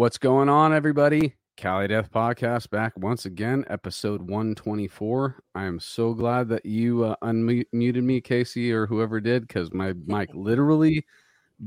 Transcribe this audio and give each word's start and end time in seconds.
What's 0.00 0.16
going 0.16 0.48
on, 0.48 0.72
everybody? 0.72 1.34
Cali 1.58 1.86
Death 1.86 2.10
Podcast 2.10 2.70
back 2.70 2.94
once 2.96 3.26
again, 3.26 3.66
episode 3.68 4.22
124. 4.22 5.42
I 5.54 5.64
am 5.64 5.78
so 5.78 6.14
glad 6.14 6.48
that 6.48 6.64
you 6.64 7.04
uh, 7.04 7.16
unmuted 7.22 8.02
me, 8.02 8.22
Casey, 8.22 8.72
or 8.72 8.86
whoever 8.86 9.20
did, 9.20 9.46
because 9.46 9.74
my 9.74 9.92
mic 10.06 10.30
literally 10.34 11.04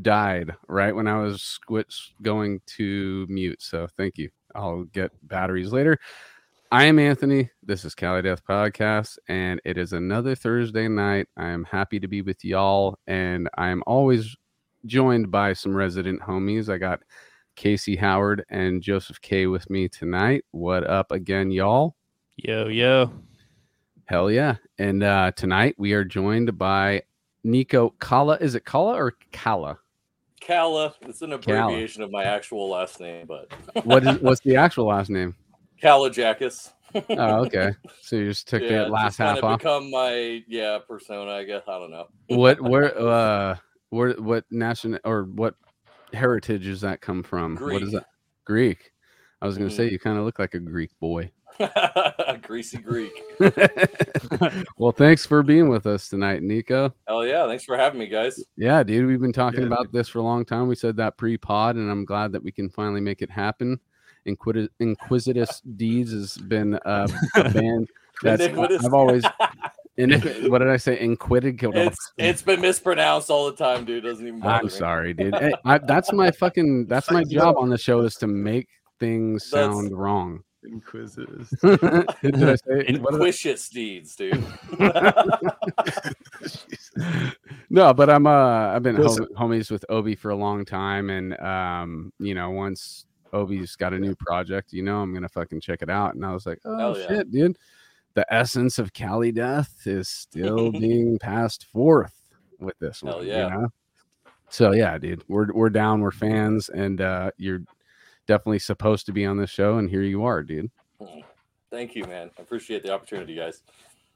died 0.02 0.52
right 0.68 0.96
when 0.96 1.08
I 1.08 1.20
was 1.20 1.44
switch 1.44 2.16
going 2.24 2.60
to 2.78 3.28
mute. 3.30 3.62
So 3.62 3.88
thank 3.98 4.18
you. 4.18 4.32
I'll 4.56 4.86
get 4.86 5.12
batteries 5.28 5.72
later. 5.72 6.00
I 6.72 6.86
am 6.86 6.98
Anthony. 6.98 7.52
This 7.62 7.86
is 7.86 7.94
Cali 7.94 8.24
Death 8.24 8.44
Podcast, 8.44 9.20
and 9.28 9.62
it 9.64 9.78
is 9.78 9.94
another 9.94 10.34
Thursday 10.34 10.88
night. 10.88 11.28
I 11.38 11.50
am 11.50 11.66
happy 11.66 12.00
to 12.00 12.08
be 12.08 12.24
with 12.24 12.44
y'all, 12.44 12.98
and 13.06 13.48
I 13.60 13.68
am 13.68 13.84
always 13.86 14.36
joined 14.88 15.30
by 15.30 15.54
some 15.54 15.76
resident 15.76 16.22
homies. 16.22 16.68
I 16.68 16.80
got 16.80 17.02
Casey 17.56 17.96
Howard 17.96 18.46
and 18.50 18.82
Joseph 18.82 19.22
K 19.22 19.48
with 19.48 19.70
me 19.70 19.88
tonight. 19.88 20.46
What 20.52 20.90
up 20.90 21.12
again, 21.12 21.52
y'all? 21.52 21.96
Yo, 22.36 22.68
yo. 22.68 23.12
Hell 24.06 24.32
yeah. 24.32 24.56
And 24.78 25.04
uh, 25.04 25.32
tonight 25.36 25.76
we 25.78 25.94
are 25.94 26.04
joined 26.04 26.58
by 26.58 27.04
Niko 27.46 27.92
Kala. 28.00 28.38
Is 28.42 28.56
it 28.56 28.66
Kala 28.66 28.96
or 28.96 29.14
Kala? 29.32 29.80
Kala. 30.46 30.94
It's 31.02 31.22
an 31.22 31.34
abbreviation 31.34 32.00
Kala. 32.02 32.08
of 32.08 32.12
my 32.12 32.24
actual 32.24 32.70
last 32.70 33.00
name, 33.00 33.28
but 33.28 33.52
what 33.86 34.06
is 34.06 34.20
what's 34.20 34.42
the 34.42 34.56
actual 34.56 34.88
last 34.88 35.10
name? 35.10 35.36
Kalajackus. 35.82 36.72
oh, 37.10 37.46
okay. 37.46 37.72
So 38.02 38.18
you 38.18 38.30
just 38.30 38.48
took 38.48 38.62
yeah, 38.62 38.84
the 38.84 38.90
last 38.90 39.18
half 39.18 39.42
off. 39.44 39.60
Become 39.60 39.90
my 39.90 40.44
yeah 40.48 40.80
persona, 40.86 41.32
I 41.32 41.44
guess. 41.46 41.64
I 41.68 41.80
don't 41.80 41.92
know. 41.92 42.08
what 42.28 42.60
where 42.70 42.98
uh 43.00 43.58
where 43.90 44.14
what 44.14 44.46
national 44.52 45.00
or 45.06 45.24
what 45.24 45.56
heritage 46.14 46.64
does 46.64 46.82
that 46.82 47.02
come 47.02 47.24
from? 47.24 47.56
Greek. 47.56 47.74
What 47.74 47.84
is 47.84 47.92
that? 47.94 48.08
Greek. 48.46 48.92
I 49.42 49.46
was 49.46 49.58
going 49.58 49.70
to 49.70 49.74
mm. 49.74 49.78
say 49.78 49.90
you 49.90 50.00
kind 50.00 50.18
of 50.18 50.24
look 50.24 50.40
like 50.40 50.54
a 50.54 50.60
Greek 50.60 50.92
boy. 51.00 51.32
Greasy 52.42 52.78
Greek. 52.78 53.12
well, 54.78 54.92
thanks 54.92 55.26
for 55.26 55.44
being 55.44 55.70
with 55.70 55.86
us 55.86 56.10
tonight, 56.10 56.42
Niko. 56.42 56.94
Hell 57.08 57.26
yeah. 57.26 57.46
Thanks 57.48 57.66
for 57.66 57.78
having 57.78 58.00
me, 58.00 58.08
guys. 58.08 58.44
Yeah, 58.58 58.84
dude. 58.84 59.06
We've 59.06 59.22
been 59.22 59.34
talking 59.34 59.62
yeah. 59.62 59.68
about 59.68 59.92
this 59.92 60.08
for 60.10 60.20
a 60.20 60.24
long 60.24 60.46
time. 60.46 60.68
We 60.68 60.76
said 60.76 60.96
that 60.98 61.18
pre 61.18 61.38
pod, 61.38 61.76
and 61.76 61.92
I'm 61.92 62.06
glad 62.06 62.32
that 62.32 62.44
we 62.44 62.52
can 62.52 62.70
finally 62.70 63.02
make 63.02 63.22
it 63.22 63.30
happen. 63.30 63.80
Inquis- 64.26 64.70
Inquisitus 64.80 65.62
Deeds 65.76 66.12
has 66.12 66.38
been 66.38 66.76
uh, 66.86 67.08
a 67.36 67.50
band 67.50 67.90
that's 68.22 68.44
I've 68.44 68.94
always 68.94 69.24
and 69.98 70.50
what 70.50 70.60
did 70.60 70.70
I 70.70 70.78
say? 70.78 71.00
Inquited. 71.00 71.62
It's, 71.62 72.12
it's 72.18 72.42
been 72.42 72.62
mispronounced 72.62 73.30
all 73.30 73.46
the 73.46 73.56
time, 73.56 73.86
dude. 73.86 74.04
Doesn't 74.04 74.28
even. 74.28 74.44
I'm 74.44 74.66
me. 74.66 74.72
sorry, 74.72 75.14
dude. 75.14 75.36
Hey, 75.36 75.54
I, 75.66 75.78
that's 75.78 76.12
my 76.12 76.32
fucking. 76.32 76.88
That's 76.88 77.12
my 77.12 77.24
job 77.24 77.58
on 77.58 77.70
the 77.70 77.78
show 77.78 78.02
is 78.02 78.16
to 78.16 78.28
make 78.28 78.68
things 79.00 79.46
sound 79.46 79.86
that's, 79.86 79.94
wrong. 79.94 80.44
Inquisitive. 80.64 81.48
did 81.62 82.44
I 82.44 82.56
say 82.56 82.86
Inquisious 82.88 83.70
deeds, 83.70 84.16
dude? 84.16 84.44
no, 87.70 87.94
but 87.94 88.10
I'm 88.10 88.26
uh 88.26 88.74
I've 88.74 88.84
been 88.84 88.96
hom- 88.96 89.28
homies 89.38 89.70
with 89.70 89.86
Obi 89.90 90.16
for 90.16 90.32
a 90.32 90.36
long 90.36 90.66
time, 90.66 91.10
and 91.10 91.40
um 91.40 92.14
you 92.18 92.34
know 92.34 92.52
once 92.52 93.06
Obi's 93.34 93.76
got 93.76 93.94
a 93.94 94.00
new 94.00 94.16
project, 94.16 94.74
you 94.74 94.84
know 94.84 95.02
I'm 95.02 95.14
gonna 95.14 95.30
fucking 95.30 95.62
check 95.62 95.82
it 95.82 95.90
out, 95.90 96.16
and 96.16 96.26
I 96.26 96.34
was 96.34 96.46
like, 96.46 96.60
oh 96.66 96.96
yeah. 96.96 97.08
shit, 97.08 97.32
dude 97.32 97.58
the 98.16 98.26
essence 98.34 98.80
of 98.80 98.94
Cali 98.94 99.32
Death 99.32 99.74
is 99.86 100.10
still 100.10 100.72
being 100.72 101.20
passed 101.20 101.66
forth 101.66 102.14
with 102.60 102.78
this 102.80 103.02
Hell 103.02 103.18
one. 103.18 103.28
Yeah. 103.28 103.46
You 103.46 103.50
know? 103.50 103.68
So 104.50 104.72
yeah, 104.72 104.98
dude, 105.00 105.24
we're 105.28 105.52
we're 105.52 105.72
down, 105.72 106.02
we're 106.02 106.12
fans, 106.12 106.70
and 106.70 107.02
uh, 107.02 107.32
you're 107.38 107.62
definitely 108.28 108.60
supposed 108.60 109.08
to 109.08 109.12
be 109.12 109.26
on 109.26 109.38
this 109.38 109.50
show, 109.50 109.78
and 109.80 109.90
here 109.90 110.04
you 110.04 110.26
are, 110.26 110.44
dude. 110.44 110.70
Thank 111.72 111.96
you, 111.96 112.06
man. 112.06 112.30
I 112.38 112.42
appreciate 112.44 112.84
the 112.84 112.94
opportunity, 112.94 113.36
guys. 113.36 113.64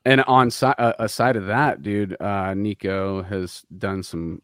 And 0.06 0.22
on 0.22 0.52
si- 0.52 0.68
uh, 0.68 0.94
aside 1.00 1.38
of 1.38 1.48
that, 1.48 1.82
dude, 1.82 2.14
uh, 2.20 2.54
Niko 2.54 3.28
has 3.28 3.64
done 3.80 4.04
some 4.04 4.42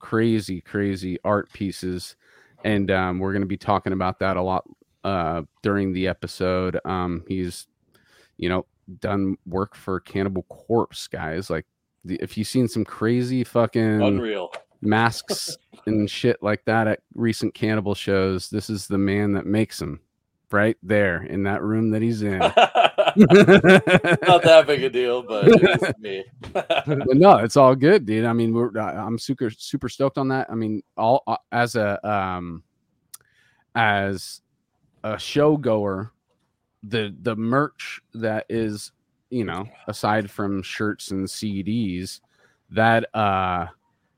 crazy, 0.00 0.60
crazy 0.60 1.18
art 1.24 1.52
pieces, 1.52 2.16
and 2.64 2.90
um, 2.90 3.20
we're 3.20 3.32
going 3.32 3.42
to 3.42 3.46
be 3.46 3.56
talking 3.56 3.92
about 3.92 4.18
that 4.18 4.36
a 4.36 4.42
lot 4.42 4.64
uh, 5.04 5.42
during 5.62 5.92
the 5.92 6.08
episode. 6.08 6.80
Um, 6.84 7.24
he's, 7.28 7.68
you 8.38 8.48
know, 8.48 8.66
done 9.00 9.36
work 9.46 9.74
for 9.74 10.00
Cannibal 10.00 10.44
Corpse, 10.44 11.06
guys. 11.06 11.50
Like, 11.50 11.66
the, 12.04 12.16
if 12.22 12.36
you've 12.38 12.48
seen 12.48 12.68
some 12.68 12.84
crazy 12.84 13.44
fucking 13.44 14.02
unreal 14.02 14.52
masks 14.80 15.56
and 15.86 16.08
shit 16.10 16.42
like 16.42 16.64
that 16.64 16.86
at 16.86 17.00
recent 17.14 17.54
cannibal 17.54 17.94
shows, 17.94 18.48
this 18.48 18.70
is 18.70 18.86
the 18.86 18.98
man 18.98 19.32
that 19.32 19.46
makes 19.46 19.78
them 19.78 20.00
right 20.50 20.76
there 20.82 21.24
in 21.24 21.42
that 21.42 21.62
room 21.62 21.90
that 21.90 22.02
he's 22.02 22.22
in. 22.22 22.38
Not 23.18 24.42
that 24.42 24.64
big 24.66 24.84
a 24.84 24.90
deal, 24.90 25.22
but 25.22 25.44
it's 25.46 25.98
me. 25.98 26.24
no, 26.86 27.38
it's 27.38 27.56
all 27.56 27.74
good, 27.74 28.06
dude. 28.06 28.24
I 28.24 28.32
mean, 28.32 28.52
we're 28.52 28.76
I'm 28.78 29.18
super 29.18 29.50
super 29.50 29.88
stoked 29.88 30.18
on 30.18 30.28
that. 30.28 30.48
I 30.50 30.54
mean, 30.54 30.82
all 30.96 31.22
uh, 31.26 31.36
as 31.50 31.74
a 31.74 32.06
um 32.08 32.62
as 33.74 34.40
a 35.04 35.18
show 35.18 35.56
goer 35.56 36.12
the 36.82 37.14
the 37.22 37.36
merch 37.36 38.00
that 38.14 38.46
is 38.48 38.92
you 39.30 39.44
know 39.44 39.66
aside 39.86 40.30
from 40.30 40.62
shirts 40.62 41.10
and 41.10 41.26
CDs 41.26 42.20
that 42.70 43.14
uh 43.14 43.66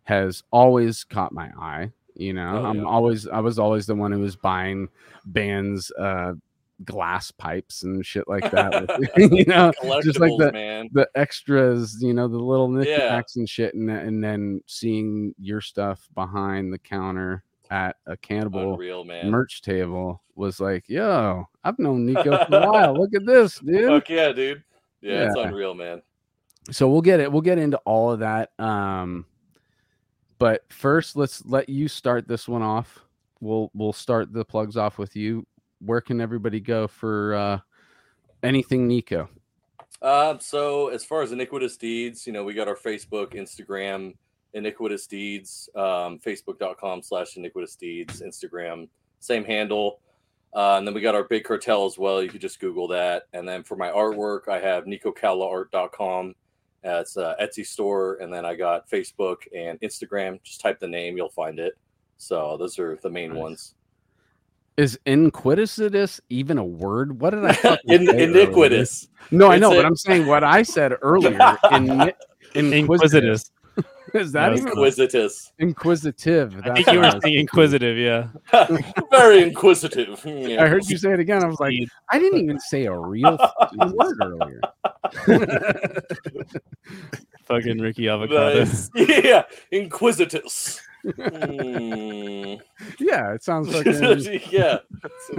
has 0.05 0.43
always 0.51 1.05
caught 1.05 1.33
my 1.33 1.51
eye 1.59 1.91
you 2.17 2.33
know 2.33 2.63
oh, 2.63 2.67
i'm 2.67 2.87
always 2.87 3.29
i 3.29 3.39
was 3.39 3.59
always 3.59 3.87
the 3.87 3.95
one 3.95 4.11
who 4.13 4.19
was 4.19 4.37
buying 4.37 4.89
bands 5.25 5.93
uh 5.93 6.33
glass 6.85 7.31
pipes 7.31 7.83
and 7.83 8.05
shit 8.05 8.27
like 8.27 8.51
that 8.51 8.73
you 9.17 9.45
know 9.45 9.73
just 10.03 10.19
like 10.19 10.33
the, 10.39 10.51
man. 10.53 10.89
the 10.93 11.09
extras 11.15 11.99
you 12.01 12.13
know 12.13 12.27
the 12.27 12.39
little 12.39 12.69
knickknacks 12.69 13.37
yeah. 13.37 13.41
and 13.41 13.49
shit 13.49 13.75
and, 13.75 13.91
and 13.91 14.25
then 14.25 14.61
seeing 14.67 15.35
your 15.39 15.61
stuff 15.61 16.09
behind 16.15 16.73
the 16.73 16.79
counter 16.79 17.45
at 17.71 17.97
a 18.07 18.17
cannibal 18.17 18.75
Unreal, 18.75 19.05
man. 19.05 19.31
merch 19.31 19.63
table 19.63 20.23
was 20.35 20.61
like, 20.61 20.89
yo, 20.89 21.45
I've 21.65 21.79
known 21.79 22.07
Niko 22.15 22.49
for 22.49 22.57
a 22.57 22.71
while. 22.71 22.95
Look 22.95 23.15
at 23.15 23.25
this, 23.25 23.59
dude. 23.59 23.89
Fuck 23.89 24.09
yeah, 24.11 24.33
dude. 24.33 24.63
Yeah, 25.01 25.13
yeah, 25.13 25.27
it's 25.29 25.37
unreal, 25.37 25.75
man. 25.75 26.03
So 26.71 26.89
we'll 26.89 27.01
get 27.01 27.21
it. 27.21 27.31
We'll 27.33 27.41
get 27.41 27.59
into 27.59 27.79
all 27.79 28.13
of 28.13 28.21
that. 28.21 28.51
Um, 28.59 29.25
but 30.39 30.65
first, 30.71 31.17
let's 31.17 31.45
let 31.47 31.69
you 31.69 31.89
start 31.89 32.29
this 32.29 32.49
one 32.49 32.63
off. 32.63 32.99
We'll 33.41 33.71
we'll 33.73 33.95
start 33.95 34.33
the 34.33 34.45
plugs 34.45 34.77
off 34.77 34.99
with 34.99 35.17
you. 35.17 35.47
Where 35.81 36.01
can 36.03 36.21
everybody 36.21 36.61
go 36.61 36.87
for 36.87 37.35
uh, 37.35 37.59
anything 38.43 38.89
Niko? 38.89 39.29
Uh, 40.03 40.39
so 40.39 40.89
as 40.89 41.05
far 41.05 41.23
as 41.23 41.33
iniquitous 41.33 41.77
deeds, 41.77 42.27
you 42.27 42.33
know, 42.33 42.45
we 42.45 42.55
got 42.55 42.69
our 42.69 42.77
Facebook, 42.77 43.35
Instagram, 43.35 44.15
iniquitous 44.55 45.07
deeds 45.07 45.69
um, 45.77 46.19
facebook.com 46.19 47.03
slash 47.03 47.37
iniquitous 47.37 47.77
deeds 47.77 48.21
instagram 48.21 48.89
same 49.21 49.45
handle 49.45 50.01
uh, 50.55 50.75
and 50.77 50.87
then 50.87 50.95
we 50.95 51.01
got 51.01 51.15
our 51.15 51.25
big 51.25 51.45
cartel 51.45 51.85
as 51.87 51.99
well 51.99 52.23
you 52.23 52.29
could 52.29 52.41
just 52.41 52.61
google 52.61 52.89
that 52.89 53.25
and 53.33 53.49
then 53.49 53.63
for 53.63 53.77
my 53.77 53.91
artwork 53.91 54.49
i 54.49 54.59
have 54.59 54.85
nikokalaart.com 54.85 56.35
uh, 56.83 56.91
it's 57.01 57.17
a 57.17 57.37
etsy 57.41 57.65
store 57.65 58.17
and 58.17 58.33
then 58.33 58.45
i 58.45 58.55
got 58.55 58.89
facebook 58.91 59.37
and 59.55 59.81
instagram 59.81 60.43
just 60.43 60.61
type 60.61 60.81
the 60.81 60.89
name 60.89 61.17
you'll 61.17 61.29
find 61.29 61.59
it 61.59 61.79
so 62.17 62.57
those 62.59 62.79
are 62.79 62.99
the 63.03 63.11
main 63.11 63.31
nice. 63.31 63.39
ones 63.39 63.75
is 64.81 64.99
iniquitous 65.05 66.23
even 66.31 66.57
a 66.57 66.65
word? 66.65 67.21
What 67.21 67.31
did 67.31 67.45
I 67.45 67.79
In, 67.85 68.09
iniquitous? 68.09 69.09
No, 69.31 69.51
I 69.51 69.59
know, 69.59 69.71
but 69.71 69.85
I'm 69.85 69.95
saying 69.95 70.27
what 70.27 70.43
I 70.43 70.63
said 70.63 70.95
earlier. 71.03 71.59
In, 72.55 72.73
inquisitus. 72.73 73.51
Is 74.15 74.33
that 74.33 74.53
inquisitus? 74.53 75.53
Inquisitive. 75.59 76.61
I 76.65 76.75
think 76.75 76.87
you 76.89 76.99
were 77.01 77.13
saying 77.23 77.39
inquisitive, 77.39 77.97
yeah. 77.97 78.29
Very 79.11 79.43
inquisitive. 79.43 80.21
I 80.27 80.67
heard 80.67 80.89
you 80.89 80.97
say 80.99 81.13
it 81.13 81.21
again. 81.21 81.43
I 81.45 81.47
was 81.47 81.61
like, 81.61 81.75
I 82.11 82.19
didn't 82.19 82.41
even 82.41 82.59
say 82.61 82.87
a 82.87 82.97
real 82.97 83.39
word 83.77 84.19
earlier. 84.23 84.61
Fucking 87.45 87.79
Ricky 87.79 88.09
Avocado. 88.09 88.65
Nice. 88.65 88.91
Yeah, 88.95 89.45
inquisitus. 89.73 90.81
Mm. 91.05 92.61
Yeah, 92.99 93.33
it 93.35 93.43
sounds 93.43 93.69
like 93.75 94.53
yeah. 94.53 94.79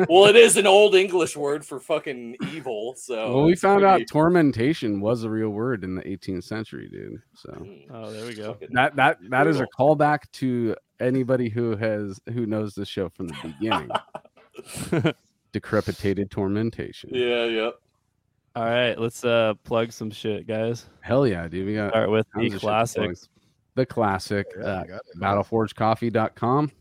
Well, 0.10 0.26
it 0.26 0.36
is 0.36 0.58
an 0.58 0.68
old 0.68 0.96
English 0.96 1.36
word 1.36 1.66
for 1.66 1.80
fucking 1.80 2.38
evil. 2.52 2.96
So 2.98 3.36
well, 3.36 3.46
we 3.46 3.56
found 3.56 3.82
pretty... 3.82 4.04
out 4.04 4.08
tormentation 4.10 5.00
was 5.00 5.24
a 5.24 5.30
real 5.30 5.50
word 5.50 5.84
in 5.84 5.96
the 5.96 6.02
18th 6.02 6.44
century, 6.44 6.90
dude. 6.90 7.22
So 7.36 7.52
hmm. 7.52 7.94
oh, 7.94 8.12
there 8.12 8.26
we 8.26 8.36
go. 8.36 8.58
That 8.72 8.96
that 8.96 9.18
that 9.30 9.48
is 9.48 9.60
a 9.60 9.68
callback 9.78 10.32
to 10.34 10.76
anybody 11.00 11.50
who 11.50 11.76
has 11.76 12.20
who 12.34 12.46
knows 12.46 12.74
the 12.74 12.86
show 12.86 13.10
from 13.10 13.28
the 13.28 13.36
beginning. 13.44 15.14
Decrepitated 15.52 16.30
tormentation. 16.32 17.10
Yeah. 17.12 17.46
Yep. 17.46 17.76
All 18.54 18.66
right, 18.66 19.00
let's 19.00 19.24
uh 19.24 19.54
plug 19.64 19.94
some 19.94 20.12
shit, 20.12 20.46
guys. 20.46 20.88
Hell 21.00 21.26
yeah, 21.26 21.48
dude. 21.48 21.68
We 21.68 21.76
got 21.76 21.92
start 21.92 22.12
with 22.12 22.28
the 22.36 22.50
classics 22.50 23.30
the 23.76 23.86
classic 23.86 24.48
uh, 24.64 24.84
battleforgecoffee.com 25.20 26.72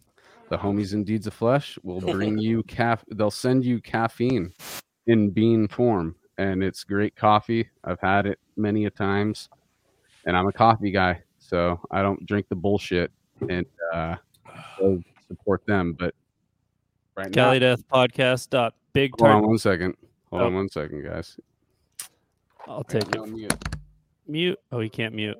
the 0.48 0.58
homies 0.58 0.94
in 0.94 1.04
Deeds 1.04 1.28
of 1.28 1.34
Flesh 1.34 1.78
will 1.84 2.00
bring 2.12 2.36
you 2.36 2.64
caf. 2.64 3.04
They'll 3.12 3.30
send 3.30 3.64
you 3.64 3.80
caffeine 3.80 4.52
in 5.06 5.30
bean 5.30 5.68
form, 5.68 6.16
and 6.38 6.64
it's 6.64 6.82
great 6.82 7.14
coffee. 7.14 7.68
I've 7.84 8.00
had 8.00 8.26
it 8.26 8.40
many 8.56 8.86
a 8.86 8.90
times, 8.90 9.48
and 10.26 10.36
I'm 10.36 10.48
a 10.48 10.52
coffee 10.52 10.90
guy, 10.90 11.22
so 11.38 11.78
I 11.92 12.02
don't 12.02 12.26
drink 12.26 12.46
the 12.48 12.56
bullshit 12.56 13.12
and 13.48 13.64
uh, 13.94 14.16
so 14.76 15.00
support 15.28 15.64
them. 15.66 15.92
But 15.96 16.16
right 17.16 17.32
now, 17.34 17.56
Death 17.56 17.86
Podcast. 17.88 18.50
Dot 18.50 18.74
big 18.92 19.12
hold 19.20 19.30
on 19.30 19.46
one 19.46 19.58
second. 19.58 19.96
Hold 20.30 20.42
Oh. 20.42 20.46
on 20.46 20.54
one 20.54 20.68
second, 20.68 21.04
guys. 21.04 21.38
I'll 22.66 22.82
take 22.82 23.08
No 23.14 23.22
it. 23.22 23.30
mute. 23.30 23.54
Mute. 24.26 24.58
Oh, 24.72 24.80
he 24.80 24.88
can't 24.88 25.14
mute. 25.14 25.38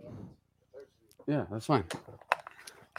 Yeah, 1.30 1.46
that's 1.48 1.66
fine. 1.66 1.84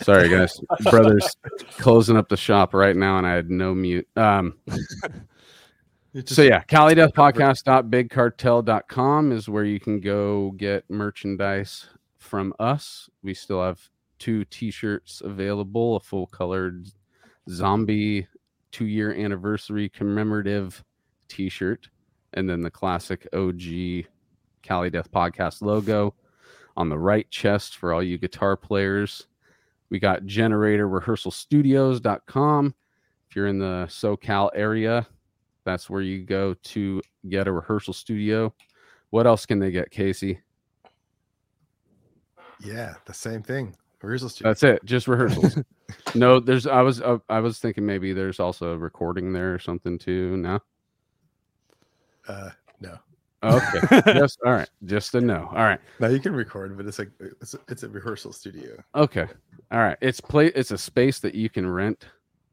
Sorry, 0.04 0.30
guys. 0.30 0.58
Brothers 0.90 1.36
closing 1.80 2.16
up 2.16 2.30
the 2.30 2.38
shop 2.38 2.74
right 2.74 2.96
now, 2.96 3.18
and 3.18 3.28
I 3.28 3.34
had 3.34 3.50
no 3.50 3.76
mute. 3.76 4.08
Um, 4.16 4.54
so 6.26 6.44
yeah, 6.44 6.64
CaliDeathPodcast.BigCartel.com 6.64 9.34
is 9.34 9.50
where 9.50 9.66
you 9.66 9.82
can 9.82 10.00
go 10.00 10.52
get 10.52 10.90
merchandise 10.90 11.90
from 12.20 12.54
us. 12.58 13.10
We 13.22 13.34
still 13.34 13.62
have 13.62 13.82
two 14.18 14.46
T-shirts 14.46 15.22
available: 15.26 15.98
a 15.98 16.00
full-colored 16.00 16.88
zombie 17.50 18.28
two-year 18.72 19.14
anniversary 19.14 19.90
commemorative 19.90 20.86
T-shirt, 21.28 21.90
and 22.32 22.50
then 22.50 22.62
the 22.62 22.72
classic 22.72 23.28
OG 23.34 24.06
Cali 24.62 24.90
Death 24.90 25.12
Podcast 25.12 25.62
logo 25.62 26.16
on 26.78 26.90
the 26.90 27.00
right 27.00 27.30
chest 27.30 27.78
for 27.78 27.94
all 27.94 28.04
you 28.04 28.18
guitar 28.18 28.58
players. 28.58 29.28
We 29.90 30.00
got 30.00 30.24
generatorrehearsalstudios.com. 30.24 32.76
If 33.30 33.36
you're 33.36 33.48
in 33.48 33.60
the 33.60 33.86
SoCal 33.90 34.50
area, 34.56 35.06
that's 35.64 35.90
where 35.90 36.02
you 36.02 36.24
go 36.24 36.54
to 36.54 37.02
get 37.30 37.48
a 37.48 37.52
rehearsal 37.52 37.94
studio. 37.94 38.54
What 39.10 39.28
else 39.28 39.46
can 39.46 39.60
they 39.60 39.72
get, 39.72 39.92
Casey? 39.92 40.40
Yeah, 42.64 42.94
the 43.06 43.14
same 43.14 43.44
thing. 43.44 43.76
Rehearsal 44.02 44.30
studio. 44.30 44.50
That's 44.50 44.64
it, 44.64 44.86
just 44.86 45.08
rehearsals. 45.08 45.58
no, 46.16 46.40
there's 46.40 46.66
I 46.68 46.82
was 46.82 47.02
uh, 47.02 47.18
I 47.30 47.40
was 47.40 47.60
thinking 47.60 47.86
maybe 47.86 48.14
there's 48.14 48.40
also 48.40 48.74
a 48.74 48.78
recording 48.78 49.34
there 49.34 49.54
or 49.54 49.60
something 49.60 50.00
too. 50.00 50.38
No. 50.38 50.60
Uh, 52.28 52.50
no, 52.80 52.98
Okay. 53.44 54.02
just 54.14 54.40
all 54.46 54.52
right. 54.54 54.70
Just 54.86 55.16
a 55.16 55.22
no. 55.22 55.48
All 55.52 55.64
right. 55.64 55.80
Now 56.00 56.08
you 56.08 56.20
can 56.20 56.34
record, 56.34 56.76
but 56.78 56.86
it's 56.86 57.00
like 57.00 57.10
it's 57.20 57.54
a, 57.56 57.60
it's 57.70 57.84
a 57.84 57.90
rehearsal 57.90 58.34
studio. 58.34 58.82
Okay. 58.96 59.28
All 59.72 59.80
right. 59.80 59.98
It's 60.02 60.22
play 60.22 60.48
it's 60.48 60.72
a 60.72 60.78
space 60.78 61.20
that 61.20 61.34
you 61.36 61.50
can 61.50 61.68
rent 61.70 62.06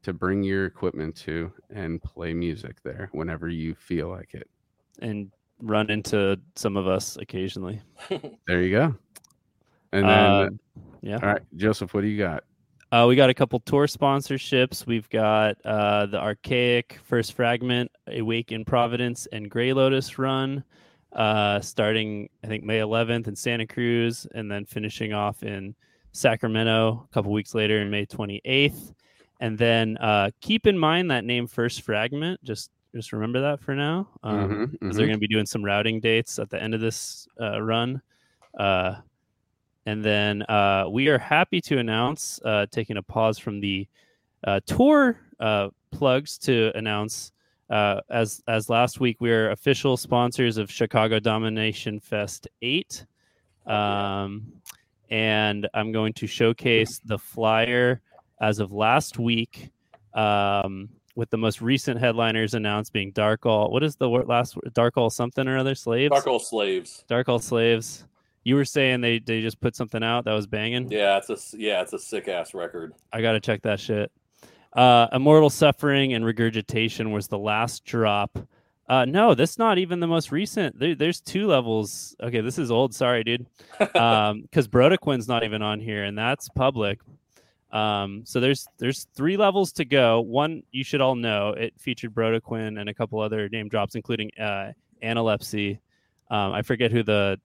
to 0.03 0.13
bring 0.13 0.41
your 0.43 0.65
equipment 0.65 1.15
to 1.17 1.51
and 1.73 2.01
play 2.01 2.33
music 2.33 2.81
there 2.83 3.09
whenever 3.11 3.49
you 3.49 3.75
feel 3.75 4.07
like 4.09 4.33
it. 4.33 4.49
and 5.01 5.29
run 5.61 5.89
into 5.89 6.39
some 6.55 6.77
of 6.77 6.87
us 6.87 7.17
occasionally. 7.17 7.81
There 8.47 8.61
you 8.61 8.71
go. 8.71 8.95
And 9.91 10.05
then 10.05 10.09
Uh, 10.09 10.49
yeah. 11.01 11.19
all 11.21 11.27
right, 11.33 11.41
Joseph, 11.57 11.93
what 11.93 12.01
do 12.01 12.07
you 12.07 12.17
got? 12.17 12.43
Uh, 12.91 13.05
we 13.07 13.15
got 13.15 13.29
a 13.29 13.33
couple 13.33 13.59
tour 13.59 13.85
sponsorships. 13.85 14.87
We've 14.87 15.07
got 15.09 15.57
uh, 15.63 16.07
the 16.07 16.19
Archaic 16.19 16.99
First 17.03 17.33
Fragment, 17.33 17.91
Awake 18.07 18.51
in 18.51 18.65
Providence, 18.65 19.27
and 19.31 19.49
Gray 19.49 19.73
Lotus 19.73 20.17
run, 20.17 20.63
uh, 21.13 21.59
starting 21.59 22.29
I 22.43 22.47
think 22.47 22.63
May 22.63 22.79
11th 22.79 23.27
in 23.27 23.35
Santa 23.35 23.67
Cruz, 23.67 24.25
and 24.33 24.51
then 24.51 24.65
finishing 24.65 25.13
off 25.13 25.43
in 25.43 25.75
Sacramento 26.13 27.07
a 27.09 27.13
couple 27.13 27.31
weeks 27.31 27.53
later 27.53 27.79
in 27.79 27.91
May 27.91 28.07
28th. 28.07 28.93
And 29.39 29.55
then 29.57 29.95
uh, 29.97 30.31
keep 30.41 30.65
in 30.65 30.77
mind 30.77 31.11
that 31.11 31.23
name 31.23 31.45
First 31.45 31.83
Fragment. 31.83 32.43
Just 32.43 32.71
just 32.95 33.13
remember 33.13 33.39
that 33.41 33.59
for 33.61 33.75
now. 33.75 34.09
Um, 34.23 34.49
Mhm, 34.49 34.71
because 34.71 34.95
mhm. 34.95 34.97
they're 34.97 35.05
going 35.05 35.17
to 35.17 35.19
be 35.19 35.27
doing 35.27 35.45
some 35.45 35.63
routing 35.63 35.99
dates 35.99 36.39
at 36.39 36.49
the 36.49 36.61
end 36.61 36.73
of 36.73 36.81
this 36.81 37.27
uh, 37.39 37.61
run. 37.61 38.01
And 39.85 40.03
then 40.03 40.43
uh, 40.43 40.85
we 40.89 41.07
are 41.07 41.17
happy 41.17 41.61
to 41.61 41.79
announce, 41.79 42.39
uh, 42.43 42.65
taking 42.71 42.97
a 42.97 43.03
pause 43.03 43.39
from 43.39 43.59
the 43.59 43.87
uh, 44.43 44.59
tour 44.65 45.19
uh, 45.39 45.69
plugs 45.91 46.37
to 46.39 46.71
announce, 46.75 47.31
uh, 47.69 48.01
as 48.09 48.41
as 48.47 48.69
last 48.69 48.99
week, 48.99 49.17
we 49.19 49.31
are 49.31 49.51
official 49.51 49.95
sponsors 49.95 50.57
of 50.57 50.71
Chicago 50.71 51.19
Domination 51.19 51.99
Fest 51.99 52.47
Eight, 52.63 53.05
um, 53.67 54.51
and 55.09 55.67
I'm 55.73 55.91
going 55.91 56.13
to 56.13 56.27
showcase 56.27 56.99
the 57.05 57.19
flyer 57.19 58.01
as 58.41 58.59
of 58.59 58.71
last 58.71 59.19
week. 59.19 59.69
Um, 60.13 60.89
with 61.15 61.29
the 61.31 61.37
most 61.37 61.61
recent 61.61 61.99
headliners 61.99 62.53
announced 62.53 62.93
being 62.93 63.11
Dark 63.11 63.45
All. 63.45 63.71
What 63.71 63.83
is 63.83 63.95
the 63.97 64.07
last? 64.07 64.57
Dark 64.73 64.97
All 64.97 65.09
something 65.09 65.47
or 65.47 65.57
other? 65.57 65.75
Slaves. 65.75 66.11
Dark 66.11 66.27
old 66.27 66.45
slaves. 66.45 67.03
Dark 67.07 67.27
All 67.27 67.39
Slaves. 67.39 68.05
You 68.49 68.55
were 68.55 68.65
saying 68.65 69.01
they 69.01 69.19
they 69.19 69.41
just 69.41 69.61
put 69.61 69.75
something 69.75 70.01
out 70.01 70.25
that 70.25 70.33
was 70.33 70.47
banging. 70.47 70.91
Yeah, 70.91 71.19
it's 71.19 71.29
a 71.29 71.37
yeah, 71.55 71.83
it's 71.83 71.93
a 71.93 71.99
sick 71.99 72.27
ass 72.27 72.55
record. 72.55 72.95
I 73.13 73.21
gotta 73.21 73.39
check 73.39 73.61
that 73.61 73.79
shit. 73.79 74.11
Uh, 74.73 75.05
Immortal 75.11 75.51
Suffering 75.51 76.13
and 76.15 76.25
Regurgitation 76.25 77.11
was 77.11 77.27
the 77.27 77.37
last 77.37 77.85
drop. 77.85 78.39
Uh, 78.87 79.05
no, 79.05 79.35
that's 79.35 79.59
not 79.59 79.77
even 79.77 79.99
the 79.99 80.07
most 80.07 80.31
recent. 80.31 80.79
There, 80.79 80.95
there's 80.95 81.21
two 81.21 81.45
levels. 81.45 82.15
Okay, 82.23 82.41
this 82.41 82.57
is 82.57 82.71
old. 82.71 82.95
Sorry, 82.95 83.23
dude. 83.23 83.45
Um, 83.95 84.41
because 84.41 84.67
Brodequin's 84.67 85.27
not 85.27 85.43
even 85.43 85.61
on 85.61 85.79
here, 85.79 86.05
and 86.05 86.17
that's 86.17 86.49
public. 86.49 87.01
Um, 87.71 88.23
so 88.25 88.39
there's 88.39 88.67
there's 88.79 89.05
three 89.15 89.37
levels 89.37 89.71
to 89.73 89.85
go. 89.85 90.21
One 90.21 90.63
you 90.71 90.83
should 90.83 91.01
all 91.01 91.13
know. 91.13 91.49
It 91.49 91.75
featured 91.77 92.15
Brodequin 92.15 92.81
and 92.81 92.89
a 92.89 92.95
couple 92.95 93.19
other 93.19 93.47
name 93.47 93.69
drops, 93.69 93.93
including 93.93 94.31
uh, 94.39 94.71
Analepsy. 95.03 95.77
Um, 96.31 96.53
I 96.53 96.63
forget 96.63 96.91
who 96.91 97.03
the 97.03 97.39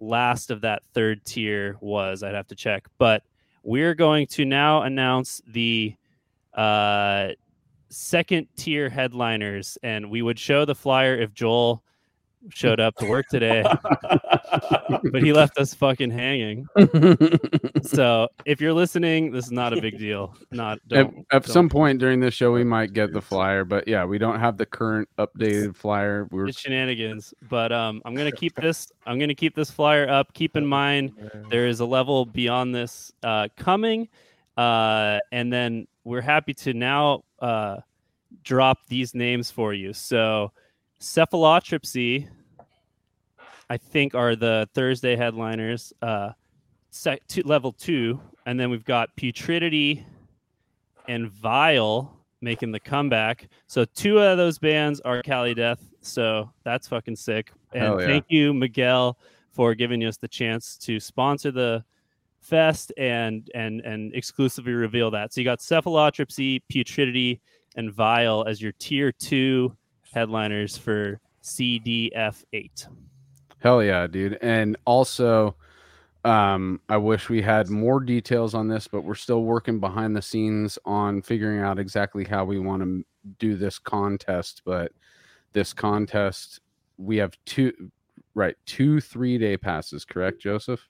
last 0.00 0.50
of 0.50 0.60
that 0.62 0.82
third 0.92 1.24
tier 1.24 1.76
was. 1.80 2.22
I'd 2.22 2.34
have 2.34 2.48
to 2.48 2.54
check, 2.54 2.86
but 2.98 3.22
we're 3.62 3.94
going 3.94 4.26
to 4.28 4.44
now 4.44 4.82
announce 4.82 5.40
the 5.46 5.94
uh, 6.52 7.28
second 7.88 8.48
tier 8.56 8.88
headliners, 8.88 9.78
and 9.82 10.10
we 10.10 10.22
would 10.22 10.38
show 10.38 10.64
the 10.64 10.74
flyer 10.74 11.16
if 11.16 11.32
Joel 11.32 11.82
showed 12.50 12.80
up 12.80 12.94
to 12.96 13.08
work 13.08 13.26
today, 13.28 13.64
but 15.10 15.22
he 15.22 15.32
left 15.32 15.58
us 15.58 15.74
fucking 15.74 16.10
hanging. 16.10 16.66
So 17.82 18.28
if 18.44 18.60
you're 18.60 18.72
listening, 18.72 19.30
this 19.30 19.46
is 19.46 19.52
not 19.52 19.76
a 19.76 19.80
big 19.80 19.98
deal. 19.98 20.34
Not 20.50 20.78
at, 20.92 21.10
at 21.32 21.46
some 21.46 21.68
point 21.68 21.98
during 21.98 22.20
this 22.20 22.34
show, 22.34 22.52
we 22.52 22.64
might 22.64 22.92
get 22.92 23.12
the 23.12 23.20
flyer, 23.20 23.64
but 23.64 23.86
yeah, 23.86 24.04
we 24.04 24.18
don't 24.18 24.40
have 24.40 24.56
the 24.56 24.66
current 24.66 25.08
updated 25.18 25.76
flyer. 25.76 26.26
We're 26.30 26.48
it's 26.48 26.60
shenanigans. 26.60 27.34
But 27.48 27.72
um, 27.72 28.00
I'm 28.04 28.14
gonna 28.14 28.32
keep 28.32 28.54
this. 28.56 28.90
I'm 29.06 29.18
gonna 29.18 29.34
keep 29.34 29.54
this 29.54 29.70
flyer 29.70 30.08
up. 30.08 30.32
Keep 30.34 30.56
in 30.56 30.66
mind 30.66 31.12
there 31.50 31.66
is 31.66 31.80
a 31.80 31.86
level 31.86 32.24
beyond 32.24 32.74
this 32.74 33.12
uh, 33.22 33.48
coming, 33.56 34.08
uh, 34.56 35.18
and 35.32 35.52
then 35.52 35.86
we're 36.04 36.20
happy 36.20 36.54
to 36.54 36.74
now 36.74 37.24
uh, 37.40 37.78
drop 38.42 38.86
these 38.88 39.14
names 39.14 39.50
for 39.50 39.74
you. 39.74 39.92
So, 39.92 40.52
Cephalotripsy, 41.04 42.26
I 43.68 43.76
think, 43.76 44.14
are 44.14 44.34
the 44.34 44.66
Thursday 44.72 45.16
headliners. 45.16 45.92
Uh, 46.00 46.30
sec- 46.90 47.26
two, 47.28 47.42
level 47.42 47.72
two, 47.72 48.18
and 48.46 48.58
then 48.58 48.70
we've 48.70 48.84
got 48.84 49.14
putridity 49.16 50.02
and 51.06 51.30
vile 51.30 52.18
making 52.40 52.72
the 52.72 52.80
comeback. 52.80 53.48
So 53.66 53.84
two 53.84 54.18
of 54.18 54.38
those 54.38 54.58
bands 54.58 55.00
are 55.02 55.22
Cali 55.22 55.54
Death. 55.54 55.82
So 56.00 56.50
that's 56.64 56.88
fucking 56.88 57.16
sick. 57.16 57.52
And 57.74 58.00
yeah. 58.00 58.06
thank 58.06 58.24
you, 58.28 58.54
Miguel, 58.54 59.18
for 59.52 59.74
giving 59.74 60.02
us 60.04 60.16
the 60.16 60.28
chance 60.28 60.78
to 60.78 60.98
sponsor 60.98 61.50
the 61.50 61.84
fest 62.40 62.92
and 62.96 63.50
and 63.54 63.80
and 63.82 64.14
exclusively 64.14 64.72
reveal 64.72 65.10
that. 65.10 65.32
So 65.34 65.40
you 65.40 65.44
got 65.44 65.60
Cephalotripsy, 65.60 66.62
putridity, 66.72 67.40
and 67.76 67.92
vile 67.92 68.44
as 68.46 68.62
your 68.62 68.72
tier 68.72 69.12
two 69.12 69.76
headliners 70.14 70.78
for 70.78 71.20
CDF 71.42 72.44
eight. 72.52 72.86
Hell 73.58 73.82
yeah, 73.82 74.06
dude. 74.06 74.38
And 74.40 74.76
also, 74.86 75.56
um, 76.24 76.80
I 76.88 76.96
wish 76.96 77.28
we 77.28 77.42
had 77.42 77.68
more 77.68 78.00
details 78.00 78.54
on 78.54 78.68
this, 78.68 78.88
but 78.88 79.02
we're 79.02 79.14
still 79.14 79.42
working 79.42 79.80
behind 79.80 80.16
the 80.16 80.22
scenes 80.22 80.78
on 80.84 81.20
figuring 81.22 81.60
out 81.60 81.78
exactly 81.78 82.24
how 82.24 82.44
we 82.44 82.58
want 82.58 82.82
to 82.82 83.04
do 83.38 83.56
this 83.56 83.78
contest. 83.78 84.62
But 84.64 84.92
this 85.52 85.72
contest, 85.72 86.60
we 86.96 87.16
have 87.18 87.36
two, 87.44 87.72
right, 88.34 88.56
two 88.66 89.00
three 89.00 89.36
day 89.36 89.56
passes, 89.56 90.04
correct, 90.04 90.40
Joseph? 90.40 90.86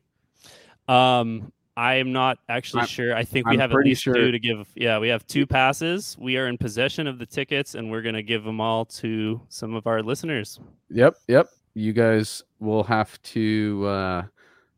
Um, 0.87 1.52
I 1.76 1.95
am 1.97 2.12
not 2.12 2.38
actually 2.49 2.81
I'm- 2.81 2.88
sure. 2.88 3.14
I 3.16 3.25
think 3.25 3.47
we 3.49 3.54
I'm 3.54 3.61
have 3.61 3.73
at 3.73 3.78
least 3.78 4.02
sure- 4.02 4.14
two 4.14 4.31
to 4.31 4.38
give. 4.38 4.69
Yeah, 4.76 4.99
we 4.99 5.09
have 5.09 5.26
two 5.26 5.47
passes. 5.47 6.16
We 6.21 6.37
are 6.37 6.47
in 6.47 6.57
possession 6.59 7.07
of 7.07 7.19
the 7.19 7.26
tickets, 7.26 7.75
and 7.75 7.90
we're 7.90 8.02
gonna 8.02 8.23
give 8.23 8.45
them 8.45 8.61
all 8.61 8.85
to 8.87 9.40
some 9.49 9.75
of 9.75 9.87
our 9.87 10.02
listeners. 10.02 10.61
Yep, 10.90 11.16
yep. 11.26 11.49
You 11.75 11.93
guys 11.93 12.43
will 12.61 12.85
have 12.85 13.21
to 13.23 13.85
uh, 13.87 14.23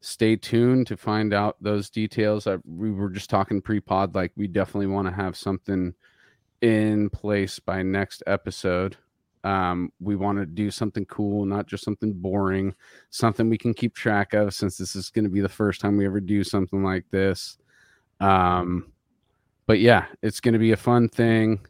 stay 0.01 0.37
tuned 0.37 0.87
to 0.87 0.97
find 0.97 1.35
out 1.35 1.57
those 1.61 1.91
details. 1.91 2.47
I, 2.47 2.57
we 2.65 2.91
were 2.91 3.11
just 3.11 3.29
talking 3.29 3.61
pre-pod, 3.61 4.15
like 4.15 4.33
we 4.37 4.47
definitely 4.47 4.87
want 4.87 5.07
to 5.09 5.13
have 5.13 5.37
something 5.37 5.93
in 6.63 7.11
place 7.11 7.59
by 7.59 7.83
next 7.83 8.23
episode. 8.27 8.97
Um, 9.47 9.93
we 10.01 10.17
want 10.17 10.39
to 10.39 10.47
do 10.47 10.73
something 10.73 11.07
cool, 11.07 11.45
not 11.45 11.69
just 11.69 11.85
something 11.85 12.13
boring, 12.13 12.75
something 13.11 13.49
we 13.49 13.57
can 13.57 13.75
keep 13.75 13.95
track 13.95 14.35
of 14.35 14.53
since 14.53 14.77
this 14.77 14.97
is 14.97 15.09
going 15.09 15.25
to 15.25 15.31
be 15.31 15.41
the 15.41 15.49
first 15.49 15.81
time 15.81 15.97
we 15.97 16.05
ever 16.05 16.19
do 16.19 16.43
something 16.43 16.83
like 16.83 17.05
this. 17.13 17.57
Um, 18.19 18.93
but 19.67 19.79
yeah, 19.79 20.07
it's 20.21 20.41
going 20.41 20.55
to 20.55 20.59
be 20.59 20.73
a 20.73 20.77
fun 20.77 21.09
thing 21.09 21.61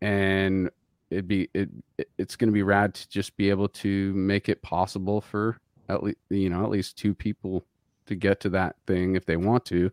and 0.00 0.70
it'd 1.10 1.28
be 1.28 1.48
it, 1.54 1.68
it 1.98 2.08
it's 2.18 2.34
going 2.34 2.48
to 2.48 2.52
be 2.52 2.64
rad 2.64 2.94
to 2.94 3.08
just 3.08 3.36
be 3.36 3.48
able 3.48 3.68
to 3.68 4.12
make 4.14 4.48
it 4.48 4.60
possible 4.62 5.20
for 5.20 5.60
at 5.88 6.02
least 6.02 6.18
you 6.30 6.48
know 6.48 6.64
at 6.64 6.70
least 6.70 6.96
two 6.96 7.14
people 7.14 7.64
to 8.06 8.14
get 8.14 8.40
to 8.40 8.48
that 8.48 8.76
thing 8.86 9.14
if 9.16 9.26
they 9.26 9.36
want 9.36 9.64
to 9.64 9.90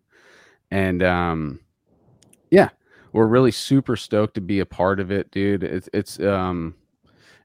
and 0.72 1.03
um 1.03 1.60
yeah 2.51 2.70
we're 3.13 3.27
really 3.27 3.51
super 3.51 3.96
stoked 3.96 4.36
to 4.36 4.41
be 4.41 4.60
a 4.60 4.65
part 4.65 5.00
of 5.00 5.12
it 5.12 5.29
dude 5.32 5.63
it's 5.63 5.89
it's 5.94 6.20
um 6.20 6.74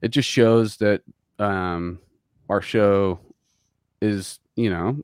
it 0.03 0.09
just 0.09 0.29
shows 0.29 0.77
that 0.77 1.03
um 1.39 1.99
our 2.49 2.61
show 2.61 3.19
is 4.01 4.41
you 4.57 4.69
know 4.69 4.99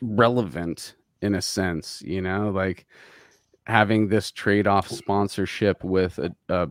relevant 0.00 0.96
in 1.22 1.34
a 1.34 1.42
sense 1.42 2.02
you 2.02 2.20
know 2.20 2.50
like 2.50 2.86
having 3.64 4.08
this 4.08 4.32
trade-off 4.32 4.88
sponsorship 4.88 5.84
with 5.84 6.18
a, 6.18 6.34
a, 6.48 6.68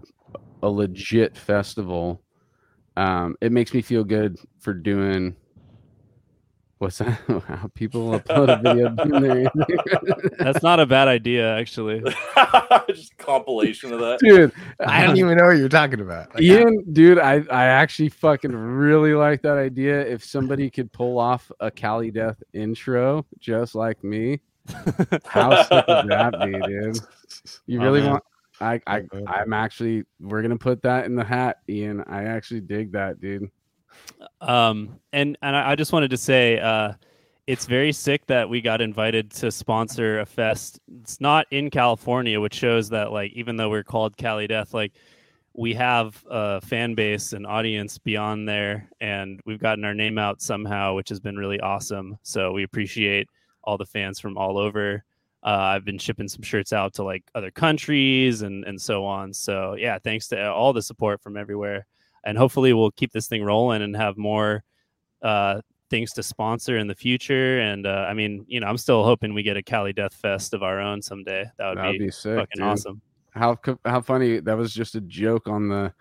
a 0.63 0.69
legit 0.69 1.37
festival 1.37 2.21
um 2.97 3.35
it 3.41 3.51
makes 3.51 3.73
me 3.73 3.81
feel 3.81 4.03
good 4.03 4.37
for 4.59 4.73
doing 4.73 5.35
what's 6.79 6.99
that 6.99 7.19
how 7.47 7.67
people 7.73 8.11
upload 8.19 8.49
a 8.49 8.61
video 8.61 9.49
That's 10.39 10.61
not 10.63 10.79
a 10.79 10.85
bad 10.85 11.07
idea, 11.07 11.57
actually. 11.57 12.01
just 12.89 13.17
compilation 13.17 13.93
of 13.93 13.99
that. 13.99 14.19
dude 14.19 14.51
I 14.79 15.05
don't 15.05 15.17
even 15.17 15.37
know 15.37 15.45
what 15.45 15.57
you're 15.57 15.69
talking 15.69 16.01
about. 16.01 16.33
Like, 16.33 16.43
Ian, 16.43 16.83
dude, 16.93 17.19
I, 17.19 17.43
I 17.51 17.65
actually 17.65 18.09
fucking 18.09 18.55
really 18.55 19.13
like 19.13 19.41
that 19.41 19.57
idea. 19.57 20.01
If 20.05 20.23
somebody 20.23 20.69
could 20.69 20.91
pull 20.91 21.17
off 21.19 21.51
a 21.59 21.71
Cali 21.71 22.11
Death 22.11 22.41
intro 22.53 23.25
just 23.39 23.75
like 23.75 24.03
me, 24.03 24.39
how 25.25 25.63
sick 25.63 25.85
would 25.87 26.09
that 26.09 26.33
be, 26.43 26.51
dude? 26.67 26.97
You 27.65 27.79
Oh, 27.79 27.83
really 27.83 28.01
man. 28.01 28.11
want? 28.11 28.23
I, 28.59 28.81
I 28.87 29.03
I'm 29.27 29.53
actually 29.53 30.03
we're 30.19 30.41
gonna 30.41 30.57
put 30.57 30.81
that 30.81 31.05
in 31.05 31.15
the 31.15 31.23
hat, 31.23 31.57
Ian. 31.69 32.03
I 32.07 32.23
actually 32.23 32.61
dig 32.61 32.91
that, 32.93 33.21
dude. 33.21 33.49
Um, 34.41 34.99
and 35.13 35.37
and 35.41 35.55
I 35.55 35.75
just 35.75 35.93
wanted 35.93 36.09
to 36.11 36.17
say, 36.17 36.59
uh, 36.59 36.93
it's 37.47 37.65
very 37.65 37.93
sick 37.93 38.25
that 38.27 38.49
we 38.49 38.61
got 38.61 38.81
invited 38.81 39.31
to 39.31 39.51
sponsor 39.51 40.19
a 40.19 40.25
fest. 40.25 40.79
It's 41.01 41.21
not 41.21 41.47
in 41.51 41.69
California, 41.69 42.39
which 42.41 42.53
shows 42.53 42.89
that 42.89 43.11
like 43.11 43.31
even 43.33 43.55
though 43.55 43.69
we're 43.69 43.83
called 43.83 44.17
Cali 44.17 44.47
Death, 44.47 44.73
like 44.73 44.93
we 45.53 45.73
have 45.73 46.23
a 46.29 46.61
fan 46.61 46.93
base 46.93 47.33
and 47.33 47.47
audience 47.47 47.97
beyond 47.97 48.47
there, 48.47 48.89
and 48.99 49.39
we've 49.45 49.59
gotten 49.59 49.85
our 49.85 49.93
name 49.93 50.17
out 50.17 50.41
somehow, 50.41 50.93
which 50.93 51.09
has 51.09 51.19
been 51.19 51.37
really 51.37 51.59
awesome. 51.61 52.17
So 52.21 52.51
we 52.51 52.63
appreciate 52.63 53.29
all 53.63 53.77
the 53.77 53.85
fans 53.85 54.19
from 54.19 54.37
all 54.37 54.57
over. 54.57 55.03
Uh, 55.43 55.49
I've 55.49 55.85
been 55.85 55.99
shipping 55.99 56.27
some 56.27 56.41
shirts 56.41 56.73
out 56.73 56.95
to 56.95 57.03
like 57.03 57.23
other 57.33 57.51
countries 57.51 58.41
and 58.41 58.65
and 58.65 58.79
so 58.79 59.05
on. 59.05 59.33
So 59.33 59.75
yeah, 59.79 59.99
thanks 59.99 60.27
to 60.29 60.51
all 60.51 60.73
the 60.73 60.81
support 60.81 61.21
from 61.21 61.37
everywhere 61.37 61.85
and 62.27 62.37
hopefully 62.37 62.73
we'll 62.73 62.91
keep 62.91 63.13
this 63.13 63.27
thing 63.27 63.41
rolling 63.41 63.81
and 63.81 63.95
have 63.95 64.17
more 64.17 64.63
uh, 65.21 65.61
things 65.89 66.11
to 66.11 66.21
sponsor 66.21 66.77
in 66.77 66.87
the 66.87 66.93
future. 66.93 67.59
And 67.61 67.87
uh, 67.87 68.05
I 68.09 68.13
mean, 68.13 68.45
you 68.49 68.59
know, 68.59 68.67
I'm 68.67 68.77
still 68.77 69.05
hoping 69.05 69.33
we 69.33 69.43
get 69.43 69.55
a 69.55 69.63
Cali 69.63 69.93
Death 69.93 70.13
Fest 70.13 70.53
of 70.53 70.61
our 70.61 70.79
own 70.81 71.01
someday. 71.01 71.45
That 71.57 71.69
would 71.69 71.77
That'd 71.77 71.99
be, 71.99 72.05
be 72.05 72.11
sick, 72.11 72.37
fucking 72.37 72.57
dude. 72.57 72.63
awesome. 72.63 73.01
How 73.31 73.57
how 73.85 74.01
funny 74.01 74.39
that 74.39 74.57
was 74.57 74.73
just 74.73 74.95
a 74.95 75.01
joke 75.01 75.47
on 75.47 75.69
the 75.69 75.93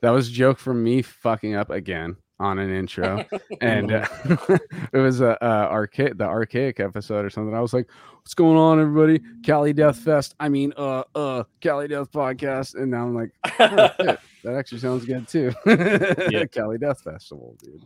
that 0.00 0.10
was 0.10 0.28
a 0.28 0.32
joke 0.32 0.58
from 0.58 0.82
me 0.82 1.02
fucking 1.02 1.54
up 1.54 1.70
again 1.70 2.16
on 2.40 2.58
an 2.58 2.70
intro 2.72 3.24
and 3.60 3.90
uh, 3.92 4.06
it 4.92 4.98
was 4.98 5.20
a 5.20 5.42
uh, 5.44 5.68
archaic 5.70 6.16
the 6.18 6.24
archaic 6.24 6.78
episode 6.80 7.24
or 7.24 7.30
something 7.30 7.54
i 7.54 7.60
was 7.60 7.72
like 7.72 7.88
what's 8.16 8.34
going 8.34 8.56
on 8.56 8.80
everybody 8.80 9.20
cali 9.42 9.72
death 9.72 9.98
fest 9.98 10.34
i 10.38 10.48
mean 10.48 10.72
uh 10.76 11.02
uh 11.14 11.42
cali 11.60 11.88
death 11.88 12.10
podcast 12.12 12.74
and 12.74 12.90
now 12.90 13.04
i'm 13.04 13.14
like 13.14 13.30
oh, 13.60 13.90
shit, 14.00 14.20
that 14.44 14.54
actually 14.54 14.78
sounds 14.78 15.04
good 15.04 15.26
too 15.26 15.52
Yeah. 15.66 16.44
cali 16.46 16.78
death 16.78 17.00
festival 17.02 17.56
dude 17.62 17.84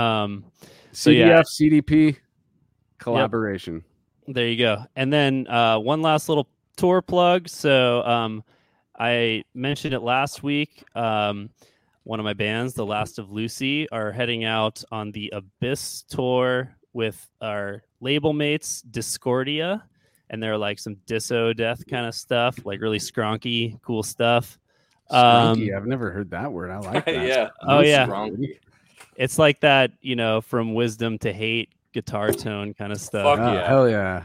Um, 0.00 0.44
cdf 0.92 0.92
So, 0.92 1.10
yeah. 1.10 1.42
cdp 1.42 2.16
collaboration 2.98 3.84
there 4.26 4.48
you 4.48 4.56
go. 4.56 4.82
And 4.96 5.12
then 5.12 5.46
uh, 5.48 5.78
one 5.78 6.00
last 6.00 6.30
little 6.30 6.48
tour 6.78 7.02
plug. 7.02 7.46
So 7.46 8.02
um, 8.04 8.42
I 8.98 9.44
mentioned 9.54 9.92
it 9.92 10.00
last 10.00 10.42
week. 10.42 10.82
Um, 10.94 11.50
one 12.04 12.20
of 12.20 12.24
my 12.24 12.32
bands, 12.34 12.74
The 12.74 12.84
Last 12.86 13.18
of 13.18 13.30
Lucy, 13.30 13.88
are 13.90 14.12
heading 14.12 14.44
out 14.44 14.82
on 14.92 15.10
the 15.12 15.32
Abyss 15.34 16.04
tour 16.08 16.74
with 16.92 17.28
our 17.40 17.82
label 18.00 18.32
mates, 18.32 18.82
Discordia. 18.82 19.82
And 20.30 20.42
they're 20.42 20.56
like 20.58 20.78
some 20.78 20.96
disso 21.06 21.54
death 21.56 21.86
kind 21.86 22.06
of 22.06 22.14
stuff, 22.14 22.58
like 22.64 22.80
really 22.80 22.98
skronky, 22.98 23.80
cool 23.82 24.02
stuff. 24.02 24.58
Skunky, 25.10 25.70
Um, 25.70 25.76
i've 25.76 25.86
never 25.86 26.10
heard 26.10 26.30
that 26.30 26.50
word 26.50 26.70
i 26.70 26.78
like 26.78 27.04
that 27.04 27.26
yeah. 27.26 27.50
Oh, 27.60 27.80
yeah. 27.80 28.06
Strong. 28.06 28.46
It's 29.16 29.38
like 29.38 29.60
that, 29.60 29.92
you 30.00 30.16
know, 30.16 30.40
from 30.40 30.72
wisdom 30.74 31.18
to 31.18 31.32
hate 31.32 31.68
guitar 31.92 32.32
tone 32.32 32.72
kind 32.74 32.90
of 32.90 32.98
stuff. 33.00 33.24
Fuck 33.38 33.38
Oh, 33.46 33.52
yeah. 33.52 33.66
hell 33.68 33.88
yeah 33.88 34.24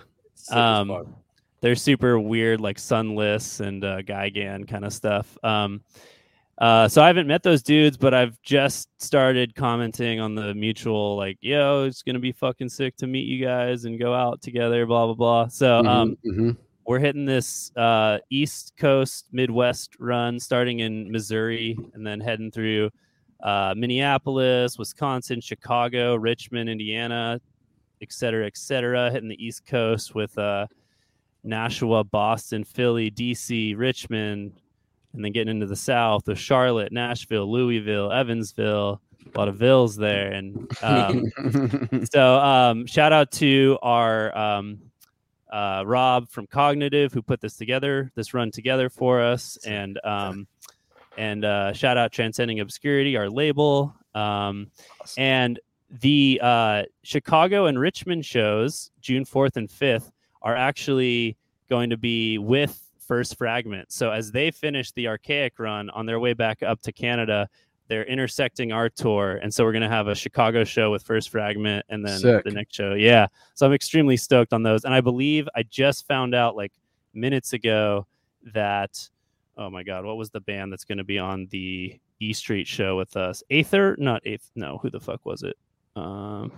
Um, 0.51 1.15
they're 1.61 1.75
super 1.75 2.17
weird, 2.17 2.61
like 2.61 2.79
Sunless 2.79 3.59
and 3.59 3.83
uh, 3.83 4.01
Gigan 4.01 4.67
kind 4.67 4.85
of 4.85 4.93
stuff. 4.93 5.37
Um, 5.43 5.81
uh, 6.59 6.87
so 6.87 7.01
I 7.01 7.07
haven't 7.07 7.27
met 7.27 7.41
those 7.43 7.63
dudes, 7.63 7.97
but 7.97 8.13
I've 8.13 8.39
just 8.41 8.89
started 9.01 9.55
commenting 9.55 10.19
on 10.19 10.35
the 10.35 10.53
mutual, 10.53 11.15
like, 11.15 11.37
"Yo, 11.41 11.85
it's 11.85 12.03
gonna 12.03 12.19
be 12.19 12.31
fucking 12.33 12.69
sick 12.69 12.95
to 12.97 13.07
meet 13.07 13.27
you 13.27 13.43
guys 13.43 13.85
and 13.85 13.97
go 13.99 14.13
out 14.13 14.41
together." 14.41 14.85
Blah 14.85 15.05
blah 15.07 15.15
blah. 15.15 15.47
So 15.47 15.79
um, 15.79 16.17
Mhm, 16.25 16.35
mhm. 16.35 16.57
we're 16.85 16.99
hitting 16.99 17.25
this 17.25 17.71
uh, 17.77 18.19
East 18.29 18.73
Coast 18.77 19.27
Midwest 19.31 19.95
run, 19.99 20.39
starting 20.39 20.79
in 20.79 21.11
Missouri 21.11 21.77
and 21.93 22.05
then 22.05 22.19
heading 22.19 22.51
through 22.51 22.89
uh, 23.41 23.73
Minneapolis, 23.77 24.77
Wisconsin, 24.77 25.39
Chicago, 25.39 26.15
Richmond, 26.15 26.69
Indiana, 26.69 27.39
et 28.01 28.11
cetera, 28.11 28.45
et 28.45 28.57
cetera. 28.57 29.09
Hitting 29.09 29.29
the 29.29 29.41
East 29.41 29.65
Coast 29.65 30.13
with 30.13 30.37
uh, 30.37 30.67
Nashua, 31.45 32.03
Boston, 32.03 32.65
Philly, 32.65 33.09
DC, 33.09 33.77
Richmond, 33.77 34.59
and 35.13 35.23
then 35.23 35.31
getting 35.31 35.55
into 35.55 35.65
the 35.65 35.75
South 35.75 36.27
with 36.27 36.37
Charlotte, 36.39 36.91
Nashville, 36.91 37.51
Louisville, 37.51 38.11
Evansville. 38.11 39.01
A 39.35 39.37
lot 39.37 39.47
of 39.47 39.57
vills 39.57 39.95
there, 39.95 40.31
and 40.31 40.71
um, 40.81 41.25
so 42.11 42.39
um, 42.39 42.87
shout 42.87 43.11
out 43.13 43.31
to 43.33 43.77
our 43.81 44.35
um, 44.35 44.79
uh, 45.51 45.83
Rob 45.85 46.29
from 46.29 46.47
Cognitive 46.47 47.13
who 47.13 47.21
put 47.21 47.41
this 47.41 47.55
together, 47.55 48.11
this 48.15 48.33
run 48.33 48.49
together 48.49 48.89
for 48.89 49.21
us, 49.21 49.57
and 49.65 49.99
um, 50.03 50.47
and 51.17 51.43
uh, 51.43 51.73
shout 51.73 51.97
out 51.97 52.11
Transcending 52.11 52.59
Obscurity, 52.59 53.17
our 53.17 53.29
label, 53.29 53.93
um, 54.15 54.71
and 55.17 55.59
the 55.89 56.39
uh, 56.41 56.83
Chicago 57.03 57.65
and 57.65 57.79
Richmond 57.79 58.25
shows, 58.25 58.91
June 59.01 59.25
fourth 59.25 59.57
and 59.57 59.69
fifth, 59.69 60.11
are 60.41 60.55
actually 60.55 61.35
going 61.69 61.89
to 61.89 61.97
be 61.97 62.37
with 62.37 62.88
First 63.09 63.37
Fragment. 63.37 63.91
So 63.91 64.11
as 64.11 64.31
they 64.31 64.51
finish 64.51 64.91
the 64.91 65.07
Archaic 65.07 65.57
run 65.57 65.89
on 65.89 66.05
their 66.05 66.19
way 66.19 66.33
back 66.33 66.61
up 66.61 66.79
to 66.83 66.91
Canada. 66.91 67.49
They're 67.87 68.05
intersecting 68.05 68.71
our 68.71 68.87
tour, 68.87 69.39
and 69.41 69.51
so 69.51 69.63
we're 69.63 69.73
gonna 69.73 69.89
have 69.89 70.07
a 70.07 70.13
Chicago 70.13 70.63
show 70.63 70.91
with 70.91 71.01
First 71.01 71.31
Fragment, 71.31 71.83
and 71.89 72.05
then 72.05 72.19
Sick. 72.19 72.43
the 72.43 72.51
next 72.51 72.75
show. 72.75 72.93
Yeah, 72.93 73.25
so 73.55 73.65
I'm 73.65 73.73
extremely 73.73 74.15
stoked 74.15 74.53
on 74.53 74.61
those. 74.61 74.83
And 74.83 74.93
I 74.93 75.01
believe 75.01 75.49
I 75.55 75.63
just 75.63 76.07
found 76.07 76.35
out 76.35 76.55
like 76.55 76.71
minutes 77.15 77.53
ago 77.53 78.05
that 78.53 79.09
oh 79.57 79.71
my 79.71 79.81
god, 79.81 80.05
what 80.05 80.17
was 80.17 80.29
the 80.29 80.39
band 80.39 80.71
that's 80.71 80.85
going 80.85 80.99
to 80.99 81.03
be 81.03 81.17
on 81.17 81.47
the 81.49 81.99
E 82.19 82.31
Street 82.31 82.67
show 82.67 82.95
with 82.95 83.17
us? 83.17 83.41
Aether? 83.49 83.95
Not 83.97 84.21
Eighth. 84.23 84.51
No, 84.55 84.77
who 84.77 84.91
the 84.91 84.99
fuck 84.99 85.25
was 85.25 85.41
it? 85.41 85.57
Um, 85.95 86.51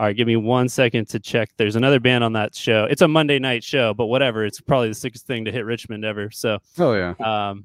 all 0.00 0.06
right, 0.06 0.16
give 0.16 0.26
me 0.26 0.36
one 0.36 0.66
second 0.66 1.08
to 1.10 1.20
check. 1.20 1.50
There's 1.58 1.76
another 1.76 2.00
band 2.00 2.24
on 2.24 2.32
that 2.32 2.54
show. 2.54 2.86
It's 2.88 3.02
a 3.02 3.08
Monday 3.08 3.38
night 3.38 3.62
show, 3.62 3.92
but 3.92 4.06
whatever. 4.06 4.46
It's 4.46 4.58
probably 4.58 4.88
the 4.88 4.94
sickest 4.94 5.26
thing 5.26 5.44
to 5.44 5.52
hit 5.52 5.66
Richmond 5.66 6.06
ever. 6.06 6.30
So 6.30 6.58
hell 6.74 6.96
yeah 6.96 7.12
um, 7.22 7.64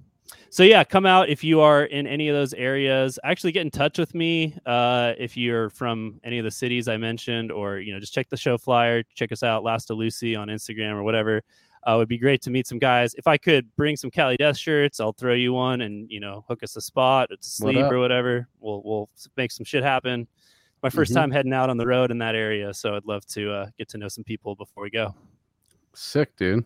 so 0.49 0.63
yeah, 0.63 0.83
come 0.83 1.05
out 1.05 1.29
if 1.29 1.45
you 1.45 1.61
are 1.61 1.85
in 1.85 2.05
any 2.05 2.27
of 2.27 2.35
those 2.35 2.53
areas. 2.53 3.17
Actually, 3.23 3.53
get 3.53 3.61
in 3.61 3.71
touch 3.71 3.97
with 3.97 4.13
me 4.13 4.53
uh, 4.65 5.13
if 5.17 5.37
you're 5.37 5.69
from 5.69 6.19
any 6.25 6.37
of 6.37 6.43
the 6.43 6.51
cities 6.51 6.89
I 6.89 6.97
mentioned, 6.97 7.53
or 7.53 7.77
you 7.77 7.93
know, 7.93 8.01
just 8.01 8.13
check 8.13 8.27
the 8.27 8.35
show 8.35 8.57
flyer. 8.57 9.01
Check 9.15 9.31
us 9.31 9.41
out, 9.41 9.63
Last 9.63 9.89
of 9.89 9.97
Lucy 9.97 10.35
on 10.35 10.49
Instagram 10.49 10.95
or 10.95 11.03
whatever. 11.03 11.41
Uh, 11.87 11.93
it 11.93 11.97
would 11.99 12.09
be 12.09 12.17
great 12.17 12.41
to 12.41 12.49
meet 12.49 12.67
some 12.67 12.79
guys. 12.79 13.13
If 13.13 13.27
I 13.27 13.37
could 13.37 13.73
bring 13.77 13.95
some 13.95 14.11
Cali 14.11 14.35
Death 14.35 14.57
shirts, 14.57 14.99
I'll 14.99 15.13
throw 15.13 15.35
you 15.35 15.53
one, 15.53 15.81
and 15.81 16.11
you 16.11 16.19
know, 16.19 16.43
hook 16.49 16.63
us 16.63 16.75
a 16.75 16.81
spot 16.81 17.29
to 17.29 17.37
sleep 17.39 17.77
up? 17.77 17.91
or 17.93 17.99
whatever. 17.99 18.49
We'll 18.59 18.81
we'll 18.83 19.09
make 19.37 19.53
some 19.53 19.63
shit 19.63 19.83
happen. 19.83 20.27
My 20.83 20.89
1st 20.89 21.11
Mhm. 21.11 21.15
time 21.15 21.31
heading 21.31 21.53
out 21.53 21.69
on 21.69 21.77
the 21.77 21.87
road 21.87 22.11
in 22.11 22.17
that 22.19 22.35
area, 22.35 22.73
so 22.73 22.95
I'd 22.95 23.05
love 23.05 23.25
to 23.27 23.51
uh, 23.51 23.67
get 23.77 23.89
to 23.89 23.97
know 23.97 24.07
some 24.07 24.23
people 24.23 24.55
before 24.55 24.83
we 24.83 24.89
go. 24.89 25.15
Sick, 25.93 26.35
dude. 26.37 26.65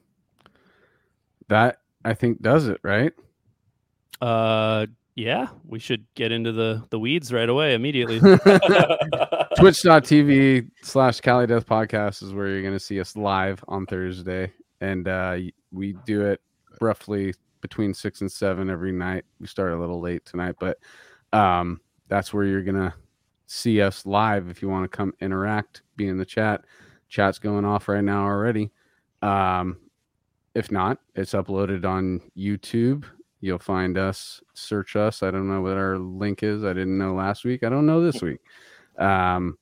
That 1.48 1.80
I 2.06 2.13
think 2.13 2.42
does 2.42 2.68
it, 2.68 2.80
right? 2.84 3.13
Uh, 4.22 4.86
yeah, 5.16 5.48
we 5.66 5.80
should 5.80 6.06
get 6.16 6.32
into 6.32 6.51
the 6.51 6.84
the 6.89 7.00
weeds 7.00 7.32
right 7.34 7.50
away 7.50 7.74
immediately. 7.74 8.20
Twitch.tv 9.58 10.70
slash 10.82 11.20
Cali 11.22 11.48
Death 11.48 11.66
Podcast 11.66 12.24
is 12.24 12.34
where 12.34 12.48
you're 12.48 12.62
going 12.62 12.74
to 12.74 12.80
see 12.80 13.00
us 13.00 13.16
live 13.16 13.63
on 13.68 13.86
Thursday. 13.86 14.51
And 14.82 15.08
uh, 15.08 15.38
we 15.72 15.94
do 16.06 16.22
it 16.25 16.42
roughly 16.80 17.34
between 17.62 17.94
six 17.94 18.22
and 18.22 18.32
seven 18.32 18.70
every 18.70 18.92
night. 18.94 19.25
We 19.42 19.48
start 19.48 19.74
a 19.74 19.78
little 19.78 20.00
late 20.00 20.24
tonight, 20.25 20.56
but 20.60 20.78
um, 21.34 21.82
that's 22.08 22.34
where 22.34 22.46
you're 22.46 22.63
going 22.63 22.75
to 22.78 22.94
see 23.50 23.82
us 23.82 24.06
live 24.06 24.50
if 24.50 24.62
you 24.62 24.70
want 24.70 24.89
to 24.89 24.96
come 24.96 25.13
interact, 25.22 25.82
be 25.96 26.08
in 26.08 26.18
the 26.18 26.25
chat. 26.25 26.65
Chat's 27.10 27.39
going 27.39 27.65
off 27.65 27.88
right 27.88 28.03
now 28.03 28.24
already. 28.24 28.72
Um, 29.22 29.77
if 30.53 30.72
not, 30.72 31.00
it's 31.15 31.34
uploaded 31.34 31.86
on 31.86 32.22
YouTube. 32.38 33.06
You'll 33.41 33.58
find 33.58 33.98
us, 33.98 34.41
search 34.53 34.96
us. 34.96 35.24
I 35.24 35.32
don't 35.32 35.50
know 35.50 35.62
what 35.62 35.77
our 35.77 35.98
link 35.98 36.44
is. 36.44 36.63
I 36.63 36.74
didn't 36.74 36.98
know 36.98 37.13
last 37.13 37.46
week. 37.46 37.63
I 37.63 37.70
don't 37.70 37.86
know 37.86 38.03
this 38.03 38.22
week 38.22 38.39
um, 39.00 39.58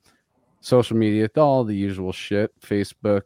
social 0.60 0.98
media, 0.98 1.30
all 1.38 1.64
the 1.64 1.76
usual 1.76 2.12
shit, 2.12 2.52
Facebook, 2.60 3.24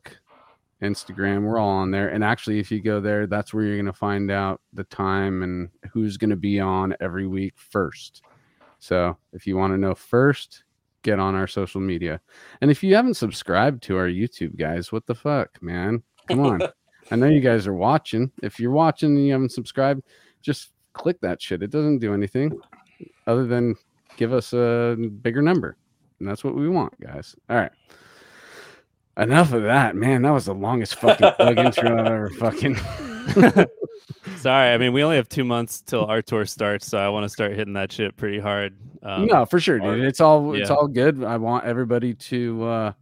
Instagram, 0.82 1.44
we're 1.44 1.58
all 1.58 1.70
on 1.70 1.92
there. 1.92 2.10
And 2.10 2.24
actually, 2.24 2.60
if 2.60 2.72
you 2.72 2.82
go 2.82 3.00
there, 3.00 3.28
that's 3.28 3.54
where 3.54 3.64
you're 3.64 3.78
going 3.78 3.86
to 3.86 3.94
find 3.94 4.30
out 4.30 4.62
the 4.74 4.84
time 4.86 5.44
and 5.44 5.70
who's 5.92 6.18
going 6.18 6.32
to 6.32 6.36
be 6.36 6.60
on 6.60 6.96
every 7.00 7.28
week 7.28 7.54
first. 7.56 8.24
So 8.82 9.16
if 9.32 9.46
you 9.46 9.56
want 9.56 9.74
to 9.74 9.78
know 9.78 9.94
first, 9.94 10.64
get 11.04 11.20
on 11.20 11.36
our 11.36 11.48
social 11.48 11.80
media. 11.80 12.20
And 12.62 12.72
if 12.72 12.84
you 12.84 12.96
haven't 12.96 13.14
subscribed 13.14 13.84
to 13.84 13.96
our 13.96 14.08
YouTube, 14.08 14.58
guys, 14.58 14.92
what 14.92 15.06
the 15.06 15.16
fuck, 15.16 15.62
man? 15.62 16.02
Come 16.28 16.40
on. 16.42 16.62
I 17.12 17.16
know 17.16 17.28
you 17.28 17.42
guys 17.42 17.68
are 17.68 17.76
watching. 17.76 18.32
If 18.42 18.60
you're 18.60 18.72
watching 18.72 19.16
and 19.16 19.26
you 19.26 19.34
haven't 19.34 19.52
subscribed, 19.52 20.04
just 20.42 20.72
click 20.94 21.22
that 21.22 21.40
shit. 21.42 21.62
It 21.62 21.70
doesn't 21.70 22.00
do 22.00 22.14
anything 22.14 22.60
other 23.28 23.46
than 23.46 23.76
give 24.18 24.34
us 24.34 24.52
a 24.52 24.98
bigger 25.22 25.44
number. 25.44 25.78
And 26.20 26.28
that's 26.28 26.44
what 26.44 26.56
we 26.56 26.68
want, 26.68 27.00
guys. 27.00 27.36
All 27.50 27.58
right. 27.58 27.72
Enough 29.18 29.54
of 29.54 29.64
that, 29.64 29.96
man. 29.96 30.24
That 30.24 30.32
was 30.32 30.46
the 30.46 30.56
longest 30.56 30.96
fucking 30.96 31.34
plug 31.34 31.60
intro 31.60 32.00
I've 32.00 32.08
ever 32.08 32.30
fucking. 32.32 32.78
Sorry, 34.42 34.74
I 34.74 34.78
mean 34.78 34.92
we 34.92 35.04
only 35.04 35.18
have 35.18 35.30
two 35.30 35.44
months 35.44 35.82
till 35.82 36.06
our 36.06 36.22
tour 36.22 36.46
starts, 36.46 36.88
so 36.88 36.98
I 36.98 37.10
want 37.10 37.26
to 37.26 37.30
start 37.30 37.54
hitting 37.54 37.74
that 37.74 37.92
shit 37.92 38.18
pretty 38.18 38.40
hard. 38.40 38.76
Um, 39.04 39.28
no, 39.28 39.46
for 39.46 39.60
sure, 39.60 39.80
dude. 39.80 40.04
It's 40.04 40.20
all 40.20 40.56
it's 40.56 40.70
all 40.70 40.88
good. 40.88 41.24
I 41.24 41.38
want 41.38 41.66
everybody 41.66 42.16
to 42.16 42.64
uh 42.64 42.94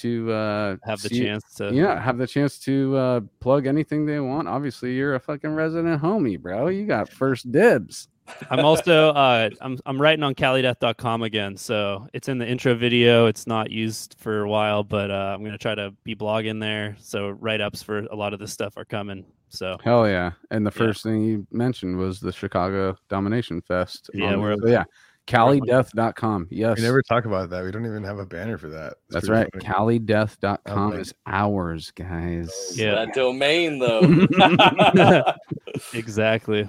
to 0.00 0.32
uh 0.32 0.76
have 0.84 1.00
the 1.00 1.08
see- 1.08 1.24
chance 1.24 1.54
to. 1.54 1.72
Yeah, 1.72 2.00
have 2.00 2.18
the 2.18 2.26
chance 2.26 2.58
to 2.60 2.96
uh 2.96 3.20
plug 3.40 3.66
anything 3.66 4.04
they 4.04 4.20
want. 4.20 4.46
Obviously, 4.46 4.94
you're 4.94 5.14
a 5.14 5.20
fucking 5.20 5.54
resident 5.54 6.02
homie, 6.02 6.38
bro. 6.38 6.68
You 6.68 6.86
got 6.86 7.08
first 7.08 7.50
dibs. 7.50 8.08
I'm 8.50 8.64
also 8.64 9.10
uh, 9.10 9.50
I'm 9.60 9.78
I'm 9.86 10.00
writing 10.00 10.22
on 10.22 10.34
CaliDeath.com 10.34 11.22
again, 11.22 11.56
so 11.56 12.06
it's 12.12 12.28
in 12.28 12.38
the 12.38 12.46
intro 12.46 12.74
video. 12.74 13.26
It's 13.26 13.46
not 13.46 13.70
used 13.70 14.16
for 14.18 14.42
a 14.42 14.48
while, 14.48 14.84
but 14.84 15.10
uh, 15.10 15.32
I'm 15.34 15.42
gonna 15.44 15.58
try 15.58 15.74
to 15.74 15.92
be 16.04 16.14
blogging 16.14 16.60
there. 16.60 16.96
So 17.00 17.30
write 17.30 17.60
ups 17.60 17.82
for 17.82 18.00
a 18.00 18.14
lot 18.14 18.32
of 18.32 18.38
this 18.38 18.52
stuff 18.52 18.76
are 18.76 18.84
coming. 18.84 19.24
So 19.52 19.76
Hell 19.84 20.08
yeah. 20.08 20.32
And 20.50 20.66
the 20.66 20.72
Yeah. 20.74 20.78
first 20.86 21.02
thing 21.02 21.22
you 21.22 21.46
mentioned 21.52 21.98
was 21.98 22.20
the 22.20 22.32
Chicago 22.32 22.96
Domination 23.08 23.60
Fest. 23.60 24.08
Yeah, 24.14 24.32
on- 24.32 24.40
we're- 24.40 24.56
so 24.60 24.68
yeah. 24.68 24.84
CaliDeath.com. 25.28 26.48
Yes. 26.50 26.78
We 26.78 26.82
never 26.82 27.00
talk 27.02 27.26
about 27.26 27.50
that. 27.50 27.62
We 27.62 27.70
don't 27.70 27.86
even 27.86 28.02
have 28.02 28.18
a 28.18 28.26
banner 28.26 28.58
for 28.58 28.68
that. 28.70 28.94
It's 29.06 29.14
That's 29.14 29.28
right. 29.28 29.46
funny. 29.52 29.64
CaliDeath.com 30.00 30.92
Okay. 30.92 31.00
is 31.00 31.14
ours, 31.26 31.92
guys. 31.94 32.50
Yeah. 32.74 32.94
that 33.04 33.14
domain 33.14 33.78
though. 33.78 34.00
exactly, 35.94 36.64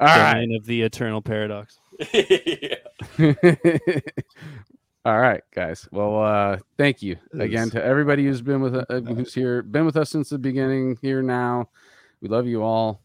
All 0.00 0.06
right. 0.06 0.34
domain 0.34 0.54
of 0.56 0.66
the 0.66 0.82
eternal 0.82 1.22
paradox. 1.22 1.78
All 5.04 5.18
right, 5.18 5.42
guys. 5.52 5.88
Well, 5.90 6.22
uh, 6.22 6.58
thank 6.78 7.02
you 7.02 7.16
again 7.32 7.70
to 7.70 7.82
everybody 7.82 8.24
who's 8.24 8.40
been 8.40 8.60
with 8.60 8.76
uh, 8.76 9.00
who's 9.00 9.34
here, 9.34 9.60
been 9.62 9.84
with 9.84 9.96
us 9.96 10.10
since 10.10 10.28
the 10.28 10.38
beginning. 10.38 10.96
Here 11.02 11.22
now, 11.22 11.70
we 12.22 12.28
love 12.28 12.46
you 12.46 12.62
all. 12.62 13.02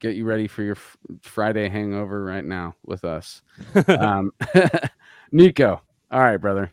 Get 0.00 0.14
you 0.14 0.24
ready 0.24 0.46
for 0.46 0.62
your 0.62 0.76
f- 0.76 0.96
Friday 1.22 1.68
hangover 1.68 2.24
right 2.24 2.44
now 2.44 2.76
with 2.86 3.04
us. 3.04 3.42
Um, 3.88 4.32
Niko, 5.34 5.80
all 6.10 6.20
right, 6.20 6.38
brother, 6.38 6.72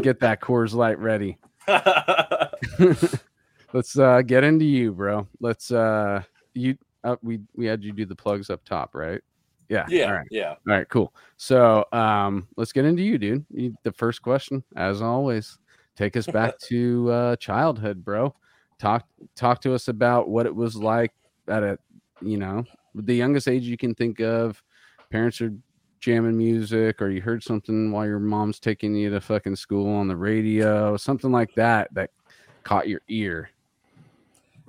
get 0.00 0.18
that 0.20 0.40
Coors 0.40 0.74
Light 0.74 0.98
ready. 0.98 1.38
Let's 3.72 3.98
uh, 3.98 4.22
get 4.22 4.44
into 4.44 4.64
you, 4.64 4.92
bro. 4.92 5.28
Let's 5.40 5.70
uh, 5.70 6.22
you 6.54 6.76
uh, 7.04 7.16
we 7.22 7.40
we 7.54 7.66
had 7.66 7.84
you 7.84 7.92
do 7.92 8.06
the 8.06 8.16
plugs 8.16 8.50
up 8.50 8.64
top, 8.64 8.94
right? 8.94 9.20
Yeah. 9.68 9.86
yeah, 9.88 10.06
All 10.06 10.14
right. 10.14 10.26
yeah. 10.30 10.50
All 10.50 10.56
right, 10.66 10.88
cool. 10.88 11.14
So 11.38 11.86
um, 11.92 12.48
let's 12.56 12.72
get 12.72 12.84
into 12.84 13.02
you, 13.02 13.16
dude. 13.16 13.46
You, 13.50 13.74
the 13.84 13.92
first 13.92 14.20
question, 14.20 14.62
as 14.76 15.00
always, 15.00 15.58
take 15.96 16.16
us 16.16 16.26
back 16.26 16.58
to 16.68 17.10
uh, 17.10 17.36
childhood, 17.36 18.04
bro. 18.04 18.34
Talk 18.82 19.06
talk 19.36 19.60
to 19.60 19.74
us 19.74 19.86
about 19.86 20.28
what 20.28 20.44
it 20.44 20.52
was 20.52 20.74
like 20.74 21.12
at 21.46 21.62
a, 21.62 21.78
you 22.20 22.36
know, 22.36 22.64
the 22.96 23.14
youngest 23.14 23.46
age 23.46 23.62
you 23.62 23.76
can 23.76 23.94
think 23.94 24.20
of. 24.20 24.60
Parents 25.08 25.40
are 25.40 25.54
jamming 26.00 26.36
music, 26.36 27.00
or 27.00 27.08
you 27.08 27.22
heard 27.22 27.44
something 27.44 27.92
while 27.92 28.04
your 28.04 28.18
mom's 28.18 28.58
taking 28.58 28.92
you 28.96 29.08
to 29.10 29.20
fucking 29.20 29.54
school 29.54 29.88
on 29.94 30.08
the 30.08 30.16
radio, 30.16 30.96
something 30.96 31.30
like 31.30 31.54
that 31.54 31.94
that 31.94 32.10
caught 32.64 32.88
your 32.88 33.02
ear. 33.06 33.50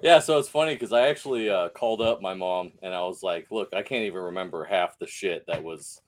Yeah, 0.04 0.20
so 0.20 0.38
it's 0.38 0.48
funny 0.48 0.76
because 0.76 0.94
I 0.94 1.08
actually 1.08 1.50
uh, 1.50 1.70
called 1.70 2.00
up 2.00 2.22
my 2.22 2.36
mom 2.36 2.74
and 2.84 2.94
I 2.94 3.02
was 3.02 3.24
like, 3.24 3.48
"Look, 3.50 3.70
I 3.74 3.82
can't 3.82 4.04
even 4.04 4.22
remember 4.22 4.64
half 4.64 5.00
the 5.00 5.08
shit 5.08 5.44
that 5.48 5.64
was 5.64 6.00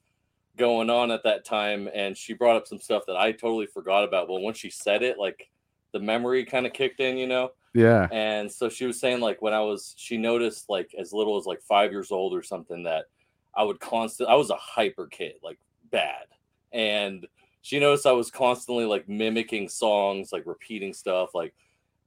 going 0.58 0.92
on 0.92 1.10
at 1.10 1.24
that 1.24 1.44
time." 1.44 1.90
And 1.92 2.16
she 2.16 2.34
brought 2.34 2.56
up 2.56 2.68
some 2.68 2.80
stuff 2.80 3.02
that 3.08 3.18
I 3.18 3.32
totally 3.32 3.66
forgot 3.66 4.04
about. 4.04 4.28
But 4.28 4.42
once 4.42 4.60
she 4.60 4.70
said 4.70 5.02
it, 5.02 5.18
like 5.18 5.50
the 5.92 6.00
memory 6.00 6.46
kind 6.46 6.68
of 6.68 6.74
kicked 6.74 7.00
in, 7.00 7.18
you 7.18 7.26
know. 7.26 7.50
Yeah. 7.76 8.08
And 8.12 8.52
so 8.52 8.70
she 8.70 8.86
was 8.86 9.00
saying 9.00 9.20
like 9.20 9.42
when 9.42 9.54
I 9.54 9.60
was, 9.60 9.94
she 9.98 10.18
noticed 10.18 10.70
like 10.70 10.96
as 10.98 11.12
little 11.14 11.38
as 11.38 11.46
like 11.46 11.62
five 11.62 11.92
years 11.92 12.10
old 12.10 12.34
or 12.34 12.42
something 12.42 12.84
that 12.84 13.06
I 13.54 13.64
would 13.64 13.80
constant. 13.80 14.30
I 14.30 14.36
was 14.36 14.50
a 14.50 14.56
hyper 14.56 15.08
kid, 15.08 15.36
like 15.44 15.60
bad, 15.92 16.26
and 16.72 17.28
she 17.62 17.80
noticed 17.80 18.06
I 18.06 18.12
was 18.14 18.32
constantly 18.32 18.86
like 18.86 19.08
mimicking 19.10 19.70
songs, 19.70 20.32
like 20.32 20.46
repeating 20.46 20.94
stuff, 20.94 21.36
like 21.36 21.54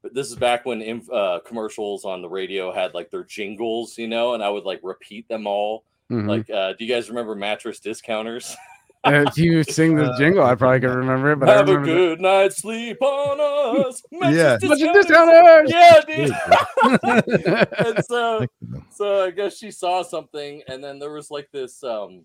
but 0.02 0.14
this 0.14 0.30
is 0.30 0.36
back 0.36 0.64
when 0.64 1.02
uh, 1.12 1.40
commercials 1.44 2.04
on 2.04 2.22
the 2.22 2.28
radio 2.28 2.72
had 2.72 2.94
like 2.94 3.10
their 3.10 3.24
jingles, 3.24 3.98
you 3.98 4.06
know, 4.08 4.34
and 4.34 4.42
I 4.42 4.48
would 4.48 4.64
like 4.64 4.80
repeat 4.82 5.28
them 5.28 5.46
all. 5.46 5.84
Mhm. 6.10 6.28
Like, 6.28 6.48
uh, 6.50 6.72
do 6.74 6.84
you 6.84 6.92
guys 6.92 7.08
remember 7.08 7.34
mattress 7.34 7.80
discounters? 7.80 8.56
Uh, 9.04 9.24
if 9.28 9.38
you 9.38 9.62
sing 9.64 9.94
the 9.94 10.06
Uh, 10.10 10.18
jingle, 10.18 10.44
I 10.44 10.54
probably 10.54 10.80
could 10.80 10.94
remember 10.94 11.32
it, 11.32 11.36
but 11.36 11.48
I 11.48 11.56
Have 11.56 11.68
a 11.68 11.78
remember 11.78 11.86
the- 11.92 11.98
good 12.16 12.20
night's 12.20 12.56
sleep 12.58 13.00
on 13.02 13.86
us. 13.86 14.02
Yeah. 14.12 14.58
Mattress 14.60 14.68
Bunch 14.68 14.82
of 14.82 14.92
discounters. 14.94 15.70
discounters! 15.70 15.70
Yeah, 15.70 16.00
dude. 17.56 17.68
and 17.96 18.04
so, 18.04 18.46
so 18.90 19.24
I 19.24 19.30
guess 19.30 19.56
she 19.56 19.70
saw 19.70 20.02
something, 20.02 20.62
and 20.68 20.82
then 20.82 20.98
there 20.98 21.12
was 21.12 21.30
like 21.30 21.48
this 21.52 21.82
um, 21.84 22.24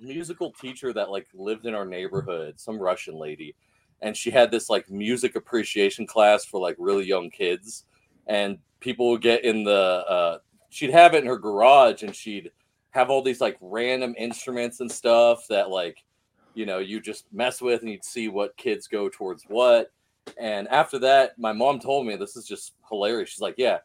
musical 0.00 0.52
teacher 0.52 0.92
that 0.92 1.10
like 1.10 1.28
lived 1.34 1.66
in 1.66 1.74
our 1.74 1.84
neighborhood, 1.84 2.58
some 2.58 2.78
Russian 2.78 3.14
lady, 3.16 3.54
and 4.00 4.16
she 4.16 4.30
had 4.30 4.50
this 4.50 4.68
like 4.70 4.90
music 4.90 5.36
appreciation 5.36 6.06
class 6.06 6.44
for 6.44 6.60
like 6.60 6.76
really 6.78 7.04
young 7.06 7.30
kids, 7.30 7.84
and 8.26 8.58
people 8.80 9.10
would 9.10 9.22
get 9.22 9.44
in 9.44 9.62
the. 9.64 9.72
Uh, 10.08 10.38
she'd 10.70 10.90
have 10.90 11.14
it 11.14 11.18
in 11.22 11.26
her 11.26 11.38
garage, 11.38 12.02
and 12.02 12.14
she'd 12.14 12.50
have 12.92 13.10
all 13.10 13.22
these 13.22 13.40
like 13.40 13.56
random 13.60 14.14
instruments 14.18 14.80
and 14.80 14.90
stuff 14.90 15.46
that 15.48 15.70
like, 15.70 16.04
you 16.54 16.66
know, 16.66 16.78
you 16.78 17.00
just 17.00 17.26
mess 17.32 17.60
with, 17.60 17.82
and 17.82 17.90
you'd 17.90 18.04
see 18.04 18.28
what 18.28 18.56
kids 18.56 18.88
go 18.88 19.08
towards 19.08 19.44
what. 19.48 19.88
And 20.38 20.68
after 20.68 20.98
that, 21.00 21.38
my 21.38 21.52
mom 21.52 21.80
told 21.80 22.06
me 22.06 22.16
this 22.16 22.36
is 22.36 22.46
just 22.46 22.74
hilarious. 22.88 23.30
She's 23.30 23.40
like, 23.40 23.54
"Yeah, 23.58 23.78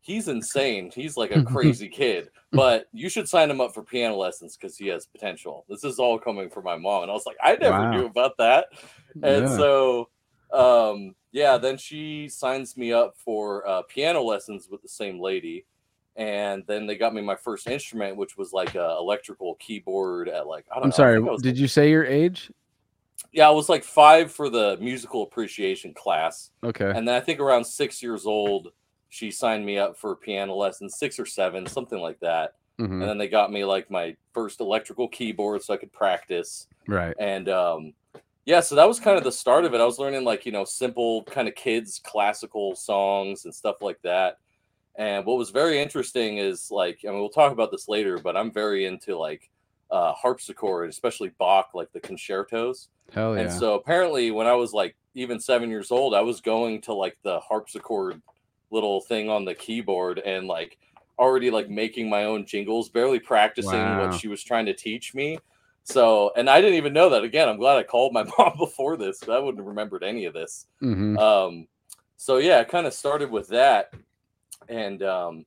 he's 0.00 0.28
insane. 0.28 0.90
He's 0.94 1.16
like 1.16 1.30
a 1.32 1.40
crazy 1.42 1.88
kid, 1.88 2.30
but 2.54 2.88
you 2.92 3.08
should 3.08 3.28
sign 3.28 3.50
him 3.50 3.60
up 3.60 3.74
for 3.74 3.84
piano 3.84 4.16
lessons 4.16 4.56
because 4.56 4.76
he 4.76 4.88
has 4.88 5.06
potential." 5.06 5.64
This 5.68 5.84
is 5.84 5.98
all 5.98 6.18
coming 6.18 6.50
from 6.50 6.64
my 6.64 6.76
mom, 6.76 7.02
and 7.02 7.10
I 7.10 7.14
was 7.14 7.26
like, 7.26 7.36
"I 7.42 7.56
never 7.56 7.86
Wow. 7.86 7.86
knew 7.86 8.06
about 8.06 8.36
that." 8.38 8.68
And 9.22 9.48
Yeah. 9.48 9.48
so, 9.48 10.10
um, 10.52 11.14
yeah, 11.32 11.58
then 11.58 11.76
she 11.78 12.28
signs 12.28 12.76
me 12.76 12.92
up 12.92 13.16
for 13.16 13.66
uh, 13.68 13.82
piano 13.82 14.22
lessons 14.22 14.68
with 14.70 14.82
the 14.82 14.88
same 14.88 15.20
lady, 15.20 15.66
and 16.18 16.64
then 16.66 16.86
they 16.86 16.96
got 16.96 17.14
me 17.14 17.22
my 17.22 17.36
first 17.36 17.66
instrument, 17.68 18.16
which 18.16 18.36
was 18.36 18.52
like 18.52 18.74
a 18.74 18.96
electrical 18.98 19.54
keyboard 19.54 20.28
at 20.28 20.46
like 20.46 20.66
I 20.70 20.74
don't 20.74 20.84
I'm 20.84 20.90
know. 20.90 20.94
Sorry. 20.96 21.16
think 21.16 21.28
I 21.28 21.32
was 21.32 21.42
Did 21.42 21.56
you 21.58 21.68
say 21.68 21.88
your 21.90 22.04
age? 22.04 22.50
yeah, 23.32 23.46
I 23.46 23.50
was 23.50 23.68
like 23.68 23.84
five 23.84 24.30
for 24.32 24.48
the 24.50 24.76
musical 24.80 25.22
appreciation 25.22 25.94
class. 25.94 26.50
Okay. 26.64 26.90
And 26.94 27.06
then 27.08 27.14
I 27.14 27.20
think 27.20 27.40
around 27.40 27.64
six 27.64 28.02
years 28.02 28.26
old, 28.26 28.68
she 29.10 29.30
signed 29.30 29.64
me 29.64 29.78
up 29.78 29.96
for 29.96 30.14
piano 30.16 30.54
lessons, 30.54 30.98
six 30.98 31.18
or 31.18 31.26
seven, 31.26 31.66
something 31.66 31.98
like 32.00 32.18
that. 32.20 32.54
Mhm. 32.78 32.92
And 32.92 33.02
then 33.02 33.18
they 33.18 33.28
got 33.28 33.50
me 33.52 33.64
like 33.64 33.90
my 33.90 34.16
first 34.32 34.60
electrical 34.60 35.08
keyboard 35.08 35.62
so 35.62 35.74
I 35.74 35.76
could 35.78 35.92
practice. 35.92 36.66
Right. 36.86 37.14
And 37.18 37.48
um, 37.48 37.92
yeah, 38.44 38.60
so 38.60 38.74
that 38.76 38.88
was 38.88 38.98
kind 39.00 39.18
of 39.18 39.24
the 39.24 39.32
start 39.32 39.64
of 39.64 39.74
it. 39.74 39.80
I 39.80 39.84
was 39.84 39.98
learning 39.98 40.24
like, 40.24 40.46
you 40.46 40.52
know, 40.52 40.64
simple 40.64 41.22
kind 41.24 41.48
of 41.48 41.54
kids 41.54 42.00
classical 42.02 42.74
songs 42.76 43.44
and 43.44 43.54
stuff 43.54 43.76
like 43.82 44.00
that. 44.02 44.38
And 44.98 45.24
what 45.24 45.38
was 45.38 45.50
very 45.50 45.80
interesting 45.80 46.38
is 46.38 46.70
like, 46.70 46.98
I 47.06 47.10
mean, 47.10 47.20
we'll 47.20 47.28
talk 47.30 47.52
about 47.52 47.70
this 47.70 47.88
later, 47.88 48.18
but 48.18 48.36
I'm 48.36 48.52
very 48.52 48.84
into 48.84 49.16
like 49.16 49.48
uh, 49.90 50.12
harpsichord, 50.12 50.90
especially 50.90 51.30
Bach, 51.38 51.68
like 51.72 51.90
the 51.92 52.00
concertos. 52.00 52.88
Hell 53.12 53.34
yeah. 53.34 53.42
And 53.42 53.52
so 53.52 53.74
apparently, 53.74 54.30
when 54.32 54.46
I 54.48 54.54
was 54.54 54.72
like 54.72 54.96
even 55.14 55.40
seven 55.40 55.70
years 55.70 55.90
old, 55.90 56.14
I 56.14 56.20
was 56.20 56.40
going 56.40 56.80
to 56.82 56.92
like 56.92 57.16
the 57.22 57.38
harpsichord 57.40 58.20
little 58.70 59.00
thing 59.00 59.30
on 59.30 59.44
the 59.44 59.54
keyboard 59.54 60.18
and 60.18 60.46
like 60.46 60.76
already 61.18 61.50
like 61.50 61.70
making 61.70 62.10
my 62.10 62.24
own 62.24 62.44
jingles, 62.44 62.88
barely 62.88 63.18
practicing 63.20 63.96
Wow. 63.96 64.00
what 64.00 64.14
she 64.14 64.28
was 64.28 64.42
trying 64.42 64.66
to 64.66 64.74
teach 64.74 65.14
me. 65.14 65.38
So, 65.84 66.32
and 66.36 66.50
I 66.50 66.60
didn't 66.60 66.76
even 66.76 66.92
know 66.92 67.08
that. 67.10 67.24
Again, 67.24 67.48
I'm 67.48 67.56
glad 67.56 67.78
I 67.78 67.82
called 67.82 68.12
my 68.12 68.24
mom 68.38 68.58
before 68.58 68.96
this. 68.96 69.22
I 69.28 69.38
wouldn't 69.38 69.58
have 69.58 69.66
remembered 69.66 70.02
any 70.02 70.26
of 70.26 70.34
this. 70.34 70.66
Mhm. 70.82 71.18
Um, 71.18 71.66
so 72.16 72.36
yeah, 72.38 72.60
it 72.60 72.68
kind 72.68 72.86
of 72.86 72.92
started 72.92 73.30
with 73.30 73.48
that, 73.48 73.94
and 74.68 75.02
um, 75.02 75.44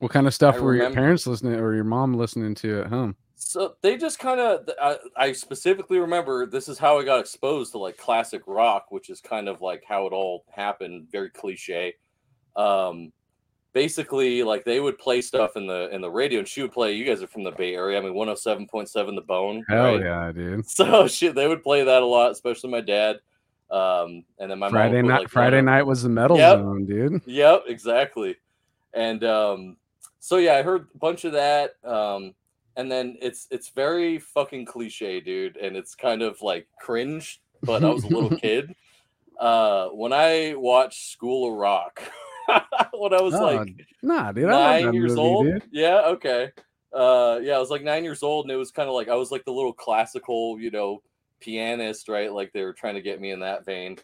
What 0.00 0.10
kind 0.12 0.26
of 0.26 0.34
stuff 0.34 0.56
I 0.56 0.60
were 0.60 0.74
your 0.74 0.90
parents 0.90 1.26
listening 1.26 1.54
or 1.60 1.74
your 1.74 1.84
mom 1.84 2.14
listening 2.14 2.54
to 2.56 2.80
at 2.82 2.86
home? 2.88 3.16
so 3.36 3.74
they 3.82 3.96
just 3.96 4.18
kind 4.20 4.40
of 4.40 4.68
I, 4.80 4.96
I 5.16 5.32
specifically 5.32 5.98
remember 5.98 6.46
this 6.46 6.68
is 6.68 6.78
how 6.78 6.98
i 6.98 7.04
got 7.04 7.18
exposed 7.20 7.72
to 7.72 7.78
like 7.78 7.98
classic 7.98 8.42
rock 8.46 8.86
which 8.90 9.10
is 9.10 9.20
kind 9.20 9.48
of 9.48 9.60
like 9.60 9.82
how 9.86 10.06
it 10.06 10.12
all 10.12 10.44
happened 10.50 11.08
very 11.10 11.30
cliche 11.30 11.94
um 12.56 13.12
basically 13.72 14.44
like 14.44 14.64
they 14.64 14.78
would 14.80 14.96
play 14.98 15.20
stuff 15.20 15.56
in 15.56 15.66
the 15.66 15.88
in 15.92 16.00
the 16.00 16.10
radio 16.10 16.38
and 16.38 16.48
she 16.48 16.62
would 16.62 16.72
play 16.72 16.92
you 16.94 17.04
guys 17.04 17.22
are 17.22 17.26
from 17.26 17.42
the 17.42 17.50
bay 17.50 17.74
area 17.74 17.98
i 17.98 18.00
mean 18.00 18.14
107.7 18.14 19.14
the 19.14 19.20
bone 19.20 19.64
Hell 19.68 19.96
right? 19.96 20.00
yeah, 20.00 20.32
dude. 20.32 20.66
so 20.68 21.08
shit 21.08 21.34
they 21.34 21.48
would 21.48 21.62
play 21.62 21.82
that 21.82 22.02
a 22.02 22.06
lot 22.06 22.30
especially 22.30 22.70
my 22.70 22.80
dad 22.80 23.16
um 23.74 24.24
and 24.38 24.50
then 24.50 24.58
my 24.58 24.70
Friday 24.70 25.02
night 25.02 25.20
like, 25.20 25.28
Friday 25.28 25.60
night 25.62 25.82
was 25.82 26.02
the 26.02 26.08
metal 26.08 26.36
Yep. 26.36 26.58
zone, 26.58 26.86
dude. 26.86 27.22
Yep, 27.26 27.64
exactly. 27.66 28.36
And 28.92 29.24
um, 29.24 29.76
so 30.20 30.36
yeah, 30.36 30.54
I 30.54 30.62
heard 30.62 30.86
a 30.94 30.98
bunch 30.98 31.24
of 31.24 31.32
that. 31.32 31.74
Um, 31.84 32.34
and 32.76 32.90
then 32.90 33.16
it's 33.20 33.46
it's 33.50 33.70
very 33.70 34.18
fucking 34.18 34.66
cliche, 34.66 35.20
dude, 35.20 35.56
and 35.56 35.76
it's 35.76 35.94
kind 35.94 36.22
of 36.22 36.40
like 36.42 36.66
cringe. 36.80 37.40
But 37.62 37.82
I 37.84 37.90
was 37.90 38.04
a 38.04 38.08
little 38.08 38.30
kid 38.38 38.74
uh, 39.40 39.88
when 39.88 40.12
I 40.12 40.54
watched 40.56 41.10
School 41.12 41.50
of 41.52 41.58
Rock. 41.58 42.00
when 42.92 43.12
I 43.14 43.20
was 43.22 43.34
Oh, 43.34 43.44
like 43.44 43.86
Nah, 44.02 44.32
dude. 44.32 44.46
Nine 44.46 44.92
years 44.94 45.16
movie, 45.16 45.20
old. 45.20 45.46
dude. 45.46 45.62
Yeah, 45.72 46.02
okay. 46.08 46.52
Uh, 46.92 47.40
yeah, 47.42 47.54
I 47.56 47.58
was 47.58 47.70
like 47.70 47.82
nine 47.82 48.04
years 48.04 48.22
old, 48.22 48.44
and 48.44 48.52
it 48.52 48.56
was 48.56 48.70
kind 48.70 48.88
of 48.88 48.94
like 48.94 49.08
I 49.08 49.16
was 49.16 49.32
like 49.32 49.44
the 49.44 49.52
little 49.52 49.72
classical, 49.72 50.60
you 50.60 50.70
know, 50.70 51.02
pianist, 51.44 52.08
right? 52.08 52.32
Like 52.32 52.52
they 52.52 52.62
were 52.62 52.72
trying 52.72 52.94
to 52.94 53.02
get 53.02 53.20
me 53.20 53.30
in 53.30 53.40
that 53.40 53.64
vein. 53.64 53.98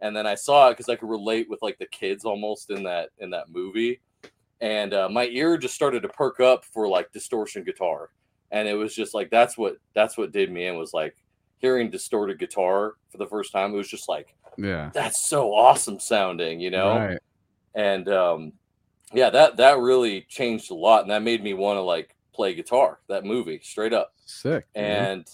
And 0.00 0.14
then 0.14 0.26
I 0.26 0.34
saw 0.34 0.68
it 0.68 0.72
because 0.72 0.88
I 0.88 0.96
could 0.96 1.08
relate 1.08 1.48
with 1.48 1.62
like 1.62 1.78
the 1.78 1.86
kids 1.86 2.24
almost 2.24 2.70
in 2.70 2.82
that 2.84 3.10
in 3.18 3.30
that 3.30 3.48
movie, 3.48 4.00
and 4.60 4.92
uh, 4.92 5.08
my 5.08 5.26
ear 5.26 5.56
just 5.56 5.74
started 5.74 6.02
to 6.02 6.08
perk 6.08 6.38
up 6.40 6.64
for 6.64 6.86
like 6.88 7.12
distortion 7.12 7.64
guitar, 7.64 8.10
and 8.50 8.68
it 8.68 8.74
was 8.74 8.94
just 8.94 9.14
like 9.14 9.30
that's 9.30 9.56
what 9.56 9.76
that's 9.94 10.18
what 10.18 10.32
did 10.32 10.50
me 10.52 10.66
in 10.66 10.76
was 10.76 10.92
like 10.92 11.16
hearing 11.58 11.88
distorted 11.90 12.38
guitar 12.38 12.94
for 13.10 13.16
the 13.18 13.26
first 13.26 13.52
time. 13.52 13.72
It 13.72 13.78
was 13.78 13.88
just 13.88 14.06
like 14.08 14.34
Yeah. 14.58 14.90
that's 14.92 15.26
so 15.28 15.54
awesome 15.54 15.98
sounding, 15.98 16.60
you 16.60 16.70
know 16.70 16.96
Right. 16.98 17.18
and 17.74 18.08
um 18.10 18.52
yeah 19.14 19.30
that 19.30 19.56
that 19.56 19.78
really 19.78 20.22
changed 20.28 20.70
a 20.70 20.74
lot 20.74 21.02
and 21.02 21.10
that 21.10 21.22
made 21.22 21.42
me 21.42 21.54
want 21.54 21.76
to 21.78 21.80
like 21.82 22.14
play 22.34 22.52
guitar 22.54 22.98
that 23.08 23.24
movie 23.24 23.60
straight 23.62 23.94
up 23.94 24.12
Sick. 24.26 24.66
dude. 24.74 24.84
and 24.84 25.26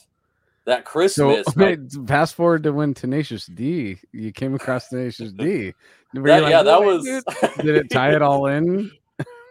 that 0.64 0.85
christmas 0.85 1.44
my- 1.57 1.64
wait, 1.64 1.81
fast 2.07 2.35
forward 2.35 2.62
to 2.62 2.72
when 2.72 2.94
Tenacious 2.94 3.46
D, 3.46 3.98
you 4.12 4.33
came 4.33 4.55
across 4.55 4.88
Tenacious 4.88 5.33
D. 5.33 5.72
That, 6.14 6.42
like, 6.42 6.51
yeah 6.51 6.62
that 6.62 6.83
was 6.83 7.05
dude?" 7.05 7.25
Did 7.64 7.77
it 7.77 7.90
tie 7.90 8.14
it 8.14 8.22
all 8.22 8.46
in? 8.46 8.90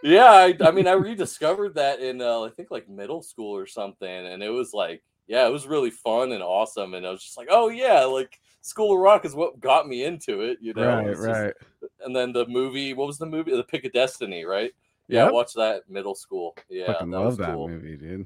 yeah 0.04 0.32
I, 0.32 0.58
I 0.62 0.72
mean 0.72 0.88
i 0.88 0.94
rediscovered 0.94 1.76
that 1.76 2.00
in 2.00 2.22
uh, 2.22 2.42
i 2.42 2.50
think 2.50 2.72
like 2.72 2.90
middle 2.90 3.22
school 3.22 3.56
or 3.56 3.68
something 3.68 4.10
and 4.10 4.42
it 4.42 4.50
was 4.50 4.74
like 4.74 5.04
yeah 5.28 5.46
it 5.46 5.52
was 5.52 5.68
really 5.68 5.92
fun 5.92 6.32
and 6.32 6.42
awesome 6.42 6.96
and 6.96 7.06
i 7.06 7.12
was 7.12 7.24
just 7.24 7.38
like 7.38 7.50
oh 7.52 7.70
yeah 7.70 8.04
like 8.06 8.40
school 8.62 8.94
of 8.94 9.00
rock 9.00 9.26
is 9.26 9.36
what 9.36 9.60
got 9.60 9.88
me 9.88 10.04
into 10.04 10.42
it 10.42 10.58
you 10.60 10.74
know 10.74 10.88
right, 10.88 11.08
It's 11.08 11.20
just- 11.20 11.30
right. 11.30 11.54
and 12.04 12.16
then 12.16 12.32
the 12.34 12.48
movie 12.48 12.94
what 12.96 13.06
was 13.06 13.20
the 13.20 13.28
movie 13.28 13.56
the 13.56 13.64
pick 13.64 13.86
of 13.86 13.92
destiny 13.92 14.44
right 14.44 14.72
yeah 15.08 15.20
Yep. 15.20 15.28
i 15.28 15.32
watched 15.32 15.56
that 15.58 15.84
middle 15.88 16.16
school 16.16 16.56
yeah 16.68 16.88
Fucking 16.88 17.12
that 17.12 17.20
love 17.20 17.38
that 17.38 17.54
cool. 17.54 17.68
movie, 17.68 17.96
dude. 17.96 18.26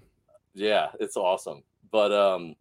yeah 0.54 0.89
it's 1.02 1.17
awesome 1.17 1.62
but 1.91 2.12
um 2.13 2.56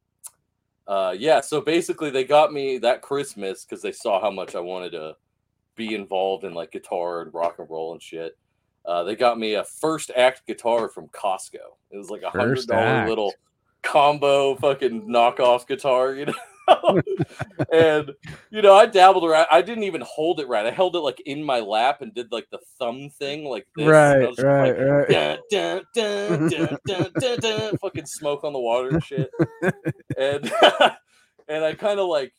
uh 0.87 1.15
yeah 1.17 1.41
so 1.41 1.61
basically 1.61 2.11
they 2.11 2.25
got 2.25 2.53
me 2.53 2.77
that 2.77 3.01
christmas 3.01 3.65
because 3.65 3.81
they 3.81 3.93
saw 3.93 4.21
how 4.21 4.31
much 4.31 4.55
i 4.55 4.61
wanted 4.61 4.91
to 4.91 5.17
be 5.77 5.95
involved 5.95 6.45
in 6.45 6.55
like 6.55 6.73
guitar 6.73 7.23
and 7.23 7.35
rock 7.35 7.57
and 7.59 7.69
roll 7.71 7.93
and 7.93 8.03
shit. 8.03 8.37
Uh 8.85 9.03
they 9.03 9.17
got 9.17 9.39
me 9.39 9.55
a 9.55 9.65
first 9.65 10.11
act 10.17 10.47
guitar 10.47 10.89
from 10.89 11.09
costco. 11.09 11.77
It 11.91 11.97
was 11.97 12.11
like 12.11 12.23
a 12.23 12.31
hundred 12.31 12.67
dollar 12.67 13.09
little 13.09 13.33
combo 13.83 14.55
fucking 14.57 15.03
knockoff 15.03 15.67
guitar 15.67 16.15
you 16.15 16.27
know 16.27 16.35
and 17.73 18.13
you 18.51 18.63
know 18.63 18.75
i 18.75 18.87
dabbled 18.87 19.25
around 19.25 19.47
i 19.51 19.61
didn't 19.61 19.85
even 19.85 20.03
hold 20.07 20.41
it 20.41 20.49
right 20.49 20.67
i 20.67 20.71
held 20.71 20.97
it 20.97 21.01
like 21.01 21.21
in 21.27 21.43
my 21.43 21.61
lap 21.61 22.01
and 22.01 22.15
did 22.15 22.31
like 22.33 22.47
the 22.51 22.59
thumb 22.79 23.11
thing 23.11 23.45
like 23.45 23.67
this 23.77 23.87
I 23.87 23.95
Right, 23.95 24.29
like, 24.29 24.39
right, 24.39 24.81
right. 24.81 25.09
dun, 25.09 25.39
dun, 25.51 25.83
dun, 25.95 26.49
dun, 26.49 26.79
dun, 26.87 27.11
dun, 27.21 27.39
dun, 27.41 27.79
fucking 27.79 28.07
smoke 28.07 28.45
on 28.45 28.53
the 28.53 28.59
water 28.59 28.89
and 28.89 29.05
shit. 29.05 29.31
and 30.19 30.53
and 31.49 31.65
I 31.65 31.75
kind 31.75 32.01
of 32.01 32.09
like 32.09 32.33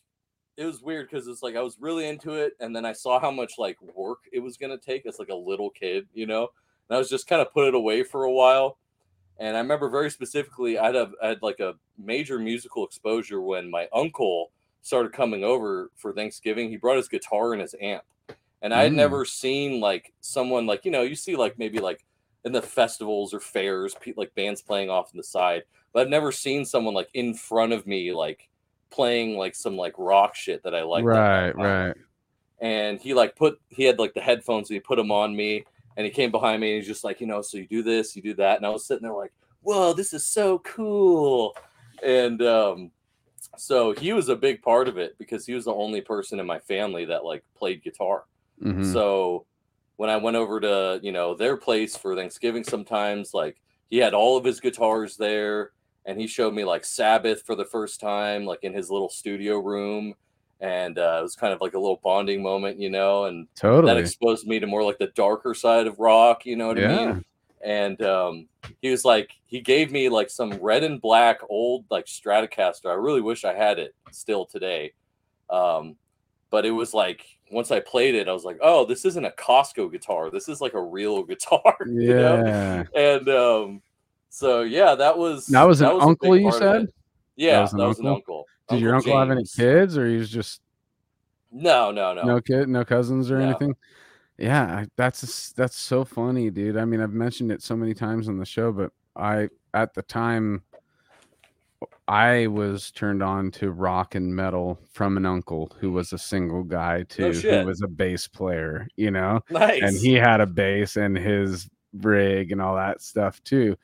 it 0.58 0.66
was 0.66 0.82
weird 0.82 1.10
because 1.10 1.28
it's 1.28 1.44
like 1.44 1.56
I 1.56 1.62
was 1.62 1.78
really 1.80 2.08
into 2.08 2.34
it, 2.34 2.54
and 2.60 2.76
then 2.76 2.86
I 2.86 2.94
saw 2.94 3.20
how 3.20 3.32
much 3.32 3.54
like 3.58 3.78
work 3.82 4.20
it 4.32 4.40
was 4.40 4.58
gonna 4.58 4.78
take 4.78 5.06
as 5.06 5.20
like 5.20 5.30
a 5.30 5.36
little 5.36 5.70
kid, 5.70 6.08
you 6.14 6.26
know. 6.26 6.50
And 6.90 6.96
I 6.96 7.00
was 7.00 7.10
just 7.10 7.28
kind 7.28 7.42
of 7.42 7.54
put 7.54 7.68
it 7.68 7.76
away 7.76 8.04
for 8.04 8.24
a 8.24 8.32
while. 8.32 8.78
And 9.40 9.58
I 9.58 9.60
remember 9.60 9.90
very 9.90 10.10
specifically, 10.10 10.78
I 10.78 10.86
had 10.88 10.96
a, 10.96 11.12
I 11.22 11.28
had 11.30 11.42
like 11.42 11.60
a 11.60 11.76
major 11.98 12.40
musical 12.40 12.86
exposure 12.86 13.42
when 13.42 13.70
my 13.70 13.88
uncle 13.94 14.52
started 14.82 15.12
coming 15.14 15.44
over 15.44 15.90
for 15.96 16.14
Thanksgiving. 16.14 16.70
He 16.70 16.78
brought 16.78 16.98
his 16.98 17.08
guitar 17.10 17.52
and 17.54 17.62
his 17.62 17.76
amp, 17.82 18.04
and 18.62 18.74
I 18.74 18.84
had 18.84 18.94
Mm. 18.94 18.96
never 18.96 19.26
seen 19.26 19.82
like 19.82 20.14
someone 20.22 20.66
like 20.66 20.86
you 20.86 20.92
know 20.92 21.02
you 21.02 21.16
see 21.16 21.36
like 21.36 21.58
maybe 21.60 21.80
like 21.80 22.06
in 22.46 22.52
the 22.54 22.62
festivals 22.62 23.34
or 23.34 23.40
fairs, 23.40 23.96
pe- 24.00 24.14
like 24.16 24.34
bands 24.36 24.62
playing 24.62 24.90
off 24.90 25.12
in 25.14 25.18
the 25.18 25.24
side. 25.24 25.64
But 25.92 26.02
I've 26.04 26.10
never 26.10 26.32
seen 26.32 26.64
someone 26.64 26.94
like 26.94 27.10
in 27.14 27.34
front 27.34 27.74
of 27.74 27.88
me, 27.88 28.14
like 28.14 28.48
playing 28.92 29.38
like 29.38 29.56
some 29.56 29.76
like 29.76 29.94
rock 29.98 30.36
shit 30.36 30.64
that 30.64 30.76
I 30.76 30.84
like. 30.84 31.04
right, 31.04 31.56
right. 31.56 31.96
And 32.62 33.02
he 33.02 33.14
like 33.14 33.36
put 33.36 33.60
he 33.70 33.84
had 33.84 34.00
like 34.00 34.14
the 34.14 34.22
headphones, 34.22 34.70
and 34.70 34.76
he 34.76 34.80
put 34.80 34.96
them 34.96 35.12
on 35.12 35.36
me, 35.36 35.66
and 35.98 36.06
he 36.06 36.12
came 36.12 36.32
behind 36.32 36.62
me, 36.62 36.72
and 36.72 36.78
he's 36.78 36.88
just 36.88 37.04
like, 37.04 37.22
you 37.22 37.28
know, 37.28 37.42
so 37.42 37.58
you 37.58 37.68
do 37.68 37.84
this, 37.84 38.16
you 38.16 38.22
do 38.22 38.34
that, 38.36 38.58
and 38.58 38.66
I 38.66 38.70
was 38.70 38.86
sitting 38.86 39.04
there 39.04 39.14
like, 39.14 39.34
whoa, 39.62 39.94
this 39.94 40.14
is 40.14 40.26
so 40.26 40.60
cool, 40.60 41.56
and 42.04 42.42
um, 42.42 42.92
so 43.58 43.94
he 43.94 44.14
was 44.14 44.30
a 44.30 44.36
big 44.36 44.62
part 44.62 44.88
of 44.88 44.98
it 44.98 45.18
because 45.18 45.46
he 45.46 45.54
was 45.54 45.66
the 45.66 45.74
only 45.74 46.02
person 46.02 46.40
in 46.40 46.46
my 46.46 46.60
family 46.60 47.06
that 47.06 47.26
like 47.26 47.44
played 47.56 47.84
guitar. 47.84 48.26
Mhm. 48.62 48.92
So 48.92 49.46
when 49.98 50.10
I 50.10 50.18
went 50.18 50.38
over 50.38 50.60
to, 50.60 51.00
you 51.02 51.12
know, 51.12 51.36
their 51.36 51.58
place 51.58 51.96
for 51.96 52.16
Thanksgiving 52.16 52.64
sometimes, 52.64 53.34
like 53.34 53.62
he 53.90 53.98
had 53.98 54.14
all 54.14 54.38
of 54.38 54.44
his 54.44 54.60
guitars 54.60 55.16
there 55.16 55.72
and 56.06 56.20
he 56.20 56.28
showed 56.28 56.54
me 56.54 56.66
like 56.66 56.84
Sabbath 56.84 57.44
for 57.44 57.56
the 57.56 57.66
first 57.66 58.00
time, 58.00 58.46
like 58.46 58.64
in 58.64 58.74
his 58.74 58.90
little 58.90 59.10
studio 59.10 59.58
room. 59.58 60.16
And 60.62 60.98
uh, 60.98 61.18
it 61.20 61.24
was 61.24 61.36
kind 61.36 61.54
of 61.54 61.62
like 61.62 61.74
a 61.74 61.80
little 61.80 62.00
bonding 62.04 62.42
moment, 62.42 62.80
you 62.80 62.90
know, 62.90 63.26
and 63.26 63.48
that 63.62 63.98
exposed 63.98 64.48
me 64.48 64.60
to 64.60 64.68
more 64.68 64.84
like 64.84 64.98
the 64.98 65.08
darker 65.08 65.54
side 65.54 65.86
of 65.86 66.00
rock, 66.00 66.46
you 66.46 66.56
know 66.56 66.68
what 66.68 66.84
I 66.84 66.88
mean? 66.88 67.26
And 67.64 68.02
um, 68.04 68.48
he 68.82 68.92
was 68.92 69.04
like, 69.04 69.32
he 69.46 69.60
gave 69.60 69.92
me 69.92 70.08
like 70.08 70.30
some 70.30 70.54
red 70.62 70.84
and 70.84 71.02
black 71.02 71.40
old 71.50 71.86
like 71.90 72.06
Stratocaster. 72.06 72.92
I 72.92 72.94
really 72.94 73.22
wish 73.22 73.44
I 73.44 73.54
had 73.54 73.80
it 73.80 73.96
still 74.12 74.46
today. 74.46 74.94
Um, 75.50 75.96
but 76.52 76.66
it 76.66 76.72
was 76.72 76.94
like 76.94 77.26
once 77.52 77.72
I 77.72 77.80
played 77.80 78.16
it, 78.16 78.28
I 78.28 78.34
was 78.34 78.44
like, 78.44 78.60
oh, 78.62 78.86
this 78.86 79.04
isn't 79.06 79.26
a 79.26 79.32
Costco 79.32 79.92
guitar. 79.92 80.30
This 80.30 80.48
is 80.48 80.62
like 80.62 80.74
a 80.74 80.82
real 80.82 81.24
guitar. 81.32 81.76
you 81.86 82.14
know? 82.14 82.46
yeah. 82.46 82.84
And 82.96 83.30
um, 83.30 83.82
so 84.30 84.62
yeah, 84.62 84.96
that 84.96 85.18
was 85.18 85.48
That 85.48 85.68
was 85.68 85.82
an 85.82 85.88
a 85.88 85.94
big 85.94 86.02
uncle, 86.02 86.38
you 86.38 86.52
said? 86.52 86.88
Yeah, 87.36 87.62
was 87.62 87.72
that 87.72 87.82
an 87.82 87.88
was 87.88 88.00
an 88.00 88.08
uncle? 88.08 88.46
Uncle. 88.70 88.78
Did 88.78 88.84
your 88.84 88.96
uncle 88.96 89.20
have 89.20 89.32
any 89.32 89.44
kids, 89.44 89.98
or 89.98 90.08
he 90.08 90.18
was 90.18 90.30
just 90.30 90.62
No, 91.52 91.92
no, 91.92 92.14
no. 92.14 92.24
no 92.24 92.42
kid, 92.42 92.68
no 92.70 92.84
cousins 92.86 93.32
or 93.32 93.40
No. 93.40 93.46
anything? 93.50 93.76
Yeah, 94.38 94.86
that's 94.98 95.54
that's 95.54 95.78
so 95.78 96.04
funny, 96.04 96.50
dude. 96.50 96.78
I 96.78 96.84
mean, 96.86 97.00
I've 97.00 97.14
mentioned 97.14 97.52
it 97.52 97.62
so 97.62 97.76
many 97.76 97.94
times 97.94 98.28
on 98.28 98.38
the 98.38 98.46
show, 98.46 98.72
but 98.72 98.92
I 99.16 99.50
at 99.74 99.94
the 99.94 100.02
time 100.02 100.64
I 102.08 102.48
was 102.48 102.92
turned 102.92 103.24
on 103.24 103.50
to 103.52 103.72
rock 103.72 104.14
and 104.16 104.36
metal 104.36 104.80
from 104.92 105.18
an 105.18 105.26
uncle 105.26 105.72
who 105.80 105.92
was 105.92 106.14
a 106.14 106.18
single 106.18 106.64
guy 106.64 107.04
too, 107.04 107.32
who 107.32 107.66
was 107.66 107.82
a 107.82 107.88
bass 107.88 108.28
player, 108.28 108.88
you 108.96 109.10
know, 109.10 109.42
Nice. 109.50 109.82
and 109.82 109.96
he 109.98 110.14
had 110.14 110.42
a 110.42 110.46
bass 110.46 110.98
and 110.98 111.18
his 111.18 111.70
rig 111.94 112.52
and 112.52 112.62
all 112.62 112.76
that 112.76 113.02
stuff 113.02 113.42
too. 113.44 113.78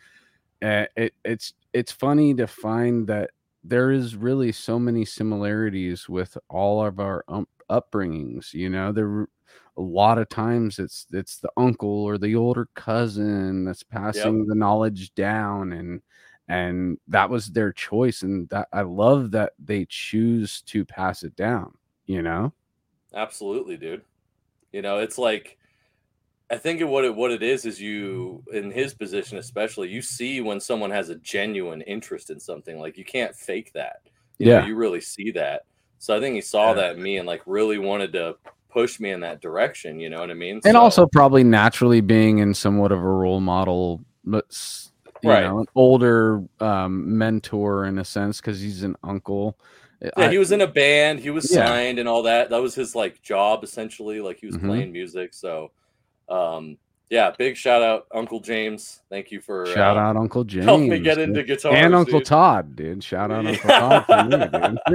And 0.61 0.87
it 0.97 1.13
it's 1.23 1.53
it's 1.73 1.91
funny 1.93 2.33
to 2.35 2.45
find 2.45 3.07
that 3.07 3.31
there 3.63 3.91
is 3.91 4.15
really 4.15 4.51
so 4.51 4.79
many 4.79 5.05
similarities 5.05 6.09
with 6.09 6.37
all 6.49 6.85
of 6.85 6.99
our 6.99 7.23
um, 7.27 7.47
upbringings. 7.69 8.53
You 8.53 8.69
know, 8.69 8.91
there 8.91 9.27
a 9.77 9.81
lot 9.81 10.17
of 10.17 10.29
times 10.29 10.79
it's 10.79 11.07
it's 11.11 11.37
the 11.37 11.51
uncle 11.57 11.89
or 12.03 12.17
the 12.17 12.35
older 12.35 12.67
cousin 12.75 13.65
that's 13.65 13.83
passing 13.83 14.45
the 14.47 14.55
knowledge 14.55 15.13
down 15.15 15.71
and 15.73 16.01
and 16.47 16.97
that 17.07 17.29
was 17.29 17.47
their 17.47 17.71
choice 17.71 18.23
and 18.23 18.49
that 18.49 18.67
I 18.73 18.81
love 18.81 19.31
that 19.31 19.53
they 19.59 19.85
choose 19.85 20.61
to 20.63 20.83
pass 20.85 21.23
it 21.23 21.35
down, 21.35 21.77
you 22.05 22.21
know? 22.21 22.53
Absolutely, 23.13 23.77
dude. 23.77 24.03
You 24.71 24.81
know, 24.81 24.99
it's 24.99 25.17
like 25.17 25.57
I 26.51 26.57
think 26.57 26.81
what 26.81 27.05
it 27.05 27.15
what 27.15 27.31
it 27.31 27.41
is 27.41 27.65
is 27.65 27.79
you 27.81 28.43
in 28.53 28.71
his 28.71 28.93
position 28.93 29.37
especially 29.37 29.87
you 29.89 30.01
see 30.01 30.41
when 30.41 30.59
someone 30.59 30.91
has 30.91 31.09
a 31.09 31.15
genuine 31.15 31.81
interest 31.83 32.29
in 32.29 32.39
something 32.39 32.77
like 32.79 32.97
you 32.97 33.05
can't 33.05 33.33
fake 33.35 33.71
that. 33.73 34.01
You 34.37 34.47
know, 34.47 34.51
Yeah. 34.59 34.65
you 34.67 34.75
really 34.75 35.01
see 35.01 35.31
that. 35.31 35.63
So 35.97 36.15
I 36.15 36.19
think 36.19 36.35
he 36.35 36.41
saw 36.41 36.69
Yeah. 36.69 36.73
that 36.75 36.95
in 36.97 37.03
me 37.03 37.17
and 37.17 37.27
like 37.27 37.41
really 37.45 37.77
wanted 37.77 38.11
to 38.13 38.35
push 38.69 38.99
me 38.99 39.11
in 39.11 39.19
that 39.21 39.41
direction. 39.41 39.99
You 39.99 40.09
know 40.09 40.19
what 40.19 40.29
I 40.31 40.33
mean? 40.33 40.55
And 40.65 40.73
So- 40.75 40.79
also 40.81 41.05
probably 41.05 41.43
naturally 41.43 42.01
being 42.01 42.39
in 42.39 42.53
somewhat 42.53 42.91
of 42.91 42.99
a 42.99 43.01
role 43.01 43.39
model, 43.39 44.01
but 44.25 44.45
you 45.23 45.29
Right. 45.29 45.43
know, 45.43 45.59
an 45.59 45.67
older 45.75 46.43
um, 46.59 47.17
mentor 47.17 47.85
in 47.85 47.97
a 47.99 48.03
sense 48.05 48.41
because 48.41 48.59
he's 48.59 48.83
an 48.83 48.95
uncle. 49.03 49.57
yeah, 50.01 50.09
I- 50.17 50.31
he 50.31 50.39
was 50.39 50.51
in 50.51 50.61
a 50.61 50.67
band. 50.67 51.19
He 51.19 51.29
was 51.29 51.49
Yeah. 51.51 51.65
signed 51.67 51.99
and 51.99 52.09
all 52.09 52.23
that. 52.23 52.49
That 52.49 52.61
was 52.61 52.73
his 52.73 52.95
like 52.95 53.21
job 53.21 53.63
essentially. 53.63 54.19
Like 54.19 54.39
he 54.39 54.47
was 54.47 54.57
Mhm. 54.57 54.65
playing 54.65 54.91
music. 54.91 55.33
So, 55.35 55.69
um, 56.31 56.77
yeah, 57.11 57.31
big 57.37 57.57
shout 57.57 57.81
out 57.81 58.07
Uncle 58.13 58.39
James. 58.39 59.01
Thank 59.09 59.31
you 59.31 59.41
for 59.41 59.65
shout 59.67 59.97
uh, 59.97 59.99
out 59.99 60.15
Uncle 60.15 60.45
James. 60.45 60.65
helping 60.67 60.89
me 60.89 60.99
get 60.99 61.15
dude. 61.15 61.29
into 61.29 61.43
guitar 61.43 61.73
and 61.73 61.93
Uncle 61.93 62.21
Todd, 62.21 62.75
dude. 62.75 63.03
Shout 63.03 63.31
out 63.31 63.45
Uncle 63.45 63.69
Todd 63.69 64.05
for 64.05 64.23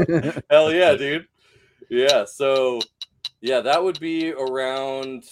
you, 0.01 0.05
dude. 0.07 0.43
Hell 0.51 0.73
yeah, 0.73 0.95
dude. 0.95 1.27
Yeah. 1.91 2.25
So, 2.25 2.81
yeah, 3.43 3.61
that 3.61 3.85
would 3.85 4.01
be 4.01 4.33
around 4.33 5.25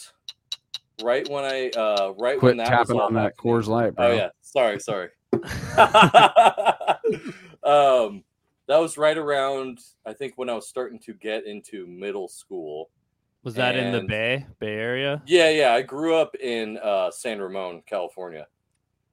right 1.03 1.29
when 1.29 1.45
I 1.45 1.71
uh 1.71 2.13
right 2.19 2.39
Quit 2.39 2.51
when 2.51 2.57
that 2.59 2.71
was 2.71 2.89
tapping 2.89 3.01
on 3.01 3.15
that. 3.15 3.37
Coors 3.39 3.67
Light, 3.67 3.95
bro. 3.95 4.09
Oh 4.09 4.13
yeah, 4.13 4.29
sorry, 4.43 4.79
sorry. 4.79 5.09
um, 7.65 8.23
that 8.67 8.79
was 8.79 8.99
right 8.99 9.17
around 9.17 9.81
I 10.07 10.13
think 10.13 10.35
when 10.37 10.51
I 10.51 10.55
was 10.55 10.69
starting 10.69 10.99
to 11.01 11.15
get 11.15 11.47
into 11.47 11.87
middle 11.87 12.29
school. 12.29 12.91
Was 13.45 13.55
that 13.55 13.77
in 13.77 13.93
the 13.93 14.03
Bay 14.03 14.47
Bay 14.59 14.75
Area? 14.75 15.23
Yeah, 15.27 15.51
yeah. 15.51 15.75
I 15.75 15.83
grew 15.83 16.17
up 16.17 16.35
in 16.35 16.79
uh, 16.79 17.11
San 17.11 17.41
Ramon, 17.41 17.83
California, 17.87 18.47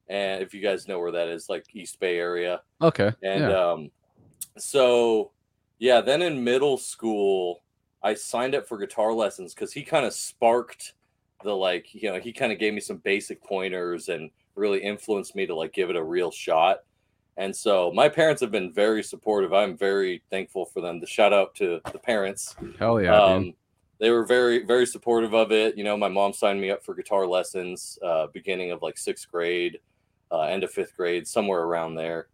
and 0.07 0.41
if 0.41 0.53
you 0.53 0.61
guys 0.61 0.87
know 0.87 0.99
where 0.99 1.11
that 1.11 1.27
is, 1.27 1.49
like 1.49 1.65
East 1.73 1.99
Bay 1.99 2.17
area. 2.17 2.61
Okay. 2.81 3.11
And 3.23 3.41
yeah. 3.43 3.71
um, 3.71 3.91
so, 4.57 5.31
yeah, 5.79 6.01
then 6.01 6.21
in 6.21 6.43
middle 6.43 6.77
school, 6.77 7.61
I 8.03 8.13
signed 8.13 8.55
up 8.55 8.67
for 8.67 8.77
guitar 8.77 9.13
lessons 9.13 9.53
because 9.53 9.71
he 9.71 9.83
kind 9.83 10.05
of 10.05 10.13
sparked 10.13 10.93
the 11.43 11.55
like, 11.55 11.93
you 11.93 12.11
know, 12.11 12.19
he 12.19 12.33
kind 12.33 12.51
of 12.51 12.59
gave 12.59 12.73
me 12.73 12.81
some 12.81 12.97
basic 12.97 13.41
pointers 13.43 14.09
and 14.09 14.29
really 14.55 14.79
influenced 14.79 15.35
me 15.35 15.45
to 15.45 15.55
like 15.55 15.71
give 15.73 15.89
it 15.89 15.95
a 15.95 16.03
real 16.03 16.29
shot. 16.29 16.79
And 17.37 17.55
so 17.55 17.91
my 17.95 18.09
parents 18.09 18.41
have 18.41 18.51
been 18.51 18.73
very 18.73 19.03
supportive. 19.03 19.53
I'm 19.53 19.77
very 19.77 20.21
thankful 20.29 20.65
for 20.65 20.81
them. 20.81 20.99
The 20.99 21.07
shout 21.07 21.31
out 21.31 21.55
to 21.55 21.79
the 21.91 21.99
parents. 21.99 22.55
Hell 22.77 23.01
yeah, 23.01 23.11
dude. 23.11 23.47
Um, 23.47 23.53
they 24.01 24.09
were 24.09 24.25
very, 24.25 24.65
very 24.65 24.87
supportive 24.87 25.35
of 25.35 25.51
it. 25.51 25.77
You 25.77 25.83
know, 25.83 25.95
my 25.95 26.09
mom 26.09 26.33
signed 26.33 26.59
me 26.59 26.71
up 26.71 26.83
for 26.83 26.95
guitar 26.95 27.27
lessons, 27.27 27.99
uh, 28.03 28.25
beginning 28.33 28.71
of 28.71 28.81
like 28.81 28.97
sixth 28.97 29.31
grade, 29.31 29.77
uh, 30.31 30.41
end 30.41 30.63
of 30.63 30.71
fifth 30.71 30.97
grade, 30.97 31.27
somewhere 31.27 31.61
around 31.61 31.93
there. 31.93 32.27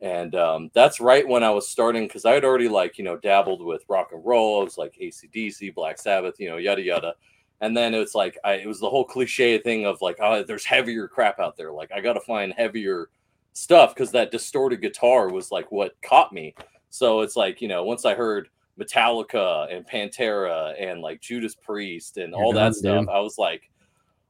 And 0.00 0.34
um, 0.34 0.70
that's 0.72 0.98
right 0.98 1.28
when 1.28 1.44
I 1.44 1.50
was 1.50 1.68
starting 1.68 2.06
because 2.06 2.24
I 2.24 2.32
had 2.32 2.42
already 2.42 2.70
like, 2.70 2.96
you 2.96 3.04
know, 3.04 3.18
dabbled 3.18 3.62
with 3.62 3.84
rock 3.86 4.12
and 4.12 4.24
roll. 4.24 4.62
I 4.62 4.64
was 4.64 4.78
like 4.78 4.94
ACDC, 4.94 5.74
Black 5.74 5.98
Sabbath, 5.98 6.40
you 6.40 6.48
know, 6.48 6.56
yada, 6.56 6.80
yada. 6.80 7.14
And 7.60 7.76
then 7.76 7.92
it's 7.92 8.14
like, 8.14 8.38
I, 8.42 8.54
it 8.54 8.66
was 8.66 8.80
the 8.80 8.88
whole 8.88 9.04
cliche 9.04 9.58
thing 9.58 9.84
of 9.84 10.00
like, 10.00 10.16
oh, 10.20 10.42
there's 10.42 10.64
heavier 10.64 11.06
crap 11.06 11.38
out 11.38 11.54
there. 11.54 11.70
Like, 11.70 11.92
I 11.92 12.00
got 12.00 12.14
to 12.14 12.20
find 12.20 12.54
heavier 12.56 13.10
stuff 13.52 13.94
because 13.94 14.10
that 14.12 14.30
distorted 14.30 14.80
guitar 14.80 15.28
was 15.28 15.50
like 15.50 15.70
what 15.70 16.00
caught 16.00 16.32
me. 16.32 16.54
So 16.88 17.20
it's 17.20 17.36
like, 17.36 17.60
you 17.60 17.68
know, 17.68 17.84
once 17.84 18.06
I 18.06 18.14
heard 18.14 18.48
Metallica 18.78 19.72
and 19.74 19.86
Pantera 19.86 20.74
and 20.80 21.00
like 21.00 21.20
Judas 21.20 21.54
Priest 21.54 22.16
and 22.16 22.30
You're 22.30 22.42
all 22.42 22.52
done, 22.52 22.72
that 22.72 22.76
stuff, 22.76 23.00
dude. 23.00 23.08
I 23.08 23.20
was 23.20 23.38
like, 23.38 23.70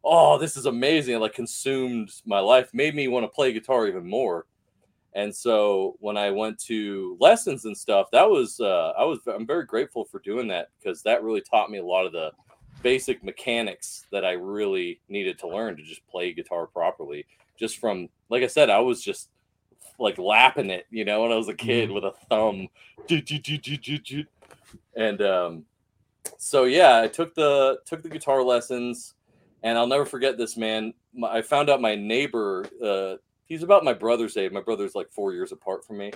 oh, 0.04 0.38
this 0.38 0.56
is 0.56 0.66
amazing. 0.66 1.14
It 1.14 1.18
like 1.18 1.34
consumed 1.34 2.10
my 2.24 2.40
life, 2.40 2.70
made 2.72 2.94
me 2.94 3.08
want 3.08 3.24
to 3.24 3.28
play 3.28 3.52
guitar 3.52 3.86
even 3.86 4.08
more. 4.08 4.46
And 5.14 5.34
so 5.34 5.96
when 5.98 6.16
I 6.16 6.30
went 6.30 6.58
to 6.64 7.16
lessons 7.20 7.64
and 7.64 7.76
stuff, 7.76 8.08
that 8.12 8.28
was 8.28 8.60
uh, 8.60 8.92
I 8.96 9.04
was 9.04 9.18
I'm 9.26 9.46
very 9.46 9.64
grateful 9.64 10.04
for 10.04 10.20
doing 10.20 10.46
that 10.48 10.68
because 10.78 11.02
that 11.02 11.22
really 11.22 11.40
taught 11.40 11.70
me 11.70 11.78
a 11.78 11.84
lot 11.84 12.06
of 12.06 12.12
the 12.12 12.30
basic 12.82 13.22
mechanics 13.24 14.06
that 14.12 14.24
I 14.24 14.32
really 14.32 15.00
needed 15.08 15.38
to 15.40 15.48
learn 15.48 15.76
to 15.76 15.82
just 15.82 16.06
play 16.06 16.32
guitar 16.32 16.66
properly. 16.66 17.26
Just 17.58 17.78
from 17.78 18.08
like 18.28 18.44
I 18.44 18.46
said, 18.46 18.70
I 18.70 18.78
was 18.78 19.02
just 19.02 19.30
like 20.00 20.18
lapping 20.18 20.70
it, 20.70 20.86
you 20.90 21.04
know, 21.04 21.22
when 21.22 21.32
I 21.32 21.36
was 21.36 21.48
a 21.48 21.54
kid 21.54 21.90
with 21.90 22.04
a 22.04 22.12
thumb. 22.28 22.68
And 24.96 25.22
um 25.22 25.64
so 26.38 26.64
yeah, 26.64 27.00
I 27.00 27.08
took 27.08 27.34
the 27.34 27.78
took 27.86 28.02
the 28.02 28.08
guitar 28.08 28.42
lessons 28.42 29.14
and 29.62 29.76
I'll 29.78 29.86
never 29.86 30.06
forget 30.06 30.38
this 30.38 30.56
man. 30.56 30.94
My, 31.14 31.28
I 31.38 31.42
found 31.42 31.70
out 31.70 31.80
my 31.80 31.94
neighbor 31.94 32.66
uh 32.84 33.16
he's 33.46 33.62
about 33.62 33.84
my 33.84 33.92
brother's 33.92 34.36
age. 34.36 34.52
My 34.52 34.60
brother's 34.60 34.94
like 34.94 35.10
4 35.12 35.32
years 35.34 35.52
apart 35.52 35.84
from 35.84 35.98
me. 35.98 36.12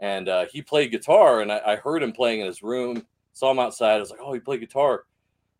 And 0.00 0.28
uh 0.28 0.46
he 0.52 0.60
played 0.62 0.90
guitar 0.90 1.40
and 1.40 1.52
I, 1.52 1.60
I 1.64 1.76
heard 1.76 2.02
him 2.02 2.12
playing 2.12 2.40
in 2.40 2.46
his 2.46 2.62
room. 2.62 3.06
Saw 3.32 3.50
him 3.52 3.58
outside. 3.60 3.96
I 3.96 4.00
was 4.00 4.10
like, 4.10 4.20
"Oh, 4.20 4.32
he 4.32 4.40
played 4.40 4.60
guitar." 4.60 5.04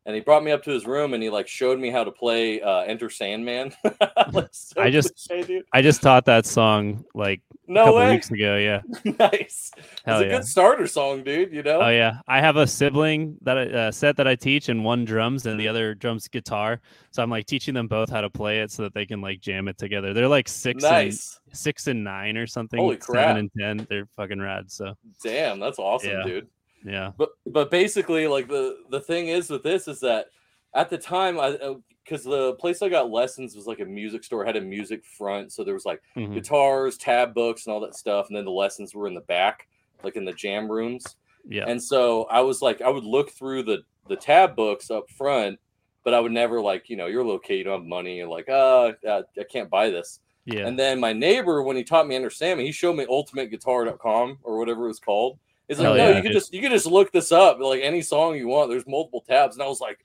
And 0.06 0.14
he 0.14 0.20
brought 0.22 0.42
me 0.42 0.50
up 0.50 0.62
to 0.64 0.70
his 0.70 0.86
room 0.86 1.14
and 1.14 1.22
he 1.22 1.30
like 1.30 1.46
showed 1.46 1.78
me 1.78 1.90
how 1.90 2.02
to 2.04 2.10
play 2.10 2.60
uh 2.62 2.80
Enter 2.80 3.10
Sandman. 3.10 3.72
like, 4.32 4.48
so 4.50 4.80
I 4.80 4.90
just- 4.90 5.14
cliche. 5.28 5.62
I 5.72 5.82
just 5.82 6.02
taught 6.02 6.24
that 6.24 6.46
song 6.46 7.04
like 7.14 7.42
a 7.70 7.72
no 7.72 7.84
couple 7.84 7.98
way. 7.98 8.10
weeks 8.10 8.30
ago. 8.30 8.56
Yeah. 8.56 8.80
nice. 9.18 9.70
Hell 10.04 10.20
it's 10.20 10.26
a 10.26 10.28
yeah. 10.28 10.38
good 10.38 10.46
starter 10.46 10.86
song, 10.86 11.22
dude. 11.22 11.52
You 11.52 11.62
know? 11.62 11.80
Oh 11.80 11.88
yeah, 11.88 12.18
I 12.26 12.40
have 12.40 12.56
a 12.56 12.66
sibling 12.66 13.36
that 13.42 13.56
I, 13.56 13.66
uh, 13.66 13.92
set 13.92 14.16
that 14.16 14.26
I 14.26 14.34
teach, 14.34 14.68
and 14.68 14.84
one 14.84 15.04
drums 15.04 15.46
and 15.46 15.58
the 15.58 15.68
other 15.68 15.94
drums 15.94 16.28
guitar. 16.28 16.80
So 17.12 17.22
I'm 17.22 17.30
like 17.30 17.46
teaching 17.46 17.74
them 17.74 17.88
both 17.88 18.10
how 18.10 18.20
to 18.20 18.30
play 18.30 18.60
it 18.60 18.70
so 18.70 18.82
that 18.82 18.94
they 18.94 19.06
can 19.06 19.20
like 19.20 19.40
jam 19.40 19.68
it 19.68 19.78
together. 19.78 20.12
They're 20.12 20.28
like 20.28 20.48
six 20.48 20.82
nice. 20.82 21.40
and 21.46 21.56
six 21.56 21.86
and 21.86 22.02
nine 22.04 22.36
or 22.36 22.46
something. 22.46 22.78
Holy 22.80 22.96
crap. 22.96 23.28
Seven 23.28 23.36
and 23.36 23.78
ten. 23.78 23.86
They're 23.88 24.08
fucking 24.16 24.40
rad. 24.40 24.70
So 24.70 24.94
Damn, 25.22 25.60
that's 25.60 25.78
awesome, 25.78 26.10
Yeah. 26.10 26.22
dude. 26.24 26.48
yeah. 26.84 27.12
But 27.16 27.30
but 27.46 27.70
basically, 27.70 28.26
like 28.26 28.48
the 28.48 28.78
the 28.90 29.00
thing 29.00 29.28
is 29.28 29.48
with 29.48 29.62
this 29.62 29.88
is 29.88 30.00
that 30.00 30.26
at 30.74 30.90
the 30.90 30.98
time, 30.98 31.38
I 31.40 31.56
because 32.04 32.24
the 32.24 32.54
place 32.54 32.82
I 32.82 32.88
got 32.88 33.10
lessons 33.10 33.54
was 33.54 33.66
like 33.66 33.80
a 33.80 33.84
music 33.84 34.24
store, 34.24 34.44
had 34.44 34.56
a 34.56 34.60
music 34.60 35.04
front, 35.04 35.52
so 35.52 35.62
there 35.62 35.74
was 35.74 35.84
like 35.84 36.02
Mhm. 36.16 36.34
guitars, 36.34 36.96
tab 36.96 37.34
books, 37.34 37.66
and 37.66 37.72
all 37.72 37.80
that 37.80 37.94
stuff, 37.94 38.28
and 38.28 38.36
then 38.36 38.44
the 38.44 38.50
lessons 38.50 38.94
were 38.94 39.06
in 39.06 39.14
the 39.14 39.20
back, 39.20 39.68
like 40.02 40.16
in 40.16 40.24
the 40.24 40.32
jam 40.32 40.70
rooms. 40.70 41.16
Yeah. 41.48 41.64
And 41.68 41.80
so 41.82 42.24
I 42.24 42.40
was 42.40 42.62
like, 42.62 42.80
I 42.82 42.88
would 42.88 43.04
look 43.04 43.30
through 43.30 43.62
the 43.64 43.82
the 44.08 44.16
tab 44.16 44.56
books 44.56 44.90
up 44.90 45.08
front, 45.10 45.58
but 46.02 46.14
I 46.14 46.20
would 46.20 46.32
never 46.32 46.60
like, 46.60 46.88
you 46.90 46.96
know, 46.96 47.06
you're 47.06 47.20
a 47.20 47.24
little 47.24 47.38
kid, 47.38 47.58
you 47.58 47.64
don't 47.64 47.80
have 47.80 47.86
money, 47.86 48.20
and 48.20 48.30
like, 48.30 48.48
uh, 48.48 48.92
I, 49.08 49.22
I 49.38 49.44
can't 49.44 49.70
buy 49.70 49.88
this. 49.90 50.18
Yeah. 50.46 50.66
And 50.66 50.76
then 50.76 50.98
my 50.98 51.12
neighbor, 51.12 51.62
when 51.62 51.76
he 51.76 51.84
taught 51.84 52.08
me 52.08 52.16
understand 52.16 52.58
me, 52.58 52.66
he 52.66 52.72
showed 52.72 52.96
me 52.96 53.04
ultimateguitar.com 53.06 54.38
or 54.42 54.58
whatever 54.58 54.84
it 54.84 54.88
was 54.88 54.98
called. 54.98 55.38
He's 55.68 55.78
like, 55.78 55.86
Hell 55.86 55.96
no, 55.96 56.08
yeah, 56.10 56.16
you 56.16 56.22
could 56.22 56.28
dude. 56.32 56.32
just 56.40 56.52
you 56.52 56.60
could 56.60 56.72
just 56.72 56.86
look 56.86 57.12
this 57.12 57.30
up, 57.30 57.60
like 57.60 57.82
any 57.82 58.02
song 58.02 58.34
you 58.36 58.48
want. 58.48 58.70
There's 58.70 58.86
multiple 58.86 59.20
tabs, 59.20 59.54
and 59.54 59.62
I 59.62 59.68
was 59.68 59.80
like, 59.80 60.04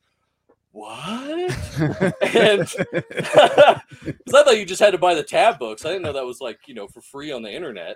what? 0.75 2.13
and 2.35 2.59
because 2.91 4.33
I 4.33 4.43
thought 4.43 4.57
you 4.57 4.65
just 4.65 4.81
had 4.81 4.91
to 4.91 4.97
buy 4.97 5.13
the 5.15 5.23
tab 5.23 5.57
books. 5.57 5.85
I 5.85 5.89
didn't 5.89 6.03
know 6.03 6.13
that 6.13 6.25
was 6.25 6.41
like 6.41 6.59
you 6.67 6.73
know 6.73 6.87
for 6.87 6.99
free 7.01 7.31
on 7.31 7.41
the 7.41 7.51
internet. 7.51 7.95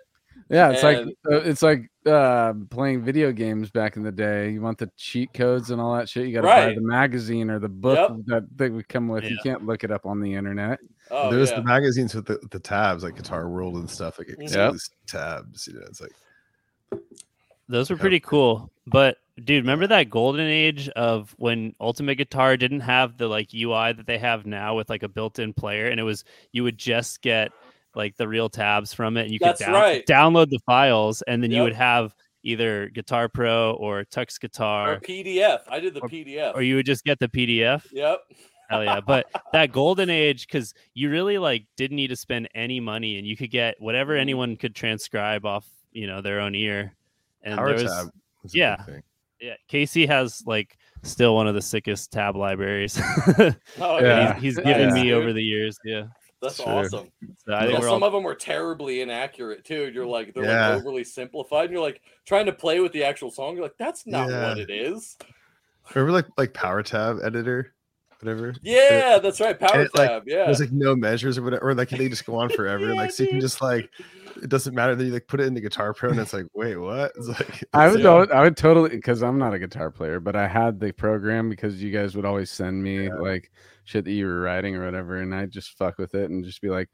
Yeah, 0.49 0.69
it's 0.71 0.83
And- 0.83 1.07
like 1.07 1.15
uh, 1.29 1.41
it's 1.49 1.61
like 1.61 1.91
uh, 2.05 2.53
playing 2.69 3.03
video 3.03 3.33
games 3.33 3.69
back 3.69 3.97
in 3.97 4.03
the 4.03 4.11
day. 4.11 4.51
You 4.51 4.61
want 4.61 4.77
the 4.77 4.89
cheat 4.95 5.33
codes 5.33 5.71
and 5.71 5.81
all 5.81 5.93
that 5.97 6.07
shit. 6.07 6.27
You 6.27 6.33
got 6.33 6.41
to 6.41 6.47
buy 6.47 6.73
the 6.73 6.79
magazine 6.81 7.49
or 7.49 7.59
the 7.59 7.67
book 7.67 7.97
Yep. 8.09 8.19
that 8.27 8.57
they 8.57 8.69
would 8.69 8.87
come 8.87 9.09
with. 9.09 9.25
You 9.25 9.37
can't 9.43 9.65
look 9.65 9.83
it 9.83 9.91
up 9.91 10.05
on 10.05 10.21
the 10.21 10.33
internet. 10.33 10.79
Oh 11.11 11.29
There's 11.29 11.49
yeah, 11.49 11.57
the 11.57 11.63
magazines 11.65 12.15
with 12.15 12.25
the, 12.27 12.39
the 12.51 12.59
tabs, 12.59 13.03
like 13.03 13.15
Guitar 13.17 13.49
World 13.49 13.75
and 13.75 13.89
stuff, 13.89 14.17
like 14.17 14.27
Mhm. 14.29 14.43
exclusive 14.43 14.95
tabs. 15.07 15.67
You 15.67 15.73
know, 15.73 15.85
it's 15.87 15.99
like 15.99 16.13
Those 17.67 17.89
were 17.89 17.95
Yeah. 17.97 18.01
pretty 18.01 18.19
cool. 18.21 18.71
But 18.87 19.17
dude, 19.45 19.63
remember 19.63 19.87
that 19.87 20.09
golden 20.09 20.47
age 20.47 20.89
of 20.89 21.33
when 21.37 21.73
Ultimate 21.79 22.15
Guitar 22.15 22.57
didn't 22.57 22.81
have 22.81 23.17
the 23.17 23.27
like 23.27 23.53
UI 23.53 23.93
that 23.93 24.05
they 24.07 24.17
have 24.17 24.45
now 24.45 24.75
with 24.75 24.89
like 24.89 25.03
a 25.03 25.09
built-in 25.09 25.53
player, 25.53 25.87
and 25.87 25.99
it 25.99 26.03
was 26.03 26.23
you 26.51 26.63
would 26.63 26.77
just 26.77 27.21
get 27.21 27.51
like 27.95 28.15
the 28.17 28.27
real 28.27 28.49
tabs 28.49 28.93
from 28.93 29.17
it, 29.17 29.23
and 29.23 29.31
you 29.31 29.39
That's 29.39 29.59
could 29.59 29.65
down- 29.71 29.73
right. 29.73 30.05
download 30.05 30.49
the 30.49 30.59
files, 30.65 31.21
and 31.23 31.41
then 31.43 31.51
you 31.51 31.63
would 31.63 31.73
have 31.73 32.13
either 32.43 32.87
Guitar 32.89 33.27
Pro 33.27 33.73
or 33.73 34.05
Tux 34.05 34.39
guitar 34.39 34.93
or 34.93 34.99
Guitar, 34.99 35.23
PDF. 35.23 35.59
I 35.67 35.79
did 35.79 35.93
the 35.93 35.99
Or- 36.01 36.07
PDF. 36.09 36.55
or 36.55 36.61
you 36.61 36.75
would 36.75 36.85
just 36.85 37.03
get 37.03 37.19
the 37.19 37.27
PDF. 37.27 37.85
Yep. 37.91 38.19
Hell 38.69 38.83
yeah! 38.83 38.99
But 39.01 39.25
that 39.51 39.71
golden 39.71 40.11
age, 40.11 40.45
because 40.47 40.75
you 40.93 41.09
really 41.09 41.39
like 41.39 41.65
didn't 41.75 41.95
need 41.95 42.09
to 42.09 42.15
spend 42.15 42.47
any 42.53 42.79
money, 42.79 43.17
and 43.17 43.25
you 43.27 43.35
could 43.35 43.49
get 43.49 43.75
whatever 43.81 44.13
Mhm. 44.15 44.21
anyone 44.21 44.55
could 44.57 44.75
transcribe 44.75 45.43
off 45.45 45.65
you 45.91 46.05
know 46.05 46.21
their 46.21 46.39
own 46.39 46.53
ear. 46.53 46.93
And 47.41 47.55
Power 47.57 47.73
there 47.73 47.83
was, 47.83 47.91
tab. 47.91 48.11
was 48.43 48.51
a 48.53 48.53
big 48.53 48.59
yeah. 48.59 48.75
Thing. 49.39 49.47
yeah, 49.49 49.55
Casey 49.67 50.05
has 50.05 50.43
like 50.45 50.77
still 51.03 51.35
one 51.35 51.47
of 51.47 51.55
the 51.55 51.61
sickest 51.61 52.11
tab 52.11 52.35
libraries. 52.35 52.99
Oh, 53.79 53.99
Yeah. 54.01 54.33
he's, 54.35 54.55
he's 54.55 54.57
Nice, 54.57 54.65
given 54.65 54.93
me 54.93 55.03
dude. 55.03 55.13
over 55.13 55.33
the 55.33 55.43
years. 55.43 55.77
Yeah, 55.85 56.03
That's 56.41 56.57
Sure. 56.57 56.67
awesome. 56.67 57.11
so 57.45 57.53
I 57.53 57.59
Well, 57.61 57.67
think 57.67 57.79
we're 57.79 57.85
some 57.87 58.03
all 58.03 58.07
of 58.07 58.13
them 58.13 58.23
were 58.23 58.35
terribly 58.35 59.01
inaccurate 59.01 59.63
too. 59.65 59.91
You're 59.93 60.05
like 60.05 60.33
they're 60.33 60.43
Yeah. 60.45 60.69
like 60.69 60.81
overly 60.81 61.03
simplified. 61.03 61.65
And 61.65 61.73
you're 61.73 61.81
like 61.83 62.01
trying 62.25 62.45
to 62.47 62.53
play 62.53 62.79
with 62.79 62.91
the 62.91 63.03
actual 63.03 63.31
song. 63.31 63.55
You're 63.55 63.63
like, 63.63 63.77
that's 63.77 64.05
not 64.05 64.29
Yeah. 64.29 64.49
what 64.49 64.57
it 64.59 64.69
is. 64.69 65.17
Remember 65.95 66.11
like 66.11 66.25
like 66.37 66.53
Power 66.53 66.83
Tab 66.83 67.17
editor, 67.23 67.73
whatever. 68.21 68.53
Yeah, 68.61 69.19
that's 69.19 69.39
right. 69.41 69.59
Power 69.59 69.81
it, 69.81 69.95
like, 69.95 70.09
tab. 70.09 70.23
yeah. 70.27 70.45
There's 70.45 70.59
like 70.59 70.71
no 70.71 70.95
measures 70.95 71.37
or 71.37 71.43
whatever, 71.43 71.69
or 71.69 71.73
like 71.75 71.89
they 71.89 72.09
just 72.09 72.25
go 72.25 72.35
on 72.35 72.49
forever. 72.55 72.87
Yeah, 72.87 72.93
like 72.93 73.11
so 73.11 73.23
you 73.23 73.29
can 73.29 73.39
just 73.41 73.61
like 73.61 73.89
it 74.41 74.49
doesn't 74.49 74.73
matter. 74.75 74.95
Then 74.95 75.07
you 75.07 75.13
like 75.13 75.27
put 75.27 75.39
it 75.39 75.47
into 75.47 75.61
Guitar 75.61 75.93
Pro 75.93 76.09
and 76.11 76.19
it's 76.19 76.33
like, 76.33 76.45
wait, 76.53 76.75
what? 76.77 77.11
It's 77.15 77.27
like 77.27 77.63
I 77.73 77.89
would 77.89 78.01
Yeah. 78.01 78.25
I 78.33 78.41
would 78.43 78.55
totally 78.57 78.89
because 78.89 79.21
I'm 79.23 79.37
not 79.37 79.53
a 79.53 79.59
guitar 79.59 79.91
player, 79.91 80.19
but 80.19 80.35
I 80.35 80.47
had 80.47 80.79
the 80.79 80.91
program 80.93 81.49
because 81.49 81.81
you 81.81 81.91
guys 81.91 82.15
would 82.15 82.25
always 82.25 82.49
send 82.51 82.81
me 82.83 83.11
like 83.11 83.51
shit 83.85 84.05
that 84.05 84.11
you 84.11 84.25
were 84.27 84.41
writing 84.41 84.75
or 84.75 84.85
whatever, 84.85 85.17
and 85.17 85.33
I 85.33 85.45
just 85.47 85.77
fuck 85.77 85.97
with 85.97 86.13
it 86.15 86.29
and 86.29 86.45
just 86.45 86.61
be 86.61 86.69
like 86.69 86.89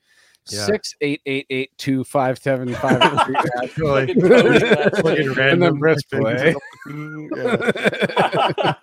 Yeah. 0.49 0.65
six 0.65 0.95
eight 1.01 1.21
eight 1.25 1.45
eight 1.49 1.71
two 1.77 2.03
five 2.05 2.37
seven 2.39 2.73
five 2.73 2.99
three. 3.25 3.35
I 3.59 3.67
feel 3.67 3.87
like 3.89 4.07
Fucking 4.07 4.21
coding 4.21 4.61
like 5.03 5.17
shit. 5.17 5.27
in 5.27 5.39
And 5.39 5.61
then 5.61 5.77
press 5.79 6.03
play. 6.03 6.55
yeah. 7.35 8.73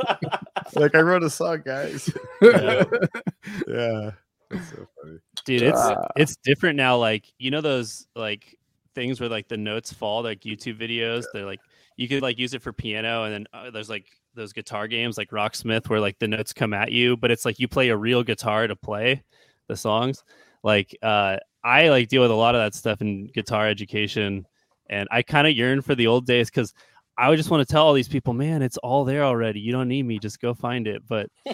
Like 0.74 0.94
I 0.94 1.00
wrote 1.00 1.22
a 1.22 1.30
song, 1.30 1.62
guys. 1.64 2.10
Yeah. 2.42 2.84
Yeah. 3.68 4.10
That's 4.50 4.68
so 4.68 4.86
funny. 5.02 5.18
dude 5.46 5.62
it's 5.62 5.78
Ah. 5.80 6.08
it's 6.14 6.36
different 6.36 6.76
now 6.76 6.96
like 6.98 7.24
you 7.38 7.50
know 7.50 7.62
those 7.62 8.06
like 8.14 8.58
things 8.94 9.18
where 9.18 9.30
like 9.30 9.48
the 9.48 9.56
notes 9.56 9.90
fall 9.92 10.22
like 10.22 10.40
youtube 10.42 10.78
videos 10.78 11.24
they're 11.32 11.46
like 11.46 11.60
you 11.96 12.06
could 12.06 12.20
like 12.22 12.38
use 12.38 12.52
it 12.52 12.60
for 12.62 12.70
piano 12.70 13.24
and 13.24 13.32
then 13.32 13.46
uh, 13.54 13.70
there's 13.70 13.88
like 13.88 14.04
those 14.34 14.52
guitar 14.52 14.86
games 14.88 15.16
like 15.16 15.30
rocksmith 15.30 15.88
where 15.88 16.00
like 16.00 16.18
the 16.18 16.28
notes 16.28 16.52
come 16.52 16.74
at 16.74 16.92
you 16.92 17.16
but 17.16 17.30
it's 17.30 17.46
like 17.46 17.58
you 17.58 17.66
play 17.66 17.88
a 17.88 17.96
real 17.96 18.22
guitar 18.22 18.66
to 18.66 18.76
play 18.76 19.22
the 19.68 19.76
songs 19.76 20.22
like 20.62 20.94
uh 21.02 21.38
i 21.64 21.88
like 21.88 22.08
deal 22.08 22.20
with 22.20 22.30
a 22.30 22.34
lot 22.34 22.54
of 22.54 22.60
that 22.60 22.74
stuff 22.74 23.00
in 23.00 23.28
guitar 23.28 23.66
education 23.68 24.46
and 24.90 25.08
i 25.10 25.22
kind 25.22 25.46
of 25.46 25.56
yearn 25.56 25.80
for 25.80 25.94
the 25.94 26.06
old 26.06 26.26
days 26.26 26.50
because 26.50 26.74
i 27.18 27.28
would 27.28 27.36
just 27.36 27.50
want 27.50 27.66
to 27.66 27.70
tell 27.70 27.86
all 27.86 27.92
these 27.92 28.08
people 28.08 28.32
man 28.32 28.62
it's 28.62 28.78
all 28.78 29.04
there 29.04 29.24
already 29.24 29.60
you 29.60 29.72
don't 29.72 29.88
need 29.88 30.04
me 30.04 30.18
just 30.18 30.40
go 30.40 30.54
find 30.54 30.86
it 30.86 31.02
but 31.08 31.28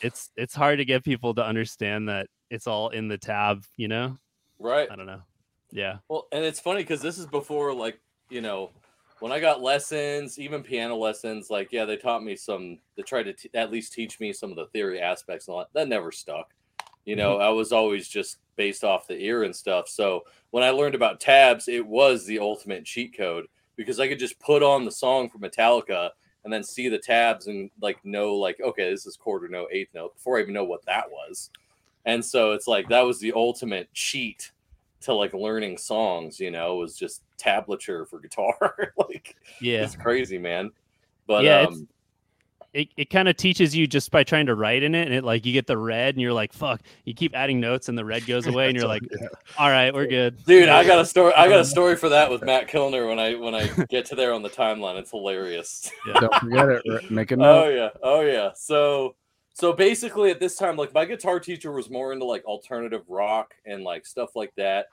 it's 0.00 0.30
it's 0.36 0.54
hard 0.54 0.78
to 0.78 0.84
get 0.84 1.04
people 1.04 1.34
to 1.34 1.44
understand 1.44 2.08
that 2.08 2.26
it's 2.50 2.66
all 2.66 2.88
in 2.90 3.08
the 3.08 3.18
tab 3.18 3.64
you 3.76 3.88
know 3.88 4.16
right. 4.58 4.88
i 4.90 4.96
don't 4.96 5.06
know 5.06 5.22
yeah 5.72 5.96
Well, 6.08 6.28
and 6.30 6.44
it's 6.44 6.60
funny 6.60 6.82
because 6.82 7.00
this 7.00 7.18
is 7.18 7.26
before, 7.26 7.74
like, 7.74 7.98
you 8.28 8.40
know, 8.40 8.70
when 9.20 9.32
I 9.32 9.40
got 9.40 9.62
lessons, 9.62 10.38
even 10.38 10.62
piano 10.62 10.96
lessons, 10.96 11.50
like, 11.50 11.72
yeah, 11.72 11.84
they 11.84 11.96
taught 11.96 12.22
me 12.22 12.36
some, 12.36 12.78
they 12.96 13.02
tried 13.02 13.24
to 13.24 13.32
t- 13.32 13.50
at 13.54 13.72
least 13.72 13.92
teach 13.92 14.20
me 14.20 14.32
some 14.32 14.50
of 14.50 14.56
the 14.56 14.66
theory 14.66 15.00
aspects 15.00 15.48
and 15.48 15.54
all 15.54 15.60
that. 15.60 15.68
That 15.72 15.88
never 15.88 16.12
stuck. 16.12 16.52
You 17.04 17.16
know, 17.16 17.34
mm-hmm. 17.34 17.42
I 17.42 17.48
was 17.48 17.72
always 17.72 18.06
just 18.06 18.38
based 18.56 18.84
off 18.84 19.08
the 19.08 19.16
ear 19.18 19.42
and 19.42 19.56
stuff. 19.56 19.88
So 19.88 20.22
when 20.50 20.62
I 20.62 20.70
learned 20.70 20.94
about 20.94 21.20
tabs, 21.20 21.68
it 21.68 21.84
was 21.84 22.26
the 22.26 22.38
ultimate 22.38 22.84
cheat 22.84 23.16
code 23.16 23.46
because 23.82 24.00
I 24.00 24.08
could 24.08 24.18
just 24.18 24.38
put 24.40 24.62
on 24.62 24.84
the 24.84 24.90
song 24.90 25.28
for 25.28 25.38
Metallica 25.38 26.10
and 26.44 26.52
then 26.52 26.62
see 26.62 26.88
the 26.88 26.98
tabs 26.98 27.46
and 27.46 27.70
like 27.80 28.04
know, 28.04 28.34
like, 28.34 28.60
okay, 28.60 28.90
this 28.90 29.06
is 29.06 29.16
quarter 29.16 29.48
note, 29.48 29.68
eighth 29.72 29.94
note 29.94 30.14
before 30.14 30.38
I 30.38 30.42
even 30.42 30.54
know 30.54 30.64
what 30.64 30.84
that 30.86 31.10
was. 31.10 31.50
And 32.04 32.24
so 32.24 32.52
it's 32.52 32.66
like 32.66 32.88
that 32.88 33.02
was 33.02 33.20
the 33.20 33.32
ultimate 33.32 33.92
cheat 33.92 34.50
to 35.02 35.14
like 35.14 35.34
learning 35.34 35.78
songs, 35.78 36.40
you 36.40 36.50
know, 36.50 36.76
was 36.76 36.96
just 36.96 37.22
tablature 37.38 38.08
for 38.08 38.18
guitar. 38.18 38.92
like 38.96 39.36
yeah 39.60 39.84
it's 39.84 39.96
crazy, 39.96 40.38
man. 40.38 40.70
But 41.26 41.44
Yeah, 41.44 41.60
um 41.60 41.88
it, 42.74 42.88
it 42.96 43.10
kind 43.10 43.28
of 43.28 43.36
teaches 43.36 43.76
you 43.76 43.86
just 43.86 44.10
by 44.10 44.24
trying 44.24 44.46
to 44.46 44.54
write 44.54 44.82
in 44.82 44.94
it 44.94 45.06
and 45.06 45.14
it 45.14 45.24
like 45.24 45.44
you 45.44 45.52
get 45.52 45.66
the 45.66 45.76
red 45.76 46.14
and 46.14 46.22
you're 46.22 46.32
like 46.32 46.52
fuck 46.52 46.80
you 47.04 47.12
keep 47.12 47.34
adding 47.34 47.60
notes 47.60 47.88
and 47.88 47.98
the 47.98 48.04
red 48.04 48.24
goes 48.26 48.46
away 48.46 48.68
and 48.68 48.76
you're 48.76 48.86
like 48.88 49.02
Yeah. 49.20 49.28
all 49.58 49.68
right 49.68 49.92
we're 49.92 50.06
good 50.06 50.42
dude, 50.46 50.68
I 50.68 50.84
got 50.84 50.98
a 50.98 51.04
story 51.04 51.34
I 51.34 51.48
got 51.48 51.60
a 51.60 51.64
story 51.76 51.96
for 51.96 52.08
that 52.08 52.30
with 52.30 52.42
Matt 52.42 52.68
Kilner 52.68 53.08
when 53.08 53.18
I 53.18 53.34
when 53.34 53.54
I 53.54 53.66
get 53.90 54.06
to 54.06 54.14
there 54.14 54.32
on 54.32 54.42
the 54.42 54.48
timeline. 54.50 54.98
It's 54.98 55.10
hilarious. 55.10 55.90
yeah. 56.06 56.14
Don't 56.20 56.34
forget 56.36 56.68
it. 56.68 56.82
r- 56.90 57.00
Make 57.10 57.30
a 57.32 57.36
Oh 57.40 57.68
yeah, 57.68 57.88
oh 58.02 58.20
yeah. 58.22 58.50
So 58.54 59.16
so 59.54 59.72
basically 59.74 60.30
at 60.30 60.40
this 60.40 60.56
time, 60.56 60.76
like 60.76 60.94
my 60.94 61.04
guitar 61.04 61.38
teacher 61.40 61.72
was 61.72 61.90
more 61.90 62.12
into 62.14 62.24
like 62.24 62.44
alternative 62.46 63.02
rock 63.08 63.52
and 63.66 63.84
like 63.84 64.06
stuff 64.06 64.34
like 64.34 64.54
that. 64.56 64.86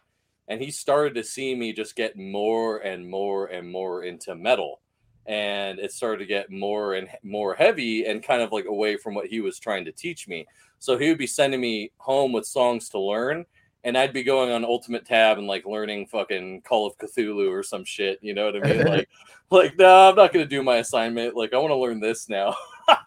And 0.49 0.59
he 0.61 0.69
started 0.71 1.15
to 1.15 1.23
see 1.23 1.55
me 1.55 1.71
just 1.73 1.95
get 1.95 2.17
more 2.17 2.79
and 2.79 3.07
more 3.07 3.45
and 3.45 3.71
more 3.71 4.03
into 4.03 4.35
metal. 4.35 4.81
And 5.29 5.79
it 5.79 5.93
started 5.93 6.17
to 6.17 6.25
get 6.25 6.51
more 6.51 6.95
and 6.95 7.07
more 7.23 7.53
heavy 7.53 8.05
and 8.05 8.21
kind 8.21 8.41
of 8.41 8.51
like 8.51 8.65
away 8.65 8.97
from 8.97 9.13
what 9.13 9.27
he 9.27 9.39
was 9.39 9.59
trying 9.59 9.85
to 9.85 9.91
teach 9.91 10.27
me. 10.27 10.45
So 10.79 10.97
he 10.97 11.07
would 11.07 11.19
be 11.19 11.27
sending 11.27 11.61
me 11.61 11.91
home 11.97 12.31
with 12.33 12.45
songs 12.45 12.89
to 12.89 12.99
learn. 12.99 13.45
And 13.83 13.97
I'd 13.97 14.11
be 14.11 14.23
going 14.23 14.51
on 14.51 14.65
Ultimate 14.65 15.05
Tab 15.05 15.37
and 15.37 15.47
like 15.47 15.65
learning 15.65 16.07
fucking 16.07 16.63
Call 16.63 16.87
of 16.87 16.97
Cthulhu 16.97 17.49
or 17.49 17.63
some 17.63 17.85
shit. 17.85 18.17
You 18.21 18.33
know 18.33 18.45
what 18.45 18.65
I 18.65 18.73
mean? 18.73 18.85
Like, 18.85 19.09
like, 19.51 19.77
no, 19.77 20.09
I'm 20.09 20.15
not 20.15 20.33
gonna 20.33 20.45
do 20.45 20.63
my 20.63 20.77
assignment. 20.77 21.35
Like, 21.35 21.53
I 21.53 21.57
want 21.57 21.71
to 21.71 21.75
learn 21.75 21.99
this 21.99 22.27
now. 22.27 22.55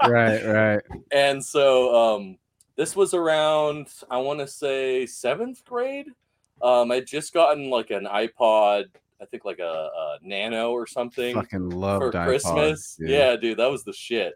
Right, 0.09 0.45
right. 0.45 0.81
and 1.11 1.45
so 1.45 1.93
um 2.15 2.39
this 2.77 2.95
was 2.95 3.15
around 3.15 3.89
i 4.11 4.17
want 4.17 4.39
to 4.39 4.47
say 4.47 5.07
seventh 5.07 5.65
grade 5.65 6.07
um 6.63 6.93
i'd 6.93 7.05
just 7.05 7.35
gotten 7.35 7.69
like 7.69 7.91
an 7.91 8.05
ipod 8.05 8.85
i 9.23 9.25
think 9.27 9.45
like 9.45 9.59
a, 9.61 9.63
a 9.95 10.19
nano 10.23 10.73
or 10.73 10.87
something 10.87 11.35
Fucking 11.35 11.71
loved 11.71 12.03
for 12.03 12.11
iPods, 12.13 12.25
christmas 12.27 12.97
dude. 12.99 13.11
yeah 13.11 13.37
dude 13.37 13.59
that 13.59 13.71
was 13.71 13.85
the 13.85 13.93
shit 13.93 14.35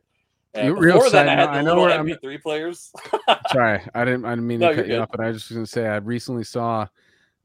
and 0.54 0.68
You- 0.68 0.76
real 0.76 1.10
that 1.10 1.28
i 1.28 1.58
I 1.58 1.62
know 1.62 1.76
where 1.80 1.90
I'm- 1.90 2.06
mp3 2.06 2.40
players 2.42 2.92
Sorry, 3.52 3.80
I 3.94 4.04
didn't. 4.04 4.24
I 4.24 4.30
didn't 4.30 4.46
mean 4.46 4.60
No, 4.60 4.70
to 4.70 4.74
cut 4.76 4.88
you 4.88 4.96
off, 4.98 5.08
but 5.10 5.20
I 5.20 5.28
was 5.28 5.42
just 5.42 5.52
gonna 5.52 5.66
say 5.66 5.86
I 5.86 5.96
recently 5.96 6.44
saw 6.44 6.86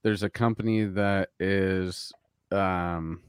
there's 0.04 0.24
a 0.24 0.30
company 0.30 0.86
that 0.86 1.30
is 1.40 2.12
um 2.52 3.22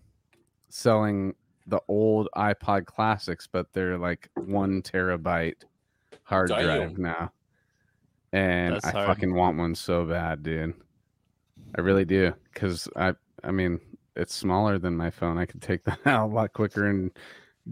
selling 0.69 1.35
the 1.67 1.81
old 1.89 2.29
iPod 2.37 2.87
classics, 2.87 3.47
but 3.51 3.73
they're 3.73 3.99
like 3.99 4.29
one 4.35 4.83
terabyte 4.83 5.55
hard 6.25 6.49
drive 6.49 6.99
now, 6.99 7.33
and 8.33 8.75
That's 8.77 8.87
I 8.87 8.91
hard. 8.93 9.07
fucking 9.09 9.35
want 9.35 9.59
one 9.59 9.75
so 9.75 10.05
bad, 10.05 10.43
dude. 10.43 10.75
I 11.77 11.81
really 11.83 12.05
do, 12.05 12.33
because 12.53 12.89
I, 12.97 13.15
I 13.45 13.51
mean, 13.51 13.81
it's 14.17 14.35
smaller 14.35 14.79
than 14.79 14.97
my 14.97 15.11
phone. 15.11 15.39
I 15.39 15.47
could 15.47 15.63
take 15.63 15.83
that 15.85 15.99
out 16.07 16.31
a 16.31 16.33
lot 16.33 16.53
quicker 16.53 16.87
and 16.89 17.11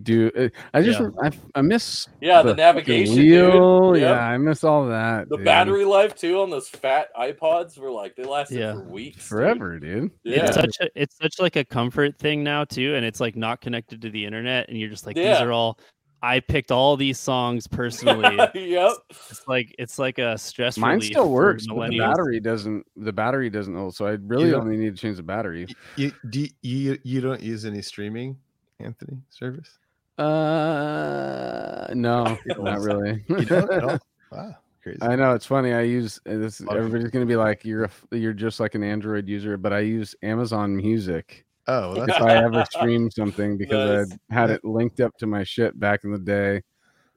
do. 0.03 0.30
uh, 0.38 0.49
I 0.72 0.82
just, 0.82 1.01
Yeah. 1.01 1.09
I, 1.20 1.30
I 1.57 1.62
miss 1.62 2.07
yeah 2.20 2.43
the, 2.43 2.51
fucking 2.51 2.57
navigation 2.57 3.16
wheel. 3.16 3.93
dude. 3.95 4.03
Yep. 4.03 4.14
Yeah, 4.16 4.20
I 4.24 4.38
miss 4.38 4.62
all 4.62 4.86
that. 4.86 5.28
the 5.28 5.36
dude. 5.36 5.45
battery 5.45 5.84
life 5.84 6.14
too 6.14 6.41
on 6.41 6.49
those 6.51 6.68
fat 6.68 7.09
ipods 7.18 7.76
were 7.76 7.91
like 7.91 8.14
they 8.14 8.22
lasted 8.22 8.61
Yeah. 8.61 8.74
for 8.74 8.84
weeks 8.84 9.26
forever, 9.26 9.80
dude. 9.80 10.12
yeah 10.22 10.45
it's 10.47 10.55
such 10.55 10.76
a 10.80 10.88
it's 10.95 11.16
such 11.20 11.41
like 11.41 11.57
a 11.57 11.64
comfort 11.64 12.16
thing 12.18 12.45
now 12.45 12.62
too 12.64 12.95
and 12.95 13.05
it's 13.05 13.18
like 13.18 13.34
not 13.34 13.61
connected 13.61 14.01
to 14.03 14.11
the 14.11 14.24
internet 14.24 14.68
and 14.68 14.78
you're 14.78 14.88
just 14.91 15.07
like 15.07 15.16
these 15.16 15.26
are 15.41 15.51
all 15.51 15.76
i 16.23 16.41
picked 16.41 16.71
all 16.71 16.97
these 16.97 17.18
songs 17.18 17.66
personally 17.66 18.37
yep 18.55 18.93
it's 19.11 19.47
like 19.47 19.75
it's 19.79 19.99
like 19.99 20.18
a 20.18 20.37
stress 20.37 20.77
Mine 20.81 20.97
relief 20.97 21.12
still 21.12 21.31
works, 21.31 21.66
but 21.66 21.91
the 21.91 21.99
battery 21.99 22.41
doesn't. 22.41 22.87
The 22.97 23.12
battery 23.12 23.51
doesn't 23.51 23.75
hold, 23.75 23.95
so 23.95 24.07
I 24.07 24.12
really 24.12 24.55
only 24.55 24.77
need 24.77 24.97
to 24.97 25.01
change 25.01 25.16
the 25.16 25.23
battery. 25.23 25.66
You, 25.97 26.12
do 26.29 26.41
you, 26.41 26.49
you 26.62 26.99
you 27.03 27.21
don't 27.21 27.41
use 27.41 27.64
any 27.64 27.83
streaming, 27.83 28.39
Anthony, 28.81 29.18
service? 29.29 29.79
Uh, 30.18 31.89
no, 31.95 32.39
don't 32.49 32.83
really. 32.83 33.25
You 33.29 33.45
don't 33.45 33.71
at 33.71 33.85
all? 33.85 33.99
Wow, 34.33 34.57
crazy. 34.83 34.99
I 35.03 35.16
know 35.16 35.35
it's 35.35 35.47
funny. 35.47 35.73
I 35.73 35.83
use 35.83 36.18
uh, 36.27 36.37
this. 36.37 36.61
Everybody's 36.61 37.11
gonna 37.11 37.27
be 37.27 37.37
like, 37.37 37.64
"You're 37.64 37.85
a, 37.85 37.89
f- 37.89 38.07
you're 38.12 38.33
just 38.33 38.61
like 38.61 38.75
an 38.75 38.83
Android 38.83 39.29
user," 39.29 39.57
but 39.57 39.73
I 39.73 39.81
use 39.81 40.14
Amazon 40.23 40.77
Music 40.77 41.45
oh, 41.71 41.95
well, 41.95 42.09
if 42.09 42.23
I 42.23 42.37
ever 42.37 42.64
stream 42.71 43.11
something 43.11 43.57
because 43.57 44.09
Nice. 44.09 44.18
I 44.31 44.35
had 44.35 44.51
it 44.51 44.64
linked 44.64 45.01
up 45.01 45.16
to 45.18 45.27
my 45.27 45.45
shit 45.45 45.79
back 45.79 46.05
in 46.05 46.12
the 46.12 46.18
day. 46.18 46.62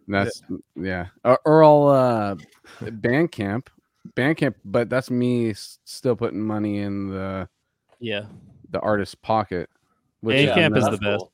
And 0.06 0.16
that's 0.16 0.42
yeah, 0.76 1.08
Or, 1.24 1.40
or 1.46 1.64
I'll 1.64 1.88
uh, 1.88 2.36
Bandcamp, 2.82 3.68
Bandcamp, 4.16 4.56
but 4.66 4.90
that's 4.90 5.10
me 5.10 5.54
still 5.56 6.16
putting 6.16 6.42
money 6.42 6.80
in 6.80 7.10
the 7.10 7.48
yeah 8.00 8.26
the 8.72 8.80
artist's 8.82 9.16
pocket. 9.16 9.70
Which 10.22 10.36
Bandcamp 10.36 10.66
I'm 10.66 10.76
is 10.78 10.84
not- 10.84 10.92
the 10.92 10.98
best. 10.98 11.26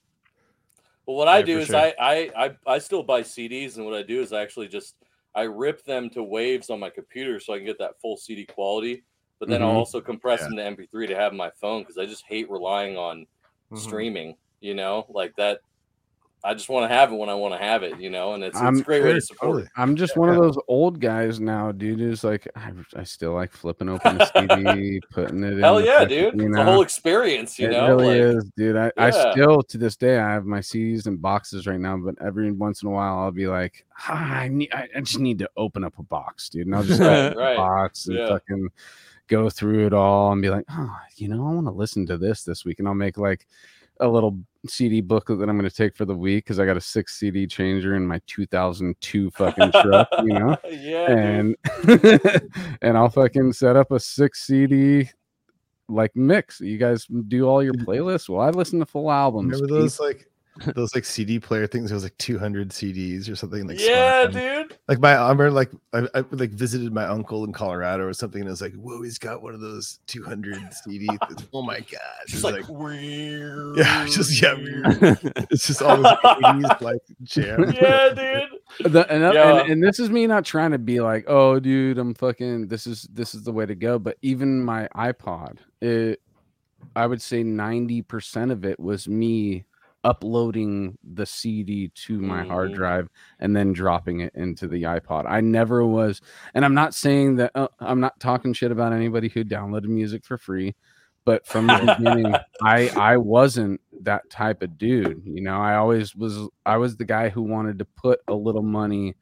Well, 1.05 1.17
what 1.17 1.27
I 1.27 1.41
do 1.41 1.57
is 1.57 1.67
sure. 1.67 1.75
I, 1.75 1.95
I 1.99 2.45
I 2.45 2.55
I 2.67 2.77
still 2.77 3.01
buy 3.01 3.21
CDs, 3.23 3.77
and 3.77 3.85
what 3.85 3.95
I 3.95 4.03
do 4.03 4.21
is 4.21 4.31
I 4.31 4.43
actually 4.43 4.67
just 4.67 4.93
I 5.33 5.43
rip 5.43 5.83
them 5.83 6.07
to 6.11 6.21
waves 6.21 6.69
on 6.69 6.79
my 6.79 6.91
computer 6.91 7.39
so 7.39 7.53
I 7.53 7.57
can 7.57 7.65
get 7.65 7.79
that 7.79 7.99
full 7.99 8.15
CD 8.15 8.45
quality. 8.45 9.03
But 9.39 9.49
then 9.49 9.61
I'll 9.63 9.71
Mhm. 9.71 9.75
also 9.75 10.01
compress 10.01 10.41
Yeah. 10.41 10.47
them 10.49 10.57
to 10.57 10.63
MP3 10.65 11.07
to 11.07 11.15
have 11.15 11.33
my 11.33 11.49
phone 11.61 11.81
because 11.81 11.97
I 11.97 12.05
just 12.05 12.25
hate 12.25 12.49
relying 12.49 12.97
on 12.97 13.25
Mhm. 13.71 13.77
streaming. 13.77 14.35
You 14.61 14.73
know, 14.75 15.05
like 15.09 15.35
that. 15.37 15.59
I 16.41 16.53
just 16.53 16.69
want 16.69 16.89
to 16.89 16.95
have 16.95 17.11
it 17.11 17.15
when 17.17 17.27
I 17.27 17.33
want 17.33 17.53
to 17.53 17.57
have 17.59 17.83
it, 17.83 17.99
you 17.99 18.09
know, 18.09 18.33
and 18.33 18.41
it's, 18.45 18.57
it's 18.57 18.79
a 18.79 18.83
great 18.83 19.03
way 19.03 19.11
to 19.11 19.19
support 19.19 19.41
totally. 19.49 19.63
it. 19.63 19.69
I'm 19.75 19.97
just 19.97 20.15
one 20.15 20.29
of 20.29 20.37
those 20.37 20.57
old 20.69 21.01
guys 21.01 21.41
now, 21.41 21.73
dude. 21.73 21.99
Who's 21.99 22.23
like, 22.23 22.47
I, 22.55 22.71
I 22.95 23.03
still 23.03 23.33
like 23.33 23.51
flipping 23.51 23.89
open 23.89 24.17
the 24.17 24.25
CD, 24.25 25.01
putting 25.11 25.43
it 25.43 25.53
in. 25.55 25.59
Hell 25.59 25.81
yeah, 25.83 25.99
fucking- 25.99 26.07
dude! 26.07 26.39
You 26.39 26.47
It's 26.47 26.55
know? 26.55 26.61
a 26.61 26.63
whole 26.63 26.81
experience, 26.81 27.59
you 27.59 27.67
it 27.67 27.71
know. 27.71 27.87
really 27.87 28.21
like, 28.23 28.37
is, 28.37 28.51
dude. 28.55 28.77
I, 28.77 28.89
I 28.95 29.09
still 29.11 29.61
to 29.63 29.77
this 29.77 29.97
day 29.97 30.17
I 30.17 30.29
have 30.31 30.45
my 30.45 30.59
CDs 30.59 31.07
and 31.07 31.21
boxes 31.21 31.67
right 31.67 31.79
now, 31.79 31.97
but 31.97 32.15
every 32.21 32.53
once 32.53 32.83
in 32.83 32.87
a 32.87 32.91
while 32.91 33.17
I'll 33.19 33.31
be 33.31 33.47
like, 33.47 33.85
ah, 34.07 34.13
I 34.39 34.47
need, 34.47 34.71
I, 34.73 34.87
I 34.95 34.99
just 35.01 35.19
need 35.19 35.39
to 35.39 35.49
open 35.57 35.83
up 35.83 35.99
a 35.99 36.03
box, 36.03 36.47
dude, 36.47 36.67
and 36.67 36.75
I'll 36.75 36.83
just 36.83 37.01
Right, 37.01 37.25
open 37.31 37.37
right. 37.37 37.53
a 37.53 37.57
box 37.57 38.07
and 38.07 38.17
Yeah. 38.17 38.29
fucking 38.29 38.69
go 39.29 39.49
through 39.49 39.85
it 39.85 39.93
all 39.93 40.31
and 40.31 40.41
be 40.41 40.49
like, 40.49 40.65
oh, 40.69 40.97
you 41.15 41.27
know, 41.27 41.47
I 41.47 41.53
want 41.53 41.67
to 41.67 41.71
listen 41.71 42.05
to 42.07 42.17
this 42.17 42.43
this 42.43 42.65
week, 42.65 42.79
and 42.79 42.87
I'll 42.87 42.93
make 42.93 43.17
like 43.17 43.47
a 44.01 44.07
little 44.07 44.37
CD 44.67 45.01
booklet 45.01 45.39
that 45.39 45.49
I'm 45.49 45.57
going 45.57 45.69
to 45.69 45.75
take 45.75 45.95
for 45.95 46.05
the 46.05 46.15
week 46.15 46.45
because 46.45 46.59
I 46.59 46.65
got 46.65 46.77
a 46.77 46.81
six 46.81 47.17
CD 47.19 47.47
changer 47.47 47.95
in 47.95 48.05
my 48.05 48.21
2002 48.27 49.31
fucking 49.31 49.71
truck, 49.81 50.07
you 50.23 50.33
know 50.33 50.57
yeah, 50.69 51.11
and 51.11 51.55
and 52.81 52.97
I'll 52.97 53.09
fucking 53.09 53.53
set 53.53 53.75
up 53.75 53.91
a 53.91 53.99
six 53.99 54.45
CD 54.45 55.09
like 55.87 56.15
mix. 56.15 56.59
You 56.59 56.77
guys 56.77 57.05
do 57.27 57.47
all 57.47 57.63
your 57.63 57.73
playlists. 57.73 58.29
Well, 58.29 58.41
I 58.41 58.49
listen 58.49 58.79
to 58.79 58.85
full 58.85 59.11
albums. 59.11 59.61
Remember 59.61 59.81
those 59.81 59.99
like 59.99 60.29
those 60.75 60.93
like 60.95 61.05
CD 61.05 61.39
player 61.39 61.67
things? 61.67 61.91
It 61.91 61.93
was 61.93 62.03
like 62.03 62.17
200 62.17 62.69
CDs 62.69 63.29
or 63.31 63.35
something. 63.35 63.67
Like 63.67 63.79
yeah, 63.79 64.27
dude. 64.27 64.77
Like 64.87 64.99
my, 64.99 65.13
I 65.13 65.23
remember 65.29 65.51
like 65.51 65.71
I, 65.93 66.07
I 66.13 66.23
like 66.31 66.51
visited 66.51 66.93
my 66.93 67.05
uncle 67.05 67.43
in 67.43 67.53
Colorado 67.53 68.05
or 68.05 68.13
something, 68.13 68.41
and 68.41 68.49
I 68.49 68.51
was 68.51 68.61
like, 68.61 68.73
"Whoa, 68.75 69.01
he's 69.01 69.17
got 69.17 69.41
one 69.41 69.53
of 69.53 69.61
those 69.61 69.99
200 70.07 70.57
CDs. 70.85 71.17
Oh 71.53 71.61
my 71.61 71.79
god! 71.79 71.99
It's 72.23 72.43
like, 72.43 72.55
like, 72.55 72.69
weird. 72.69 73.77
yeah, 73.77 74.05
just 74.05 74.41
yeah, 74.41 74.55
it's 75.49 75.65
just 75.67 75.81
all 75.81 75.97
this 75.97 76.11
80s 76.23 76.81
like 76.81 77.01
jam. 77.23 77.71
yeah, 77.73 78.09
dude. 78.09 78.93
The- 78.93 79.11
and, 79.11 79.33
Yeah. 79.33 79.59
and, 79.61 79.71
and 79.71 79.83
this 79.83 79.99
is 79.99 80.09
me 80.09 80.27
not 80.27 80.45
trying 80.45 80.71
to 80.71 80.77
be 80.77 80.99
like, 81.01 81.25
oh, 81.27 81.59
dude, 81.59 81.97
I'm 81.97 82.13
fucking. 82.13 82.67
This 82.67 82.85
is 82.87 83.03
this 83.11 83.33
is 83.33 83.43
the 83.43 83.51
way 83.51 83.65
to 83.65 83.75
go. 83.75 83.97
But 83.99 84.17
even 84.21 84.63
my 84.63 84.87
iPod, 84.95 85.57
it, 85.81 86.21
I 86.95 87.07
would 87.07 87.21
say 87.21 87.43
ninety 87.43 88.01
percent 88.01 88.51
of 88.51 88.63
it 88.65 88.79
was 88.79 89.07
me 89.07 89.65
uploading 90.03 90.97
the 91.03 91.25
CD 91.25 91.89
to 91.93 92.19
my 92.21 92.43
hard 92.45 92.71
Mhm. 92.71 92.75
drive 92.75 93.09
and 93.39 93.55
then 93.55 93.73
dropping 93.73 94.21
it 94.21 94.33
into 94.35 94.67
the 94.67 94.83
iPod. 94.83 95.25
I 95.27 95.41
never 95.41 95.85
was, 95.85 96.21
and 96.53 96.63
I'm 96.63 96.73
not 96.73 96.93
saying 96.93 97.35
that 97.37 97.51
uh, 97.55 97.67
I'm 97.79 97.99
not 97.99 98.19
talking 98.19 98.53
shit 98.53 98.71
about 98.71 98.93
anybody 98.93 99.29
who 99.29 99.43
downloaded 99.43 99.85
music 99.89 100.25
for 100.25 100.37
free, 100.37 100.75
but 101.25 101.45
from 101.45 101.67
the 101.67 101.95
beginning, 101.97 102.33
I 102.61 102.89
I 102.95 103.17
wasn't 103.17 103.81
that 104.01 104.29
type 104.29 104.61
of 104.61 104.77
dude. 104.77 105.21
You 105.25 105.41
know, 105.41 105.59
I 105.59 105.75
always 105.75 106.15
was. 106.15 106.47
I 106.65 106.77
was 106.77 106.95
the 106.97 107.05
guy 107.05 107.29
who 107.29 107.41
wanted 107.41 107.79
to 107.79 107.85
put 107.85 108.21
a 108.27 108.33
little 108.33 108.63
money 108.63 109.15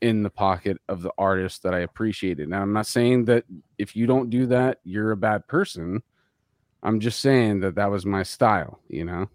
in 0.00 0.22
the 0.22 0.30
pocket 0.30 0.78
of 0.88 1.02
the 1.02 1.12
artist 1.18 1.62
that 1.62 1.74
I 1.74 1.80
appreciated. 1.80 2.48
Now, 2.48 2.62
I'm 2.62 2.72
not 2.72 2.86
saying 2.86 3.26
that 3.26 3.44
if 3.76 3.94
you 3.94 4.06
don't 4.06 4.30
do 4.30 4.46
that, 4.46 4.78
you're 4.84 5.10
a 5.10 5.16
bad 5.16 5.46
person. 5.46 6.02
I'm 6.82 7.00
just 7.00 7.20
saying 7.20 7.60
that 7.60 7.74
that 7.74 7.90
was 7.90 8.06
my 8.06 8.22
style. 8.22 8.80
You 8.88 9.04
know, 9.04 9.28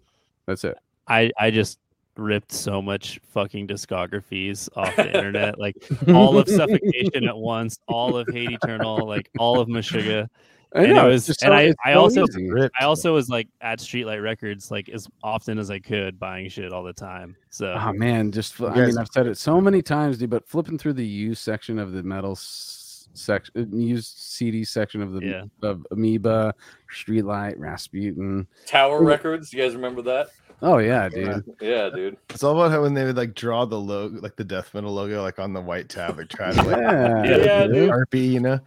that's 0.46 0.64
it. 0.64 0.76
I 1.08 1.30
I 1.38 1.50
just 1.50 1.78
ripped 2.16 2.50
so 2.52 2.80
much 2.80 3.20
fucking 3.32 3.68
discographies 3.68 4.68
off 4.76 4.96
the 4.96 5.06
internet, 5.14 5.58
like 5.66 5.76
all 6.08 6.38
of 6.38 6.48
Suffocation 6.48 7.28
at 7.28 7.36
once, 7.54 7.78
all 7.88 8.16
of 8.16 8.26
Hate 8.32 8.50
Eternal, 8.52 9.06
like 9.06 9.28
all 9.38 9.60
of 9.60 9.68
Meshuggah. 9.68 10.28
I 10.74 10.80
And 10.82 10.90
it 10.90 10.94
know, 10.94 11.08
was- 11.08 11.28
and 11.28 11.36
so- 11.36 11.52
I- 11.52 11.74
I 11.84 11.92
so 11.92 12.00
also- 12.00 12.24
Ripped. 12.48 12.74
I 12.80 12.84
also 12.84 13.14
was 13.14 13.28
like 13.28 13.48
at 13.60 13.78
Streetlight 13.78 14.22
Records 14.22 14.70
like 14.70 14.88
as 14.88 15.06
often 15.22 15.58
as 15.58 15.70
I 15.70 15.78
could, 15.78 16.18
buying 16.18 16.48
shit 16.48 16.72
all 16.72 16.82
the 16.82 16.92
time. 16.92 17.36
So 17.50 17.72
Oh 17.78 17.92
man, 17.92 18.32
just 18.32 18.60
I 18.60 18.74
guys- 18.74 18.88
mean, 18.88 18.98
I've 18.98 19.08
said 19.08 19.26
it 19.26 19.36
so 19.38 19.60
many 19.60 19.80
times, 19.82 20.18
dude. 20.18 20.30
But 20.30 20.48
flipping 20.48 20.78
through 20.78 20.94
the 20.94 21.06
used 21.06 21.42
section 21.42 21.78
of 21.78 21.92
the 21.92 22.02
metal 22.02 22.34
section, 22.36 23.52
uh, 23.72 23.76
used 23.76 24.16
CD 24.18 24.64
section 24.64 25.02
of 25.02 25.12
the 25.12 25.20
Yeah. 25.24 25.44
of 25.62 25.86
Amoeba, 25.90 26.54
Streetlight, 26.92 27.54
Rasputin. 27.58 28.46
Tower 28.66 29.02
Ooh. 29.02 29.06
Records. 29.06 29.52
You 29.52 29.62
guys 29.62 29.74
remember 29.74 30.02
that? 30.02 30.28
Oh 30.62 30.78
yeah, 30.78 31.08
dude. 31.08 31.44
Yeah, 31.60 31.90
dude. 31.90 32.16
It's 32.30 32.42
all 32.42 32.52
about 32.58 32.70
how 32.70 32.82
when 32.82 32.94
they 32.94 33.04
would 33.04 33.16
like 33.16 33.34
draw 33.34 33.64
the 33.64 33.78
logo, 33.78 34.20
like 34.20 34.36
the 34.36 34.44
death 34.44 34.72
metal 34.74 34.92
logo, 34.92 35.22
like 35.22 35.38
on 35.38 35.52
the 35.52 35.60
white 35.60 35.88
tab, 35.88 36.16
like 36.18 36.28
try 36.28 36.52
to 36.52 36.62
like 36.62 36.76
Yeah, 36.78 37.24
Yeah, 37.24 37.66
dude. 37.66 37.90
Sharpie, 37.90 38.30
you 38.32 38.40
know. 38.40 38.58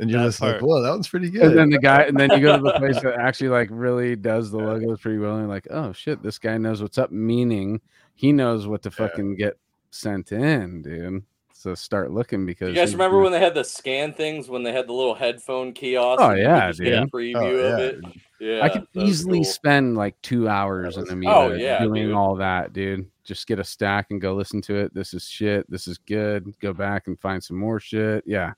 And 0.00 0.10
you're 0.10 0.20
That 0.20 0.28
just 0.28 0.40
like, 0.40 0.52
part. 0.52 0.62
whoa, 0.62 0.82
that 0.82 0.90
one's 0.90 1.08
pretty 1.08 1.28
good. 1.28 1.42
And 1.42 1.58
then 1.58 1.68
the 1.70 1.78
guy, 1.78 2.02
and 2.04 2.16
then 2.18 2.30
you 2.30 2.40
go 2.40 2.56
to 2.56 2.62
the 2.62 2.72
place 2.78 2.98
that 3.02 3.14
actually 3.20 3.50
like 3.50 3.68
really 3.70 4.16
does 4.16 4.50
the 4.50 4.56
logos 4.56 5.00
pretty 5.00 5.18
well, 5.18 5.32
and 5.34 5.42
you're 5.42 5.48
like, 5.48 5.68
oh 5.70 5.92
shit, 5.92 6.22
this 6.22 6.38
guy 6.38 6.56
knows 6.56 6.80
what's 6.80 6.96
up. 6.98 7.10
Meaning, 7.12 7.80
he 8.14 8.32
knows 8.32 8.66
what 8.66 8.82
to 8.82 8.88
Yeah. 8.88 8.94
fucking 9.08 9.34
get 9.36 9.58
sent 9.90 10.32
in, 10.32 10.80
dude. 10.82 11.22
So 11.62 11.76
start 11.76 12.10
looking 12.10 12.44
because 12.44 12.70
You 12.70 12.74
guys 12.74 12.92
remember 12.92 13.18
gonna- 13.18 13.22
when 13.30 13.32
they 13.32 13.38
had 13.38 13.54
the 13.54 13.62
scan 13.62 14.12
things 14.12 14.48
when 14.48 14.64
they 14.64 14.72
had 14.72 14.88
the 14.88 14.92
little 14.92 15.14
headphone 15.14 15.72
kiosk? 15.72 16.20
Oh, 16.20 16.30
and 16.30 16.38
you 16.38 16.44
yeah, 16.44 16.66
just 16.68 16.80
get 16.80 17.02
a 17.04 17.06
preview 17.06 17.36
Oh, 17.36 17.46
of 17.46 17.78
yeah. 17.78 17.84
it. 17.86 18.00
Yeah, 18.40 18.64
I 18.64 18.68
could 18.68 18.88
easily 18.94 19.38
cool. 19.38 19.44
spend 19.44 19.96
like 19.96 20.20
two 20.22 20.48
hours 20.48 20.96
in 20.96 21.02
was- 21.02 21.10
the 21.10 21.14
Oh, 21.28 21.50
meter 21.50 21.56
yeah, 21.58 21.78
doing 21.84 22.06
dude. 22.08 22.14
all 22.16 22.34
that, 22.34 22.72
dude. 22.72 23.06
Just 23.22 23.46
get 23.46 23.60
a 23.60 23.64
stack 23.64 24.08
and 24.10 24.20
go 24.20 24.34
listen 24.34 24.60
to 24.62 24.74
it. 24.74 24.92
This 24.92 25.14
is 25.14 25.24
shit. 25.28 25.70
This 25.70 25.86
is 25.86 25.98
good. 25.98 26.52
Go 26.58 26.72
back 26.72 27.06
and 27.06 27.16
find 27.20 27.40
some 27.40 27.58
more 27.58 27.78
shit. 27.78 28.24
Yeah. 28.26 28.54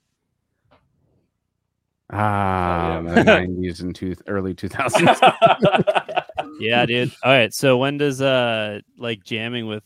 Ah, 2.11 3.02
yeah. 3.02 3.12
the 3.12 3.24
nineties 3.24 3.80
and 3.80 3.94
two 3.94 4.14
early 4.26 4.55
two 4.55 4.68
thousands. 4.68 5.18
yeah, 6.59 6.86
dude. 6.86 7.12
All 7.22 7.32
right. 7.32 7.52
So 7.52 7.76
when 7.76 7.98
does 7.98 8.22
uh 8.22 8.80
like 8.96 9.24
jamming 9.24 9.66
with 9.66 9.84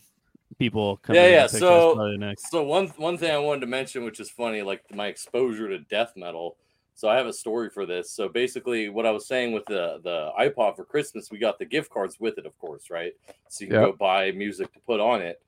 people 0.59 0.97
come 0.99 1.15
Yeah, 1.17 1.27
yeah, 1.29 1.47
so- 1.47 1.95
next. 2.19 2.51
So 2.51 2.63
one 2.63 2.89
one 2.97 3.17
thing 3.19 3.31
I 3.31 3.39
wanted 3.39 3.61
to 3.61 3.67
mention, 3.67 4.05
which 4.05 4.21
is 4.21 4.31
funny, 4.31 4.63
like 4.63 4.83
my 4.93 5.07
exposure 5.07 5.69
to 5.69 5.79
death 5.79 6.13
metal. 6.17 6.57
So 6.95 7.09
I 7.09 7.15
have 7.17 7.27
a 7.27 7.33
story 7.33 7.71
for 7.71 7.87
this. 7.87 8.11
So 8.13 8.29
basically, 8.29 8.89
what 8.89 9.07
I 9.07 9.13
was 9.13 9.27
saying 9.29 9.53
with 9.53 9.65
the 9.67 10.01
the 10.03 10.31
iPod 10.39 10.77
for 10.77 10.85
Christmas, 10.85 11.31
we 11.31 11.39
got 11.39 11.59
the 11.59 11.65
gift 11.65 11.91
cards 11.91 12.19
with 12.19 12.39
it, 12.39 12.47
of 12.47 12.59
course, 12.59 12.91
right? 12.91 13.13
So 13.49 13.65
you 13.65 13.71
can 13.71 13.81
Yep. 13.81 13.91
go 13.93 13.97
buy 13.97 14.33
music 14.33 14.73
to 14.73 14.81
put 14.81 14.99
on 15.01 15.23
it. 15.23 15.41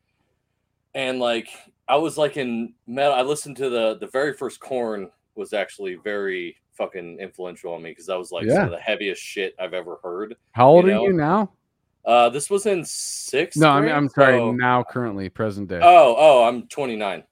And 0.95 1.19
like 1.19 1.49
I 1.89 1.97
was 1.97 2.17
like 2.17 2.37
in 2.37 2.75
metal, 2.87 3.15
I 3.15 3.23
listened 3.23 3.57
to 3.59 3.69
the 3.69 3.97
the 3.99 4.07
very 4.09 4.33
first 4.33 4.61
Korn 4.61 5.11
was 5.35 5.53
actually 5.53 5.97
very 5.97 6.57
fucking 6.77 7.19
influential 7.21 7.75
on 7.75 7.83
me 7.83 7.91
because 7.91 8.07
that 8.07 8.19
was 8.19 8.33
like 8.33 8.47
some 8.51 8.65
of 8.67 8.71
the 8.71 8.81
heaviest 8.81 9.21
shit 9.23 9.55
I've 9.59 9.75
ever 9.75 9.99
heard. 10.03 10.37
How 10.53 10.69
old 10.69 10.87
You 10.87 10.93
are 10.95 11.03
you 11.03 11.13
now? 11.13 11.51
Uh, 12.05 12.29
this 12.31 12.49
was 12.49 12.67
in 12.67 12.85
sixth. 12.85 13.59
No, 13.61 13.69
I 13.71 13.81
mean, 13.81 13.93
I'm 13.93 14.09
sorry. 14.09 14.39
so- 14.39 14.53
Now, 14.53 14.83
currently, 14.83 15.29
present 15.29 15.69
day. 15.69 15.81
Oh, 15.83 16.15
oh, 16.19 16.45
I'm 16.45 16.67
29. 16.69 17.25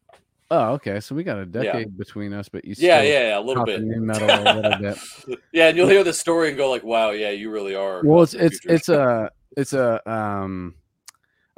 Oh, 0.51 0.73
okay. 0.73 1.01
So 1.01 1.14
we 1.14 1.25
got 1.25 1.39
a 1.39 1.45
decade 1.45 1.97
between 1.99 2.33
us, 2.33 2.49
but 2.49 2.64
you 2.64 2.75
Yeah, 2.79 3.03
yeah, 3.03 3.29
yeah, 3.29 3.39
a 3.39 3.41
little 3.41 3.64
bit. 3.66 3.81
a 3.83 3.85
little 3.85 4.79
bit. 4.79 4.99
yeah, 5.53 5.69
and 5.69 5.77
you'll 5.77 5.89
hear 5.89 6.05
the 6.05 6.12
story 6.12 6.49
and 6.49 6.57
go 6.57 6.71
like, 6.71 6.83
"Wow, 6.85 7.11
yeah, 7.11 7.31
you 7.31 7.51
really 7.51 7.75
are." 7.75 8.03
well 8.03 8.23
it's 8.23 8.33
it's 8.33 8.61
future." 8.61 8.75
it's 8.75 8.89
a 8.89 9.31
it's 9.59 9.73
a 9.75 10.11
um 10.11 10.75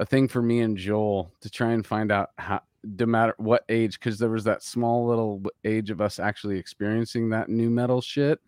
a 0.01 0.07
thing 0.07 0.27
for 0.27 0.41
me 0.43 0.61
and 0.61 0.77
joel 0.79 1.33
to 1.43 1.51
try 1.51 1.73
and 1.73 1.87
find 1.87 2.11
out 2.11 2.31
how 2.39 2.61
no 2.83 3.05
matter 3.07 3.35
what 3.37 3.63
age 3.69 4.01
because 4.01 4.19
there 4.19 4.31
was 4.31 4.45
that 4.45 4.63
small 4.63 5.07
little 5.07 5.43
age 5.65 5.91
of 5.91 6.01
us 6.01 6.19
actually 6.19 6.59
experiencing 6.59 7.29
that 7.29 7.49
nu 7.51 7.69
metal 7.69 8.01
shit 8.01 8.41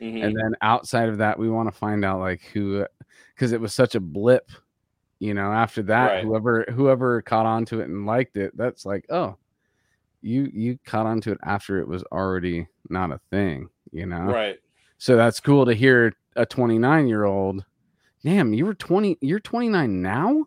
Mhm. 0.00 0.24
and 0.24 0.36
then 0.36 0.54
outside 0.62 1.08
of 1.08 1.18
that 1.18 1.38
we 1.38 1.48
want 1.50 1.68
to 1.70 1.78
find 1.78 2.04
out 2.04 2.20
like 2.20 2.40
who 2.52 2.86
because 3.34 3.52
it 3.52 3.60
was 3.60 3.74
such 3.74 3.94
a 3.94 4.00
blip 4.00 4.50
you 5.18 5.34
know 5.34 5.52
after 5.52 5.82
that 5.84 6.06
Right. 6.12 6.24
whoever 6.24 6.64
whoever 6.70 7.20
caught 7.22 7.46
on 7.46 7.64
to 7.66 7.80
it 7.80 7.88
and 7.88 8.06
liked 8.06 8.36
it 8.36 8.56
that's 8.56 8.86
like 8.86 9.04
oh 9.10 9.36
you 10.22 10.50
you 10.52 10.78
caught 10.84 11.06
on 11.06 11.20
to 11.22 11.32
it 11.32 11.38
after 11.42 11.78
it 11.78 11.88
was 11.88 12.02
already 12.12 12.66
not 12.88 13.10
a 13.12 13.20
thing 13.30 13.68
you 13.92 14.06
know 14.06 14.22
right. 14.24 14.58
so 14.98 15.16
that's 15.16 15.40
cool 15.40 15.64
to 15.66 15.74
hear 15.74 16.14
a 16.36 16.46
29 16.46 17.06
year 17.08 17.24
old. 17.24 17.64
Damn, 18.22 18.52
you 18.54 18.66
were 18.66 18.74
20, 18.74 19.16
you're 19.22 19.40
29 19.40 20.00
now? 20.02 20.44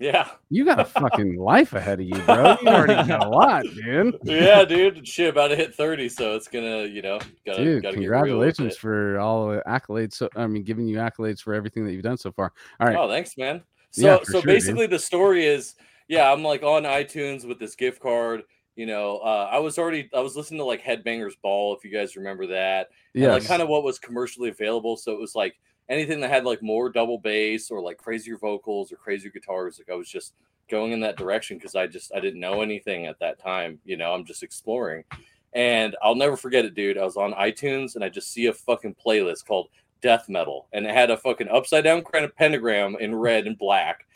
Yeah, 0.00 0.28
You 0.50 0.64
got 0.64 0.80
a 0.80 0.84
fucking 0.84 1.36
life 1.36 1.72
ahead 1.72 2.00
of 2.00 2.06
you, 2.06 2.18
bro. 2.22 2.56
You 2.60 2.68
already 2.68 3.08
got 3.08 3.26
a 3.26 3.28
lot, 3.28 3.62
dude. 3.62 4.18
yeah, 4.24 4.64
dude. 4.64 5.06
Shit, 5.06 5.30
about 5.30 5.48
to 5.48 5.56
hit 5.56 5.74
30, 5.74 6.08
so 6.08 6.34
it's 6.34 6.48
gonna, 6.48 6.84
you 6.84 7.00
know, 7.00 7.18
gotta, 7.46 7.64
Dude, 7.64 7.82
gotta 7.82 7.94
congratulations 7.96 8.76
for 8.76 9.18
all 9.20 9.48
the 9.48 9.62
accolades. 9.66 10.14
So 10.14 10.28
I 10.34 10.46
mean, 10.46 10.64
giving 10.64 10.88
you 10.88 10.96
accolades 10.96 11.40
for 11.40 11.54
everything 11.54 11.84
that 11.86 11.92
you've 11.92 12.02
done 12.02 12.18
so 12.18 12.32
far. 12.32 12.52
All 12.80 12.88
right. 12.88 12.96
Oh, 12.96 13.08
thanks, 13.08 13.36
man. 13.36 13.62
So, 13.90 14.06
Yeah, 14.06 14.18
so 14.24 14.32
sure, 14.32 14.40
dude. 14.40 14.46
basically, 14.46 14.86
the 14.88 14.98
story 14.98 15.46
is, 15.46 15.74
yeah, 16.08 16.30
I'm 16.30 16.42
like 16.42 16.62
on 16.64 16.82
iTunes 16.82 17.46
with 17.46 17.60
this 17.60 17.76
gift 17.76 18.00
card. 18.00 18.42
You 18.74 18.86
know, 18.86 19.18
uh, 19.18 19.48
I 19.52 19.60
was 19.60 19.78
already, 19.78 20.10
I 20.12 20.18
was 20.18 20.36
listening 20.36 20.58
to 20.58 20.64
like 20.64 20.82
Headbangers 20.82 21.34
Ball, 21.40 21.76
if 21.76 21.84
you 21.84 21.92
guys 21.92 22.16
remember 22.16 22.48
that. 22.48 22.88
Yeah. 23.14 23.32
like 23.32 23.46
kind 23.46 23.62
of 23.62 23.68
what 23.68 23.84
was 23.84 24.00
commercially 24.00 24.48
available. 24.48 24.96
So 24.96 25.12
it 25.12 25.20
was 25.20 25.36
like 25.36 25.54
anything 25.88 26.20
that 26.20 26.30
had 26.30 26.44
like 26.44 26.62
more 26.62 26.88
double 26.88 27.18
bass 27.18 27.70
or 27.70 27.80
like 27.80 27.98
crazier 27.98 28.36
vocals 28.38 28.92
or 28.92 28.96
crazier 28.96 29.30
guitars. 29.30 29.78
Like 29.78 29.92
I 29.92 29.96
was 29.98 30.08
just 30.08 30.34
going 30.70 30.92
in 30.92 31.00
that 31.00 31.16
direction 31.16 31.58
because 31.58 31.74
I 31.74 31.86
just 31.86 32.12
I 32.14 32.20
didn't 32.20 32.40
know 32.40 32.62
anything 32.62 33.06
at 33.06 33.18
that 33.20 33.38
time. 33.38 33.78
You 33.84 33.96
know, 33.96 34.14
I'm 34.14 34.24
just 34.24 34.42
exploring. 34.42 35.04
And 35.52 35.94
I'll 36.02 36.14
never 36.16 36.36
forget 36.36 36.64
it, 36.64 36.74
dude. 36.74 36.98
I 36.98 37.04
was 37.04 37.16
on 37.16 37.32
iTunes 37.34 37.94
and 37.94 38.02
I 38.04 38.08
just 38.08 38.32
see 38.32 38.46
a 38.46 38.52
fucking 38.52 38.96
playlist 39.04 39.46
called 39.46 39.68
Death 40.02 40.28
Metal, 40.28 40.66
and 40.72 40.84
it 40.84 40.92
had 40.94 41.10
a 41.10 41.16
fucking 41.16 41.48
upside 41.48 41.84
down 41.84 42.02
kind 42.02 42.24
of 42.24 42.34
pentagram 42.36 42.96
in 42.98 43.14
red 43.14 43.46
and 43.46 43.56
black. 43.56 44.06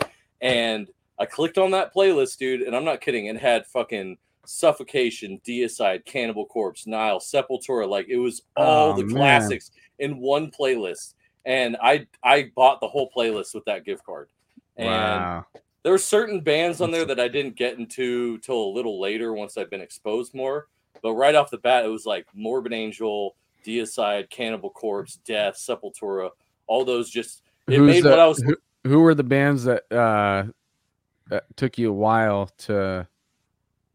And 0.40 0.88
I 1.18 1.26
clicked 1.26 1.56
on 1.58 1.70
that 1.72 1.94
playlist, 1.94 2.38
dude, 2.38 2.62
and 2.62 2.74
I'm 2.76 2.84
not 2.84 3.00
kidding. 3.00 3.26
It 3.26 3.38
had 3.38 3.66
fucking 3.66 4.18
Suffocation, 4.44 5.40
Deicide, 5.46 6.04
Cannibal 6.04 6.46
Corpse, 6.46 6.86
Nile, 6.86 7.20
Sepultura. 7.20 7.88
Like 7.88 8.08
it 8.08 8.16
was 8.16 8.42
all 8.56 8.92
Oh, 8.92 8.96
the 8.96 9.04
man. 9.04 9.14
classics 9.16 9.70
in 9.98 10.18
one 10.18 10.50
playlist. 10.50 11.14
And 11.44 11.76
I 11.82 12.06
I 12.22 12.50
bought 12.54 12.80
the 12.80 12.88
whole 12.88 13.10
playlist 13.14 13.54
with 13.54 13.64
that 13.66 13.84
gift 13.84 14.04
card. 14.04 14.28
And 14.76 14.88
wow. 14.88 15.46
there 15.82 15.92
were 15.92 15.98
certain 15.98 16.40
bands 16.40 16.80
on 16.80 16.90
there 16.90 17.04
that 17.04 17.18
I 17.18 17.28
didn't 17.28 17.56
get 17.56 17.78
into 17.78 18.38
till 18.38 18.62
a 18.62 18.72
little 18.72 19.00
later 19.00 19.32
once 19.32 19.56
I've 19.56 19.70
been 19.70 19.80
exposed 19.80 20.34
more. 20.34 20.68
But 21.02 21.14
right 21.14 21.34
off 21.34 21.50
the 21.50 21.58
bat, 21.58 21.84
it 21.84 21.88
was 21.88 22.06
like 22.06 22.26
Morbid 22.34 22.72
Angel, 22.72 23.36
Deicide, 23.64 24.30
Cannibal 24.30 24.70
Corpse, 24.70 25.18
Death, 25.24 25.56
Sepultura. 25.56 26.30
All 26.66 26.84
those 26.84 27.10
just 27.10 27.42
it 27.66 27.76
Who's 27.76 27.94
made 27.94 28.04
the- 28.04 28.10
what 28.10 28.18
I 28.18 28.26
was 28.26 28.42
who, 28.42 28.56
who 28.84 29.00
were 29.00 29.14
the 29.14 29.24
bands 29.24 29.64
that 29.64 29.90
uh 29.92 30.44
that 31.28 31.44
took 31.56 31.78
you 31.78 31.90
a 31.90 31.92
while 31.92 32.46
to 32.58 33.06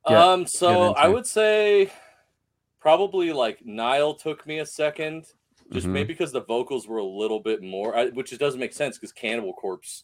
get- 0.07 0.17
um 0.17 0.45
so 0.45 0.93
I 0.93 1.07
would 1.07 1.25
say 1.25 1.91
probably 2.79 3.31
like 3.31 3.65
Nile 3.65 4.13
took 4.13 4.45
me 4.45 4.59
a 4.59 4.65
second. 4.65 5.25
Just 5.73 5.87
Mhm. 5.87 5.91
maybe 5.91 6.07
because 6.13 6.31
the 6.31 6.43
vocals 6.43 6.87
were 6.87 6.99
a 6.99 7.03
little 7.03 7.39
bit 7.39 7.61
more, 7.61 7.95
I, 7.97 8.07
which 8.09 8.31
it 8.33 8.39
doesn't 8.39 8.59
make 8.59 8.73
sense 8.73 8.97
because 8.97 9.11
Cannibal 9.11 9.53
Corpse 9.53 10.03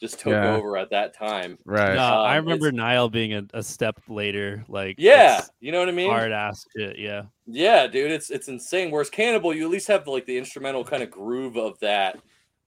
just 0.00 0.20
took 0.20 0.30
Yeah. 0.32 0.54
over 0.56 0.76
at 0.76 0.90
that 0.90 1.12
time. 1.12 1.58
right? 1.64 1.94
No, 1.96 2.02
I 2.22 2.38
Um, 2.38 2.44
remember 2.44 2.70
Nile 2.70 3.08
being 3.08 3.34
a, 3.34 3.44
a 3.52 3.62
step 3.62 3.98
later. 4.08 4.64
Like 4.68 4.94
Yeah, 4.98 5.42
you 5.60 5.72
know 5.72 5.80
what 5.80 5.88
I 5.88 5.92
mean. 5.92 6.08
hard 6.10 6.30
ass 6.30 6.64
shit. 6.76 6.98
Yeah. 6.98 7.22
Yeah, 7.46 7.86
dude, 7.88 8.12
it's 8.12 8.30
it's 8.30 8.46
insane. 8.48 8.90
Whereas 8.92 9.10
Cannibal, 9.10 9.52
you 9.52 9.64
at 9.64 9.70
least 9.70 9.88
have 9.88 10.06
like 10.06 10.24
the 10.26 10.38
instrumental 10.38 10.84
kind 10.84 11.02
of 11.02 11.10
groove 11.10 11.56
of 11.56 11.78
that 11.80 12.20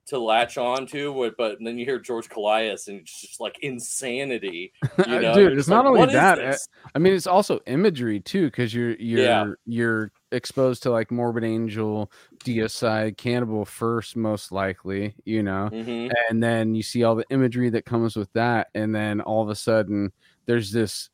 to 0.07 0.19
latch 0.19 0.57
on 0.57 0.85
to. 0.87 1.13
But, 1.13 1.37
but 1.37 1.57
then 1.63 1.77
you 1.77 1.85
hear 1.85 1.99
George 1.99 2.27
Kollias 2.29 2.87
and 2.87 2.99
it's 3.01 3.21
just 3.21 3.39
like 3.39 3.57
insanity. 3.61 4.73
You 5.07 5.19
know, 5.19 5.33
Dude, 5.33 5.57
it's 5.57 5.67
not 5.67 5.85
like, 5.85 6.01
only 6.01 6.13
that. 6.13 6.39
uh. 6.39 6.55
I 6.95 6.99
mean, 6.99 7.13
it's 7.13 7.27
also 7.27 7.59
imagery 7.67 8.19
too, 8.19 8.45
because 8.45 8.73
you're 8.73 8.95
you're 8.95 9.21
Yeah. 9.23 9.45
you're 9.65 10.11
exposed 10.31 10.83
to 10.83 10.91
like 10.91 11.11
Morbid 11.11 11.43
Angel, 11.43 12.11
Deicide, 12.43 13.17
Cannibal 13.17 13.65
first, 13.65 14.15
most 14.15 14.51
likely, 14.51 15.13
you 15.25 15.43
know, 15.43 15.69
Mhm. 15.71 16.11
and 16.29 16.41
then 16.41 16.73
you 16.75 16.83
see 16.83 17.03
all 17.03 17.15
the 17.15 17.25
imagery 17.29 17.69
that 17.71 17.85
comes 17.85 18.15
with 18.15 18.31
that, 18.33 18.67
and 18.75 18.93
then 18.95 19.21
all 19.21 19.41
of 19.43 19.49
a 19.49 19.55
sudden 19.55 20.11
there's 20.45 20.71
this 20.71 21.09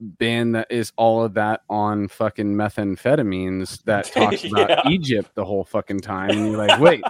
band 0.00 0.54
that 0.54 0.66
is 0.70 0.92
all 0.96 1.22
of 1.22 1.34
that 1.34 1.60
on 1.70 2.08
fucking 2.08 2.54
methamphetamines 2.54 3.82
that 3.84 4.04
talks 4.12 4.44
about 4.44 4.70
Yeah. 4.70 4.82
Egypt 4.88 5.30
the 5.34 5.44
whole 5.44 5.64
fucking 5.64 6.00
time, 6.00 6.30
and 6.30 6.48
you're 6.48 6.56
like, 6.66 6.78
wait. 6.80 7.04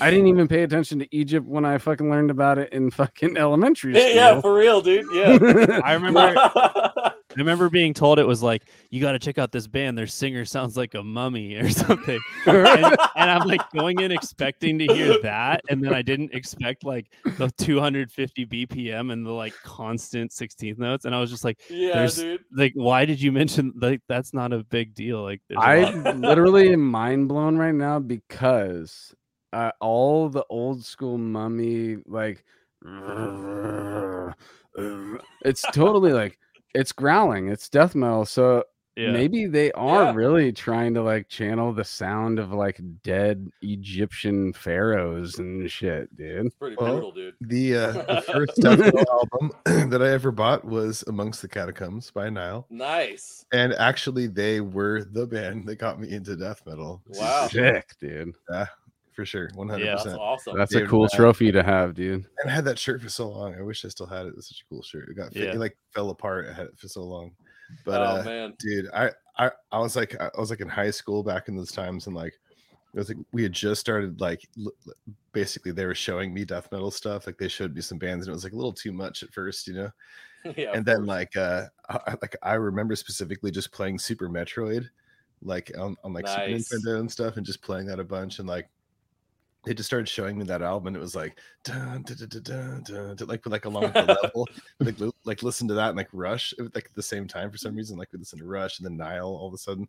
I 0.00 0.10
didn't 0.10 0.26
even 0.28 0.48
pay 0.48 0.62
attention 0.62 0.98
to 1.00 1.08
Egypt 1.14 1.46
when 1.46 1.64
I 1.64 1.78
fucking 1.78 2.08
learned 2.10 2.30
about 2.30 2.58
it 2.58 2.72
in 2.72 2.90
fucking 2.90 3.36
elementary 3.36 3.94
school. 3.94 4.08
Yeah, 4.14 4.40
for 4.40 4.54
real, 4.54 4.80
dude. 4.80 5.06
Yeah. 5.12 5.80
I 5.84 5.94
remember 5.94 6.34
I 6.36 7.12
remember 7.40 7.70
being 7.70 7.94
told 7.94 8.18
it 8.18 8.26
was 8.26 8.42
like, 8.42 8.68
you 8.90 9.00
got 9.00 9.12
to 9.12 9.18
check 9.18 9.38
out 9.38 9.52
this 9.52 9.66
band. 9.66 9.96
Their 9.96 10.06
singer 10.06 10.44
sounds 10.44 10.76
like 10.76 10.94
a 10.94 11.02
mummy 11.02 11.54
or 11.54 11.68
something. 11.70 12.20
and, 12.46 12.84
and 12.84 13.30
I'm 13.30 13.46
like 13.48 13.62
going 13.70 14.00
in 14.00 14.12
expecting 14.12 14.78
to 14.80 14.86
hear 14.86 15.18
that, 15.22 15.62
and 15.70 15.82
then 15.82 15.94
I 15.94 16.02
didn't 16.02 16.34
expect 16.34 16.84
like 16.84 17.06
the 17.38 17.50
250 17.56 18.46
BPM 18.46 19.12
and 19.12 19.24
the 19.24 19.30
like 19.30 19.54
constant 19.64 20.30
16th 20.30 20.78
notes, 20.78 21.04
and 21.06 21.14
I 21.14 21.20
was 21.20 21.30
just 21.30 21.44
like, 21.44 21.58
yeah, 21.70 22.06
dude. 22.06 22.40
like, 22.54 22.72
why 22.74 23.04
did 23.06 23.20
you 23.20 23.32
mention 23.32 23.72
like 23.80 24.02
that's 24.08 24.34
not 24.34 24.52
a 24.52 24.62
big 24.64 24.94
deal? 24.94 25.22
Like, 25.22 25.40
there's 25.48 25.58
a 25.58 25.62
I 25.62 25.90
lot- 25.90 26.18
literally 26.18 26.72
am 26.72 26.82
mind 26.86 27.28
blown 27.28 27.56
right 27.56 27.74
now 27.74 27.98
because 27.98 29.14
uh, 29.52 29.72
all 29.80 30.28
the 30.28 30.44
old 30.48 30.84
school 30.84 31.18
mummy 31.18 31.98
like 32.06 32.44
it's 35.44 35.62
totally 35.72 36.12
like 36.22 36.38
it's 36.74 36.92
growling, 36.92 37.48
it's 37.48 37.68
death 37.68 37.94
metal. 37.94 38.24
So 38.24 38.64
yeah. 38.96 39.10
maybe 39.12 39.46
they 39.46 39.70
are 39.72 40.04
Yeah. 40.04 40.14
really 40.14 40.52
trying 40.52 40.94
to 40.94 41.02
like 41.02 41.28
channel 41.28 41.72
the 41.74 41.84
sound 41.84 42.38
of 42.38 42.52
like 42.52 42.80
dead 43.02 43.50
Egyptian 43.60 44.52
pharaohs 44.54 45.38
and 45.38 45.70
shit, 45.70 46.14
dude. 46.16 46.46
It's 46.46 46.54
pretty 46.56 46.76
Well, 46.78 46.92
brutal, 46.94 47.12
dude. 47.12 47.34
The, 47.42 47.76
uh, 47.76 47.92
the 47.92 48.20
first 48.32 48.56
death 48.56 48.78
metal 48.78 49.04
album 49.10 49.52
that 49.90 50.02
I 50.02 50.08
ever 50.10 50.30
bought 50.30 50.64
was 50.64 51.04
Amongst 51.08 51.42
the 51.42 51.48
Catacombs 51.48 52.10
by 52.10 52.30
Nile. 52.30 52.66
Nice. 52.70 53.44
And 53.52 53.74
actually, 53.74 54.26
they 54.28 54.60
were 54.62 55.04
the 55.04 55.26
band 55.26 55.66
that 55.66 55.76
got 55.76 56.00
me 56.00 56.10
into 56.10 56.36
death 56.36 56.62
metal. 56.66 57.02
Wow. 57.08 57.48
Sick, 57.48 57.90
dude. 58.00 58.34
For 59.12 59.26
sure. 59.26 59.50
100%. 59.50 59.78
Yeah. 59.84 59.94
That's 59.96 60.06
awesome. 60.18 60.56
That's 60.56 60.74
a 60.74 60.86
cool 60.86 61.06
trophy 61.08 61.52
to 61.52 61.62
have, 61.62 61.94
dude. 61.94 62.24
and 62.42 62.50
I 62.50 62.54
had 62.54 62.64
that 62.64 62.78
shirt 62.78 63.02
for 63.02 63.08
so 63.10 63.28
long. 63.28 63.54
I 63.54 63.60
wish 63.62 63.84
I 63.84 63.88
still 63.88 64.06
had 64.06 64.24
it. 64.26 64.30
It 64.30 64.36
was 64.36 64.46
such 64.48 64.62
a 64.62 64.64
cool 64.72 64.82
shirt. 64.82 65.08
It 65.10 65.14
got 65.16 65.34
Yeah. 65.36 65.52
it 65.52 65.56
like 65.56 65.76
fell 65.90 66.08
apart. 66.10 66.46
I 66.48 66.52
had 66.54 66.66
it 66.66 66.78
for 66.78 66.88
so 66.88 67.02
long. 67.02 67.32
But 67.84 68.00
oh 68.00 68.20
uh, 68.20 68.22
man. 68.24 68.54
dude, 68.58 68.88
I, 68.94 69.10
I 69.38 69.50
I 69.70 69.78
was 69.78 69.96
like 69.96 70.18
I 70.20 70.30
was 70.38 70.50
like 70.50 70.60
in 70.60 70.68
high 70.68 70.90
school 70.90 71.22
back 71.22 71.48
in 71.48 71.56
those 71.56 71.72
times, 71.72 72.06
and 72.06 72.14
like 72.16 72.34
it 72.94 72.98
was 72.98 73.08
like 73.08 73.16
we 73.32 73.42
had 73.42 73.52
just 73.52 73.80
started 73.80 74.20
like 74.20 74.46
l- 74.58 74.72
l- 74.86 75.14
basically 75.32 75.72
they 75.72 75.86
were 75.86 75.94
showing 75.94 76.34
me 76.34 76.44
death 76.44 76.68
metal 76.72 76.90
stuff. 76.90 77.26
Like 77.26 77.38
they 77.38 77.48
showed 77.48 77.74
me 77.74 77.80
some 77.80 77.96
bands, 77.98 78.26
and 78.26 78.32
it 78.32 78.34
was 78.34 78.44
like 78.44 78.52
a 78.52 78.56
little 78.56 78.72
too 78.74 78.92
much 78.92 79.22
at 79.22 79.32
first, 79.32 79.66
you 79.66 79.74
know. 79.74 79.90
yeah. 80.56 80.72
and 80.74 80.84
then 80.84 80.96
course. 80.98 81.08
like 81.08 81.36
uh 81.36 81.64
I, 81.88 82.00
I- 82.08 82.16
like 82.20 82.36
I 82.42 82.54
remember 82.54 82.94
specifically 82.96 83.50
just 83.50 83.72
playing 83.72 83.98
Super 83.98 84.28
Metroid, 84.28 84.88
like 85.40 85.70
on, 85.78 85.96
on 86.04 86.12
like 86.12 86.24
Nice. 86.26 86.68
Super 86.68 86.80
Nintendo 86.90 87.00
and 87.00 87.10
stuff, 87.10 87.36
and 87.38 87.46
just 87.46 87.62
playing 87.62 87.86
that 87.86 88.00
a 88.00 88.04
bunch, 88.04 88.38
and 88.38 88.46
like 88.48 88.68
they 89.64 89.74
just 89.74 89.86
started 89.86 90.08
showing 90.08 90.38
me 90.38 90.44
that 90.44 90.62
album, 90.62 90.88
and 90.88 90.96
it 90.96 91.00
was 91.00 91.14
like 91.14 91.38
dun, 91.62 92.02
dun, 92.02 92.16
dun, 92.16 92.42
dun, 92.42 93.16
dun, 93.16 93.28
like 93.28 93.46
like 93.46 93.64
along 93.64 93.84
with 93.84 93.94
the 93.94 94.18
level, 94.22 94.48
like 94.80 95.14
like 95.24 95.42
listen 95.42 95.68
to 95.68 95.74
that 95.74 95.90
and 95.90 95.96
like 95.96 96.08
Rush, 96.12 96.52
it 96.58 96.62
was, 96.62 96.74
like 96.74 96.86
at 96.86 96.94
the 96.94 97.02
same 97.02 97.28
time 97.28 97.50
for 97.50 97.58
some 97.58 97.76
reason, 97.76 97.96
like 97.96 98.12
we 98.12 98.18
listened 98.18 98.40
to 98.40 98.46
Rush 98.46 98.78
and 98.78 98.86
then 98.86 98.96
Nile 98.96 99.26
all 99.26 99.48
of 99.48 99.54
a 99.54 99.58
sudden, 99.58 99.88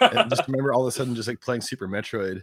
and 0.00 0.30
just 0.30 0.44
remember 0.48 0.72
all 0.72 0.82
of 0.82 0.88
a 0.88 0.92
sudden 0.92 1.14
just 1.14 1.28
like 1.28 1.40
playing 1.40 1.60
Super 1.60 1.88
Metroid. 1.88 2.42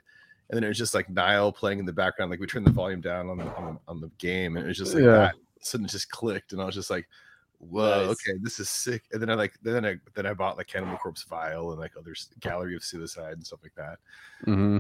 And 0.50 0.58
then 0.58 0.66
it 0.66 0.68
was 0.68 0.78
just 0.78 0.94
like 0.94 1.10
Nile 1.10 1.50
playing 1.54 1.80
in 1.80 1.86
the 1.86 1.94
background. 1.94 2.30
Like 2.30 2.42
we 2.42 2.46
turned 2.46 2.66
the 2.68 2.72
volume 2.72 3.00
down 3.00 3.30
on 3.30 3.38
the 3.38 3.46
on 3.56 3.74
the, 3.74 3.80
on 3.88 4.02
the 4.02 4.12
game, 4.18 4.58
and 4.58 4.66
it 4.66 4.68
was 4.68 4.78
just 4.78 4.94
like 4.94 5.04
Yeah. 5.04 5.12
that. 5.12 5.36
Suddenly 5.62 5.90
just 5.90 6.10
clicked, 6.10 6.52
and 6.52 6.62
I 6.62 6.66
was 6.66 6.76
just 6.76 6.90
like, 6.90 7.08
"Whoa, 7.60 8.08
Nice. 8.08 8.10
okay, 8.10 8.38
this 8.42 8.60
is 8.60 8.70
sick." 8.70 9.04
And 9.14 9.22
then 9.22 9.30
I 9.30 9.36
like 9.36 9.54
then 9.62 9.86
I 9.86 9.96
then 10.14 10.26
I 10.26 10.34
bought 10.34 10.58
like 10.58 10.68
Cannibal 10.68 10.98
Corpse 10.98 11.24
Vile 11.24 11.72
and 11.72 11.80
like 11.80 11.96
other 11.98 12.14
Gallery 12.42 12.76
of 12.76 12.84
Suicide 12.84 13.34
and 13.34 13.46
stuff 13.46 13.60
like 13.64 13.76
that. 13.76 14.00
hmm 14.44 14.80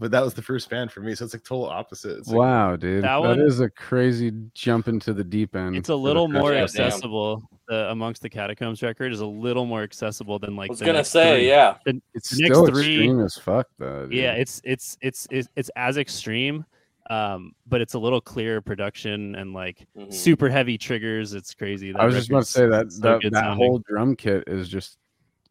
But 0.00 0.10
that 0.12 0.24
was 0.24 0.32
the 0.32 0.40
first 0.42 0.70
band 0.70 0.90
for 0.90 1.00
me, 1.00 1.14
so 1.14 1.26
it's 1.26 1.34
like 1.34 1.44
total 1.44 1.68
opposite. 1.68 2.18
It's 2.18 2.28
like, 2.28 2.38
Wow, 2.38 2.74
dude. 2.76 3.04
That 3.04 3.08
that 3.08 3.18
one- 3.20 3.40
is 3.40 3.60
a 3.60 3.68
crazy 3.68 4.32
jump 4.54 4.88
into 4.88 5.12
the 5.12 5.22
deep 5.22 5.54
end. 5.54 5.76
it's 5.76 5.90
a 5.90 5.94
little 5.94 6.26
more 6.26 6.54
Yeah, 6.54 6.62
accessible. 6.62 7.42
The 7.68 7.90
Amongst 7.90 8.22
the 8.22 8.30
Catacombs 8.30 8.82
record 8.82 9.12
is 9.12 9.20
a 9.20 9.26
little 9.26 9.66
more 9.66 9.82
accessible 9.82 10.38
than 10.38 10.56
like 10.56 10.70
I 10.70 10.72
was 10.72 10.78
the 10.80 10.86
gonna 10.86 10.98
next 10.98 11.10
say, 11.10 11.36
three. 11.36 11.48
yeah. 11.48 11.76
The- 11.84 12.00
It's 12.14 12.30
the 12.30 12.42
next 12.42 12.56
still 12.56 12.66
three- 12.66 12.94
extreme 12.96 13.20
as 13.20 13.36
fuck, 13.36 13.68
though. 13.78 14.06
Dude. 14.06 14.14
yeah 14.14 14.32
it's 14.32 14.60
it's 14.64 14.96
it's 15.02 15.28
it's, 15.30 15.48
it's 15.54 15.70
as 15.76 15.98
extreme 15.98 16.64
um 17.10 17.52
but 17.66 17.80
it's 17.80 17.94
a 17.94 17.98
little 17.98 18.20
clearer 18.20 18.60
production 18.60 19.34
and 19.34 19.52
like 19.52 19.86
Mhm. 19.98 20.12
super 20.14 20.48
heavy 20.48 20.78
triggers 20.78 21.34
it's 21.34 21.54
crazy 21.54 21.92
That 21.92 22.00
I 22.00 22.06
was 22.06 22.14
just 22.14 22.30
about 22.30 22.44
to 22.44 22.50
say 22.50 22.60
that 22.66 22.70
record's 22.70 22.96
so 22.96 23.18
that, 23.20 23.32
that 23.32 23.56
whole 23.56 23.80
drum 23.86 24.16
kit 24.16 24.44
is 24.46 24.68
just 24.68 24.96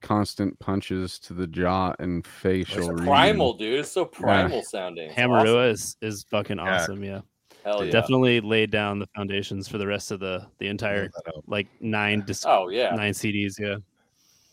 constant 0.02 0.58
punches 0.60 1.20
to 1.20 1.34
the 1.34 1.48
jaw 1.48 1.94
and 2.00 2.26
facial. 2.26 2.92
It's 2.92 3.02
primal, 3.02 3.54
dude. 3.54 3.80
It's 3.80 3.92
so 3.92 4.06
primal 4.06 4.62
sounding. 4.64 5.10
It's 5.10 5.20
Hamarua 5.20 5.72
awesome. 5.72 5.72
is 5.72 5.98
is 6.02 6.24
fucking 6.24 6.58
Yeah. 6.58 6.76
awesome 6.82 7.04
yeah. 7.04 7.22
Hell 7.66 7.84
yeah. 7.86 7.92
definitely 7.92 8.40
laid 8.42 8.72
down 8.72 9.00
the 9.00 9.08
foundations 9.16 9.68
for 9.68 9.78
the 9.78 9.86
rest 9.88 10.12
of 10.12 10.20
the 10.20 10.48
the 10.60 10.68
entire 10.68 11.10
like 11.48 11.68
nine 11.82 12.24
disc 12.26 12.46
Oh 12.48 12.70
yeah. 12.70 12.96
nine 12.96 13.12
cds 13.14 13.60
yeah 13.60 13.76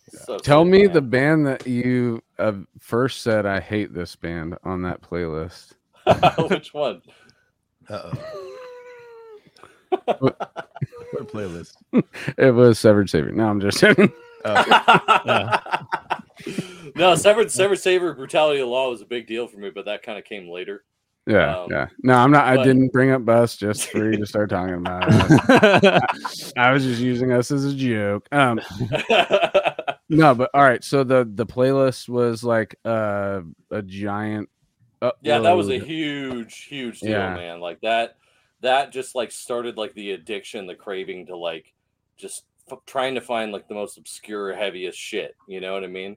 So 0.08 0.38
Tell 0.38 0.64
sick, 0.64 0.72
me 0.72 0.82
man. 0.84 0.92
the 0.92 1.02
band 1.02 1.46
that 1.46 1.66
you 1.66 2.22
uh, 2.38 2.52
first 2.80 3.22
said 3.22 3.46
I 3.46 3.60
hate 3.60 3.94
this 3.94 4.16
band 4.16 4.56
on 4.64 4.82
that 4.82 5.00
playlist. 5.02 5.74
which 6.50 6.74
one. 6.74 7.00
Uh-oh. 7.88 8.12
what 10.18 11.28
playlist? 11.32 11.74
It 12.38 12.54
was 12.54 12.78
Severed 12.78 13.08
Savior. 13.10 13.32
No, 13.32 13.48
I'm 13.48 13.60
just 13.60 13.80
kidding. 13.80 14.12
Oh, 14.44 15.58
no, 16.96 17.14
severed 17.14 17.50
Severed 17.50 17.76
Savior 17.78 18.12
brutality 18.14 18.60
of 18.60 18.68
law 18.68 18.90
was 18.90 19.00
a 19.02 19.06
big 19.06 19.26
deal 19.26 19.46
for 19.48 19.58
me, 19.58 19.70
but 19.70 19.84
that 19.86 20.02
kind 20.02 20.18
of 20.18 20.24
came 20.24 20.48
later. 20.48 20.84
Yeah, 21.26 21.62
Um, 21.62 21.70
yeah. 21.72 21.88
No, 22.04 22.14
I'm 22.14 22.30
not. 22.30 22.44
I 22.46 22.62
didn't 22.62 22.92
bring 22.92 23.10
up 23.10 23.24
Bus 23.24 23.56
just 23.56 23.88
for 23.88 24.10
you 24.12 24.16
to 24.18 24.26
start 24.26 24.48
talking 24.48 24.74
about 24.74 25.02
it. 25.08 26.52
I 26.56 26.70
was 26.70 26.84
just 26.84 27.00
using 27.00 27.32
us 27.32 27.50
as 27.50 27.64
a 27.64 27.74
joke. 27.74 28.28
Um, 28.30 28.60
no, 30.08 30.34
but 30.36 30.50
all 30.54 30.62
right. 30.62 30.84
So 30.84 31.02
the 31.02 31.28
the 31.34 31.44
playlist 31.46 32.08
was 32.08 32.44
like 32.44 32.76
uh, 32.84 33.40
a 33.72 33.82
giant. 33.82 34.48
yeah, 35.20 35.40
that 35.40 35.52
was 35.56 35.68
a 35.68 35.80
huge, 35.80 36.62
huge 36.64 37.00
deal, 37.00 37.10
Yeah. 37.10 37.34
man. 37.34 37.58
Like 37.60 37.80
that, 37.80 38.18
that 38.60 38.92
just 38.92 39.16
like 39.16 39.32
started 39.32 39.76
like 39.76 39.94
the 39.94 40.12
addiction, 40.12 40.68
the 40.68 40.76
craving 40.76 41.26
to 41.26 41.36
like 41.36 41.72
just 42.16 42.44
f- 42.70 42.78
trying 42.86 43.14
to 43.14 43.20
find 43.20 43.52
like 43.52 43.68
the 43.68 43.74
most 43.74 43.98
obscure, 43.98 44.54
heaviest 44.54 44.98
shit. 44.98 45.34
You 45.48 45.60
know 45.60 45.72
what 45.72 45.84
I 45.84 45.88
mean? 45.88 46.16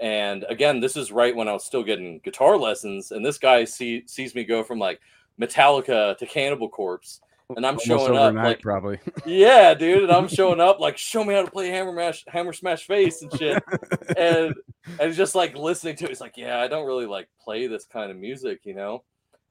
And 0.00 0.44
again, 0.48 0.80
this 0.80 0.96
is 0.96 1.10
right 1.10 1.34
when 1.34 1.48
I 1.48 1.52
was 1.52 1.64
still 1.64 1.82
getting 1.82 2.20
guitar 2.20 2.56
lessons, 2.56 3.12
and 3.12 3.24
this 3.24 3.38
guy 3.38 3.64
see, 3.64 4.04
sees 4.06 4.34
me 4.34 4.44
go 4.44 4.62
from 4.62 4.78
like 4.78 5.00
Metallica 5.40 6.16
to 6.18 6.26
Cannibal 6.26 6.68
Corpse, 6.68 7.20
and 7.54 7.64
I'm 7.64 7.74
Almost 7.74 7.86
showing 7.86 8.16
up 8.16 8.34
like, 8.34 8.60
probably. 8.60 8.98
yeah, 9.26 9.72
dude, 9.72 10.02
and 10.02 10.12
I'm 10.12 10.28
showing 10.28 10.60
up 10.60 10.80
like, 10.80 10.98
show 10.98 11.24
me 11.24 11.34
how 11.34 11.42
to 11.42 11.50
play 11.50 11.68
Hammer 11.68 11.92
Mash, 11.92 12.24
Hammer 12.28 12.52
Smash 12.52 12.86
Face 12.86 13.22
and 13.22 13.32
shit, 13.38 13.62
and 14.16 14.54
and 14.98 15.14
just 15.14 15.34
like 15.34 15.56
listening 15.56 15.96
to 15.96 16.06
it, 16.06 16.10
it's 16.10 16.20
like, 16.20 16.36
yeah, 16.36 16.60
I 16.60 16.68
don't 16.68 16.86
really 16.86 17.06
like 17.06 17.28
play 17.40 17.66
this 17.66 17.84
kind 17.84 18.10
of 18.10 18.16
music, 18.16 18.60
you 18.64 18.74
know. 18.74 19.04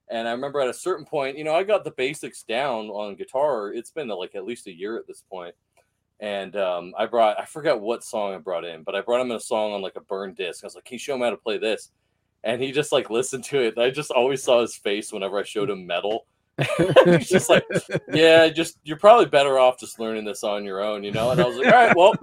And 0.09 0.27
I 0.27 0.31
remember 0.31 0.61
at 0.61 0.69
a 0.69 0.73
certain 0.73 1.05
point, 1.05 1.38
you 1.38 1.43
know, 1.43 1.55
I 1.55 1.63
got 1.63 1.83
the 1.83 1.91
basics 1.91 2.43
down 2.43 2.89
on 2.89 3.15
guitar. 3.15 3.73
It's 3.73 3.89
been 3.89 4.07
like 4.09 4.36
at 4.36 4.45
least 4.45 4.67
a 4.67 4.75
year 4.75 4.97
at 4.97 5.07
this 5.07 5.23
point. 5.31 5.55
And 6.20 6.55
um, 6.55 6.93
I 6.97 7.05
brought, 7.05 7.39
I 7.39 7.45
forgot 7.45 7.82
what 7.82 8.03
song 8.03 8.34
I 8.34 8.38
brought 8.38 8.63
in, 8.63 8.84
but 8.84 8.95
I 8.95 9.01
brought 9.01 9.22
him 9.22 9.32
in 9.32 9.38
a 9.38 9.39
song 9.39 9.74
on 9.74 9.82
like 9.82 9.97
a 9.97 10.01
burned 10.01 10.38
disc. 10.38 10.63
I 10.63 10.68
was 10.68 10.76
like, 10.76 10.86
can 10.86 10.95
you 10.95 10.99
show 10.99 11.16
him 11.16 11.22
how 11.22 11.30
to 11.30 11.38
play 11.38 11.57
this? 11.57 11.91
And 12.43 12.61
he 12.61 12.72
just 12.72 12.91
like 12.91 13.09
listened 13.09 13.43
to 13.45 13.59
it. 13.59 13.78
I 13.78 13.89
just 13.89 14.11
always 14.11 14.41
saw 14.43 14.61
his 14.61 14.76
face 14.76 15.11
whenever 15.11 15.39
I 15.39 15.43
showed 15.43 15.70
him 15.70 15.86
metal. 15.86 16.26
He's 17.05 17.28
just 17.28 17.49
like, 17.49 17.66
yeah, 18.13 18.47
just 18.47 18.78
you're 18.84 18.97
probably 18.97 19.26
better 19.26 19.59
off 19.59 19.80
just 19.80 19.99
learning 19.99 20.24
this 20.24 20.43
on 20.43 20.63
your 20.63 20.82
own, 20.82 21.03
you 21.03 21.11
know? 21.11 21.32
And 21.32 21.41
I 21.41 21.45
was 21.45 21.57
like, 21.57 21.68
all 21.68 21.74
right, 21.74 21.95
well, 21.97 22.13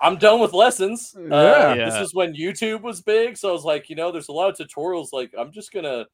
I'm 0.00 0.16
done 0.16 0.40
with 0.40 0.52
lessons. 0.52 1.14
Uh, 1.16 1.74
Yeah. 1.76 1.90
This 1.90 1.94
is 2.08 2.14
when 2.14 2.34
YouTube 2.34 2.82
was 2.82 3.00
big. 3.00 3.36
So 3.36 3.48
I 3.48 3.52
was 3.52 3.64
like, 3.64 3.88
you 3.88 3.96
know, 3.96 4.10
there's 4.10 4.28
a 4.28 4.32
lot 4.32 4.48
of 4.50 4.56
tutorials. 4.56 5.12
Like, 5.12 5.32
I'm 5.38 5.52
just 5.52 5.72
going 5.72 5.84
to 5.84 6.06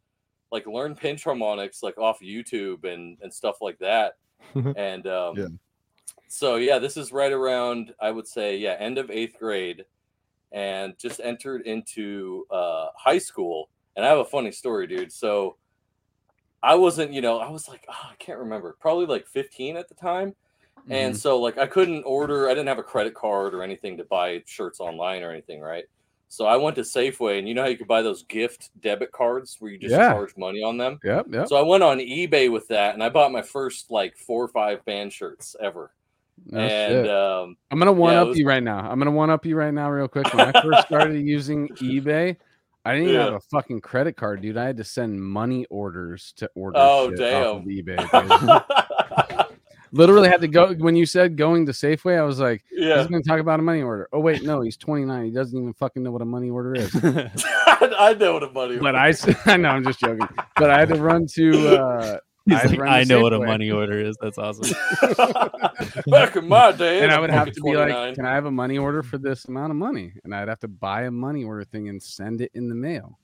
like 0.53 0.67
learn 0.67 0.95
pinch 0.95 1.25
harmonics 1.25 1.83
like 1.83 1.97
off 1.97 2.21
YouTube 2.21 2.85
and, 2.85 3.17
and 3.23 3.33
stuff 3.33 3.57
like 3.63 3.79
that. 3.79 4.15
and 4.77 5.07
um, 5.07 5.37
Yeah. 5.37 5.47
So, 6.33 6.57
yeah, 6.57 6.79
this 6.79 6.97
is 6.97 7.11
right 7.11 7.33
around, 7.33 7.93
I 8.01 8.13
would 8.13 8.29
say, 8.29 8.57
yeah, 8.57 8.77
end 8.79 8.99
of 8.99 9.11
eighth 9.11 9.37
grade 9.37 9.85
and 10.53 10.97
just 10.97 11.21
entered 11.25 11.63
into 11.63 12.47
uh, 12.53 12.87
high 12.97 13.19
school. 13.19 13.69
And 13.97 14.07
I 14.07 14.09
have 14.11 14.19
a 14.19 14.25
funny 14.25 14.53
story, 14.53 14.87
dude. 14.87 15.11
So 15.11 15.57
I 16.63 16.77
wasn't, 16.77 17.13
you 17.13 17.21
know, 17.21 17.41
I 17.41 17.51
was 17.51 17.69
like, 17.69 17.85
oh, 17.89 18.11
I 18.13 18.15
can't 18.21 18.39
remember, 18.39 18.77
probably 18.79 19.07
like 19.07 19.27
15 19.27 19.77
at 19.77 19.89
the 19.89 19.97
time. 19.97 20.37
And 20.89 21.17
so 21.17 21.41
like 21.41 21.59
I 21.59 21.67
couldn't 21.67 22.05
order, 22.05 22.47
I 22.49 22.51
didn't 22.51 22.69
have 22.69 22.79
a 22.79 22.85
credit 22.85 23.15
card 23.15 23.53
or 23.53 23.65
anything 23.65 23.97
to 23.97 24.05
buy 24.05 24.43
shirts 24.47 24.79
online 24.79 25.25
or 25.25 25.33
anything, 25.33 25.61
right? 25.61 25.85
So 26.29 26.47
I 26.47 26.57
went 26.57 26.77
to 26.77 26.83
Safeway 26.83 27.41
and 27.41 27.49
you 27.49 27.55
know 27.55 27.63
how 27.63 27.69
you 27.69 27.77
could 27.77 27.89
buy 27.89 28.03
those 28.03 28.23
gift 28.23 28.71
debit 28.81 29.11
cards 29.11 29.57
where 29.59 29.73
you 29.73 29.79
just 29.79 29.91
Yeah. 29.97 30.13
charge 30.13 30.37
money 30.37 30.63
on 30.63 30.79
them? 30.79 31.01
Yep, 31.03 31.27
yep. 31.31 31.49
So 31.49 31.57
I 31.57 31.63
went 31.63 31.83
on 31.83 31.99
eBay 31.99 32.53
with 32.53 32.69
that 32.69 32.95
and 32.95 33.03
I 33.03 33.09
bought 33.09 33.33
my 33.33 33.43
first 33.43 33.91
like 33.91 34.17
four 34.17 34.45
or 34.45 34.49
five 34.49 34.85
band 34.85 35.13
shirts 35.13 35.57
ever. 35.61 35.91
No 36.47 36.59
and 36.59 37.09
um 37.09 37.57
I'm 37.71 37.79
gonna 37.79 37.93
one 37.93 38.15
yeah, 38.15 38.23
up 38.23 38.29
was- 38.29 38.39
you 38.39 38.47
right 38.47 38.63
now. 38.63 38.79
I'm 38.91 38.99
gonna 38.99 39.11
one 39.11 39.31
up 39.31 39.45
you 39.47 39.57
right 39.57 39.73
now, 39.75 39.91
real 39.91 40.09
quick. 40.09 40.33
When 40.35 40.55
I 40.55 40.63
first 40.63 40.87
started 40.87 41.21
using 41.27 41.69
eBay, 41.77 42.37
I 42.85 42.93
didn't 42.95 43.09
even 43.11 43.21
have 43.21 43.35
a 43.35 43.41
fucking 43.41 43.81
credit 43.83 44.17
card, 44.17 44.41
dude. 44.41 44.57
I 44.57 44.65
had 44.65 44.77
to 44.79 44.85
send 44.85 45.23
money 45.23 45.67
orders 45.71 46.33
to 46.37 46.51
order. 46.55 46.79
Oh, 46.79 47.11
shit 47.11 47.21
off 47.35 47.59
of 47.59 47.65
damn. 47.65 47.97
eBay. 47.99 49.47
Literally 49.93 50.29
had 50.29 50.41
to 50.43 50.47
go 50.49 50.73
when 50.75 50.95
you 50.95 51.05
said 51.05 51.37
going 51.37 51.67
to 51.67 51.73
Safeway. 51.73 52.17
I 52.17 52.23
was 52.23 52.39
like, 52.39 52.63
yeah. 52.71 52.99
he's 52.99 53.09
gonna 53.09 53.25
talk 53.25 53.41
about 53.41 53.59
a 53.59 53.63
money 53.63 53.83
order. 53.83 54.09
Oh 54.13 54.21
wait, 54.21 54.45
no, 54.45 54.61
he's 54.61 54.77
29. 54.77 55.25
He 55.25 55.31
doesn't 55.33 55.59
even 55.59 55.73
fucking 55.75 56.01
know 56.03 56.13
what 56.13 56.23
a 56.23 56.25
money 56.27 56.49
order 56.49 56.75
is. 56.77 56.95
I 57.05 58.17
know 58.19 58.35
what 58.35 58.45
a 58.45 58.51
money 58.53 58.55
order 58.55 58.75
is, 58.77 58.81
But 58.81 58.95
I, 58.95 59.09
s- 59.09 59.47
I 59.47 59.57
know 59.57 59.71
I'm 59.71 59.83
just 59.83 59.99
joking. 59.99 60.29
But 60.57 60.71
I 60.71 60.79
had 60.79 60.91
to 60.91 60.95
run 60.95 61.27
to. 61.35 61.77
uh 61.77 62.03
He's 62.03 62.13
I'd 62.13 62.21
like, 62.47 62.81
I 62.81 63.05
know 63.05 63.21
what 63.21 63.33
a 63.33 63.39
money 63.39 63.71
order 63.71 64.01
is. 64.01 64.17
That's 64.21 64.39
awesome. 64.39 64.75
Back 66.07 66.37
in 66.37 66.49
my 66.49 66.73
day, 66.73 67.03
and 67.03 67.13
I 67.13 67.21
would 67.21 67.31
have 67.31 67.53
to 67.53 67.61
be 67.61 67.77
like, 67.77 68.15
"Can 68.15 68.25
I 68.25 68.35
have 68.35 68.47
a 68.47 68.51
money 68.51 68.79
order 68.79 69.03
for 69.03 69.19
this 69.19 69.45
amount 69.47 69.71
of 69.71 69.77
money?" 69.77 70.13
And 70.25 70.35
I'd 70.35 70.49
have 70.49 70.61
to 70.61 70.69
buy 70.69 71.03
a 71.03 71.11
money 71.11 71.45
order 71.45 71.65
thing 71.65 71.89
and 71.89 72.03
send 72.03 72.41
it 72.41 72.51
in 72.55 72.69
the 72.69 72.75
mail. 72.75 73.19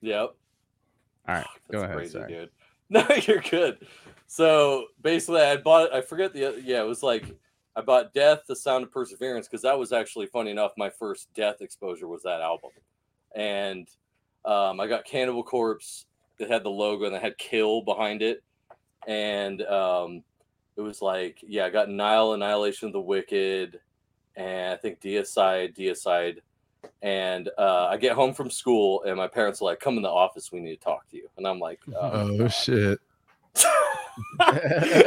Yep. 0.00 0.34
All 1.28 1.34
right, 1.34 1.46
go 1.72 1.78
ahead. 1.80 1.96
crazy, 1.96 2.12
sorry. 2.12 2.28
dude. 2.28 2.50
No, 2.90 3.02
you're 3.26 3.40
good. 3.40 3.78
So 4.26 4.86
basically, 5.00 5.40
I 5.40 5.56
bought. 5.56 5.92
I 5.92 6.02
forget 6.02 6.32
the. 6.34 6.60
Yeah, 6.62 6.82
it 6.82 6.86
was 6.86 7.02
like 7.02 7.24
I 7.74 7.80
bought 7.80 8.12
Death, 8.12 8.40
The 8.46 8.54
Sound 8.54 8.84
of 8.84 8.92
Perseverance, 8.92 9.48
because 9.48 9.62
that 9.62 9.78
was 9.78 9.90
actually 9.90 10.26
funny 10.26 10.50
enough. 10.50 10.72
My 10.76 10.90
first 10.90 11.32
Death 11.34 11.60
exposure 11.60 12.06
was 12.06 12.22
that 12.22 12.42
album, 12.42 12.70
and 13.34 13.88
um, 14.44 14.80
I 14.80 14.86
got 14.86 15.04
Cannibal 15.06 15.42
Corpse. 15.42 16.06
It 16.38 16.50
had 16.50 16.62
the 16.62 16.70
logo 16.70 17.06
and 17.06 17.14
it 17.14 17.22
had 17.22 17.38
Kill 17.38 17.82
behind 17.82 18.20
it, 18.20 18.42
and 19.06 19.62
um, 19.62 20.22
it 20.76 20.80
was 20.80 21.00
like, 21.02 21.38
yeah, 21.46 21.66
I 21.66 21.70
got 21.70 21.88
Nile, 21.90 22.32
Annihilation 22.32 22.86
of 22.88 22.92
the 22.92 23.00
Wicked, 23.00 23.78
and 24.36 24.72
I 24.72 24.76
think 24.76 25.00
Deicide, 25.00 25.76
Deicide. 25.76 26.38
And 27.02 27.48
uh, 27.58 27.86
I 27.86 27.96
get 27.96 28.12
home 28.12 28.34
from 28.34 28.50
school, 28.50 29.02
and 29.04 29.16
my 29.16 29.26
parents 29.28 29.62
are 29.62 29.66
like, 29.66 29.80
"Come 29.80 29.96
in 29.96 30.02
the 30.02 30.08
office. 30.10 30.52
We 30.52 30.60
need 30.60 30.76
to 30.76 30.84
talk 30.84 31.08
to 31.10 31.16
you." 31.16 31.28
And 31.38 31.46
I'm 31.46 31.58
like, 31.58 31.80
Oh 31.96 32.36
God." 32.38 32.52
shit! 32.52 32.98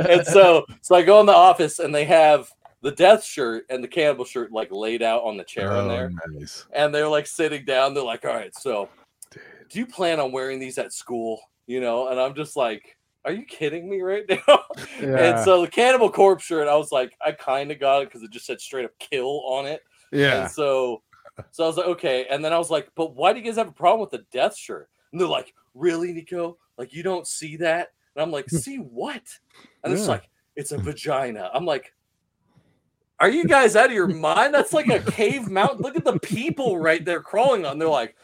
and 0.07 0.25
so 0.25 0.65
so 0.81 0.95
I 0.95 1.01
go 1.03 1.19
in 1.19 1.25
the 1.25 1.33
office 1.33 1.79
and 1.79 1.93
they 1.93 2.05
have 2.05 2.49
the 2.81 2.91
death 2.91 3.23
shirt 3.23 3.65
and 3.69 3.83
the 3.83 3.87
cannibal 3.87 4.25
shirt 4.25 4.51
like 4.51 4.71
laid 4.71 5.01
out 5.01 5.23
on 5.23 5.37
the 5.37 5.43
chair 5.43 5.71
in 5.71 5.85
Oh, 5.85 5.87
there. 5.87 6.11
nice. 6.29 6.65
And 6.73 6.93
they're 6.93 7.07
like 7.07 7.27
sitting 7.27 7.65
down. 7.65 7.93
They're 7.93 8.03
like, 8.03 8.25
all 8.25 8.33
right, 8.33 8.53
so 8.55 8.89
Dude. 9.31 9.41
do 9.69 9.79
you 9.79 9.85
plan 9.87 10.19
on 10.19 10.31
wearing 10.31 10.59
these 10.59 10.77
at 10.77 10.93
school? 10.93 11.39
You 11.67 11.79
know, 11.81 12.07
and 12.09 12.19
I'm 12.19 12.33
just 12.35 12.55
like, 12.55 12.96
are 13.28 13.34
you 13.34 13.43
kidding 13.43 13.89
me 13.89 14.01
right 14.01 14.23
now? 14.30 14.63
Yeah. 15.01 15.17
And 15.17 15.45
so 15.45 15.61
the 15.61 15.67
cannibal 15.67 16.09
corpse 16.09 16.43
shirt, 16.43 16.67
I 16.67 16.75
was 16.75 16.91
like, 16.91 17.13
I 17.23 17.32
kind 17.32 17.71
of 17.71 17.80
got 17.80 18.01
it 18.01 18.05
because 18.05 18.23
it 18.23 18.32
just 18.32 18.47
said 18.47 18.59
straight 18.59 18.86
up 18.86 18.97
kill 18.97 19.43
on 19.45 19.67
it. 19.67 19.82
yeah. 20.11 20.43
And 20.43 20.51
so 20.51 21.03
so 21.51 21.63
I 21.63 21.67
was 21.67 21.78
like, 21.78 21.86
okay. 21.88 22.25
And 22.30 22.43
then 22.43 22.51
I 22.53 22.57
was 22.57 22.71
like, 22.71 22.89
but 22.95 23.15
why 23.15 23.32
do 23.32 23.39
you 23.39 23.45
guys 23.45 23.57
have 23.57 23.67
a 23.67 23.73
problem 23.73 24.01
with 24.01 24.09
the 24.09 24.25
death 24.32 24.57
shirt? 24.57 24.89
And 25.11 25.21
they're 25.21 25.28
like, 25.28 25.53
really, 25.75 26.13
Niko? 26.13 26.55
Like 26.78 26.93
you 26.93 27.03
don't 27.03 27.28
see 27.28 27.57
that? 27.57 27.89
And 28.15 28.23
I'm 28.23 28.32
like, 28.32 28.49
hmm. 28.49 28.57
see 28.57 28.78
what? 28.78 29.21
And 29.84 29.93
it's 29.93 30.07
like, 30.07 30.30
it's 30.55 30.71
a 30.71 30.78
hmm. 30.78 30.86
vagina. 30.86 31.51
I'm 31.53 31.65
like, 31.65 31.93
are 33.19 33.30
you 33.30 33.45
guys 33.45 33.75
out 33.75 33.88
of 33.88 33.91
your 33.91 34.07
mind? 34.07 34.53
That's 34.53 34.73
like 34.73 34.88
a 34.88 34.99
cave 35.11 35.49
mountain. 35.49 35.82
Look 35.82 35.95
at 35.95 36.05
the 36.05 36.19
people 36.19 36.80
right 36.80 37.03
there 37.03 37.21
crawling 37.21 37.65
on. 37.65 37.78
They're 37.78 37.88
like, 37.88 38.15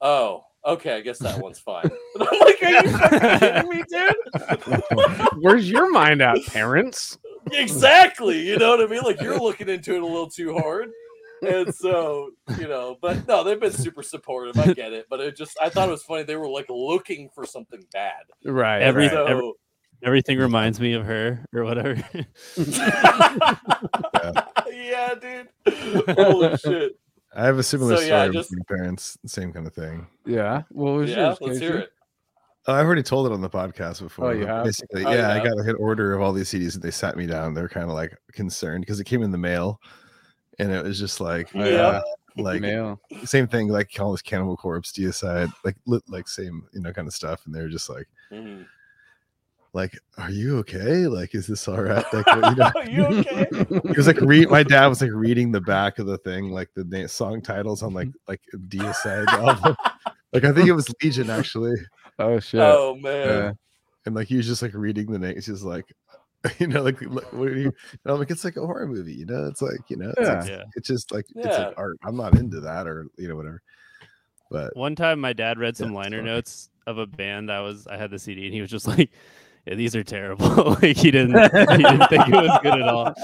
oh, 0.00 0.44
okay, 0.66 0.94
I 0.96 1.00
guess 1.00 1.18
that 1.18 1.40
one's 1.40 1.58
fine. 1.58 1.90
And 2.14 2.28
I'm 2.30 2.38
like, 2.40 2.62
are 2.62 2.70
you 2.70 2.90
fucking 2.98 3.38
kidding 3.40 3.68
me, 3.70 3.82
dude? 3.88 5.32
Where's 5.42 5.68
your 5.70 5.90
mind 5.90 6.22
at, 6.22 6.38
parents? 6.46 7.18
exactly. 7.52 8.40
You 8.40 8.56
know 8.56 8.70
what 8.70 8.80
I 8.80 8.86
mean? 8.86 9.02
Like 9.02 9.20
you're 9.20 9.38
looking 9.38 9.68
into 9.68 9.94
it 9.96 10.02
a 10.02 10.06
little 10.06 10.30
too 10.30 10.54
hard. 10.54 10.90
And 11.42 11.74
so, 11.74 12.30
you 12.58 12.68
know, 12.68 12.96
but 13.02 13.26
no, 13.28 13.42
they've 13.44 13.60
been 13.60 13.72
super 13.72 14.02
supportive. 14.02 14.58
I 14.58 14.72
get 14.72 14.92
it. 14.92 15.06
But 15.10 15.20
it 15.20 15.36
just 15.36 15.58
I 15.60 15.68
thought 15.68 15.88
it 15.88 15.92
was 15.92 16.02
funny. 16.04 16.22
They 16.22 16.36
were 16.36 16.48
like 16.48 16.66
looking 16.70 17.28
for 17.34 17.44
something 17.44 17.84
bad. 17.92 18.22
Right. 18.44 18.80
Every- 18.80 19.08
So 19.08 19.26
every- 19.26 19.52
Everything 20.02 20.38
reminds 20.38 20.80
me 20.80 20.92
of 20.92 21.06
her 21.06 21.44
or 21.54 21.64
whatever. 21.64 21.94
yeah, 24.70 25.14
dude. 25.20 25.48
Holy 26.16 26.56
shit. 26.58 26.98
I 27.36 27.44
have 27.44 27.58
a 27.58 27.62
similar 27.62 27.96
So, 27.96 28.02
yeah, 28.02 28.22
story 28.24 28.34
just- 28.34 28.50
with 28.50 28.58
my 28.60 28.76
parents. 28.76 29.18
Same 29.26 29.52
kind 29.52 29.66
of 29.66 29.74
thing. 29.74 30.06
yeah. 30.26 30.62
What 30.70 30.92
was 30.92 31.10
Yeah, 31.10 31.28
yours? 31.28 31.38
let's 31.40 31.52
Casey? 31.58 31.64
hear 31.66 31.76
it. 31.78 31.90
Oh, 32.66 32.72
I've 32.72 32.86
already 32.86 33.02
told 33.02 33.26
it 33.26 33.32
on 33.32 33.42
the 33.42 33.50
podcast 33.50 34.00
before. 34.00 34.28
Oh, 34.28 34.30
you 34.30 34.46
have? 34.46 34.64
Basically, 34.64 35.04
Oh, 35.04 35.10
you 35.10 35.16
yeah, 35.18 35.30
I 35.30 35.34
have? 35.34 35.44
got 35.44 35.56
like 35.58 35.68
an 35.68 35.76
order 35.78 36.14
of 36.14 36.22
all 36.22 36.32
these 36.32 36.48
CDs, 36.48 36.74
and 36.74 36.82
they 36.82 36.90
sat 36.90 37.16
me 37.16 37.26
down. 37.26 37.52
They're 37.52 37.68
kind 37.68 37.84
of 37.84 37.90
like 37.94 38.16
concerned 38.32 38.82
because 38.82 39.00
it 39.00 39.04
came 39.04 39.22
in 39.22 39.30
the 39.30 39.36
mail, 39.38 39.80
and 40.58 40.72
it 40.72 40.82
was 40.82 40.98
just 40.98 41.20
like, 41.20 41.50
Oh, 41.54 41.62
Yeah. 41.64 42.00
like 42.36 42.62
Mail. 42.62 42.98
same 43.24 43.46
thing, 43.46 43.68
like 43.68 43.90
all 44.00 44.12
this 44.12 44.22
Cannibal 44.22 44.56
Corpse, 44.56 44.92
Deicide, 44.92 45.52
like 45.64 45.76
like 46.08 46.26
same, 46.26 46.66
you 46.72 46.80
know, 46.80 46.92
kind 46.92 47.06
of 47.06 47.14
stuff. 47.14 47.44
And 47.46 47.54
they're 47.54 47.68
just 47.68 47.88
like, 47.90 48.08
Mhm. 48.32 48.64
Like, 49.74 49.98
are 50.18 50.30
you 50.30 50.58
okay? 50.58 51.08
Like, 51.08 51.34
is 51.34 51.48
this 51.48 51.66
all 51.66 51.82
right? 51.82 52.04
Like, 52.12 52.26
you 52.26 52.54
know, 52.54 52.72
Are 52.76 52.88
you 52.88 53.04
okay? 53.06 53.46
it 53.50 53.96
was 53.96 54.06
like 54.06 54.20
read. 54.20 54.48
My 54.48 54.62
dad 54.62 54.86
was 54.86 55.02
like 55.02 55.10
reading 55.12 55.50
the 55.50 55.60
back 55.60 55.98
of 55.98 56.06
the 56.06 56.16
thing, 56.18 56.50
like 56.50 56.70
the 56.74 56.84
na- 56.84 57.08
song 57.08 57.42
titles 57.42 57.82
on 57.82 57.92
like 57.92 58.08
mm-hmm. 58.08 58.30
like 58.30 58.40
Deicide 58.68 59.28
album. 59.28 59.76
Like 60.32 60.42
I 60.42 60.50
think 60.50 60.66
it 60.66 60.72
was 60.72 60.92
Legion 61.00 61.30
actually. 61.30 61.76
Oh 62.18 62.40
shit. 62.40 62.58
Oh 62.60 62.96
man. 62.96 63.28
Yeah. 63.28 63.52
and 64.04 64.16
like 64.16 64.26
he 64.26 64.36
was 64.36 64.48
just 64.48 64.62
like 64.62 64.74
reading 64.74 65.06
the 65.06 65.18
names. 65.20 65.46
He's 65.46 65.62
like, 65.62 65.94
you 66.58 66.66
know, 66.66 66.82
like 66.82 67.00
like, 67.02 67.32
what 67.32 67.46
are 67.46 67.56
you? 67.56 67.72
And 67.92 68.12
I'm 68.12 68.18
like, 68.18 68.32
it's 68.32 68.44
like 68.44 68.56
a 68.56 68.66
horror 68.66 68.88
movie, 68.88 69.14
you 69.14 69.26
know. 69.26 69.46
It's 69.46 69.62
like 69.62 69.78
you 69.86 69.96
know, 69.96 70.12
it's, 70.16 70.28
like- 70.28 70.48
Yeah. 70.48 70.64
it's 70.74 70.88
just 70.88 71.12
like 71.12 71.26
it's 71.36 71.56
like 71.56 71.74
art. 71.76 71.98
I'm 72.02 72.16
not 72.16 72.36
into 72.36 72.58
that 72.62 72.88
or 72.88 73.06
you 73.16 73.28
know 73.28 73.36
whatever. 73.36 73.62
But 74.50 74.76
One 74.76 74.96
time, 74.96 75.20
my 75.20 75.34
dad 75.34 75.56
read 75.56 75.76
some 75.76 75.92
Yeah, 75.92 75.98
liner 75.98 76.20
notes 76.20 76.68
of 76.88 76.98
a 76.98 77.06
band 77.06 77.50
I 77.50 77.60
was. 77.60 77.86
I 77.86 77.96
had 77.96 78.10
the 78.10 78.18
CD, 78.18 78.46
and 78.46 78.54
he 78.54 78.60
was 78.60 78.70
just 78.70 78.88
like, 78.88 79.10
"Yeah, 79.66 79.74
these 79.74 79.96
are 79.96 80.04
terrible." 80.04 80.76
like 80.82 80.96
he 80.96 81.10
didn't. 81.10 81.34
He 81.70 81.82
didn't 81.82 82.08
think 82.08 82.28
it 82.28 82.32
was 82.32 82.58
good 82.62 82.80
at 82.80 82.88
all. 82.88 83.14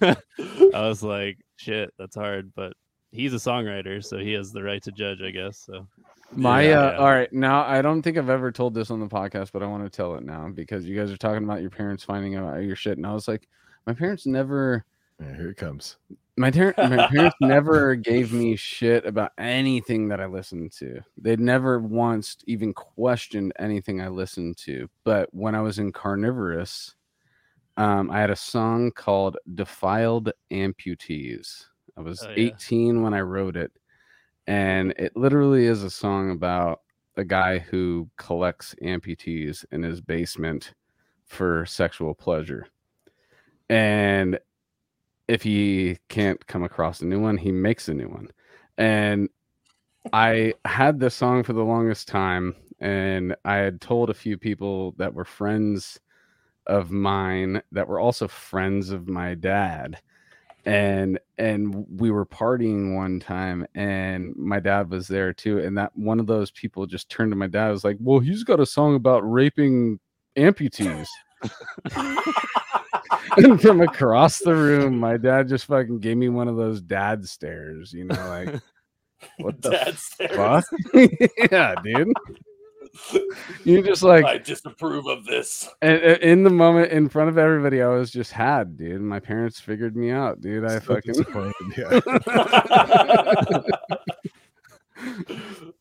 I 0.74 0.88
was 0.88 1.02
like, 1.02 1.38
"Shit, 1.56 1.92
that's 1.98 2.16
hard." 2.16 2.52
But 2.54 2.74
he's 3.14 3.32
a 3.32 3.36
songwriter, 3.36 4.04
so 4.04 4.18
he 4.18 4.32
has 4.32 4.52
the 4.52 4.62
right 4.62 4.82
to 4.82 4.92
judge, 4.92 5.22
I 5.22 5.30
guess. 5.30 5.58
So 5.58 5.86
My 6.32 6.62
Yeah, 6.62 6.80
uh, 6.80 6.90
yeah. 6.90 6.98
all 6.98 7.10
right 7.10 7.32
now 7.32 7.64
I 7.64 7.80
don't 7.80 8.02
think 8.02 8.18
I've 8.18 8.28
ever 8.28 8.50
told 8.50 8.74
this 8.74 8.90
on 8.90 9.00
the 9.00 9.06
podcast, 9.06 9.52
but 9.52 9.62
I 9.62 9.66
want 9.66 9.84
to 9.84 9.90
tell 9.90 10.16
it 10.16 10.24
now 10.24 10.48
because 10.48 10.84
you 10.84 10.98
guys 10.98 11.10
are 11.10 11.16
talking 11.16 11.44
about 11.44 11.60
your 11.60 11.70
parents 11.70 12.02
finding 12.04 12.34
out 12.34 12.56
your 12.58 12.76
shit, 12.76 12.98
and 12.98 13.06
I 13.06 13.14
was 13.14 13.28
like, 13.28 13.48
my 13.86 13.94
parents 13.94 14.26
never, 14.26 14.84
yeah, 15.20 15.36
here 15.36 15.50
it 15.50 15.56
comes. 15.56 15.96
My, 16.36 16.50
ter- 16.50 16.74
my 16.78 17.06
parents 17.08 17.36
never 17.40 17.94
gave 17.94 18.32
me 18.32 18.56
shit 18.56 19.06
about 19.06 19.32
anything 19.38 20.08
that 20.08 20.20
I 20.20 20.26
listened 20.26 20.72
to. 20.78 21.00
They'd 21.16 21.40
never 21.40 21.78
once 21.78 22.36
even 22.46 22.72
questioned 22.72 23.52
anything 23.58 24.00
I 24.00 24.08
listened 24.08 24.56
to. 24.58 24.88
But 25.04 25.28
when 25.32 25.54
I 25.54 25.60
was 25.60 25.78
in 25.78 25.92
carnivorous, 25.92 26.94
um, 27.76 28.10
I 28.10 28.20
had 28.20 28.30
a 28.30 28.36
song 28.36 28.90
called 28.92 29.36
"Defiled 29.54 30.32
Amputees." 30.52 31.66
I 31.96 32.00
was 32.00 32.22
Oh, 32.22 32.30
yeah. 32.30 32.50
18 32.54 33.02
when 33.02 33.14
I 33.14 33.20
wrote 33.20 33.56
it, 33.56 33.72
and 34.46 34.92
it 34.96 35.16
literally 35.16 35.66
is 35.66 35.82
a 35.82 35.90
song 35.90 36.30
about 36.30 36.80
a 37.16 37.24
guy 37.24 37.58
who 37.58 38.08
collects 38.16 38.74
amputees 38.82 39.64
in 39.70 39.82
his 39.82 40.00
basement 40.00 40.74
for 41.24 41.64
sexual 41.66 42.14
pleasure. 42.14 42.66
And 43.68 44.38
if 45.28 45.42
he 45.42 45.98
can't 46.08 46.44
come 46.46 46.62
across 46.62 47.00
a 47.00 47.06
new 47.06 47.20
one, 47.20 47.36
he 47.36 47.52
makes 47.52 47.88
a 47.88 47.94
new 47.94 48.08
one. 48.08 48.28
And 48.78 49.28
I 50.12 50.54
had 50.64 51.00
this 51.00 51.14
song 51.14 51.42
for 51.42 51.52
the 51.52 51.64
longest 51.64 52.08
time, 52.08 52.54
and 52.80 53.34
I 53.44 53.56
had 53.56 53.80
told 53.80 54.10
a 54.10 54.14
few 54.14 54.36
people 54.36 54.92
that 54.98 55.14
were 55.14 55.24
friends 55.24 55.98
of 56.66 56.90
mine 56.90 57.62
that 57.72 57.88
were 57.88 58.00
also 58.00 58.28
friends 58.28 58.90
of 58.90 59.08
my 59.08 59.34
dad 59.34 60.00
and 60.66 61.18
and 61.36 61.86
we 62.00 62.10
were 62.10 62.24
partying 62.24 62.94
one 62.94 63.20
time 63.20 63.66
and 63.74 64.34
my 64.36 64.58
dad 64.58 64.90
was 64.90 65.06
there 65.06 65.32
too 65.32 65.58
and 65.58 65.76
that 65.76 65.94
one 65.94 66.18
of 66.18 66.26
those 66.26 66.50
people 66.52 66.86
just 66.86 67.10
turned 67.10 67.30
to 67.30 67.36
my 67.36 67.46
dad 67.46 67.68
was 67.68 67.84
like 67.84 67.98
well 68.00 68.18
he's 68.18 68.44
got 68.44 68.60
a 68.60 68.66
song 68.66 68.94
about 68.94 69.20
raping 69.30 69.98
amputees 70.36 71.06
and 73.36 73.60
from 73.60 73.80
across 73.80 74.38
the 74.40 74.54
room 74.54 74.98
my 74.98 75.16
dad 75.16 75.48
just 75.48 75.66
fucking 75.66 75.98
gave 75.98 76.16
me 76.16 76.28
one 76.28 76.48
of 76.48 76.56
those 76.56 76.80
dad 76.80 77.26
stares 77.26 77.92
you 77.92 78.04
know 78.04 78.28
like 78.28 78.60
what 79.38 79.60
the 79.62 79.70
Dad 79.70 79.98
stares. 79.98 80.36
fuck 80.36 80.64
yeah 81.50 81.74
dude 81.82 82.12
you 83.64 83.82
just 83.82 84.02
like 84.02 84.24
I 84.24 84.38
disapprove 84.38 85.06
of 85.06 85.24
this. 85.24 85.68
and, 85.82 86.00
and 86.00 86.22
in 86.22 86.42
the 86.44 86.50
moment 86.50 86.92
in 86.92 87.08
front 87.08 87.28
of 87.28 87.38
everybody 87.38 87.82
i 87.82 87.88
was 87.88 88.10
just 88.10 88.32
had 88.32 88.76
dude 88.76 89.00
my 89.00 89.18
parents 89.18 89.58
figured 89.58 89.96
me 89.96 90.10
out 90.10 90.40
dude 90.40 90.64
i 90.64 90.78
So 90.78 91.00
fucking 91.00 91.24
yeah. 91.76 92.00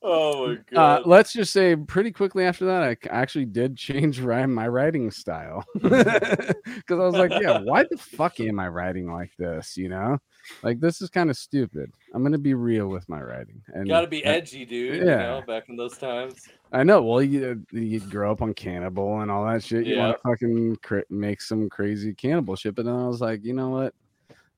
Oh 0.01 0.47
my 0.47 0.57
uh, 0.78 1.01
let's 1.05 1.34
just 1.34 1.53
say 1.53 1.76
pretty 1.76 2.11
quickly 2.11 2.45
after 2.45 2.65
that, 2.65 2.84
I 2.84 2.97
actually 3.09 3.45
did 3.45 3.76
change 3.76 4.21
my 4.21 4.67
writing 4.67 5.11
style 5.11 5.65
because 5.74 6.55
I 6.89 6.95
was 6.95 7.15
like, 7.15 7.32
yeah, 7.41 7.59
why 7.59 7.86
the 7.89 7.97
fuck 7.97 8.39
am 8.39 8.59
I 8.59 8.67
writing 8.67 9.11
like 9.11 9.32
this? 9.38 9.78
You 9.78 9.89
know, 9.89 10.17
like 10.61 10.80
this 10.80 11.01
is 11.01 11.09
kind 11.09 11.30
of 11.30 11.38
stupid. 11.38 11.91
I'm 12.13 12.24
gonna 12.24 12.38
be 12.38 12.53
real 12.53 12.88
with 12.88 13.07
my 13.09 13.21
writing, 13.21 13.61
and 13.67 13.88
Gotta 13.88 14.07
be 14.07 14.24
edgy, 14.24 14.65
dude. 14.65 14.97
You 14.97 15.05
yeah. 15.05 15.17
know, 15.17 15.43
back 15.45 15.69
in 15.69 15.76
those 15.76 15.97
times. 15.97 16.47
I 16.71 16.84
know. 16.84 17.01
Well, 17.01 17.21
you 17.21 17.63
you 17.71 17.99
grow 17.99 18.32
up 18.32 18.41
on 18.41 18.53
cannibal 18.53 19.21
and 19.21 19.32
all 19.32 19.45
that 19.45 19.63
shit. 19.63 19.86
You 19.86 19.97
want 19.97 20.17
to 20.17 20.30
fucking 20.30 20.78
cra- 20.78 21.05
make 21.09 21.41
some 21.41 21.69
crazy 21.69 22.13
cannibal 22.13 22.55
shit, 22.55 22.76
but 22.76 22.86
then 22.86 22.95
I 22.95 23.07
was 23.07 23.21
like, 23.21 23.43
you 23.43 23.53
know 23.53 23.69
what? 23.69 23.93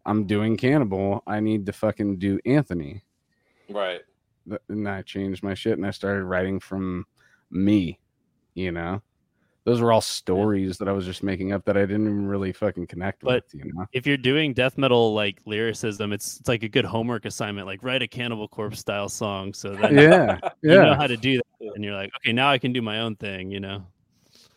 I'm 0.06 0.26
doing 0.26 0.56
cannibal. 0.56 1.24
I 1.26 1.40
need 1.40 1.66
to 1.66 1.74
fucking 1.74 2.18
do 2.18 2.40
Anthony. 2.46 3.02
Right. 3.70 4.02
Th- 4.48 4.62
and 4.70 4.88
I 4.88 5.02
changed 5.02 5.44
my 5.44 5.54
shit 5.54 5.74
and 5.78 5.86
I 5.86 5.92
started 5.92 6.24
writing 6.26 6.60
from 6.60 7.06
me, 7.52 8.00
you 8.54 8.72
know. 8.72 9.02
Those 9.64 9.82
were 9.82 9.92
all 9.92 10.02
stories 10.02 10.78
that 10.78 10.88
I 10.88 10.92
was 10.92 11.06
just 11.06 11.24
making 11.24 11.52
up 11.52 11.66
that 11.66 11.76
I 11.76 11.82
didn't 11.82 12.04
even 12.04 12.28
really 12.28 12.54
fucking 12.54 12.86
connect 12.86 13.24
But- 13.24 13.46
with, 13.52 13.66
you 13.66 13.72
know. 13.74 13.86
if 13.94 14.06
you're 14.06 14.16
doing 14.16 14.54
death 14.54 14.78
metal 14.78 15.14
like 15.16 15.42
lyricism, 15.46 16.14
it's 16.14 16.40
it's 16.40 16.48
like 16.48 16.62
a 16.62 16.70
good 16.70 16.86
homework 16.86 17.26
assignment. 17.26 17.66
Like 17.66 17.82
write 17.84 18.04
a 18.04 18.08
Cannibal 18.08 18.48
Corpse 18.48 18.80
style 18.80 19.10
song, 19.10 19.54
so 19.56 19.74
that 19.76 19.92
Yeah, 19.92 20.38
you 20.62 20.70
know 20.76 20.94
how 20.94 21.08
to 21.08 21.18
do 21.18 21.38
that, 21.60 21.74
and 21.74 21.84
you're 21.84 21.96
like, 21.96 22.12
okay, 22.18 22.32
now 22.32 22.50
I 22.52 22.60
can 22.60 22.74
do 22.74 22.82
my 22.84 23.00
own 23.00 23.16
thing. 23.16 23.50
You 23.50 23.60
know? 23.60 23.86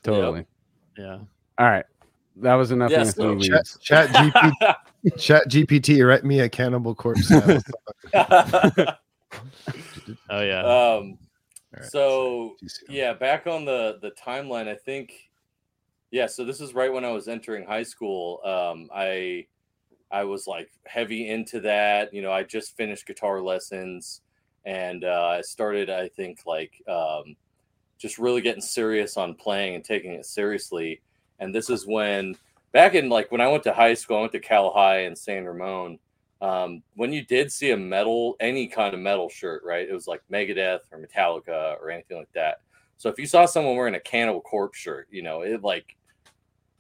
totally. 0.03 0.45
Yeah. 0.99 1.20
All 1.59 1.66
right, 1.66 1.86
that 2.36 2.55
was 2.55 2.70
enough. 2.70 2.91
Yeah, 2.91 3.01
Anthony 3.05 3.43
so 3.49 3.49
Chat, 3.49 3.57
Leeds. 3.57 3.78
chat, 3.80 4.09
GP, 4.11 4.74
chat 5.18 5.49
GPT, 5.49 6.07
write 6.07 6.24
me 6.24 6.41
a 6.41 6.51
Cannibal 6.51 6.95
Corpse. 6.95 7.28
style 7.28 7.62
song. 8.12 8.86
Oh 10.30 10.41
yeah. 10.43 10.61
um. 10.61 11.18
All 11.74 11.80
right, 11.80 11.91
So 11.91 12.57
yeah, 12.89 13.12
back 13.12 13.47
on 13.47 13.64
the 13.64 13.99
the 14.01 14.11
timeline, 14.12 14.68
I 14.68 14.74
think. 14.74 15.12
Yeah, 16.11 16.26
so 16.26 16.45
this 16.45 16.61
is 16.61 16.74
right 16.74 16.93
when 16.93 17.05
I 17.05 17.11
was 17.11 17.28
entering 17.28 17.66
high 17.66 17.82
school. 17.82 18.41
Um, 18.45 18.89
I 18.95 19.47
I 20.11 20.24
was 20.24 20.47
like 20.47 20.70
heavy 20.86 21.28
into 21.28 21.61
that. 21.61 22.12
You 22.14 22.22
know, 22.22 22.32
I 22.32 22.43
just 22.43 22.76
finished 22.76 23.07
guitar 23.07 23.43
lessons, 23.43 24.22
and 24.64 25.05
uh, 25.05 25.26
I 25.39 25.41
started. 25.43 25.91
I 25.91 26.09
think 26.09 26.41
like 26.47 26.72
um, 26.89 27.36
just 27.99 28.18
really 28.18 28.41
getting 28.41 28.62
serious 28.62 29.16
on 29.16 29.34
playing 29.34 29.74
and 29.74 29.84
taking 29.84 30.12
it 30.12 30.24
seriously. 30.26 31.03
And 31.41 31.55
this 31.55 31.68
is 31.68 31.86
when 31.86 32.36
back 32.72 32.95
in 32.95 33.09
like 33.09 33.30
when 33.30 33.41
I 33.41 33.49
went 33.49 33.64
to 33.64 33.74
high 33.74 33.95
school, 33.95 34.18
I 34.18 34.20
went 34.20 34.32
to 34.32 34.41
Cal 34.41 34.72
High 34.72 35.01
in 35.01 35.14
San 35.14 35.45
Ramon. 35.45 35.99
Um, 36.41 36.82
when 36.95 37.12
you 37.12 37.24
did 37.24 37.51
see 37.53 37.72
a 37.72 37.76
metal, 37.76 38.36
any 38.41 38.68
kind 38.68 38.95
of 38.95 39.01
metal 39.01 39.28
shirt, 39.28 39.62
right? 39.64 39.89
It 39.89 39.93
was 39.93 40.07
like 40.07 40.22
Megadeth 40.32 40.80
or 40.93 40.99
Metallica 41.05 41.80
or 41.80 41.91
anything 41.91 42.16
like 42.18 42.32
that. 42.34 42.61
So 42.97 43.09
if 43.09 43.18
you 43.18 43.26
saw 43.26 43.45
someone 43.47 43.76
wearing 43.76 43.95
a 43.97 44.01
Cannibal 44.01 44.41
Corpse 44.41 44.78
shirt, 44.78 45.09
you 45.11 45.22
know, 45.22 45.43
it 45.43 45.62
like, 45.62 45.97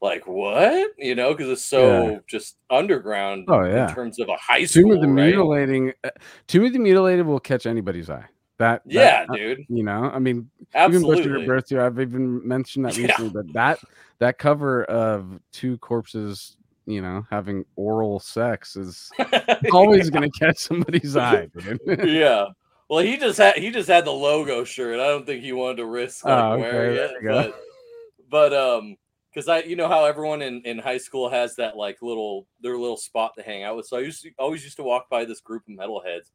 like 0.00 0.26
what? 0.28 0.90
You 0.96 1.14
know, 1.16 1.32
because 1.32 1.48
it's 1.50 1.64
so 1.64 2.10
Yeah. 2.10 2.18
just 2.28 2.56
underground 2.70 3.46
Oh, 3.48 3.64
yeah. 3.64 3.88
in 3.88 3.94
terms 3.94 4.20
of 4.20 4.28
a 4.28 4.36
high 4.36 4.64
school. 4.64 4.82
Tomb 4.84 4.90
of 4.92 5.00
the 5.00 5.08
right? 5.08 5.26
Mutilating. 5.26 5.92
uh, 6.04 6.10
Tomb 6.46 6.64
of 6.64 6.72
the 6.72 6.78
Mutilated 6.78 7.26
will 7.26 7.40
catch 7.40 7.66
anybody's 7.66 8.08
eye. 8.10 8.26
That, 8.58 8.82
that- 8.86 8.92
Yeah, 8.92 9.26
uh, 9.28 9.34
dude. 9.34 9.64
You 9.68 9.82
know, 9.84 10.04
I 10.12 10.18
mean, 10.20 10.50
even 10.72 10.94
Absolutely. 10.94 11.42
at 11.42 11.46
Birth 11.48 11.72
I've 11.72 11.98
even 12.00 12.46
mentioned 12.46 12.84
that 12.84 12.96
Yeah. 12.96 13.06
recently, 13.08 13.30
but 13.30 13.52
that 13.54 13.78
that 14.20 14.38
cover 14.38 14.84
of 14.84 15.40
two 15.52 15.78
corpses, 15.78 16.56
you 16.88 17.02
know, 17.02 17.26
having 17.30 17.64
oral 17.76 18.18
sex 18.18 18.74
is 18.74 19.10
always 19.72 20.08
going 20.08 20.28
to 20.28 20.38
catch 20.38 20.56
somebody's 20.56 21.16
eye. 21.16 21.48
Yeah. 22.02 22.46
Well, 22.88 23.04
he 23.04 23.18
just 23.18 23.36
had 23.36 23.56
he 23.56 23.70
just 23.70 23.88
had 23.88 24.06
the 24.06 24.12
logo 24.12 24.64
shirt. 24.64 24.98
I 24.98 25.08
don't 25.08 25.26
think 25.26 25.42
he 25.42 25.52
wanted 25.52 25.76
to 25.76 25.84
risk 25.84 26.24
like 26.24 26.42
Oh, 26.42 26.52
okay, 26.52 26.60
wearing 26.62 26.96
it. 26.96 27.10
But 27.22 27.62
but 28.30 28.54
um 28.54 28.96
because 29.28 29.46
I 29.46 29.60
you 29.60 29.76
know 29.76 29.88
how 29.88 30.06
everyone 30.06 30.40
in, 30.40 30.62
in 30.62 30.78
high 30.78 30.96
school 30.96 31.28
has 31.28 31.54
that 31.56 31.76
like 31.76 32.00
little 32.00 32.46
their 32.62 32.78
little 32.78 32.96
spot 32.96 33.34
to 33.36 33.42
hang 33.42 33.62
out 33.62 33.76
with. 33.76 33.86
So 33.86 33.98
I 33.98 34.00
used 34.00 34.22
to 34.22 34.30
always 34.38 34.64
used 34.64 34.78
to 34.78 34.82
walk 34.82 35.10
by 35.10 35.26
this 35.26 35.40
group 35.40 35.64
of 35.68 35.74
metalheads 35.74 36.30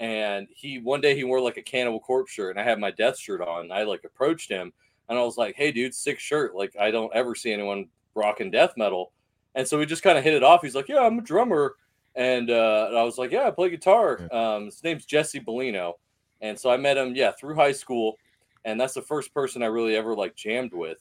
and 0.00 0.48
he 0.52 0.80
one 0.80 1.00
day 1.00 1.14
he 1.14 1.22
wore 1.22 1.40
like 1.40 1.56
a 1.56 1.62
cannibal 1.62 2.00
corpse 2.00 2.32
shirt 2.32 2.50
and 2.50 2.60
I 2.60 2.68
had 2.68 2.80
my 2.80 2.90
death 2.90 3.16
shirt 3.16 3.40
on. 3.40 3.64
And 3.64 3.72
I 3.72 3.84
like 3.84 4.02
approached 4.02 4.50
him 4.50 4.72
and 5.08 5.16
I 5.16 5.22
was 5.22 5.36
like, 5.36 5.54
Hey 5.54 5.70
dude, 5.70 5.94
sick 5.94 6.18
shirt. 6.18 6.56
Like 6.56 6.74
I 6.80 6.90
don't 6.90 7.14
ever 7.14 7.36
see 7.36 7.52
anyone 7.52 7.86
rocking 8.16 8.50
death 8.50 8.72
metal. 8.76 9.12
And 9.54 9.66
so 9.66 9.78
we 9.78 9.86
just 9.86 10.02
kind 10.02 10.16
of 10.18 10.24
hit 10.24 10.34
it 10.34 10.42
off. 10.42 10.62
He's 10.62 10.74
like, 10.74 10.88
Yeah, 10.88 11.00
I'm 11.00 11.18
a 11.18 11.22
drummer. 11.22 11.76
And, 12.14 12.50
uh, 12.50 12.86
and 12.88 12.98
I 12.98 13.02
was 13.02 13.18
like, 13.18 13.30
Yeah, 13.30 13.46
I 13.46 13.50
play 13.50 13.70
guitar. 13.70 14.28
Um, 14.32 14.66
his 14.66 14.82
name's 14.82 15.06
Jesse 15.06 15.40
Bellino. 15.40 15.94
And 16.40 16.58
so 16.58 16.70
I 16.70 16.76
met 16.76 16.96
him, 16.96 17.14
yeah, 17.14 17.30
through 17.32 17.54
high 17.54 17.72
school. 17.72 18.16
And 18.64 18.80
that's 18.80 18.94
the 18.94 19.02
first 19.02 19.32
person 19.32 19.62
I 19.62 19.66
really 19.66 19.96
ever 19.96 20.14
like 20.14 20.34
jammed 20.34 20.72
with. 20.72 20.98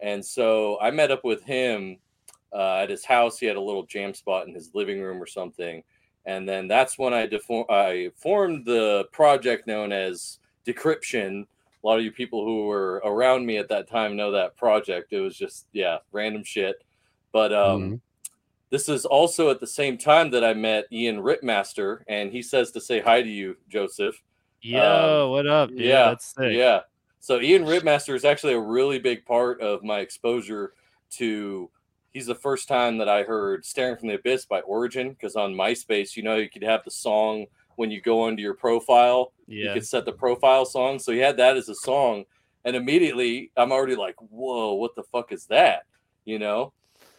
And 0.00 0.24
so 0.24 0.78
I 0.80 0.90
met 0.90 1.10
up 1.10 1.24
with 1.24 1.42
him 1.42 1.98
uh, 2.52 2.76
at 2.76 2.90
his 2.90 3.04
house. 3.04 3.38
He 3.38 3.46
had 3.46 3.56
a 3.56 3.60
little 3.60 3.84
jam 3.84 4.14
spot 4.14 4.46
in 4.46 4.54
his 4.54 4.70
living 4.74 5.00
room 5.00 5.20
or 5.20 5.26
something. 5.26 5.82
And 6.26 6.48
then 6.48 6.68
that's 6.68 6.98
when 6.98 7.14
I, 7.14 7.26
defor- 7.26 7.70
I 7.70 8.10
formed 8.16 8.66
the 8.66 9.06
project 9.12 9.66
known 9.66 9.92
as 9.92 10.38
Decryption. 10.66 11.46
A 11.82 11.86
lot 11.86 11.98
of 11.98 12.04
you 12.04 12.12
people 12.12 12.44
who 12.44 12.66
were 12.66 13.00
around 13.04 13.46
me 13.46 13.56
at 13.56 13.68
that 13.68 13.88
time 13.88 14.16
know 14.16 14.30
that 14.32 14.56
project. 14.56 15.12
It 15.12 15.20
was 15.20 15.36
just, 15.36 15.66
yeah, 15.72 15.98
random 16.12 16.44
shit. 16.44 16.84
But 17.38 17.52
um, 17.52 17.82
Mhm. 17.82 18.00
this 18.70 18.88
is 18.88 19.06
also 19.06 19.48
at 19.48 19.60
the 19.60 19.66
same 19.68 19.96
time 19.96 20.30
that 20.32 20.42
I 20.42 20.54
met 20.54 20.86
Ian 20.90 21.20
Ripmaster, 21.20 22.02
and 22.08 22.32
he 22.32 22.42
says 22.42 22.72
to 22.72 22.80
say 22.80 22.98
hi 22.98 23.22
to 23.22 23.28
you, 23.28 23.56
Joseph. 23.68 24.20
Yo, 24.60 25.30
what 25.30 25.46
up? 25.46 25.68
Dude? 25.68 25.78
yeah, 25.78 26.08
That's 26.08 26.34
sick. 26.34 26.52
Yeah. 26.56 26.80
So 27.20 27.40
Ian 27.40 27.64
Ripmaster 27.64 28.16
is 28.16 28.24
actually 28.24 28.54
a 28.54 28.60
really 28.60 28.98
big 28.98 29.24
part 29.24 29.60
of 29.60 29.84
my 29.84 30.00
exposure 30.00 30.72
to. 31.10 31.70
He's 32.12 32.26
the 32.26 32.34
first 32.34 32.66
time 32.66 32.98
that 32.98 33.08
I 33.08 33.22
heard 33.22 33.64
"Staring 33.64 33.96
from 33.96 34.08
the 34.08 34.14
Abyss" 34.14 34.46
by 34.46 34.60
Origin 34.62 35.10
because 35.10 35.36
on 35.36 35.54
MySpace, 35.54 36.16
you 36.16 36.24
know, 36.24 36.34
you 36.38 36.50
could 36.50 36.64
have 36.64 36.82
the 36.84 36.90
song 36.90 37.46
when 37.76 37.92
you 37.92 38.00
go 38.00 38.26
into 38.26 38.42
your 38.42 38.54
profile. 38.54 39.32
Yeah. 39.46 39.66
You 39.68 39.74
could 39.74 39.86
set 39.86 40.04
the 40.06 40.12
profile 40.24 40.64
song. 40.64 40.98
So 40.98 41.12
he 41.12 41.18
had 41.18 41.36
that 41.36 41.56
as 41.56 41.68
a 41.68 41.74
song, 41.76 42.24
and 42.64 42.74
immediately 42.74 43.52
I'm 43.56 43.70
already 43.70 43.94
like, 43.94 44.16
"Whoa, 44.18 44.74
what 44.74 44.96
the 44.96 45.04
fuck 45.04 45.30
is 45.30 45.46
that?" 45.46 45.84
You 46.24 46.40
know. 46.40 46.72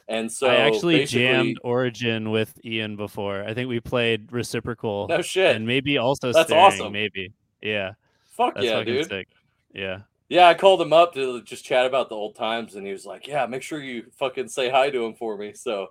And 0.09 0.31
so 0.31 0.47
I 0.47 0.55
actually 0.55 1.05
jammed 1.05 1.59
Origin 1.63 2.31
with 2.31 2.59
Ian 2.65 2.95
before. 2.95 3.43
I 3.43 3.53
think 3.53 3.69
we 3.69 3.79
played 3.79 4.31
Reciprocal 4.33 5.07
No 5.07 5.21
shit. 5.21 5.55
and 5.55 5.67
maybe 5.67 5.99
also 5.99 6.33
That's 6.33 6.49
Staring, 6.49 6.65
awesome. 6.65 6.91
maybe. 6.93 7.31
Yeah. 7.61 7.91
Fuck 8.35 8.55
That's 8.55 8.65
yeah, 8.65 8.83
dude. 8.83 9.07
sick. 9.07 9.27
Yeah. 9.73 9.99
Yeah, 10.29 10.47
I 10.47 10.55
called 10.55 10.81
him 10.81 10.93
up 10.93 11.13
to 11.13 11.41
just 11.43 11.63
chat 11.63 11.85
about 11.85 12.09
the 12.09 12.15
old 12.15 12.35
times, 12.35 12.75
and 12.75 12.85
he 12.85 12.91
was 12.91 13.03
like, 13.05 13.25
"Yeah, 13.27 13.45
make 13.47 13.63
sure 13.63 13.81
you 13.81 14.05
fucking 14.17 14.47
say 14.47 14.69
hi 14.69 14.89
to 14.91 15.03
him 15.03 15.15
for 15.15 15.35
me." 15.37 15.53
So, 15.53 15.87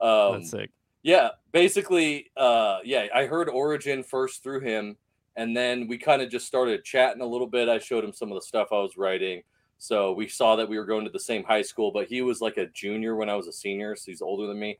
um, 0.00 0.32
That's 0.38 0.50
sick. 0.52 0.70
yeah, 1.02 1.30
basically, 1.52 2.30
uh, 2.34 2.78
yeah, 2.82 3.06
I 3.14 3.26
heard 3.26 3.50
Origin 3.50 4.02
first 4.02 4.42
through 4.42 4.60
him, 4.60 4.96
and 5.36 5.54
then 5.54 5.86
we 5.86 5.98
kind 5.98 6.22
of 6.22 6.30
just 6.30 6.46
started 6.46 6.82
chatting 6.82 7.20
a 7.20 7.26
little 7.26 7.46
bit. 7.46 7.68
I 7.68 7.78
showed 7.78 8.04
him 8.04 8.14
some 8.14 8.32
of 8.32 8.36
the 8.36 8.42
stuff 8.42 8.68
I 8.72 8.76
was 8.76 8.96
writing, 8.96 9.42
So 9.78 10.12
we 10.12 10.28
saw 10.28 10.56
that 10.56 10.68
we 10.68 10.78
were 10.78 10.86
going 10.86 11.04
to 11.04 11.10
the 11.10 11.20
same 11.20 11.44
high 11.44 11.62
school, 11.62 11.90
but 11.92 12.06
he 12.06 12.22
was 12.22 12.40
like 12.40 12.56
a 12.56 12.66
junior 12.66 13.16
when 13.16 13.28
I 13.28 13.34
was 13.34 13.48
a 13.48 13.52
senior, 13.52 13.96
so 13.96 14.04
he's 14.06 14.22
older 14.22 14.46
than 14.46 14.58
me. 14.58 14.78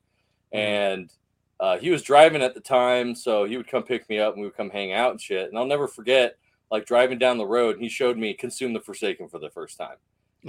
And 0.53 1.13
uh, 1.61 1.79
he 1.79 1.91
was 1.91 2.03
driving 2.03 2.43
at 2.43 2.55
the 2.55 2.61
time, 2.61 3.15
so 3.15 3.45
he 3.45 3.57
would 3.57 3.69
come 3.69 3.83
pick 3.83 4.09
me 4.09 4.19
up 4.19 4.35
and 4.35 4.43
we 4.43 4.49
would 4.49 4.57
come 4.57 4.71
hang 4.71 4.93
out 4.93 5.11
and 5.11 5.21
shit. 5.21 5.49
And 5.49 5.59
I'll 5.59 5.67
never 5.67 5.89
forget, 5.89 6.37
like 6.71 6.87
driving 6.87 7.19
down 7.19 7.39
the 7.39 7.47
road, 7.47 7.79
he 7.79 7.89
showed 7.89 8.17
me 8.17 8.35
"Consume 8.35 8.73
the 8.73 8.81
Forsaken" 8.81 9.29
for 9.29 9.39
the 9.39 9.51
first 9.51 9.77
time, 9.77 9.97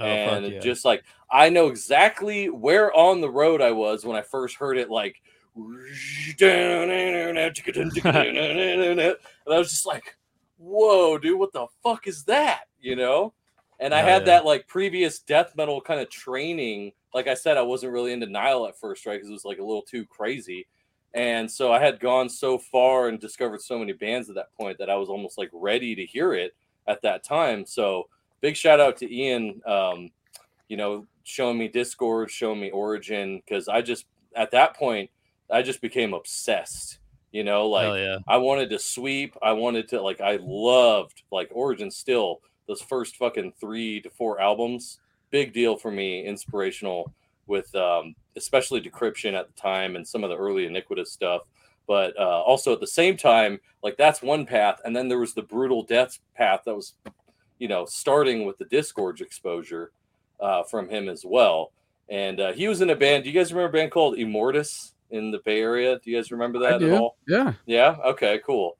Oh, 0.00 0.04
and 0.04 0.46
yeah. 0.46 0.60
just 0.60 0.84
like 0.84 1.04
I 1.30 1.48
know 1.48 1.68
exactly 1.68 2.48
where 2.48 2.92
on 2.94 3.20
the 3.20 3.30
road 3.30 3.60
I 3.60 3.72
was 3.72 4.04
when 4.04 4.16
I 4.16 4.22
first 4.22 4.56
heard 4.56 4.78
it, 4.78 4.90
like. 4.90 5.16
And 9.46 9.54
I 9.54 9.58
was 9.58 9.70
just 9.70 9.86
like, 9.86 10.18
whoa, 10.58 11.16
dude, 11.16 11.38
what 11.38 11.54
the 11.54 11.66
fuck 11.82 12.06
is 12.06 12.24
that? 12.24 12.64
You 12.78 12.96
know? 12.96 13.32
And 13.80 13.94
I 13.94 14.02
Oh, 14.02 14.04
had 14.04 14.22
yeah. 14.22 14.26
that 14.26 14.44
like 14.44 14.66
previous 14.66 15.18
death 15.18 15.54
metal 15.56 15.80
kind 15.80 16.00
of 16.00 16.08
training. 16.10 16.92
Like 17.12 17.26
I 17.26 17.34
said, 17.34 17.56
I 17.56 17.62
wasn't 17.62 17.92
really 17.92 18.12
into 18.12 18.26
Nile 18.26 18.66
at 18.66 18.78
first, 18.78 19.06
right? 19.06 19.14
Because 19.14 19.28
it 19.28 19.32
was 19.32 19.44
like 19.44 19.58
a 19.58 19.64
little 19.64 19.82
too 19.82 20.06
crazy. 20.06 20.66
And 21.14 21.50
so 21.50 21.72
I 21.72 21.78
had 21.78 22.00
gone 22.00 22.28
so 22.28 22.58
far 22.58 23.08
and 23.08 23.18
discovered 23.18 23.62
so 23.62 23.78
many 23.78 23.92
bands 23.92 24.28
at 24.28 24.34
that 24.34 24.52
point 24.54 24.78
that 24.78 24.90
I 24.90 24.96
was 24.96 25.08
almost 25.08 25.38
like 25.38 25.50
ready 25.52 25.94
to 25.94 26.04
hear 26.04 26.34
it 26.34 26.54
at 26.86 27.00
that 27.02 27.24
time. 27.24 27.64
So 27.64 28.08
big 28.40 28.56
shout 28.56 28.80
out 28.80 28.96
to 28.98 29.14
Ian, 29.14 29.62
um, 29.66 30.10
you 30.68 30.76
know, 30.76 31.06
showing 31.24 31.58
me 31.58 31.68
Disgorge, 31.68 32.30
showing 32.30 32.60
me 32.60 32.70
Origin, 32.70 33.42
because 33.44 33.66
I 33.68 33.80
just 33.82 34.06
at 34.34 34.50
that 34.50 34.76
point 34.76 35.10
I 35.50 35.62
just 35.62 35.80
became 35.80 36.12
obsessed. 36.12 36.98
You 37.32 37.44
know, 37.44 37.66
like 37.68 37.98
yeah. 37.98 38.18
I 38.26 38.38
wanted 38.38 38.70
to 38.70 38.78
sweep. 38.78 39.36
I 39.42 39.52
wanted 39.52 39.88
to 39.88 40.00
like 40.00 40.20
I 40.20 40.38
loved 40.40 41.22
like 41.30 41.48
Origin 41.52 41.90
still 41.90 42.40
those 42.66 42.82
first 42.82 43.16
fucking 43.16 43.52
three 43.60 44.00
to 44.00 44.10
four 44.10 44.40
albums. 44.40 44.98
Big 45.30 45.52
deal 45.52 45.76
for 45.76 45.90
me, 45.90 46.24
inspirational 46.24 47.12
with 47.46 47.72
um 47.74 48.14
especially 48.36 48.80
decryption 48.80 49.34
at 49.34 49.46
the 49.46 49.60
time 49.60 49.96
and 49.96 50.06
some 50.06 50.24
of 50.24 50.30
the 50.30 50.36
early 50.36 50.66
iniquitous 50.66 51.12
stuff. 51.12 51.42
But 51.86 52.18
uh, 52.18 52.42
also 52.42 52.72
at 52.72 52.80
the 52.80 52.86
same 52.86 53.16
time, 53.16 53.60
like 53.82 53.96
that's 53.96 54.20
one 54.20 54.44
path, 54.44 54.80
and 54.84 54.94
then 54.94 55.08
there 55.08 55.20
was 55.20 55.34
the 55.34 55.42
brutal 55.42 55.84
death 55.84 56.18
path 56.34 56.62
that 56.66 56.74
was, 56.74 56.94
you 57.58 57.68
know, 57.68 57.86
starting 57.86 58.44
with 58.44 58.58
the 58.58 58.64
disgorge 58.64 59.20
exposure 59.20 59.92
uh, 60.40 60.64
from 60.64 60.88
him 60.88 61.08
as 61.08 61.24
well. 61.24 61.72
And 62.08 62.40
uh, 62.40 62.52
he 62.52 62.68
was 62.68 62.80
in 62.80 62.90
a 62.90 62.96
band. 62.96 63.24
Do 63.24 63.30
you 63.30 63.38
guys 63.38 63.52
remember 63.52 63.78
a 63.78 63.80
band 63.80 63.92
called 63.92 64.16
Immortus 64.16 64.92
in 65.10 65.30
the 65.30 65.38
Bay 65.44 65.60
Area? 65.60 65.98
Do 66.02 66.10
you 66.10 66.16
guys 66.16 66.32
remember 66.32 66.58
that 66.60 66.82
at 66.82 66.92
all? 67.00 67.16
Yeah. 67.28 67.52
Yeah. 67.66 67.96
Okay. 68.04 68.40
Cool. 68.44 68.76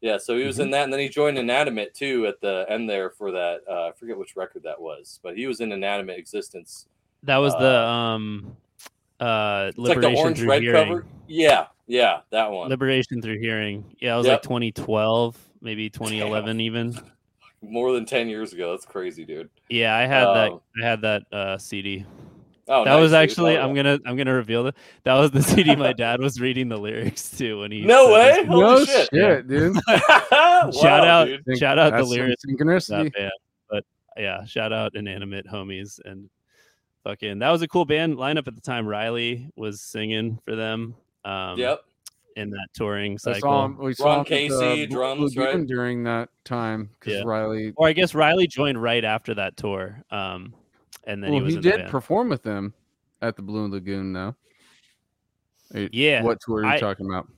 Yeah. 0.00 0.16
So 0.18 0.36
he 0.38 0.44
was 0.44 0.56
Mm-hmm. 0.56 0.62
in 0.64 0.70
that, 0.72 0.84
and 0.84 0.92
then 0.92 1.00
he 1.00 1.08
joined 1.08 1.38
Inanimate 1.38 1.94
too 1.94 2.26
at 2.26 2.40
the 2.40 2.66
end 2.68 2.88
there 2.88 3.10
for 3.10 3.30
that. 3.32 3.60
Uh, 3.68 3.88
I 3.88 3.92
forget 3.92 4.16
which 4.18 4.36
record 4.36 4.62
that 4.64 4.80
was, 4.80 5.18
but 5.22 5.36
he 5.36 5.46
was 5.46 5.60
in 5.60 5.72
Inanimate 5.72 6.18
Existence. 6.18 6.86
That 7.24 7.38
was 7.38 7.52
the 7.54 7.80
Uh, 7.80 7.86
um 7.88 8.56
uh 9.20 9.66
It's 9.70 9.78
like 9.78 9.96
liberation 9.96 10.12
the 10.14 10.20
orange 10.20 10.38
through 10.38 10.48
red 10.50 10.62
hearing. 10.62 10.86
cover. 10.88 11.06
Yeah. 11.26 11.66
Yeah. 11.88 12.20
That 12.30 12.50
one. 12.50 12.68
Liberation 12.68 13.20
through 13.20 13.40
hearing. 13.40 13.84
Yeah, 13.98 14.14
it 14.14 14.18
was 14.18 14.26
Yep. 14.26 14.34
like 14.34 14.42
2012, 14.42 15.36
maybe 15.60 15.90
2011 15.90 16.60
even. 16.60 16.96
More 17.60 17.92
than 17.92 18.06
ten 18.06 18.28
years 18.28 18.52
ago. 18.52 18.70
That's 18.70 18.86
crazy, 18.86 19.24
dude. 19.24 19.50
Yeah, 19.68 19.96
I 19.96 20.02
had 20.06 20.26
that 20.26 20.52
Um, 20.52 20.60
I 20.80 20.86
had 20.86 21.00
that 21.02 21.22
uh 21.32 21.58
CD. 21.58 22.04
Oh, 22.68 22.84
that 22.84 22.90
nice, 22.92 23.00
was 23.00 23.12
actually 23.12 23.56
I'm 23.56 23.74
yeah. 23.74 23.82
gonna 23.82 23.98
I'm 24.06 24.16
gonna 24.16 24.34
reveal 24.34 24.64
that 24.64 24.76
that 25.04 25.14
was 25.14 25.30
the 25.30 25.42
CD 25.54 25.74
my 25.76 25.92
dad 25.92 26.20
was 26.20 26.40
reading 26.40 26.68
the 26.68 26.76
lyrics 26.76 27.30
to 27.38 27.60
when 27.60 27.72
he 27.72 27.80
No 27.82 28.12
way? 28.12 28.32
this- 28.36 28.46
Holy 28.46 28.60
no 28.62 28.84
shit. 28.84 29.08
shit, 29.12 29.48
dude. 29.48 29.76
Wow, 30.30 30.70
shout 30.72 31.06
out 31.06 31.28
dude. 31.46 31.58
Shout 31.58 31.78
out 31.78 31.92
the 31.92 31.98
That's 31.98 32.08
some 32.08 32.16
lyrics 32.18 32.42
to 32.42 32.48
synchronicity. 32.48 33.04
that 33.04 33.12
band. 33.14 33.32
But 33.70 33.84
yeah, 34.16 34.44
shout 34.44 34.72
out 34.72 34.94
inanimate 34.96 35.46
homies 35.46 35.98
and 36.04 36.28
fucking 37.04 37.38
that 37.38 37.50
was 37.50 37.62
a 37.62 37.68
cool 37.68 37.84
band 37.84 38.16
lineup 38.16 38.46
at 38.48 38.54
the 38.54 38.60
time. 38.60 38.86
Riley 38.86 39.50
was 39.56 39.80
singing 39.80 40.38
for 40.44 40.54
them. 40.56 40.94
Um 41.24 41.58
Yep. 41.58 41.80
in 42.36 42.50
that 42.50 42.68
touring 42.74 43.14
I 43.14 43.16
cycle. 43.16 43.40
saw 43.40 43.64
him. 43.64 43.78
We 43.78 43.94
saw 43.94 44.04
Ron 44.06 44.14
him 44.16 44.20
at 44.20 44.24
the 44.26 44.34
Casey, 44.34 44.86
drums, 44.86 45.36
Lagoon 45.36 45.58
right? 45.60 45.66
during 45.66 46.04
that 46.04 46.28
time 46.44 46.90
because 47.00 47.14
Yeah. 47.14 47.22
Riley. 47.24 47.72
Or 47.76 47.88
I 47.88 47.92
guess 47.92 48.14
Riley 48.14 48.46
joined 48.46 48.80
right 48.82 49.04
after 49.04 49.34
that 49.34 49.56
tour. 49.56 50.02
Um 50.10 50.54
and 51.08 51.22
then 51.24 51.32
well, 51.32 51.44
he 51.44 51.54
he 51.54 51.60
did 51.60 51.88
perform 51.88 52.28
with 52.28 52.44
them 52.44 52.72
at 53.20 53.34
the 53.34 53.42
Blue 53.42 53.66
Lagoon, 53.68 54.12
though. 54.12 54.36
Yeah, 55.74 56.22
What 56.22 56.38
tour 56.40 56.58
are 56.60 56.62
you 56.64 56.68
I- 56.70 56.78
talking 56.78 57.06
about? 57.10 57.28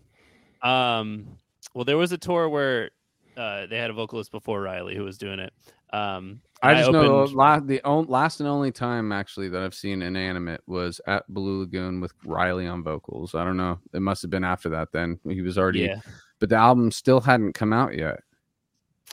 Um, 0.62 1.26
well, 1.74 1.84
there 1.84 1.96
was 1.96 2.12
a 2.12 2.18
tour 2.18 2.48
where 2.48 2.90
uh, 3.36 3.66
they 3.66 3.78
had 3.78 3.88
a 3.90 3.92
vocalist 3.94 4.30
before 4.30 4.60
Riley 4.60 4.94
who 4.94 5.04
was 5.04 5.16
doing 5.18 5.38
it. 5.40 5.52
Um, 5.92 6.42
I 6.62 6.74
just 6.74 6.92
know 6.92 7.22
opened- 7.22 7.32
the, 7.32 7.38
la- 7.38 7.60
the 7.60 7.82
on- 7.84 8.06
last 8.06 8.40
and 8.40 8.48
only 8.48 8.70
time 8.70 9.10
actually 9.10 9.48
that 9.48 9.62
I've 9.62 9.74
seen 9.74 10.02
Inanimate 10.02 10.60
was 10.66 11.00
at 11.06 11.24
Blue 11.28 11.60
Lagoon 11.60 12.00
with 12.00 12.12
Riley 12.24 12.66
on 12.66 12.82
vocals. 12.84 13.34
I 13.34 13.44
don't 13.44 13.56
know. 13.56 13.80
It 13.94 14.00
must 14.02 14.20
have 14.22 14.30
been 14.30 14.44
after 14.44 14.68
that 14.68 14.92
then. 14.92 15.18
He 15.26 15.40
was 15.40 15.56
already, 15.58 15.80
yeah, 15.80 16.00
but 16.38 16.50
the 16.50 16.56
album 16.56 16.90
still 16.92 17.20
hadn't 17.20 17.54
come 17.54 17.72
out 17.72 17.96
yet. 17.96 18.20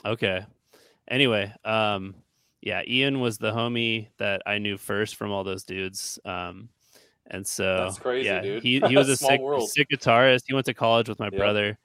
okay. 0.04 0.44
Anyway, 1.10 1.50
um, 1.64 2.14
yeah, 2.68 2.82
Ian 2.86 3.20
was 3.20 3.38
the 3.38 3.50
homie 3.50 4.08
that 4.18 4.42
I 4.44 4.58
knew 4.58 4.76
first 4.76 5.16
from 5.16 5.30
all 5.32 5.42
those 5.42 5.64
dudes. 5.64 6.18
Um, 6.26 6.68
and 7.30 7.46
so 7.46 7.76
That's 7.84 7.98
crazy, 7.98 8.26
yeah, 8.26 8.40
dude. 8.42 8.62
he 8.62 8.80
he 8.88 8.96
was 8.96 9.08
a 9.08 9.16
sick, 9.16 9.40
sick 9.68 9.88
guitarist. 9.90 10.42
He 10.46 10.52
went 10.54 10.66
to 10.66 10.74
college 10.74 11.08
with 11.08 11.18
my 11.18 11.26
Yep. 11.32 11.36
brother. 11.36 11.78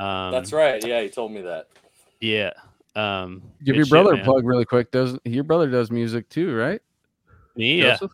Um, 0.00 0.32
That's 0.32 0.52
right. 0.52 0.84
Yeah, 0.84 1.00
he 1.02 1.08
told 1.08 1.30
me 1.32 1.42
that. 1.42 1.68
Yeah. 2.20 2.50
Um, 2.96 3.42
Give 3.64 3.66
good 3.74 3.76
your 3.76 3.84
shit, 3.86 3.90
brother 3.90 4.14
a 4.14 4.24
plug 4.24 4.44
really 4.44 4.64
quick. 4.64 4.90
Does 4.90 5.16
your 5.24 5.44
brother 5.44 5.68
does 5.70 5.90
music 5.92 6.28
too, 6.28 6.54
right? 6.56 6.80
Me, 7.54 7.78
yeah, 7.80 7.92
Joseph? 7.92 8.12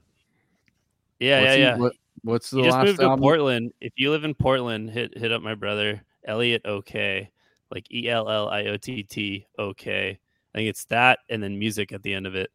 yeah, 1.18 1.40
What's 1.40 1.48
yeah, 1.48 1.54
he- 1.56 1.60
yeah. 1.62 1.76
what- 1.76 1.92
what's 2.24 2.50
the 2.50 2.58
he 2.58 2.64
just 2.64 2.76
last 2.76 2.84
moved 2.86 3.00
album? 3.00 3.18
to 3.18 3.22
Portland. 3.22 3.72
If 3.80 3.92
you 3.96 4.10
live 4.10 4.24
in 4.24 4.34
Portland, 4.34 4.90
hit 4.90 5.16
hit 5.16 5.32
up 5.32 5.40
my 5.42 5.54
brother 5.54 6.02
Elliot 6.26 6.62
OK, 6.66 7.30
like 7.70 7.90
E 7.92 8.08
L 8.08 8.28
L 8.28 8.48
I 8.48 8.64
O 8.66 8.76
T 8.76 9.02
T 9.02 9.46
OK. 9.58 10.18
I 10.55 10.59
think 10.59 10.68
it's 10.68 10.84
that, 10.86 11.20
and 11.28 11.42
then 11.42 11.59
music 11.59 11.92
at 11.92 12.03
the 12.03 12.14
end 12.14 12.26
of 12.26 12.34
it 12.34 12.50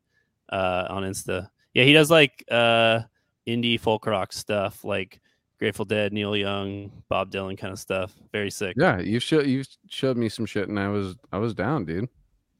uh, 0.49 0.85
on 0.89 1.03
Insta. 1.03 1.49
Yeah, 1.73 1.83
he 1.83 1.93
does 1.93 2.11
like 2.11 2.43
uh, 2.49 3.01
indie 3.47 3.79
folk 3.79 4.05
rock 4.05 4.33
stuff, 4.33 4.83
like 4.83 5.19
Grateful 5.59 5.85
Dead, 5.85 6.13
Neil 6.13 6.35
Young, 6.35 6.91
Bob 7.09 7.31
Dylan 7.31 7.57
kind 7.57 7.73
of 7.73 7.79
stuff. 7.79 8.13
Very 8.31 8.51
sick. 8.51 8.75
Yeah, 8.77 8.99
you 8.99 9.19
showed 9.19 9.47
you 9.47 9.63
showed 9.87 10.17
me 10.17 10.29
some 10.29 10.45
shit, 10.45 10.69
and 10.69 10.79
I 10.79 10.89
was 10.89 11.15
I 11.31 11.37
was 11.39 11.53
down, 11.53 11.85
dude. 11.85 12.09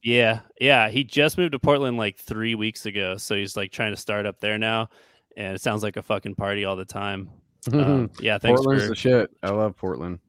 Yeah, 0.02 0.40
yeah. 0.60 0.88
He 0.88 1.04
just 1.04 1.38
moved 1.38 1.52
to 1.52 1.58
Portland 1.58 1.96
like 1.96 2.18
three 2.18 2.54
weeks 2.54 2.86
ago, 2.86 3.16
so 3.16 3.34
he's 3.34 3.56
like 3.56 3.70
trying 3.70 3.92
to 3.92 4.00
start 4.00 4.26
up 4.26 4.40
there 4.40 4.58
now, 4.58 4.88
and 5.36 5.54
it 5.54 5.60
sounds 5.60 5.82
like 5.82 5.96
a 5.96 6.02
fucking 6.02 6.34
party 6.34 6.64
all 6.64 6.76
the 6.76 6.84
time. 6.84 7.30
Um, 7.72 8.08
yeah, 8.20 8.38
thanks 8.38 8.60
Portland's 8.60 8.84
for 8.84 8.88
the 8.90 8.94
shit. 8.94 9.30
I 9.42 9.50
love 9.50 9.76
Portland. 9.76 10.20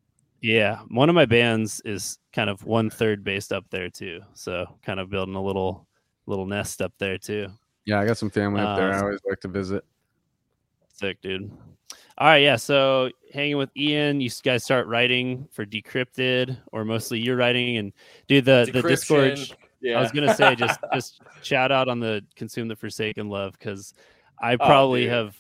Yeah, 0.42 0.80
one 0.90 1.10
of 1.10 1.16
my 1.16 1.26
bands 1.26 1.82
is 1.86 2.18
kind 2.34 2.50
of 2.50 2.64
one 2.64 2.90
third 2.90 3.24
based 3.24 3.52
up 3.52 3.66
there 3.70 3.90
too. 3.90 4.22
So 4.34 4.66
kind 4.84 5.00
of 5.00 5.10
building 5.10 5.36
a 5.36 5.42
little 5.44 5.86
little 6.28 6.46
nest 6.46 6.82
up 6.82 6.94
there 6.98 7.18
too. 7.18 7.48
Yeah, 7.86 8.00
I 8.00 8.06
got 8.06 8.18
some 8.18 8.30
family 8.30 8.62
up 8.62 8.78
there. 8.78 8.94
I 8.94 8.98
Uh, 9.00 9.02
always 9.04 9.20
like 9.28 9.40
to 9.42 9.48
visit. 9.48 9.84
Sick, 10.94 11.20
dude. 11.22 11.52
All 12.18 12.28
right, 12.28 12.38
yeah. 12.44 12.56
So 12.58 13.10
hanging 13.34 13.58
with 13.58 13.70
Ian, 13.78 14.20
you 14.22 14.30
guys 14.44 14.64
start 14.64 14.88
writing 14.88 15.48
for 15.52 15.66
Decrypted, 15.66 16.58
or 16.72 16.84
mostly 16.86 17.20
you're 17.20 17.38
writing, 17.38 17.78
and 17.78 17.94
dude, 18.28 18.46
the 18.46 18.70
the 18.72 18.82
Disgorge. 18.82 19.54
Yeah. 19.82 19.98
I 19.98 20.02
was 20.02 20.12
gonna 20.12 20.36
say 20.36 20.56
just 20.56 20.80
just 20.94 21.22
shout 21.42 21.72
out 21.72 21.88
on 21.88 22.00
the 22.00 22.24
consume 22.36 22.68
the 22.68 22.76
Forsaken 22.76 23.30
love 23.30 23.54
because 23.54 23.94
I 24.42 24.54
Oh, 24.56 24.58
probably 24.58 25.04
dude. 25.04 25.12
have. 25.12 25.36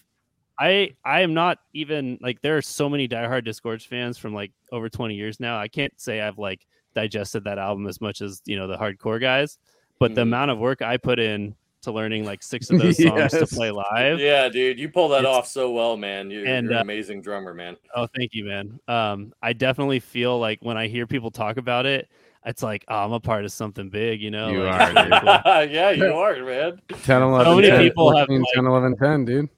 I 0.59 0.91
I 1.05 1.21
am 1.21 1.33
not 1.33 1.59
even 1.73 2.17
like 2.21 2.41
there 2.41 2.57
are 2.57 2.61
so 2.61 2.89
many 2.89 3.07
diehard 3.07 3.45
Disgorge 3.45 3.87
fans 3.87 4.17
from 4.17 4.33
like 4.33 4.51
over 4.71 4.89
20 4.89 5.15
years 5.15 5.39
now. 5.39 5.57
I 5.57 5.67
can't 5.67 5.93
say 5.99 6.19
I've 6.21 6.37
like 6.37 6.65
digested 6.95 7.43
that 7.45 7.57
album 7.57 7.87
as 7.87 8.01
much 8.01 8.21
as 8.21 8.41
you 8.45 8.57
know 8.57 8.67
the 8.67 8.77
hardcore 8.77 9.21
guys, 9.21 9.57
but 9.99 10.15
the 10.15 10.21
Mhm. 10.21 10.23
amount 10.23 10.51
of 10.51 10.59
work 10.59 10.81
I 10.81 10.97
put 10.97 11.17
in 11.19 11.55
to 11.83 11.93
learning 11.93 12.25
like 12.25 12.43
six 12.43 12.69
of 12.69 12.79
those 12.81 13.01
songs 13.01 13.31
to 13.31 13.47
play 13.47 13.71
live. 13.71 14.19
yeah, 14.19 14.49
dude, 14.49 14.77
you 14.77 14.89
pull 14.89 15.07
that 15.09 15.19
It's- 15.19 15.33
off 15.33 15.47
so 15.47 15.71
well, 15.71 15.95
man. 15.95 16.29
You're, 16.29 16.45
and, 16.45 16.65
you're 16.65 16.73
an 16.73 16.79
uh, 16.79 16.81
amazing 16.81 17.21
drummer, 17.21 17.53
man. 17.53 17.77
Oh, 17.95 18.05
thank 18.17 18.33
you, 18.33 18.43
man. 18.43 18.79
Um, 18.89 19.31
I 19.41 19.53
definitely 19.53 20.01
feel 20.01 20.37
like 20.39 20.59
when 20.61 20.75
I 20.75 20.87
hear 20.87 21.07
people 21.07 21.31
talk 21.31 21.55
about 21.55 21.85
it, 21.85 22.09
it's 22.45 22.61
like 22.63 22.83
oh, 22.89 22.95
I'm 22.97 23.13
a 23.13 23.19
part 23.21 23.45
of 23.45 23.53
something 23.53 23.89
big, 23.89 24.21
you 24.21 24.29
know. 24.31 24.49
You 24.49 24.63
like, 24.63 24.93
are, 24.93 25.63
it's 25.63 25.71
yeah, 25.73 25.91
you 25.91 26.11
are, 26.13 26.35
man. 26.43 26.81
10, 27.03 27.21
11, 27.21 27.55
many 27.55 27.69
10, 27.69 27.79
people 27.81 28.09
have, 28.17 28.27
14, 28.27 28.39
like- 28.41 28.53
10, 28.55 28.65
11, 28.65 28.97
10, 28.97 29.25
dude. 29.25 29.49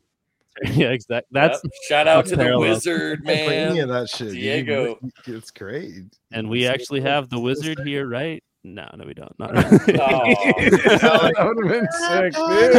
yeah, 0.74 0.90
exactly. 0.90 1.28
That's 1.32 1.60
Yep. 1.64 1.74
shout 1.88 2.08
out 2.08 2.26
that's 2.26 2.30
to 2.32 2.36
the 2.36 2.58
wizard, 2.60 3.24
Play 3.24 3.58
any 3.58 3.80
of 3.80 3.90
that 3.90 4.10
shit. 4.10 4.28
dude. 4.30 4.36
Diego. 4.38 5.00
It's 5.26 5.52
great. 5.52 6.04
and 6.32 6.50
we 6.50 6.68
actually 6.68 7.02
have 7.02 7.30
the 7.30 7.40
wizard 7.40 7.80
here, 7.86 8.08
right? 8.08 8.44
No, 8.64 8.88
no, 8.96 9.06
we 9.08 9.16
don't. 9.16 9.34
Not 9.40 9.56
Oh. 9.56 9.62
that 9.88 11.54
would 11.56 11.66
have 11.66 11.82
been 11.82 11.88
sick, 11.92 12.34
dude. 12.36 12.72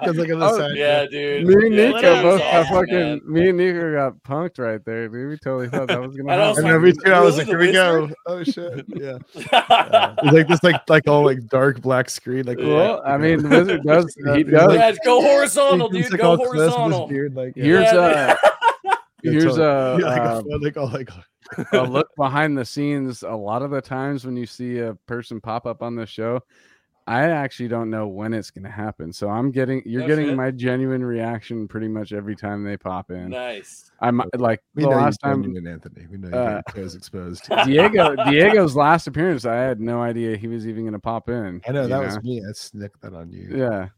Because 0.00 0.16
like 0.16 0.32
on 0.32 0.38
the 0.38 0.46
Oh, 0.46 0.56
side, 0.56 0.76
yeah, 0.76 1.04
dude. 1.06 1.46
Me 1.46 1.66
and 1.66 1.74
Yeah, 1.74 1.90
Niko 1.92 2.22
both 2.22 2.40
got 2.40 2.54
awesome, 2.54 2.74
fucking. 2.74 2.94
man. 2.94 3.20
Me 3.26 3.48
and 3.50 3.60
Niko 3.60 3.94
got 3.94 4.22
punked 4.22 4.58
right 4.58 4.82
there, 4.86 5.08
dude. 5.08 5.28
We 5.30 5.36
totally 5.36 5.68
thought 5.68 5.88
that 5.88 6.00
was 6.00 6.16
gonna 6.16 6.32
And 6.32 6.40
I 6.40 6.48
was 6.48 6.56
happen. 6.56 6.70
I 6.70 6.72
know 6.72 6.78
me. 6.80 6.92
I 7.12 7.20
was 7.20 7.36
like, 7.36 7.46
the 7.46 7.50
here 7.52 7.58
we 7.58 7.72
go. 7.72 8.08
Oh 8.26 8.42
shit. 8.44 8.86
Yeah. 8.88 9.18
Uh, 9.52 10.14
it's 10.22 10.32
like 10.32 10.48
this 10.48 10.62
like 10.62 10.80
like 10.88 11.06
all 11.06 11.22
like 11.22 11.46
dark 11.48 11.82
black 11.82 12.08
screen. 12.08 12.46
Like 12.46 12.56
well, 12.58 13.02
I 13.04 13.18
mean, 13.18 13.42
the 13.42 13.48
wizard 13.50 13.82
does. 13.82 14.16
He 14.34 14.42
does. 14.42 14.72
yeah, 14.72 14.92
go 15.04 15.20
horizontal, 15.20 15.90
dude. 15.90 16.10
Go 16.16 16.30
all 16.30 16.36
close 16.38 16.48
with 16.50 16.58
horizontal. 16.60 17.08
beard, 17.08 17.34
like, 17.34 17.52
yeah. 17.56 17.64
Here's 17.64 17.92
Yeah, 17.92 17.94
a. 17.94 18.10
Yeah, 18.10 18.36
Here's 19.32 19.58
a. 19.58 19.96
Yeah, 20.00 20.06
like, 20.06 20.20
a 20.22 20.36
um, 20.36 20.44
fun, 20.50 20.60
like 20.60 20.76
all 20.76 20.88
like 20.90 21.10
a 21.72 21.82
look 21.82 22.08
behind 22.16 22.56
the 22.56 22.64
scenes 22.64 23.22
a 23.22 23.30
lot 23.34 23.62
of 23.62 23.70
the 23.70 23.80
times 23.80 24.24
when 24.24 24.36
you 24.36 24.46
see 24.46 24.78
a 24.78 24.94
person 25.06 25.40
pop 25.40 25.66
up 25.66 25.82
on 25.82 25.94
the 25.94 26.06
show 26.06 26.40
i 27.06 27.20
actually 27.24 27.68
don't 27.68 27.90
know 27.90 28.06
when 28.08 28.32
it's 28.32 28.50
going 28.50 28.64
to 28.64 28.70
happen 28.70 29.12
so 29.12 29.28
i'm 29.28 29.50
getting 29.50 29.82
you're 29.84 30.00
No 30.00 30.06
getting 30.08 30.28
shit. 30.28 30.36
my 30.36 30.50
genuine 30.50 31.04
reaction 31.04 31.68
pretty 31.68 31.86
much 31.86 32.12
every 32.14 32.34
time 32.34 32.64
they 32.64 32.78
pop 32.78 33.10
in 33.10 33.28
Nice. 33.28 33.90
i'm 34.00 34.22
like 34.38 34.62
we 34.74 34.84
the 34.84 34.88
know 34.88 34.96
last 34.96 35.18
time 35.18 35.42
genuine, 35.42 35.66
Anthony. 35.66 36.06
We 36.10 36.16
know 36.16 36.28
you 36.28 36.34
uh, 36.34 36.62
got 36.62 36.74
your 36.76 36.84
toes 36.84 36.94
exposed. 36.94 37.46
diego 37.66 38.16
diego's 38.16 38.74
last 38.74 39.06
appearance 39.06 39.44
i 39.44 39.54
had 39.54 39.80
no 39.80 40.00
idea 40.00 40.38
he 40.38 40.48
was 40.48 40.66
even 40.66 40.84
going 40.84 40.94
to 40.94 40.98
pop 40.98 41.28
in 41.28 41.60
I 41.68 41.72
know 41.72 41.82
you 41.82 41.88
that 41.88 42.00
was 42.00 42.22
me. 42.22 42.40
I 42.40 42.52
snicked 42.52 43.02
that 43.02 43.12
on 43.12 43.30
you. 43.30 43.52
yeah 43.54 43.88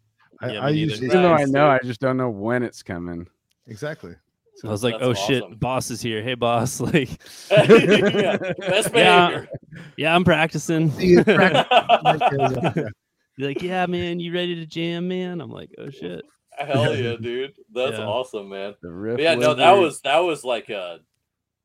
I, 0.41 0.53
Yeah, 0.53 0.61
I 0.66 0.70
me 0.72 0.79
usually 0.79 1.07
even 1.07 1.22
though 1.22 1.33
i 1.33 1.45
know 1.45 1.68
i 1.68 1.79
just 1.85 2.01
don't 2.01 2.16
know 2.16 2.29
when 2.31 2.64
it's 2.64 2.83
coming 2.83 3.29
exactly. 3.68 4.16
I 4.64 4.68
was 4.68 4.82
like, 4.82 4.96
oh 5.00 5.11
awesome. 5.11 5.26
shit, 5.26 5.61
boss 5.61 5.90
is 5.90 6.00
here. 6.00 6.22
Hey, 6.22 6.34
boss. 6.34 6.80
Like, 6.92 7.11
yeah, 7.50 8.36
best 8.59 8.90
Yeah. 8.94 9.28
behavior. 9.28 9.48
yeah, 9.96 10.14
I'm 10.14 10.24
practicing. 10.24 10.90
See, 10.92 11.14
it's 11.14 11.24
practice. 11.24 12.90
Be 13.36 13.44
like, 13.44 13.62
yeah, 13.62 13.84
man, 13.86 14.18
you 14.18 14.32
ready 14.32 14.54
to 14.54 14.66
jam, 14.66 15.09
man? 15.09 15.40
I'm 15.40 15.50
like, 15.50 15.70
oh 15.78 15.90
shit. 15.90 16.24
Hell 16.59 16.96
yeah, 16.96 17.16
dude. 17.20 17.54
That's 17.74 17.98
Yeah. 17.98 18.07
awesome, 18.07 18.48
man. 18.48 18.74
the 18.82 18.90
riff 18.90 19.20
yeah, 19.20 19.34
no, 19.34 19.52
that 19.54 19.72
wizard. 19.72 19.84
was 19.84 20.00
that 20.02 20.18
was 20.20 20.44
like 20.44 20.70
uh 20.70 20.98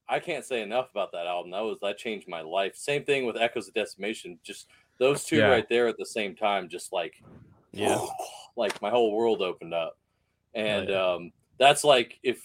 I 0.09 0.19
can't 0.19 0.43
say 0.43 0.61
enough 0.61 0.89
about 0.91 1.13
that 1.13 1.25
album. 1.27 1.51
That 1.51 1.61
was 1.63 1.77
that 1.81 1.97
changed 1.97 2.27
my 2.27 2.41
life. 2.41 2.75
Same 2.75 3.05
thing 3.05 3.25
with 3.25 3.37
Echoes 3.37 3.69
of 3.69 3.73
Decimation. 3.73 4.37
Just 4.43 4.67
those 4.99 5.23
two 5.23 5.37
Yeah. 5.37 5.45
right 5.47 5.67
there 5.69 5.87
at 5.87 5.97
the 5.97 6.05
same 6.05 6.35
time, 6.35 6.67
just 6.67 6.91
like 6.91 7.13
Yeah. 7.71 8.05
like 8.57 8.81
my 8.81 8.89
whole 8.89 9.15
world 9.15 9.41
opened 9.41 9.73
up. 9.73 9.97
And 10.53 10.89
yeah. 10.89 11.13
um 11.13 11.31
that's 11.57 11.85
like 11.85 12.19
if 12.21 12.43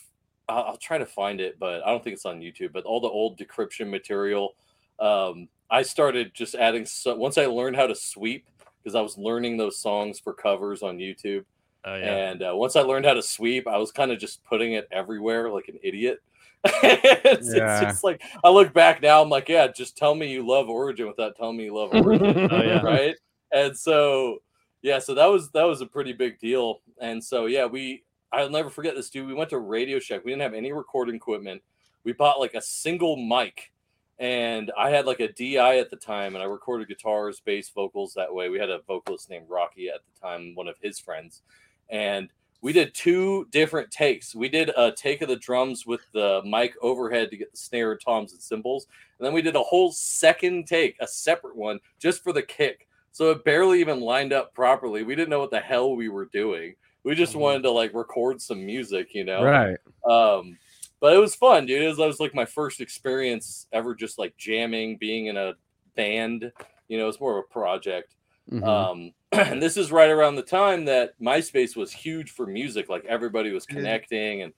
I'll, 0.48 0.62
I'll 0.64 0.76
try 0.76 0.98
to 0.98 1.06
find 1.06 1.40
it, 1.40 1.58
but 1.58 1.82
I 1.86 1.90
don't 1.90 2.02
think 2.04 2.14
it's 2.14 2.26
on 2.26 2.40
YouTube. 2.40 2.72
But 2.72 2.84
all 2.84 3.00
the 3.00 3.08
old 3.08 3.38
decryption 3.38 3.88
material, 3.90 4.54
um, 5.00 5.48
I 5.70 5.82
started 5.82 6.32
just 6.34 6.54
adding. 6.54 6.86
So, 6.86 7.14
once 7.16 7.38
I 7.38 7.46
learned 7.46 7.76
how 7.76 7.86
to 7.86 7.94
sweep, 7.94 8.46
because 8.82 8.94
I 8.94 9.00
was 9.00 9.18
learning 9.18 9.56
those 9.56 9.78
songs 9.78 10.18
for 10.20 10.32
covers 10.32 10.82
on 10.82 10.98
YouTube, 10.98 11.44
Oh 11.84 11.94
yeah. 11.96 12.30
and 12.30 12.42
uh, 12.42 12.52
once 12.54 12.76
I 12.76 12.80
learned 12.82 13.04
how 13.06 13.14
to 13.14 13.22
sweep, 13.22 13.66
I 13.66 13.76
was 13.78 13.90
kind 13.92 14.10
of 14.12 14.18
just 14.18 14.44
putting 14.44 14.72
it 14.74 14.88
everywhere 14.92 15.50
like 15.50 15.68
an 15.68 15.78
idiot. 15.82 16.20
it's, 16.64 17.54
Yeah. 17.54 17.80
it's 17.80 17.92
just 17.92 18.04
like 18.04 18.22
I 18.42 18.48
look 18.50 18.72
back 18.72 19.02
now, 19.02 19.22
I'm 19.22 19.28
like, 19.28 19.48
yeah, 19.48 19.68
just 19.68 19.96
tell 19.96 20.14
me 20.14 20.30
you 20.30 20.46
love 20.46 20.68
Origin 20.68 21.06
without 21.06 21.36
telling 21.36 21.56
me 21.56 21.64
you 21.64 21.74
love 21.74 21.90
Origin, 21.92 22.48
Oh 22.50 22.62
yeah. 22.62 22.80
right? 22.82 23.14
And 23.52 23.76
so, 23.76 24.38
yeah, 24.82 24.98
so 24.98 25.14
that 25.14 25.26
was 25.26 25.50
that 25.50 25.64
was 25.64 25.80
a 25.80 25.86
pretty 25.86 26.12
big 26.12 26.38
deal. 26.40 26.80
And 27.00 27.22
so, 27.22 27.46
yeah, 27.46 27.66
we 27.66 28.02
I'll 28.32 28.50
never 28.50 28.70
forget 28.70 28.94
this, 28.94 29.10
dude. 29.10 29.26
We 29.26 29.34
went 29.34 29.50
to 29.50 29.58
Radio 29.58 29.98
Shack. 29.98 30.24
We 30.24 30.32
didn't 30.32 30.42
have 30.42 30.54
any 30.54 30.72
recording 30.72 31.14
equipment. 31.14 31.62
We 32.04 32.12
bought 32.12 32.40
like 32.40 32.54
a 32.54 32.60
single 32.60 33.16
mic, 33.16 33.72
and 34.18 34.72
I 34.76 34.90
had 34.90 35.06
like 35.06 35.20
a 35.20 35.32
DI 35.32 35.78
at 35.78 35.90
the 35.90 35.96
time, 35.96 36.34
and 36.34 36.42
I 36.42 36.46
recorded 36.46 36.88
guitars, 36.88 37.40
bass, 37.40 37.70
vocals 37.70 38.14
that 38.14 38.32
way. 38.32 38.48
We 38.48 38.58
had 38.58 38.70
a 38.70 38.80
vocalist 38.86 39.30
named 39.30 39.46
Rocky 39.48 39.88
at 39.88 40.00
the 40.04 40.20
time, 40.20 40.54
one 40.54 40.68
of 40.68 40.76
his 40.80 40.98
friends, 40.98 41.42
and 41.88 42.28
we 42.62 42.72
did 42.72 42.94
two 42.94 43.46
different 43.50 43.90
takes. 43.90 44.34
We 44.34 44.48
did 44.48 44.70
a 44.76 44.90
take 44.90 45.22
of 45.22 45.28
the 45.28 45.36
drums 45.36 45.86
with 45.86 46.00
the 46.12 46.42
mic 46.44 46.74
overhead 46.82 47.30
to 47.30 47.36
get 47.36 47.52
the 47.52 47.58
snare, 47.58 47.96
toms, 47.96 48.32
and 48.32 48.40
cymbals, 48.40 48.86
and 49.18 49.26
then 49.26 49.32
we 49.34 49.42
did 49.42 49.56
a 49.56 49.62
whole 49.62 49.92
second 49.92 50.66
take, 50.66 50.96
a 51.00 51.06
separate 51.06 51.56
one, 51.56 51.80
just 51.98 52.22
for 52.22 52.32
the 52.32 52.42
kick. 52.42 52.88
So 53.12 53.30
it 53.30 53.44
barely 53.44 53.80
even 53.80 54.00
lined 54.00 54.32
up 54.32 54.52
properly. 54.52 55.02
We 55.02 55.14
didn't 55.14 55.30
know 55.30 55.40
what 55.40 55.50
the 55.50 55.60
hell 55.60 55.96
we 55.96 56.08
were 56.08 56.26
doing. 56.26 56.74
We 57.06 57.14
just 57.14 57.34
Mhm. 57.34 57.38
wanted 57.40 57.62
to 57.62 57.70
like 57.70 57.94
record 57.94 58.42
some 58.42 58.66
music, 58.66 59.14
you 59.14 59.22
know. 59.22 59.44
right 59.44 59.78
Um, 60.04 60.58
but 60.98 61.14
it 61.14 61.18
was 61.18 61.36
fun, 61.36 61.64
dude. 61.66 61.82
It 61.82 61.86
was, 61.86 61.98
that 61.98 62.06
was 62.06 62.18
like 62.18 62.34
my 62.34 62.44
first 62.44 62.80
experience 62.80 63.68
ever, 63.72 63.94
just 63.94 64.18
like 64.18 64.36
jamming, 64.36 64.96
being 64.96 65.26
in 65.26 65.36
a 65.36 65.54
band. 65.94 66.50
You 66.88 66.98
know, 66.98 67.08
it's 67.08 67.20
more 67.20 67.38
of 67.38 67.44
a 67.48 67.52
project. 67.52 68.16
Mhm. 68.50 68.66
Um, 68.66 69.12
and 69.32 69.62
this 69.62 69.76
is 69.76 69.92
right 69.92 70.10
around 70.10 70.34
the 70.34 70.42
time 70.42 70.84
that 70.86 71.18
MySpace 71.20 71.76
was 71.76 71.92
huge 71.92 72.32
for 72.32 72.44
music. 72.44 72.88
Like 72.88 73.04
everybody 73.04 73.52
was 73.52 73.66
connecting 73.66 74.42
and 74.42 74.52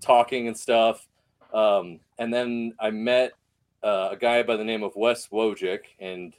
talking 0.00 0.48
and 0.48 0.56
stuff. 0.56 1.08
Um, 1.54 2.00
and 2.18 2.32
then 2.32 2.74
I 2.78 2.90
met 2.90 3.32
uh, 3.82 4.10
a 4.12 4.16
guy 4.16 4.42
by 4.42 4.56
the 4.56 4.64
name 4.64 4.82
of 4.82 4.96
Wes 4.96 5.28
Wojcik, 5.28 5.80
and 5.98 6.34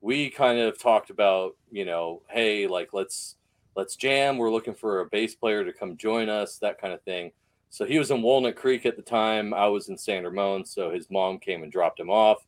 we 0.00 0.30
kind 0.30 0.58
of 0.58 0.78
talked 0.78 1.10
about, 1.10 1.54
you 1.70 1.84
know, 1.84 2.22
hey, 2.28 2.66
like 2.66 2.92
let's 2.92 3.36
let's 3.78 3.94
jam. 3.94 4.38
We're 4.38 4.50
looking 4.50 4.74
for 4.74 5.00
a 5.00 5.06
bass 5.06 5.36
player 5.36 5.64
to 5.64 5.72
come 5.72 5.96
join 5.96 6.28
us, 6.28 6.58
that 6.58 6.80
kind 6.80 6.92
of 6.92 7.00
thing. 7.02 7.30
So 7.70 7.84
he 7.84 7.96
was 8.00 8.10
in 8.10 8.22
Walnut 8.22 8.56
Creek 8.56 8.84
at 8.84 8.96
the 8.96 9.02
time. 9.02 9.54
I 9.54 9.68
was 9.68 9.88
in 9.88 9.96
San 9.96 10.24
Ramon, 10.24 10.64
so 10.64 10.90
his 10.90 11.08
mom 11.10 11.38
came 11.38 11.62
and 11.62 11.70
dropped 11.70 12.00
him 12.00 12.10
off. 12.10 12.44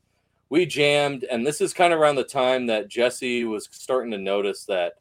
We 0.49 0.66
jammed, 0.66 1.22
and 1.31 1.47
this 1.47 1.61
is 1.61 1.72
kind 1.72 1.93
of 1.93 2.01
around 2.01 2.16
the 2.16 2.24
time 2.24 2.66
that 2.66 2.89
Jesse 2.89 3.45
was 3.45 3.68
starting 3.70 4.11
to 4.11 4.18
notice 4.18 4.64
that 4.64 4.95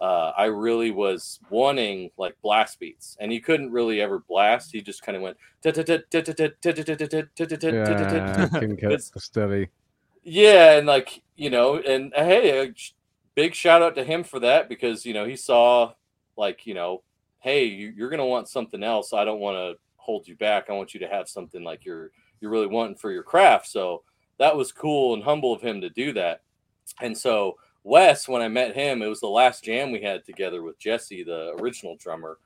uh, 0.00 0.30
I 0.38 0.44
really 0.44 0.92
was 0.92 1.40
wanting 1.50 2.12
like 2.16 2.36
blast 2.42 2.78
beats, 2.78 3.16
and 3.18 3.32
he 3.32 3.40
couldn't 3.40 3.72
really 3.72 4.00
ever 4.00 4.20
blast. 4.20 4.70
He 4.70 4.82
just 4.82 5.02
kind 5.02 5.16
of 5.16 5.22
went. 5.22 5.36
yeah 7.72 8.46
steady 9.18 9.68
Yeah, 10.22 10.78
and 10.78 10.86
like 10.86 11.22
you 11.34 11.50
know, 11.50 11.78
and 11.78 12.12
hey, 12.14 12.72
big 13.34 13.54
shout 13.54 13.82
out 13.82 13.94
to 13.96 14.04
him 14.04 14.24
for 14.24 14.40
that 14.40 14.68
because 14.68 15.06
you 15.06 15.14
know 15.14 15.24
he 15.24 15.36
saw 15.36 15.92
like 16.36 16.66
you 16.66 16.74
know, 16.74 17.02
hey, 17.40 17.64
you, 17.64 17.92
you're 17.96 18.10
gonna 18.10 18.26
want 18.26 18.48
something 18.48 18.82
else. 18.82 19.12
I 19.12 19.24
don't 19.24 19.40
want 19.40 19.56
to 19.56 19.80
hold 19.96 20.26
you 20.26 20.36
back. 20.36 20.68
I 20.68 20.72
want 20.72 20.94
you 20.94 21.00
to 21.00 21.08
have 21.08 21.28
something 21.28 21.62
like 21.62 21.84
you're 21.84 22.10
you're 22.40 22.50
really 22.50 22.66
wanting 22.66 22.96
for 22.96 23.10
your 23.10 23.22
craft. 23.22 23.68
So 23.68 24.02
that 24.38 24.56
was 24.56 24.72
cool 24.72 25.14
and 25.14 25.22
humble 25.22 25.52
of 25.52 25.62
him 25.62 25.80
to 25.80 25.90
do 25.90 26.12
that. 26.14 26.42
And 27.00 27.16
so 27.16 27.56
Wes, 27.84 28.28
when 28.28 28.42
I 28.42 28.48
met 28.48 28.74
him, 28.74 29.02
it 29.02 29.06
was 29.06 29.20
the 29.20 29.28
last 29.28 29.64
jam 29.64 29.92
we 29.92 30.02
had 30.02 30.24
together 30.24 30.62
with 30.62 30.78
Jesse, 30.78 31.22
the 31.22 31.56
original 31.60 31.96
drummer. 31.96 32.38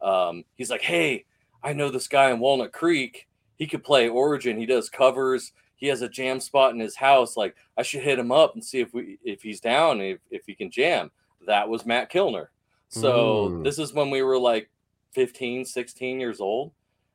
Um, 0.00 0.44
he's 0.56 0.70
like, 0.70 0.82
hey, 0.82 1.24
I 1.62 1.72
know 1.72 1.90
this 1.90 2.08
guy 2.08 2.30
in 2.30 2.40
Walnut 2.40 2.72
Creek. 2.72 3.28
He 3.56 3.66
could 3.66 3.84
play 3.84 4.08
Origin. 4.08 4.58
He 4.58 4.66
does 4.66 4.88
covers 4.88 5.52
he 5.82 5.88
has 5.88 6.00
a 6.00 6.08
jam 6.08 6.38
spot 6.38 6.72
in 6.72 6.78
his 6.78 6.94
house. 6.94 7.36
Like 7.36 7.56
I 7.76 7.82
should 7.82 8.02
hit 8.02 8.16
him 8.16 8.30
up 8.30 8.54
and 8.54 8.64
see 8.64 8.78
if 8.78 8.94
we 8.94 9.18
if 9.24 9.42
he's 9.42 9.58
down 9.58 10.00
if, 10.00 10.20
if 10.30 10.42
he 10.46 10.54
can 10.54 10.70
jam. 10.70 11.10
That 11.44 11.68
was 11.68 11.84
Matt 11.84 12.08
Kilner. 12.12 12.46
So 12.88 13.48
Mm. 13.50 13.64
this 13.64 13.80
is 13.80 13.92
when 13.92 14.08
we 14.08 14.22
were 14.22 14.38
like 14.38 14.70
15, 15.10 15.64
16 15.64 16.20
years 16.20 16.40
old. 16.40 16.70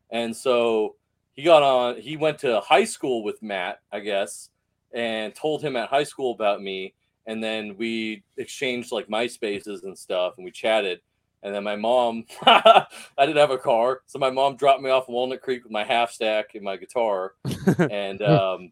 And 0.10 0.36
so 0.36 0.98
he 1.32 1.44
got 1.44 1.64
on 1.64 1.96
he 2.02 2.18
went 2.18 2.40
to 2.40 2.60
high 2.60 2.84
school 2.84 3.24
with 3.24 3.42
Matt, 3.42 3.80
I 3.94 4.02
guess, 4.02 4.50
and 4.94 5.34
told 5.34 5.62
him 5.62 5.78
at 5.78 5.88
high 5.88 6.04
school 6.04 6.34
about 6.34 6.62
me. 6.62 6.94
And 7.26 7.42
then 7.42 7.78
we 7.78 8.22
exchanged 8.36 8.92
like 8.92 9.08
MySpaces 9.08 9.84
and 9.84 9.98
stuff 9.98 10.34
and 10.36 10.44
we 10.44 10.52
chatted. 10.52 11.00
And 11.44 11.54
then 11.54 11.64
my 11.64 11.76
mom, 11.76 12.26
I 12.46 12.86
didn't 13.20 13.38
have 13.38 13.52
a 13.52 13.58
car. 13.58 14.02
So 14.08 14.20
my 14.20 14.30
mom 14.30 14.56
dropped 14.56 14.82
me 14.82 14.90
off 14.90 15.08
Walnut 15.08 15.42
Creek 15.42 15.64
with 15.64 15.72
my 15.72 15.84
half 15.84 16.12
stack 16.12 16.56
and 16.56 16.64
my 16.64 16.78
guitar 16.78 17.34
and 17.92 18.22
um, 18.22 18.72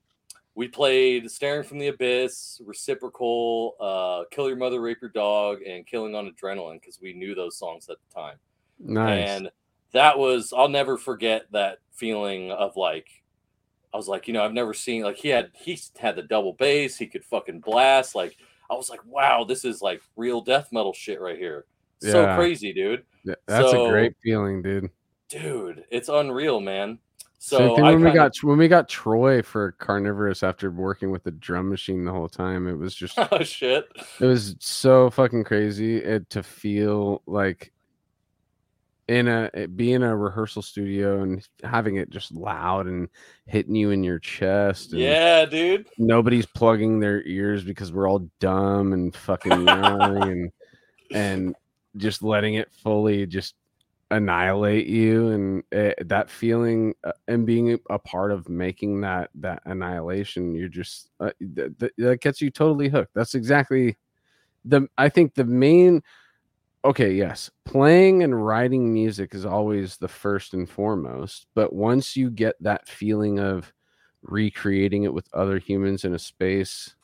we 0.56 0.70
played 0.70 1.30
"Staring 1.30 1.64
from 1.64 1.80
the 1.80 1.88
Abyss," 1.88 2.62
"Reciprocal," 2.66 3.76
uh, 3.80 4.24
"Kill 4.32 4.48
Your 4.48 4.58
Mother, 4.58 4.82
Rape 4.82 5.00
Your 5.02 5.12
Dog," 5.12 5.62
and 5.62 5.86
"Killing 5.86 6.16
on 6.16 6.32
Adrenaline" 6.32 6.80
because 6.80 7.00
we 7.02 7.14
knew 7.14 7.36
those 7.36 7.58
songs 7.58 7.90
at 7.90 7.98
the 8.08 8.16
time. 8.22 8.38
nice 8.80 9.30
And 9.30 9.52
that 9.92 10.18
was 10.18 10.54
I'll 10.56 10.70
never 10.70 10.98
forget 10.98 11.46
that 11.52 11.80
feeling 11.92 12.52
of 12.52 12.76
like 12.78 13.08
I 13.94 13.98
was 13.98 14.08
like, 14.08 14.28
you 14.28 14.34
know, 14.34 14.44
I've 14.44 14.54
never 14.54 14.74
seen 14.74 15.04
like 15.04 15.18
he 15.18 15.30
had 15.30 15.52
he 15.54 15.80
had 16.00 16.16
the 16.16 16.24
double 16.24 16.54
bass, 16.54 16.98
he 16.98 17.08
could 17.08 17.26
fucking 17.26 17.60
blast. 17.60 18.16
Like 18.16 18.38
I 18.70 18.76
was 18.76 18.90
like, 18.90 19.06
wow, 19.06 19.44
this 19.44 19.66
is 19.66 19.82
like 19.82 20.02
real 20.16 20.42
death 20.42 20.70
metal 20.72 20.94
shit 20.94 21.22
right 21.22 21.38
here. 21.38 21.66
So 22.12 22.22
Yeah. 22.24 22.36
crazy, 22.36 22.74
dude. 22.74 23.04
Yeah, 23.24 23.36
that's 23.48 23.72
so- 23.72 23.86
a 23.88 23.90
great 23.90 24.14
feeling 24.24 24.62
dude 24.62 24.90
Dude, 25.30 25.86
it's 25.90 26.08
unreal, 26.08 26.60
man. 26.60 27.00
Same 27.40 27.60
So 27.70 27.76
thing 27.76 27.84
when 27.86 27.96
we 27.98 28.04
kinda- 28.06 28.14
got 28.16 28.32
when 28.44 28.58
we 28.58 28.68
got 28.68 28.88
Troy 28.88 29.42
for 29.42 29.72
Carnivorous 29.74 30.44
after 30.44 30.70
working 30.72 31.12
with 31.12 31.24
the 31.24 31.32
drum 31.32 31.70
machine 31.70 32.06
the 32.06 32.12
whole 32.12 32.30
time. 32.30 32.68
It 32.68 32.76
was 32.78 32.94
just 32.96 33.18
oh 33.32 33.42
shit. 33.44 33.86
it 34.20 34.26
was 34.26 34.56
so 34.60 35.10
fucking 35.10 35.44
crazy 35.44 35.98
it, 35.98 36.30
to 36.32 36.42
feel 36.44 37.22
like 37.26 37.72
in 39.08 39.28
a 39.28 39.50
it- 39.54 39.76
be 39.78 39.94
in 39.94 40.02
a 40.02 40.16
rehearsal 40.16 40.62
studio 40.64 41.22
and 41.22 41.48
having 41.64 41.98
it 41.98 42.10
just 42.10 42.32
loud 42.32 42.88
and 42.88 43.08
hitting 43.46 43.76
you 43.76 43.92
in 43.92 44.04
your 44.04 44.18
chest. 44.20 44.94
Yeah, 44.94 45.46
dude. 45.46 45.88
nobody's 46.00 46.46
plugging 46.48 47.00
their 47.00 47.22
ears 47.24 47.64
because 47.64 47.92
we're 47.92 48.10
all 48.10 48.28
dumb 48.40 48.94
and 48.94 49.16
fucking 49.16 49.52
young 49.68 50.24
and 50.32 50.52
and 51.12 51.56
just 51.98 52.24
letting 52.24 52.56
it 52.56 52.72
fully 52.72 53.26
just 53.26 53.56
annihilate 54.12 54.88
you 54.88 55.30
and 55.30 55.64
uh, 55.76 55.94
that 56.06 56.30
feeling 56.30 56.94
uh, 57.04 57.12
and 57.28 57.46
being 57.46 57.80
a 57.90 58.00
part 58.00 58.32
of 58.32 58.48
making 58.50 59.02
that 59.02 59.30
that 59.34 59.62
annihilation 59.66 60.54
you're 60.54 60.70
just 60.70 61.10
uh, 61.20 61.32
th- 61.56 61.72
th- 61.80 61.92
that 61.98 62.22
gets 62.22 62.40
you 62.40 62.52
totally 62.52 62.88
hooked. 62.88 63.14
That's 63.16 63.34
exactly 63.36 63.98
the 64.66 64.88
i 64.98 65.08
think 65.08 65.34
the 65.36 65.44
main 65.46 66.02
okay 66.84 67.14
yes 67.14 67.50
playing 67.66 68.24
and 68.24 68.46
writing 68.46 68.92
music 68.92 69.34
is 69.34 69.46
always 69.46 69.98
the 69.98 70.08
first 70.08 70.54
and 70.54 70.70
foremost 70.70 71.48
but 71.56 71.74
once 71.74 72.16
you 72.18 72.30
get 72.30 72.56
that 72.60 72.88
feeling 72.88 73.40
of 73.40 73.72
recreating 74.24 75.04
it 75.04 75.14
with 75.14 75.28
other 75.34 75.60
humans 75.60 76.04
in 76.04 76.16
a 76.16 76.20
space 76.20 76.96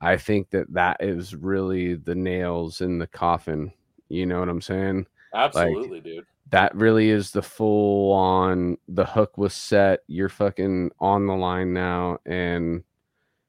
i 0.00 0.16
think 0.16 0.48
that 0.50 0.72
that 0.72 0.96
is 1.00 1.34
really 1.34 1.94
the 1.94 2.14
nails 2.14 2.80
in 2.80 2.98
the 2.98 3.06
coffin 3.08 3.72
you 4.12 4.26
know 4.26 4.40
what 4.40 4.48
i'm 4.48 4.60
saying 4.60 5.06
Absolutely, 5.34 6.00
dude. 6.00 6.26
that 6.50 6.74
really 6.74 7.08
is 7.08 7.30
the 7.30 7.40
full 7.40 8.12
on 8.12 8.76
the 8.88 9.06
hook 9.06 9.38
was 9.38 9.54
set 9.54 10.00
you're 10.06 10.28
fucking 10.28 10.90
on 11.00 11.26
the 11.26 11.34
line 11.34 11.72
now 11.72 12.18
and 12.26 12.84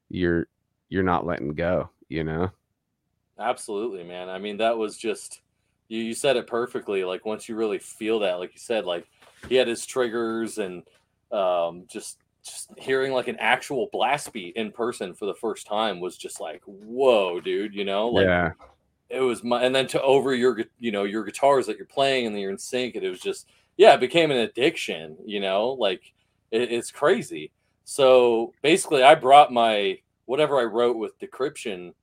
you're 0.10 0.48
you're 0.88 1.04
not 1.04 1.26
letting 1.26 1.54
go 1.54 1.90
you 2.08 2.24
know 2.24 2.50
Absolutely, 3.40 4.04
man. 4.04 4.30
I 4.30 4.38
mean, 4.38 4.58
that 4.58 4.78
was 4.78 4.98
just 4.98 5.42
you, 5.88 6.02
you 6.02 6.14
said 6.14 6.38
it 6.38 6.48
perfectly. 6.48 7.04
Like 7.04 7.26
once 7.26 7.50
you 7.50 7.56
really 7.56 7.80
feel 7.80 8.20
that, 8.20 8.40
like 8.40 8.54
you 8.54 8.60
said, 8.60 8.86
like 8.86 9.08
he 9.50 9.56
had 9.56 9.68
his 9.68 9.86
triggers 9.86 10.60
and 10.60 10.84
um, 11.32 11.86
just 11.88 12.20
just 12.46 12.72
hearing 12.78 13.12
like 13.12 13.28
an 13.28 13.38
actual 13.40 13.90
blast 13.92 14.34
beat 14.34 14.56
in 14.56 14.72
person 14.72 15.14
for 15.14 15.26
the 15.26 15.34
first 15.34 15.66
time 15.66 16.00
was 16.00 16.18
just 16.18 16.40
like, 16.40 16.62
whoa, 16.66 17.40
dude. 17.40 17.74
You 17.74 17.86
know, 17.86 18.10
like 18.10 18.26
yeah 18.26 18.52
it 19.10 19.20
was 19.20 19.44
my 19.44 19.64
and 19.64 19.74
then 19.74 19.88
to 19.88 20.02
over 20.02 20.34
your 20.34 20.60
you 20.80 20.92
know 20.92 21.04
your 21.04 21.24
guitars 21.24 21.66
that 21.68 21.78
you're 21.78 21.86
playing 21.86 22.26
and 22.26 22.40
you're 22.40 22.52
in 22.52 22.58
sync 22.58 22.96
and 22.96 23.04
it 23.04 23.10
was 23.10 23.20
just 23.20 23.48
yeah 23.78 23.94
it 23.94 24.00
became 24.00 24.32
an 24.32 24.38
addiction 24.38 25.16
you 25.26 25.40
know 25.40 25.70
like 25.72 26.14
it, 26.52 26.72
it's 26.72 26.92
crazy. 26.92 27.52
So 27.86 28.54
basically 28.62 29.04
i 29.04 29.14
brought 29.14 29.52
my 29.52 30.00
whatever 30.26 30.60
i 30.60 30.64
wrote 30.64 30.98
with 30.98 31.20
decryption 31.20 31.94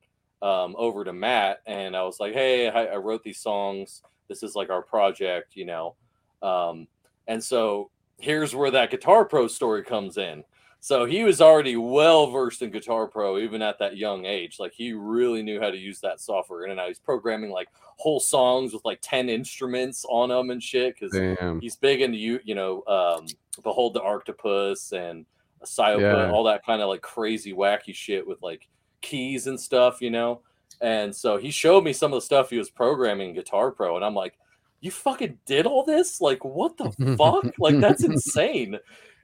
um, 0.41 0.75
over 0.77 1.03
to 1.03 1.13
matt 1.13 1.61
and 1.65 1.95
i 1.95 2.03
was 2.03 2.19
like 2.19 2.33
hey 2.33 2.69
I, 2.69 2.85
I 2.85 2.95
wrote 2.97 3.23
these 3.23 3.39
songs. 3.39 4.03
This 4.27 4.43
is 4.43 4.55
like 4.55 4.69
our 4.69 4.81
project 4.81 5.55
you 5.55 5.65
know? 5.65 5.95
Um, 6.41 6.87
and 7.27 7.43
so 7.43 7.89
here's 8.19 8.55
where 8.55 8.71
that 8.71 8.91
guitar 8.91 9.25
pro 9.25 9.47
story 9.47 9.83
comes 9.83 10.17
in 10.17 10.43
so 10.83 11.05
he 11.05 11.23
was 11.23 11.39
already 11.41 11.75
well 11.77 12.27
versed 12.31 12.61
in 12.63 12.71
Guitar 12.71 13.05
Pro 13.07 13.37
even 13.37 13.61
at 13.61 13.77
that 13.79 13.97
young 13.97 14.25
age. 14.25 14.57
Like 14.59 14.73
he 14.73 14.93
really 14.93 15.43
knew 15.43 15.61
how 15.61 15.69
to 15.69 15.77
use 15.77 15.99
that 16.01 16.19
software. 16.19 16.63
And 16.65 16.75
now 16.75 16.87
he's 16.87 16.97
programming 16.99 17.51
like 17.51 17.69
whole 17.97 18.19
songs 18.19 18.73
with 18.73 18.83
like 18.83 18.97
10 19.03 19.29
instruments 19.29 20.03
on 20.09 20.29
them 20.29 20.49
and 20.49 20.61
shit 20.61 20.95
because 20.99 21.13
he's 21.61 21.75
big 21.75 22.01
into 22.01 22.17
you, 22.17 22.39
you 22.43 22.55
know, 22.55 22.83
um, 22.87 23.27
Behold 23.63 23.93
the 23.93 24.01
Octopus 24.01 24.91
and 24.91 25.25
Psyopus, 25.63 26.01
Yeah. 26.01 26.31
all 26.31 26.43
that 26.45 26.65
kind 26.65 26.81
of 26.81 26.89
like 26.89 27.01
crazy 27.01 27.53
wacky 27.53 27.93
shit 27.93 28.27
with 28.27 28.41
like 28.41 28.67
keys 29.01 29.45
and 29.45 29.59
stuff, 29.59 30.01
you 30.01 30.09
know. 30.09 30.41
And 30.81 31.15
so 31.15 31.37
he 31.37 31.51
showed 31.51 31.83
me 31.83 31.93
some 31.93 32.11
of 32.11 32.17
the 32.17 32.25
stuff 32.25 32.49
he 32.49 32.57
was 32.57 32.71
programming 32.71 33.35
Guitar 33.35 33.69
Pro, 33.69 33.97
and 33.97 34.03
I'm 34.03 34.15
like, 34.15 34.33
"You 34.79 34.89
fucking 34.89 35.37
did 35.45 35.67
all 35.67 35.83
this? 35.85 36.21
Like, 36.21 36.43
what 36.43 36.75
the 36.77 36.89
fuck? 37.17 37.45
Like, 37.59 37.79
that's 37.79 38.03
insane!" 38.03 38.79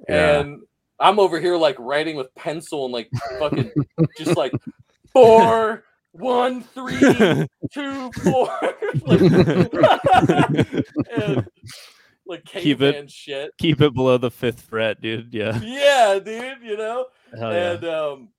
Yeah. 0.07 0.41
And 0.41 0.61
I'm 0.99 1.19
over 1.19 1.39
here 1.39 1.57
like 1.57 1.77
writing 1.79 2.15
with 2.15 2.33
pencil 2.35 2.85
and 2.85 2.93
like 2.93 3.09
fucking 3.39 3.71
just 4.17 4.35
like 4.35 4.51
four, 5.13 5.83
one, 6.11 6.61
three, 6.61 6.99
two, 7.73 8.11
four, 8.23 8.49
like, 9.05 9.21
and, 11.15 11.47
like 12.25 12.43
Keep 12.45 12.81
it- 12.81 13.11
shit. 13.11 13.51
Keep 13.57 13.81
it 13.81 13.93
below 13.93 14.17
the 14.17 14.31
fifth 14.31 14.61
fret, 14.61 15.01
dude. 15.01 15.33
Yeah. 15.33 15.59
Yeah, 15.61 16.19
dude, 16.23 16.57
you 16.63 16.77
know. 16.77 17.05
Hell 17.37 17.53
yeah. 17.53 17.71
and 17.73 17.85
um, 17.85 18.29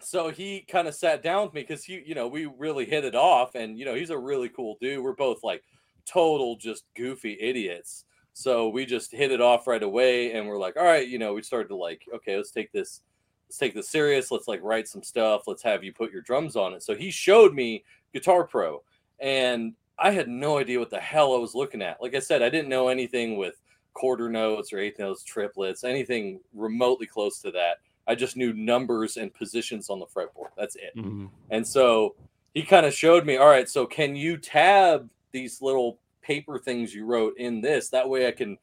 so 0.00 0.30
he 0.30 0.60
kind 0.68 0.86
of 0.88 0.94
sat 0.94 1.22
down 1.22 1.46
with 1.46 1.54
me 1.54 1.62
because 1.62 1.84
he, 1.84 2.02
you 2.04 2.14
know, 2.14 2.28
we 2.28 2.46
really 2.46 2.84
hit 2.84 3.04
it 3.04 3.14
off, 3.14 3.54
and 3.54 3.78
you 3.78 3.84
know, 3.84 3.94
he's 3.94 4.10
a 4.10 4.18
really 4.18 4.48
cool 4.48 4.76
dude. 4.80 5.02
We're 5.02 5.14
both 5.14 5.42
like 5.42 5.62
total 6.06 6.56
just 6.56 6.84
goofy 6.96 7.36
idiots. 7.40 8.04
So 8.38 8.68
we 8.68 8.84
just 8.84 9.12
hit 9.12 9.32
it 9.32 9.40
off 9.40 9.66
right 9.66 9.82
away, 9.82 10.32
and 10.32 10.46
we're 10.46 10.58
like, 10.58 10.76
all 10.76 10.84
right, 10.84 11.08
you 11.08 11.18
know, 11.18 11.32
we 11.32 11.40
started 11.40 11.68
to 11.68 11.74
like, 11.74 12.02
okay, 12.14 12.36
let's 12.36 12.50
take 12.50 12.70
this, 12.70 13.00
let's 13.48 13.56
take 13.56 13.74
this 13.74 13.88
serious. 13.88 14.30
Let's 14.30 14.46
like 14.46 14.62
write 14.62 14.88
some 14.88 15.02
stuff. 15.02 15.44
Let's 15.46 15.62
have 15.62 15.82
you 15.82 15.90
put 15.90 16.12
your 16.12 16.20
drums 16.20 16.54
on 16.54 16.74
it. 16.74 16.82
So 16.82 16.94
he 16.94 17.10
showed 17.10 17.54
me 17.54 17.82
Guitar 18.12 18.44
Pro, 18.44 18.82
and 19.20 19.72
I 19.98 20.10
had 20.10 20.28
no 20.28 20.58
idea 20.58 20.78
what 20.78 20.90
the 20.90 21.00
hell 21.00 21.34
I 21.34 21.38
was 21.38 21.54
looking 21.54 21.80
at. 21.80 22.02
Like 22.02 22.14
I 22.14 22.18
said, 22.18 22.42
I 22.42 22.50
didn't 22.50 22.68
know 22.68 22.88
anything 22.88 23.38
with 23.38 23.54
quarter 23.94 24.28
notes 24.28 24.70
or 24.70 24.80
eighth 24.80 24.98
notes, 24.98 25.24
triplets, 25.24 25.82
anything 25.82 26.38
remotely 26.52 27.06
close 27.06 27.40
to 27.40 27.50
that. 27.52 27.78
I 28.06 28.14
just 28.14 28.36
knew 28.36 28.52
numbers 28.52 29.16
and 29.16 29.32
positions 29.32 29.88
on 29.88 29.98
the 29.98 30.04
fretboard. 30.04 30.50
That's 30.58 30.76
it. 30.76 30.94
Mhm. 30.94 31.30
And 31.48 31.66
so 31.66 32.14
he 32.52 32.64
kind 32.64 32.84
of 32.84 32.92
showed 32.92 33.24
me, 33.24 33.38
all 33.38 33.48
right, 33.48 33.66
so 33.66 33.86
can 33.86 34.14
you 34.14 34.36
tab 34.36 35.08
these 35.32 35.62
little 35.62 35.98
paper 36.26 36.58
things 36.58 36.94
you 36.94 37.04
wrote 37.04 37.34
in 37.38 37.60
this? 37.60 37.88
That 37.90 38.08
way 38.08 38.26
I 38.26 38.32
can 38.32 38.58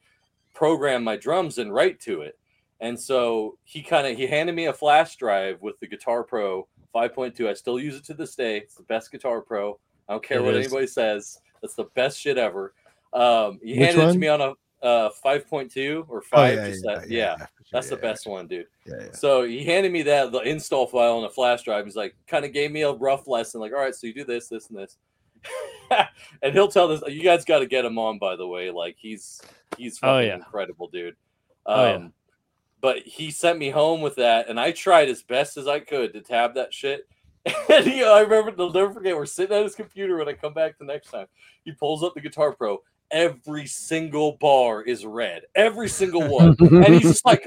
program 0.54 1.02
my 1.04 1.16
drums 1.16 1.58
and 1.58 1.72
write 1.72 2.00
to 2.00 2.20
it. 2.22 2.38
And 2.80 2.98
so 3.00 3.56
he 3.64 3.82
kind 3.82 4.06
of 4.06 4.16
he 4.16 4.26
handed 4.26 4.54
me 4.54 4.66
a 4.66 4.72
flash 4.72 5.16
drive 5.16 5.60
with 5.62 5.78
the 5.80 5.86
Guitar 5.86 6.22
Pro 6.22 6.66
5.2. 6.94 7.48
I 7.48 7.54
still 7.54 7.80
use 7.80 7.96
it 7.96 8.04
to 8.06 8.14
this 8.14 8.34
day. 8.34 8.58
It's 8.58 8.74
the 8.74 8.82
best 8.84 9.10
Guitar 9.10 9.40
Pro. 9.40 9.78
I 10.08 10.12
don't 10.12 10.22
care 10.22 10.38
It 10.38 10.42
what 10.42 10.54
is. 10.54 10.66
anybody 10.66 10.86
says. 10.86 11.38
That's 11.62 11.74
the 11.74 11.84
best 11.94 12.20
shit 12.20 12.36
ever. 12.36 12.74
Um, 13.14 13.58
he 13.62 13.78
Which 13.78 13.88
handed 13.94 14.08
it 14.08 14.12
to 14.12 14.18
me 14.18 14.28
on 14.28 14.40
a 14.42 14.52
uh, 14.82 15.08
5.2 15.24 16.04
or 16.10 16.18
Oh, 16.18 16.20
5. 16.20 16.54
yeah, 16.54 16.68
just 16.68 16.84
yeah, 16.84 16.94
that- 16.98 17.08
yeah, 17.10 17.18
yeah, 17.18 17.36
yeah, 17.38 17.46
that's 17.72 17.88
the 17.88 17.96
yeah, 17.96 18.02
best 18.02 18.26
one, 18.26 18.46
dude. 18.46 18.66
Yeah, 18.86 18.94
yeah. 19.00 19.12
So 19.12 19.44
he 19.44 19.64
handed 19.64 19.92
me 19.92 20.02
that 20.02 20.30
the 20.30 20.40
install 20.40 20.86
file 20.86 21.16
on 21.16 21.24
a 21.24 21.30
flash 21.30 21.62
drive. 21.62 21.86
He's 21.86 21.96
like, 21.96 22.14
kind 22.26 22.44
of 22.44 22.52
gave 22.52 22.70
me 22.70 22.82
a 22.82 22.92
rough 22.92 23.26
lesson, 23.26 23.60
like, 23.62 23.72
all 23.72 23.78
right, 23.78 23.94
so 23.94 24.06
you 24.06 24.12
do 24.12 24.24
this, 24.24 24.48
this, 24.48 24.68
and 24.68 24.78
this. 24.78 24.98
and 26.42 26.52
he'll 26.54 26.68
tell 26.68 26.88
this. 26.88 27.02
You 27.08 27.22
guys 27.22 27.44
got 27.44 27.60
to 27.60 27.66
get 27.66 27.84
him 27.84 27.98
on, 27.98 28.18
by 28.18 28.36
the 28.36 28.46
way. 28.46 28.70
Like 28.70 28.96
he's 28.98 29.40
he's 29.78 29.98
Oh, 30.02 30.18
yeah. 30.18 30.36
incredible, 30.36 30.88
dude. 30.88 31.14
Um, 31.66 31.78
Oh, 31.78 31.84
yeah. 31.86 32.08
But 32.80 32.98
he 33.06 33.30
sent 33.30 33.58
me 33.58 33.70
home 33.70 34.02
with 34.02 34.16
that, 34.16 34.48
and 34.50 34.60
I 34.60 34.70
tried 34.72 35.08
as 35.08 35.22
best 35.22 35.56
as 35.56 35.66
I 35.66 35.80
could 35.80 36.12
to 36.12 36.20
tab 36.20 36.54
that 36.54 36.72
shit. 36.74 37.08
And 37.70 37.86
he, 37.86 38.02
I 38.04 38.20
remember, 38.20 38.54
I'll 38.62 38.70
never 38.72 38.92
forget. 38.92 39.16
We're 39.16 39.26
sitting 39.26 39.56
at 39.56 39.62
his 39.64 39.74
computer 39.74 40.16
when 40.18 40.28
I 40.28 40.32
come 40.34 40.52
back 40.54 40.78
the 40.78 40.84
next 40.84 41.10
time. 41.10 41.26
He 41.64 41.72
pulls 41.72 42.02
up 42.02 42.14
the 42.14 42.20
Guitar 42.20 42.52
Pro. 42.52 42.82
Every 43.10 43.66
single 43.66 44.32
bar 44.40 44.82
is 44.82 45.04
red. 45.06 45.42
Every 45.54 45.88
single 45.88 46.26
one. 46.28 46.56
And 46.60 46.86
he's 46.86 47.02
just 47.02 47.24
like, 47.26 47.46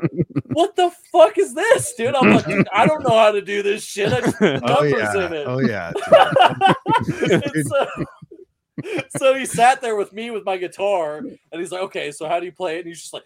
what 0.58 0.76
the 0.76 0.92
fuck 1.12 1.38
is 1.38 1.54
this, 1.54 1.94
dude? 1.94 2.16
I'm 2.16 2.32
like, 2.32 2.46
"Dude, 2.46 2.68
I 2.74 2.88
don't 2.88 3.04
know 3.04 3.16
how 3.16 3.32
to 3.32 3.42
do 3.42 3.62
this 3.62 3.84
shit. 3.84 4.12
I 4.12 4.22
just 4.22 4.38
put 4.40 4.64
Oh 4.64 4.82
numbers 4.82 4.92
yeah. 5.14 5.26
in 5.28 5.34
it. 5.34 5.46
Oh 5.48 5.60
yeah. 5.60 5.92
So, 7.64 7.88
so 9.18 9.34
he 9.34 9.46
sat 9.46 9.82
there 9.82 9.96
with 9.96 10.14
me 10.14 10.30
with 10.32 10.46
my 10.46 10.58
guitar, 10.58 11.18
and 11.18 11.38
he's 11.52 11.72
like, 11.72 11.82
okay, 11.84 12.12
so 12.12 12.28
how 12.28 12.40
do 12.40 12.46
you 12.46 12.52
play 12.52 12.76
it? 12.78 12.80
And 12.80 12.88
he's 12.88 13.02
just 13.02 13.14
like, 13.14 13.24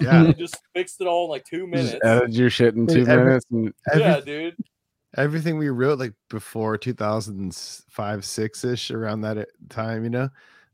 Yeah. 0.00 0.24
and 0.24 0.38
just 0.38 0.56
fixed 0.74 1.00
it 1.00 1.06
all 1.06 1.24
in 1.26 1.30
like 1.30 1.44
two 1.44 1.66
minutes. 1.66 1.92
Just 1.92 2.04
edit 2.04 2.32
your 2.32 2.50
shit 2.50 2.74
in 2.74 2.86
two 2.86 3.06
Every- 3.06 3.24
minutes 3.24 3.46
and 3.50 3.72
Every- 3.92 4.02
yeah, 4.02 4.20
dude. 4.20 4.56
everything 5.18 5.58
we 5.58 5.68
wrote 5.68 5.98
like 5.98 6.14
before 6.30 6.76
2005 6.78 8.24
6 8.24 8.64
ish 8.64 8.90
around 8.90 9.20
that 9.20 9.46
time 9.68 10.04
you 10.04 10.10
know 10.10 10.28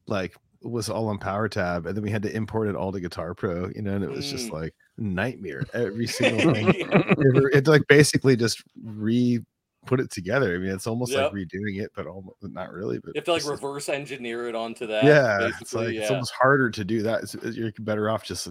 like 0.06 0.36
was 0.62 0.89
all 0.89 1.09
on 1.09 1.18
power 1.18 1.48
tab 1.48 1.86
and 1.86 1.97
then 1.97 2.02
we 2.02 2.10
had 2.10 2.22
to 2.22 2.35
import 2.35 2.66
it 2.68 2.74
all 2.74 2.90
to 2.90 2.98
guitar 3.01 3.32
pro 3.35 3.68
you 3.76 3.82
know 3.82 3.94
and 3.94 4.02
it 4.02 4.10
was 4.10 4.28
just 4.30 4.48
Mm. 4.48 4.52
like 4.55 4.74
nightmare 4.97 5.64
every 5.72 6.06
single 6.06 6.52
thing 6.55 6.68
it, 6.76 7.55
it 7.55 7.66
like 7.68 7.82
basically 7.89 8.35
just 8.36 8.62
re 8.82 9.39
put 9.86 10.01
it 10.01 10.10
together 10.10 10.55
i 10.55 10.59
mean 10.59 10.70
it's 10.72 10.86
almost 10.89 11.12
Yep. 11.12 11.32
like 11.32 11.32
redoing 11.32 11.80
it 11.80 11.90
but 11.94 12.06
almost 12.06 12.36
not 12.43 12.72
really 12.72 12.98
but 12.98 13.14
You 13.14 13.20
have 13.20 13.24
to 13.26 13.32
like 13.35 13.40
just- 13.43 13.51
reverse 13.51 13.89
engineer 13.89 14.48
it 14.48 14.55
onto 14.56 14.86
that. 14.89 15.05
yeah 15.05 15.47
it's 15.47 15.59
basically, 15.60 15.86
like 15.86 15.94
yeah. 15.94 16.01
it's 16.02 16.10
almost 16.10 16.32
harder 16.32 16.70
to 16.70 16.85
do 16.85 17.02
that 17.02 17.22
It's- 17.22 17.55
you're 17.55 17.72
better 17.78 18.10
off 18.10 18.24
just 18.24 18.48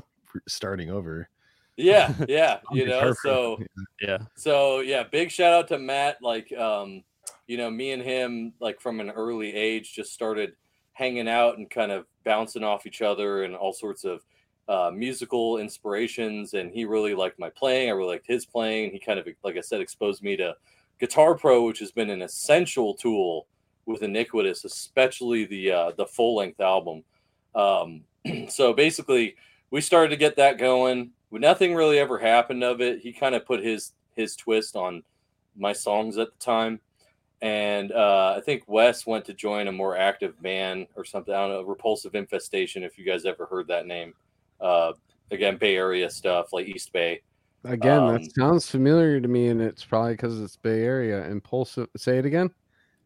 starting 0.48 0.90
over 0.90 1.28
yeah, 1.80 2.12
yeah, 2.28 2.58
you 2.72 2.86
know. 2.88 2.94
Guitar 3.00 3.16
Pro. 3.22 3.58
So 3.58 3.64
yeah. 4.02 4.18
So 4.36 4.80
yeah, 4.80 5.04
big 5.04 5.30
shout 5.30 5.54
out 5.54 5.68
to 5.68 5.78
Matt. 5.78 6.18
Like, 6.24 6.52
um, 6.54 7.04
you 7.46 7.56
know, 7.58 7.70
me 7.70 7.92
and 7.92 8.02
him, 8.02 8.54
like 8.60 8.82
from 8.82 9.00
an 9.00 9.12
early 9.12 9.54
age, 9.54 9.94
just 9.94 10.12
started 10.12 10.54
hanging 10.98 11.30
out 11.30 11.58
and 11.58 11.70
kind 11.70 11.92
of 11.92 12.06
bouncing 12.24 12.64
off 12.64 12.88
each 12.88 13.04
other 13.04 13.44
and 13.44 13.56
all 13.56 13.72
sorts 13.72 14.04
of 14.04 14.24
uh, 14.68 14.92
musical 14.94 15.60
inspirations. 15.60 16.56
And 16.56 16.72
he 16.72 16.86
really 16.86 17.14
liked 17.14 17.38
my 17.38 17.50
playing. 17.50 17.90
I 17.90 17.94
really 17.94 18.14
liked 18.14 18.26
his 18.26 18.46
playing. 18.46 18.92
He 18.92 19.00
kind 19.00 19.20
of, 19.20 19.28
like 19.44 19.58
I 19.58 19.62
said, 19.62 19.80
exposed 19.80 20.24
me 20.24 20.36
to 20.38 20.56
Guitar 21.00 21.36
Pro, 21.36 21.64
which 21.64 21.80
has 21.80 21.92
been 21.92 22.10
an 22.10 22.24
essential 22.24 22.96
tool 22.96 23.46
with 23.86 24.02
Iniquitous, 24.02 24.66
especially 24.66 25.46
the 25.46 25.72
uh, 25.72 25.92
the 25.96 26.06
full 26.06 26.36
length 26.36 26.60
album. 26.60 27.04
Um, 27.54 28.02
so 28.50 28.74
basically, 28.74 29.36
we 29.70 29.82
started 29.82 30.10
to 30.10 30.18
get 30.18 30.36
that 30.38 30.58
going. 30.58 31.12
Nothing 31.32 31.76
really 31.76 32.00
ever 32.00 32.18
happened 32.18 32.64
of 32.64 32.82
it. 32.82 33.00
He 33.00 33.14
kind 33.14 33.36
of 33.36 33.46
put 33.46 33.64
his 33.64 33.94
his 34.16 34.36
twist 34.36 34.76
on 34.76 35.04
my 35.56 35.74
songs 35.74 36.18
at 36.18 36.32
the 36.32 36.44
time, 36.44 36.80
and 37.42 37.92
uh, 37.92 38.36
I 38.38 38.42
think 38.42 38.64
Wes 38.68 39.06
went 39.06 39.26
to 39.26 39.34
join 39.34 39.68
a 39.68 39.72
more 39.72 39.96
active 39.98 40.42
band 40.42 40.88
or 40.96 41.06
something. 41.06 41.34
I 41.34 41.40
don't 41.48 41.50
know, 41.50 41.62
Repulsive 41.64 42.16
Infestation. 42.16 42.84
If 42.84 42.98
you 42.98 43.06
guys 43.06 43.26
ever 43.26 43.46
heard 43.46 43.68
that 43.68 43.86
name, 43.86 44.14
uh, 44.60 44.94
again, 45.32 45.58
Bay 45.58 45.76
Area 45.76 46.10
stuff 46.10 46.54
like 46.54 46.68
East 46.68 46.92
Bay. 46.94 47.22
Again, 47.64 48.00
Um, 48.04 48.14
that 48.14 48.32
sounds 48.36 48.70
familiar 48.70 49.20
to 49.20 49.28
me, 49.28 49.48
and 49.48 49.62
it's 49.62 49.84
probably 49.84 50.14
because 50.14 50.40
it's 50.42 50.56
Bay 50.56 50.84
Area. 50.84 51.28
Impulsive. 51.28 51.90
Say 51.98 52.18
it 52.18 52.26
again. 52.26 52.50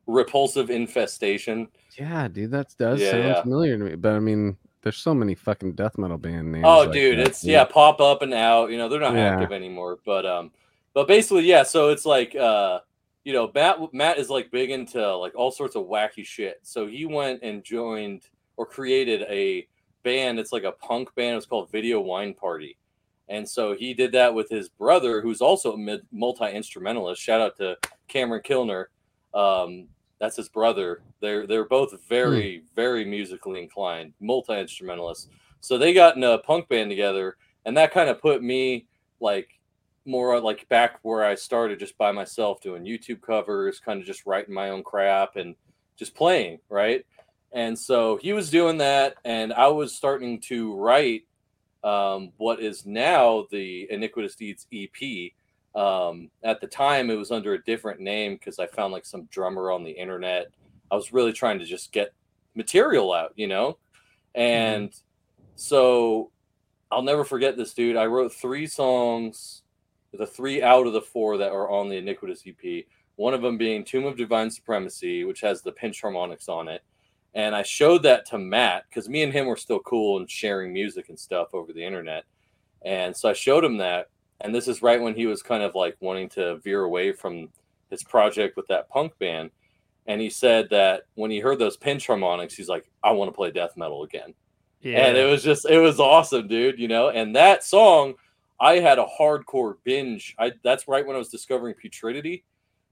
Repulsive 0.08 0.70
Infestation. 0.70 1.68
Yeah, 1.98 2.28
dude, 2.28 2.52
that 2.52 2.74
does 2.78 3.02
Yeah, 3.02 3.12
sound 3.12 3.24
yeah. 3.24 3.42
familiar 3.42 3.78
to 3.78 3.84
me. 3.84 3.96
But 3.96 4.14
I 4.14 4.20
mean, 4.20 4.58
there's 4.82 4.98
so 4.98 5.14
many 5.14 5.36
fucking 5.36 5.74
death 5.74 5.98
metal 5.98 6.18
band 6.18 6.52
names. 6.52 6.66
Oh, 6.68 6.82
like 6.84 6.92
dude, 6.92 7.20
that, 7.20 7.28
it's 7.28 7.44
yeah, 7.44 7.64
pop 7.66 8.02
up 8.02 8.22
and 8.22 8.34
out. 8.34 8.72
You 8.72 8.78
know, 8.78 8.88
they're 8.90 9.00
not 9.00 9.14
Yeah. 9.16 9.36
active 9.36 9.52
anymore. 9.52 10.00
But 10.06 10.26
um, 10.26 10.52
but 10.94 11.08
basically, 11.08 11.44
yeah. 11.44 11.64
So 11.64 11.90
it's 11.90 12.06
like 12.06 12.36
uh, 12.36 12.80
you 13.24 13.34
know, 13.34 13.52
Matt 13.54 13.78
Matt 13.94 14.18
is 14.18 14.30
like 14.30 14.52
big 14.52 14.72
into 14.72 15.16
like 15.18 15.36
all 15.36 15.52
sorts 15.52 15.76
of 15.76 15.86
wacky 15.86 16.26
shit. 16.26 16.60
So 16.64 16.88
he 16.88 17.06
went 17.06 17.44
and 17.44 17.64
joined 17.64 18.24
or 18.58 18.66
created 18.66 19.24
a 19.24 19.68
band. 20.04 20.40
It's 20.40 20.52
like 20.52 20.64
a 20.64 20.72
punk 20.72 21.14
band. 21.16 21.38
It's 21.38 21.46
called 21.46 21.72
Video 21.72 22.00
Wine 22.00 22.34
Party. 22.34 22.78
And 23.30 23.48
so 23.48 23.76
he 23.76 23.94
did 23.94 24.12
that 24.14 24.34
with 24.34 24.50
his 24.50 24.68
brother, 24.68 25.22
who's 25.22 25.40
also 25.40 25.78
a 25.78 26.00
multi 26.12 26.52
instrumentalist. 26.52 27.22
Shout 27.22 27.40
out 27.40 27.58
to 27.58 27.78
Cameron 28.08 28.42
Kilner. 28.44 28.86
Um, 29.34 29.88
that's 30.20 30.36
his 30.36 30.50
brother. 30.50 31.02
They're 31.22 31.48
they're 31.48 31.66
both 31.66 31.94
very 32.10 32.64
very 32.76 33.06
musically 33.06 33.62
inclined, 33.62 34.14
multi 34.20 34.60
instrumentalists. 34.60 35.30
So 35.62 35.78
they 35.78 35.94
got 35.94 36.18
in 36.18 36.24
a 36.24 36.40
punk 36.40 36.68
band 36.70 36.90
together, 36.90 37.38
and 37.66 37.78
that 37.78 37.94
kind 37.94 38.10
of 38.10 38.20
put 38.20 38.44
me 38.44 38.88
like 39.20 39.48
more 40.06 40.40
like 40.40 40.68
back 40.70 41.00
where 41.04 41.24
I 41.24 41.36
started, 41.36 41.80
just 41.80 41.98
by 41.98 42.12
myself 42.12 42.62
doing 42.62 42.84
YouTube 42.84 43.22
covers, 43.22 43.80
kind 43.80 44.00
of 44.00 44.06
just 44.06 44.26
writing 44.26 44.54
my 44.54 44.70
own 44.70 44.84
crap 44.84 45.36
and 45.36 45.56
just 45.98 46.16
playing, 46.16 46.60
right? 46.70 47.06
And 47.52 47.78
so 47.78 48.18
he 48.18 48.34
was 48.34 48.50
doing 48.50 48.78
that, 48.80 49.16
and 49.26 49.54
I 49.54 49.68
was 49.68 49.96
starting 49.96 50.40
to 50.42 50.74
write 50.76 51.24
um, 51.84 52.32
what 52.38 52.62
is 52.62 52.86
now 52.86 53.48
the 53.52 53.88
Iniquitous 53.92 54.36
Deeds 54.36 54.68
EP. 54.74 55.32
Um, 55.74 56.30
at 56.44 56.62
the 56.62 56.68
time, 56.68 57.10
it 57.10 57.16
was 57.16 57.32
under 57.32 57.54
a 57.54 57.64
different 57.64 58.00
name 58.00 58.36
because 58.36 58.60
I 58.60 58.68
found 58.68 58.94
like 58.94 59.06
some 59.06 59.28
drummer 59.32 59.72
on 59.72 59.84
the 59.84 59.92
internet. 59.92 60.52
I 60.90 60.96
was 60.96 61.14
really 61.14 61.34
trying 61.34 61.60
to 61.60 61.66
just 61.66 61.92
get 61.92 62.14
material 62.56 63.14
out, 63.14 63.34
you 63.36 63.48
know? 63.48 63.78
And 64.36 64.94
so 65.56 66.32
I'll 66.92 67.02
never 67.02 67.24
forget 67.24 67.58
this 67.58 67.74
dude. 67.74 67.96
I 67.96 68.06
wrote 68.06 68.34
three 68.34 68.68
songs, 68.68 69.61
the 70.14 70.26
three 70.28 70.62
out 70.62 70.88
of 70.88 70.94
the 70.94 71.02
four 71.02 71.38
that 71.38 71.52
are 71.52 71.70
on 71.70 71.90
the 71.90 71.98
Iniquitous 71.98 72.44
EP. 72.48 72.86
One 73.16 73.34
of 73.34 73.42
them 73.42 73.58
being 73.58 73.84
Tomb 73.84 74.06
of 74.06 74.18
Divine 74.18 74.50
Supremacy, 74.50 75.24
which 75.24 75.42
has 75.42 75.62
the 75.62 75.72
pinch 75.72 76.02
harmonics 76.02 76.50
on 76.50 76.68
it. 76.68 76.82
And 77.34 77.56
I 77.56 77.64
showed 77.64 78.04
that 78.04 78.26
to 78.28 78.38
Matt 78.38 78.84
because 78.90 79.08
me 79.08 79.24
and 79.24 79.32
him 79.32 79.46
were 79.46 79.56
still 79.56 79.80
cool 79.80 80.18
and 80.18 80.30
sharing 80.30 80.74
music 80.74 81.08
and 81.10 81.18
stuff 81.20 81.54
over 81.54 81.72
the 81.72 81.84
internet. 81.86 82.26
And 82.84 83.16
so 83.16 83.30
I 83.30 83.34
showed 83.34 83.64
him 83.64 83.78
that. 83.78 84.08
And 84.42 84.54
this 84.54 84.68
is 84.68 84.82
right 84.82 85.02
when 85.02 85.14
he 85.16 85.28
was 85.28 85.42
kind 85.44 85.62
of 85.64 85.76
like 85.76 85.96
wanting 86.02 86.28
to 86.30 86.58
veer 86.58 86.84
away 86.84 87.12
from 87.14 87.50
his 87.90 88.04
project 88.04 88.58
with 88.58 88.68
that 88.68 88.90
punk 88.90 89.18
band. 89.20 89.52
And 90.08 90.20
he 90.20 90.30
said 90.30 90.68
that 90.72 91.04
when 91.14 91.30
he 91.32 91.40
heard 91.40 91.60
those 91.60 91.78
pinch 91.78 92.08
harmonics, 92.08 92.56
he's 92.56 92.68
like, 92.70 92.90
I 93.04 93.12
want 93.12 93.30
to 93.30 93.36
play 93.36 93.52
death 93.52 93.78
metal 93.78 94.04
again 94.04 94.34
Yeah. 94.82 95.06
and 95.06 95.16
it 95.18 95.30
was 95.30 95.44
just 95.44 95.70
it 95.70 95.78
was 95.80 96.00
awesome 96.00 96.48
dude 96.48 96.80
you 96.80 96.88
know 96.88 97.10
and 97.10 97.36
that 97.36 97.64
song 97.64 98.16
i 98.62 98.76
had 98.80 99.00
a 99.00 99.06
hardcore 99.20 99.76
binge. 99.84 100.36
I 100.40 100.54
that's 100.64 100.88
right 100.88 101.06
when 101.06 101.16
i 101.16 101.20
was 101.20 101.30
discovering 101.30 101.76
putridity. 101.76 102.44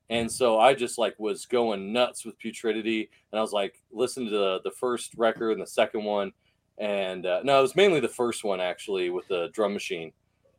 And 0.10 0.32
so 0.32 0.60
i 0.60 0.74
just 0.74 0.98
like 0.98 1.16
was 1.20 1.46
going 1.46 1.94
nuts 1.94 2.26
with 2.26 2.36
putridity. 2.40 3.10
And 3.32 3.40
i 3.40 3.42
was 3.42 3.54
like 3.54 3.82
listen 3.92 4.26
to 4.26 4.32
the, 4.32 4.60
the 4.64 4.72
first 4.72 5.14
record 5.16 5.52
and 5.52 5.62
the 5.62 5.68
second 5.68 6.04
one. 6.04 6.32
And 6.80 7.26
uh, 7.26 7.42
no 7.44 7.60
it 7.60 7.62
was 7.62 7.76
mainly 7.76 8.00
the 8.00 8.08
first 8.10 8.44
one 8.44 8.60
actually 8.60 9.10
with 9.12 9.28
the 9.28 9.50
drum 9.54 9.74
machine. 9.74 10.12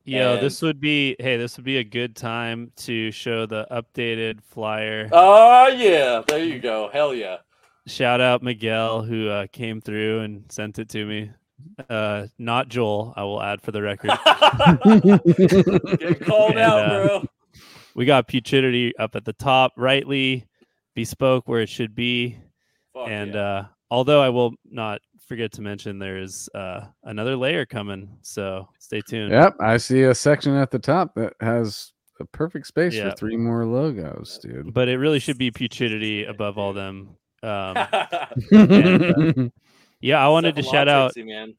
Yeah, 0.04 0.32
and- 0.32 0.42
this 0.42 0.62
would 0.62 0.80
be 0.80 1.16
hey, 1.18 1.36
this 1.36 1.56
would 1.56 1.64
be 1.64 1.78
a 1.78 1.84
good 1.84 2.14
time 2.16 2.72
to 2.76 3.10
show 3.10 3.44
the 3.46 3.66
updated 3.70 4.40
flyer. 4.42 5.08
oh 5.12 5.66
yeah. 5.68 6.22
There 6.26 6.44
you 6.44 6.58
go. 6.60 6.88
Hell 6.92 7.14
yeah. 7.14 7.38
Shout 7.86 8.20
out 8.20 8.42
Miguel 8.42 9.02
who 9.02 9.28
uh, 9.28 9.46
came 9.52 9.80
through 9.80 10.20
and 10.20 10.44
sent 10.50 10.78
it 10.78 10.88
to 10.90 11.04
me. 11.04 11.30
Uh, 11.88 12.26
not 12.38 12.68
Joel, 12.68 13.14
I 13.16 13.24
will 13.24 13.42
add 13.42 13.62
for 13.62 13.72
the 13.72 13.82
record. 13.82 14.10
get 15.98 16.24
called 16.24 16.52
And, 16.52 16.58
out 16.60 16.78
uh, 16.78 17.02
bro 17.04 17.24
we 17.94 18.04
got 18.04 18.28
putridity 18.28 18.92
up 18.98 19.16
at 19.16 19.24
the 19.24 19.32
top, 19.32 19.72
rightly 19.76 20.46
bespoke 20.94 21.48
where 21.48 21.60
it 21.60 21.68
should 21.68 21.94
be. 21.94 22.38
Fuck 22.94 23.08
and 23.08 23.34
yeah. 23.34 23.40
uh, 23.40 23.66
although 23.90 24.22
I 24.22 24.28
will 24.28 24.54
not 24.64 25.00
forget 25.26 25.52
to 25.52 25.62
mention 25.62 25.98
there 25.98 26.18
is 26.18 26.48
uh, 26.54 26.86
another 27.04 27.36
layer 27.36 27.66
coming, 27.66 28.08
so 28.22 28.68
stay 28.78 29.00
tuned. 29.06 29.32
Yep, 29.32 29.56
I 29.60 29.76
see 29.76 30.02
a 30.02 30.14
section 30.14 30.54
at 30.54 30.70
the 30.70 30.78
top 30.78 31.14
that 31.16 31.34
has 31.40 31.92
a 32.18 32.24
perfect 32.24 32.66
space 32.66 32.94
Yeah. 32.94 33.10
for 33.10 33.16
three 33.16 33.36
more 33.36 33.64
logos, 33.64 34.38
dude. 34.42 34.72
But 34.74 34.88
it 34.88 34.98
really 34.98 35.18
should 35.18 35.38
be 35.38 35.50
putridity 35.50 36.28
above 36.28 36.58
all 36.58 36.72
them. 36.72 37.16
Um, 37.42 37.76
yeah, 40.00 40.24
I 40.24 40.28
wanted 40.28 40.56
to 40.56 40.62
shout 40.62 40.88
out. 40.88 41.12
Trixie, 41.12 41.30
man 41.30 41.54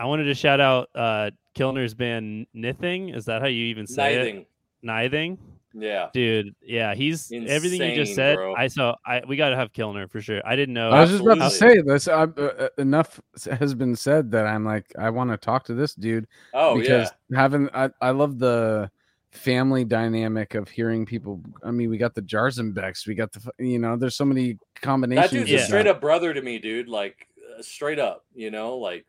I 0.00 0.06
wanted 0.06 0.24
to 0.24 0.34
shout 0.34 0.60
out 0.60 0.88
uh, 0.94 1.30
Kilner's 1.54 1.92
band 1.92 2.46
Nithing. 2.56 3.14
Is 3.14 3.26
that 3.26 3.42
how 3.42 3.48
you 3.48 3.64
even 3.66 3.86
say 3.86 4.16
Nithing. 4.16 4.40
it? 4.40 4.48
Nithing. 4.82 5.38
yeah 5.74 6.08
Dude, 6.14 6.54
yeah, 6.62 6.94
he's 6.94 7.30
everything 7.30 7.82
you 7.82 7.96
just 7.96 8.14
said. 8.14 8.36
bro. 8.36 8.54
I 8.54 8.68
saw. 8.68 8.96
I 9.04 9.20
we 9.28 9.36
got 9.36 9.50
to 9.50 9.56
have 9.56 9.74
Kilner 9.74 10.10
for 10.10 10.22
sure. 10.22 10.40
I 10.42 10.56
didn't 10.56 10.72
know. 10.72 10.88
I 10.88 11.02
was 11.02 11.10
just 11.10 11.22
about 11.22 11.34
to 11.34 11.50
say 11.50 11.82
this. 11.82 12.08
Uh, 12.08 12.26
uh, 12.34 12.68
enough 12.78 13.20
has 13.58 13.74
been 13.74 13.94
said 13.94 14.30
that 14.30 14.46
I'm 14.46 14.64
like, 14.64 14.86
I 14.98 15.10
want 15.10 15.32
to 15.32 15.36
talk 15.36 15.64
to 15.64 15.74
this 15.74 15.94
dude 15.94 16.26
oh 16.54 16.78
because 16.78 17.10
yeah 17.30 17.38
having 17.38 17.68
I, 17.74 17.90
I 18.00 18.10
love 18.12 18.38
the 18.38 18.90
family 19.32 19.84
dynamic 19.84 20.54
of 20.54 20.68
hearing 20.68 21.04
people. 21.06 21.42
I 21.62 21.70
mean, 21.70 21.90
we 21.90 21.98
got 21.98 22.14
the 22.14 22.22
Jarzombeks, 22.22 23.06
we 23.06 23.14
got 23.14 23.32
the 23.32 23.52
you 23.58 23.78
know, 23.78 23.96
there's 23.96 24.16
so 24.16 24.24
many 24.24 24.58
combinations. 24.80 25.30
That 25.30 25.36
dude's 25.36 25.50
Yeah. 25.50 25.58
a 25.58 25.64
straight 25.66 25.86
up 25.86 26.00
brother 26.00 26.32
to 26.32 26.40
me, 26.42 26.58
dude. 26.58 26.88
Like 26.88 27.26
uh, 27.29 27.29
straight 27.62 27.98
up, 27.98 28.24
you 28.34 28.50
know, 28.50 28.76
like 28.76 29.06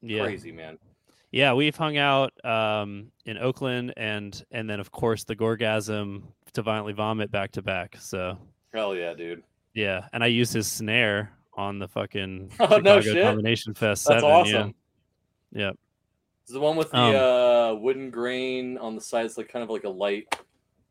yeah, 0.00 0.22
crazy, 0.22 0.52
man. 0.52 0.78
yeah, 1.30 1.52
we've 1.54 1.76
hung 1.76 1.96
out 1.96 2.32
um, 2.44 3.10
in 3.26 3.38
Oakland, 3.38 3.94
and 3.96 4.42
and 4.50 4.68
then 4.68 4.80
of 4.80 4.90
course 4.90 5.24
the 5.24 5.36
Gorgasm 5.36 6.22
to 6.52 6.62
violently 6.62 6.92
vomit 6.92 7.30
back 7.30 7.52
to 7.52 7.62
back. 7.62 7.96
So 8.00 8.38
Hell 8.74 8.94
yeah, 8.94 9.14
dude. 9.14 9.42
yeah, 9.74 10.06
and 10.12 10.22
I 10.24 10.26
used 10.28 10.52
his 10.52 10.70
snare 10.70 11.32
on 11.54 11.78
the 11.78 11.88
fucking 11.88 12.50
Oh, 12.60 12.78
no 12.78 13.00
Chicago 13.00 13.00
shit. 13.02 13.22
Combination 13.24 13.74
Fest 13.74 14.06
That's 14.08 14.22
seven. 14.22 14.24
awesome. 14.36 14.74
Yeah, 15.52 15.62
yeah. 15.66 15.70
It's 16.44 16.52
the 16.52 16.60
one 16.60 16.76
with 16.76 16.90
the 16.90 16.96
Um, 16.98 17.14
uh, 17.14 17.74
wooden 17.80 18.10
grain 18.10 18.76
on 18.78 18.94
the 18.96 19.00
sides, 19.00 19.36
like 19.38 19.48
kind 19.48 19.62
of 19.62 19.70
like 19.70 19.84
a 19.84 19.88
light, 19.88 20.26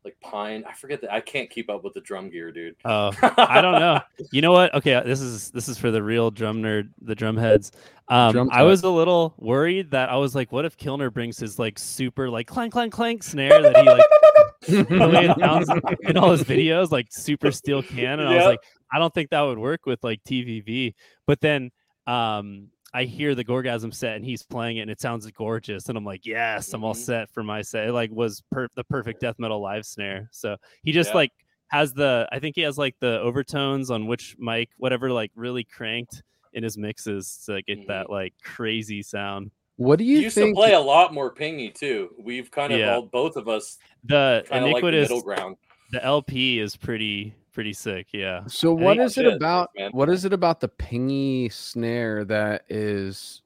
like 0.04 0.18
pine. 0.20 0.64
I 0.68 0.72
forget 0.72 1.00
that. 1.02 1.12
I 1.12 1.20
can't 1.20 1.48
keep 1.48 1.70
up 1.70 1.84
with 1.84 1.94
the 1.94 2.00
drum 2.00 2.30
gear, 2.30 2.50
dude. 2.50 2.76
Oh, 2.84 3.12
I 3.22 3.60
don't 3.60 3.78
know. 3.78 4.00
You 4.30 4.42
know 4.42 4.52
what? 4.52 4.74
Okay, 4.74 5.00
this 5.04 5.20
is 5.20 5.50
this 5.50 5.68
is 5.68 5.78
for 5.78 5.90
the 5.90 6.02
real 6.02 6.30
drum 6.30 6.62
nerd, 6.62 6.90
the 7.00 7.14
drum 7.14 7.36
heads. 7.36 7.72
Um, 8.08 8.32
Drum 8.32 8.50
I 8.52 8.64
was 8.64 8.82
a 8.82 8.90
little 8.90 9.34
worried 9.38 9.92
that 9.92 10.10
I 10.10 10.16
was 10.16 10.34
like, 10.34 10.52
what 10.52 10.64
if 10.64 10.76
Kilner 10.76 11.12
brings 11.12 11.38
his 11.38 11.58
like 11.58 11.78
super 11.78 12.28
like 12.28 12.46
clank 12.46 12.72
clank 12.72 12.92
clank 12.92 13.22
snare 13.22 13.62
that 13.62 13.76
he 13.76 13.88
like 13.88 14.88
the 14.88 15.08
way 15.08 15.26
it 15.26 15.38
sounds 15.38 15.70
in 16.02 16.16
all 16.16 16.32
his 16.32 16.42
videos, 16.42 16.90
like 16.90 17.06
super 17.10 17.50
steel 17.50 17.82
can, 17.82 18.20
and 18.20 18.28
I 18.28 18.36
was 18.36 18.44
like, 18.44 18.60
I 18.92 18.98
don't 18.98 19.14
think 19.14 19.30
that 19.30 19.40
would 19.40 19.58
work 19.58 19.86
with 19.86 20.02
like 20.02 20.22
TVV. 20.24 20.94
But 21.26 21.40
then 21.40 21.70
um 22.06 22.68
I 22.94 23.04
hear 23.04 23.34
the 23.34 23.44
Gorgasm 23.44 23.92
set 23.94 24.16
and 24.16 24.24
he's 24.24 24.42
playing 24.42 24.76
it 24.76 24.82
and 24.82 24.90
it 24.90 25.00
sounds 25.00 25.26
gorgeous 25.30 25.88
and 25.88 25.96
I'm 25.96 26.04
like, 26.04 26.26
yes, 26.26 26.72
I'm 26.74 26.84
all 26.84 26.94
Mhm. 26.94 26.98
set 26.98 27.30
for 27.30 27.42
my 27.42 27.62
set. 27.62 27.88
It 27.88 27.92
like 27.92 28.10
was 28.10 28.42
per- 28.50 28.68
the 28.74 28.84
perfect 28.84 29.20
death 29.20 29.38
metal 29.38 29.60
live 29.60 29.86
snare. 29.86 30.28
So 30.30 30.56
he 30.82 30.92
just 30.92 31.10
Yeah. 31.10 31.16
like 31.16 31.32
has 31.68 31.94
the 31.94 32.28
I 32.30 32.38
think 32.38 32.54
he 32.54 32.60
has 32.62 32.76
like 32.76 32.94
the 33.00 33.18
overtones 33.20 33.90
on 33.90 34.06
which 34.06 34.36
mic, 34.38 34.68
whatever, 34.76 35.10
like 35.10 35.30
really 35.34 35.64
cranked 35.64 36.22
in 36.52 36.62
his 36.62 36.76
mixes 36.76 37.42
to 37.46 37.62
get 37.62 37.78
Mhm. 37.80 37.86
that 37.86 38.10
like 38.10 38.34
crazy 38.42 39.00
sound. 39.02 39.50
What 39.76 39.98
do 39.98 40.04
He 40.04 40.12
you 40.12 40.18
used 40.20 40.34
think? 40.34 40.54
to 40.54 40.60
play 40.60 40.74
a 40.74 40.80
lot 40.80 41.14
more 41.14 41.34
pingy 41.34 41.74
too. 41.74 42.14
We've 42.18 42.50
kind 42.50 42.74
of 42.74 42.78
Yeah. 42.78 42.96
all 42.96 43.02
both 43.06 43.36
of 43.36 43.48
us 43.48 43.78
The 44.04 44.44
kind 44.48 44.66
of 44.66 44.70
like 44.72 44.82
the 44.84 44.90
middle 44.92 45.22
ground. 45.22 45.56
the 45.92 46.04
LP 46.04 46.58
is 46.58 46.76
pretty 46.76 47.32
pretty 47.52 47.72
sick. 47.72 48.08
Yeah. 48.12 48.42
So 48.46 48.76
I 48.78 48.82
what 48.82 48.96
think- 48.96 49.16
it 49.18 49.26
about? 49.34 49.70
thanks, 49.76 49.92
man. 49.92 49.98
What 49.98 50.08
is 50.08 50.24
it 50.24 50.32
about 50.32 50.60
the 50.60 50.68
pingy 50.68 51.52
snare 51.52 52.24
that 52.26 52.62
is 52.68 53.42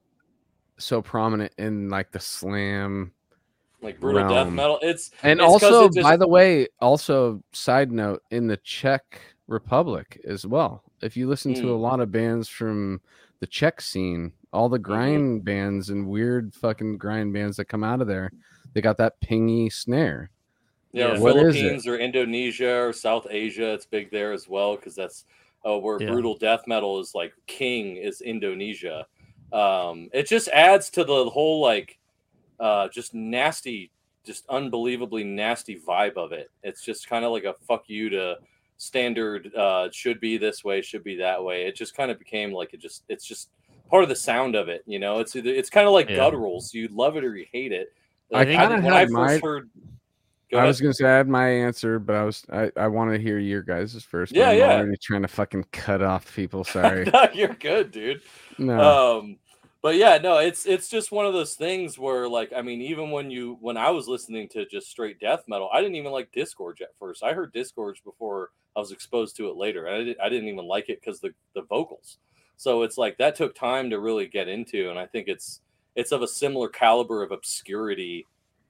so 0.78 1.03
prominent 1.03 1.53
in 1.59 1.89
like 1.89 2.12
the 2.12 2.20
slam? 2.20 3.12
Like 3.83 4.01
brutal 4.01 4.28
death 4.28 4.51
metal. 4.51 4.78
It's 4.83 5.11
And 5.23 5.39
It's 5.41 5.47
'cause 5.47 5.62
also, 5.65 5.85
it 5.87 5.95
just- 5.95 6.03
by 6.05 6.16
the 6.16 6.27
way, 6.27 6.66
also 6.81 7.43
side 7.53 7.93
note 7.93 8.23
in 8.31 8.47
the 8.47 8.57
Czech 8.59 9.20
Republic 9.49 10.20
as 10.27 10.47
well. 10.47 10.83
If 11.03 11.16
you 11.16 11.28
listen 11.28 11.53
to 11.55 11.73
a 11.73 11.77
Mm. 11.77 11.81
lot 11.81 12.01
of 12.01 12.11
bands 12.11 12.49
from 12.49 13.01
the 13.41 13.47
Czech 13.47 13.81
scene, 13.83 14.33
all 14.53 14.69
the 14.70 14.78
grind 14.78 15.45
bands 15.45 15.91
and 15.91 16.09
weird 16.09 16.55
fucking 16.55 16.97
grind 16.97 17.35
bands 17.35 17.59
that 17.59 17.66
come 17.66 17.85
out 17.85 18.01
of 18.01 18.07
there, 18.09 18.33
they 18.73 18.81
got 18.81 18.97
that 18.97 19.20
pingy 19.20 19.70
snare. 19.73 20.31
Yeah, 20.97 21.09
Yeah. 21.12 21.18
or 21.18 21.20
What 21.20 21.36
is? 21.36 21.55
Philippines 21.55 21.86
or 21.86 21.98
Indonesia 21.98 22.74
or 22.86 22.93
South 22.93 23.27
Asia, 23.31 23.73
it's 23.74 23.85
big 23.86 24.10
there 24.10 24.32
as 24.32 24.48
well 24.48 24.77
because 24.77 24.94
that's 24.94 25.27
uh, 25.68 25.77
where 25.78 26.01
Yeah. 26.01 26.10
brutal 26.10 26.36
death 26.36 26.66
metal 26.66 27.01
is 27.01 27.14
like 27.14 27.32
king 27.47 27.97
is 27.97 28.20
Indonesia. 28.23 29.06
Um, 29.52 30.09
it 30.12 30.27
just 30.28 30.48
adds 30.48 30.90
to 30.90 31.05
the 31.05 31.28
whole 31.28 31.60
like 31.60 31.98
uh, 32.59 32.89
just 32.89 33.12
nasty, 33.14 33.90
just 34.24 34.47
unbelievably 34.48 35.23
nasty 35.24 35.78
vibe 35.78 36.16
of 36.16 36.32
it. 36.32 36.51
It's 36.62 36.82
just 36.82 37.09
kind 37.09 37.24
of 37.24 37.32
like 37.32 37.44
a 37.44 37.52
fuck 37.68 37.85
you 37.89 38.09
to 38.10 38.39
standard. 38.78 39.55
Uh, 39.55 39.89
should 39.93 40.20
be 40.20 40.39
this 40.39 40.64
way, 40.64 40.81
should 40.82 41.05
be 41.05 41.16
that 41.16 41.43
way. 41.43 41.66
It 41.66 41.74
just 41.77 41.94
kind 41.94 42.10
of 42.10 42.18
became 42.18 42.52
like 42.52 42.73
it 42.73 42.81
just 42.81 43.02
it's 43.09 43.27
just 43.27 43.51
part 43.90 44.02
of 44.02 44.09
the 44.09 44.16
sound 44.16 44.55
of 44.55 44.68
it. 44.68 44.82
You 44.86 44.98
know, 44.98 45.18
it's 45.20 45.36
either- 45.36 45.51
it's 45.51 45.68
kind 45.70 45.86
of 45.86 45.93
like 45.93 46.09
Yeah. 46.09 46.16
gutturals. 46.16 46.73
You 46.73 46.89
love 46.89 47.16
it 47.16 47.24
or 47.24 47.36
you 47.36 47.47
hate 47.52 47.73
it. 47.73 47.93
I 48.32 48.44
kinda 48.44 48.81
when 48.81 48.93
I 48.94 49.05
first 49.05 49.12
my- 49.12 49.39
heard. 49.39 49.70
Go 50.51 50.59
I 50.59 50.60
ahead. 50.60 50.68
was 50.68 50.81
gonna 50.81 50.94
say 50.94 51.06
I 51.06 51.16
had 51.16 51.28
my 51.28 51.48
answer, 51.48 51.98
but 51.98 52.14
I 52.14 52.24
was 52.24 52.44
I, 52.52 52.70
I 52.77 52.86
want 52.86 53.12
to 53.12 53.18
hear 53.18 53.39
your 53.39 53.62
guys' 53.62 54.01
first. 54.05 54.32
Yeah, 54.32 54.51
I'm 54.51 54.59
yeah. 54.59 54.77
already 54.77 54.97
trying 55.02 55.23
to 55.23 55.28
fucking 55.28 55.64
cut 55.73 56.02
off 56.02 56.35
people. 56.35 56.62
Sorry. 56.64 57.05
no, 57.12 57.28
you're 57.35 57.55
good, 57.55 57.90
dude. 57.90 58.23
No. 58.59 59.18
Um, 59.18 59.39
but 59.82 59.97
yeah, 59.97 60.18
no, 60.18 60.39
it's 60.39 60.64
it's 60.66 60.89
just 60.89 61.12
one 61.12 61.27
of 61.27 61.32
those 61.32 61.55
things 61.55 61.98
where, 61.98 62.28
like, 62.28 62.52
I 62.52 62.62
mean, 62.62 62.81
even 62.81 63.10
when 63.10 63.31
you 63.31 63.56
when 63.60 63.77
I 63.77 63.90
was 63.90 64.06
listening 64.06 64.48
to 64.51 64.66
just 64.66 64.89
straight 64.89 65.20
death 65.20 65.44
metal, 65.48 65.68
I 65.73 65.81
didn't 65.81 65.97
even 65.97 66.12
like 66.12 66.32
Disgorge 66.32 66.81
at 66.81 66.97
first. 66.98 67.24
I 67.24 67.32
heard 67.32 67.52
Disgorge 67.52 68.02
before 68.05 68.51
I 68.77 68.81
was 68.81 68.93
exposed 68.93 69.36
to 69.36 69.48
it 69.48 69.56
later. 69.56 69.89
I 69.89 69.98
didn't 69.98 70.20
I 70.20 70.28
didn't 70.28 70.48
even 70.48 70.66
like 70.66 70.89
it 70.89 71.01
because 71.01 71.20
the 71.20 71.35
the 71.55 71.62
vocals. 71.62 72.18
So 72.56 72.82
it's 72.82 72.97
like 72.98 73.18
that 73.18 73.36
took 73.36 73.55
time 73.55 73.90
to 73.90 73.98
really 73.98 74.27
get 74.27 74.48
into, 74.48 74.90
and 74.90 74.98
I 74.98 75.06
think 75.06 75.28
it's 75.28 75.60
it's 75.94 76.12
of 76.12 76.23
a 76.23 76.28
similar 76.28 76.68
caliber 76.68 77.23
of 77.23 77.32
obscurity 77.32 78.27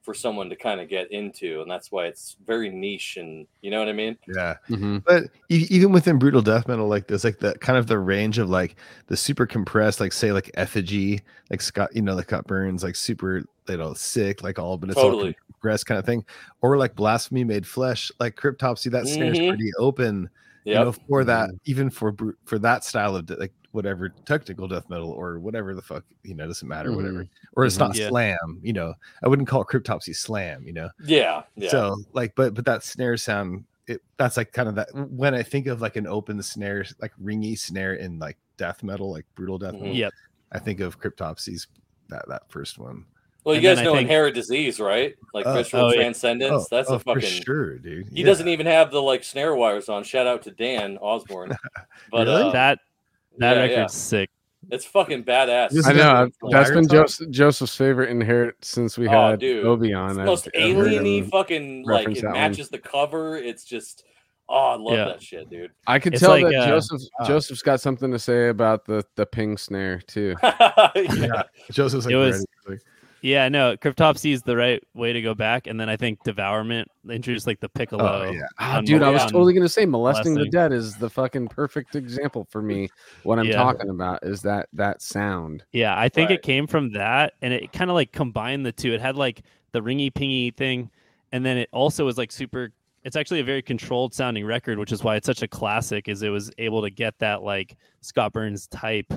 for 0.07 0.15
someone 0.15 0.49
to 0.49 0.55
kind 0.57 0.81
of 0.81 0.89
get 0.89 1.11
into, 1.11 1.61
and 1.61 1.71
that's 1.71 1.91
why 1.91 2.07
it's 2.07 2.37
very 2.47 2.71
niche, 2.71 3.17
and 3.19 3.45
you 3.61 3.73
know 3.73 3.81
what 3.81 3.89
I 3.89 3.93
mean. 3.93 4.17
Yeah. 4.29 4.55
Mhm. 4.71 5.03
But 5.05 5.25
e- 5.51 5.67
even 5.69 5.91
within 5.91 6.17
brutal 6.19 6.41
death 6.43 6.69
metal 6.69 6.87
like 6.87 7.09
there's 7.09 7.25
like 7.25 7.41
the 7.41 7.59
kind 7.59 7.77
of 7.77 7.89
the 7.89 7.99
range 7.99 8.39
of 8.39 8.49
like 8.49 8.77
the 9.09 9.17
super 9.17 9.45
compressed, 9.47 9.99
like 10.01 10.13
say 10.13 10.31
like 10.33 10.49
effigy, 10.55 11.21
like 11.51 11.61
Scott, 11.61 11.91
you 11.95 12.03
know, 12.03 12.15
like 12.15 12.27
Scott 12.27 12.47
Burns, 12.47 12.85
like 12.85 12.95
super, 12.95 13.43
you 13.69 13.77
know, 13.77 13.95
sick, 13.95 14.45
like 14.45 14.59
all, 14.61 14.79
but 14.79 14.89
it's 14.91 14.97
all 14.97 15.11
Totally. 15.11 15.37
compressed 15.53 15.87
kind 15.87 15.99
of 15.99 16.07
thing, 16.07 16.25
or 16.63 16.77
like 16.79 16.95
blasphemy 16.95 17.43
made 17.43 17.67
flesh, 17.67 18.13
like 18.21 18.37
cryptopsy. 18.37 18.91
That 18.93 19.09
snare's 19.09 19.39
Mhm. 19.41 19.49
pretty 19.49 19.71
open, 19.79 20.31
you 20.67 20.75
know, 20.75 20.93
for 20.93 21.25
that, 21.25 21.51
mm. 21.51 21.59
even 21.65 21.91
for 21.91 22.13
bru- 22.13 22.37
for 22.45 22.59
that 22.59 22.85
style 22.85 23.17
of 23.17 23.27
de- 23.27 23.37
like 23.37 23.53
whatever 23.73 24.09
technical 24.09 24.67
death 24.67 24.89
metal 24.89 25.11
or 25.11 25.39
whatever 25.39 25.75
the 25.75 25.83
fuck, 25.83 26.03
you 26.23 26.35
know, 26.35 26.47
doesn't 26.47 26.67
matter, 26.67 26.95
whatever. 26.95 27.25
Mm-hmm. 27.25 27.49
Or 27.57 27.67
it's 27.67 27.77
Mhm. 27.77 27.81
not 27.81 27.97
Yeah. 27.97 28.09
slam, 28.09 28.61
you 28.63 28.73
know. 28.73 28.95
I 29.23 29.29
wouldn't 29.29 29.49
call 29.49 29.63
it 29.63 29.69
cryptopsy 29.69 30.17
slam, 30.17 30.67
you 30.67 30.73
know. 30.73 30.89
yeah, 31.05 31.43
yeah. 31.57 31.69
So 31.71 31.97
like, 32.13 32.35
but 32.35 32.55
but 32.55 32.65
that 32.65 32.83
snare 32.85 33.17
sound, 33.17 33.65
it 33.87 34.03
that's 34.17 34.37
like 34.37 34.53
kind 34.53 34.69
of 34.69 34.75
that 34.77 34.89
when 34.95 35.35
I 35.35 35.43
think 35.43 35.67
of 35.67 35.81
like 35.81 35.97
an 35.97 36.07
open 36.07 36.43
snare, 36.43 36.85
like 37.01 37.13
ringy 37.23 37.59
snare 37.59 37.95
in 37.95 38.19
like 38.19 38.39
death 38.57 38.83
metal, 38.83 39.13
like 39.13 39.27
brutal 39.35 39.59
death 39.59 39.75
metal. 39.75 39.89
Mm-hmm. 39.89 39.97
Yep. 39.97 40.13
I 40.53 40.59
think 40.59 40.81
of 40.81 40.99
Cryptopsy's 40.99 41.67
that 42.09 42.25
that 42.29 42.51
first 42.51 42.79
one. 42.79 43.05
Well, 43.47 43.55
you 43.55 43.69
And 43.69 43.77
guys 43.79 43.85
know 43.85 43.93
think- 43.93 44.03
Inherit 44.09 44.35
Disease, 44.35 44.81
right? 44.81 45.15
Like 45.33 45.47
Oh, 45.47 45.55
Visceral 45.55 45.85
oh, 45.87 45.89
yeah. 45.91 46.01
Transcendence. 46.01 46.69
That's 46.69 46.91
oh, 46.91 46.97
a 46.97 46.99
fucking. 46.99 47.21
for 47.23 47.27
sure, 47.29 47.79
dude. 47.79 48.09
He 48.09 48.21
Yeah. 48.21 48.27
doesn't 48.27 48.49
even 48.49 48.67
have 48.67 48.91
the 48.91 49.01
like 49.01 49.23
snare 49.23 49.55
wires 49.55 49.89
on. 49.89 50.03
Shout 50.03 50.27
out 50.27 50.43
to 50.43 50.51
Dan 50.51 50.99
Osborne. 50.99 51.57
But 52.11 52.27
Really? 52.27 52.43
uh, 52.43 52.51
that 52.51 52.81
that 53.39 53.57
yeah, 53.57 53.63
record's 53.63 53.77
yeah. 53.79 53.87
sick. 53.87 54.31
it's 54.71 54.85
fucking 54.85 55.23
badass. 55.23 55.87
I 55.87 55.93
know 55.93 55.99
got 55.99 56.17
I've- 56.17 56.33
the 56.43 56.49
that's 56.51 56.71
been? 56.73 56.89
Joseph, 56.89 57.31
Joseph's 57.31 57.77
favorite 57.77 58.11
inherit 58.11 58.57
since 58.63 58.99
we 58.99 59.07
Oh, 59.07 59.31
had 59.31 59.39
dude. 59.39 59.65
Obi 59.65 59.91
It's 59.91 59.97
on. 59.97 60.17
most 60.25 60.49
I've 60.49 60.61
alieny 60.63 61.31
fucking 61.31 61.85
like 61.85 62.09
it 62.09 62.15
that 62.23 62.25
one. 62.25 62.33
matches 62.33 62.69
the 62.69 62.79
cover. 62.79 63.37
It's 63.37 63.63
just 63.65 64.03
oh, 64.49 64.55
I 64.55 64.75
love 64.77 64.93
Yeah. 64.95 65.05
that 65.05 65.23
shit, 65.23 65.49
dude. 65.51 65.71
I 65.87 66.01
could 66.01 66.15
It's 66.15 66.21
tell 66.23 66.31
like, 66.31 66.47
that 66.47 66.55
uh, 66.63 66.67
Joseph 66.67 67.03
uh, 67.21 67.27
Joseph's 67.29 67.63
got 67.63 67.81
something 67.81 68.11
to 68.11 68.19
say 68.19 68.49
about 68.49 68.85
the 68.87 69.05
the 69.15 69.25
ping 69.27 69.57
snare 69.57 70.01
too. 70.01 70.35
yeah. 70.43 71.43
Joseph's 71.71 72.07
like, 72.07 72.15
It 72.15 72.17
was- 72.17 72.45
ready, 72.67 72.77
like, 72.77 72.81
Yeah, 73.27 73.49
no, 73.49 73.77
Cryptopsy 73.77 74.33
is 74.33 74.43
the 74.43 74.57
right 74.57 74.81
way 74.95 75.13
to 75.13 75.21
go 75.21 75.35
back, 75.35 75.67
and 75.67 75.81
then 75.81 75.89
I 75.89 75.97
think 75.97 76.23
Devourment 76.23 76.89
introduced 77.11 77.45
like 77.49 77.59
the 77.59 77.69
piccolo. 77.69 78.27
oh 78.29 78.31
yeah. 78.31 78.43
Ah, 78.61 78.77
on 78.77 78.85
dude, 78.85 79.03
I 79.03 79.11
was 79.11 79.25
totally 79.25 79.53
gonna 79.53 79.69
say 79.69 79.85
molesting 79.85 80.35
the 80.35 80.49
dead 80.49 80.73
is 80.73 80.95
the 80.95 81.11
fucking 81.11 81.49
perfect 81.49 81.97
example 81.97 82.47
for 82.51 82.63
me. 82.63 82.89
What 83.25 83.41
I'm 83.41 83.47
Yeah. 83.47 83.57
talking 83.57 83.91
about 83.91 84.21
is 84.23 84.43
that 84.43 84.69
that 84.75 85.03
sound. 85.03 85.65
Yeah, 85.73 85.99
I 85.99 86.09
think 86.09 86.31
Right. 86.31 86.39
it 86.39 86.43
came 86.43 86.69
from 86.69 86.93
that, 86.93 87.33
and 87.43 87.53
it 87.53 87.73
kind 87.73 87.91
of 87.91 87.95
like 87.97 88.13
combined 88.13 88.65
the 88.65 88.71
two. 88.71 88.93
It 88.93 89.01
had 89.01 89.17
like 89.17 89.43
the 89.73 89.81
ringy 89.81 90.13
pingy 90.13 90.55
thing, 90.55 90.89
and 91.33 91.45
then 91.45 91.57
it 91.57 91.69
also 91.73 92.05
was 92.05 92.17
like 92.17 92.31
super. 92.31 92.71
It's 93.03 93.17
actually 93.17 93.41
a 93.41 93.45
very 93.45 93.61
controlled 93.63 94.15
sounding 94.15 94.47
record, 94.47 94.79
which 94.79 94.93
is 94.93 95.03
why 95.03 95.17
it's 95.17 95.27
such 95.27 95.43
a 95.43 95.49
classic. 95.49 96.07
Is 96.07 96.23
it 96.23 96.29
was 96.29 96.53
able 96.59 96.81
to 96.83 96.91
get 96.91 97.19
that 97.19 97.43
like 97.43 97.75
Scott 98.03 98.33
Burns 98.33 98.69
type 98.69 99.13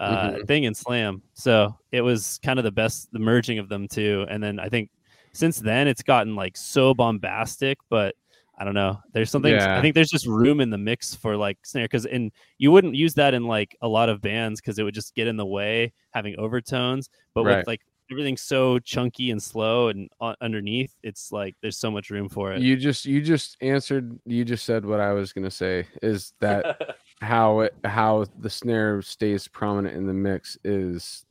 uh, 0.00 0.32
Mhm. 0.32 0.46
thing 0.46 0.64
in 0.64 0.74
slam. 0.74 1.22
So 1.34 1.76
it 1.92 2.00
was 2.00 2.38
kind 2.42 2.58
of 2.58 2.64
the 2.64 2.72
best, 2.72 3.12
the 3.12 3.18
merging 3.18 3.58
of 3.58 3.68
them 3.68 3.86
too. 3.88 4.26
And 4.28 4.42
then 4.42 4.58
I 4.58 4.68
think 4.68 4.90
since 5.32 5.58
then 5.58 5.86
it's 5.88 6.02
gotten 6.02 6.34
like 6.34 6.56
so 6.56 6.94
bombastic, 6.94 7.78
but 7.88 8.14
I 8.58 8.64
don't 8.64 8.74
know. 8.74 9.00
There's 9.12 9.30
something. 9.30 9.52
Yeah. 9.52 9.76
I 9.78 9.80
think 9.80 9.94
there's 9.94 10.10
just 10.10 10.26
room 10.26 10.60
in 10.60 10.70
the 10.70 10.78
mix 10.78 11.14
for 11.14 11.36
like 11.36 11.58
snare 11.64 11.84
because 11.84 12.04
in 12.06 12.30
you 12.58 12.70
wouldn't 12.70 12.94
use 12.94 13.14
that 13.14 13.34
in 13.34 13.44
like 13.46 13.76
a 13.80 13.88
lot 13.88 14.08
of 14.08 14.20
bands 14.20 14.60
because 14.60 14.78
it 14.78 14.82
would 14.82 14.94
just 14.94 15.14
get 15.14 15.26
in 15.26 15.36
the 15.36 15.46
way 15.46 15.92
having 16.12 16.36
overtones. 16.38 17.08
But 17.34 17.44
Right. 17.44 17.56
with 17.58 17.66
like 17.66 17.80
everything's 18.12 18.42
so 18.42 18.78
chunky 18.78 19.30
and 19.30 19.42
slow 19.42 19.88
and 19.88 20.08
uh, 20.20 20.34
underneath, 20.40 20.94
it's 21.02 21.32
like 21.32 21.56
there's 21.62 21.76
so 21.76 21.90
much 21.90 22.10
room 22.10 22.28
for 22.28 22.52
it. 22.52 22.60
You 22.62 22.76
just 22.76 23.04
you 23.06 23.20
just 23.20 23.56
answered. 23.60 24.18
You 24.26 24.44
just 24.44 24.64
said 24.64 24.84
what 24.84 25.00
I 25.00 25.12
was 25.12 25.32
gonna 25.32 25.50
say. 25.50 25.86
Is 26.02 26.34
that 26.40 26.96
how 27.20 27.60
it 27.60 27.74
how 27.84 28.26
the 28.38 28.50
snare 28.50 29.02
stays 29.02 29.48
prominent 29.48 29.96
in 29.96 30.06
the 30.06 30.14
mix 30.14 30.56
is 30.64 31.24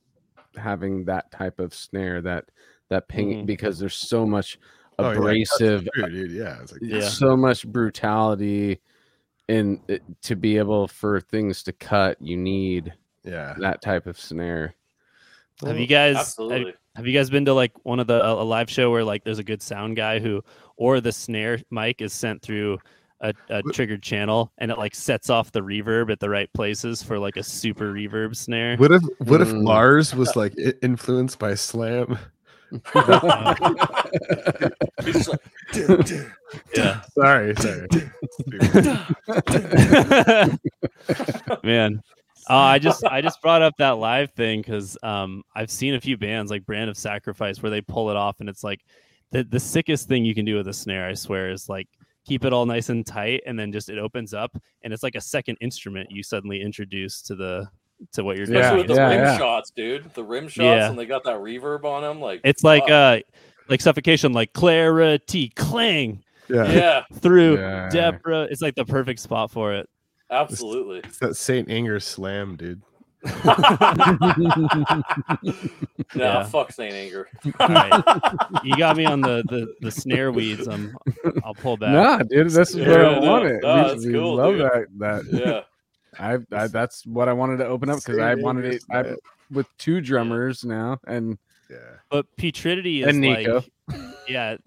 having 0.57 1.05
that 1.05 1.31
type 1.31 1.59
of 1.59 1.73
snare 1.73 2.21
that 2.21 2.45
that 2.89 3.07
ping 3.07 3.43
Mhm. 3.43 3.45
because 3.45 3.79
there's 3.79 3.95
so 3.95 4.25
much 4.25 4.59
Oh, 4.99 5.11
yeah, 5.11 5.17
abrasive 5.17 5.87
true, 5.95 6.09
dude. 6.09 6.31
Yeah. 6.31 6.61
It's 6.61 6.73
like 6.73 6.81
Yeah. 6.83 6.99
so 7.07 7.35
much 7.37 7.65
brutality 7.65 8.81
in 9.47 9.81
it, 9.87 10.03
to 10.23 10.35
be 10.35 10.57
able 10.57 10.87
for 10.87 11.19
things 11.21 11.63
to 11.63 11.71
cut 11.71 12.17
you 12.21 12.37
need 12.37 12.93
yeah. 13.23 13.55
that 13.59 13.81
type 13.81 14.05
of 14.07 14.19
snare 14.19 14.75
have 15.65 15.79
you 15.79 15.87
guys 15.87 16.15
Absolutely. 16.17 16.73
have 16.95 17.07
you 17.07 17.13
guys 17.13 17.29
been 17.29 17.45
to 17.45 17.53
like 17.53 17.71
one 17.83 17.99
of 17.99 18.07
the 18.07 18.23
a, 18.25 18.41
a 18.41 18.45
live 18.45 18.69
show 18.69 18.91
where 18.91 19.03
like 19.03 19.23
there's 19.23 19.39
a 19.39 19.43
good 19.43 19.61
sound 19.61 19.95
guy 19.95 20.19
who 20.19 20.41
or 20.77 20.99
the 21.01 21.11
snare 21.11 21.59
mic 21.71 22.01
is 22.01 22.13
sent 22.13 22.41
through 22.41 22.77
a, 23.21 23.33
a 23.49 23.61
triggered 23.71 24.01
channel 24.01 24.51
and 24.57 24.71
it 24.71 24.77
like 24.77 24.95
sets 24.95 25.29
off 25.29 25.51
the 25.51 25.59
reverb 25.61 26.11
at 26.11 26.19
the 26.19 26.29
right 26.29 26.51
places 26.53 27.03
for 27.03 27.19
like 27.19 27.37
a 27.37 27.43
super 27.43 27.93
reverb 27.93 28.35
snare. 28.35 28.75
What 28.77 28.91
if 28.91 29.03
what 29.19 29.41
if 29.41 29.49
Mm. 29.49 29.63
Lars 29.63 30.15
was 30.15 30.35
like 30.35 30.53
influenced 30.81 31.37
by 31.37 31.53
slam? 31.55 32.17
He's 35.03 35.13
just 35.13 35.29
like, 35.29 35.41
Yeah. 36.75 37.01
Sorry, 37.13 37.53
sorry. 37.57 37.87
man 41.63 42.01
uh, 42.49 42.53
i 42.55 42.79
just 42.79 43.03
i 43.11 43.21
just 43.21 43.41
brought 43.41 43.61
up 43.61 43.73
that 43.77 43.97
live 43.97 44.31
thing 44.31 44.61
because 44.61 44.97
um 45.03 45.43
i've 45.55 45.71
seen 45.71 45.93
a 45.95 46.01
few 46.01 46.17
bands 46.17 46.49
like 46.51 46.65
brand 46.65 46.89
of 46.89 46.97
sacrifice 46.97 47.61
where 47.61 47.69
they 47.69 47.81
pull 47.81 48.09
it 48.09 48.15
off 48.17 48.39
and 48.39 48.49
it's 48.49 48.63
like 48.63 48.81
the, 49.31 49.43
the 49.43 49.59
sickest 49.59 50.07
thing 50.07 50.25
you 50.25 50.35
can 50.35 50.45
do 50.45 50.55
with 50.55 50.67
a 50.67 50.73
snare 50.73 51.07
i 51.07 51.13
swear 51.13 51.49
is 51.51 51.69
like 51.69 51.87
keep 52.25 52.45
it 52.45 52.53
all 52.53 52.65
nice 52.65 52.89
and 52.89 53.05
tight 53.05 53.41
and 53.45 53.57
then 53.57 53.71
just 53.71 53.89
it 53.89 53.97
opens 53.97 54.33
up 54.33 54.55
and 54.83 54.93
it's 54.93 55.03
like 55.03 55.15
a 55.15 55.21
second 55.21 55.57
instrument 55.61 56.09
you 56.11 56.21
suddenly 56.23 56.61
introduce 56.61 57.21
to 57.21 57.35
the 57.35 57.67
to 58.13 58.23
what 58.23 58.35
you're 58.35 58.47
doing. 58.47 58.57
especially 58.57 58.77
Yeah, 58.79 58.81
with 58.81 58.87
the 58.87 58.95
yeah, 58.95 59.09
rim 59.09 59.19
yeah. 59.19 59.37
shots, 59.37 59.71
dude. 59.75 60.13
The 60.15 60.23
rim 60.23 60.47
shots, 60.47 60.63
Yeah. 60.63 60.89
and 60.89 60.97
they 60.97 61.05
got 61.05 61.23
that 61.25 61.35
reverb 61.35 61.83
on 61.83 62.01
them. 62.01 62.19
Like 62.19 62.41
it's 62.43 62.63
like 62.63 62.83
fuck. 62.85 62.91
uh 62.91 63.19
like 63.69 63.79
suffocation 63.79 64.33
like 64.33 64.53
clarity 64.53 65.49
clang 65.55 66.23
Yeah. 66.49 66.71
yeah, 66.71 67.03
through 67.19 67.57
Yeah. 67.59 67.89
Deborah. 67.89 68.47
It's 68.49 68.61
like 68.61 68.73
the 68.73 68.85
perfect 68.85 69.19
spot 69.19 69.51
for 69.51 69.73
it. 69.73 69.87
Absolutely. 70.31 70.99
It's 70.99 71.17
that 71.19 71.35
Saint 71.35 71.69
Anger 71.69 71.99
slam, 71.99 72.55
dude. 72.55 72.81
nah, 73.45 75.37
Yeah. 76.15 76.43
fuck 76.45 76.71
Saint 76.71 76.93
Anger. 76.93 77.27
All 77.59 77.67
right. 77.67 78.03
you 78.63 78.75
got 78.77 78.97
me 78.97 79.05
on 79.05 79.21
the, 79.21 79.43
the 79.47 79.73
the 79.81 79.91
snare 79.91 80.31
weeds. 80.31 80.67
I'm 80.67 80.95
I'll 81.43 81.53
pull 81.53 81.77
back. 81.77 81.91
nah 81.91 82.17
dude 82.19 82.49
this 82.49 82.69
is 82.71 82.77
Yeah, 82.77 82.87
what 82.87 82.99
i 82.99 83.19
no, 83.19 83.31
wanted 83.31 83.59
no, 83.61 83.75
we, 83.75 83.81
that's 83.89 84.05
we 84.05 84.13
cool, 84.13 84.35
love 84.35 84.53
dude. 84.55 84.61
that 84.61 84.85
that 84.97 85.39
Yeah, 85.39 85.61
I, 86.19 86.37
I 86.63 86.67
that's 86.67 87.05
what 87.05 87.29
i 87.29 87.33
wanted 87.33 87.57
to 87.57 87.65
open 87.67 87.89
up 87.89 87.97
because 87.97 88.17
i 88.19 88.33
wanted 88.35 88.65
Anger 88.65 88.77
it 88.77 88.83
I, 88.91 89.15
with 89.53 89.67
two 89.77 90.01
drummers 90.01 90.65
now 90.65 90.97
and 91.07 91.37
Yeah. 91.69 91.77
But 92.09 92.25
Putridity 92.37 93.01
is 93.03 93.07
And 93.07 93.23
Niko. 93.23 93.63
like, 93.87 93.99
yeah, 94.27 94.57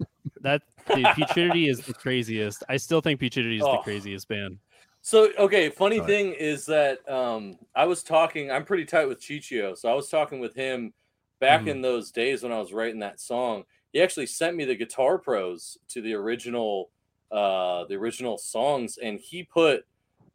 that 0.41 0.61
dude, 0.95 1.05
Putridity 1.07 1.69
is 1.69 1.81
the 1.81 1.93
craziest. 1.93 2.63
I 2.69 2.77
still 2.77 3.01
think 3.01 3.19
Putridity 3.19 3.55
is 3.55 3.61
the 3.61 3.67
Oh. 3.67 3.81
craziest 3.83 4.27
band. 4.27 4.59
So 5.05 5.29
okay, 5.37 5.69
funny 5.69 5.99
thing 5.99 6.33
is 6.33 6.65
that 6.65 7.07
um 7.07 7.59
I 7.75 7.85
was 7.85 8.01
talking, 8.01 8.49
I'm 8.49 8.65
pretty 8.65 8.85
tight 8.85 9.05
with 9.07 9.19
Chichio, 9.19 9.77
so 9.77 9.87
I 9.87 9.93
was 9.93 10.09
talking 10.09 10.39
with 10.39 10.55
him 10.55 10.95
back 11.39 11.65
Mhm. 11.65 11.67
in 11.67 11.81
those 11.83 12.09
days 12.09 12.41
when 12.41 12.51
I 12.51 12.57
was 12.57 12.73
writing 12.73 12.97
that 13.01 13.19
song. 13.19 13.65
He 13.93 14.01
actually 14.01 14.25
sent 14.25 14.57
me 14.57 14.65
the 14.65 14.73
guitar 14.73 15.19
pros 15.19 15.77
to 15.89 16.01
the 16.01 16.15
original 16.15 16.89
uh 17.31 17.85
the 17.85 17.93
original 17.93 18.39
songs 18.39 18.97
and 18.97 19.19
he 19.19 19.43
put 19.43 19.85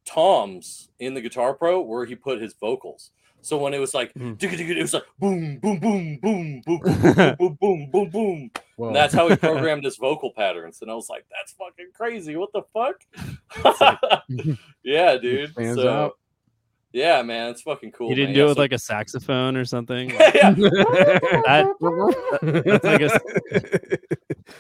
toms 0.05 0.91
in 1.01 1.15
the 1.15 1.21
guitar 1.21 1.53
pro 1.53 1.81
where 1.81 2.05
he 2.05 2.15
put 2.15 2.41
his 2.41 2.55
vocals. 2.55 3.11
So 3.43 3.57
when 3.59 3.75
it 3.75 3.79
was 3.79 3.95
like 3.95 4.12
Mhm. 4.15 4.43
it 4.43 4.83
was 4.83 4.95
like 4.95 5.05
boom 5.19 5.59
boom 5.59 5.79
boom 5.81 6.19
boom 6.21 6.61
boom 6.67 6.81
boom 6.83 7.37
boom 7.39 7.57
boom 7.61 7.91
boom 7.91 8.11
boom 8.11 8.51
and 8.79 8.97
that's 8.97 9.12
how 9.15 9.29
he 9.29 9.37
programmed 9.49 9.85
his 9.85 9.97
vocal 9.97 10.33
patterns. 10.33 10.79
And 10.83 10.91
I 10.91 10.95
was 10.95 11.09
like, 11.11 11.25
that's 11.31 11.53
fucking 11.53 11.91
crazy. 11.95 12.37
What 12.37 12.51
the 12.53 12.62
fuck? 12.73 13.03
yeah, 14.83 15.17
dude. 15.17 15.53
So, 15.55 16.15
yeah, 16.93 17.23
man, 17.23 17.51
it's 17.51 17.62
fucking 17.62 17.93
cool. 17.93 18.09
you 18.09 18.15
didn't 18.17 18.31
man. 18.31 18.35
do 18.35 18.41
it 18.41 18.43
Yeah, 18.45 18.49
with 18.49 18.57
so- 18.57 18.62
like 18.62 18.73
a 18.73 18.79
saxophone 18.79 19.57
or 19.57 19.65
something. 19.65 20.11
yeah. 20.11 20.51
That- 20.53 21.75
that's 22.43 22.85
like 22.85 23.01
a- 23.03 23.99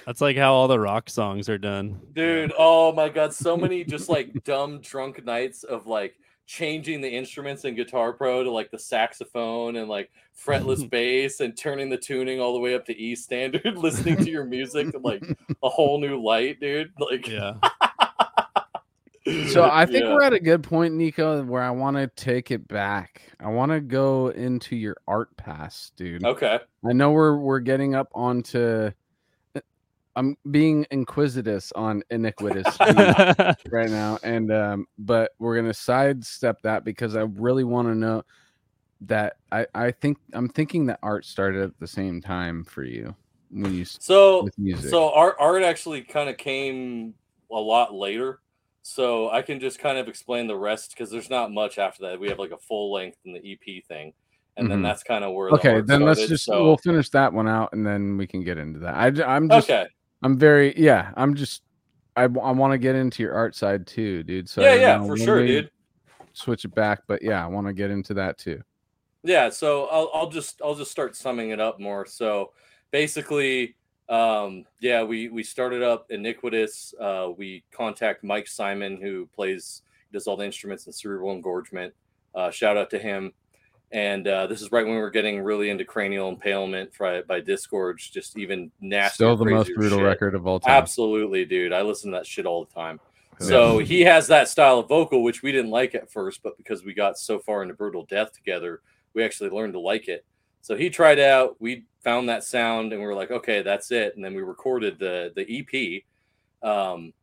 That's 0.06 0.20
like 0.20 0.36
how 0.36 0.52
all 0.52 0.68
the 0.68 0.78
rock 0.78 1.08
songs 1.10 1.48
are 1.48 1.58
done. 1.58 2.00
Dude, 2.12 2.52
oh 2.56 2.92
my 2.92 3.08
god, 3.08 3.34
so 3.34 3.56
many 3.56 3.82
just 3.84 4.08
like 4.08 4.44
dumb 4.44 4.80
drunk 4.80 5.24
nights 5.24 5.64
of 5.64 5.86
like 5.86 6.14
changing 6.50 7.00
the 7.00 7.08
instruments 7.08 7.64
in 7.64 7.76
Guitar 7.76 8.12
Pro 8.12 8.42
to 8.42 8.50
like 8.50 8.72
the 8.72 8.78
saxophone 8.78 9.76
and 9.76 9.88
like 9.88 10.10
fretless 10.36 10.88
bass 10.90 11.38
and 11.38 11.56
turning 11.56 11.88
the 11.88 11.96
tuning 11.96 12.40
all 12.40 12.52
the 12.54 12.58
way 12.58 12.74
up 12.74 12.84
to 12.86 12.96
E 12.98 13.14
standard, 13.14 13.62
listening 13.78 14.16
to 14.16 14.28
your 14.28 14.44
music 14.44 14.92
in 14.92 15.00
like 15.02 15.22
a 15.62 15.68
whole 15.68 16.00
new 16.00 16.20
light, 16.20 16.58
dude. 16.58 16.90
Like 16.98 17.28
Yeah. 17.28 17.54
So 19.48 19.68
I 19.70 19.84
think 19.86 20.04
Yeah. 20.04 20.14
we're 20.14 20.22
at 20.22 20.32
a 20.32 20.40
good 20.40 20.62
point, 20.64 20.94
Niko, 20.94 21.46
where 21.46 21.62
I 21.62 21.70
want 21.70 21.96
to 21.98 22.08
take 22.08 22.50
it 22.50 22.66
back. 22.66 23.22
I 23.38 23.48
want 23.48 23.70
to 23.70 23.80
go 23.80 24.28
into 24.28 24.74
your 24.74 24.96
art 25.06 25.36
pass, 25.36 25.92
dude. 25.94 26.24
Okay. 26.24 26.58
I 26.84 26.92
know 26.92 27.12
we're 27.12 27.36
we're 27.36 27.60
getting 27.60 27.94
up 27.94 28.08
onto. 28.12 28.90
I'm 30.16 30.36
being 30.50 30.86
inquisitive 30.90 31.64
on 31.74 32.02
iniquitous 32.10 32.66
right 33.70 33.90
now, 33.90 34.18
and 34.22 34.52
um, 34.52 34.86
but 34.98 35.32
we're 35.38 35.56
gonna 35.56 35.74
sidestep 35.74 36.60
that 36.62 36.84
because 36.84 37.16
I 37.16 37.22
really 37.22 37.64
want 37.64 37.88
to 37.88 37.94
know 37.94 38.22
that 39.02 39.36
I 39.52 39.66
I 39.74 39.90
think 39.92 40.18
I'm 40.32 40.48
thinking 40.48 40.86
that 40.86 40.98
art 41.02 41.24
started 41.24 41.62
at 41.62 41.78
the 41.78 41.86
same 41.86 42.20
time 42.20 42.64
for 42.64 42.82
you 42.82 43.14
when 43.50 43.74
you 43.74 43.84
So 43.84 44.44
with 44.44 44.58
music. 44.58 44.90
So 44.90 45.10
art 45.12 45.36
art 45.38 45.62
actually 45.62 46.02
kind 46.02 46.28
of 46.28 46.36
came 46.36 47.14
a 47.50 47.58
lot 47.58 47.94
later. 47.94 48.40
So 48.82 49.30
I 49.30 49.42
can 49.42 49.60
just 49.60 49.78
kind 49.78 49.98
of 49.98 50.08
explain 50.08 50.46
the 50.46 50.56
rest 50.56 50.90
because 50.90 51.10
there's 51.10 51.30
not 51.30 51.52
much 51.52 51.78
after 51.78 52.08
that. 52.08 52.18
We 52.18 52.28
have 52.28 52.38
like 52.38 52.50
a 52.50 52.58
full 52.58 52.92
length 52.92 53.18
in 53.24 53.32
the 53.32 53.52
EP 53.52 53.84
thing, 53.86 54.12
and 54.56 54.70
then 54.70 54.80
Mhm. 54.80 54.84
that's 54.84 55.02
kind 55.02 55.22
of 55.22 55.34
where. 55.34 55.50
the 55.50 55.56
okay, 55.56 55.74
art 55.74 55.86
then 55.86 56.02
let's 56.02 56.26
just 56.26 56.44
so- 56.46 56.64
we'll 56.64 56.76
finish 56.78 57.10
that 57.10 57.32
one 57.32 57.46
out, 57.46 57.72
and 57.72 57.86
then 57.86 58.16
we 58.16 58.26
can 58.26 58.42
get 58.42 58.58
into 58.58 58.80
that. 58.80 58.94
I 58.94 59.36
I'm 59.36 59.48
just 59.48 59.70
okay. 59.70 59.86
I'm 60.22 60.38
very 60.38 60.78
yeah. 60.78 61.12
I'm 61.16 61.34
just 61.34 61.62
I, 62.16 62.24
I 62.24 62.26
want 62.26 62.72
to 62.72 62.78
get 62.78 62.96
into 62.96 63.22
your 63.22 63.34
art 63.34 63.54
side 63.54 63.86
too, 63.86 64.22
dude. 64.22 64.48
So 64.48 64.60
yeah, 64.60 64.74
yeah, 64.74 64.96
know 64.96 65.06
for 65.06 65.16
sure, 65.16 65.46
dude. 65.46 65.70
Switch 66.32 66.64
it 66.64 66.74
back, 66.74 67.02
but 67.06 67.22
yeah, 67.22 67.42
I 67.44 67.48
want 67.48 67.66
to 67.66 67.72
get 67.72 67.90
into 67.90 68.14
that 68.14 68.38
too. 68.38 68.62
Yeah, 69.22 69.50
so 69.50 69.86
I'll, 69.86 70.10
I'll 70.14 70.30
just 70.30 70.60
I'll 70.64 70.74
just 70.74 70.90
start 70.90 71.16
summing 71.16 71.50
it 71.50 71.60
up 71.60 71.80
more. 71.80 72.06
So 72.06 72.52
basically, 72.90 73.76
um, 74.08 74.64
yeah, 74.80 75.02
we 75.02 75.28
we 75.28 75.42
started 75.42 75.82
up 75.82 76.06
Iniquitous. 76.10 76.94
Uh, 77.00 77.28
we 77.36 77.64
contact 77.72 78.24
Mike 78.24 78.48
Simon, 78.48 79.00
who 79.00 79.26
plays 79.34 79.82
does 80.12 80.26
all 80.26 80.36
the 80.36 80.44
instruments 80.44 80.86
in 80.86 80.92
Cerebral 80.92 81.32
Engorgement. 81.32 81.94
Uh, 82.34 82.50
shout 82.50 82.76
out 82.76 82.90
to 82.90 82.98
him. 82.98 83.32
And 83.92 84.28
uh, 84.28 84.46
this 84.46 84.62
is 84.62 84.70
right 84.70 84.86
when 84.86 84.94
we 84.94 85.00
are 85.00 85.10
getting 85.10 85.42
really 85.42 85.68
into 85.68 85.84
cranial 85.84 86.28
impalement 86.28 86.90
by, 86.96 87.22
by 87.22 87.40
Disgorge, 87.40 88.12
just 88.12 88.38
even 88.38 88.70
nasty. 88.80 89.14
Still 89.14 89.36
the 89.36 89.44
most 89.44 89.72
brutal 89.74 90.00
record 90.00 90.36
of 90.36 90.46
all 90.46 90.60
time. 90.60 90.70
Absolutely, 90.70 91.44
dude. 91.44 91.72
I 91.72 91.82
listen 91.82 92.12
to 92.12 92.18
that 92.18 92.26
shit 92.26 92.46
all 92.46 92.64
the 92.64 92.72
time. 92.72 93.00
So 93.40 93.78
he 93.78 94.02
has 94.02 94.26
that 94.26 94.48
style 94.48 94.80
of 94.80 94.88
vocal, 94.88 95.22
which 95.22 95.42
we 95.42 95.50
didn't 95.50 95.70
like 95.70 95.94
at 95.94 96.10
first, 96.10 96.42
but 96.42 96.58
because 96.58 96.84
we 96.84 96.92
got 96.92 97.18
so 97.18 97.38
far 97.38 97.62
into 97.62 97.72
brutal 97.72 98.04
death 98.04 98.32
together, 98.32 98.82
we 99.14 99.24
actually 99.24 99.48
learned 99.48 99.72
to 99.72 99.80
like 99.80 100.08
it. 100.08 100.26
So 100.60 100.76
he 100.76 100.90
tried 100.90 101.18
out, 101.18 101.56
we 101.58 101.86
found 102.04 102.28
that 102.28 102.44
sound, 102.44 102.92
and 102.92 103.00
we 103.00 103.06
were 103.06 103.14
like, 103.14 103.30
okay, 103.30 103.62
that's 103.62 103.92
it. 103.92 104.14
And 104.14 104.24
then 104.24 104.34
we 104.34 104.42
recorded 104.42 104.98
the 104.98 105.32
the 105.34 105.60
EP. 105.60 106.02
Um, 106.68 107.14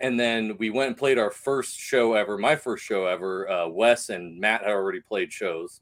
and 0.00 0.20
then 0.20 0.58
we 0.58 0.68
went 0.68 0.88
and 0.88 0.96
played 0.96 1.18
our 1.18 1.30
first 1.30 1.78
show 1.78 2.12
ever, 2.12 2.36
my 2.36 2.54
first 2.54 2.84
show 2.84 3.06
ever. 3.06 3.48
Uh, 3.48 3.68
Wes 3.68 4.10
and 4.10 4.38
Matt 4.38 4.62
had 4.62 4.72
already 4.72 5.00
played 5.00 5.32
shows. 5.32 5.80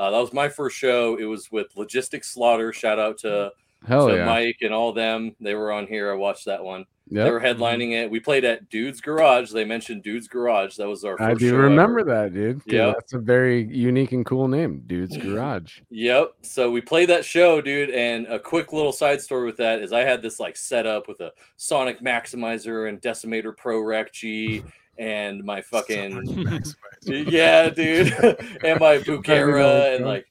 Uh, 0.00 0.10
that 0.10 0.18
was 0.18 0.32
my 0.32 0.48
first 0.48 0.78
show. 0.78 1.18
It 1.18 1.24
was 1.24 1.52
with 1.52 1.76
Logistics 1.76 2.30
Slaughter. 2.30 2.72
Shout 2.72 2.98
out 2.98 3.18
to, 3.18 3.52
to 3.86 4.14
yeah. 4.16 4.24
Mike 4.24 4.56
and 4.62 4.72
all 4.72 4.94
them. 4.94 5.36
They 5.40 5.54
were 5.54 5.70
on 5.70 5.86
here. 5.86 6.10
I 6.10 6.14
watched 6.14 6.46
that 6.46 6.64
one. 6.64 6.86
They 7.10 7.30
were 7.30 7.40
headlining 7.40 7.92
it. 7.92 8.10
We 8.10 8.18
played 8.18 8.44
at 8.44 8.70
Dude's 8.70 9.02
Garage. 9.02 9.50
They 9.50 9.64
mentioned 9.64 10.02
Dude's 10.02 10.26
Garage. 10.26 10.76
That 10.76 10.88
was 10.88 11.04
our 11.04 11.18
first 11.18 11.30
I 11.30 11.34
do 11.34 11.50
show 11.50 11.56
remember 11.56 12.00
ever. 12.00 12.10
that, 12.14 12.32
dude. 12.32 12.62
Yeah. 12.64 12.92
That's 12.94 13.12
a 13.12 13.18
very 13.18 13.64
unique 13.64 14.12
and 14.12 14.24
cool 14.24 14.48
name, 14.48 14.84
Dude's 14.86 15.18
Garage. 15.18 15.80
Yep. 15.90 16.34
So 16.42 16.70
we 16.70 16.80
played 16.80 17.10
that 17.10 17.24
show, 17.24 17.60
dude. 17.60 17.90
And 17.90 18.26
a 18.28 18.38
quick 18.38 18.72
little 18.72 18.92
side 18.92 19.20
story 19.20 19.44
with 19.44 19.56
that 19.58 19.82
is 19.82 19.92
I 19.92 20.00
had 20.00 20.22
this 20.22 20.40
like 20.40 20.56
setup 20.56 21.08
with 21.08 21.20
a 21.20 21.32
Sonic 21.56 22.00
Maximizer 22.00 22.88
and 22.88 23.02
Decimator 23.02 23.54
Pro 23.54 23.80
Rack 23.80 24.12
G 24.12 24.62
and 25.00 25.42
my 25.42 25.60
fucking 25.72 26.62
yeah, 27.02 27.70
dude, 27.70 28.12
and 28.64 28.78
my 28.78 28.98
Bugera 28.98 29.96
and 29.96 30.04
like 30.04 30.26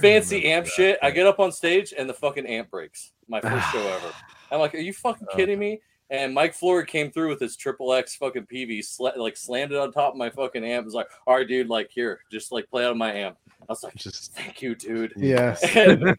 fancy 0.00 0.46
amp 0.46 0.66
shit. 0.66 0.98
I 1.02 1.10
get 1.10 1.26
up 1.26 1.40
on 1.40 1.52
stage 1.52 1.92
and 1.96 2.08
the 2.08 2.14
fucking 2.14 2.46
amp 2.46 2.70
breaks. 2.70 3.12
My 3.28 3.40
first 3.42 3.70
show 3.72 3.86
ever. 3.86 4.12
I'm 4.50 4.60
like, 4.60 4.74
are 4.74 4.78
you 4.78 4.92
fucking 4.94 5.26
Oh. 5.30 5.36
kidding 5.36 5.58
me? 5.58 5.80
And 6.10 6.34
Mike 6.34 6.54
Flory 6.54 6.84
came 6.84 7.10
through 7.10 7.30
with 7.30 7.40
his 7.40 7.56
triple 7.56 7.92
X 7.92 8.14
fucking 8.16 8.46
PV, 8.46 8.80
sla- 8.80 9.16
like 9.16 9.36
slammed 9.36 9.72
it 9.72 9.78
on 9.78 9.90
top 9.90 10.12
of 10.12 10.18
my 10.18 10.28
fucking 10.30 10.62
amp. 10.64 10.84
Was 10.84 10.94
like, 10.94 11.08
all 11.26 11.34
right, 11.36 11.48
dude, 11.48 11.68
like 11.68 11.90
here, 11.90 12.20
just 12.30 12.52
like 12.52 12.68
play 12.70 12.84
out 12.84 12.90
of 12.92 12.96
my 12.98 13.12
amp. 13.12 13.36
I 13.62 13.64
was 13.68 13.82
like, 13.82 13.94
Just 13.94 14.34
thank 14.34 14.60
you, 14.60 14.74
dude. 14.74 15.14
Yes. 15.16 15.64
And, 15.74 16.14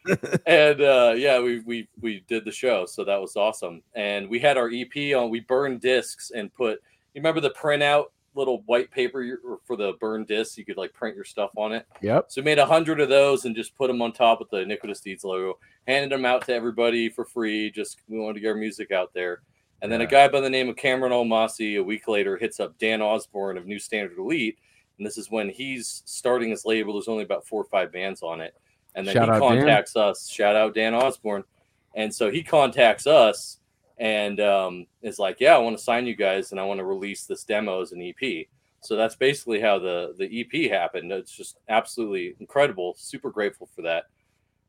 and 0.47 0.81
uh, 0.81 1.13
yeah, 1.15 1.39
we 1.39 1.59
we 1.61 1.88
we 2.01 2.23
did 2.27 2.43
the 2.43 2.51
show, 2.51 2.88
so 2.88 3.03
that 3.05 3.22
was 3.22 3.35
awesome. 3.35 3.84
And 3.93 4.27
we 4.27 4.39
had 4.39 4.57
our 4.57 4.72
EP 4.73 5.15
on. 5.15 5.30
We 5.30 5.41
burned 5.41 5.81
discs 5.81 6.31
and 6.31 6.51
put. 6.53 6.81
You 7.16 7.22
remember 7.22 7.40
the 7.40 7.52
printout 7.52 8.08
little 8.36 8.62
white 8.66 8.92
paper 8.92 9.40
for 9.64 9.78
the 9.78 9.94
burn 10.02 10.26
disc? 10.26 10.58
You 10.58 10.66
could 10.66 10.76
like 10.76 10.94
print 10.94 11.16
your 11.16 11.24
stuff 11.24 11.52
on 11.56 11.72
it. 11.72 11.88
Yep. 12.02 12.26
So 12.28 12.42
we 12.42 12.46
made 12.46 12.60
a 12.60 12.66
hundred 12.66 13.00
of 13.00 13.08
those 13.08 13.46
and 13.46 13.56
just 13.56 13.74
put 13.74 13.88
them 13.88 14.02
on 14.02 14.12
top 14.12 14.40
with 14.40 14.50
the 14.50 14.58
Iniquitous 14.58 15.00
Deeds 15.00 15.24
logo, 15.24 15.58
handed 15.88 16.12
them 16.12 16.26
out 16.26 16.46
to 16.48 16.54
everybody 16.54 17.08
for 17.08 17.24
free. 17.24 17.72
Just 17.72 18.02
we 18.10 18.20
wanted 18.20 18.34
to 18.34 18.40
get 18.42 18.50
our 18.50 18.56
music 18.56 18.92
out 18.92 19.14
there. 19.14 19.44
And 19.82 19.90
then 19.90 20.02
a 20.02 20.06
guy 20.06 20.28
by 20.28 20.42
the 20.42 20.50
name 20.50 20.68
of 20.68 20.76
Cameron 20.76 21.14
Almasi 21.14 21.80
a 21.80 21.84
week 21.84 22.08
later 22.10 22.36
hits 22.36 22.60
up 22.60 22.78
Dan 22.80 23.02
Osborne 23.02 23.58
of 23.58 23.66
New 23.66 23.80
Standard 23.80 24.18
Elite. 24.18 24.58
And 24.98 25.08
this 25.08 25.18
is 25.18 25.32
when 25.32 25.50
he's 25.50 26.04
starting 26.06 26.50
his 26.50 26.66
label. 26.66 26.94
There's 26.94 27.08
only 27.08 27.24
about 27.24 27.48
four 27.48 27.62
or 27.62 27.66
five 27.66 27.94
bands 27.94 28.24
on 28.24 28.42
it. 28.42 28.56
And 28.96 29.08
then 29.08 29.14
Shout 29.14 29.30
he 29.30 29.32
out 29.36 29.40
Dan. 29.40 29.58
contacts 29.60 29.96
us. 29.96 30.28
Shout 30.28 30.56
out 30.56 30.76
Dan 30.76 30.94
Osborne. 30.94 31.46
And 31.94 32.14
so 32.14 32.30
he 32.30 32.44
contacts 32.44 33.08
us 33.08 33.60
and 33.97 34.39
um, 34.39 34.88
is 35.01 35.19
like, 35.19 35.38
Yeah, 35.39 35.55
I 35.55 35.59
want 35.59 35.77
to 35.77 35.84
sign 35.84 36.05
you 36.05 36.15
guys 36.15 36.51
and 36.51 36.59
I 36.59 36.63
want 36.63 36.80
to 36.80 36.85
release 36.85 37.26
this 37.26 37.43
demo 37.43 37.81
as 37.81 37.91
an 37.91 38.01
EP. 38.01 38.47
So 38.81 38.95
that's 38.95 39.15
basically 39.15 39.59
how 39.59 39.80
the 39.80 40.13
the 40.17 40.41
EP 40.41 40.72
happened. 40.72 41.11
It's 41.11 41.35
just 41.35 41.57
absolutely 41.69 42.35
incredible. 42.39 42.93
Super 42.97 43.31
grateful 43.31 43.67
for 43.76 43.81
that. 43.81 44.05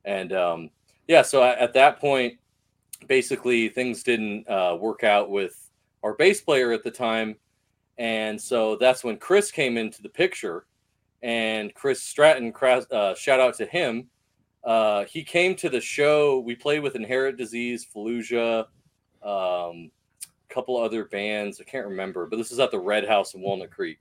And 0.05 0.33
um, 0.33 0.71
yeah, 1.07 1.23
so 1.23 1.43
at, 1.43 1.59
at 1.59 1.75
that 1.75 2.01
point, 2.01 2.39
basically 3.09 3.69
things 3.69 4.03
didn't 4.03 4.49
uh, 4.49 4.77
work 4.81 5.05
out 5.05 5.31
with 5.31 5.71
our 6.03 6.15
bass 6.15 6.41
player 6.41 6.73
at 6.73 6.83
the 6.83 6.91
time, 6.91 7.37
and 7.99 8.41
so 8.41 8.77
that's 8.77 9.05
when 9.05 9.19
Chris 9.19 9.51
came 9.51 9.77
into 9.77 10.03
the 10.03 10.09
picture. 10.09 10.67
And 11.23 11.75
Chris 11.75 12.03
Stratton, 12.03 12.53
uh, 12.93 13.15
shout 13.15 13.41
out 13.41 13.57
to 13.57 13.67
him. 13.67 14.09
Uh, 14.63 15.05
he 15.05 15.25
came 15.25 15.57
to 15.57 15.69
the 15.69 15.81
show. 15.81 16.41
We 16.41 16.55
played 16.55 16.81
with 16.81 16.95
Inherit 16.95 17.37
Disease, 17.37 17.87
Fallujah, 17.93 18.67
um, 19.23 19.91
a 20.49 20.55
couple 20.55 20.77
other 20.77 21.05
bands. 21.05 21.61
I 21.61 21.65
can't 21.65 21.87
remember, 21.87 22.27
but 22.27 22.37
this 22.37 22.53
is 22.53 22.59
at 22.59 22.71
the 22.71 22.79
Red 22.79 23.07
House 23.07 23.35
in 23.35 23.41
Walnut 23.41 23.71
Creek. 23.71 23.99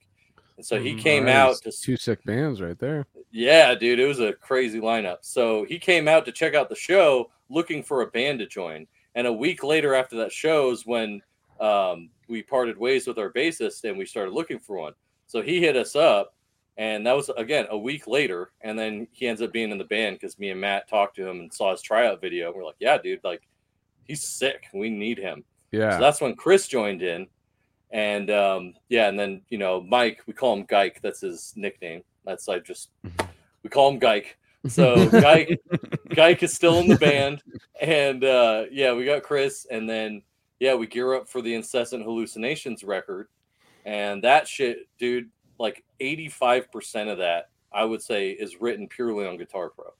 And 0.57 0.65
so 0.65 0.79
he 0.79 0.93
Mhm. 0.93 0.99
came 0.99 1.27
out 1.27 1.55
to 1.63 1.71
two 1.71 1.97
sick 1.97 2.23
bands 2.23 2.61
right 2.61 2.79
there. 2.79 3.05
yeah, 3.31 3.75
dude, 3.75 3.99
it 3.99 4.05
was 4.05 4.21
a 4.21 4.31
crazy 4.33 4.79
lineup. 4.79 5.17
So 5.21 5.65
he 5.65 5.77
came 5.77 6.07
out 6.07 6.25
to 6.25 6.31
check 6.31 6.53
out 6.55 6.69
the 6.69 6.75
show 6.75 7.29
looking 7.49 7.83
for 7.83 8.01
a 8.01 8.07
band 8.07 8.39
to 8.39 8.47
join. 8.47 8.87
And 9.15 9.27
a 9.27 9.33
week 9.33 9.63
later, 9.63 9.93
after 9.93 10.15
that 10.17 10.31
show, 10.31 10.71
is 10.71 10.85
when 10.85 11.21
um, 11.59 12.09
we 12.27 12.43
parted 12.43 12.77
ways 12.77 13.07
with 13.07 13.17
our 13.17 13.31
bassist 13.31 13.83
and 13.83 13.97
we 13.97 14.05
started 14.05 14.33
looking 14.33 14.59
for 14.59 14.77
one. 14.77 14.93
So 15.27 15.41
he 15.41 15.59
hit 15.61 15.75
us 15.77 15.95
up, 15.95 16.35
and 16.77 17.05
that 17.07 17.15
was 17.15 17.29
again 17.37 17.65
a 17.69 17.77
week 17.77 18.07
later. 18.07 18.51
And 18.61 18.77
then 18.77 19.07
he 19.13 19.27
ends 19.27 19.41
up 19.41 19.53
being 19.53 19.71
in 19.71 19.77
the 19.77 19.85
band 19.85 20.17
because 20.17 20.37
me 20.37 20.49
and 20.49 20.59
Matt 20.59 20.87
talked 20.89 21.15
to 21.17 21.27
him 21.27 21.39
and 21.39 21.53
saw 21.53 21.71
his 21.71 21.81
tryout 21.81 22.19
video. 22.21 22.47
And 22.47 22.55
we're 22.55 22.65
like, 22.65 22.75
yeah, 22.79 22.97
dude, 22.97 23.23
like 23.23 23.41
he's 24.05 24.23
sick. 24.23 24.67
We 24.73 24.89
need 24.89 25.17
him. 25.17 25.43
Yeah. 25.71 25.91
So 25.91 25.99
that's 25.99 26.21
when 26.21 26.35
Chris 26.35 26.67
joined 26.67 27.01
in. 27.01 27.27
And 27.91 28.29
um, 28.31 28.73
yeah, 28.89 29.07
and 29.07 29.19
then 29.19 29.41
you 29.49 29.57
know 29.57 29.81
Mike, 29.81 30.21
we 30.25 30.33
call 30.33 30.53
him 30.55 30.65
Geik. 30.65 31.01
That's 31.01 31.21
his 31.21 31.53
nickname. 31.55 32.03
That's 32.25 32.47
I 32.49 32.59
just 32.59 32.89
we 33.63 33.69
call 33.69 33.89
him 33.89 33.99
Geik. 33.99 34.37
So 34.67 35.07
Geik, 35.09 35.59
Geik 36.09 36.43
is 36.43 36.53
still 36.53 36.79
in 36.79 36.87
the 36.87 36.97
band, 36.97 37.43
and 37.79 38.23
uh, 38.23 38.65
yeah, 38.71 38.93
we 38.93 39.05
got 39.05 39.23
Chris, 39.23 39.67
and 39.69 39.87
then 39.87 40.23
yeah, 40.59 40.73
we 40.73 40.87
gear 40.87 41.13
up 41.13 41.29
for 41.29 41.41
the 41.41 41.53
incessant 41.53 42.03
hallucinations 42.03 42.83
record, 42.83 43.27
and 43.85 44.23
that 44.23 44.47
shit, 44.47 44.87
dude, 44.97 45.29
like 45.59 45.83
eighty 45.99 46.27
five 46.27 46.71
percent 46.71 47.09
of 47.09 47.19
that 47.19 47.49
I 47.71 47.83
would 47.83 48.01
say 48.01 48.31
is 48.31 48.61
written 48.61 48.87
purely 48.87 49.27
on 49.27 49.37
Guitar 49.37 49.69
Pro. 49.69 49.93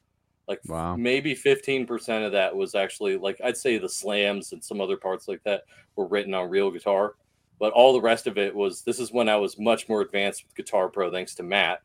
Like 0.48 0.62
Wow. 0.68 0.96
maybe 0.96 1.34
fifteen 1.34 1.86
percent 1.88 2.24
of 2.24 2.32
that 2.34 2.56
was 2.56 2.76
actually 2.76 3.18
like 3.18 3.40
I'd 3.44 3.58
say 3.58 3.78
the 3.78 3.90
slams 3.90 4.52
and 4.54 4.64
some 4.64 4.80
other 4.80 4.98
parts 4.98 5.28
like 5.28 5.42
that 5.44 5.64
were 5.96 6.08
written 6.08 6.34
on 6.36 6.50
real 6.50 6.70
guitar, 6.70 7.16
but 7.60 7.74
all 7.74 7.94
the 7.94 8.02
rest 8.02 8.28
of 8.28 8.38
it 8.38 8.54
was. 8.54 8.84
This 8.84 9.00
is 9.00 9.12
when 9.12 9.28
I 9.28 9.38
was 9.38 9.58
much 9.58 9.90
more 9.90 10.02
advanced 10.02 10.44
with 10.46 10.56
Guitar 10.56 10.88
Pro, 10.90 11.12
thanks 11.12 11.34
to 11.36 11.44
Matt, 11.44 11.82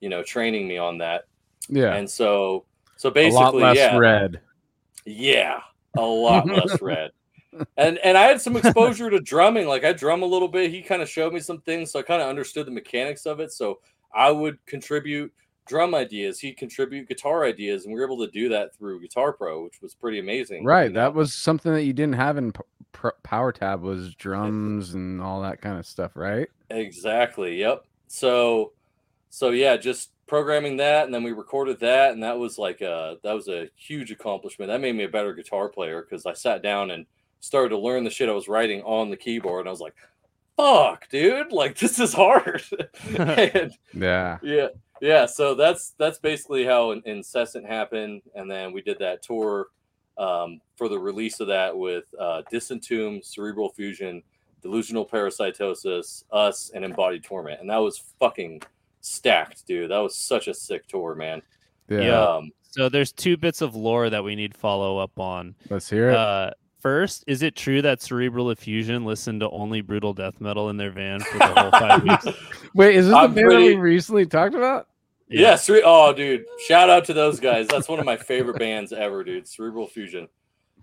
you 0.00 0.08
know, 0.08 0.22
training 0.22 0.68
me 0.68 0.78
on 0.78 0.98
that. 0.98 1.24
Yeah. 1.68 1.94
And 1.94 2.08
so, 2.08 2.66
so 2.96 3.08
a 3.08 3.12
basically, 3.12 3.40
lot 3.42 3.54
less 3.54 3.76
yeah, 3.76 3.96
red. 3.96 4.40
yeah, 5.06 5.60
a 5.96 6.02
lot 6.02 6.46
less 6.46 6.80
red. 6.82 7.10
And 7.76 7.98
and 7.98 8.16
I 8.18 8.24
had 8.24 8.40
some 8.40 8.56
exposure 8.56 9.10
to 9.10 9.20
drumming. 9.20 9.66
Like 9.66 9.84
I 9.84 9.92
drum 9.92 10.22
a 10.22 10.26
little 10.26 10.48
bit. 10.48 10.70
He 10.70 10.82
kind 10.82 11.02
of 11.02 11.08
showed 11.08 11.32
me 11.32 11.40
some 11.40 11.60
things, 11.62 11.90
so 11.90 11.98
I 11.98 12.02
kind 12.02 12.20
of 12.22 12.28
understood 12.28 12.66
the 12.66 12.70
mechanics 12.72 13.26
of 13.26 13.40
it. 13.40 13.52
So 13.52 13.80
I 14.14 14.30
would 14.30 14.64
contribute 14.66 15.32
drum 15.66 15.94
ideas. 15.94 16.38
He'd 16.40 16.56
contribute 16.56 17.08
guitar 17.08 17.44
ideas, 17.44 17.84
and 17.84 17.94
we 17.94 18.00
were 18.00 18.06
able 18.06 18.24
to 18.24 18.30
do 18.30 18.48
that 18.50 18.74
through 18.76 19.00
Guitar 19.00 19.32
Pro, 19.32 19.64
which 19.64 19.80
was 19.82 19.94
pretty 19.94 20.18
amazing. 20.18 20.64
Right. 20.64 20.84
you 20.84 20.88
know? 20.90 21.00
That 21.00 21.14
was 21.14 21.32
something 21.34 21.72
that 21.72 21.84
you 21.84 21.92
didn't 21.92 22.14
have 22.16 22.36
in 22.36 22.52
P- 22.52 22.60
P- 22.92 23.08
Power 23.22 23.52
Tab 23.52 23.82
was 23.82 24.14
drums 24.14 24.94
and 24.94 25.20
all 25.20 25.40
that 25.42 25.60
kind 25.60 25.78
of 25.78 25.86
stuff, 25.86 26.12
right? 26.14 26.48
Exactly. 26.70 27.58
Yep. 27.60 27.84
So, 28.08 28.72
so 29.30 29.50
yeah, 29.50 29.76
just 29.76 30.10
programming 30.26 30.76
that, 30.78 31.04
and 31.06 31.14
then 31.14 31.22
we 31.22 31.32
recorded 31.32 31.80
that, 31.80 32.12
and 32.12 32.22
that 32.22 32.38
was 32.38 32.58
like 32.58 32.80
a 32.80 33.16
that 33.24 33.32
was 33.32 33.48
a 33.48 33.68
huge 33.76 34.10
accomplishment. 34.10 34.68
That 34.70 34.80
made 34.80 34.94
me 34.94 35.04
a 35.04 35.08
better 35.08 35.34
guitar 35.34 35.68
player 35.68 36.02
because 36.02 36.24
I 36.26 36.32
sat 36.34 36.62
down 36.62 36.90
and 36.92 37.06
started 37.40 37.70
to 37.70 37.78
learn 37.78 38.04
the 38.04 38.10
shit 38.10 38.28
I 38.28 38.32
was 38.32 38.48
writing 38.48 38.82
on 38.82 39.10
the 39.10 39.16
keyboard, 39.16 39.60
and 39.60 39.68
I 39.68 39.72
was 39.72 39.80
like, 39.80 39.94
"Fuck, 40.56 41.08
dude! 41.10 41.52
Like 41.52 41.76
this 41.78 41.98
is 41.98 42.12
hard." 42.12 42.62
and 43.18 43.72
Yeah. 43.92 44.38
yeah, 44.42 44.68
yeah. 45.00 45.26
So 45.26 45.54
that's 45.54 45.94
that's 45.98 46.18
basically 46.18 46.64
how 46.64 46.92
incessant 46.92 47.66
happened, 47.66 48.22
and 48.34 48.50
then 48.50 48.72
we 48.72 48.80
did 48.82 48.98
that 49.00 49.22
tour 49.22 49.68
um, 50.18 50.60
for 50.76 50.88
the 50.88 50.98
release 50.98 51.40
of 51.40 51.48
that 51.48 51.76
with 51.76 52.04
uh, 52.18 52.42
Disentomb, 52.52 53.24
Cerebral 53.24 53.70
Effusion, 53.70 54.22
Delusional 54.62 55.06
Parasitosis, 55.06 56.24
Us, 56.30 56.70
and 56.74 56.84
Embodied 56.84 57.24
Torment, 57.24 57.60
and 57.60 57.68
that 57.70 57.78
was 57.78 58.02
fucking 58.18 58.62
stacked, 59.00 59.66
dude. 59.66 59.90
That 59.90 59.98
was 59.98 60.16
such 60.16 60.48
a 60.48 60.54
sick 60.54 60.86
tour, 60.86 61.14
man. 61.14 61.42
Yeah. 61.88 62.00
Yeah. 62.00 62.22
Um, 62.22 62.50
So 62.70 62.88
there's 62.88 63.12
two 63.12 63.36
bits 63.36 63.60
of 63.60 63.74
lore 63.76 64.10
that 64.10 64.24
we 64.24 64.34
need 64.34 64.56
follow 64.56 64.98
up 64.98 65.18
on. 65.18 65.54
Let's 65.68 65.88
hear 65.90 66.10
it. 66.10 66.16
Uh, 66.16 66.50
first, 66.84 67.24
is 67.26 67.42
it 67.42 67.56
true 67.56 67.80
that 67.82 68.02
Cerebral 68.02 68.50
Effusion 68.50 69.06
listened 69.06 69.40
to 69.40 69.48
only 69.50 69.80
brutal 69.80 70.12
death 70.12 70.38
metal 70.38 70.68
in 70.68 70.76
their 70.76 70.90
van 70.90 71.18
for 71.20 71.38
the 71.38 71.46
whole 71.46 71.70
five 71.70 72.02
weeks? 72.08 72.26
Wait, 72.74 72.94
is 72.94 73.06
this 73.06 73.14
I'm 73.14 73.32
the 73.34 73.40
band 73.40 73.52
that 73.52 73.58
we 73.60 73.74
recently 73.76 74.26
talked 74.26 74.54
about? 74.54 74.88
yeah, 75.28 75.56
Cere- 75.56 75.82
oh, 75.84 76.12
dude, 76.12 76.44
shout 76.68 76.90
out 76.90 77.06
to 77.06 77.14
those 77.14 77.40
guys. 77.40 77.66
That's 77.68 77.88
one 77.88 77.98
of 77.98 78.04
my 78.04 78.18
favorite 78.18 78.58
bands 78.58 78.92
ever, 78.92 79.24
dude. 79.24 79.48
Cerebral 79.48 79.86
Effusion. 79.88 80.28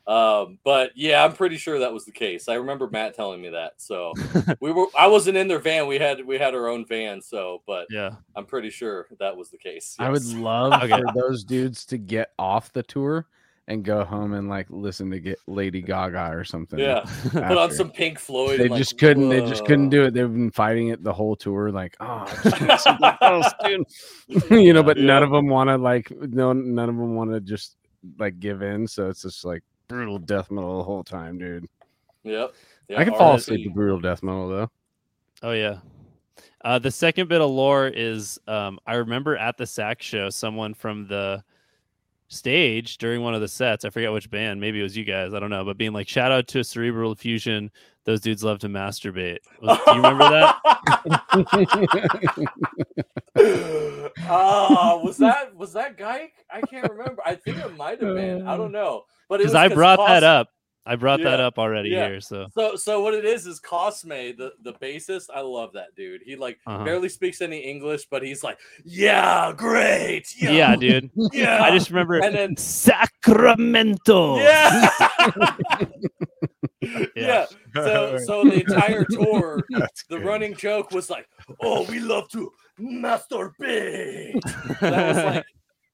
Um, 0.08 0.58
but 0.64 0.92
yeah, 0.96 1.24
I'm 1.24 1.34
pretty 1.34 1.58
sure 1.58 1.78
that 1.78 1.94
was 1.94 2.06
the 2.06 2.12
case. 2.12 2.50
I 2.50 2.56
remember 2.56 2.90
Matt 2.90 3.14
telling 3.16 3.40
me 3.40 3.50
that. 3.50 3.74
So 3.78 4.14
we 4.60 4.72
were 4.72 4.88
I 4.98 5.06
wasn't 5.06 5.38
in 5.38 5.48
their 5.48 5.60
van. 5.60 5.86
We 5.86 6.00
had 6.00 6.26
we 6.26 6.40
had 6.40 6.56
our 6.56 6.68
own 6.68 6.88
van, 6.88 7.22
so 7.22 7.62
but 7.68 7.86
Yeah. 7.92 8.16
I'm 8.36 8.48
pretty 8.48 8.72
sure 8.72 9.08
that 9.20 9.38
was 9.38 9.52
the 9.52 9.60
case. 9.60 9.96
I 10.00 10.10
would 10.10 10.26
love 10.26 10.74
Okay. 10.84 10.90
for 10.90 11.14
those 11.14 11.44
dudes 11.44 11.86
to 11.86 12.00
get 12.00 12.32
off 12.40 12.74
the 12.74 12.82
tour 12.82 13.28
and 13.68 13.86
go 13.86 14.04
home 14.04 14.34
and 14.34 14.50
like 14.50 14.68
listen 14.70 15.10
to 15.12 15.20
get 15.20 15.40
Lady 15.48 15.82
Gaga 15.82 16.30
or 16.32 16.44
something. 16.44 16.80
Yeah. 16.80 17.06
Put 17.32 17.44
on 17.44 17.72
some 17.72 17.92
Pink 17.92 18.20
Floyd. 18.20 18.60
They 18.60 18.64
and, 18.64 18.72
like, 18.72 18.78
just 18.80 18.98
couldn't. 18.98 19.30
They 19.30 19.42
just 19.42 19.66
couldn't 19.66 19.90
do 19.90 20.04
it. 20.04 20.14
They've 20.14 20.32
been 20.32 20.52
fighting 20.52 20.90
it 20.90 21.04
the 21.04 21.14
whole 21.14 21.36
tour. 21.36 21.72
Like, 21.72 21.96
oh, 22.00 22.26
just 22.44 22.60
give 22.60 22.68
me 22.68 22.78
something 22.78 23.12
else, 23.22 23.48
dude. 23.64 23.86
you 24.52 24.74
know, 24.74 24.84
but 24.84 24.98
none 24.98 25.24
of 25.24 25.32
them 25.32 25.48
want 25.48 25.70
to 25.70 25.78
like. 25.78 26.12
No, 26.12 26.54
none 26.54 26.90
of 26.90 26.96
them 26.96 27.16
want 27.16 27.32
to 27.32 27.40
just 27.40 27.78
like 28.20 28.40
give 28.40 28.62
in. 28.62 28.88
So 28.88 29.10
it's 29.10 29.22
just 29.22 29.46
like 29.46 29.64
brutal 29.88 30.20
death 30.20 30.52
metal 30.52 30.78
the 30.78 30.84
whole 30.84 31.04
time, 31.04 31.38
dude. 31.38 31.68
Yep. 32.24 32.54
I 32.90 32.94
Yeah, 32.94 33.04
can 33.06 33.14
fall 33.16 33.36
asleep 33.36 33.66
to 33.66 33.74
brutal 33.74 34.00
death 34.00 34.24
metal 34.24 34.50
though. 34.50 34.72
Oh 35.44 35.52
yeah. 35.52 35.78
Uh, 36.64 36.78
the 36.78 36.92
second 36.92 37.28
bit 37.28 37.42
of 37.42 37.50
lore 37.50 37.88
is 37.88 38.40
um, 38.48 38.80
I 38.86 38.96
remember 38.96 39.36
at 39.38 39.58
the 39.58 39.66
sack 39.66 40.02
show, 40.02 40.30
someone 40.30 40.74
from 40.74 41.08
the 41.08 41.44
stage 42.32 42.98
during 42.98 43.22
one 43.22 43.34
of 43.36 43.42
the 43.42 43.48
sets, 43.48 43.86
I 43.86 43.90
forget 43.90 44.12
which 44.12 44.30
band, 44.30 44.60
maybe 44.62 44.80
it 44.80 44.84
was 44.84 44.96
you 44.98 45.04
guys, 45.04 45.34
I 45.34 45.40
don't 45.40 45.50
know, 45.50 45.66
but 45.66 45.78
being 45.78 45.94
like, 45.94 46.08
shout 46.08 46.32
out 46.32 46.48
to 46.50 46.64
Cerebral 46.64 47.12
Effusion. 47.12 47.70
Those 48.04 48.22
dudes 48.22 48.44
love 48.44 48.58
to 48.60 48.68
masturbate. 48.70 49.38
Was- 49.62 49.78
do 49.86 49.92
you 49.92 49.98
remember 49.98 50.28
that? 50.30 50.58
oh, 54.28 55.02
was 55.04 55.18
that 55.18 55.56
was 55.56 55.74
that 55.74 55.98
guy? 55.98 56.32
I 56.52 56.62
can't 56.62 56.90
remember. 56.90 57.22
I 57.26 57.36
think 57.36 57.58
it 57.58 57.78
might 57.78 58.02
have 58.02 58.16
been. 58.16 58.48
I 58.48 58.58
don't 58.58 58.72
know. 58.80 59.04
But 59.30 59.38
Because 59.40 59.56
I 59.56 59.68
brought 59.68 60.06
that 60.08 60.24
up. 60.24 60.50
I 60.86 60.96
brought 60.96 61.22
that 61.22 61.40
up 61.40 61.60
already 61.60 61.90
yeah. 61.90 62.08
here. 62.08 62.22
So 62.22 62.48
So 62.56 62.76
so 62.76 63.02
what 63.02 63.14
it 63.14 63.24
is 63.24 63.46
is 63.46 63.60
Cosme, 63.60 64.10
the 64.10 64.54
the 64.64 64.74
bassist. 64.74 65.26
I 65.34 65.42
love 65.42 65.74
that 65.74 65.94
dude. 65.96 66.22
He 66.26 66.36
like 66.36 66.58
Uh-huh. 66.66 66.84
barely 66.84 67.08
speaks 67.10 67.40
any 67.42 67.60
English, 67.60 68.08
but 68.10 68.24
he's 68.24 68.44
like, 68.44 68.58
yeah, 68.84 69.54
great, 69.56 70.34
yeah, 70.42 70.52
yeah, 70.52 70.76
dude. 70.76 71.12
yeah. 71.34 71.62
I 71.64 71.70
just 71.72 71.90
remember 71.92 72.16
And 72.20 72.34
then- 72.36 72.58
Sacramento. 72.58 74.38
yeah. 74.38 74.90
Yeah. 76.82 77.06
yeah. 77.16 77.46
So 77.76 78.18
so 78.26 78.44
the 78.44 78.62
entire 78.62 79.06
tour, 79.06 79.64
That's 79.70 80.04
the 80.10 80.18
good. 80.18 80.26
running 80.26 80.56
joke 80.56 80.92
was 80.92 81.10
like, 81.12 81.28
"Oh, 81.62 81.86
we 81.86 82.00
love 82.00 82.28
to 82.32 82.52
masturbate." 82.80 84.42
that 84.80 85.08
was 85.08 85.18
like 85.18 85.46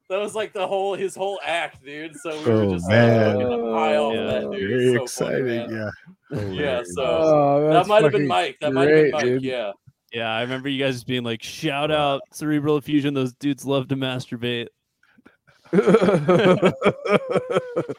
that 0.10 0.18
was 0.18 0.36
like 0.36 0.54
the 0.54 0.66
whole 0.68 0.94
his 0.96 1.16
whole 1.16 1.40
act, 1.46 1.84
dude. 1.84 2.16
So 2.16 2.30
we 2.40 2.46
were 2.46 2.62
Oh, 2.64 2.74
just 2.74 2.86
uh, 2.86 2.90
man. 2.90 3.36
like 3.38 3.46
fucking 3.48 3.72
high 3.74 3.96
off 3.98 4.14
Yeah. 4.16 4.24
that 4.26 4.52
dude. 4.52 4.70
Very 4.70 4.96
so 4.96 5.04
exciting. 5.04 5.46
man. 5.46 5.70
yeah. 5.72 5.90
Yeah, 6.52 6.82
so 6.84 7.04
Oh, 7.06 7.70
that 7.74 7.88
might 7.88 8.04
have 8.04 8.12
been 8.12 8.28
Mike. 8.28 8.58
That 8.62 8.74
might 8.74 8.90
have 8.90 8.98
been 9.04 9.12
Mike. 9.12 9.24
dude. 9.24 9.44
Yeah. 9.44 9.72
Yeah, 10.14 10.30
I 10.34 10.42
remember 10.42 10.70
you 10.70 10.82
guys 10.84 10.96
just 10.96 11.08
being 11.08 11.24
like, 11.24 11.44
shout 11.44 11.92
out 11.92 12.22
Cerebral 12.32 12.78
Effusion. 12.78 13.14
Those 13.14 13.34
dudes 13.34 13.66
love 13.66 13.88
to 13.90 13.96
masturbate. 13.96 14.68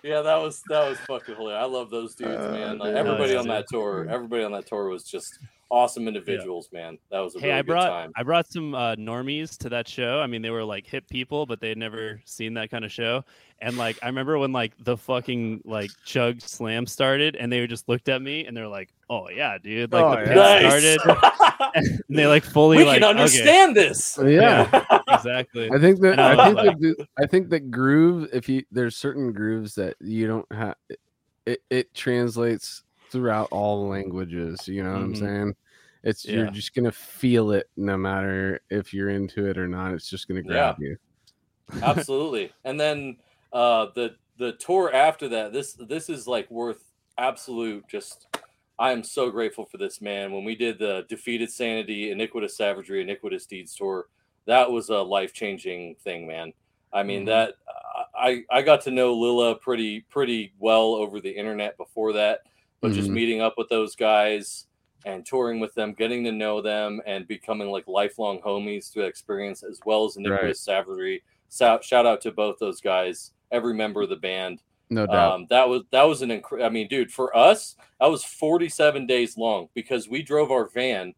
Yeah, 0.03 0.23
that 0.23 0.37
was 0.37 0.63
that 0.69 0.89
was 0.89 0.99
fucking 1.01 1.37
hilarious. 1.37 1.63
I 1.63 1.67
love 1.67 1.91
those 1.91 2.15
dudes, 2.15 2.37
Oh, 2.39 2.53
man. 2.53 2.79
Like, 2.79 2.95
everybody 2.95 3.37
on 3.37 3.47
that 3.49 3.67
tour, 3.71 4.07
everybody 4.11 4.43
on 4.43 4.53
that 4.53 4.67
tour 4.67 4.89
was 4.89 5.05
just 5.05 5.39
awesome 5.71 6.09
individuals, 6.09 6.71
man. 6.73 6.99
That 7.11 7.21
was 7.21 7.37
a 7.37 7.41
Hey, 7.41 7.49
really 7.49 7.59
I 7.59 7.63
good 7.63 7.67
brought 7.67 7.89
time. 7.89 8.13
I 8.17 8.23
brought 8.23 8.47
some 8.51 8.75
uh, 8.75 8.95
normies 8.97 9.57
to 9.59 9.69
that 9.69 9.87
show. 9.89 10.21
I 10.21 10.27
mean, 10.27 10.41
they 10.43 10.51
were 10.51 10.65
like 10.65 10.87
hip 10.87 11.09
people, 11.09 11.47
but 11.47 11.61
they 11.61 11.69
had 11.69 11.79
never 11.79 12.21
seen 12.25 12.55
that 12.55 12.71
kind 12.71 12.85
of 12.85 12.93
show. 12.93 13.25
And 13.61 13.77
like, 13.77 13.99
I 14.03 14.07
remember 14.07 14.39
when 14.39 14.53
like 14.53 14.73
the 14.85 14.97
fucking 14.97 15.63
like 15.65 15.91
chug 16.05 16.41
slam 16.41 16.87
started, 16.87 17.35
and 17.37 17.51
they 17.53 17.67
just 17.67 17.89
looked 17.89 18.09
at 18.09 18.23
me 18.23 18.47
and 18.47 18.57
they're 18.57 18.69
like, 18.69 18.91
"Oh 19.11 19.29
yeah, 19.31 19.59
dude!" 19.59 19.93
Like 19.93 20.05
Oh, 20.05 20.25
the 20.25 20.35
yeah. 20.35 20.79
pit 20.81 21.01
started, 21.03 21.73
and 21.75 22.17
they 22.17 22.27
like 22.29 22.45
fully 22.45 22.77
we 22.79 22.85
like 22.85 23.01
can 23.01 23.11
okay. 23.11 23.19
understand 23.21 23.77
this. 23.77 24.17
yeah. 24.25 24.85
exactly. 25.09 25.71
I 25.73 25.79
think 25.81 26.01
that 26.03 26.21
I 26.21 26.33
I 26.35 26.45
think 26.47 26.57
like- 26.57 26.67
that 26.67 26.81
the- 26.81 27.07
I 27.21 27.27
think 27.27 27.51
that 27.51 27.71
groove. 27.71 28.29
If 28.33 28.49
you 28.49 28.63
there's 28.71 28.97
certain 28.97 29.33
grooves 29.33 29.75
that 29.75 29.97
you 30.01 30.29
don't 30.29 30.47
have, 30.53 30.77
it, 31.47 31.61
it 31.69 31.93
translates 31.95 32.85
throughout 33.11 33.49
all 33.51 33.89
languages. 33.89 34.67
You 34.69 34.83
know 34.83 34.93
what 34.93 35.03
I'm 35.03 35.15
Mhm. 35.15 35.19
saying? 35.19 35.57
It's 36.05 36.25
you're 36.25 36.47
just 36.49 36.75
gonna 36.75 36.93
feel 36.93 37.51
it 37.53 37.69
no 37.77 37.97
matter 37.97 38.61
if 38.71 38.95
you're 38.95 39.11
into 39.11 39.47
it 39.47 39.59
or 39.59 39.69
not. 39.69 39.95
It's 39.95 40.09
just 40.09 40.29
gonna 40.29 40.43
grab 40.43 40.77
you. 40.79 40.97
absolutely 41.83 42.51
and 42.65 42.79
then 42.81 43.17
uh 43.53 43.87
the 43.95 44.17
the 44.39 44.53
tour 44.55 44.93
after 44.95 45.29
that 45.29 45.53
this 45.53 45.75
this 45.89 46.09
is 46.09 46.27
like 46.27 46.51
worth 46.51 46.83
absolute 47.19 47.85
just 47.89 48.27
i 48.79 48.91
am 48.91 49.03
so 49.03 49.31
grateful 49.31 49.65
for 49.67 49.79
this 49.79 50.01
man 50.01 50.33
when 50.33 50.45
we 50.45 50.55
did 50.55 50.79
the 50.79 51.05
defeated 51.09 51.51
sanity 51.51 52.11
iniquitous 52.11 52.57
savagery 52.57 53.03
iniquitous 53.03 53.47
deeds 53.47 53.75
tour 53.75 54.07
that 54.47 54.71
was 54.71 54.89
a 54.89 54.97
life-changing 54.97 55.95
thing 56.03 56.27
man 56.27 56.53
i 56.93 57.03
mean 57.03 57.25
Mhm. 57.25 57.27
that 57.27 57.55
i 58.17 58.43
i 58.51 58.63
got 58.63 58.81
to 58.81 58.91
know 58.91 59.15
Lille 59.15 59.55
pretty 59.57 60.01
pretty 60.01 60.53
well 60.59 60.95
over 60.95 61.21
the 61.21 61.31
internet 61.31 61.77
before 61.77 62.13
that 62.13 62.41
but 62.81 62.93
just 62.93 63.09
Mhm. 63.09 63.15
meeting 63.15 63.41
up 63.41 63.55
with 63.59 63.69
those 63.69 63.95
guys 63.97 64.67
and 65.05 65.25
touring 65.25 65.61
with 65.61 65.75
them, 65.75 65.93
getting 65.93 66.25
to 66.25 66.33
know 66.33 66.61
them, 66.61 67.01
and 67.07 67.27
becoming 67.27 67.69
like 67.71 67.87
lifelong 67.87 68.41
homies 68.41 68.93
through 68.93 69.03
that 69.03 69.09
experience, 69.09 69.63
as 69.63 69.81
well 69.85 70.05
as 70.05 70.17
Iniquitous 70.17 70.61
Savagery. 70.61 71.23
So, 71.49 71.79
shout 71.83 72.07
out 72.07 72.21
to 72.23 72.33
both 72.33 72.59
those 72.59 72.81
guys, 72.81 73.33
every 73.51 73.75
member 73.75 74.03
of 74.03 74.09
the 74.11 74.17
band. 74.17 74.61
No 74.91 75.07
doubt. 75.07 75.33
Um, 75.35 75.47
that 75.51 75.69
was 75.69 75.83
that 75.91 76.03
was 76.05 76.23
an 76.23 76.31
incre- 76.31 76.65
I 76.65 76.69
mean, 76.69 76.89
dude, 76.89 77.13
for 77.13 77.35
us, 77.37 77.77
that 78.01 78.07
was 78.11 78.25
47 78.25 79.07
days 79.07 79.37
long 79.37 79.69
because 79.75 80.09
we 80.09 80.23
drove 80.23 80.51
our 80.51 80.67
van, 80.67 81.15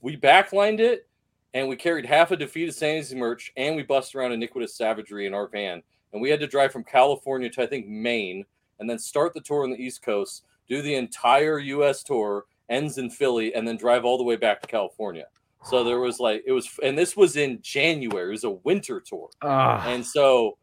we 0.00 0.16
backlined 0.16 0.80
it, 0.80 1.06
and 1.54 1.68
we 1.68 1.76
carried 1.76 2.06
half 2.06 2.30
a 2.30 2.36
defeated 2.36 2.74
Sanity 2.74 3.14
merch, 3.14 3.52
and 3.56 3.76
we 3.76 3.82
bust 3.82 4.14
around 4.14 4.32
iniquitous 4.32 4.74
savagery 4.74 5.26
in 5.26 5.34
our 5.34 5.46
van, 5.46 5.82
and 6.12 6.22
we 6.22 6.30
had 6.30 6.40
to 6.40 6.46
drive 6.46 6.72
from 6.72 6.84
California 6.84 7.50
to 7.50 7.62
I 7.62 7.66
think 7.66 7.86
Maine, 7.86 8.46
and 8.80 8.88
then 8.88 8.98
start 8.98 9.34
the 9.34 9.40
tour 9.40 9.62
on 9.62 9.70
the 9.70 9.82
East 9.82 10.02
Coast, 10.02 10.44
do 10.68 10.82
the 10.82 10.94
entire 10.94 11.58
U.S. 11.58 12.02
tour, 12.02 12.44
ends 12.68 12.98
in 12.98 13.10
Philly, 13.10 13.54
and 13.54 13.66
then 13.66 13.76
drive 13.76 14.04
all 14.04 14.18
the 14.18 14.24
way 14.24 14.36
back 14.36 14.60
to 14.62 14.66
California. 14.68 15.24
So 15.64 15.84
there 15.84 16.00
was 16.00 16.18
like 16.18 16.42
it 16.46 16.52
was, 16.52 16.68
and 16.82 16.96
this 16.98 17.16
was 17.16 17.36
in 17.36 17.60
January. 17.62 18.28
It 18.28 18.30
was 18.30 18.44
a 18.44 18.50
winter 18.50 19.00
tour 19.00 19.28
Ah, 19.42 19.86
and 19.86 20.04
so 20.04 20.56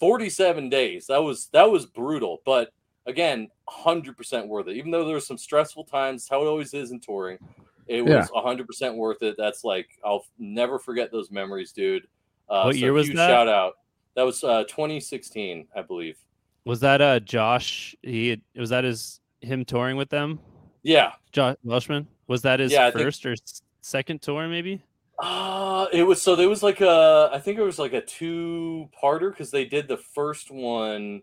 47 0.00 0.68
days 0.68 1.06
that 1.06 1.22
was 1.22 1.48
that 1.52 1.70
was 1.70 1.86
brutal 1.86 2.42
but 2.44 2.70
again 3.06 3.48
100% 3.70 4.48
worth 4.48 4.66
it 4.68 4.76
even 4.76 4.90
though 4.90 5.04
there 5.04 5.14
were 5.14 5.20
some 5.20 5.38
stressful 5.38 5.84
times 5.84 6.26
how 6.28 6.42
it 6.42 6.46
always 6.46 6.74
is 6.74 6.90
in 6.90 7.00
touring 7.00 7.38
it 7.86 8.02
was 8.04 8.10
Yeah. 8.34 8.40
100% 8.42 8.96
worth 8.96 9.22
it 9.22 9.36
that's 9.38 9.62
like 9.64 9.88
i'll 10.04 10.26
never 10.38 10.78
forget 10.78 11.12
those 11.12 11.30
memories 11.30 11.72
dude 11.72 12.06
uh, 12.48 12.64
What 12.64 12.74
so 12.74 12.80
year 12.80 12.92
was 12.92 13.06
huge 13.06 13.16
that? 13.16 13.28
shout 13.28 13.48
out 13.48 13.74
that 14.16 14.24
was 14.24 14.42
uh 14.42 14.64
2016 14.64 15.68
i 15.76 15.80
believe 15.82 16.18
Was 16.64 16.80
that 16.80 17.00
uh 17.00 17.20
Josh? 17.20 17.94
He 18.02 18.28
had- 18.30 18.42
was 18.56 18.70
that 18.70 18.84
his 18.84 19.20
him 19.46 19.64
touring 19.64 19.96
with 19.96 20.10
them? 20.10 20.40
yeah 20.82 21.12
Josh 21.32 21.56
Welshman 21.64 22.06
was 22.26 22.42
that 22.42 22.60
his 22.60 22.72
Yeah, 22.72 22.86
I 22.86 22.90
think- 22.90 23.04
first 23.04 23.24
or 23.26 23.34
second 23.80 24.20
tour? 24.22 24.46
Maybe. 24.48 24.82
Uh, 25.18 25.86
it 25.92 26.02
was 26.02 26.20
so 26.20 26.34
there 26.36 26.48
was 26.48 26.62
like 26.62 26.80
a 26.80 27.30
I 27.32 27.38
think 27.38 27.58
it 27.58 27.62
was 27.62 27.78
like 27.78 27.92
a 27.92 28.00
two 28.00 28.88
parter 29.00 29.30
because 29.30 29.50
they 29.50 29.64
did 29.64 29.86
the 29.88 29.96
first 29.96 30.50
one 30.50 31.22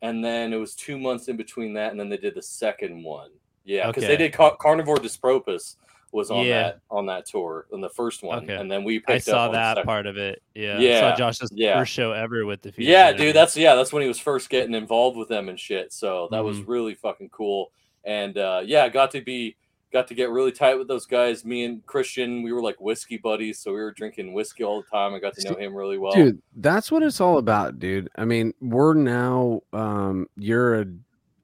and 0.00 0.24
then 0.24 0.52
it 0.52 0.56
was 0.56 0.74
two 0.76 0.96
months 0.98 1.26
in 1.28 1.36
between 1.36 1.74
that 1.74 1.90
and 1.90 1.98
then 1.98 2.08
they 2.08 2.16
did 2.16 2.34
the 2.36 2.42
second 2.42 3.02
one. 3.02 3.30
Yeah, 3.64 3.88
because 3.88 4.04
they 4.04 4.16
did 4.16 4.32
Car- 4.32 4.56
Carnivore 4.56 4.96
Diprosopus 4.98 5.76
was 6.12 6.30
on 6.30 6.46
Yeah. 6.46 6.62
that 6.62 6.80
on 6.90 7.06
that 7.06 7.26
tour 7.26 7.66
on 7.72 7.80
the 7.80 7.88
first 7.90 8.22
one, 8.22 8.44
Okay. 8.44 8.54
and 8.56 8.70
then 8.70 8.84
we 8.84 8.98
picked 8.98 9.10
I 9.10 9.18
saw 9.18 9.46
on 9.46 9.52
that 9.52 9.84
part 9.84 10.06
of 10.06 10.16
it. 10.16 10.42
Yeah. 10.54 10.78
Yeah, 10.78 11.00
Saw 11.10 11.16
Josh's 11.16 11.50
yeah. 11.54 11.78
first 11.78 11.92
show 11.92 12.12
ever 12.12 12.46
with 12.46 12.62
the 12.62 12.72
Phoenix 12.72 12.90
Yeah, 12.90 13.12
dude, 13.12 13.34
that's 13.36 13.56
yeah, 13.56 13.74
that's 13.74 13.92
when 13.92 14.02
he 14.02 14.08
was 14.08 14.18
first 14.18 14.48
getting 14.50 14.74
involved 14.74 15.16
with 15.16 15.28
them 15.28 15.48
and 15.48 15.58
shit. 15.58 15.92
So 15.92 16.28
that 16.30 16.42
was 16.44 16.58
Mhm. 16.58 16.68
really 16.68 16.94
fucking 16.94 17.28
cool. 17.30 17.72
And 18.04 18.38
uh, 18.38 18.62
yeah, 18.64 18.88
got 18.88 19.10
to 19.12 19.20
be 19.20 19.56
got 19.90 20.06
to 20.06 20.14
get 20.14 20.28
really 20.30 20.52
tight 20.52 20.74
with 20.78 20.86
those 20.86 21.06
guys. 21.06 21.46
Me 21.46 21.64
and 21.64 21.84
Christian, 21.86 22.42
we 22.42 22.52
were 22.52 22.60
like 22.62 22.78
whiskey 22.78 23.16
buddies, 23.16 23.58
so 23.58 23.72
we 23.72 23.78
were 23.80 23.90
drinking 23.92 24.34
whiskey 24.34 24.62
all 24.62 24.82
the 24.82 24.88
time. 24.88 25.14
I 25.14 25.18
got 25.18 25.32
to 25.34 25.50
know 25.50 25.58
him 25.58 25.74
really 25.74 25.96
well. 25.96 26.12
dude, 26.12 26.42
that's 26.56 26.90
what 26.92 27.02
it's 27.02 27.22
all 27.22 27.38
about, 27.38 27.78
dude. 27.78 28.10
I 28.16 28.24
mean, 28.26 28.52
we're 28.60 28.94
now 28.94 29.62
um 29.72 30.26
you're 30.36 30.82
a 30.82 30.86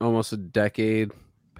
almost 0.00 0.32
a 0.34 0.36
decade 0.36 1.10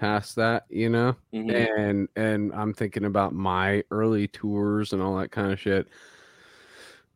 past 0.05 0.37
that, 0.37 0.65
you 0.69 0.91
know? 0.91 1.17
Mhm. 1.33 1.79
and 1.79 2.09
and 2.17 2.53
I'm 2.53 2.75
thinking 2.75 3.07
about 3.07 3.33
my 3.33 3.83
early 3.91 4.29
tours 4.29 4.93
and 4.93 5.01
all 5.01 5.17
that 5.17 5.31
kind 5.31 5.51
of 5.53 5.59
shit. 5.59 5.89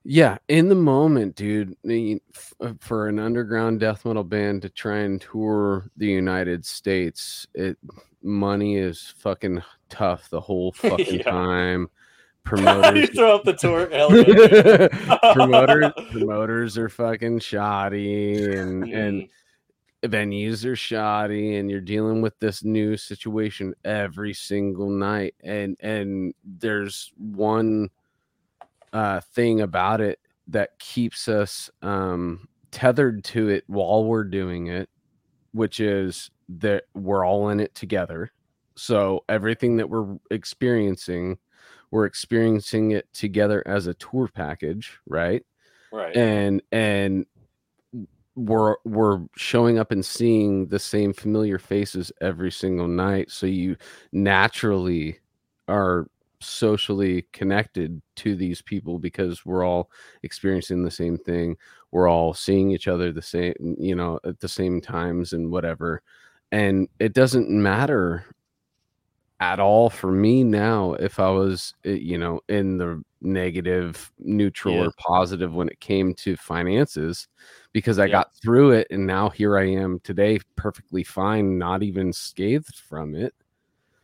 Yeah, 0.04 0.38
in 0.48 0.68
the 0.70 0.74
moment, 0.74 1.34
dude, 1.36 1.72
I 1.84 1.88
mean, 1.88 2.20
f- 2.34 2.54
uh, 2.60 2.72
for 2.80 3.08
an 3.08 3.18
underground 3.18 3.80
death 3.80 4.06
metal 4.06 4.24
band 4.24 4.62
to 4.62 4.70
try 4.70 4.98
and 5.00 5.20
tour 5.20 5.84
the 5.98 6.06
United 6.06 6.64
States, 6.64 7.46
it 7.54 7.76
money 8.22 8.76
is 8.78 9.12
fucking 9.18 9.62
tough 9.90 10.30
the 10.30 10.40
whole 10.40 10.72
fucking 10.82 11.16
Yeah. 11.16 11.30
time. 11.30 11.90
you 12.56 13.06
throw 13.08 13.34
up 13.34 13.44
the 13.44 13.52
tour. 13.52 13.88
Yeah, 13.92 15.32
promoters 15.34 15.92
promoters 16.10 16.78
are 16.78 16.88
fucking 16.88 17.40
shoddy 17.40 18.44
and 18.56 18.84
and 18.84 19.22
Mm. 19.22 19.28
Venues 20.04 20.64
are 20.64 20.76
shoddy 20.76 21.56
and 21.56 21.70
you're 21.70 21.80
dealing 21.80 22.22
with 22.22 22.38
this 22.38 22.62
new 22.62 22.96
situation 22.96 23.74
every 23.84 24.32
single 24.32 24.88
night 24.88 25.34
and 25.42 25.76
and 25.80 26.32
there's 26.44 27.12
one 27.16 27.88
uh 28.92 29.20
thing 29.34 29.60
about 29.60 30.00
it 30.00 30.20
that 30.46 30.78
keeps 30.78 31.26
us 31.26 31.68
um 31.82 32.46
tethered 32.70 33.24
to 33.24 33.48
it 33.48 33.64
while 33.66 34.04
we're 34.04 34.24
doing 34.24 34.68
it 34.68 34.88
which 35.52 35.80
is 35.80 36.30
that 36.48 36.84
we're 36.94 37.26
all 37.26 37.48
in 37.48 37.58
it 37.58 37.74
together 37.74 38.30
so 38.76 39.24
everything 39.28 39.76
that 39.76 39.90
we're 39.90 40.16
experiencing 40.30 41.36
we're 41.90 42.06
experiencing 42.06 42.92
it 42.92 43.12
together 43.12 43.64
as 43.66 43.88
a 43.88 43.94
tour 43.94 44.28
package 44.32 44.98
right 45.08 45.44
right. 45.90 46.16
and 46.16 46.62
and 46.70 47.26
we're 48.38 48.76
we're 48.84 49.20
showing 49.36 49.78
up 49.78 49.90
and 49.90 50.04
seeing 50.04 50.66
the 50.68 50.78
same 50.78 51.12
familiar 51.12 51.58
faces 51.58 52.12
every 52.20 52.52
single 52.52 52.86
night 52.86 53.30
so 53.30 53.46
you 53.46 53.76
naturally 54.12 55.18
are 55.66 56.06
socially 56.40 57.26
connected 57.32 58.00
to 58.14 58.36
these 58.36 58.62
people 58.62 59.00
because 59.00 59.44
we're 59.44 59.64
all 59.64 59.90
experiencing 60.22 60.84
the 60.84 60.90
same 60.90 61.18
thing 61.18 61.56
we're 61.90 62.08
all 62.08 62.32
seeing 62.32 62.70
each 62.70 62.86
other 62.86 63.10
the 63.10 63.20
same 63.20 63.54
you 63.76 63.96
know 63.96 64.20
at 64.24 64.38
the 64.38 64.48
same 64.48 64.80
times 64.80 65.32
and 65.32 65.50
whatever 65.50 66.00
and 66.52 66.88
it 67.00 67.12
doesn't 67.14 67.50
matter 67.50 68.24
at 69.40 69.60
all 69.60 69.88
for 69.88 70.10
me 70.10 70.42
now 70.44 70.94
if 70.94 71.20
i 71.20 71.28
was 71.30 71.74
eh, 71.84 71.90
you 71.92 72.18
know 72.18 72.40
in 72.48 72.76
the 72.78 73.02
negative 73.20 74.10
neutral 74.18 74.76
Yeah. 74.76 74.86
or 74.86 74.92
positive 74.98 75.54
when 75.54 75.68
it 75.68 75.78
came 75.80 76.14
to 76.14 76.36
finances 76.36 77.28
because 77.72 77.98
i 77.98 78.06
Yeah. 78.06 78.12
got 78.12 78.34
through 78.42 78.72
it 78.72 78.86
and 78.90 79.06
now 79.06 79.28
here 79.28 79.58
i 79.58 79.64
am 79.64 80.00
today 80.00 80.38
perfectly 80.56 81.04
fine 81.04 81.58
not 81.58 81.82
even 81.82 82.12
scathed 82.12 82.76
from 82.76 83.14
it 83.14 83.34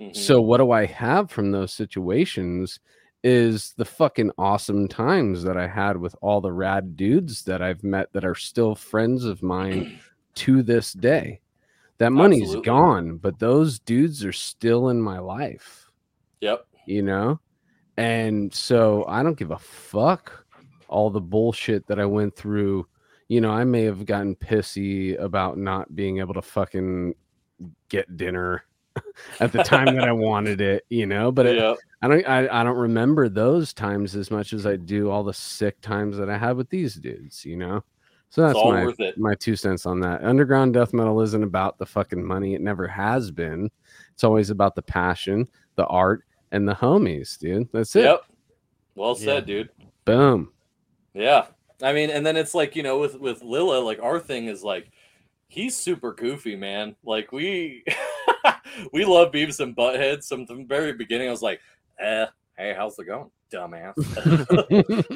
Mhm. 0.00 0.14
so 0.16 0.40
what 0.40 0.58
do 0.58 0.72
I 0.72 0.86
have 0.86 1.30
from 1.30 1.52
those 1.52 1.72
situations 1.72 2.80
is 3.22 3.72
the 3.76 3.84
fucking 3.84 4.32
awesome 4.38 4.88
times 4.88 5.44
that 5.44 5.56
I 5.56 5.68
had 5.68 5.96
with 5.96 6.16
all 6.20 6.40
the 6.40 6.52
rad 6.52 6.96
dudes 6.96 7.44
that 7.44 7.62
I've 7.62 7.84
met 7.84 8.12
that 8.12 8.24
are 8.24 8.34
still 8.34 8.74
friends 8.74 9.24
of 9.24 9.40
mine 9.42 10.00
to 10.34 10.62
this 10.64 10.92
day. 10.92 11.40
That 12.04 12.10
money's 12.10 12.42
Absolutely. 12.42 12.66
gone, 12.66 13.16
but 13.16 13.38
those 13.38 13.78
dudes 13.78 14.26
are 14.26 14.32
still 14.32 14.90
in 14.90 15.00
my 15.00 15.20
life, 15.20 15.90
yep. 16.42 16.66
you 16.84 17.00
know? 17.00 17.40
And 17.96 18.52
so 18.52 19.06
I 19.08 19.22
don't 19.22 19.38
give 19.38 19.52
a 19.52 19.58
fuck 19.58 20.44
all 20.86 21.08
the 21.08 21.22
bullshit 21.22 21.86
that 21.86 21.98
I 21.98 22.04
went 22.04 22.36
through. 22.36 22.86
You 23.28 23.40
know, 23.40 23.50
I 23.50 23.64
may 23.64 23.84
have 23.84 24.04
gotten 24.04 24.36
pissy 24.36 25.18
about 25.18 25.56
not 25.56 25.96
being 25.96 26.18
able 26.18 26.34
to 26.34 26.42
fucking 26.42 27.14
get 27.88 28.14
dinner 28.18 28.64
at 29.40 29.52
the 29.52 29.62
time 29.62 29.94
that 29.96 30.06
I 30.06 30.12
wanted 30.30 30.60
it, 30.60 30.84
you 30.90 31.06
know, 31.06 31.32
but 31.32 31.46
yep. 31.46 31.78
I 32.02 32.08
don't 32.08 32.28
I, 32.28 32.60
I 32.60 32.64
don't 32.64 32.76
remember 32.76 33.30
those 33.30 33.72
times 33.72 34.14
as 34.14 34.30
much 34.30 34.52
as 34.52 34.66
I 34.66 34.76
do 34.76 35.10
all 35.10 35.24
the 35.24 35.32
sick 35.32 35.80
times 35.80 36.18
that 36.18 36.28
I 36.28 36.36
had 36.36 36.58
with 36.58 36.68
these 36.68 36.96
dudes, 36.96 37.46
you 37.46 37.56
know. 37.56 37.82
So 38.34 38.42
that's 38.42 38.56
all 38.56 38.72
my 38.72 38.84
worth 38.84 38.98
it. 38.98 39.16
my 39.16 39.36
two 39.36 39.54
cents 39.54 39.86
on 39.86 40.00
that. 40.00 40.24
Underground 40.24 40.74
death 40.74 40.92
metal 40.92 41.20
isn't 41.20 41.44
about 41.44 41.78
the 41.78 41.86
fucking 41.86 42.20
money. 42.20 42.56
It 42.56 42.60
never 42.62 42.88
has 42.88 43.30
been. 43.30 43.70
It's 44.12 44.24
always 44.24 44.50
about 44.50 44.74
the 44.74 44.82
passion, 44.82 45.46
the 45.76 45.86
art, 45.86 46.24
and 46.50 46.68
the 46.68 46.74
homies, 46.74 47.38
dude. 47.38 47.68
That's 47.72 47.94
it. 47.94 48.02
Yep. 48.02 48.24
Well 48.96 49.16
Yeah. 49.20 49.24
said, 49.24 49.46
dude. 49.46 49.70
Boom. 50.04 50.52
Yeah. 51.12 51.46
I 51.80 51.92
mean, 51.92 52.10
and 52.10 52.26
then 52.26 52.36
it's 52.36 52.56
like, 52.56 52.74
you 52.74 52.82
know, 52.82 52.98
with 52.98 53.14
with 53.20 53.40
Lille, 53.40 53.84
like 53.84 54.02
our 54.02 54.18
thing 54.18 54.46
is 54.46 54.64
like 54.64 54.90
he's 55.46 55.76
super 55.76 56.12
goofy, 56.12 56.56
man. 56.56 56.96
Like 57.04 57.30
we 57.30 57.84
we 58.92 59.04
love 59.04 59.30
Beavis 59.30 59.60
and 59.60 59.76
Butthead. 59.76 60.26
From 60.26 60.44
the 60.46 60.64
very 60.66 60.92
beginning, 60.92 61.28
I 61.28 61.30
was 61.30 61.40
like, 61.40 61.60
eh, 62.00 62.26
hey, 62.56 62.74
how's 62.76 62.98
it 62.98 63.06
going, 63.06 63.30
dumbass? 63.52 63.94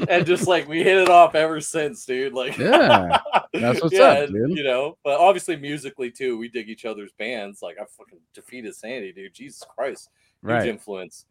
and 0.09 0.27
just 0.27 0.47
like 0.47 0.69
we 0.69 0.83
hit 0.83 0.99
it 0.99 1.09
off 1.09 1.35
ever 1.35 1.61
since, 1.61 2.05
dude. 2.05 2.33
Like 2.33 2.57
Yeah, 2.59 3.19
that's 3.53 3.83
what's 3.83 3.99
up, 3.99 4.29
dude. 4.33 4.57
You 4.57 4.65
know, 4.65 4.97
but 5.05 5.19
obviously 5.19 5.57
musically 5.57 6.11
too, 6.11 6.39
we 6.39 6.49
dig 6.49 6.69
each 6.69 6.85
other's 6.85 7.13
bands. 7.19 7.63
Like 7.63 7.77
I 7.79 7.85
fucking 7.97 8.21
Defeated 8.35 8.75
Sanity, 8.75 9.13
dude. 9.13 9.35
Jesus 9.35 9.65
Christ 9.77 10.11
huge 10.43 10.51
right. 10.51 10.69
influence. 10.69 11.27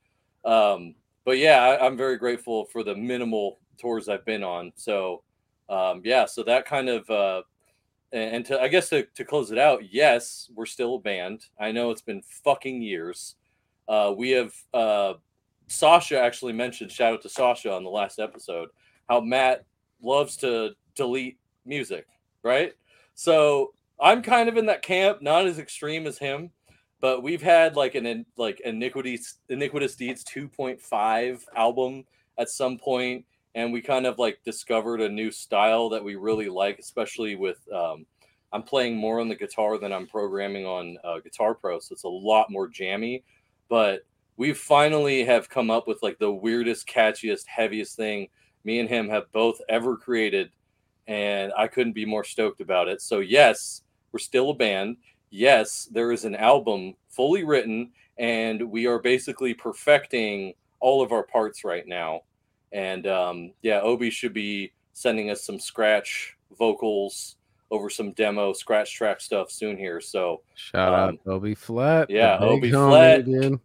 Um, 0.45 0.95
but 1.25 1.37
yeah, 1.37 1.61
I, 1.61 1.85
I'm 1.85 1.97
very 1.97 2.17
grateful 2.17 2.65
for 2.65 2.83
the 2.83 2.95
minimal 2.95 3.59
tours 3.77 4.09
I've 4.09 4.25
been 4.25 4.43
on. 4.43 4.71
So 4.75 5.23
um, 5.69 6.01
yeah, 6.03 6.25
so 6.25 6.43
that 6.43 6.65
kind 6.65 6.89
of 6.89 7.09
uh, 7.09 7.41
and, 8.11 8.37
and 8.37 8.45
to 8.45 8.61
I 8.61 8.67
guess 8.67 8.89
to, 8.89 9.03
to 9.03 9.25
close 9.25 9.51
it 9.51 9.57
out, 9.57 9.91
yes, 9.91 10.49
we're 10.55 10.65
still 10.65 10.95
a 10.95 10.99
band. 10.99 11.45
I 11.59 11.71
know 11.71 11.91
it's 11.91 12.01
been 12.01 12.21
fucking 12.43 12.81
years. 12.81 13.35
Uh, 13.87 14.13
we 14.15 14.31
have 14.31 14.53
uh, 14.73 15.13
Sasha 15.67 16.19
actually 16.19 16.53
mentioned 16.53 16.91
shout 16.91 17.13
out 17.13 17.21
to 17.21 17.29
Sasha 17.29 17.71
on 17.73 17.83
the 17.83 17.89
last 17.89 18.19
episode 18.19 18.69
how 19.09 19.21
Matt 19.21 19.65
loves 20.01 20.35
to 20.37 20.71
delete 20.95 21.37
music, 21.65 22.05
right? 22.43 22.73
So 23.15 23.73
I'm 24.01 24.21
kind 24.21 24.49
of 24.49 24.57
in 24.57 24.65
that 24.67 24.81
camp, 24.81 25.21
not 25.21 25.47
as 25.47 25.59
extreme 25.59 26.07
as 26.07 26.17
him, 26.17 26.51
but 26.99 27.23
we've 27.23 27.41
had 27.41 27.75
like 27.75 27.95
an 27.95 28.25
like 28.37 28.59
iniquitous 28.61 29.39
Iniquitous 29.49 29.95
Deeds 29.95 30.23
2.5 30.23 31.41
album 31.55 32.03
at 32.37 32.49
some 32.49 32.77
point 32.77 33.25
and 33.55 33.73
we 33.73 33.81
kind 33.81 34.05
of 34.05 34.19
like 34.19 34.39
discovered 34.43 35.01
a 35.01 35.09
new 35.09 35.31
style 35.31 35.89
that 35.89 36.03
we 36.03 36.15
really 36.15 36.49
like 36.49 36.79
especially 36.79 37.35
with 37.35 37.59
um 37.73 38.05
I'm 38.53 38.63
playing 38.63 38.95
more 38.95 39.19
on 39.19 39.27
the 39.27 39.35
guitar 39.35 39.77
than 39.77 39.91
I'm 39.91 40.07
programming 40.07 40.65
on 40.65 40.97
uh, 41.03 41.19
Guitar 41.19 41.53
Pro, 41.53 41.79
so 41.79 41.93
it's 41.93 42.03
a 42.03 42.09
lot 42.09 42.49
more 42.49 42.67
jammy. 42.67 43.23
But 43.69 44.05
we 44.37 44.53
finally 44.53 45.23
have 45.23 45.49
come 45.49 45.69
up 45.71 45.87
with 45.87 46.01
like 46.03 46.19
the 46.19 46.31
weirdest, 46.31 46.87
catchiest, 46.87 47.45
heaviest 47.47 47.95
thing 47.95 48.27
me 48.63 48.79
and 48.79 48.89
him 48.89 49.07
have 49.09 49.31
both 49.31 49.59
ever 49.69 49.95
created, 49.95 50.49
and 51.07 51.53
I 51.57 51.67
couldn't 51.67 51.93
be 51.93 52.05
more 52.05 52.23
stoked 52.25 52.59
about 52.61 52.87
it. 52.89 53.01
So 53.01 53.19
yes, 53.19 53.81
we're 54.11 54.19
still 54.19 54.49
a 54.49 54.53
band. 54.53 54.97
Yes, 55.29 55.87
there 55.91 56.11
is 56.11 56.25
an 56.25 56.35
album 56.35 56.95
fully 57.09 57.43
written, 57.45 57.91
and 58.17 58.61
we 58.69 58.85
are 58.85 58.99
basically 58.99 59.53
perfecting 59.53 60.53
all 60.81 61.01
of 61.01 61.11
our 61.13 61.23
parts 61.23 61.63
right 61.63 61.87
now. 61.87 62.21
And 62.73 63.07
um, 63.07 63.53
yeah, 63.61 63.79
Obi 63.81 64.09
should 64.09 64.33
be 64.33 64.73
sending 64.93 65.29
us 65.29 65.43
some 65.43 65.59
scratch 65.59 66.35
vocals 66.57 67.37
over 67.71 67.89
some 67.89 68.11
demo 68.13 68.51
scratch 68.53 68.93
track 68.93 69.21
stuff 69.21 69.49
soon 69.51 69.77
here. 69.77 70.01
So 70.01 70.41
Shout 70.55 70.93
Um, 70.93 70.99
out 71.25 71.31
Obi 71.31 71.55
Flat. 71.55 72.09
yeah, 72.09 72.37
Obi 72.39 72.69
Flat. 72.71 73.25
dude. 73.25 73.59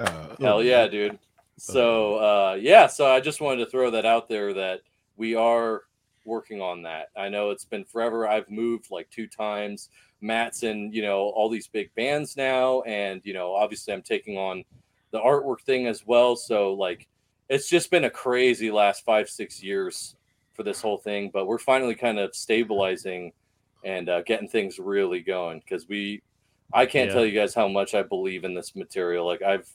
Oh, 0.00 0.36
hell 0.40 0.62
yeah, 0.62 0.86
dude. 0.86 1.18
So 1.56 2.16
uh, 2.16 2.54
yeah, 2.60 2.86
so 2.86 3.10
I 3.10 3.20
just 3.20 3.40
wanted 3.40 3.64
to 3.64 3.70
throw 3.70 3.90
that 3.90 4.06
out 4.06 4.28
there 4.28 4.54
that 4.54 4.80
we 5.16 5.34
are 5.34 5.82
working 6.24 6.60
on 6.60 6.82
that. 6.82 7.08
I 7.16 7.28
know 7.28 7.50
it's 7.50 7.64
been 7.64 7.84
forever. 7.84 8.28
I've 8.28 8.48
moved 8.50 8.90
like 8.90 9.10
two 9.10 9.26
times. 9.26 9.88
Matt's 10.20 10.62
in, 10.62 10.92
you 10.92 11.02
know, 11.02 11.20
all 11.30 11.48
these 11.48 11.68
big 11.68 11.92
bands 11.94 12.36
now, 12.36 12.82
and 12.82 13.20
you 13.24 13.32
know, 13.34 13.54
obviously 13.54 13.92
I'm 13.92 14.02
taking 14.02 14.36
on 14.36 14.64
the 15.10 15.20
artwork 15.20 15.62
thing 15.62 15.86
as 15.86 16.06
well. 16.06 16.36
So 16.36 16.74
like, 16.74 17.08
it's 17.48 17.68
just 17.68 17.90
been 17.90 18.04
a 18.04 18.10
crazy 18.10 18.70
last 18.70 19.04
five 19.04 19.28
six 19.28 19.62
years 19.62 20.14
for 20.54 20.62
this 20.62 20.80
whole 20.80 20.98
thing, 20.98 21.30
but 21.32 21.46
we're 21.46 21.58
finally 21.58 21.94
kind 21.94 22.18
of 22.18 22.34
stabilizing 22.34 23.32
and 23.84 24.08
uh, 24.08 24.22
getting 24.22 24.48
things 24.48 24.78
really 24.78 25.20
going 25.20 25.60
because 25.60 25.88
we. 25.88 26.22
I 26.70 26.84
can't 26.84 27.08
Yeah. 27.08 27.14
tell 27.14 27.24
you 27.24 27.32
guys 27.32 27.54
how 27.54 27.66
much 27.66 27.94
I 27.94 28.02
believe 28.02 28.44
in 28.44 28.52
this 28.52 28.76
material. 28.76 29.24
Like 29.24 29.40
I've 29.40 29.66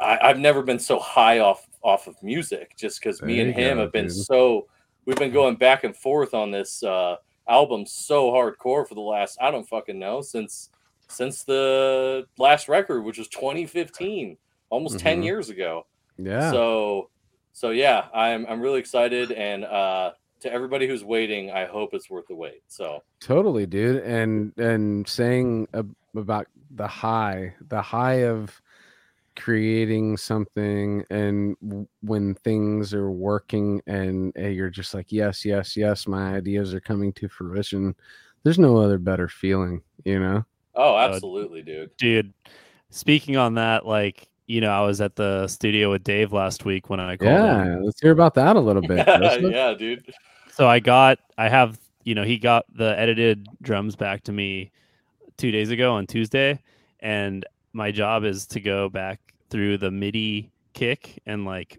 I, 0.00 0.18
I've 0.22 0.38
never 0.38 0.62
been 0.62 0.78
so 0.78 0.98
high 0.98 1.38
off 1.40 1.66
off 1.82 2.06
of 2.06 2.20
music 2.22 2.76
just 2.76 3.00
because 3.00 3.22
me 3.22 3.40
and 3.40 3.54
him 3.54 3.76
go, 3.76 3.82
have 3.82 3.92
been 3.92 4.06
dude. 4.06 4.16
so 4.16 4.66
we've 5.04 5.16
been 5.16 5.32
going 5.32 5.54
back 5.56 5.84
and 5.84 5.96
forth 5.96 6.34
on 6.34 6.50
this 6.50 6.82
uh 6.82 7.16
album 7.48 7.86
so 7.86 8.30
hardcore 8.32 8.86
for 8.86 8.94
the 8.94 9.00
last 9.00 9.38
I 9.40 9.50
don't 9.52 9.68
fucking 9.68 9.98
know 9.98 10.20
since 10.20 10.70
since 11.08 11.44
the 11.44 12.26
last 12.38 12.68
record 12.68 13.02
which 13.04 13.18
was 13.18 13.28
2015 13.28 14.36
almost 14.70 14.98
10 14.98 15.20
Mhm. 15.20 15.24
years 15.24 15.48
ago 15.50 15.86
Yeah. 16.18 16.50
so 16.50 17.10
so 17.52 17.70
yeah 17.70 18.06
I'm 18.12 18.46
I'm 18.46 18.60
really 18.60 18.80
excited 18.80 19.30
and 19.32 19.64
uh 19.64 20.12
to 20.40 20.52
everybody 20.52 20.86
who's 20.88 21.04
waiting 21.04 21.50
I 21.52 21.66
hope 21.66 21.94
it's 21.94 22.10
worth 22.10 22.26
the 22.26 22.34
wait 22.34 22.62
so 22.68 23.02
Totally, 23.20 23.64
dude. 23.66 24.02
And 24.02 24.52
and 24.58 25.08
saying 25.08 25.68
ab- 25.72 25.94
about 26.14 26.46
the 26.70 26.86
high, 26.86 27.54
the 27.68 27.80
high 27.80 28.24
of 28.24 28.60
creating 29.36 30.16
something 30.16 31.04
and 31.10 31.56
when 32.02 32.34
things 32.36 32.92
are 32.94 33.10
working 33.10 33.80
and 33.86 34.32
uh, 34.38 34.42
you're 34.48 34.70
just 34.70 34.94
like 34.94 35.06
yes 35.12 35.44
yes 35.44 35.76
yes 35.76 36.06
my 36.08 36.34
ideas 36.36 36.74
are 36.74 36.80
coming 36.80 37.12
to 37.12 37.28
fruition 37.28 37.94
there's 38.42 38.58
no 38.58 38.76
other 38.78 38.98
better 38.98 39.28
feeling 39.28 39.82
you 40.04 40.18
know 40.18 40.44
oh 40.74 40.96
absolutely 40.96 41.62
dude 41.62 41.90
dude. 41.96 42.32
Speaking 42.90 43.36
on 43.36 43.54
that, 43.54 43.84
like 43.84 44.28
you 44.46 44.60
know, 44.60 44.70
I 44.70 44.80
was 44.86 45.00
at 45.00 45.16
the 45.16 45.48
studio 45.48 45.90
with 45.90 46.04
Dave 46.04 46.32
last 46.32 46.64
week 46.64 46.88
when 46.88 47.00
I 47.00 47.16
called 47.16 47.30
him. 47.32 47.38
yeah 47.44 47.76
let's 47.82 48.00
hear 48.00 48.12
about 48.12 48.34
that 48.34 48.54
a 48.56 48.60
little 48.60 48.80
bit 48.80 49.04
Joseph. 49.06 49.52
yeah 49.52 49.74
dude 49.74 50.14
So 50.52 50.68
I 50.68 50.78
got, 50.78 51.18
I 51.36 51.48
have, 51.48 51.78
you 52.04 52.14
know, 52.14 52.22
he 52.22 52.38
got 52.38 52.64
the 52.74 52.96
edited 52.98 53.48
drums 53.60 53.96
back 53.96 54.22
to 54.22 54.32
me 54.32 54.70
two 55.36 55.50
days 55.50 55.70
ago 55.70 55.92
on 55.94 56.06
Tuesday, 56.06 56.60
and 57.00 57.44
my 57.76 57.92
job 57.92 58.24
is 58.24 58.46
to 58.46 58.60
go 58.60 58.88
back 58.88 59.20
through 59.50 59.76
the 59.76 59.90
MIDI 59.90 60.50
kick 60.72 61.20
and 61.26 61.44
like 61.44 61.78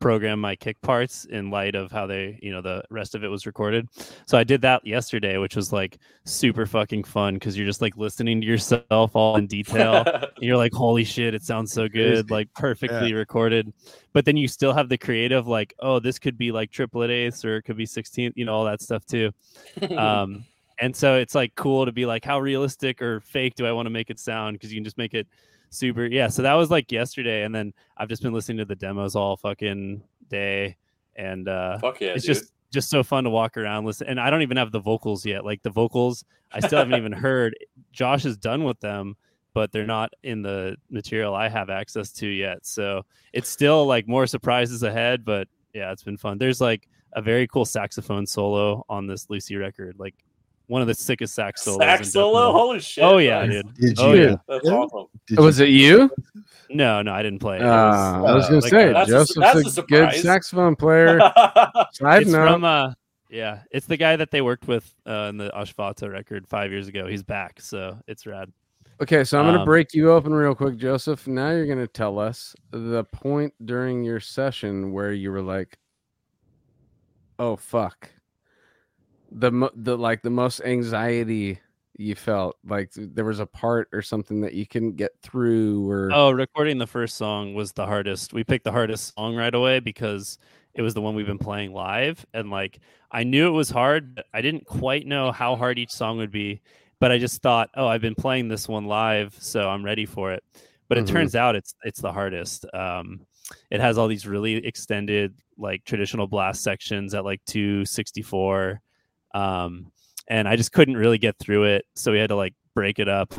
program 0.00 0.40
my 0.40 0.56
kick 0.56 0.80
parts 0.80 1.26
in 1.26 1.50
light 1.50 1.74
of 1.74 1.92
how 1.92 2.06
they, 2.06 2.38
you 2.42 2.50
know, 2.50 2.60
the 2.62 2.82
rest 2.90 3.14
of 3.14 3.22
it 3.22 3.28
was 3.28 3.46
recorded. 3.46 3.86
So 4.26 4.36
I 4.36 4.44
did 4.44 4.62
that 4.62 4.84
yesterday, 4.84 5.36
which 5.36 5.54
was 5.54 5.72
like 5.72 5.98
super 6.24 6.66
fucking 6.66 7.04
fun 7.04 7.34
because 7.34 7.56
you're 7.56 7.66
just 7.66 7.82
like 7.82 7.96
listening 7.96 8.40
to 8.40 8.46
yourself 8.46 9.14
all 9.14 9.36
in 9.36 9.46
detail. 9.46 10.02
and 10.06 10.26
you're 10.38 10.56
like, 10.56 10.72
holy 10.72 11.04
shit, 11.04 11.34
it 11.34 11.44
sounds 11.44 11.72
so 11.72 11.86
good, 11.86 12.30
like 12.30 12.52
perfectly 12.54 13.12
recorded. 13.12 13.72
But 14.12 14.24
then 14.24 14.36
you 14.36 14.48
still 14.48 14.72
have 14.72 14.88
the 14.88 14.98
creative, 14.98 15.46
like, 15.46 15.74
oh, 15.78 16.00
this 16.00 16.18
could 16.18 16.38
be 16.38 16.50
like 16.50 16.72
triplet 16.72 17.10
eighths 17.10 17.44
or 17.44 17.58
it 17.58 17.62
could 17.62 17.76
be 17.76 17.86
16th, 17.86 18.32
you 18.34 18.46
know, 18.46 18.54
all 18.54 18.64
that 18.64 18.82
stuff 18.82 19.04
too. 19.06 19.30
Um, 19.96 20.44
and 20.80 20.94
so 20.94 21.16
it's 21.16 21.34
like 21.34 21.54
cool 21.54 21.86
to 21.86 21.92
be 21.92 22.06
like, 22.06 22.24
how 22.24 22.40
realistic 22.40 23.02
or 23.02 23.20
fake 23.20 23.54
do 23.54 23.66
I 23.66 23.72
want 23.72 23.86
to 23.86 23.90
make 23.90 24.10
it 24.10 24.18
sound? 24.18 24.54
Because 24.54 24.72
you 24.72 24.78
can 24.78 24.84
just 24.84 24.98
make 24.98 25.14
it 25.14 25.26
super. 25.70 26.06
Yeah. 26.06 26.28
So 26.28 26.42
that 26.42 26.54
was 26.54 26.70
like 26.70 26.90
yesterday, 26.90 27.44
and 27.44 27.54
then 27.54 27.72
I've 27.96 28.08
just 28.08 28.22
been 28.22 28.32
listening 28.32 28.58
to 28.58 28.64
the 28.64 28.76
demos 28.76 29.14
all 29.14 29.36
fucking 29.36 30.02
day, 30.28 30.76
and 31.20 31.48
uh, 31.48 31.78
fuck 31.78 32.00
yeah 32.00 32.08
it's 32.08 32.24
dude. 32.24 32.36
just 32.36 32.52
just 32.72 32.88
so 32.88 33.02
fun 33.02 33.24
to 33.24 33.30
walk 33.30 33.56
around 33.56 33.84
listen 33.84 34.06
and 34.06 34.20
i 34.20 34.30
don't 34.30 34.42
even 34.42 34.56
have 34.56 34.72
the 34.72 34.80
vocals 34.80 35.26
yet 35.26 35.44
like 35.44 35.62
the 35.62 35.70
vocals 35.70 36.24
i 36.52 36.60
still 36.60 36.78
haven't 36.78 36.96
even 36.96 37.12
heard 37.26 37.54
josh 37.92 38.24
is 38.24 38.36
done 38.36 38.64
with 38.64 38.78
them 38.80 39.16
but 39.52 39.72
they're 39.72 39.86
not 39.86 40.12
in 40.22 40.42
the 40.42 40.76
material 40.88 41.34
i 41.34 41.48
have 41.48 41.68
access 41.68 42.12
to 42.12 42.26
yet 42.26 42.64
so 42.64 43.02
it's 43.32 43.48
still 43.48 43.86
like 43.86 44.06
more 44.06 44.26
surprises 44.26 44.82
ahead 44.82 45.24
but 45.24 45.48
yeah 45.74 45.90
it's 45.90 46.04
been 46.04 46.16
fun 46.16 46.38
there's 46.38 46.60
like 46.60 46.88
a 47.14 47.22
very 47.22 47.46
cool 47.48 47.64
saxophone 47.64 48.26
solo 48.26 48.84
on 48.88 49.06
this 49.06 49.28
lucy 49.28 49.56
record 49.56 49.96
like 49.98 50.14
one 50.70 50.80
of 50.82 50.86
the 50.88 50.94
sickest 50.94 51.34
sax 51.34 51.62
solos 51.62 51.80
sax 51.80 52.12
solo 52.12 52.52
holy 52.52 52.78
shit 52.78 53.02
oh 53.02 53.18
yeah 53.18 53.44
nice. 53.44 53.62
dude 53.62 53.74
Did 53.74 53.98
you? 53.98 54.04
Oh, 54.04 54.12
yeah. 54.14 54.36
that's 54.48 54.64
Yeah? 54.64 54.72
awesome 54.72 55.06
Did 55.26 55.38
was 55.40 55.58
it 55.58 55.68
you 55.70 56.10
no 56.70 57.02
no 57.02 57.12
i 57.12 57.22
didn't 57.22 57.40
play 57.40 57.56
it. 57.56 57.62
It 57.62 57.66
uh, 57.66 58.20
was- 58.22 58.30
i 58.30 58.34
was 58.34 58.44
gonna 58.46 58.60
like, 58.60 58.70
say 58.70 58.92
that's 58.92 59.08
a- 59.08 59.12
joseph's 59.12 59.38
that's 59.40 59.76
a, 59.78 59.80
a 59.82 59.86
good 59.86 60.12
saxophone 60.14 60.76
player 60.84 61.18
side 61.92 62.22
it's 62.22 62.30
note 62.30 62.46
from 62.52 62.64
uh 62.64 62.92
yeah 63.28 63.62
it's 63.72 63.86
the 63.86 63.96
guy 63.96 64.14
that 64.16 64.30
they 64.30 64.40
worked 64.42 64.68
with 64.68 64.94
uh, 65.06 65.26
in 65.30 65.36
the 65.38 65.50
ashvata 65.50 66.08
record 66.10 66.46
five 66.46 66.70
years 66.70 66.86
ago 66.88 67.06
he's 67.08 67.22
back 67.24 67.60
so 67.60 67.98
it's 68.06 68.26
rad 68.26 68.52
Okay, 69.02 69.24
so 69.24 69.38
I'm 69.38 69.46
going 69.46 69.54
to 69.54 69.60
Um, 69.60 69.64
break 69.64 69.94
you 69.94 70.10
open 70.12 70.30
real 70.34 70.54
quick, 70.54 70.76
Joseph. 70.76 71.26
Now 71.26 71.52
you're 71.52 71.64
going 71.64 71.78
to 71.78 71.86
tell 71.86 72.18
us 72.18 72.54
the 72.70 73.02
point 73.04 73.54
during 73.64 74.04
your 74.04 74.20
session 74.20 74.92
where 74.92 75.10
you 75.10 75.30
were 75.30 75.40
like, 75.40 75.78
"Oh 77.38 77.56
fuck," 77.56 78.10
the 79.30 79.70
the 79.76 79.96
like 79.96 80.22
the 80.22 80.30
most 80.30 80.60
anxiety 80.62 81.60
you 81.96 82.14
felt, 82.14 82.56
like 82.64 82.90
there 82.96 83.24
was 83.24 83.40
a 83.40 83.46
part 83.46 83.88
or 83.92 84.02
something 84.02 84.40
that 84.42 84.54
you 84.54 84.66
couldn't 84.66 84.96
get 84.96 85.12
through, 85.22 85.88
or 85.88 86.12
Oh, 86.12 86.30
recording 86.32 86.78
the 86.78 86.86
first 86.86 87.16
song 87.16 87.54
was 87.54 87.72
the 87.72 87.86
hardest. 87.86 88.32
We 88.32 88.42
picked 88.42 88.64
the 88.64 88.72
hardest 88.72 89.14
song 89.14 89.36
right 89.36 89.54
away 89.54 89.78
because 89.80 90.38
it 90.74 90.82
was 90.82 90.92
the 90.94 91.00
one 91.00 91.14
we've 91.14 91.26
been 91.26 91.38
playing 91.38 91.72
live. 91.72 92.24
And 92.34 92.50
like, 92.50 92.80
I 93.12 93.22
knew 93.22 93.46
it 93.46 93.50
was 93.52 93.70
hard, 93.70 94.16
but 94.16 94.26
I 94.34 94.40
didn't 94.40 94.66
quite 94.66 95.06
know 95.06 95.30
how 95.30 95.54
hard 95.56 95.78
each 95.78 95.92
song 95.92 96.16
would 96.18 96.32
be. 96.32 96.62
But 96.98 97.12
I 97.12 97.18
just 97.18 97.42
thought, 97.42 97.70
oh, 97.76 97.86
I've 97.86 98.00
been 98.02 98.14
playing 98.16 98.48
this 98.48 98.68
one 98.68 98.86
live, 98.86 99.34
so 99.38 99.68
I'm 99.68 99.84
ready 99.84 100.04
for 100.04 100.32
it. 100.32 100.42
But 100.88 100.98
it 100.98 101.06
Mhm. 101.06 101.06
turns 101.06 101.34
out 101.36 101.54
it's 101.56 101.74
it's 101.84 102.00
the 102.00 102.12
hardest. 102.12 102.66
Um, 102.74 103.24
it 103.70 103.80
has 103.80 103.96
all 103.96 104.08
these 104.08 104.26
really 104.26 104.54
extended, 104.66 105.34
like 105.56 105.84
traditional 105.84 106.26
blast 106.26 106.62
sections 106.62 107.14
at 107.14 107.24
like 107.24 107.40
264. 107.46 108.80
Um, 109.34 109.92
and 110.28 110.48
I 110.48 110.56
just 110.56 110.72
couldn't 110.72 110.96
really 110.96 111.18
get 111.18 111.38
through 111.38 111.64
it. 111.64 111.84
So 111.94 112.12
we 112.12 112.18
had 112.18 112.28
to 112.28 112.36
like 112.36 112.54
break 112.74 112.98
it 112.98 113.08
up. 113.08 113.34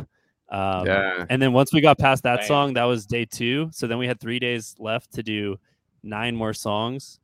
Um, 0.49 0.85
yeah, 0.85 1.25
and 1.29 1.41
then 1.41 1.53
once 1.53 1.73
we 1.73 1.79
got 1.79 1.97
past 1.97 2.23
that 2.23 2.39
Damn. 2.41 2.47
song, 2.47 2.73
that 2.73 2.83
was 2.83 3.05
day 3.05 3.25
two. 3.25 3.69
So 3.71 3.87
then 3.87 3.97
we 3.97 4.07
had 4.07 4.19
three 4.19 4.39
days 4.39 4.75
left 4.79 5.13
to 5.13 5.23
do 5.23 5.57
nine 6.03 6.35
more 6.35 6.53
songs. 6.53 7.19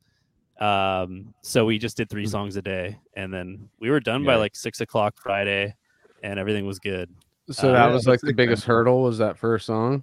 Um, 0.60 1.34
so 1.42 1.64
we 1.66 1.78
just 1.78 1.96
did 1.96 2.08
three 2.08 2.24
Mhm. 2.24 2.30
songs 2.30 2.56
a 2.56 2.62
day, 2.62 2.98
and 3.14 3.32
then 3.32 3.68
we 3.78 3.90
were 3.90 4.00
done 4.00 4.24
by 4.24 4.36
like 4.36 4.56
six 4.56 4.80
o'clock 4.80 5.14
Friday, 5.18 5.74
and 6.22 6.38
everything 6.38 6.66
was 6.66 6.78
good. 6.78 7.14
so 7.50 7.70
uh, 7.70 7.72
that 7.72 7.86
was 7.92 8.06
like 8.06 8.20
the 8.20 8.32
biggest 8.32 8.64
hurdle. 8.64 9.02
Was 9.02 9.18
that 9.18 9.38
first 9.38 9.66
song? 9.66 10.02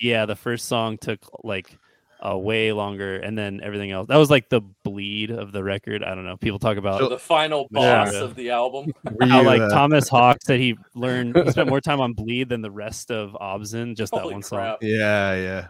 Yeah, 0.00 0.26
the 0.26 0.34
first 0.36 0.66
song 0.66 0.98
took 0.98 1.20
like 1.44 1.78
uh, 2.26 2.36
way 2.36 2.72
longer, 2.72 3.16
and 3.16 3.36
then 3.36 3.60
everything 3.62 3.90
else. 3.90 4.08
That 4.08 4.16
was 4.16 4.30
like 4.30 4.48
the 4.48 4.60
bleed 4.84 5.30
of 5.30 5.52
the 5.52 5.62
record. 5.64 6.04
I 6.04 6.14
don't 6.14 6.24
know. 6.24 6.36
People 6.36 6.58
talk 6.58 6.76
about 6.76 7.08
the 7.08 7.18
final 7.18 7.68
Yeah. 7.70 8.04
boss 8.04 8.14
of 8.14 8.34
the 8.36 8.50
album 8.50 8.92
Were 9.20 9.26
how 9.26 9.40
you, 9.40 9.46
like 9.46 9.60
uh, 9.60 9.68
Thomas 9.70 10.08
Hawk 10.10 10.38
said 10.42 10.60
he 10.60 10.76
learned 10.94 11.36
he 11.36 11.50
spent 11.50 11.68
more 11.68 11.80
time 11.80 12.00
on 12.00 12.12
bleed 12.12 12.48
than 12.48 12.62
the 12.62 12.70
rest 12.70 13.10
of 13.10 13.32
obZen, 13.40 13.96
just 13.96 14.12
that 14.12 14.22
Holy 14.22 14.34
one 14.34 14.42
song. 14.42 14.76
Yeah, 14.80 15.34
yeah. 15.34 15.66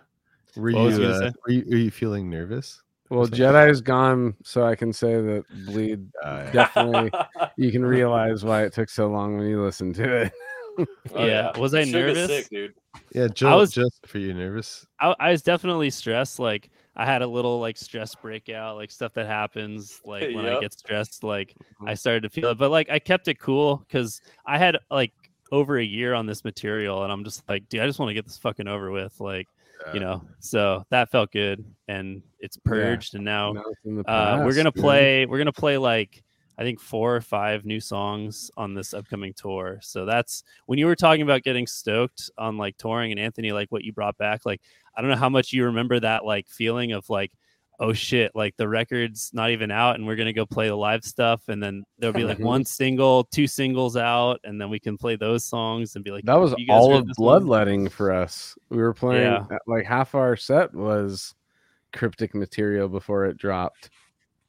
Were 0.56 0.72
What 0.72 0.84
was 0.84 0.98
you, 0.98 1.04
you 1.04 1.10
uh, 1.10 1.30
were 1.46 1.52
you? 1.52 1.64
Were 1.68 1.76
you 1.76 1.90
feeling 1.90 2.28
nervous? 2.28 2.82
Well. 3.08 3.26
Jedi's 3.26 3.82
gone, 3.82 4.34
so 4.42 4.64
I 4.66 4.74
can 4.74 4.92
say 4.92 5.14
that 5.20 5.44
bleed. 5.66 6.08
Uh, 6.24 6.50
Definitely. 6.50 7.10
You 7.56 7.72
can 7.72 7.84
realize 7.84 8.44
why 8.44 8.62
it 8.62 8.72
took 8.72 8.88
so 8.88 9.08
long 9.08 9.36
when 9.36 9.48
you 9.48 9.62
listen 9.62 9.92
to 9.94 10.16
it. 10.22 10.32
Oh, 11.14 11.24
Yeah. 11.24 11.56
Was 11.58 11.74
I 11.74 11.84
Sugar's 11.84 12.16
nervous? 12.16 12.26
sick, 12.28 12.48
dude 12.50 12.74
yeah, 13.14 13.28
Joe, 13.28 13.58
was- 13.58 13.72
just 13.72 14.06
for 14.06 14.18
you 14.18 14.34
nervous. 14.34 14.86
I, 15.00 15.14
I 15.18 15.30
was 15.30 15.42
definitely 15.42 15.90
stressed. 15.90 16.38
Like 16.38 16.70
I 16.96 17.06
had 17.06 17.22
a 17.22 17.26
little 17.26 17.58
like 17.60 17.76
stress 17.76 18.14
breakout, 18.14 18.76
like 18.76 18.90
stuff 18.90 19.14
that 19.14 19.26
happens 19.26 20.00
like 20.04 20.34
when 20.34 20.46
I 20.46 20.60
get 20.60 20.72
stressed, 20.72 21.24
like 21.24 21.54
I 21.86 21.94
started 21.94 22.22
to 22.24 22.30
feel 22.30 22.50
it. 22.50 22.58
But 22.58 22.70
like 22.70 22.90
I 22.90 22.98
kept 22.98 23.28
it 23.28 23.38
cool 23.38 23.76
because 23.78 24.20
I 24.46 24.58
had 24.58 24.76
like 24.90 25.12
over 25.50 25.78
a 25.78 25.84
year 25.84 26.14
on 26.14 26.26
this 26.26 26.44
material, 26.44 27.02
and 27.02 27.12
I'm 27.12 27.24
just 27.24 27.46
like, 27.48 27.68
dude, 27.68 27.80
I 27.80 27.86
just 27.86 27.98
want 27.98 28.10
to 28.10 28.14
get 28.14 28.24
this 28.26 28.38
fucking 28.38 28.68
over 28.68 28.90
with, 28.90 29.18
like 29.20 29.48
you 29.94 30.00
know. 30.00 30.22
So 30.40 30.84
that 30.90 31.10
felt 31.10 31.32
good, 31.32 31.64
and 31.88 32.22
it's 32.40 32.56
purged, 32.58 33.14
and 33.14 33.24
now 33.24 33.52
Now 33.52 33.62
it's 33.70 33.80
in 33.84 33.96
the 33.96 34.10
uh, 34.10 34.42
we're 34.44 34.54
gonna 34.54 34.70
dude. 34.70 34.82
play. 34.82 35.26
We're 35.26 35.38
gonna 35.38 35.52
play 35.52 35.78
like 35.78 36.22
I 36.58 36.62
think 36.64 36.80
four 36.80 37.16
or 37.16 37.20
five 37.20 37.64
new 37.64 37.80
songs 37.80 38.50
on 38.56 38.74
this 38.74 38.92
upcoming 38.94 39.32
tour. 39.34 39.78
So 39.82 40.04
that's 40.04 40.44
when 40.66 40.78
you 40.78 40.86
were 40.86 40.96
talking 40.96 41.22
about 41.22 41.42
getting 41.42 41.66
stoked 41.66 42.30
on 42.36 42.58
like 42.58 42.76
touring 42.76 43.10
and 43.10 43.20
Anthony, 43.20 43.52
like 43.52 43.72
what 43.72 43.84
you 43.84 43.92
brought 43.92 44.18
back. 44.18 44.44
Like 44.44 44.60
I 44.94 45.00
don't 45.00 45.10
know 45.10 45.16
how 45.16 45.30
much 45.30 45.52
you 45.52 45.64
remember 45.64 45.98
that 46.00 46.24
like 46.24 46.48
feeling 46.48 46.92
of 46.92 47.08
like, 47.08 47.32
oh 47.80 47.94
shit, 47.94 48.30
like 48.34 48.54
the 48.58 48.68
record's 48.68 49.30
not 49.32 49.50
even 49.50 49.70
out, 49.70 49.96
and 49.96 50.06
we're 50.06 50.14
gonna 50.14 50.32
go 50.32 50.46
play 50.46 50.68
the 50.68 50.76
live 50.76 51.02
stuff, 51.04 51.48
and 51.48 51.60
then 51.62 51.84
there'll 51.98 52.14
be 52.14 52.24
like 52.24 52.38
Mhm. 52.38 52.44
one 52.44 52.64
single, 52.64 53.24
two 53.24 53.46
singles 53.46 53.96
out, 53.96 54.38
and 54.44 54.60
then 54.60 54.68
we 54.70 54.78
can 54.78 54.98
play 54.98 55.16
those 55.16 55.44
songs 55.44 55.96
and 55.96 56.04
be 56.04 56.10
like, 56.10 56.24
That 56.24 56.38
was 56.38 56.54
all 56.68 56.94
of 56.94 57.06
this 57.06 57.16
one?" 57.18 57.44
bloodletting 57.44 57.88
for 57.88 58.12
us. 58.12 58.56
We 58.68 58.76
were 58.76 58.94
playing 58.94 59.24
Yeah. 59.24 59.46
uh, 59.50 59.58
like 59.66 59.86
half 59.86 60.14
our 60.14 60.36
set 60.36 60.72
was 60.74 61.34
cryptic 61.92 62.34
material 62.34 62.88
before 62.88 63.24
it 63.24 63.36
dropped. 63.36 63.90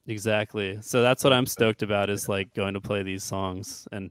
Exactly. 0.06 0.78
So 0.82 1.02
that's 1.02 1.24
what 1.24 1.32
I'm 1.32 1.46
stoked 1.46 1.82
about 1.82 2.10
is 2.10 2.28
like 2.28 2.52
going 2.54 2.74
to 2.74 2.80
play 2.80 3.02
these 3.02 3.24
songs. 3.24 3.88
And 3.92 4.10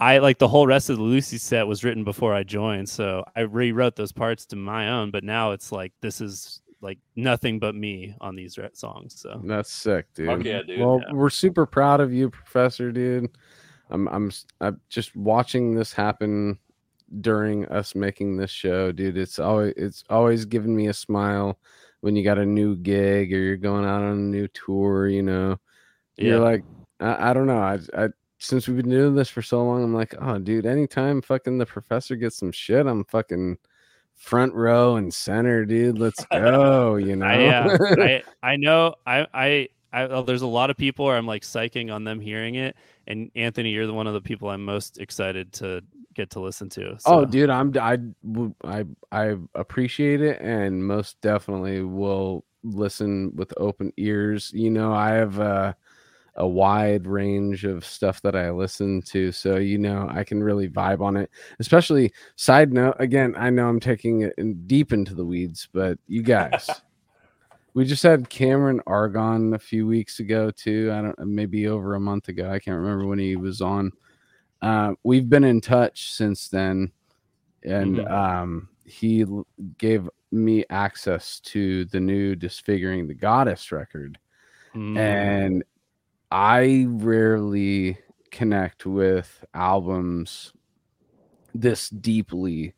I 0.00 0.18
like 0.18 0.38
the 0.38 0.48
whole 0.48 0.66
rest 0.66 0.90
of 0.90 0.96
the 0.96 1.02
Lucy 1.02 1.38
set 1.38 1.66
was 1.66 1.84
written 1.84 2.04
before 2.04 2.34
I 2.34 2.42
joined. 2.42 2.88
So 2.88 3.24
I 3.36 3.40
rewrote 3.42 3.96
those 3.96 4.12
parts 4.12 4.46
to 4.46 4.56
my 4.56 4.90
own, 4.90 5.10
but 5.10 5.24
now 5.24 5.52
it's 5.52 5.70
like 5.72 5.92
this 6.00 6.20
is 6.20 6.60
like 6.80 6.98
nothing 7.16 7.58
but 7.58 7.74
me 7.74 8.14
on 8.20 8.36
these 8.36 8.56
re- 8.58 8.68
songs. 8.72 9.20
So 9.20 9.40
That's 9.44 9.70
sick, 9.70 10.06
dude. 10.14 10.26
Fuck 10.28 10.44
yeah, 10.44 10.62
dude. 10.62 10.80
Well, 10.80 11.00
Yeah. 11.06 11.12
we're 11.12 11.30
super 11.30 11.66
proud 11.66 12.00
of 12.00 12.12
you, 12.12 12.30
Professor, 12.30 12.92
dude. 12.92 13.28
I'm, 13.90 14.06
I'm, 14.08 14.28
s- 14.28 14.46
I'm 14.60 14.80
just 14.88 15.16
watching 15.16 15.74
this 15.74 15.92
happen 15.92 16.58
during 17.20 17.64
us 17.66 17.94
making 17.94 18.36
this 18.36 18.50
show, 18.50 18.92
dude. 18.92 19.16
It's 19.16 19.38
always, 19.38 19.72
it's 19.76 20.04
always 20.10 20.44
giving 20.44 20.76
me 20.76 20.86
a 20.88 20.94
smile 20.94 21.58
when 22.00 22.16
you 22.16 22.24
got 22.24 22.38
a 22.38 22.46
new 22.46 22.76
gig 22.76 23.32
or 23.32 23.38
you're 23.38 23.56
going 23.56 23.84
out 23.84 24.02
on 24.02 24.12
a 24.12 24.16
new 24.16 24.48
tour. 24.48 25.08
You 25.08 25.22
know, 25.22 25.58
you're 26.16 26.40
like, 26.40 26.64
I, 27.00 27.30
I 27.30 27.32
don't 27.32 27.46
know. 27.46 27.58
I, 27.58 27.78
I, 27.96 28.08
since 28.38 28.68
we've 28.68 28.76
been 28.76 28.90
doing 28.90 29.14
this 29.14 29.28
for 29.28 29.42
so 29.42 29.64
long, 29.64 29.82
I'm 29.82 29.94
like, 29.94 30.14
oh, 30.20 30.38
dude. 30.38 30.66
Anytime 30.66 31.22
fucking 31.22 31.58
the 31.58 31.66
professor 31.66 32.16
gets 32.16 32.36
some 32.36 32.52
shit, 32.52 32.86
I'm 32.86 33.04
fucking 33.04 33.58
front 34.14 34.52
row 34.54 34.96
and 34.96 35.12
center, 35.12 35.64
dude. 35.64 35.98
Let's 35.98 36.24
go. 36.26 36.96
You 36.96 37.16
know. 37.16 37.26
I, 37.26 37.38
yeah, 37.38 37.76
I 37.80 38.22
I 38.42 38.56
know 38.56 38.94
I 39.06 39.26
I 39.32 39.68
I 39.92 40.02
oh, 40.02 40.22
there's 40.22 40.42
a 40.42 40.46
lot 40.46 40.70
of 40.70 40.76
people 40.76 41.06
where 41.06 41.16
I'm 41.16 41.26
like 41.26 41.42
psyching 41.42 41.92
on 41.92 42.04
them 42.04 42.20
hearing 42.20 42.56
it. 42.56 42.76
And 43.06 43.30
Anthony, 43.34 43.70
you're 43.70 43.86
the 43.86 43.94
one 43.94 44.06
of 44.06 44.14
the 44.14 44.20
people 44.20 44.50
I'm 44.50 44.64
most 44.64 44.98
excited 44.98 45.52
to 45.54 45.82
get 46.18 46.30
to 46.30 46.40
listen 46.40 46.68
to. 46.70 46.98
Oh, 47.06 47.24
dude, 47.24 47.48
I'm 47.48 47.72
I 47.80 47.98
I 48.64 48.84
I 49.12 49.36
appreciate 49.54 50.20
it 50.20 50.40
and 50.40 50.84
most 50.84 51.20
definitely 51.20 51.82
will 51.82 52.44
listen 52.64 53.34
with 53.36 53.54
open 53.56 53.92
ears. 53.96 54.50
You 54.52 54.70
know, 54.70 54.92
I 54.92 55.10
have 55.10 55.38
uh, 55.38 55.74
a 56.34 56.46
wide 56.46 57.06
range 57.06 57.64
of 57.64 57.84
stuff 57.84 58.20
that 58.22 58.34
I 58.34 58.50
listen 58.50 59.00
to, 59.02 59.30
so 59.30 59.56
you 59.56 59.78
know 59.78 60.08
I 60.10 60.24
can 60.24 60.42
really 60.42 60.68
vibe 60.68 61.00
on 61.00 61.16
it. 61.16 61.30
Especially 61.60 62.12
side 62.34 62.72
note, 62.72 62.96
again, 62.98 63.34
I 63.38 63.50
know 63.50 63.68
I'm 63.68 63.80
taking 63.80 64.22
it 64.22 64.34
in 64.38 64.66
deep 64.66 64.92
into 64.92 65.14
the 65.14 65.24
weeds, 65.24 65.68
but 65.72 65.98
you 66.06 66.22
guys. 66.22 66.68
We 67.74 67.84
just 67.84 68.02
had 68.02 68.28
Cameron 68.28 68.80
Argon 68.88 69.54
a 69.54 69.58
few 69.58 69.86
weeks 69.86 70.18
ago 70.18 70.50
too. 70.50 70.90
I 70.92 71.00
don't 71.00 71.18
maybe 71.28 71.68
over 71.68 71.94
a 71.94 72.00
month 72.00 72.26
ago. 72.26 72.50
I 72.50 72.58
can't 72.58 72.78
remember 72.78 73.06
when 73.06 73.20
he 73.20 73.36
was 73.36 73.60
on. 73.60 73.92
Uh, 74.60 74.94
we've 75.04 75.28
been 75.28 75.44
in 75.44 75.60
touch 75.60 76.12
since 76.12 76.48
then, 76.48 76.92
and 77.64 78.00
Mhm. 78.00 78.08
um, 78.08 78.70
he 78.86 79.22
l- 79.22 79.46
gave 79.78 80.08
me 80.32 80.64
access 80.70 81.40
to 81.40 81.84
the 81.86 82.00
new 82.00 82.36
"Disfiguring 82.36 83.08
the 83.08 83.14
Goddess" 83.14 83.72
record, 83.72 84.18
mm, 84.74 85.48
and 85.48 85.64
I 86.32 86.86
rarely 86.90 87.98
connect 88.32 88.86
with 88.86 89.44
albums 89.54 90.52
this 91.54 91.90
deeply 91.90 92.74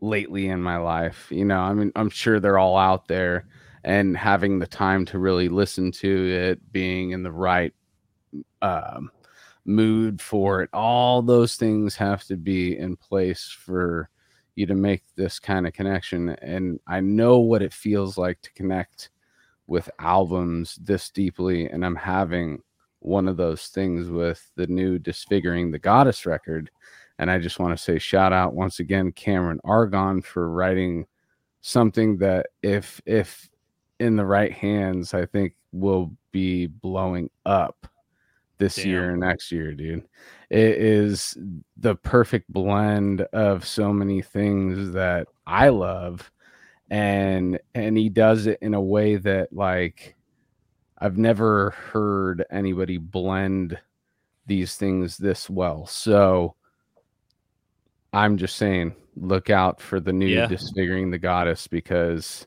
lately 0.00 0.48
in 0.48 0.62
my 0.62 0.76
life. 0.78 1.30
You 1.30 1.44
know, 1.44 1.60
I 1.60 1.74
mean, 1.74 1.92
I'm 1.96 2.10
sure 2.10 2.40
they're 2.40 2.58
all 2.58 2.76
out 2.76 3.08
there, 3.08 3.46
and 3.84 4.16
having 4.16 4.58
the 4.58 4.66
time 4.66 5.04
to 5.06 5.18
really 5.18 5.48
listen 5.48 5.92
to 5.92 6.28
it, 6.28 6.72
being 6.72 7.10
in 7.10 7.22
the 7.22 7.32
right 7.32 7.72
um, 8.62 9.12
mood 9.68 10.20
for 10.20 10.62
it, 10.62 10.70
all 10.72 11.22
those 11.22 11.56
things 11.56 11.94
have 11.94 12.24
to 12.24 12.36
be 12.36 12.76
in 12.76 12.96
place 12.96 13.44
for 13.44 14.08
you 14.56 14.66
to 14.66 14.74
make 14.74 15.04
this 15.14 15.38
kind 15.38 15.66
of 15.66 15.72
connection. 15.72 16.30
And 16.30 16.80
I 16.86 17.00
know 17.00 17.38
what 17.38 17.62
it 17.62 17.72
feels 17.72 18.18
like 18.18 18.40
to 18.40 18.52
connect 18.54 19.10
with 19.66 19.90
albums 20.00 20.76
this 20.76 21.10
deeply, 21.10 21.68
and 21.68 21.84
I'm 21.84 21.94
having 21.94 22.62
one 23.00 23.28
of 23.28 23.36
those 23.36 23.68
things 23.68 24.08
with 24.08 24.50
the 24.56 24.66
new 24.66 24.98
Disfiguring 24.98 25.70
the 25.70 25.78
Goddess 25.78 26.26
record. 26.26 26.70
And 27.18 27.30
I 27.30 27.38
just 27.38 27.58
want 27.58 27.76
to 27.76 27.82
say 27.82 27.98
shout 27.98 28.32
out 28.32 28.54
once 28.54 28.80
again 28.80 29.12
Cameron 29.12 29.60
Argon 29.64 30.22
for 30.22 30.50
writing 30.50 31.06
something 31.60 32.16
that 32.18 32.46
if 32.62 33.00
if 33.04 33.48
in 34.00 34.16
the 34.16 34.24
right 34.24 34.52
hands, 34.52 35.14
I 35.14 35.26
think 35.26 35.54
will 35.72 36.12
be 36.32 36.66
blowing 36.66 37.28
up 37.44 37.86
this 38.58 38.84
year 38.84 39.10
and 39.10 39.20
next 39.20 39.50
year, 39.52 39.72
dude. 39.72 40.04
It 40.50 40.78
is 40.78 41.36
the 41.76 41.94
perfect 41.94 42.52
blend 42.52 43.22
of 43.32 43.66
so 43.66 43.92
many 43.92 44.22
things 44.22 44.92
that 44.92 45.28
I 45.46 45.68
love 45.68 46.30
and 46.90 47.58
and 47.74 47.96
he 47.96 48.08
does 48.08 48.46
it 48.46 48.58
in 48.62 48.74
a 48.74 48.80
way 48.80 49.16
that 49.16 49.52
like 49.52 50.16
I've 50.98 51.18
never 51.18 51.70
heard 51.70 52.44
anybody 52.50 52.96
blend 52.96 53.78
these 54.46 54.76
things 54.76 55.16
this 55.16 55.48
well. 55.48 55.86
So 55.86 56.54
I'm 58.12 58.36
just 58.36 58.56
saying, 58.56 58.94
look 59.16 59.50
out 59.50 59.80
for 59.80 60.00
the 60.00 60.12
new 60.12 60.26
Yeah. 60.26 60.46
Disfiguring 60.46 61.10
the 61.10 61.18
Goddess 61.18 61.66
because 61.68 62.46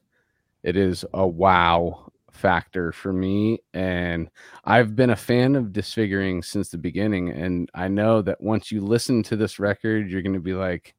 it 0.63 0.75
is 0.75 1.05
a 1.13 1.25
wow 1.25 2.10
factor 2.31 2.91
for 2.91 3.13
me. 3.13 3.59
And 3.73 4.29
I've 4.65 4.95
been 4.95 5.11
a 5.11 5.15
fan 5.15 5.55
of 5.55 5.73
Disfiguring 5.73 6.43
since 6.43 6.69
the 6.69 6.77
beginning. 6.77 7.29
And 7.29 7.69
I 7.73 7.87
know 7.87 8.21
that 8.23 8.41
once 8.41 8.71
you 8.71 8.81
listen 8.81 9.23
to 9.23 9.35
this 9.35 9.59
record, 9.59 10.09
you're 10.09 10.21
going 10.21 10.33
to 10.33 10.39
be 10.39 10.53
like, 10.53 10.95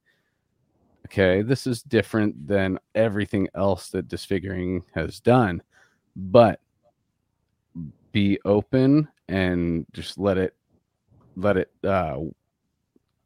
okay, 1.07 1.43
this 1.43 1.67
is 1.67 1.83
different 1.83 2.47
than 2.47 2.79
everything 2.95 3.49
else 3.55 3.91
that 3.91 4.09
Disfiguring 4.09 4.85
has 4.95 5.21
done. 5.21 5.63
But 6.15 6.61
be 8.13 8.39
open 8.45 9.09
and 9.29 9.87
just 9.93 10.19
let 10.19 10.37
it 10.37 10.55
let 11.37 11.57
it 11.57 11.71
uh 11.85 12.19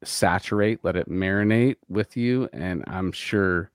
saturate 0.04 0.78
let 0.84 0.94
it 0.94 1.08
marinate 1.08 1.76
with 1.88 2.16
you 2.16 2.48
and 2.52 2.84
i'm 2.86 3.10
sure 3.10 3.72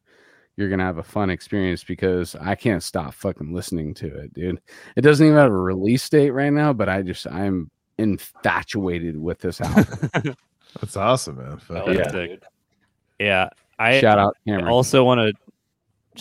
you're 0.58 0.70
gonna 0.70 0.84
have 0.84 0.98
a 0.98 1.04
fun 1.04 1.30
experience 1.30 1.84
because 1.84 2.36
i 2.42 2.54
can't 2.56 2.84
stop 2.84 3.14
fucking 3.14 3.54
listening 3.54 3.94
to 3.94 4.08
it 4.08 4.34
dude 4.34 4.60
it 4.96 5.02
doesn't 5.02 5.26
even 5.26 5.38
have 5.38 5.52
a 5.52 5.56
release 5.56 6.08
date 6.10 6.32
right 6.32 6.52
now 6.54 6.72
but 6.74 6.90
i 6.90 7.02
just 7.02 7.26
i'm 7.28 7.70
infatuated 7.98 9.18
with 9.18 9.40
this 9.40 9.62
album 9.62 10.36
That's 10.80 10.96
awesome, 10.96 11.36
man. 11.38 11.58
Fuck 11.58 11.88
yeah. 11.88 11.94
yeah, 11.94 12.12
dude. 12.12 12.44
yeah, 13.20 13.50
I 13.78 14.00
shout 14.00 14.18
out 14.18 14.38
Cameron. 14.48 14.68
I 14.68 14.72
also 14.72 15.04
want 15.04 15.20
to 15.20 15.34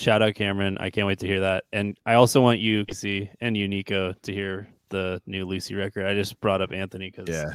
shout 0.01 0.23
out 0.23 0.35
Cameron. 0.35 0.77
I 0.78 0.90
can't 0.90 1.07
wait 1.07 1.20
to 1.20 1.27
hear 1.28 1.39
that. 1.40 1.65
And 1.73 1.97
I 2.05 2.15
also 2.15 2.40
want 2.43 2.59
you, 2.59 2.85
Casey, 2.85 3.31
and 3.40 3.57
you, 3.57 3.69
Niko, 3.69 4.20
to 4.23 4.32
hear 4.32 4.66
the 4.89 5.23
new 5.27 5.44
Lucy 5.47 5.77
record. 5.77 6.05
I 6.05 6.15
just 6.15 6.40
brought 6.40 6.61
up 6.61 6.73
Anthony 6.73 7.12
because 7.15 7.28
Yeah. 7.28 7.52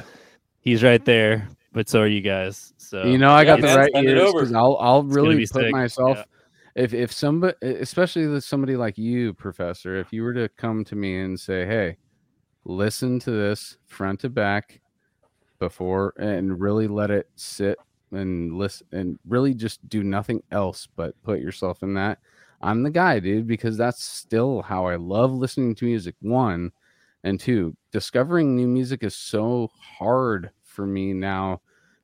he's 0.60 0.82
right 0.82 1.04
there, 1.04 1.46
but 1.74 1.86
so 1.86 2.00
are 2.00 2.06
you 2.06 2.22
guys. 2.22 2.72
So 2.78 3.04
you 3.04 3.18
know 3.18 3.30
i 3.30 3.44
got 3.44 3.60
Yeah, 3.60 3.74
the 3.74 3.78
right 3.78 4.04
ears 4.04 4.22
over. 4.22 4.38
'cause 4.38 4.52
i'll 4.54 4.78
i'll 4.80 5.02
really 5.02 5.40
put 5.40 5.64
sick, 5.64 5.72
myself 5.72 6.16
yeah. 6.16 6.24
If 6.76 6.92
if 6.92 7.10
somebody 7.10 7.56
especially 7.62 8.38
somebody 8.40 8.76
like 8.76 8.98
you 8.98 9.32
professor 9.32 9.96
if 9.96 10.12
you 10.12 10.22
were 10.22 10.34
to 10.34 10.48
come 10.50 10.84
to 10.84 10.94
me 10.94 11.20
and 11.20 11.40
say 11.40 11.66
hey 11.66 11.96
listen 12.64 13.18
to 13.18 13.30
this 13.30 13.78
front 13.86 14.20
to 14.20 14.28
back 14.28 14.80
before 15.58 16.12
and 16.18 16.60
really 16.60 16.86
let 16.86 17.10
it 17.10 17.28
sit 17.34 17.78
and 18.12 18.52
listen 18.52 18.86
and 18.92 19.18
really 19.26 19.54
just 19.54 19.86
do 19.88 20.04
nothing 20.04 20.42
else 20.52 20.86
but 20.96 21.20
put 21.22 21.40
yourself 21.40 21.82
in 21.82 21.94
that 21.94 22.18
i'm 22.60 22.82
the 22.82 22.90
guy 22.90 23.18
dude 23.18 23.46
because 23.46 23.78
that's 23.78 24.04
still 24.04 24.60
how 24.60 24.86
i 24.86 24.96
love 24.96 25.32
listening 25.32 25.74
to 25.74 25.86
music 25.86 26.14
one 26.20 26.70
and 27.24 27.40
two 27.40 27.74
discovering 27.90 28.54
new 28.54 28.66
music 28.66 29.02
is 29.02 29.16
so 29.16 29.70
hard 29.80 30.50
for 30.62 30.86
me 30.86 31.14
now 31.14 31.58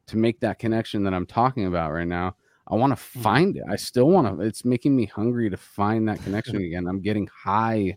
to 0.07 0.16
make 0.16 0.40
that 0.40 0.59
connection 0.59 1.05
that 1.05 1.12
i'm 1.12 1.27
talking 1.27 1.66
about 1.66 1.93
right 1.93 2.09
now 2.09 2.35
I 2.69 2.75
want 2.77 2.93
to 2.97 3.03
Mm-hmm. 3.03 3.23
find 3.23 3.57
it. 3.57 3.65
I 3.69 3.77
still 3.77 4.09
want 4.09 4.39
to. 4.39 4.45
It's 4.45 4.65
making 4.65 4.95
me 4.97 5.07
hungry 5.07 5.51
to 5.51 5.57
find 5.57 6.09
that 6.09 6.23
connection 6.23 6.57
again. 6.63 6.87
I'm 6.87 7.01
getting 7.01 7.27
high 7.27 7.97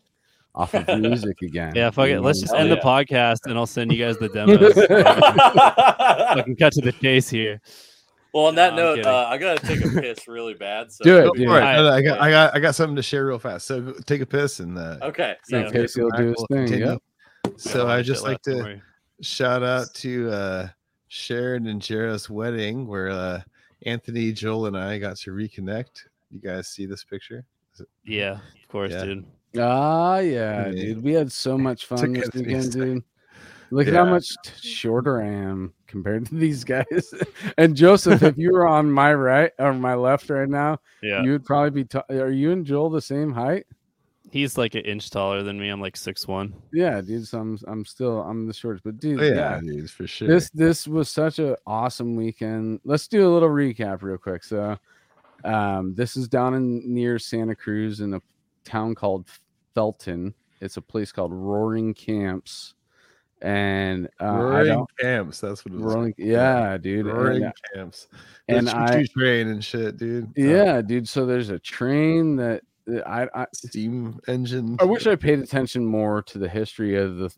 off 0.54 0.74
of 0.74 0.88
music 1.00 1.42
again. 1.42 1.74
Yeah, 1.76 1.90
fuck 1.90 2.08
it. 2.08 2.22
Let's 2.22 2.40
just 2.40 2.54
Hell 2.54 2.62
end 2.64 2.72
the 2.72 2.78
podcast 2.78 3.40
and 3.46 3.58
I'll 3.58 3.66
send 3.68 3.92
you 3.92 3.98
guys 4.04 4.18
the 4.18 4.30
demos. 4.34 4.78
I 4.78 6.42
can 6.44 6.56
cut 6.56 6.72
to 6.74 6.82
the 6.82 6.94
chase 6.94 7.30
here. 7.30 7.60
well, 8.34 8.46
on 8.46 8.56
that 8.56 8.74
No, 8.76 8.96
note, 8.96 9.06
uh, 9.06 9.28
I 9.30 9.38
gotta 9.38 9.66
take 9.66 9.84
a 9.86 9.90
piss 10.02 10.28
really 10.28 10.54
bad. 10.54 10.92
So 10.92 11.04
Do 11.04 11.18
it, 11.18 11.24
Go 11.26 11.32
dude. 11.34 11.48
for 11.48 11.58
it. 11.58 11.62
Alright. 11.62 11.76
No, 11.78 11.84
no, 11.84 11.90
I 11.94 12.02
got, 12.02 12.22
I 12.22 12.30
got, 12.30 12.56
I 12.56 12.60
got 12.60 12.76
something 12.76 12.96
to 12.96 13.04
share 13.04 13.26
real 13.26 13.38
fast. 13.40 13.68
So 13.68 13.94
take 14.06 14.22
a 14.22 14.26
piss 14.26 14.60
and 14.62 14.78
uh, 14.78 14.98
Okay. 15.04 15.36
Yeah, 15.50 15.70
sounds 15.70 15.96
will 15.98 16.10
do 16.12 16.28
his 16.30 16.46
thing, 16.50 16.80
yep. 16.80 17.00
So 17.58 17.88
Yeah, 17.88 17.94
I 17.94 18.02
just 18.02 18.24
like 18.24 18.42
to 18.44 18.82
shout 19.22 19.62
out 19.64 19.88
to 19.96 20.30
uh 20.32 20.68
Sharon 21.08 21.68
and 21.68 21.82
Jared's 21.82 22.30
wedding 22.30 22.88
where 22.88 23.10
uh 23.10 23.42
Anthony, 23.86 24.32
Joel, 24.32 24.66
and 24.68 24.78
I 24.78 24.98
got 24.98 25.18
to 25.18 25.32
reconnect. 25.32 26.04
You 26.32 26.40
guys 26.42 26.68
see 26.68 26.86
this 26.86 27.04
picture? 27.04 27.46
Yeah, 28.06 28.34
of 28.62 28.68
course, 28.68 28.92
Yeah. 28.92 29.06
dude. 29.06 29.26
Ah, 29.58 30.18
yeah, 30.20 30.68
Yeah. 30.68 30.72
dude. 30.72 31.04
We 31.04 31.14
had 31.14 31.32
so 31.32 31.58
much 31.58 31.86
fun 31.88 32.14
this 32.14 32.30
weekend, 32.34 32.72
dude. 32.72 33.04
Look 33.72 33.88
at 33.88 33.94
how 33.94 34.06
much 34.06 34.32
shorter 34.62 35.22
I 35.22 35.28
am 35.28 35.74
compared 35.88 36.28
to 36.28 36.36
these 36.36 36.64
guys. 36.64 37.14
and 37.58 37.76
Joseph, 37.76 38.22
if 38.22 38.38
you 38.38 38.52
were 38.54 38.68
on 38.68 38.92
my 38.92 39.14
right 39.14 39.52
or 39.60 39.74
my 39.74 39.96
left 39.96 40.30
right 40.30 40.48
now, 40.48 40.80
Yeah. 41.02 41.24
you 41.24 41.32
would 41.32 41.46
probably 41.46 41.72
be. 41.72 41.84
T- 41.86 42.00
are 42.16 42.30
you 42.32 42.52
and 42.52 42.66
Joel 42.66 42.90
the 42.92 43.02
same 43.02 43.34
height? 43.34 43.66
He's 44.36 44.58
like 44.58 44.76
an 44.76 44.82
inch 44.82 45.10
taller 45.12 45.44
than 45.44 45.58
me. 45.58 45.70
I'm 45.70 45.80
like 45.80 45.96
six 45.96 46.28
one. 46.28 46.54
Yeah, 46.74 47.00
dude. 47.00 47.26
So 47.26 47.40
I'm, 47.40 47.58
I'm 47.68 47.86
still, 47.86 48.20
I'm 48.22 48.48
the 48.48 48.54
shortest. 48.54 48.84
But 48.84 49.00
dude, 49.00 49.22
Oh, 49.22 49.24
yeah, 49.24 49.34
yeah, 49.34 49.60
dude, 49.62 49.90
for 49.90 50.06
sure. 50.08 50.28
this 50.28 50.50
this 50.50 50.90
was 50.90 51.10
such 51.10 51.40
an 51.40 51.56
awesome 51.66 52.18
weekend. 52.18 52.82
Let's 52.84 53.08
do 53.08 53.26
a 53.26 53.32
little 53.32 53.48
recap 53.48 54.02
real 54.02 54.18
quick. 54.18 54.44
So, 54.44 54.78
um, 55.46 55.96
this 55.96 56.18
is 56.18 56.28
down 56.28 56.54
in 56.54 56.82
near 56.94 57.18
Santa 57.18 57.56
Cruz 57.56 58.02
in 58.02 58.14
a 58.16 58.22
town 58.66 58.94
called 58.94 59.26
Felton. 59.74 60.34
It's 60.60 60.76
a 60.76 60.82
place 60.82 61.14
called 61.14 61.32
Roaring 61.32 61.94
Camps, 61.94 62.74
and 63.42 64.10
uh, 64.22 64.26
Roaring 64.26 64.86
camps. 65.00 65.40
That's 65.40 65.64
what 65.64 65.74
it 65.76 65.80
was. 65.80 65.94
Roaring, 65.96 66.14
yeah, 66.18 66.78
dude. 66.78 67.06
Roaring 67.06 67.44
And, 67.44 67.46
uh, 67.46 67.52
camps. 67.74 68.08
and 68.50 68.70
I, 68.70 69.06
train 69.18 69.48
and 69.48 69.64
shit, 69.64 69.96
dude. 69.96 70.34
Yeah, 70.36 70.82
dude. 70.82 71.08
So 71.08 71.26
there's 71.26 71.50
a 71.52 71.60
train 71.60 72.36
that 72.36 72.62
that 72.62 72.64
Uh, 72.92 73.00
I, 73.06 73.28
I 73.42 73.46
steam 73.54 74.20
engine. 74.28 74.78
I 74.80 74.84
wish 74.86 75.08
I 75.08 75.16
paid 75.16 75.40
attention 75.44 75.86
more 75.86 76.22
to 76.24 76.38
the 76.38 76.50
history 76.50 76.96
of 76.96 77.18
the, 77.18 77.30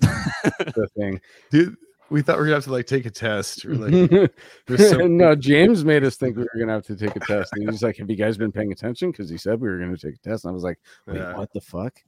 the 0.75 0.87
thing. 0.97 1.21
dude. 1.51 1.75
We 2.09 2.21
thought 2.21 2.37
we 2.37 2.43
are 2.43 2.45
gonna 2.45 2.55
have 2.55 2.63
to 2.63 2.71
like 2.71 2.85
take 2.87 3.05
a 3.05 3.09
test. 3.11 3.65
Like, 3.65 4.31
so 4.77 5.07
no, 5.07 5.35
James 5.35 5.83
made 5.83 6.05
us 6.05 6.15
think 6.15 6.37
we 6.37 6.43
were 6.43 6.57
gonna 6.57 6.71
have 6.71 6.85
to 6.85 6.95
take 6.95 7.17
a 7.17 7.19
test. 7.19 7.51
And 7.53 7.69
he's 7.69 7.83
like, 7.83 7.97
"Have 7.97 8.09
you 8.09 8.15
guys 8.15 8.37
been 8.37 8.53
paying 8.53 8.71
attention?" 8.71 9.11
Because 9.11 9.29
he 9.29 9.37
said 9.37 9.59
we 9.59 9.67
were 9.67 9.77
gonna 9.77 9.97
take 9.97 10.15
a 10.15 10.19
test. 10.19 10.45
And 10.45 10.51
I 10.51 10.53
was 10.53 10.63
like, 10.63 10.79
"Wait, 11.05 11.17
Yeah. 11.17 11.35
what 11.35 11.51
the 11.51 11.59
fuck?" 11.59 12.01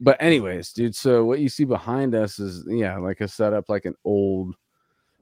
But 0.00 0.20
anyways, 0.20 0.72
dude. 0.72 0.96
So 0.96 1.24
what 1.24 1.38
you 1.38 1.48
see 1.48 1.62
behind 1.64 2.16
us 2.16 2.40
is 2.40 2.64
yeah, 2.66 2.98
like 2.98 3.20
a 3.20 3.28
setup, 3.28 3.68
like 3.68 3.84
an 3.84 3.94
old 4.04 4.56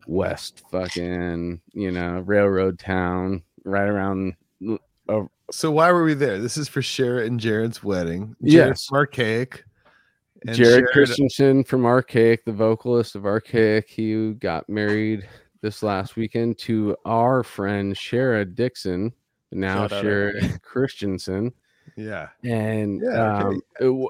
west 0.06 0.62
fucking 0.70 1.60
you 1.74 1.90
know 1.90 2.20
railroad 2.20 2.78
town 2.78 3.42
right 3.64 3.86
around. 3.86 4.34
So 5.50 5.70
why 5.70 5.92
were 5.92 6.04
we 6.04 6.14
there? 6.14 6.38
This 6.38 6.56
is 6.56 6.68
for 6.68 6.80
Shara 6.80 7.26
and 7.26 7.38
Jared's 7.40 7.82
wedding. 7.82 8.34
Yes. 8.40 8.54
Jared's 8.64 8.88
archaic. 8.92 9.64
and 10.46 10.56
Jared 10.56 10.70
Sharon- 10.72 10.86
Christensen 10.92 11.64
from 11.64 11.86
Archaic, 11.86 12.44
the 12.44 12.52
vocalist 12.52 13.14
of 13.14 13.24
Archaic, 13.26 13.88
he 13.88 14.32
got 14.34 14.68
married 14.68 15.26
this 15.62 15.82
last 15.82 16.16
weekend 16.16 16.58
to 16.58 16.96
our 17.04 17.42
friend 17.42 17.94
Shara 17.94 18.52
Dixon, 18.54 19.12
now 19.52 19.88
Shout 19.88 20.04
Shara 20.04 20.62
Christensen. 20.62 21.52
Yeah. 21.94 22.28
And 22.42 23.00
Yeah, 23.00 23.36
okay. 23.38 23.44
um, 23.44 23.62
w- 23.78 24.08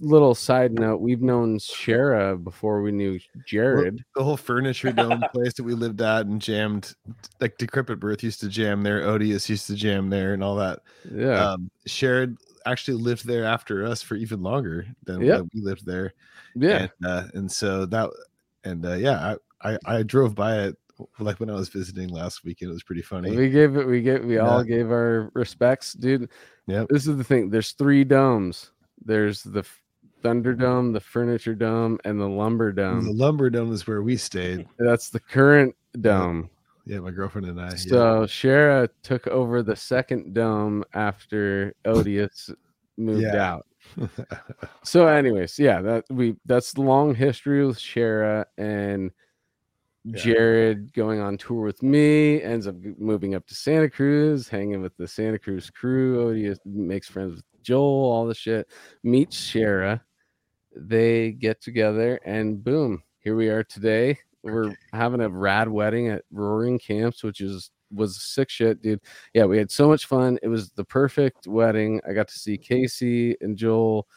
little 0.00 0.34
side 0.34 0.72
note, 0.72 1.00
we've 1.00 1.22
known 1.22 1.58
Shara 1.58 2.42
before 2.42 2.82
we 2.82 2.92
knew 2.92 3.18
Jared. 3.44 4.04
The 4.16 4.24
whole 4.24 4.36
furniture 4.36 4.92
dome 4.92 5.22
place 5.32 5.52
that 5.54 5.64
we 5.64 5.74
lived 5.74 6.00
at 6.00 6.26
and 6.26 6.40
jammed, 6.40 6.94
like 7.40 7.58
Decrepit 7.58 8.00
Birth 8.00 8.22
used 8.22 8.40
to 8.40 8.48
jam 8.48 8.82
there, 8.82 9.02
Odious 9.02 9.48
used 9.48 9.66
to 9.66 9.74
jam 9.74 10.08
there, 10.10 10.32
and 10.34 10.42
all 10.42 10.56
that. 10.56 10.80
yeah, 11.14 11.52
Um, 11.52 11.70
actually 12.64 12.96
lived 12.96 13.26
there 13.26 13.44
after 13.44 13.84
us 13.84 14.02
for 14.02 14.14
even 14.14 14.42
longer 14.42 14.86
than 15.04 15.20
Yep. 15.22 15.46
we 15.52 15.60
lived 15.60 15.84
there. 15.84 16.14
yeah, 16.54 16.88
and, 17.00 17.06
uh, 17.06 17.24
and 17.34 17.50
so 17.50 17.86
that 17.86 18.08
and 18.64 18.86
uh, 18.86 18.92
yeah 18.94 19.34
I, 19.62 19.72
I 19.72 19.78
i 19.98 20.02
drove 20.04 20.34
by 20.36 20.60
it 20.64 20.78
like 21.18 21.40
when 21.40 21.50
i 21.50 21.54
was 21.54 21.68
visiting 21.68 22.08
last 22.08 22.44
weekend 22.44 22.70
it 22.70 22.74
was 22.74 22.82
pretty 22.82 23.02
funny 23.02 23.34
we 23.36 23.48
gave 23.50 23.76
it. 23.76 23.86
We 23.86 24.02
get, 24.02 24.24
We 24.24 24.38
all 24.38 24.62
gave 24.62 24.90
our 24.90 25.30
respects, 25.34 25.92
dude. 25.94 26.28
Yeah, 26.66 26.84
This 26.88 27.06
is 27.06 27.16
the 27.16 27.24
thing. 27.24 27.50
There's 27.50 27.72
three 27.72 28.04
domes. 28.04 28.70
There's 29.04 29.42
the 29.42 29.64
Thunderdome, 30.22 30.92
the 30.92 31.00
Furniture 31.00 31.54
Dome, 31.56 31.98
and 32.04 32.20
the 32.20 32.28
Lumber 32.28 32.70
Dome. 32.72 33.04
the 33.06 33.12
lumber 33.12 33.50
dome 33.50 33.72
is 33.72 33.86
where 33.86 34.02
we 34.02 34.16
stayed 34.16 34.66
That's 34.78 35.10
the 35.10 35.18
current 35.18 35.74
dome. 36.00 36.48
yeah 36.86 37.00
my 37.00 37.10
girlfriend 37.10 37.46
and 37.48 37.60
i 37.60 37.64
yeah. 37.70 37.76
So 37.76 38.22
Shara 38.26 38.88
took 39.02 39.26
over 39.26 39.62
the 39.62 39.74
second 39.76 40.34
dome 40.34 40.84
after 40.94 41.74
Odious 41.84 42.50
moved 42.96 43.22
Yeah. 43.22 43.52
out. 43.54 43.66
So, 44.84 45.06
anyways, 45.06 45.58
yeah, 45.60 45.80
that 45.82 46.04
we 46.10 46.34
that's 46.44 46.72
the 46.72 46.82
long 46.82 47.14
history 47.14 47.64
with 47.66 47.78
Shara 47.78 48.44
and 48.58 49.10
Yeah. 50.04 50.16
Jared 50.16 50.92
going 50.92 51.20
on 51.20 51.38
tour 51.38 51.62
with 51.62 51.82
me, 51.82 52.42
ends 52.42 52.66
up 52.66 52.74
moving 52.98 53.36
up 53.36 53.46
to 53.46 53.54
Santa 53.54 53.88
Cruz, 53.88 54.48
hanging 54.48 54.82
with 54.82 54.96
the 54.96 55.06
Santa 55.06 55.38
Cruz 55.38 55.70
crew. 55.70 56.28
Odious 56.28 56.58
makes 56.64 57.08
friends 57.08 57.36
with 57.36 57.44
Joel, 57.62 58.10
all 58.10 58.26
the 58.26 58.34
shit. 58.34 58.68
Meets 59.04 59.36
Shara. 59.36 60.00
They 60.74 61.32
get 61.32 61.60
together, 61.60 62.18
and 62.24 62.64
boom, 62.64 63.02
here 63.20 63.36
we 63.36 63.48
are 63.48 63.62
today. 63.62 64.18
We're 64.42 64.74
having 64.92 65.20
a 65.20 65.28
rad 65.28 65.68
wedding 65.68 66.08
at 66.08 66.24
Roaring 66.32 66.80
Camps, 66.80 67.22
which 67.22 67.40
is 67.40 67.70
was 67.92 68.20
sick 68.20 68.48
shit, 68.50 68.82
dude. 68.82 69.00
Yeah, 69.34 69.44
we 69.44 69.58
had 69.58 69.70
so 69.70 69.88
much 69.88 70.06
fun. 70.06 70.38
It 70.42 70.48
was 70.48 70.70
the 70.70 70.84
perfect 70.84 71.46
wedding. 71.46 72.00
I 72.08 72.12
got 72.12 72.26
to 72.28 72.38
see 72.38 72.56
Casey 72.58 73.36
and 73.40 73.56
Joel. 73.56 74.08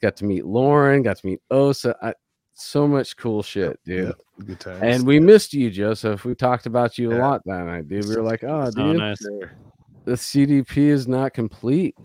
Got 0.00 0.16
to 0.16 0.24
meet 0.24 0.46
Lauren. 0.46 1.02
Got 1.02 1.18
to 1.18 1.26
meet 1.26 1.40
Osa. 1.50 1.94
I, 2.02 2.14
so 2.60 2.86
much 2.88 3.16
cool 3.16 3.42
shit, 3.42 3.78
dude. 3.84 4.06
Yep, 4.08 4.16
good 4.46 4.60
times 4.60 4.80
And 4.82 5.06
we 5.06 5.20
missed 5.20 5.54
you, 5.54 5.70
Joseph. 5.70 6.24
We 6.24 6.34
talked 6.34 6.66
about 6.66 6.98
you 6.98 7.12
a 7.12 7.18
lot 7.18 7.42
that 7.46 7.64
night, 7.64 7.88
dude. 7.88 8.06
We 8.06 8.16
were 8.16 8.22
like, 8.22 8.44
oh, 8.44 8.64
Oh, 8.66 8.70
dude, 8.70 8.98
nice. 8.98 9.18
the 10.04 10.12
CDP 10.14 10.76
is 10.88 11.06
not 11.08 11.32
complete. 11.34 11.96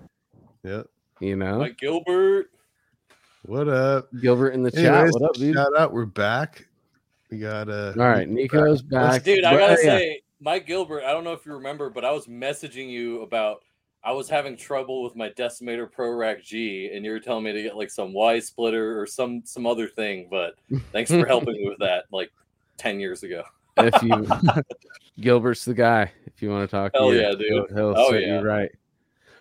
yeah 0.63 0.83
You 1.19 1.35
know, 1.35 1.59
Mike 1.59 1.77
Gilbert. 1.77 2.51
what 3.43 3.67
up 3.67 4.09
Gilbert 4.21 4.51
in 4.51 4.63
the 4.63 4.71
chat. 4.71 5.09
What 5.11 5.29
up, 5.29 5.35
dude? 5.35 5.55
shout 5.55 5.75
out 5.77 5.91
we're 5.93 6.05
back 6.05 6.67
we 7.33 7.39
got 7.39 7.67
uh 7.67 7.93
All 7.97 8.07
right, 8.07 8.29
Niko's 8.29 8.83
back. 8.83 9.23
Dude, 9.23 9.43
I 9.43 9.57
gotta 9.57 9.73
yeah. 9.83 9.97
say, 9.97 10.21
Mike 10.39 10.67
Gilbert, 10.67 11.03
I 11.03 11.11
don't 11.13 11.23
know 11.23 11.33
if 11.33 11.45
you 11.47 11.53
remember, 11.53 11.89
but 11.89 12.05
I 12.05 12.11
was 12.11 12.27
messaging 12.27 12.89
you 12.91 13.23
about 13.23 13.63
I 14.05 14.11
was 14.11 14.29
having 14.29 14.57
trouble 14.57 15.01
with 15.03 15.15
my 15.15 15.29
Decimator 15.29 15.89
Pro 15.91 16.11
Rack 16.11 16.43
G, 16.43 16.91
and 16.93 17.05
you 17.05 17.11
were 17.11 17.19
telling 17.19 17.43
me 17.45 17.53
to 17.53 17.63
get 17.63 17.77
like 17.77 17.89
some 17.89 18.11
Y 18.13 18.39
splitter 18.39 18.99
or 18.99 19.05
some 19.05 19.41
some 19.45 19.65
other 19.65 19.87
thing. 19.87 20.27
But 20.29 20.55
thanks 20.91 21.09
for 21.11 21.25
helping 21.27 21.53
me 21.53 21.67
with 21.69 21.79
that 21.79 22.05
like 22.11 22.31
ten 22.77 22.99
years 22.99 23.23
ago. 23.23 23.43
if 23.77 24.03
you 24.03 24.27
Gilbert's 25.21 25.65
the 25.65 25.73
guy. 25.73 26.11
If 26.25 26.41
you 26.41 26.49
want 26.49 26.69
to 26.69 26.75
talk, 26.75 26.91
to 26.93 26.99
Hell 26.99 27.13
you, 27.13 27.21
yeah, 27.21 27.31
dude. 27.31 27.41
He'll, 27.49 27.67
he'll 27.69 27.93
Oh, 27.97 28.11
set 28.11 28.21
yeah. 28.23 28.39
you 28.39 28.45
right. 28.45 28.71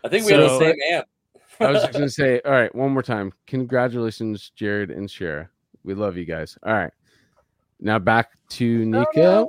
I 0.04 0.08
think 0.08 0.26
we 0.26 0.32
have 0.32 0.42
the 0.42 0.48
So- 0.48 0.58
same 0.60 0.76
amp. 0.92 1.06
I 1.60 1.70
was 1.70 1.82
just 1.82 1.92
gonna 1.94 2.08
say, 2.08 2.40
all 2.44 2.52
right, 2.52 2.74
one 2.74 2.92
more 2.92 3.02
time. 3.02 3.32
Congratulations, 3.46 4.50
Jared 4.56 4.90
and 4.90 5.08
Shara. 5.08 5.48
We 5.84 5.94
love 5.94 6.16
you 6.16 6.24
guys. 6.24 6.56
All 6.64 6.72
right. 6.72 6.92
Now 7.80 7.98
back 7.98 8.30
to 8.50 8.84
Niko 8.84 9.48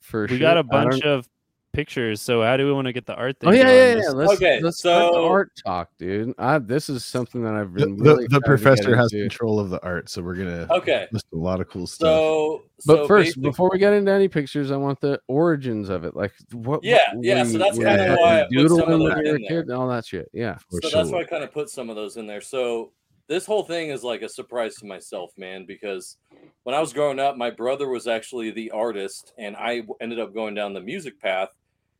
for 0.00 0.22
We 0.22 0.28
sure. 0.28 0.38
got 0.38 0.56
a 0.56 0.62
bunch 0.62 1.02
of 1.02 1.28
pictures. 1.72 2.20
So 2.20 2.42
how 2.42 2.56
do 2.56 2.66
we 2.66 2.72
want 2.72 2.86
to 2.86 2.92
get 2.92 3.06
the 3.06 3.14
art 3.14 3.38
thing? 3.40 3.50
Oh 3.50 3.52
yeah, 3.52 3.68
yeah, 3.70 3.96
yeah. 4.02 4.08
Let's, 4.10 4.32
Okay, 4.34 4.60
let's 4.60 4.78
start 4.78 5.12
so- 5.14 5.26
art 5.26 5.50
talk, 5.64 5.90
dude. 5.98 6.34
I, 6.38 6.58
this 6.58 6.88
is 6.88 7.04
something 7.04 7.42
that 7.44 7.54
I've 7.54 7.74
been 7.74 7.96
the, 7.96 8.02
really 8.04 8.14
the 8.14 8.24
excited 8.24 8.28
to 8.30 8.40
get 8.40 8.46
professor 8.46 8.96
has 8.96 9.12
into. 9.12 9.24
control 9.24 9.58
of 9.58 9.70
the 9.70 9.82
art 9.82 10.08
so 10.08 10.22
we're 10.22 10.34
gonna 10.34 10.66
Okay, 10.70 11.06
list 11.12 11.26
a 11.32 11.36
lot 11.36 11.60
of 11.60 11.68
cool 11.68 11.86
stuff 11.86 12.06
so 12.08 12.62
But 12.86 12.96
so 12.98 13.06
first, 13.08 13.40
before 13.40 13.70
we 13.72 13.78
get 13.78 13.92
into 13.92 14.10
any 14.12 14.28
pictures, 14.28 14.70
I 14.70 14.76
want 14.76 15.00
the 15.00 15.20
origins 15.28 15.88
of 15.88 16.04
it. 16.04 16.14
Like 16.14 16.32
what? 16.52 16.82
Yeah, 16.84 16.98
what 17.14 17.24
yeah, 17.24 17.42
were 17.42 17.48
so 17.50 17.58
that's 17.58 17.78
kinda 17.78 18.16
why 18.20 18.40
I 18.42 18.44
put 18.44 18.50
some 18.52 18.62
of 18.62 18.68
doodling 18.68 18.78
those 18.78 18.88
when 18.88 19.00
you 19.00 19.30
were 19.30 19.36
a 19.36 19.38
in 19.40 19.42
kid 19.42 19.48
there. 19.50 19.60
and 19.60 19.70
all 19.72 19.88
that 19.88 20.04
shit. 20.06 20.28
Yeah. 20.32 20.58
so 20.70 20.78
sure 20.88 20.90
that's 21.02 21.10
why 21.10 21.20
I 21.20 21.24
kind 21.24 21.44
of 21.44 21.52
put 21.52 21.70
some 21.70 21.90
of 21.90 21.96
those 21.96 22.16
in 22.16 22.26
there. 22.26 22.40
So 22.40 22.92
this 23.28 23.46
whole 23.46 23.62
thing 23.62 23.90
is 23.90 24.02
like 24.02 24.20
a 24.22 24.28
surprise 24.28 24.74
to 24.76 24.86
myself, 24.86 25.30
man, 25.38 25.64
because 25.64 26.18
when 26.64 26.74
I 26.74 26.80
was 26.80 26.92
growing 26.92 27.18
up, 27.20 27.36
my 27.36 27.50
brother 27.50 27.88
was 27.88 28.06
actually 28.06 28.50
the 28.50 28.70
artist, 28.72 29.32
and 29.38 29.56
I 29.56 29.82
ended 30.00 30.18
up 30.18 30.34
going 30.34 30.54
down 30.54 30.74
the 30.74 30.80
music 30.80 31.18
path. 31.20 31.48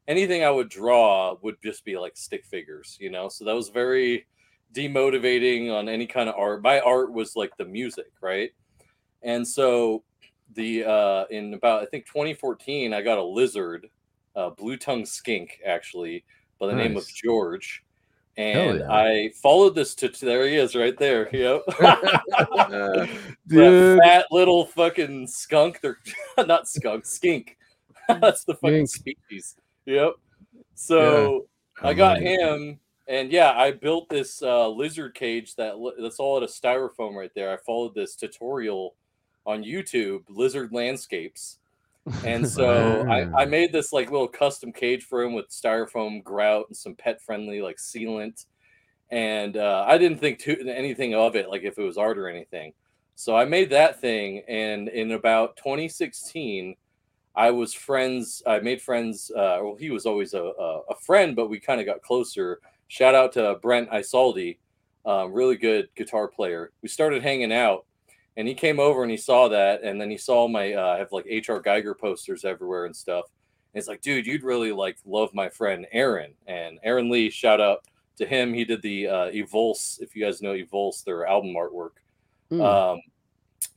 Anything 0.08 0.44
I 0.44 0.50
would 0.50 0.68
draw 0.68 1.36
would 1.42 1.56
just 1.62 1.84
be 1.84 1.96
like 1.96 2.16
stick 2.16 2.44
figures, 2.44 2.96
you 3.00 3.10
know. 3.10 3.28
So 3.28 3.44
that 3.44 3.54
was 3.54 3.68
very 3.68 4.26
demotivating 4.74 5.72
on 5.72 5.88
any 5.88 6.06
kind 6.06 6.28
of 6.28 6.34
art. 6.36 6.62
My 6.62 6.80
art 6.80 7.12
was 7.12 7.36
like 7.36 7.56
the 7.56 7.64
music, 7.64 8.10
right? 8.20 8.50
And 9.22 9.46
so 9.46 10.02
the 10.54 10.84
uh 10.84 11.24
in 11.30 11.54
about 11.54 11.82
I 11.82 11.86
think 11.86 12.06
2014, 12.06 12.92
I 12.92 13.02
got 13.02 13.18
a 13.18 13.22
lizard, 13.22 13.88
uh, 14.34 14.50
blue 14.50 14.76
tongue 14.76 15.06
skink 15.06 15.60
actually 15.66 16.24
by 16.58 16.66
the 16.66 16.74
name 16.74 16.96
of 16.96 17.06
George. 17.08 17.84
And 18.36 18.80
yeah. 18.80 18.90
I 18.90 19.30
followed 19.42 19.74
this 19.74 19.94
to 19.96 20.08
there 20.08 20.46
he 20.48 20.56
is 20.56 20.74
right 20.74 20.98
there. 20.98 21.28
Yep. 21.32 21.62
that 21.78 23.08
Dude. 23.46 23.98
fat 24.02 24.26
little 24.30 24.66
fucking 24.66 25.26
skunk. 25.26 25.80
They're 25.80 25.98
not 26.46 26.68
skunk, 26.68 27.04
skink. 27.04 27.58
That's 28.08 28.44
the 28.44 28.54
fucking 28.54 28.86
Skink. 28.86 29.18
species. 29.26 29.56
Yep. 29.86 30.14
So 30.74 31.46
I 31.82 31.90
Oh, 31.90 31.94
got 31.94 32.20
him, 32.20 32.78
and 33.08 33.32
yeah, 33.32 33.52
I 33.52 33.72
built 33.72 34.08
this 34.08 34.42
uh, 34.42 34.68
lizard 34.68 35.14
cage 35.14 35.56
that 35.56 35.74
that's 35.98 36.18
all 36.18 36.36
out 36.36 36.42
of 36.42 36.50
styrofoam 36.50 37.14
right 37.14 37.30
there. 37.34 37.52
I 37.52 37.56
followed 37.56 37.94
this 37.94 38.14
tutorial 38.14 38.94
on 39.46 39.64
YouTube, 39.64 40.22
lizard 40.28 40.72
landscapes, 40.72 41.58
and 42.24 42.46
so 42.48 43.08
I, 43.08 43.42
I 43.42 43.44
made 43.46 43.72
this 43.72 43.92
like 43.92 44.10
little 44.10 44.28
custom 44.28 44.72
cage 44.72 45.04
for 45.04 45.22
him 45.22 45.32
with 45.32 45.48
styrofoam 45.48 46.22
grout 46.22 46.66
and 46.68 46.76
some 46.76 46.94
pet 46.94 47.20
friendly 47.20 47.60
like 47.60 47.78
sealant, 47.78 48.46
and 49.10 49.56
uh, 49.56 49.84
I 49.88 49.98
didn't 49.98 50.18
think 50.18 50.38
too, 50.38 50.56
anything 50.68 51.14
of 51.14 51.34
it 51.36 51.48
like 51.48 51.62
if 51.62 51.78
it 51.78 51.82
was 51.82 51.98
art 51.98 52.18
or 52.18 52.28
anything. 52.28 52.72
So 53.14 53.36
I 53.36 53.44
made 53.44 53.70
that 53.70 54.00
thing, 54.00 54.42
and 54.48 54.88
in 54.88 55.12
about 55.12 55.56
2016. 55.56 56.76
I 57.34 57.50
was 57.50 57.72
friends. 57.72 58.42
I 58.46 58.60
made 58.60 58.82
friends. 58.82 59.30
Uh, 59.30 59.58
well, 59.62 59.76
he 59.78 59.90
was 59.90 60.06
always 60.06 60.34
a, 60.34 60.42
a, 60.42 60.80
a 60.90 60.94
friend, 60.96 61.34
but 61.34 61.48
we 61.48 61.58
kind 61.58 61.80
of 61.80 61.86
got 61.86 62.02
closer. 62.02 62.60
Shout 62.88 63.14
out 63.14 63.32
to 63.32 63.58
Brent 63.62 63.90
Isaldi, 63.90 64.58
um, 65.06 65.32
really 65.32 65.56
good 65.56 65.88
guitar 65.94 66.28
player. 66.28 66.72
We 66.82 66.88
started 66.88 67.22
hanging 67.22 67.52
out, 67.52 67.86
and 68.36 68.46
he 68.46 68.54
came 68.54 68.78
over 68.78 69.02
and 69.02 69.10
he 69.10 69.16
saw 69.16 69.48
that, 69.48 69.82
and 69.82 70.00
then 70.00 70.10
he 70.10 70.18
saw 70.18 70.46
my 70.46 70.74
uh, 70.74 70.94
I 70.94 70.98
have 70.98 71.12
like 71.12 71.24
HR 71.26 71.58
Geiger 71.58 71.94
posters 71.94 72.44
everywhere 72.44 72.84
and 72.84 72.94
stuff. 72.94 73.24
And 73.72 73.80
he's 73.80 73.88
like, 73.88 74.02
"Dude, 74.02 74.26
you'd 74.26 74.44
really 74.44 74.72
like 74.72 74.98
love 75.06 75.32
my 75.32 75.48
friend 75.48 75.86
Aaron." 75.92 76.34
And 76.46 76.78
Aaron 76.82 77.10
Lee, 77.10 77.30
shout 77.30 77.60
out 77.62 77.86
to 78.18 78.26
him. 78.26 78.52
He 78.52 78.66
did 78.66 78.82
the 78.82 79.08
uh, 79.08 79.26
Evulse. 79.32 79.98
If 80.02 80.14
you 80.14 80.22
guys 80.22 80.42
know 80.42 80.52
Evulse, 80.52 81.02
their 81.02 81.26
album 81.26 81.54
artwork. 81.54 81.92
Hmm. 82.50 82.60
Um, 82.60 83.00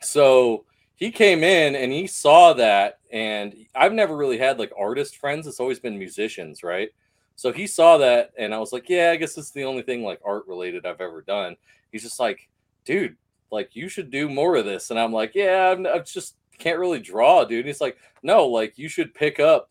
so 0.02 0.66
he 0.96 1.12
came 1.12 1.44
in 1.44 1.76
and 1.76 1.92
he 1.92 2.08
saw 2.08 2.54
that, 2.54 3.00
and 3.12 3.54
I've 3.76 3.94
never 3.94 4.16
really 4.16 4.38
had 4.38 4.60
like 4.60 4.72
artist 4.78 5.18
friends. 5.18 5.46
It's 5.46 5.60
always 5.60 5.80
been 5.80 5.98
musicians, 5.98 6.64
right? 6.64 6.90
So 7.36 7.52
he 7.52 7.68
saw 7.68 7.98
that, 7.98 8.32
and 8.38 8.54
I 8.54 8.60
was 8.60 8.72
like, 8.72 8.88
yeah, 8.88 9.12
I 9.12 9.18
guess 9.18 9.38
it's 9.38 9.52
the 9.52 9.66
only 9.66 9.82
thing 9.82 10.04
like 10.04 10.22
art 10.26 10.48
related 10.48 10.86
I've 10.86 11.02
ever 11.02 11.22
done. 11.22 11.58
He's 11.92 12.04
just 12.04 12.20
like, 12.20 12.48
dude, 12.86 13.18
like 13.52 13.76
you 13.76 13.90
should 13.90 14.10
do 14.10 14.30
more 14.30 14.56
of 14.56 14.66
this, 14.66 14.90
and 14.90 15.00
I'm 15.00 15.12
like, 15.12 15.36
yeah, 15.36 15.72
I'm, 15.72 15.86
I 15.86 16.00
just 16.00 16.36
can't 16.58 16.80
really 16.80 17.02
draw, 17.02 17.44
dude. 17.44 17.60
And 17.60 17.68
he's 17.68 17.82
like, 17.82 17.98
no, 18.24 18.48
like 18.48 18.78
you 18.78 18.88
should 18.88 19.14
pick 19.14 19.40
up 19.40 19.70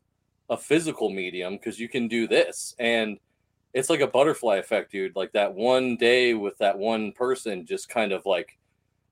a 0.51 0.59
physical 0.59 1.09
medium 1.09 1.55
because 1.55 1.81
you 1.81 1.89
can 1.89 2.07
do 2.07 2.29
this, 2.29 2.75
and 2.79 3.19
it's 3.73 3.89
like 3.89 4.01
a 4.01 4.07
butterfly 4.07 4.57
effect, 4.57 4.93
dude. 4.93 5.17
Like 5.17 5.33
that 5.33 5.55
one 5.55 5.97
day 5.97 6.35
with 6.35 6.59
that 6.59 6.79
one 6.79 7.13
person, 7.13 7.65
just 7.65 7.89
kind 7.89 8.13
of 8.13 8.27
like 8.27 8.59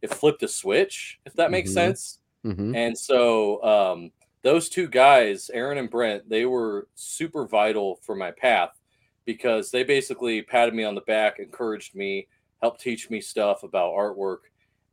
it 0.03 0.13
flipped 0.13 0.43
a 0.43 0.49
switch, 0.49 1.21
if 1.25 1.33
that 1.35 1.51
makes 1.51 1.71
Mhm. 1.71 1.75
sense. 1.75 2.19
Mhm. 2.45 2.77
And 2.77 2.99
so 2.99 3.63
um, 3.65 4.13
those 4.43 4.69
two 4.69 4.89
guys, 4.89 5.49
Aaron 5.51 5.79
and 5.79 5.91
Brent, 5.91 6.29
they 6.29 6.45
were 6.45 6.89
super 6.95 7.47
vital 7.47 7.97
for 8.03 8.15
my 8.17 8.33
path 8.33 8.79
because 9.25 9.71
they 9.71 9.85
basically 9.85 10.43
patted 10.43 10.75
me 10.75 10.85
on 10.85 10.95
the 10.97 11.01
back, 11.03 11.39
encouraged 11.39 11.95
me, 11.95 12.27
helped 12.61 12.81
teach 12.81 13.09
me 13.11 13.21
stuff 13.21 13.63
about 13.63 13.93
artwork. 13.93 14.39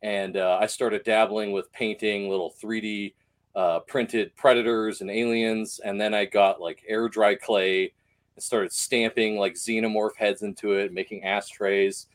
And 0.03 0.38
uh, 0.38 0.60
I 0.61 0.68
started 0.68 1.03
dabbling 1.03 1.52
with 1.52 1.72
painting 1.72 2.30
little 2.30 2.52
3D 2.61 3.15
uh, 3.56 3.80
printed 3.81 4.36
predators 4.36 5.02
and 5.02 5.10
aliens. 5.10 5.80
And 5.84 5.99
then 5.99 6.14
I 6.14 6.26
got 6.26 6.61
like 6.61 6.84
air 6.88 7.10
dry 7.10 7.34
clay 7.36 7.91
and 8.36 8.44
started 8.44 8.72
stamping 8.72 9.38
like 9.38 9.56
xenomorph 9.56 10.15
heads 10.15 10.44
into 10.44 10.73
it, 10.73 10.94
making 10.94 11.23
ashtrays. 11.23 12.07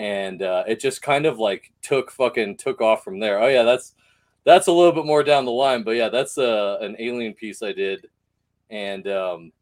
And 0.00 0.40
uh, 0.42 0.64
it 0.66 0.80
just 0.80 1.02
kind 1.02 1.26
of 1.26 1.38
like 1.38 1.70
took 1.82 2.10
fucking 2.10 2.56
took 2.56 2.80
off 2.80 3.04
from 3.04 3.20
there. 3.20 3.38
Oh, 3.38 3.48
yeah, 3.48 3.64
that's 3.64 3.94
that's 4.44 4.66
a 4.68 4.72
little 4.72 4.92
bit 4.92 5.04
more 5.04 5.22
down 5.22 5.44
the 5.44 5.50
line, 5.50 5.82
but 5.82 5.90
yeah, 5.90 6.08
that's 6.08 6.38
uh, 6.38 6.78
an 6.80 6.96
alien 6.98 7.34
piece 7.34 7.62
I 7.62 7.72
did, 7.72 8.08
and 8.70 9.06
um, 9.08 9.52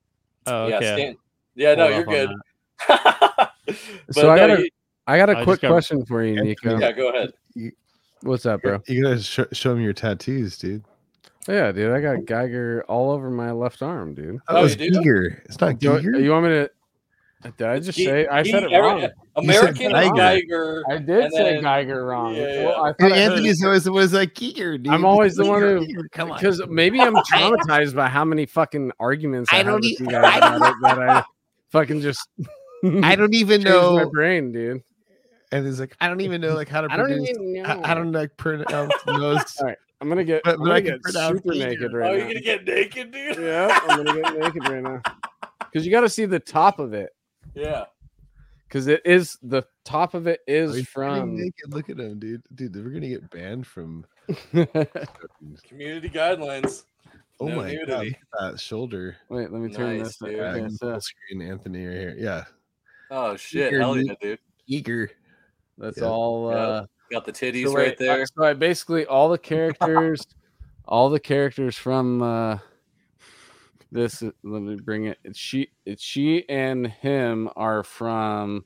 Oh, 0.47 0.69
yeah. 0.69 0.79
Stan- 0.79 1.17
yeah, 1.57 1.75
no, 1.75 1.91
Hold 1.93 1.95
you're 1.97 2.05
good. 2.05 2.31
but 2.89 3.51
So 4.13 4.31
I 4.31 4.37
no, 4.37 4.47
gotta- 4.49 4.63
you- 4.63 4.71
I 5.09 5.17
got 5.19 5.31
a 5.31 5.39
I 5.39 5.45
quick 5.45 5.61
got- 5.61 5.71
question 5.73 6.05
for 6.07 6.23
you, 6.23 6.37
Niko. 6.41 6.81
yeah, 6.81 6.93
go 6.93 7.09
ahead. 7.09 7.33
What's 8.23 8.47
up, 8.47 8.63
bro? 8.63 8.81
You 8.87 9.03
gotta 9.03 9.21
sh- 9.21 9.41
show 9.53 9.75
me 9.75 9.83
your 9.83 9.93
tattoos, 9.93 10.57
dude. 10.59 10.85
Yeah, 11.49 11.73
dude, 11.73 11.91
I 11.93 12.01
got 12.01 12.27
Geiger 12.27 12.85
all 12.89 13.11
over 13.11 13.29
my 13.31 13.51
left 13.53 13.83
arm, 13.83 14.15
dude. 14.15 14.39
Oh, 14.49 14.65
it's 14.67 14.77
you 14.77 14.91
do? 14.93 15.01
Giger. 15.01 15.41
It's 15.47 15.61
not 15.61 15.79
Do 15.81 15.91
Giger. 15.93 16.03
you, 16.03 16.19
you 16.25 16.31
want 16.31 16.45
me 16.45 16.51
to? 16.51 16.71
Did 17.57 17.63
I 17.63 17.79
just 17.79 17.97
He- 17.97 18.05
say? 18.05 18.27
I 18.27 18.43
he- 18.43 18.51
said 18.51 18.65
it 18.65 18.73
every- 18.73 18.89
wrong. 19.03 19.09
American 19.37 19.93
Geiger. 19.93 20.15
Geiger. 20.17 20.85
I 20.91 20.99
did 20.99 21.33
say 21.33 21.55
then- 21.55 21.63
Geiger 21.63 22.05
wrong. 22.05 22.35
Yeah, 22.35 22.65
Well, 22.65 22.85
I 22.85 22.89
And 22.89 22.97
I 22.99 23.03
heard 23.03 23.13
Anthony's 23.13 23.65
always 23.65 23.89
was 23.89 24.13
like 24.13 24.35
Geiger. 24.35 24.77
dude. 24.77 24.93
I'm 24.93 25.05
always 25.05 25.37
the 25.37 25.45
one 25.47 25.61
who- 25.63 25.81
Giger, 25.87 26.11
come 26.11 26.33
on. 26.33 26.39
because 26.39 26.61
maybe 26.69 27.01
I'm 27.01 27.15
traumatized 27.33 27.95
by 27.95 28.09
how 28.09 28.25
many 28.25 28.45
fucking 28.47 28.91
arguments 28.99 29.51
I, 29.53 29.59
I 29.59 29.63
don't 29.63 29.77
with 29.77 29.85
e- 29.85 29.97
you 30.01 30.07
guys 30.07 30.39
about 30.39 30.57
it 30.71 30.75
that 30.83 30.99
I 30.99 31.25
fucking 31.71 32.01
just 32.01 32.29
I 33.05 33.15
don't 33.15 33.35
even 33.35 33.63
know 33.63 33.97
my 33.97 34.05
brain, 34.07 34.51
dude. 34.53 34.83
And 35.53 35.65
he's 35.65 35.79
like, 35.81 35.97
I 36.01 36.09
don't 36.09 36.21
even 36.21 36.41
know 36.41 36.55
like 36.55 36.69
how 36.69 36.81
to 36.81 36.89
I 36.93 36.97
don't 36.97 37.07
produce. 37.07 37.31
even 37.31 37.53
know. 37.55 37.63
I, 37.63 37.93
I 37.93 37.95
don't 37.95 38.13
like 38.13 38.37
pronounce 38.37 38.93
nose. 39.07 39.57
All 39.61 39.67
right, 39.69 39.79
I'm 40.01 40.09
gonna 40.09 40.25
get. 40.25 40.43
But- 40.45 40.55
I'm 40.55 40.59
gonna 40.61 40.75
I 40.75 40.81
get 40.81 40.99
super 41.05 41.41
Giger. 41.55 41.59
naked 41.59 41.91
Oh, 41.95 41.97
right 41.99 42.11
you're 42.17 42.19
now. 42.27 42.29
gonna 42.33 42.41
get 42.41 42.65
naked, 42.67 43.11
dude. 43.13 43.37
Yeah, 43.39 43.79
I'm 43.89 44.05
gonna 44.05 44.23
get 44.23 44.39
naked 44.39 44.69
right 44.69 44.83
now. 44.83 45.03
Because 45.61 45.85
you 45.87 45.93
got 45.93 46.01
to 46.01 46.09
see 46.09 46.25
the 46.25 46.41
top 46.41 46.79
of 46.79 46.95
it. 46.95 47.11
Yeah. 47.59 47.85
Because 48.67 48.87
it 48.87 49.01
is 49.07 49.39
the 49.43 49.63
top 49.85 50.13
of 50.15 50.27
it 50.27 50.41
is 50.47 50.75
he's 50.77 50.89
pretty 50.91 51.21
from. 51.21 51.37
naked. 51.37 51.73
Look 51.73 51.89
at 51.89 51.99
him, 51.99 52.19
dude. 52.19 52.43
Dude, 52.55 52.77
we're 52.77 52.91
gonna 52.91 53.09
get 53.09 53.31
banned 53.31 53.67
from. 53.67 54.05
Community 55.69 56.09
guidelines. 56.11 56.85
Oh 57.41 57.47
No 57.47 57.57
my 57.57 57.63
god, 57.75 57.89
nudity. 57.89 57.93
look 57.93 58.07
at 58.07 58.53
that 58.53 58.61
shoulder. 58.61 59.17
Wait, 59.29 59.51
let 59.51 59.63
me 59.63 59.73
turn 59.73 59.99
Nice, 59.99 60.09
this. 60.09 60.17
dude. 60.19 60.41
Okay, 60.41 60.61
Yeah, 60.63 60.69
so 60.69 60.91
full 60.93 61.01
screen 61.01 61.43
Anthony 61.43 61.87
right 61.87 61.97
here. 61.97 62.17
Yeah, 62.19 62.45
Oh 63.11 63.37
shit, 63.37 63.73
Giger, 63.73 63.79
hell 63.81 63.97
yeah, 63.97 64.15
dude. 64.21 64.39
eager. 64.67 65.11
that's 65.79 65.99
Yeah. 65.99 66.05
all. 66.09 66.51
Yeah. 66.51 66.57
Uh, 66.59 66.87
Got 67.11 67.25
the 67.25 67.33
titties 67.33 67.65
so 67.69 67.75
right 67.75 67.87
wait, 67.89 67.99
there. 67.99 68.27
So 68.27 68.45
I 68.45 68.53
basically 68.53 69.07
all 69.07 69.31
the 69.31 69.39
characters, 69.39 70.27
all 70.85 71.09
the 71.09 71.21
characters 71.21 71.77
from 71.79 72.21
uh, 72.23 72.59
this. 73.91 74.23
Let 74.23 74.35
me 74.63 74.77
bring 74.77 75.07
it. 75.07 75.19
It's 75.25 75.39
she. 75.39 75.71
It's 75.87 76.03
she 76.03 76.49
and 76.49 76.87
him 76.87 77.49
are 77.57 77.83
from 77.83 78.65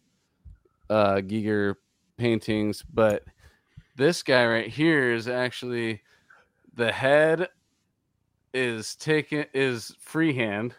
uh, 0.90 1.16
Giger 1.16 1.74
paintings, 2.16 2.82
but 2.92 3.24
this 3.96 4.22
guy 4.22 4.46
right 4.46 4.68
here 4.68 5.12
is 5.12 5.28
actually 5.28 6.02
the 6.74 6.92
head 6.92 7.48
is 8.54 8.96
taken 8.96 9.46
is 9.54 9.94
freehand, 10.00 10.74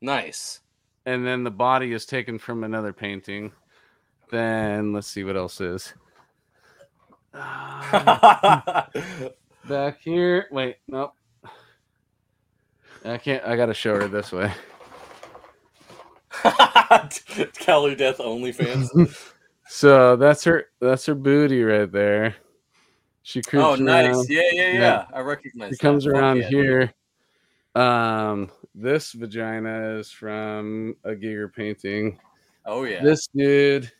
Nice. 0.00 0.60
and 1.06 1.26
then 1.26 1.44
the 1.44 1.50
body 1.50 1.92
is 1.92 2.06
taken 2.06 2.38
from 2.38 2.64
another 2.64 2.92
painting. 2.92 3.52
Then 4.30 4.92
let's 4.92 5.06
see 5.06 5.24
what 5.24 5.36
else 5.36 5.60
is. 5.60 5.94
Uh, 7.32 8.82
back 9.68 10.00
here. 10.00 10.46
Wait, 10.50 10.76
nope. 10.88 11.14
I 13.04 13.18
can't. 13.18 13.44
I 13.44 13.56
gotta 13.56 13.74
show 13.74 13.94
her 13.94 14.08
this 14.08 14.32
way. 14.32 14.52
Cali 17.54 17.94
Death 17.94 18.18
OnlyFans. 18.18 19.30
So 19.66 20.16
that's 20.16 20.44
her. 20.44 20.66
That's 20.78 21.06
her 21.06 21.14
booty 21.14 21.62
right 21.62 21.90
there. 21.90 22.36
She 23.22 23.40
creeps 23.40 23.64
oh, 23.64 23.74
nice. 23.76 24.06
around. 24.06 24.26
Yeah, 24.28 24.42
yeah, 24.52 24.68
yeah, 24.68 24.78
Yeah. 24.78 25.06
I 25.12 25.20
recognize. 25.20 25.70
She 25.70 25.76
that. 25.76 25.80
comes 25.80 26.06
around 26.06 26.36
yeah, 26.36 26.48
here. 26.48 26.94
Um, 27.74 28.50
this 28.74 29.12
vagina 29.12 29.96
is 29.98 30.10
from 30.10 30.96
a 31.02 31.12
Giger 31.12 31.52
painting. 31.52 32.20
Oh 32.66 32.84
yeah. 32.84 33.02
This 33.02 33.26
dude, 33.34 33.90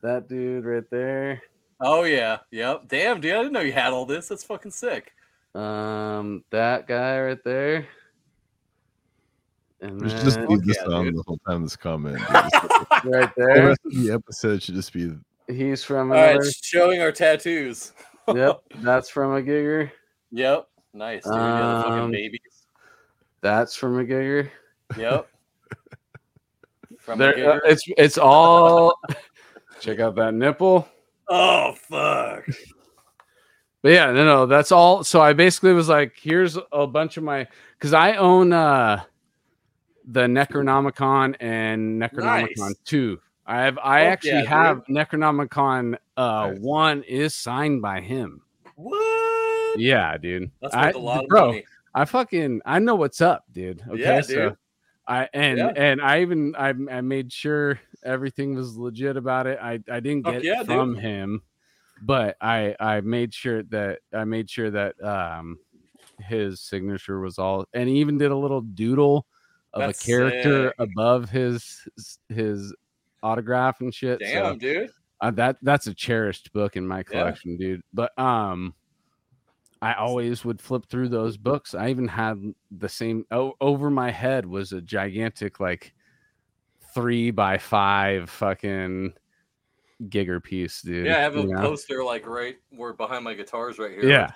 that 0.00 0.28
dude 0.28 0.64
right 0.64 0.88
there. 0.90 1.42
Oh 1.80 2.04
yeah. 2.04 2.38
Yep. 2.52 2.88
Damn, 2.88 3.20
dude. 3.20 3.34
I 3.34 3.38
didn't 3.38 3.52
know 3.52 3.60
you 3.60 3.72
had 3.72 3.92
all 3.92 4.06
this. 4.06 4.28
That's 4.28 4.44
fucking 4.44 4.70
sick. 4.70 5.12
Um, 5.54 6.44
that 6.50 6.86
guy 6.88 7.20
right 7.20 7.44
there. 7.44 7.86
And 9.80 10.00
We 10.00 10.08
should 10.08 10.20
just 10.20 10.38
leave 10.40 10.64
this 10.64 10.78
yeah, 10.86 10.92
on 10.94 11.04
dude. 11.04 11.16
the 11.16 11.22
whole 11.26 11.38
time. 11.46 11.62
This 11.62 11.76
comment. 11.76 12.18
dude. 12.18 12.26
Just- 12.28 13.04
right 13.04 13.34
the 13.36 13.44
there, 13.54 13.66
rest 13.68 13.80
of 13.84 13.92
the 13.94 14.12
episode 14.12 14.62
should 14.62 14.74
just 14.74 14.92
be. 14.92 15.14
he's 15.48 15.84
from 15.84 16.10
All 16.10 16.16
right, 16.18 16.36
another. 16.36 16.50
showing 16.62 17.00
our 17.02 17.12
tattoos. 17.12 17.92
yep, 18.34 18.60
that's 18.76 19.08
from 19.10 19.34
a 19.36 19.42
Giger. 19.42 19.90
Yep. 20.32 20.66
Nice. 20.94 21.24
Dude. 21.24 21.34
yeah, 21.34 21.82
the 21.86 21.90
Um, 22.02 22.10
babies. 22.10 22.40
That's 23.42 23.76
from 23.76 23.98
a 23.98 24.04
Giger. 24.04 24.48
Yep. 24.96 25.28
From 26.98 27.20
a 27.20 27.24
There, 27.24 27.52
uh, 27.54 27.60
it's 27.66 27.84
it's 27.98 28.16
all. 28.18 28.98
Check 29.80 29.98
out 30.00 30.14
that 30.14 30.32
nipple. 30.34 30.88
oh 31.28 31.74
fuck. 31.74 32.46
But 33.84 33.92
yeah, 33.92 34.10
no, 34.12 34.24
no, 34.24 34.46
that's 34.46 34.72
all. 34.72 35.04
So 35.04 35.20
I 35.20 35.34
basically 35.34 35.74
was 35.74 35.90
like, 35.90 36.14
here's 36.18 36.56
a 36.72 36.86
bunch 36.86 37.18
of 37.18 37.22
my 37.22 37.46
because 37.78 37.92
I 37.92 38.14
own 38.16 38.50
uh 38.54 39.02
the 40.06 40.22
Necronomicon 40.22 41.36
and 41.38 42.00
Necronomicon 42.00 42.56
Nice. 42.56 42.74
two. 42.86 43.20
I 43.44 43.60
have 43.60 43.76
I 43.76 44.04
Fuck 44.04 44.12
actually 44.12 44.30
yeah, 44.30 44.40
dude. 44.40 44.48
have 44.48 44.84
Necronomicon 44.86 45.98
uh 46.16 46.46
Nice. 46.52 46.58
one 46.60 47.02
is 47.02 47.34
signed 47.34 47.82
by 47.82 48.00
him. 48.00 48.40
What? 48.76 49.78
Yeah, 49.78 50.16
dude. 50.16 50.50
That's 50.62 50.74
I, 50.74 50.90
a 50.92 50.96
lot 50.98 51.24
of 51.24 51.28
bro, 51.28 51.46
money. 51.48 51.64
I 51.94 52.06
fucking 52.06 52.62
I 52.64 52.78
know 52.78 52.94
what's 52.94 53.20
up, 53.20 53.44
dude. 53.52 53.82
Okay, 53.86 54.00
Yeah, 54.00 54.20
so 54.22 54.34
dude. 54.48 54.56
I 55.06 55.28
and 55.34 55.58
Yeah. 55.58 55.72
and 55.76 56.00
I 56.00 56.22
even 56.22 56.56
I, 56.56 56.70
I 56.90 57.02
made 57.02 57.30
sure 57.30 57.78
everything 58.02 58.54
was 58.54 58.78
legit 58.78 59.18
about 59.18 59.46
it. 59.46 59.58
I 59.60 59.74
I 59.92 60.00
didn't 60.00 60.22
Fuck 60.24 60.40
get 60.40 60.44
it 60.46 60.56
dude. 60.60 60.66
from 60.68 60.94
him, 60.96 61.42
but 62.02 62.36
I 62.40 62.74
I 62.80 63.00
made 63.00 63.32
sure 63.34 63.62
that 63.64 64.00
I 64.12 64.24
made 64.24 64.48
sure 64.50 64.70
that 64.70 65.02
um 65.02 65.58
his 66.20 66.60
signature 66.60 67.20
was 67.20 67.38
all 67.38 67.66
and 67.74 67.88
he 67.88 67.96
even 67.96 68.18
did 68.18 68.30
a 68.30 68.36
little 68.36 68.60
doodle 68.60 69.26
of 69.72 69.80
That's 69.80 70.02
a 70.02 70.06
character 70.06 70.68
sick. 70.68 70.74
above 70.78 71.28
his 71.30 71.88
his 72.28 72.74
autograph 73.22 73.80
and 73.80 73.92
shit. 73.92 74.20
so- 74.20 74.26
Damn, 74.26 74.58
dude. 74.58 74.90
uh, 75.20 75.30
that 75.32 75.56
that's 75.62 75.86
a 75.88 75.94
cherished 75.94 76.52
book 76.52 76.76
in 76.76 76.86
my 76.86 77.02
collection, 77.02 77.56
dude. 77.56 77.82
But 77.92 78.16
um, 78.18 78.74
I 79.82 79.94
always 79.94 80.44
would 80.44 80.60
flip 80.62 80.86
through 80.86 81.08
those 81.08 81.36
books. 81.36 81.74
I 81.74 81.88
even 81.90 82.06
had 82.08 82.40
the 82.70 82.88
same 82.88 83.26
o- 83.30 83.54
over 83.60 83.90
my 83.90 84.10
head 84.10 84.46
was 84.46 84.72
a 84.72 84.80
gigantic 84.80 85.58
like 85.60 85.92
three 86.94 87.30
by 87.32 87.58
five 87.58 88.30
fucking 88.30 89.12
Giger 90.04 90.42
piece, 90.42 90.82
dude. 90.82 91.06
Yeah, 91.06 91.16
I 91.16 91.20
have 91.20 91.36
a 91.36 91.44
know? 91.44 91.60
poster 91.60 92.02
like 92.04 92.26
right 92.26 92.56
where 92.70 92.92
behind 92.92 93.24
my 93.24 93.34
guitars 93.34 93.78
right 93.78 93.92
here. 93.92 94.06
Yeah. 94.06 94.30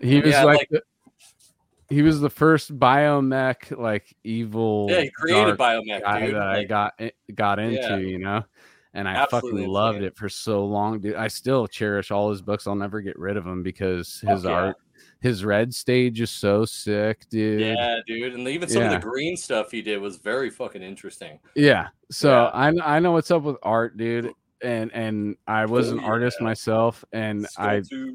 He 0.00 0.20
was 0.20 0.30
Yeah, 0.30 0.44
like, 0.44 0.58
like- 0.58 0.68
the- 0.70 0.82
he 1.88 2.00
was 2.00 2.20
the 2.20 2.30
first 2.30 2.78
biomech 2.78 3.76
like 3.78 4.16
evil. 4.24 4.86
Yeah, 4.90 5.02
he 5.02 5.10
created 5.10 5.58
Biomech, 5.58 6.00
guy 6.02 6.26
dude. 6.26 6.34
that 6.36 6.42
I 6.42 6.56
Like, 6.58 6.68
got 6.68 6.94
i- 6.98 7.12
got 7.34 7.58
into, 7.58 7.76
Yeah. 7.80 7.96
you 7.96 8.18
know. 8.18 8.44
And 8.94 9.08
I 9.08 9.12
Absolutely 9.14 9.62
fucking 9.62 9.68
loved 9.72 9.96
insane. 9.98 10.06
it 10.08 10.16
for 10.16 10.28
so 10.28 10.64
long, 10.66 11.00
dude. 11.00 11.16
I 11.16 11.28
still 11.28 11.66
cherish 11.66 12.10
all 12.10 12.30
his 12.30 12.40
books. 12.42 12.66
I'll 12.66 12.74
never 12.74 13.00
get 13.00 13.18
rid 13.18 13.36
of 13.36 13.44
them 13.44 13.62
because 13.62 14.20
his 14.26 14.44
yeah. 14.44 14.50
art, 14.50 14.76
his 15.20 15.44
red 15.44 15.72
stage 15.74 16.20
is 16.20 16.30
so 16.30 16.64
sick, 16.64 17.26
dude. 17.30 17.60
Yeah. 17.60 17.74
Yeah, 17.74 17.96
dude. 18.06 18.34
And 18.34 18.46
even 18.48 18.68
some 18.68 18.82
of 18.84 18.90
the 18.90 18.98
green 18.98 19.36
stuff 19.36 19.70
he 19.70 19.82
did 19.82 19.98
was 20.00 20.16
very 20.16 20.50
fucking 20.50 20.82
interesting. 20.82 21.38
Yeah, 21.54 21.88
so 22.10 22.30
Yeah. 22.30 22.50
I 22.82 22.96
I 22.96 22.98
know 23.00 23.12
what's 23.12 23.30
up 23.30 23.42
with 23.42 23.56
art, 23.62 23.96
dude. 23.96 24.32
And 24.62 24.92
and 24.92 25.36
I 25.46 25.66
was 25.66 25.90
an 25.90 26.00
Oh, 26.00 26.04
artist 26.04 26.40
myself, 26.40 27.04
and 27.12 27.46
I 27.58 27.82
Skull 27.82 28.14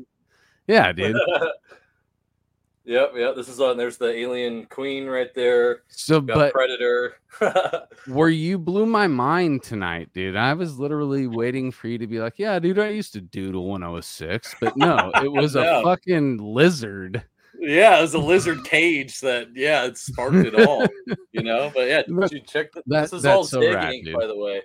yeah, 0.67 0.91
dude. 0.91 1.15
yep, 2.85 3.11
yep. 3.15 3.35
This 3.35 3.47
is 3.49 3.59
on. 3.59 3.77
There's 3.77 3.97
the 3.97 4.13
alien 4.13 4.65
queen 4.65 5.07
right 5.07 5.33
there. 5.33 5.83
So, 5.87 6.19
but 6.21 6.53
Predator. 6.53 7.15
where 8.07 8.29
you 8.29 8.57
blew 8.57 8.85
my 8.85 9.07
mind 9.07 9.63
tonight, 9.63 10.09
dude. 10.13 10.35
I 10.35 10.53
was 10.53 10.77
literally 10.79 11.27
waiting 11.27 11.71
for 11.71 11.87
you 11.87 11.97
to 11.97 12.07
be 12.07 12.19
like, 12.19 12.33
"Yeah, 12.37 12.59
dude, 12.59 12.79
I 12.79 12.89
used 12.89 13.13
to 13.13 13.21
doodle 13.21 13.69
when 13.69 13.83
I 13.83 13.89
was 13.89 14.05
six, 14.05 14.55
but 14.59 14.75
no, 14.77 15.11
it 15.23 15.31
was 15.31 15.55
a 15.55 15.81
fucking 15.83 16.37
lizard." 16.37 17.23
yeah, 17.59 17.97
it 17.97 18.01
was 18.01 18.13
a 18.13 18.19
lizard 18.19 18.63
cage 18.65 19.19
that. 19.21 19.47
Yeah, 19.55 19.85
it 19.85 19.97
sparked 19.97 20.35
it 20.35 20.67
all. 20.67 20.85
you 21.31 21.43
know, 21.43 21.71
but 21.73 21.87
yeah, 21.87 22.03
That- 22.07 22.29
dude, 22.29 22.47
check. 22.47 22.71
The, 22.73 22.83
that- 22.87 23.01
this 23.03 23.13
is 23.13 23.25
all 23.25 23.43
so 23.43 23.61
Zig 23.61 23.73
rad, 23.73 23.93
ink, 23.93 24.13
by 24.13 24.27
the 24.27 24.37
way. 24.37 24.61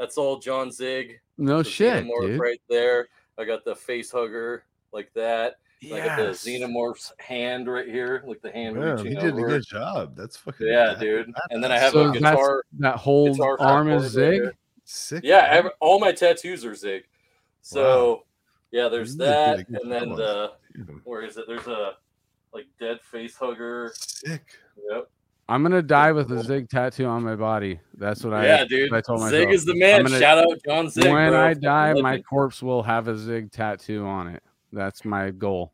That's 0.00 0.16
all 0.18 0.38
Jon 0.40 0.72
Zig. 0.72 1.20
No 1.38 1.62
the 1.62 1.68
shit, 1.70 2.04
Xenomorph 2.04 2.22
dude. 2.26 2.40
right 2.40 2.60
there. 2.68 3.08
I 3.38 3.44
got 3.44 3.64
the 3.64 3.76
face 3.76 4.10
hugger 4.10 4.64
like 4.92 5.12
that. 5.14 5.58
I 5.84 5.98
got 6.00 6.16
the 6.18 6.24
xenomorph's 6.32 7.12
hand 7.18 7.66
right 7.70 7.86
here, 7.88 8.22
like 8.26 8.42
the 8.42 8.50
hand 8.50 8.76
Man, 8.76 8.96
reaching 8.96 9.06
he 9.12 9.14
did 9.14 9.38
a 9.38 9.42
good 9.42 9.64
job. 9.66 10.14
That's 10.16 10.36
fucking 10.36 10.66
Yeah, 10.66 10.88
that- 10.94 11.00
dude. 11.00 11.32
And 11.50 11.62
then 11.64 11.70
I 11.72 11.78
have 11.78 11.92
So 11.92 12.10
a 12.10 12.12
guitar. 12.12 12.64
That 12.80 12.96
whole 12.96 13.32
guitar 13.34 13.56
arm 13.60 13.86
fretboard 13.88 13.96
is 14.04 14.12
zig. 14.12 14.42
there. 14.42 14.54
sick. 14.84 15.20
Yeah, 15.24 15.46
every, 15.50 15.70
all 15.80 15.98
my 16.00 16.12
tattoos 16.12 16.64
are 16.66 16.74
Zig. 16.74 17.04
So 17.62 18.24
yeah, 18.72 18.88
there's 18.88 19.16
really 19.16 19.30
that, 19.30 19.68
and 19.68 19.90
then 19.92 20.08
job 20.10 20.16
the 20.18 20.52
where 21.04 21.22
is 21.22 21.36
it? 21.36 21.44
There's 21.46 21.66
a 21.66 21.92
like 22.52 22.66
dead 22.78 23.00
face 23.02 23.36
hugger. 23.36 23.92
Sick. 23.96 24.44
Yep. 24.90 25.10
I'm 25.50 25.62
gonna 25.62 25.82
die 25.82 26.12
with 26.12 26.30
a 26.30 26.44
zig 26.44 26.68
tattoo 26.68 27.06
on 27.06 27.24
my 27.24 27.34
body. 27.34 27.80
That's 27.98 28.22
what 28.22 28.34
I. 28.34 28.44
yeah, 28.44 28.64
dude. 28.64 28.92
I 28.94 29.00
told 29.00 29.20
my. 29.20 29.30
Zig 29.30 29.50
is 29.50 29.64
the 29.64 29.74
man. 29.74 30.04
Gonna- 30.04 30.18
Shout 30.20 30.38
out 30.38 30.58
Jon 30.64 30.88
Zig. 30.88 31.04
when 31.04 31.30
bro. 31.32 31.40
I 31.40 31.54
die, 31.54 31.92
my 31.94 32.20
corpse 32.22 32.62
will 32.62 32.84
have 32.84 33.08
a 33.08 33.18
zig 33.18 33.50
tattoo 33.50 34.06
on 34.06 34.28
it. 34.28 34.42
That's 34.72 35.04
my 35.04 35.30
goal. 35.32 35.72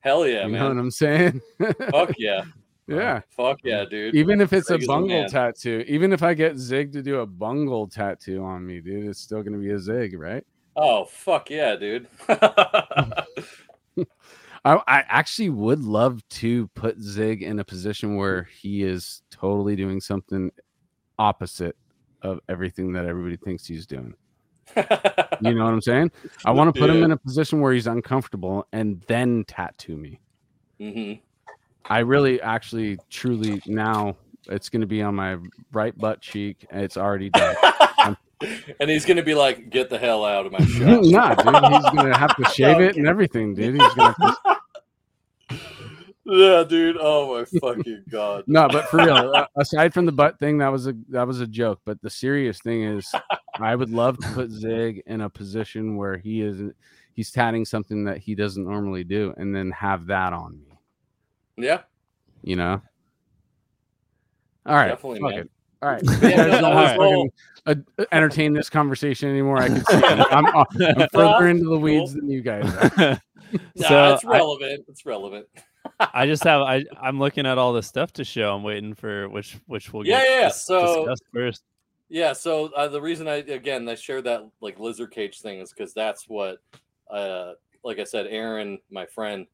hell 0.00 0.26
yeah, 0.26 0.46
you 0.46 0.52
know 0.52 0.68
what. 0.68 0.78
I'm 0.78 0.90
saying? 0.90 1.42
Fuck 1.90 2.12
yeah, 2.16 2.44
yeah. 2.86 3.20
fuck 3.28 3.58
yeah, 3.62 3.84
dude. 3.84 4.14
Even 4.14 4.40
if 4.40 4.54
it's 4.54 4.70
a 4.70 4.78
Zig 4.78 4.86
bungle 4.86 5.28
tattoo, 5.28 5.84
even 5.86 6.14
if 6.14 6.22
I 6.22 6.32
get 6.32 6.56
Zig 6.56 6.92
to 6.94 7.02
do 7.02 7.20
a 7.20 7.26
bungle 7.26 7.86
tattoo 7.86 8.42
on 8.42 8.66
me, 8.66 8.80
dude, 8.80 9.06
it's 9.06 9.20
still 9.20 9.42
gonna 9.42 9.58
be 9.58 9.72
a 9.72 9.78
Zig, 9.78 10.18
right? 10.18 10.44
Oh 10.76 11.04
fuck 11.04 11.50
yeah, 11.50 11.76
dude. 11.76 12.08
I, 14.64 14.74
I 14.86 15.04
actually 15.08 15.50
would 15.50 15.82
love 15.82 16.26
to 16.30 16.68
put 16.68 17.00
Zig 17.00 17.42
in 17.42 17.58
a 17.58 17.64
position 17.64 18.16
where 18.16 18.48
he 18.60 18.82
is 18.82 19.22
totally 19.30 19.76
doing 19.76 20.00
something 20.00 20.50
opposite 21.18 21.76
of 22.22 22.40
everything 22.48 22.92
that 22.92 23.06
everybody 23.06 23.36
thinks 23.36 23.66
he's 23.66 23.86
doing. 23.86 24.14
You 24.76 25.54
know 25.54 25.64
what 25.64 25.72
I'm 25.72 25.80
saying? 25.80 26.10
I 26.44 26.50
want 26.50 26.74
to 26.74 26.78
put 26.78 26.90
him 26.90 27.02
in 27.02 27.12
a 27.12 27.16
position 27.16 27.60
where 27.60 27.72
he's 27.72 27.86
uncomfortable 27.86 28.66
and 28.72 29.02
then 29.08 29.44
tattoo 29.46 29.96
me. 29.96 30.20
hmm 30.78 31.12
I 31.88 32.00
really, 32.00 32.40
actually, 32.40 32.98
truly 33.10 33.62
now 33.66 34.16
it's 34.46 34.68
going 34.68 34.82
to 34.82 34.86
be 34.86 35.02
on 35.02 35.14
my 35.14 35.38
right 35.72 35.96
butt 35.98 36.20
cheek. 36.20 36.64
It's 36.70 36.96
already 36.96 37.30
done. 37.30 38.16
And 38.80 38.88
he's 38.90 39.04
gonna 39.04 39.22
be 39.22 39.34
like, 39.34 39.70
"Get 39.70 39.90
the 39.90 39.98
hell 39.98 40.24
out 40.24 40.46
of 40.46 40.52
my 40.52 40.58
shop." 40.64 41.04
nah, 41.04 41.34
dude, 41.34 41.72
he's 41.72 41.90
going 41.92 42.12
to 42.12 42.18
have 42.18 42.34
to 42.36 42.44
shave 42.54 42.80
it 42.80 42.96
and 42.96 43.06
everything, 43.06 43.54
dude. 43.54 43.80
He's 43.80 43.94
going 43.94 44.14
to. 44.14 44.36
yeah, 46.24 46.64
dude. 46.64 46.96
Oh 46.98 47.38
my 47.38 47.44
fucking 47.60 48.04
god. 48.10 48.44
No, 48.48 48.68
but 48.68 48.86
for 48.88 48.98
real, 48.98 49.32
uh, 49.34 49.46
aside 49.56 49.92
from 49.92 50.06
the 50.06 50.12
butt 50.12 50.38
thing, 50.38 50.58
that 50.58 50.68
was 50.68 50.86
a 50.86 50.94
that 51.08 51.26
was 51.26 51.40
a 51.40 51.46
joke. 51.46 51.80
But 51.84 52.00
the 52.02 52.10
serious 52.10 52.60
thing 52.60 52.84
is, 52.84 53.12
I 53.58 53.74
would 53.76 53.90
love 53.90 54.18
to 54.18 54.28
put 54.28 54.50
Zig 54.50 55.02
in 55.06 55.20
a 55.20 55.28
position 55.30 55.96
where 55.96 56.16
he 56.16 56.40
is 56.40 56.72
he's 57.14 57.30
tatting 57.30 57.64
something 57.64 58.04
that 58.04 58.18
he 58.18 58.34
doesn't 58.34 58.64
normally 58.64 59.04
do, 59.04 59.34
and 59.36 59.54
then 59.54 59.70
have 59.72 60.06
that 60.06 60.32
on 60.32 60.58
me. 60.58 60.78
Yeah. 61.56 61.82
You 62.42 62.56
know. 62.56 62.80
All 64.66 64.74
right, 64.76 64.88
Definitely, 64.88 65.20
fuck 65.20 65.30
man. 65.30 65.38
it. 65.40 65.50
All 65.82 65.88
right, 65.88 66.02
Yeah, 66.22 66.28
you 66.28 66.36
guys 66.36 66.60
don't 66.60 66.74
want 66.74 66.98
was 66.98 67.30
to 67.66 67.84
uh, 68.00 68.04
entertain 68.12 68.52
this 68.52 68.68
conversation 68.68 69.28
anymore. 69.30 69.58
I 69.58 69.68
can 69.68 69.84
see 69.84 69.94
I'm, 70.04 70.46
I'm, 70.46 71.08
further 71.12 71.48
into 71.48 71.64
the 71.70 71.78
weeds 71.78 72.14
than 72.14 72.28
you 72.30 72.42
guys. 72.42 72.72
Are. 72.98 73.20
Nah, 73.74 73.88
so 73.88 74.14
it's 74.14 74.24
I, 74.24 74.30
relevant. 74.30 74.84
it's 74.86 75.04
relevant. 75.04 75.44
I 75.98 76.24
just 76.26 76.44
have 76.44 76.60
I 76.62 76.84
I'm 77.02 77.18
looking 77.18 77.46
at 77.46 77.58
all 77.58 77.72
the 77.72 77.82
stuff 77.82 78.12
to 78.12 78.22
show. 78.24 78.54
I'm 78.54 78.62
waiting 78.62 78.94
for 78.94 79.28
which 79.28 79.56
which 79.66 79.92
we'll 79.92 80.06
Yeah, 80.06 80.20
get 80.22 80.28
yeah, 80.30 80.36
yeah. 80.42 80.48
dis- 80.48 80.62
So- 80.64 81.14
first. 81.34 81.64
Yeah, 82.08 82.32
so 82.32 82.66
uh, 82.76 82.86
the 82.86 83.00
reason 83.00 83.26
I 83.26 83.36
again 83.36 83.88
I 83.88 83.96
shared 83.96 84.22
that 84.24 84.46
like 84.60 84.78
lizard 84.78 85.10
cage 85.10 85.40
thing 85.40 85.58
is 85.58 85.72
because 85.72 85.92
that's 85.92 86.28
what, 86.28 86.58
uh, 87.10 87.54
like 87.82 87.98
I 87.98 88.04
said, 88.04 88.26
Aaron, 88.28 88.78
my 88.90 89.06
friend, 89.06 89.46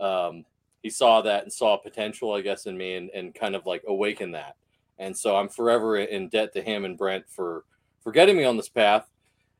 um, 0.00 0.44
he 0.82 0.88
saw 0.88 1.20
that 1.22 1.42
and 1.44 1.52
saw 1.52 1.76
potential, 1.76 2.32
I 2.32 2.40
guess, 2.42 2.64
in 2.66 2.76
me, 2.78 2.94
and, 2.94 3.10
and 3.10 3.34
kind 3.34 3.54
of 3.54 3.66
like 3.66 3.82
awaken 3.88 4.32
that. 4.32 4.56
And 4.98 5.16
so 5.16 5.36
I'm 5.36 5.48
forever 5.48 5.96
in 5.96 6.28
debt 6.28 6.52
to 6.54 6.62
him 6.62 6.84
and 6.84 6.96
Brent 6.96 7.24
for 7.28 7.64
for 8.00 8.12
getting 8.12 8.36
me 8.36 8.44
on 8.44 8.56
this 8.56 8.68
path. 8.68 9.10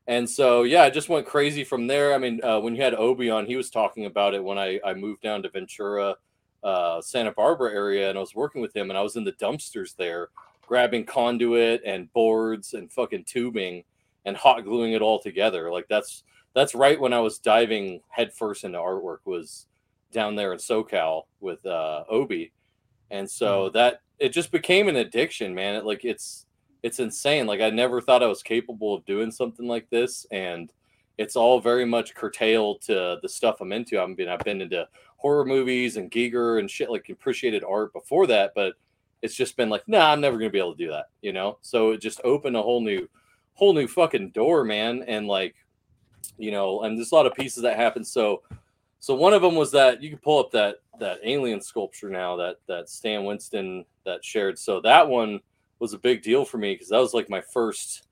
And 0.07 0.29
so 0.29 0.63
yeah, 0.63 0.83
I 0.83 0.89
just 0.89 1.09
went 1.09 1.25
crazy 1.25 1.63
from 1.63 1.87
there. 1.87 2.13
I 2.13 2.17
mean, 2.17 2.39
uh, 2.43 2.59
when 2.59 2.75
you 2.75 2.81
had 2.81 2.93
Obi 2.93 3.29
on, 3.29 3.45
he 3.45 3.55
was 3.55 3.69
talking 3.69 4.05
about 4.05 4.33
it 4.33 4.43
when 4.43 4.57
I 4.57 4.79
I 4.85 4.93
moved 4.93 5.21
down 5.21 5.43
to 5.43 5.49
Ventura, 5.49 6.15
uh, 6.63 7.01
Santa 7.01 7.31
Barbara 7.31 7.73
area, 7.73 8.09
and 8.09 8.17
I 8.17 8.21
was 8.21 8.35
working 8.35 8.61
with 8.61 8.75
him, 8.75 8.89
and 8.89 8.97
I 8.97 9.01
was 9.01 9.15
in 9.15 9.23
the 9.23 9.33
dumpsters 9.33 9.95
there 9.95 10.29
grabbing 10.67 11.05
conduit 11.05 11.81
and 11.85 12.11
boards 12.13 12.73
and 12.73 12.91
fucking 12.91 13.23
tubing 13.25 13.83
and 14.25 14.35
hot 14.35 14.63
gluing 14.63 14.93
it 14.93 15.01
all 15.01 15.19
together. 15.19 15.71
Like 15.71 15.87
that's 15.87 16.23
that's 16.53 16.75
right 16.75 16.99
when 16.99 17.13
I 17.13 17.19
was 17.19 17.39
diving 17.39 18.01
headfirst 18.09 18.63
into 18.63 18.79
artwork 18.79 19.19
was 19.25 19.67
down 20.11 20.35
there 20.35 20.53
in 20.53 20.59
SoCal 20.59 21.23
with 21.39 21.65
uh, 21.65 22.05
Obi, 22.09 22.51
and 23.15 23.29
so 23.29 23.65
mm-hmm. 23.65 23.77
that 23.77 24.01
it 24.19 24.29
just 24.29 24.51
became 24.51 24.87
an 24.87 24.97
addiction, 24.97 25.53
man. 25.53 25.75
It 25.75 25.85
like 25.85 26.05
it's 26.05 26.45
it's 26.83 26.99
insane. 26.99 27.47
Like 27.47 27.61
I 27.61 27.69
never 27.69 28.01
thought 28.01 28.23
I 28.23 28.27
was 28.27 28.43
capable 28.43 28.93
of 28.93 29.05
doing 29.05 29.31
something 29.31 29.67
like 29.67 29.89
this, 29.89 30.25
and 30.31 30.71
it's 31.17 31.35
all 31.35 31.59
very 31.59 31.85
much 31.85 32.13
curtailed 32.13 32.81
to 32.83 33.17
the 33.21 33.29
stuff 33.29 33.61
I'm 33.61 33.71
into. 33.71 33.99
I 33.99 34.05
mean, 34.05 34.27
I've 34.27 34.39
been 34.39 34.61
into 34.61 34.87
horror 35.17 35.45
movies 35.45 35.97
and 35.97 36.11
Giger 36.11 36.59
and 36.59 36.69
shit 36.69 36.91
like 36.91 37.09
appreciated 37.09 37.63
art 37.63 37.93
before 37.93 38.27
that, 38.27 38.51
but 38.53 38.73
it's 39.21 39.35
just 39.35 39.57
been 39.57 39.69
like, 39.69 39.87
nah, 39.87 40.11
I'm 40.11 40.21
never 40.21 40.37
gonna 40.37 40.49
be 40.49 40.59
able 40.59 40.75
to 40.75 40.85
do 40.85 40.91
that, 40.91 41.05
you 41.21 41.33
know. 41.33 41.57
So 41.61 41.91
it 41.91 42.01
just 42.01 42.21
opened 42.23 42.55
a 42.55 42.61
whole 42.61 42.81
new, 42.81 43.07
whole 43.53 43.73
new 43.73 43.87
fucking 43.87 44.31
door, 44.31 44.63
man. 44.63 45.03
And 45.07 45.27
like, 45.27 45.55
you 46.37 46.51
know, 46.51 46.81
and 46.81 46.97
there's 46.97 47.11
a 47.11 47.15
lot 47.15 47.25
of 47.25 47.33
pieces 47.33 47.63
that 47.63 47.77
happen. 47.77 48.03
So, 48.03 48.43
so 49.05 49.13
one 49.13 49.33
of 49.33 49.43
them 49.43 49.53
was 49.53 49.69
that 49.69 50.01
you 50.01 50.09
can 50.09 50.17
pull 50.17 50.39
up 50.39 50.49
that 50.49 50.77
that 50.99 51.19
alien 51.23 51.61
sculpture 51.61 52.09
now 52.09 52.35
that 52.37 52.55
that 52.67 52.89
Stan 52.89 53.23
Winston 53.23 53.85
that 54.03 54.25
shared. 54.25 54.57
So 54.57 54.81
that 54.81 55.07
one 55.07 55.41
was 55.77 55.93
a 55.93 55.99
big 55.99 56.23
deal 56.23 56.43
for 56.43 56.57
me 56.57 56.73
because 56.73 56.89
that 56.89 56.97
was 56.97 57.13
like 57.13 57.29
my 57.29 57.39
first 57.39 58.07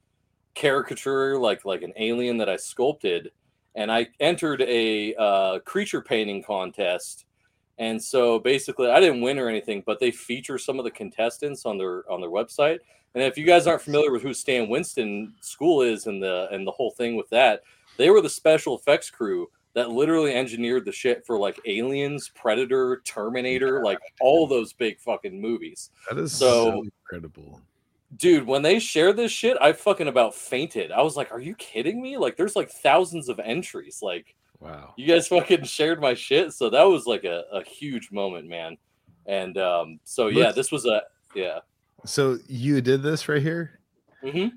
caricature, 0.54 1.40
like 1.40 1.66
like 1.66 1.82
an 1.82 1.94
alien 1.98 2.38
that 2.38 2.48
I 2.48 2.58
sculpted, 2.58 3.32
and 3.74 3.92
I 3.92 4.10
entered 4.20 4.62
a 4.62 5.16
uh, 5.16 5.60
creature 5.62 6.00
painting 6.00 6.44
contest. 6.44 7.26
And 7.80 8.00
so 8.00 8.38
basically, 8.38 8.92
I 8.92 9.00
didn't 9.00 9.22
win 9.22 9.40
or 9.40 9.50
anything, 9.50 9.82
but 9.88 10.00
they 10.00 10.12
feature 10.12 10.60
some 10.60 10.78
of 10.78 10.86
the 10.86 10.92
contestants 10.92 11.66
on 11.66 11.80
their 11.80 12.04
on 12.08 12.22
their 12.22 12.30
website. 12.30 12.78
And 13.16 13.24
if 13.24 13.36
you 13.36 13.48
guys 13.48 13.66
aren't 13.66 13.82
familiar 13.82 14.12
with 14.12 14.22
who 14.22 14.32
Stan 14.32 14.70
Winston 14.70 15.34
School 15.42 15.82
is 15.82 16.06
and 16.06 16.22
the 16.22 16.50
and 16.52 16.68
the 16.68 16.72
whole 16.72 16.92
thing 16.92 17.16
with 17.16 17.32
that, 17.32 17.64
they 17.98 18.12
were 18.12 18.22
the 18.22 18.30
special 18.30 18.78
effects 18.78 19.10
crew 19.10 19.50
that 19.74 19.90
literally 19.90 20.34
engineered 20.34 20.86
the 20.86 20.92
shit 20.92 21.26
for 21.26 21.38
like 21.38 21.60
Aliens, 21.66 22.30
Predator, 22.36 23.02
Terminator, 23.06 23.84
like 23.84 24.00
all 24.22 24.46
those 24.48 24.72
big 24.74 25.00
fucking 25.00 25.40
movies. 25.40 25.90
That 26.10 26.20
is 26.20 26.32
So- 26.32 26.66
so 26.72 26.84
incredible. 26.84 27.62
Dude, 28.18 28.46
when 28.46 28.62
they 28.62 28.78
shared 28.78 29.18
this 29.18 29.32
shit, 29.32 29.58
I 29.60 29.74
fucking 29.74 30.08
about 30.08 30.36
fainted. 30.36 30.92
I 30.92 31.02
was 31.02 31.18
like, 31.18 31.32
"Are 31.32 31.40
you 31.40 31.56
kidding 31.56 32.00
me? 32.00 32.16
Like, 32.18 32.38
there's 32.38 32.56
like 32.56 32.70
thousands 32.70 33.28
of 33.28 33.40
entries. 33.40 34.02
Like, 34.04 34.36
Wow. 34.60 34.94
you 34.98 35.08
guys 35.08 35.28
fucking 35.30 35.64
shared 35.64 36.00
my 36.00 36.14
shit." 36.14 36.54
So 36.54 36.70
that 36.70 36.84
was 36.84 37.08
like 37.08 37.24
a, 37.24 37.46
a 37.52 37.64
huge 37.64 38.12
moment, 38.12 38.48
man. 38.48 38.78
And 39.26 39.58
um, 39.58 40.00
so 40.04 40.28
yeah, 40.28 40.44
Let's- 40.46 40.56
this 40.58 40.72
was 40.72 40.86
a 40.86 41.02
yeah. 41.34 41.60
So 42.06 42.38
you 42.48 42.82
did 42.82 43.02
this 43.02 43.28
right 43.28 43.42
here. 43.42 43.80
hmm 44.22 44.48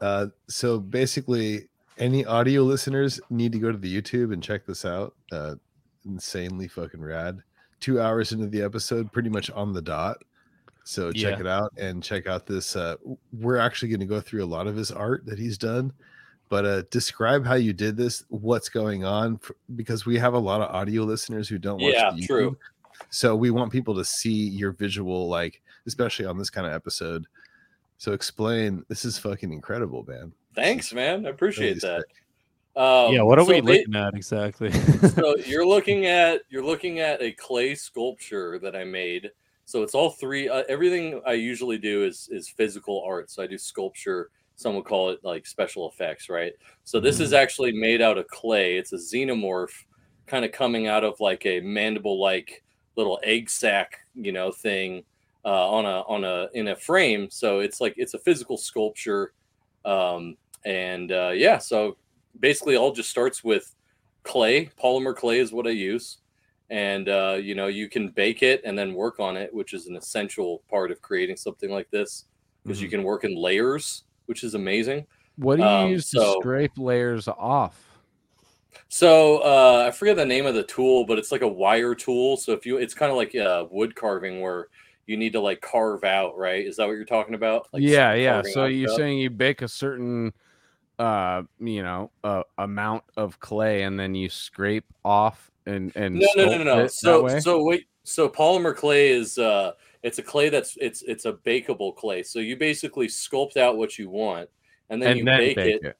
Uh, 0.00 0.28
so 0.48 0.78
basically, 0.80 1.68
any 1.98 2.24
audio 2.24 2.62
listeners 2.62 3.20
need 3.30 3.52
to 3.52 3.58
go 3.58 3.72
to 3.72 3.78
the 3.78 4.00
YouTube 4.02 4.32
and 4.32 4.42
check 4.42 4.66
this 4.66 4.84
out. 4.84 5.14
Uh, 5.32 5.54
insanely 6.04 6.68
fucking 6.68 7.00
rad. 7.00 7.40
Two 7.80 8.00
hours 8.00 8.32
into 8.32 8.46
the 8.46 8.62
episode, 8.62 9.12
pretty 9.12 9.28
much 9.28 9.50
on 9.50 9.72
the 9.72 9.82
dot. 9.82 10.18
So 10.84 11.10
check 11.12 11.34
Yeah. 11.34 11.40
it 11.40 11.46
out 11.46 11.72
and 11.76 12.02
check 12.02 12.26
out 12.26 12.46
this. 12.46 12.76
Uh, 12.76 12.96
we're 13.32 13.56
actually 13.58 13.88
going 13.88 14.00
to 14.00 14.06
go 14.06 14.20
through 14.20 14.44
a 14.44 14.46
lot 14.46 14.66
of 14.66 14.76
his 14.76 14.90
art 14.92 15.26
that 15.26 15.38
he's 15.38 15.58
done, 15.58 15.92
but 16.48 16.64
uh, 16.64 16.82
describe 16.90 17.44
how 17.44 17.54
you 17.54 17.72
did 17.72 17.96
this, 17.96 18.24
what's 18.28 18.68
going 18.68 19.04
on, 19.04 19.40
f- 19.42 19.50
because 19.74 20.06
we 20.06 20.16
have 20.18 20.34
a 20.34 20.38
lot 20.38 20.60
of 20.60 20.72
audio 20.74 21.02
listeners 21.02 21.48
who 21.48 21.58
don't 21.58 21.80
watch. 21.82 21.92
Yeah, 21.94 22.12
the 22.14 22.24
true. 22.26 22.56
So 23.10 23.34
we 23.34 23.50
want 23.50 23.72
people 23.72 23.94
to 23.96 24.04
see 24.04 24.48
your 24.48 24.72
visual, 24.72 25.28
like 25.28 25.60
especially 25.86 26.24
on 26.26 26.38
this 26.38 26.50
kind 26.50 26.66
of 26.66 26.72
episode. 26.72 27.26
So 27.98 28.12
explain. 28.12 28.84
This 28.88 29.04
is 29.04 29.18
fucking 29.18 29.52
incredible, 29.52 30.04
man. 30.06 30.32
Thanks, 30.56 30.92
man. 30.92 31.26
I 31.26 31.28
appreciate 31.28 31.80
that. 31.82 32.04
Um, 32.76 33.14
yeah, 33.14 33.22
what 33.22 33.38
are 33.38 33.44
so 33.44 33.52
we 33.52 33.60
ba- 33.60 33.72
looking 33.72 33.94
at 33.94 34.14
exactly? 34.14 34.70
so 35.10 35.36
you're 35.46 35.66
looking 35.66 36.06
at 36.06 36.42
you're 36.48 36.64
looking 36.64 36.98
at 36.98 37.22
a 37.22 37.32
clay 37.32 37.74
sculpture 37.74 38.58
that 38.58 38.74
I 38.74 38.84
made. 38.84 39.30
So 39.64 39.82
it's 39.82 39.94
all 39.94 40.10
three. 40.10 40.48
Uh, 40.48 40.64
everything 40.68 41.22
I 41.26 41.34
usually 41.34 41.78
do 41.78 42.04
is 42.04 42.28
is 42.30 42.48
physical 42.48 43.04
art. 43.06 43.30
So 43.30 43.42
I 43.42 43.46
do 43.46 43.56
sculpture. 43.56 44.30
Some 44.56 44.74
would 44.74 44.84
call 44.84 45.10
it 45.10 45.20
like 45.22 45.46
special 45.46 45.88
effects, 45.88 46.28
right? 46.28 46.52
So 46.84 46.98
this 46.98 47.20
is 47.20 47.32
actually 47.32 47.72
made 47.72 48.02
out 48.02 48.18
of 48.18 48.26
clay. 48.28 48.76
It's 48.76 48.92
a 48.92 48.96
xenomorph, 48.96 49.84
kind 50.26 50.44
of 50.44 50.52
coming 50.52 50.86
out 50.86 51.04
of 51.04 51.20
like 51.20 51.44
a 51.46 51.60
mandible 51.60 52.20
like 52.20 52.62
little 52.96 53.20
egg 53.22 53.50
sac, 53.50 54.00
you 54.14 54.32
know, 54.32 54.50
thing 54.50 55.04
uh, 55.46 55.70
on 55.70 55.86
a 55.86 56.00
on 56.08 56.24
a 56.24 56.48
in 56.54 56.68
a 56.68 56.76
frame. 56.76 57.28
So 57.30 57.60
it's 57.60 57.80
like 57.80 57.94
it's 57.96 58.14
a 58.14 58.18
physical 58.18 58.56
sculpture, 58.56 59.32
um, 59.84 60.36
and 60.66 61.10
uh, 61.12 61.30
yeah. 61.34 61.56
So 61.56 61.96
basically, 62.40 62.76
all 62.76 62.92
just 62.92 63.08
starts 63.08 63.42
with 63.42 63.74
clay. 64.24 64.68
Polymer 64.78 65.16
clay 65.16 65.38
is 65.38 65.52
what 65.52 65.66
I 65.66 65.70
use, 65.70 66.18
and 66.68 67.08
uh, 67.08 67.38
you 67.40 67.54
know 67.54 67.68
you 67.68 67.88
can 67.88 68.10
bake 68.10 68.42
it 68.42 68.60
and 68.64 68.76
then 68.78 68.92
work 68.92 69.18
on 69.20 69.36
it, 69.38 69.54
which 69.54 69.72
is 69.72 69.86
an 69.86 69.96
essential 69.96 70.62
part 70.68 70.90
of 70.90 71.00
creating 71.00 71.36
something 71.36 71.70
like 71.70 71.88
this 71.90 72.24
because 72.62 72.82
you 72.82 72.88
can 72.88 73.02
work 73.04 73.24
in 73.24 73.34
layers, 73.36 74.02
which 74.26 74.42
is 74.44 74.54
amazing. 74.54 75.06
What 75.36 75.56
do 75.56 75.62
you 75.62 75.68
Um, 75.68 75.90
use 75.90 76.10
to 76.10 76.18
so- 76.20 76.40
scrape 76.40 76.76
layers 76.76 77.28
off? 77.28 77.82
So 78.88 79.38
uh, 79.38 79.84
I 79.88 79.90
forget 79.90 80.16
the 80.16 80.26
name 80.26 80.46
of 80.46 80.54
the 80.54 80.62
tool, 80.62 81.04
but 81.06 81.18
it's 81.18 81.32
like 81.32 81.42
a 81.42 81.48
wire 81.48 81.94
tool. 81.94 82.36
So 82.36 82.52
if 82.52 82.66
you, 82.66 82.76
it's 82.76 82.94
kind 82.94 83.10
of 83.10 83.16
like 83.16 83.34
uh, 83.34 83.66
wood 83.70 83.94
carving 83.96 84.40
where 84.40 84.68
you 85.06 85.16
need 85.16 85.32
to 85.32 85.40
like 85.40 85.60
carve 85.60 86.04
out, 86.04 86.36
right? 86.36 86.64
Is 86.64 86.76
that 86.76 86.86
what 86.86 86.92
you're 86.92 87.04
talking 87.04 87.34
about? 87.34 87.68
Like 87.72 87.82
yeah, 87.82 88.14
yeah. 88.14 88.42
So 88.42 88.66
you're 88.66 88.94
saying 88.94 89.18
you 89.18 89.30
bake 89.30 89.62
a 89.62 89.68
certain, 89.68 90.32
uh, 90.98 91.42
you 91.58 91.82
know, 91.82 92.10
uh, 92.24 92.42
amount 92.58 93.04
of 93.16 93.38
clay, 93.40 93.82
and 93.82 93.98
then 93.98 94.14
you 94.14 94.28
scrape 94.28 94.86
off 95.04 95.50
and 95.66 95.92
and 95.96 96.14
no, 96.14 96.26
no, 96.36 96.44
no, 96.44 96.58
no, 96.58 96.64
no. 96.64 96.86
So, 96.86 97.28
so 97.38 97.62
wait. 97.62 97.86
So 98.04 98.28
polymer 98.28 98.74
clay 98.74 99.08
is 99.08 99.36
uh, 99.36 99.72
it's 100.02 100.18
a 100.18 100.22
clay 100.22 100.48
that's 100.48 100.76
it's 100.80 101.02
it's 101.02 101.24
a 101.24 101.32
bakeable 101.32 101.94
clay. 101.94 102.22
So 102.22 102.38
you 102.38 102.56
basically 102.56 103.08
sculpt 103.08 103.56
out 103.56 103.76
what 103.76 103.98
you 103.98 104.08
want, 104.08 104.48
and 104.90 105.02
then 105.02 105.10
and 105.10 105.18
you 105.18 105.24
then 105.24 105.38
bake, 105.38 105.56
bake 105.56 105.74
it. 105.82 105.84
it. 105.84 105.96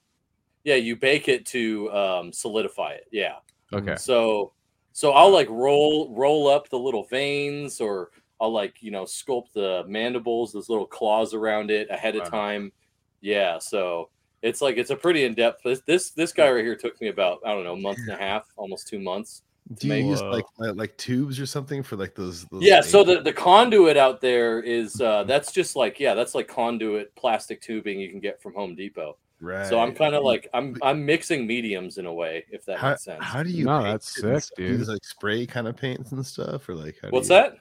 Yeah, 0.64 0.76
you 0.76 0.96
bake 0.96 1.28
it 1.28 1.46
to 1.46 1.92
um, 1.92 2.32
solidify 2.32 2.92
it. 2.92 3.06
Yeah. 3.12 3.36
Okay. 3.72 3.96
So 3.96 4.52
so 4.92 5.12
I'll 5.12 5.30
like 5.30 5.48
roll 5.50 6.14
roll 6.14 6.48
up 6.48 6.68
the 6.70 6.78
little 6.78 7.04
veins 7.04 7.80
or 7.80 8.10
I'll 8.40 8.52
like, 8.52 8.82
you 8.82 8.90
know, 8.90 9.04
sculpt 9.04 9.52
the 9.54 9.84
mandibles, 9.86 10.52
those 10.52 10.68
little 10.68 10.86
claws 10.86 11.34
around 11.34 11.70
it 11.70 11.88
ahead 11.90 12.16
of 12.16 12.22
Wow. 12.24 12.30
time. 12.30 12.72
Yeah, 13.20 13.58
so 13.58 14.10
it's 14.46 14.62
like 14.62 14.76
it's 14.76 14.90
a 14.90 14.96
pretty 14.96 15.24
in-depth 15.24 15.62
this 15.64 15.80
this 15.86 16.10
this 16.10 16.32
guy 16.32 16.50
right 16.50 16.64
here 16.64 16.76
took 16.76 17.00
me 17.00 17.08
about, 17.08 17.40
I 17.44 17.48
don't 17.52 17.64
know, 17.64 17.74
a 17.74 17.80
month 17.80 17.98
and 17.98 18.10
a 18.10 18.16
half, 18.16 18.44
almost 18.56 18.88
2 18.88 18.98
months. 19.00 19.42
Do 19.78 19.88
you 19.88 19.92
make- 19.94 20.04
use 20.06 20.22
like 20.22 20.44
like 20.58 20.76
like 20.76 20.96
tubes 20.96 21.40
or 21.40 21.46
something 21.46 21.82
for 21.82 21.96
like 21.96 22.14
those? 22.14 22.44
those 22.46 22.62
Yeah, 22.62 22.80
so 22.80 23.02
the 23.02 23.20
the 23.20 23.32
conduit 23.32 23.96
out 23.96 24.20
there 24.20 24.60
is 24.60 25.00
uh 25.00 25.24
that's 25.24 25.50
just 25.52 25.74
like 25.74 25.98
yeah, 25.98 26.14
that's 26.14 26.34
like 26.36 26.46
conduit 26.46 27.12
plastic 27.16 27.60
tubing 27.60 27.98
you 27.98 28.08
can 28.08 28.20
get 28.20 28.40
from 28.40 28.54
Home 28.54 28.76
Depot. 28.76 29.16
right. 29.40 29.66
So 29.66 29.80
I'm 29.80 29.92
kind 29.92 30.14
of 30.14 30.22
like 30.22 30.48
I'm 30.54 30.76
I'm 30.82 31.04
mixing 31.04 31.48
mediums 31.48 31.98
in 31.98 32.06
a 32.06 32.12
way 32.14 32.44
if 32.52 32.64
that 32.66 32.78
how, 32.78 32.90
makes 32.90 33.02
sense. 33.04 33.24
how 33.24 33.42
do 33.42 33.50
you? 33.50 33.64
No, 33.64 33.78
paint 33.78 33.90
that's 33.90 34.14
sick, 34.14 34.40
stuff? 34.42 34.56
Do 34.56 34.62
you 34.62 34.68
use 34.78 34.88
like 34.88 35.04
spray 35.04 35.44
kind 35.46 35.66
of 35.66 35.76
paints 35.76 36.12
and 36.12 36.24
stuff, 36.24 36.68
or 36.68 36.74
like 36.76 36.94
how 37.02 37.08
do 37.08 37.12
What's 37.14 37.28
you- 37.28 37.34
that? 37.34 37.58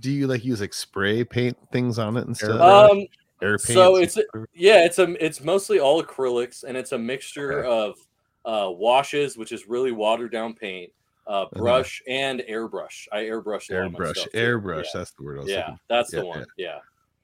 Do 0.00 0.10
you 0.10 0.26
like 0.26 0.44
use 0.44 0.60
like 0.62 0.74
spray 0.74 1.24
paint 1.24 1.56
things 1.72 1.98
on 1.98 2.16
it 2.16 2.26
and 2.26 2.34
stuff? 2.36 2.58
Um 2.90 2.98
Air 3.00 3.06
so 3.58 3.96
it's 3.96 4.16
a- 4.16 4.24
Yeah, 4.52 4.84
it's 4.84 4.98
a 4.98 5.24
it's 5.24 5.42
mostly 5.42 5.78
all 5.80 6.02
acrylics 6.02 6.64
and 6.64 6.76
it's 6.76 6.92
a 6.92 6.98
mixture 6.98 7.64
Okay. 7.64 7.68
of 7.68 7.94
uh, 8.44 8.70
washes, 8.70 9.36
which 9.36 9.52
is 9.52 9.66
really 9.68 9.92
watered 9.92 10.30
down 10.32 10.54
paint, 10.54 10.92
uh, 11.26 11.46
brush 11.56 12.02
and 12.06 12.40
airbrush. 12.48 13.08
I 13.12 13.20
airbrush 13.22 13.70
a 13.70 13.74
lot 13.74 13.86
of 13.86 13.92
my 13.92 13.98
airbrush. 14.00 14.28
Airbrush. 14.34 14.84
Yeah, 14.84 14.90
That's 14.92 15.10
the 15.12 15.22
word 15.22 15.38
I 15.38 15.40
was 15.42 15.50
yeah 15.50 15.58
looking. 15.60 15.78
that's 15.88 16.12
Yeah, 16.12 16.20
the 16.20 16.26
one. 16.26 16.46
Yeah. 16.58 16.78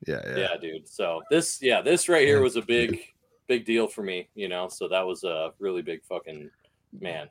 Yeah, 0.06 0.22
yeah, 0.26 0.38
yeah. 0.38 0.56
dude. 0.58 0.88
So 0.88 1.20
this, 1.30 1.60
yeah, 1.60 1.82
this 1.82 2.08
right 2.08 2.26
here 2.26 2.40
was 2.40 2.56
a 2.56 2.62
big, 2.62 3.00
big 3.48 3.66
deal 3.66 3.86
for 3.86 4.02
me. 4.02 4.30
You 4.34 4.48
know, 4.48 4.66
so 4.68 4.88
that 4.88 5.02
was 5.06 5.24
a 5.24 5.52
really 5.58 5.82
big 5.82 6.02
fucking 6.04 6.48
man, 7.00 7.28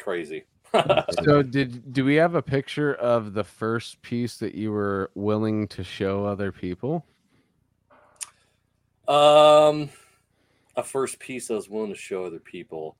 crazy. 0.00 0.44
So 1.24 1.42
did 1.42 1.92
do 1.94 2.04
we 2.04 2.16
have 2.16 2.34
a 2.34 2.42
picture 2.42 2.94
of 2.96 3.32
the 3.34 3.44
first 3.44 4.02
piece 4.02 4.36
that 4.38 4.54
you 4.54 4.70
were 4.72 5.10
willing 5.14 5.68
to 5.68 5.82
show 5.84 6.24
other 6.26 6.50
people? 6.52 7.06
Um, 9.08 9.88
a 10.76 10.82
first 10.82 11.18
piece 11.18 11.50
I 11.50 11.54
was 11.54 11.68
willing 11.68 11.90
to 11.92 11.98
show 11.98 12.24
other 12.24 12.38
people. 12.38 12.96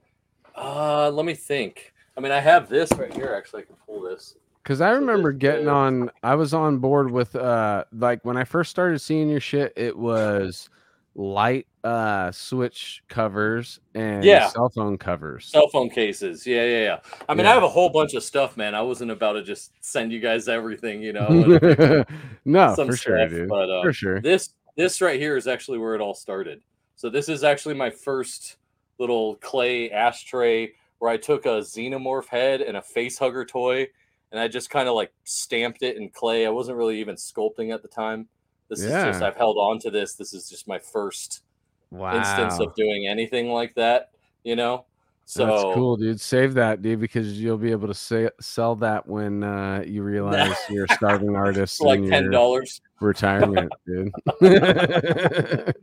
Uh, 0.56 1.10
let 1.10 1.24
me 1.26 1.34
think. 1.34 1.92
I 2.16 2.20
mean, 2.20 2.32
I 2.32 2.40
have 2.40 2.68
this 2.68 2.90
right 2.92 3.12
here. 3.14 3.34
Actually, 3.36 3.62
I 3.62 3.66
can 3.66 3.76
pull 3.86 4.00
this. 4.02 4.34
Because 4.62 4.80
I 4.80 4.90
remember 4.90 5.32
getting 5.32 5.68
on. 5.68 6.10
I 6.22 6.34
was 6.34 6.52
on 6.52 6.78
board 6.78 7.10
with 7.10 7.36
uh, 7.36 7.84
like 7.92 8.24
when 8.24 8.36
I 8.36 8.44
first 8.44 8.70
started 8.70 8.98
seeing 8.98 9.28
your 9.28 9.40
shit. 9.40 9.72
It 9.76 9.96
was 9.96 10.68
light 11.14 11.66
uh 11.82 12.30
switch 12.30 13.02
covers 13.08 13.80
and 13.94 14.22
Yeah. 14.22 14.48
cell 14.48 14.68
phone 14.68 14.96
covers. 14.98 15.46
Cell 15.46 15.68
phone 15.68 15.90
cases. 15.90 16.46
Yeah, 16.46 16.64
yeah, 16.64 16.82
yeah. 16.82 16.98
I 17.28 17.34
mean, 17.34 17.44
Yeah. 17.44 17.50
I 17.50 17.54
have 17.54 17.62
a 17.64 17.68
whole 17.68 17.88
bunch 17.88 18.14
of 18.14 18.22
stuff, 18.22 18.56
man. 18.56 18.74
I 18.74 18.82
wasn't 18.82 19.10
about 19.10 19.32
to 19.32 19.42
just 19.42 19.72
send 19.80 20.12
you 20.12 20.20
guys 20.20 20.48
everything, 20.48 21.02
you 21.02 21.12
know. 21.12 21.28
no, 22.44 22.74
some 22.76 22.88
for 22.88 22.96
sure, 22.96 23.28
dude. 23.28 23.48
But 23.48 23.70
uh, 23.70 23.82
for 23.82 23.92
sure. 23.92 24.20
this 24.20 24.50
this 24.78 25.02
right 25.02 25.20
here 25.20 25.36
is 25.36 25.48
actually 25.48 25.76
where 25.76 25.94
it 25.96 26.00
all 26.00 26.14
started. 26.14 26.62
So 26.94 27.10
this 27.10 27.28
is 27.28 27.44
actually 27.44 27.74
my 27.74 27.90
first 27.90 28.56
little 28.98 29.34
clay 29.36 29.90
ashtray 29.90 30.72
where 31.00 31.10
I 31.10 31.16
took 31.16 31.46
a 31.46 31.60
xenomorph 31.60 32.28
head 32.28 32.60
and 32.62 32.76
a 32.76 32.82
face 32.82 33.18
hugger 33.18 33.44
toy 33.44 33.88
and 34.30 34.40
I 34.40 34.46
just 34.46 34.70
kind 34.70 34.88
of 34.88 34.94
like 34.94 35.12
stamped 35.24 35.82
it 35.82 35.96
in 35.96 36.10
clay. 36.10 36.46
I 36.46 36.50
wasn't 36.50 36.78
really 36.78 37.00
even 37.00 37.16
sculpting 37.16 37.74
at 37.74 37.82
the 37.82 37.88
time. 37.88 38.28
This 38.68 38.80
is 38.80 38.92
just 38.92 39.22
I've 39.22 39.36
held 39.36 39.56
on 39.56 39.78
to 39.80 39.90
this. 39.90 40.14
This 40.14 40.32
is 40.32 40.48
just 40.48 40.68
my 40.68 40.78
first 40.78 41.42
Wow, 41.90 42.16
instance 42.16 42.60
of 42.60 42.74
doing 42.74 43.08
anything 43.08 43.48
like 43.50 43.74
that, 43.76 44.10
you 44.44 44.56
know. 44.56 44.84
So 45.24 45.46
that's 45.46 45.74
cool, 45.74 45.96
dude. 45.96 46.20
Save 46.20 46.54
that, 46.54 46.82
dude, 46.82 47.00
because 47.00 47.40
you'll 47.40 47.58
be 47.58 47.70
able 47.70 47.88
to 47.88 47.94
say, 47.94 48.28
sell 48.40 48.76
that 48.76 49.06
when 49.06 49.42
uh, 49.42 49.82
you 49.86 50.02
realize 50.04 50.54
you're 50.68 50.84
a 50.84 50.94
starving 50.94 51.34
artist 51.34 51.80
like 51.80 52.04
ten 52.04 52.30
dollars. 52.30 52.82
Retirement, 53.00 53.72
dude. 53.86 54.12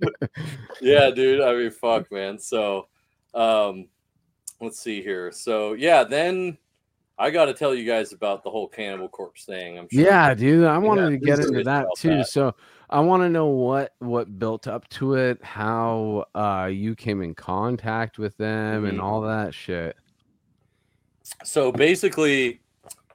yeah, 0.81 1.09
dude. 1.11 1.41
I 1.41 1.53
mean, 1.55 1.71
fuck, 1.71 2.11
man. 2.11 2.39
So, 2.39 2.87
um, 3.33 3.87
let's 4.61 4.79
see 4.79 5.01
here. 5.01 5.31
So, 5.31 5.73
yeah, 5.73 6.03
then 6.03 6.57
I 7.17 7.29
got 7.29 7.45
to 7.45 7.53
tell 7.53 7.73
you 7.73 7.85
guys 7.85 8.11
about 8.13 8.43
the 8.43 8.49
whole 8.49 8.67
Cannibal 8.67 9.07
Corpse 9.07 9.45
thing. 9.45 9.77
I'm 9.79 9.87
sure. 9.91 10.01
Yeah, 10.03 10.33
dude. 10.33 10.65
I 10.65 10.77
wanted 10.77 11.09
to 11.11 11.17
get 11.17 11.39
into 11.39 11.63
that 11.63 11.87
too. 11.97 12.17
that. 12.17 12.27
So 12.27 12.55
I 12.89 12.99
want 12.99 13.23
to 13.23 13.29
know 13.29 13.47
what 13.47 13.93
what 13.99 14.37
built 14.37 14.67
up 14.67 14.87
to 14.89 15.15
it, 15.15 15.43
how 15.43 16.25
uh 16.35 16.69
you 16.71 16.95
came 16.95 17.21
in 17.21 17.33
contact 17.33 18.19
with 18.19 18.35
them, 18.37 18.85
and 18.85 18.99
Mhm. 18.99 19.03
all 19.03 19.21
that 19.21 19.53
shit. 19.53 19.95
So 21.43 21.71
basically, 21.71 22.61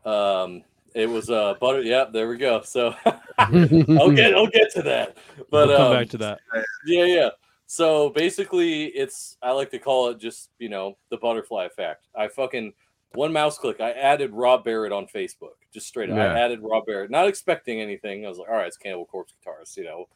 um, 0.05 0.63
it 0.95 1.09
was 1.09 1.31
uh 1.31 1.55
butter. 1.61 1.83
Yeah, 1.83 2.07
there 2.13 2.29
we 2.29 2.37
go. 2.37 2.63
So 2.63 2.95
I'll 3.39 4.11
get 4.11 4.35
I'll 4.35 4.47
get 4.47 4.73
to 4.75 4.83
that. 4.83 5.17
But 5.51 5.69
we'll 5.69 5.77
come 5.77 5.87
um, 5.87 5.93
back 5.93 6.09
to 6.11 6.19
that. 6.19 6.41
Yeah, 6.87 7.05
yeah. 7.05 7.29
So 7.67 8.11
basically, 8.11 8.87
it's 8.87 9.37
I 9.43 9.53
like 9.53 9.71
to 9.71 9.79
call 9.79 10.09
it 10.09 10.19
just 10.19 10.51
you 10.59 10.69
know 10.69 10.97
the 11.11 11.17
butterfly 11.17 11.67
effect. 11.67 12.09
I 12.17 12.29
fucking 12.29 12.73
one 13.15 13.33
mouse 13.33 13.59
click. 13.59 13.81
I 13.81 13.93
added 13.93 14.33
Rob 14.33 14.65
Barrett 14.65 14.93
on 14.93 15.07
Facebook, 15.07 15.57
just 15.73 15.87
straight 15.87 16.11
up. 16.11 16.17
Yeah. 16.17 16.33
I 16.33 16.39
added 16.39 16.61
Rob 16.63 16.87
Barrett, 16.87 17.11
not 17.11 17.29
expecting 17.29 17.81
anything. 17.81 18.25
I 18.25 18.29
was 18.29 18.39
like, 18.39 18.49
all 18.49 18.57
right, 18.57 18.67
it's 18.67 18.77
Cannibal 18.77 19.07
Corpse 19.07 19.33
guitarist. 19.33 19.77
You 19.77 19.85
know, 19.85 20.09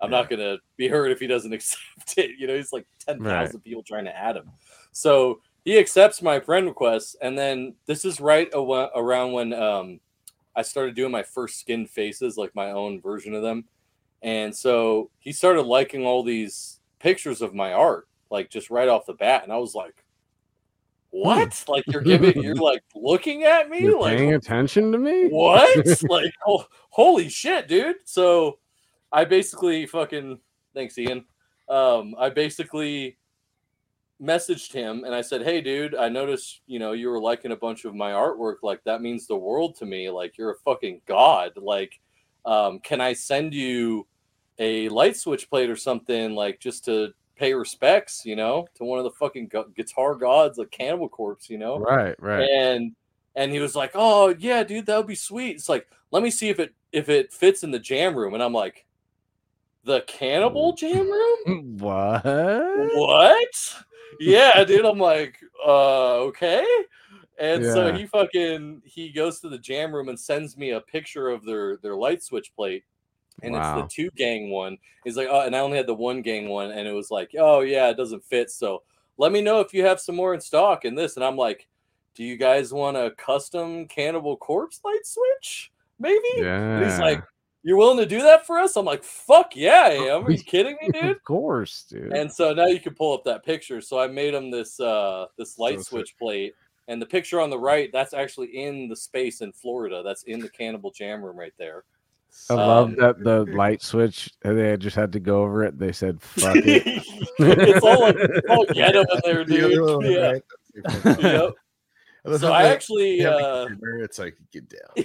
I'm 0.00 0.10
not 0.10 0.30
gonna 0.30 0.58
be 0.76 0.88
hurt 0.88 1.10
if 1.10 1.20
he 1.20 1.26
doesn't 1.26 1.52
accept 1.54 2.16
it. 2.16 2.32
You 2.38 2.46
know, 2.46 2.56
he's 2.56 2.72
like 2.72 2.86
ten 2.98 3.22
thousand 3.22 3.60
people 3.60 3.82
trying 3.82 4.04
to 4.04 4.16
add 4.16 4.36
him. 4.36 4.50
So 4.92 5.40
he 5.64 5.78
accepts 5.78 6.22
my 6.22 6.40
friend 6.40 6.66
request, 6.66 7.16
and 7.20 7.36
then 7.36 7.74
this 7.86 8.04
is 8.04 8.20
right 8.20 8.52
awa- 8.54 8.90
around 8.94 9.32
when 9.32 9.52
um 9.52 10.00
I 10.58 10.62
started 10.62 10.96
doing 10.96 11.12
my 11.12 11.22
first 11.22 11.60
skin 11.60 11.86
faces, 11.86 12.36
like 12.36 12.52
my 12.52 12.72
own 12.72 13.00
version 13.00 13.32
of 13.32 13.42
them. 13.42 13.66
And 14.22 14.52
so 14.52 15.08
he 15.20 15.30
started 15.30 15.62
liking 15.62 16.04
all 16.04 16.24
these 16.24 16.80
pictures 16.98 17.42
of 17.42 17.54
my 17.54 17.72
art, 17.72 18.08
like 18.28 18.50
just 18.50 18.68
right 18.68 18.88
off 18.88 19.06
the 19.06 19.12
bat. 19.12 19.44
And 19.44 19.52
I 19.52 19.56
was 19.58 19.76
like, 19.76 20.04
what? 21.10 21.64
like 21.68 21.84
you're 21.86 22.02
giving, 22.02 22.42
you're 22.42 22.56
like 22.56 22.82
looking 22.96 23.44
at 23.44 23.70
me? 23.70 23.82
You're 23.82 24.00
like, 24.00 24.18
paying 24.18 24.34
attention 24.34 24.90
to 24.90 24.98
me? 24.98 25.28
what? 25.28 25.86
like, 26.10 26.34
oh, 26.44 26.66
holy 26.90 27.28
shit, 27.28 27.68
dude. 27.68 27.98
So 28.04 28.58
I 29.12 29.26
basically 29.26 29.86
fucking, 29.86 30.40
thanks, 30.74 30.98
Ian. 30.98 31.24
Um, 31.68 32.16
I 32.18 32.30
basically 32.30 33.16
messaged 34.22 34.72
him 34.72 35.04
and 35.04 35.14
I 35.14 35.20
said, 35.20 35.42
Hey, 35.42 35.60
dude, 35.60 35.94
I 35.94 36.08
noticed, 36.08 36.60
you 36.66 36.78
know, 36.78 36.92
you 36.92 37.08
were 37.08 37.20
liking 37.20 37.52
a 37.52 37.56
bunch 37.56 37.84
of 37.84 37.94
my 37.94 38.12
artwork. 38.12 38.56
Like, 38.62 38.82
that 38.84 39.02
means 39.02 39.26
the 39.26 39.36
world 39.36 39.76
to 39.76 39.86
me. 39.86 40.10
Like, 40.10 40.36
you're 40.36 40.52
a 40.52 40.58
fucking 40.64 41.02
god. 41.06 41.52
Like, 41.56 42.00
um, 42.44 42.80
can 42.80 43.00
I 43.00 43.12
send 43.12 43.54
you 43.54 44.06
a 44.58 44.88
light 44.88 45.16
switch 45.16 45.48
plate 45.48 45.70
or 45.70 45.76
something, 45.76 46.34
like, 46.34 46.58
just 46.60 46.84
to 46.86 47.12
pay 47.36 47.54
respects, 47.54 48.22
you 48.24 48.34
know, 48.34 48.66
to 48.74 48.84
one 48.84 48.98
of 48.98 49.04
the 49.04 49.12
fucking 49.12 49.48
gu- 49.48 49.72
guitar 49.76 50.14
gods, 50.14 50.58
like 50.58 50.70
Cannibal 50.72 51.08
Corpse, 51.08 51.48
you 51.48 51.58
know? 51.58 51.78
Right, 51.78 52.16
right. 52.20 52.48
and 52.48 52.96
and 53.38 53.52
he 53.52 53.60
was 53.60 53.76
like 53.76 53.92
oh 53.94 54.34
yeah 54.38 54.64
dude 54.64 54.84
that 54.86 54.96
would 54.96 55.06
be 55.06 55.14
sweet 55.14 55.56
it's 55.56 55.68
like 55.68 55.86
let 56.10 56.22
me 56.22 56.30
see 56.30 56.48
if 56.48 56.58
it 56.58 56.74
if 56.92 57.08
it 57.08 57.32
fits 57.32 57.62
in 57.62 57.70
the 57.70 57.78
jam 57.78 58.14
room 58.14 58.34
and 58.34 58.42
i'm 58.42 58.52
like 58.52 58.84
the 59.84 60.00
cannibal 60.02 60.74
jam 60.74 61.08
room 61.10 61.76
What? 61.78 62.24
what 62.24 63.76
yeah 64.20 64.64
dude 64.64 64.84
i'm 64.84 64.98
like 64.98 65.38
uh 65.66 66.14
okay. 66.16 66.64
And 67.40 67.64
so 67.64 67.92
he 67.92 68.04
fucking 68.06 68.82
he 68.84 69.10
goes 69.10 69.38
to 69.40 69.48
the 69.48 69.58
jam 69.58 69.94
room 69.94 70.08
and 70.08 70.18
sends 70.18 70.56
me 70.56 70.70
a 70.70 70.80
picture 70.80 71.28
of 71.28 71.44
their 71.44 71.76
their 71.76 71.94
light 71.94 72.22
switch 72.22 72.52
plate. 72.56 72.84
And 73.42 73.54
Wow. 73.54 73.78
it's 73.84 73.94
the 73.94 74.02
two 74.02 74.10
gang 74.16 74.50
one. 74.50 74.76
He's 75.04 75.16
like 75.16 75.28
oh 75.30 75.42
and 75.42 75.54
i 75.54 75.60
only 75.60 75.76
had 75.76 75.86
the 75.86 75.94
one 75.94 76.20
gang 76.22 76.48
one 76.48 76.72
and 76.72 76.88
it 76.88 76.92
was 76.92 77.10
like 77.12 77.30
oh 77.38 77.60
yeah 77.60 77.88
it 77.90 77.96
doesn't 77.96 78.24
fit 78.24 78.50
so 78.50 78.82
let 79.18 79.30
me 79.30 79.40
know 79.40 79.60
if 79.60 79.72
you 79.72 79.84
have 79.84 80.00
some 80.00 80.16
more 80.16 80.34
in 80.34 80.40
stock 80.40 80.84
in 80.84 80.94
this. 80.96 81.14
And 81.16 81.24
i'm 81.24 81.36
like 81.36 81.68
do 82.14 82.24
you 82.24 82.36
guys 82.36 82.72
want 82.72 82.96
a 82.96 83.12
custom 83.12 83.86
cannibal 83.86 84.36
corpse 84.36 84.80
light 84.84 85.06
switch 85.06 85.70
maybe? 86.00 86.18
Yeah. 86.38 86.78
and 86.78 86.84
he's 86.90 86.98
like 86.98 87.22
you're 87.64 87.76
willing 87.76 87.98
to 87.98 88.06
do 88.06 88.22
that 88.22 88.46
for 88.46 88.58
us 88.58 88.76
i'm 88.76 88.84
like 88.84 89.02
fuck 89.02 89.54
yeah 89.56 89.82
i 89.86 89.92
am 89.94 90.24
are 90.24 90.30
you 90.30 90.38
kidding 90.38 90.76
me 90.80 90.88
dude 90.92 91.04
of 91.10 91.24
course, 91.24 91.84
dude. 91.90 92.12
and 92.12 92.32
so 92.32 92.52
now 92.54 92.66
you 92.66 92.78
can 92.80 92.94
pull 92.94 93.12
up 93.14 93.24
that 93.24 93.44
picture. 93.44 93.80
So 93.80 93.98
I 93.98 94.06
made 94.06 94.32
him 94.34 94.50
this 94.50 94.78
uh 94.80 95.26
this 95.36 95.58
light 95.58 95.76
So 95.78 95.82
sick. 95.82 95.88
switch 95.90 96.16
plate, 96.18 96.54
and 96.86 97.02
the 97.02 97.06
picture 97.06 97.40
on 97.40 97.50
the 97.50 97.58
right 97.58 97.90
that's 97.92 98.14
actually 98.14 98.48
in 98.56 98.88
the 98.88 98.96
space 98.96 99.40
in 99.40 99.52
Florida. 99.52 100.02
That's 100.04 100.22
in 100.24 100.38
the 100.40 100.48
Cannibal 100.48 100.90
Jam 100.92 101.22
Room 101.22 101.36
right 101.38 101.52
there. 101.58 101.84
I 102.50 102.54
love 102.54 102.88
um, 102.90 102.96
that 102.96 103.22
the 103.24 103.44
light 103.56 103.82
switch. 103.82 104.30
They 104.42 104.76
just 104.76 104.94
had 104.96 105.12
to 105.12 105.20
go 105.20 105.42
over 105.42 105.64
it. 105.64 105.78
They 105.78 105.92
said, 105.92 106.20
"Fuck 106.22 106.56
it." 106.56 106.82
it's 107.38 107.84
all 107.84 108.02
like 108.02 108.16
all 108.48 108.66
ghetto 108.66 109.00
in 109.00 109.06
there, 109.24 109.44
The 109.44 109.54
dude. 109.56 109.80
one, 109.82 110.10
Yeah. 110.10 110.30
right? 110.32 110.42
That's 110.84 111.02
so 111.02 111.14
funny. 111.14 111.22
Yep. 111.32 111.54
I 112.26 112.30
love 112.30 112.40
So 112.40 112.52
I 112.52 112.62
they- 112.64 112.68
actually 112.70 113.24
uh 113.26 113.66
it's 114.00 114.18
like 114.18 114.36
get 114.52 114.68
down, 114.68 115.04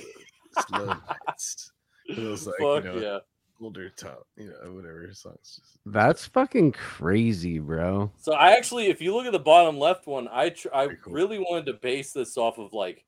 slow 0.67 0.85
nights. 1.27 1.71
It 2.17 2.27
was 2.29 2.47
like 2.47 2.55
fuck 2.59 2.83
you 2.83 2.91
know, 2.91 2.97
yeah. 2.99 3.19
older 3.61 3.89
top, 3.89 4.27
you 4.35 4.47
know, 4.47 4.73
whatever 4.73 5.09
songs. 5.13 5.59
Just 5.61 5.79
That's 5.85 6.25
fucking 6.27 6.71
crazy, 6.73 7.59
bro. 7.59 8.11
So 8.17 8.33
I 8.33 8.51
actually, 8.51 8.87
if 8.87 9.01
you 9.01 9.13
look 9.15 9.25
at 9.25 9.31
the 9.31 9.39
bottom 9.39 9.77
left 9.79 10.07
one, 10.07 10.27
I 10.31 10.49
tr- 10.49 10.73
I 10.73 10.87
cool. 10.95 11.13
really 11.13 11.39
wanted 11.39 11.65
to 11.67 11.73
base 11.73 12.13
this 12.13 12.37
off 12.37 12.57
of 12.57 12.73
like 12.73 13.05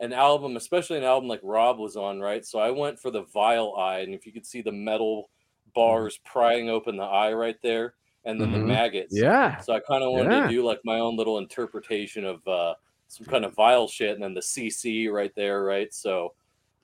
an 0.00 0.12
album, 0.12 0.56
especially 0.56 0.98
an 0.98 1.04
album 1.04 1.28
like 1.28 1.40
Rob 1.42 1.78
was 1.78 1.96
on, 1.96 2.20
right? 2.20 2.44
So 2.44 2.58
I 2.58 2.70
went 2.70 2.98
for 2.98 3.10
the 3.10 3.22
Vile 3.32 3.74
Eye, 3.78 4.00
and 4.00 4.14
if 4.14 4.26
you 4.26 4.32
could 4.32 4.46
see 4.46 4.60
the 4.60 4.72
metal 4.72 5.30
bars 5.74 6.18
prying 6.24 6.68
open 6.68 6.96
the 6.96 7.04
eye 7.04 7.32
right 7.32 7.56
there, 7.62 7.94
and 8.24 8.40
then 8.40 8.52
the 8.52 8.58
Mhm. 8.58 8.66
maggots. 8.66 9.14
Yeah. 9.16 9.58
So 9.60 9.72
I 9.72 9.80
kind 9.80 10.02
of 10.04 10.12
wanted 10.12 10.32
Yeah. 10.32 10.42
to 10.42 10.48
do 10.48 10.64
like 10.64 10.80
my 10.84 10.98
own 10.98 11.16
little 11.16 11.38
interpretation 11.38 12.24
of 12.24 12.46
uh, 12.48 12.74
some 13.08 13.26
kind 13.26 13.44
of 13.44 13.54
vile 13.54 13.86
shit, 13.86 14.14
and 14.14 14.22
then 14.22 14.34
the 14.34 14.40
CC 14.42 15.08
right 15.08 15.32
there, 15.36 15.62
right? 15.64 15.92
So, 15.94 16.34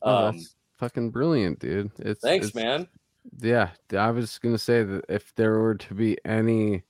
Oh, 0.03 0.27
um, 0.29 0.37
that's 0.37 0.55
fucking 0.81 1.11
brilliant, 1.11 1.61
dude. 1.61 1.91
It's 2.01 2.21
thanks, 2.23 2.49
it's- 2.49 2.63
man. 2.63 2.89
Yeah, 3.39 3.69
I 3.97 4.11
was 4.11 4.39
gonna 4.39 4.59
say 4.59 4.83
that 4.83 5.05
if 5.09 5.33
there 5.37 5.59
were 5.61 5.75
to 5.75 5.95
be 5.95 6.17
any 6.25 6.83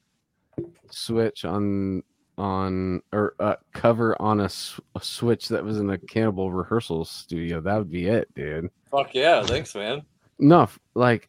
switch 0.91 1.45
on 1.45 2.03
on 2.39 3.03
or 3.13 3.35
uh, 3.41 3.57
cover 3.75 4.21
on 4.23 4.41
a 4.41 4.49
switch 4.49 5.49
that 5.49 5.65
was 5.65 5.79
in 5.79 5.91
a 5.91 5.99
cannibal 5.99 6.53
rehearsal 6.53 7.05
studio, 7.05 7.61
that 7.61 7.77
would 7.77 7.91
be 7.91 8.07
it, 8.07 8.33
dude. 8.35 8.71
Fuck 8.93 9.13
yeah, 9.15 9.43
thanks, 9.43 9.75
man. 9.75 10.03
No, 10.39 10.69
like 10.95 11.29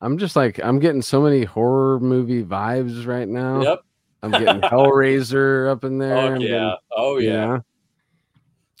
I'm 0.00 0.18
just 0.18 0.34
like 0.34 0.58
I'm 0.62 0.80
getting 0.80 1.02
so 1.02 1.22
many 1.22 1.44
horror 1.44 2.00
movie 2.00 2.42
vibes 2.44 3.06
right 3.06 3.28
now. 3.28 3.62
Yep. 3.62 3.80
I'm 4.24 4.30
getting 4.32 4.60
Hellraiser 4.60 5.70
up 5.70 5.84
in 5.84 5.98
there. 5.98 6.34
I'm 6.34 6.40
yeah. 6.40 6.48
getting- 6.48 6.76
Oh 6.96 7.18
you 7.18 7.28
yeah. 7.30 7.46
know? 7.46 7.64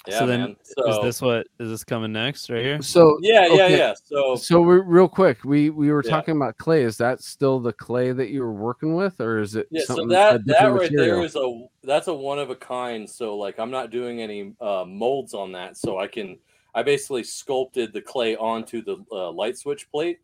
Yeah, 0.08 0.18
so 0.18 0.26
then, 0.26 0.40
man. 0.40 0.56
is 0.88 0.98
this 1.02 1.22
what 1.22 1.46
is 1.60 1.70
this 1.70 1.84
coming 1.84 2.12
next 2.12 2.50
right 2.50 2.60
here? 2.60 2.82
So 2.82 3.18
yeah, 3.20 3.46
yeah, 3.46 3.52
okay. 3.52 3.78
yeah. 3.78 3.94
So 4.04 4.34
So 4.34 4.60
we 4.60 4.80
real 4.80 5.08
quick, 5.08 5.44
we 5.44 5.70
we 5.70 5.92
were 5.92 6.02
Yeah. 6.04 6.10
talking 6.10 6.36
about 6.36 6.58
clay. 6.58 6.82
Is 6.82 6.96
that 6.96 7.22
still 7.22 7.60
the 7.60 7.72
clay 7.72 8.10
that 8.10 8.30
you 8.30 8.42
were 8.42 8.52
working 8.52 8.94
with, 8.96 9.20
or 9.20 9.38
is 9.38 9.54
it 9.54 9.68
Yeah, 9.70 9.82
so 9.82 9.94
something 9.94 10.06
a 10.06 10.14
that 10.14 10.46
that 10.46 10.64
right 10.64 10.90
material? 10.90 11.18
there 11.18 11.24
is 11.24 11.36
a 11.36 11.68
that's 11.84 12.08
a 12.08 12.14
one 12.14 12.40
of 12.40 12.50
a 12.50 12.56
kind. 12.56 13.08
So 13.08 13.36
like 13.36 13.60
I'm 13.60 13.70
not 13.70 13.90
doing 13.90 14.20
any 14.20 14.54
uh, 14.60 14.84
molds 14.86 15.34
on 15.34 15.52
that. 15.52 15.76
So 15.76 16.00
I 16.00 16.08
can 16.08 16.36
I 16.74 16.82
basically 16.82 17.22
sculpted 17.22 17.92
the 17.92 18.02
clay 18.02 18.34
onto 18.36 18.82
the 18.82 19.04
uh, 19.12 19.30
light 19.30 19.56
switch 19.56 19.88
plate. 19.90 20.18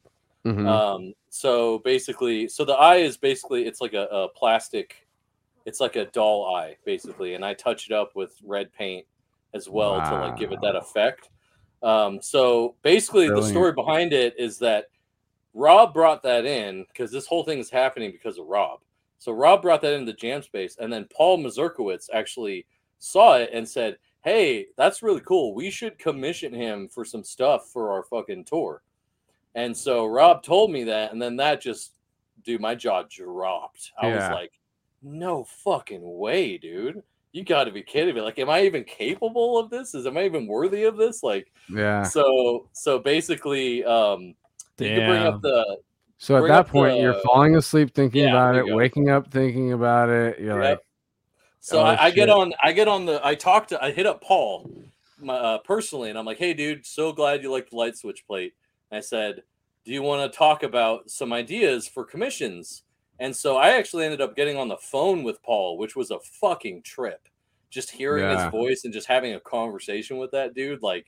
Mhm. 0.44 0.66
Um, 0.66 1.14
so 1.30 1.78
basically, 1.80 2.48
so 2.48 2.64
the 2.64 2.74
eye 2.74 2.96
is 2.96 3.16
basically 3.16 3.66
it's 3.66 3.80
like 3.80 3.92
a, 3.92 4.06
a 4.10 4.28
plastic, 4.30 5.06
it's 5.66 5.78
like 5.78 5.94
a 5.94 6.06
doll 6.06 6.52
eye 6.52 6.76
basically, 6.84 7.34
and 7.34 7.44
I 7.44 7.54
touch 7.54 7.86
it 7.86 7.92
up 7.92 8.16
with 8.16 8.34
red 8.42 8.72
paint 8.72 9.06
as 9.58 9.68
well 9.68 10.00
to 10.00 10.14
like 10.16 10.38
give 10.38 10.52
it 10.52 10.60
that 10.62 10.76
effect. 10.76 11.28
Um, 11.82 12.20
so 12.22 12.74
basically, 12.82 13.28
the 13.28 13.34
story 13.50 13.72
behind 13.72 14.12
it 14.12 14.34
is 14.38 14.58
that 14.58 14.86
Rob 15.54 15.92
brought 15.92 16.22
that 16.22 16.44
in 16.46 16.84
because 16.88 17.10
this 17.10 17.26
whole 17.26 17.44
thing 17.44 17.58
is 17.58 17.70
happening 17.70 18.10
because 18.12 18.38
of 18.38 18.46
Rob. 18.46 18.80
So 19.18 19.32
Rob 19.32 19.62
brought 19.62 19.82
that 19.82 19.94
into 19.94 20.12
the 20.12 20.16
jam 20.16 20.42
space, 20.42 20.76
and 20.78 20.92
then 20.92 21.06
Paul 21.12 21.38
Mazurkiewicz 21.38 22.08
actually 22.14 22.66
saw 23.00 23.34
it 23.36 23.50
and 23.52 23.68
said, 23.68 23.98
"Hey, 24.22 24.66
that's 24.76 25.02
really 25.02 25.20
cool. 25.22 25.54
We 25.54 25.70
should 25.70 25.98
commission 25.98 26.52
him 26.54 26.88
for 26.88 27.04
some 27.04 27.24
stuff 27.24 27.68
for 27.72 27.90
our 27.92 28.04
fucking 28.04 28.44
tour." 28.44 28.82
And 29.54 29.76
so 29.76 30.06
Rob 30.06 30.42
told 30.42 30.70
me 30.70 30.84
that, 30.84 31.12
and 31.12 31.20
then 31.20 31.36
that 31.36 31.60
just, 31.60 31.94
dude, 32.44 32.60
my 32.60 32.74
jaw 32.76 33.02
dropped. 33.10 33.90
I 34.00 34.08
Yeah. 34.08 34.14
was 34.16 34.30
like, 34.30 34.52
"No 35.02 35.44
fucking 35.44 36.18
way, 36.18 36.58
dude! 36.58 37.02
You 37.32 37.44
got 37.44 37.64
to 37.64 37.70
be 37.72 37.82
kidding 37.82 38.14
me! 38.14 38.20
Like, 38.20 38.38
am 38.38 38.48
I 38.48 38.62
even 38.62 38.84
capable 38.84 39.58
of 39.58 39.70
this? 39.70 39.94
Is 39.94 40.06
am 40.06 40.16
I 40.16 40.24
even 40.24 40.46
worthy 40.46 40.84
of 40.84 40.96
this? 40.96 41.22
Like, 41.22 41.52
yeah. 41.68 42.02
so 42.04 42.68
so 42.72 42.98
basically, 42.98 43.84
um, 43.84 44.34
you 44.78 44.94
can 44.94 45.06
bring 45.06 45.26
up 45.26 45.42
Damn. 45.42 45.42
the 45.42 45.76
So 46.18 46.36
at 46.36 46.48
that 46.48 46.60
up 46.60 46.68
point, 46.68 46.98
you're 47.00 47.14
falling 47.14 47.56
asleep 47.56 47.94
thinking 47.94 48.24
Yeah, 48.24 48.30
about 48.30 48.56
it, 48.56 48.66
go. 48.66 48.74
waking 48.74 49.10
up 49.10 49.30
thinking 49.30 49.72
about 49.72 50.08
it. 50.08 50.38
You're 50.40 50.62
Yep. 50.62 50.70
like, 50.70 50.80
So 51.60 51.80
Oh, 51.80 51.84
I, 51.84 52.04
I 52.06 52.10
get 52.10 52.30
on, 52.30 52.52
I 52.62 52.72
get 52.72 52.88
on 52.88 53.04
the, 53.06 53.20
I 53.24 53.34
talked 53.34 53.68
to, 53.70 53.84
I 53.84 53.90
hit 53.90 54.06
up 54.06 54.22
Paul, 54.22 54.70
my, 55.20 55.34
uh, 55.34 55.58
personally, 55.58 56.08
and 56.10 56.18
I'm 56.18 56.24
like, 56.24 56.38
hey, 56.38 56.54
dude, 56.54 56.86
so 56.86 57.12
glad 57.12 57.42
you 57.42 57.50
like 57.52 57.70
the 57.70 57.76
light 57.76 57.96
switch 57.96 58.26
plate. 58.26 58.54
And 58.90 58.98
I 58.98 59.00
said, 59.00 59.42
do 59.84 59.92
you 59.92 60.02
want 60.02 60.30
to 60.30 60.36
talk 60.36 60.62
about 60.62 61.10
some 61.10 61.32
ideas 61.32 61.86
for 61.86 62.04
commissions? 62.04 62.84
And 63.20 63.34
so 63.34 63.56
I 63.56 63.70
actually 63.70 64.04
ended 64.04 64.20
up 64.20 64.36
getting 64.36 64.56
on 64.56 64.68
the 64.68 64.76
phone 64.76 65.22
with 65.24 65.42
Paul, 65.42 65.76
which 65.78 65.96
was 65.96 66.10
a 66.10 66.20
fucking 66.40 66.82
trip 66.82 67.28
just 67.70 67.90
hearing 67.90 68.28
Yeah. 68.30 68.44
his 68.44 68.50
voice 68.50 68.82
and 68.84 68.92
just 68.94 69.06
having 69.08 69.34
a 69.34 69.40
conversation 69.40 70.16
with 70.18 70.30
that 70.30 70.54
dude, 70.54 70.82
like, 70.82 71.06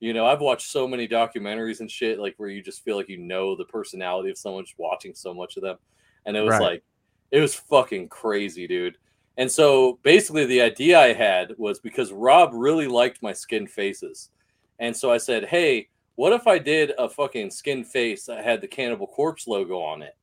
you 0.00 0.12
know, 0.12 0.26
I've 0.26 0.40
watched 0.40 0.70
so 0.70 0.86
many 0.88 1.06
documentaries 1.08 1.80
and 1.80 1.90
shit, 1.90 2.18
like 2.18 2.34
where 2.38 2.48
you 2.48 2.62
just 2.62 2.82
feel 2.84 2.96
like 2.96 3.08
you 3.08 3.18
know 3.18 3.56
the 3.56 3.64
personality 3.66 4.30
of 4.30 4.38
someone 4.38 4.64
just 4.64 4.78
watching 4.78 5.14
so 5.14 5.34
much 5.34 5.56
of 5.56 5.62
them. 5.62 5.76
And 6.26 6.36
it 6.36 6.40
was 6.42 6.60
Right. 6.60 6.60
like, 6.60 6.84
it 7.30 7.40
was 7.40 7.54
fucking 7.54 8.08
crazy, 8.08 8.66
dude. 8.66 8.96
And 9.36 9.50
so 9.50 9.98
basically, 10.02 10.46
the 10.46 10.62
idea 10.62 10.98
I 10.98 11.12
had 11.12 11.54
was 11.58 11.78
because 11.80 12.12
Rob 12.12 12.50
really 12.54 12.88
liked 12.88 13.22
my 13.22 13.32
skin 13.32 13.66
faces. 13.66 14.30
And 14.78 14.96
so 14.96 15.12
I 15.12 15.18
said, 15.18 15.44
hey, 15.44 15.88
what 16.16 16.32
if 16.32 16.46
I 16.46 16.58
did 16.58 16.92
a 16.98 17.08
fucking 17.08 17.50
skin 17.50 17.84
face 17.84 18.24
that 18.26 18.44
had 18.44 18.60
the 18.60 18.68
Cannibal 18.68 19.06
Corpse 19.06 19.46
logo 19.46 19.78
on 19.80 20.02
it? 20.02 20.16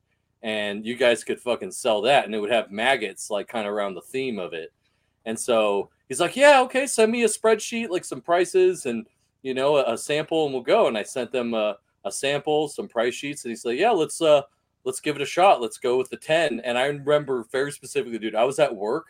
And 0.46 0.86
you 0.86 0.96
guys 0.96 1.24
could 1.24 1.42
fucking 1.42 1.72
sell 1.72 2.02
that, 2.04 2.26
and 2.26 2.36
it 2.36 2.40
would 2.40 2.52
have 2.52 2.72
maggots 2.72 3.32
like 3.32 3.48
kind 3.48 3.66
of 3.68 3.74
around 3.74 3.96
the 3.96 4.02
theme 4.02 4.38
of 4.38 4.54
it. 4.54 4.72
And 5.26 5.38
so 5.38 5.90
he's 6.08 6.20
like, 6.20 6.36
yeah, 6.36 6.62
okay, 6.62 6.86
send 6.86 7.12
me 7.12 7.24
a 7.24 7.28
spreadsheet, 7.28 7.90
like 7.90 8.06
some 8.06 8.22
prices 8.22 8.86
and, 8.86 9.08
you 9.42 9.56
know, 9.56 9.78
a, 9.78 9.94
a 9.94 9.98
sample, 9.98 10.46
and 10.46 10.54
we'll 10.54 10.62
go. 10.62 10.88
And 10.88 10.96
I 11.00 11.02
sent 11.02 11.32
them 11.32 11.56
a, 11.56 11.78
a 12.04 12.12
sample, 12.12 12.68
some 12.68 12.88
price 12.88 13.16
sheets, 13.16 13.44
and 13.44 13.50
he's 13.50 13.66
like, 13.66 13.80
yeah, 13.80 13.90
let's, 13.90 14.22
uh, 14.22 14.44
let's 14.84 15.00
give 15.00 15.16
it 15.16 15.22
a 15.24 15.26
shot. 15.26 15.62
Let's 15.62 15.80
go 15.80 15.98
with 15.98 16.12
the 16.12 16.18
10. 16.18 16.60
And 16.60 16.78
I 16.78 16.86
remember 16.86 17.46
very 17.52 17.72
specifically, 17.72 18.20
dude, 18.20 18.36
I 18.36 18.44
was 18.44 18.60
at 18.60 18.74
work 18.74 19.08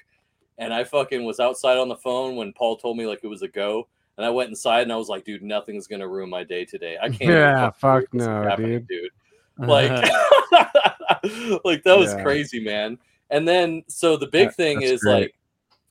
and 0.58 0.74
I 0.74 0.86
fucking 0.86 1.26
was 1.26 1.42
outside 1.42 1.78
on 1.78 1.90
the 1.90 1.98
phone 1.98 2.38
when 2.38 2.54
Paul 2.54 2.78
told 2.78 2.98
me 2.98 3.06
like 3.06 3.20
it 3.24 3.28
was 3.28 3.42
a 3.42 3.48
go. 3.48 3.88
And 4.18 4.26
I 4.26 4.30
went 4.30 4.50
inside 4.50 4.84
and 4.84 4.94
I 4.94 4.96
was 4.96 5.10
like, 5.10 5.26
dude, 5.26 5.44
nothing's 5.44 5.88
gonna 5.88 6.08
ruin 6.08 6.30
my 6.30 6.46
day 6.46 6.64
today. 6.64 6.98
I 7.02 7.10
can't. 7.10 7.32
Yeah, 7.32 7.70
fuck 7.72 8.10
believe 8.12 8.12
this 8.12 8.22
is 8.22 8.28
no, 8.28 8.56
dude. 8.56 8.88
dude. 8.88 9.12
Like, 9.58 9.92
uh-huh. 9.92 11.60
like 11.66 11.84
that 11.84 11.98
was 11.98 12.14
Yeah. 12.14 12.24
crazy, 12.24 12.60
man. 12.64 12.98
And 13.30 13.48
then 13.48 13.84
so 13.88 14.18
the 14.18 14.28
big 14.28 14.50
That- 14.50 14.56
thing 14.56 14.82
is 14.82 15.02
great. 15.02 15.34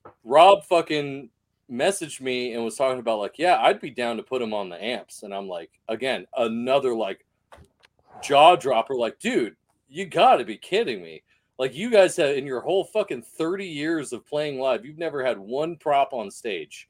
like 0.04 0.14
Rob 0.24 0.64
fucking 0.64 1.30
messaged 1.70 2.20
me 2.20 2.52
and 2.52 2.64
was 2.64 2.76
talking 2.76 2.98
about 3.00 3.18
like, 3.18 3.38
yeah, 3.38 3.58
I'd 3.60 3.80
be 3.80 3.90
down 3.90 4.16
to 4.18 4.22
put 4.22 4.42
him 4.42 4.52
on 4.54 4.68
the 4.68 4.82
amps. 4.82 5.22
And 5.22 5.34
I'm 5.34 5.48
like, 5.48 5.70
again, 5.88 6.26
another 6.36 6.94
like 6.94 7.24
jaw 8.22 8.56
dropper, 8.56 8.94
like, 8.94 9.18
dude, 9.18 9.56
you 9.88 10.06
gotta 10.06 10.44
be 10.44 10.56
kidding 10.56 11.02
me. 11.02 11.22
Like 11.58 11.74
you 11.74 11.90
guys 11.90 12.16
have 12.16 12.36
in 12.36 12.46
your 12.46 12.60
whole 12.60 12.84
fucking 12.84 13.22
30 13.22 13.66
years 13.66 14.12
of 14.12 14.26
playing 14.26 14.58
live, 14.58 14.84
you've 14.84 14.98
never 14.98 15.24
had 15.24 15.38
one 15.38 15.76
prop 15.76 16.12
on 16.12 16.30
stage. 16.30 16.88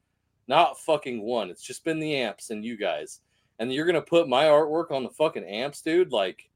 Not 0.48 0.78
fucking 0.80 1.22
one. 1.22 1.50
It's 1.50 1.62
just 1.62 1.84
been 1.84 2.00
the 2.00 2.16
amps 2.16 2.50
and 2.50 2.64
you 2.64 2.76
guys. 2.76 3.20
And 3.58 3.72
you're 3.72 3.86
gonna 3.86 4.02
put 4.02 4.28
my 4.28 4.44
artwork 4.44 4.90
on 4.90 5.02
the 5.04 5.10
fucking 5.10 5.44
amps, 5.44 5.80
dude. 5.80 6.12
Like, 6.12 6.48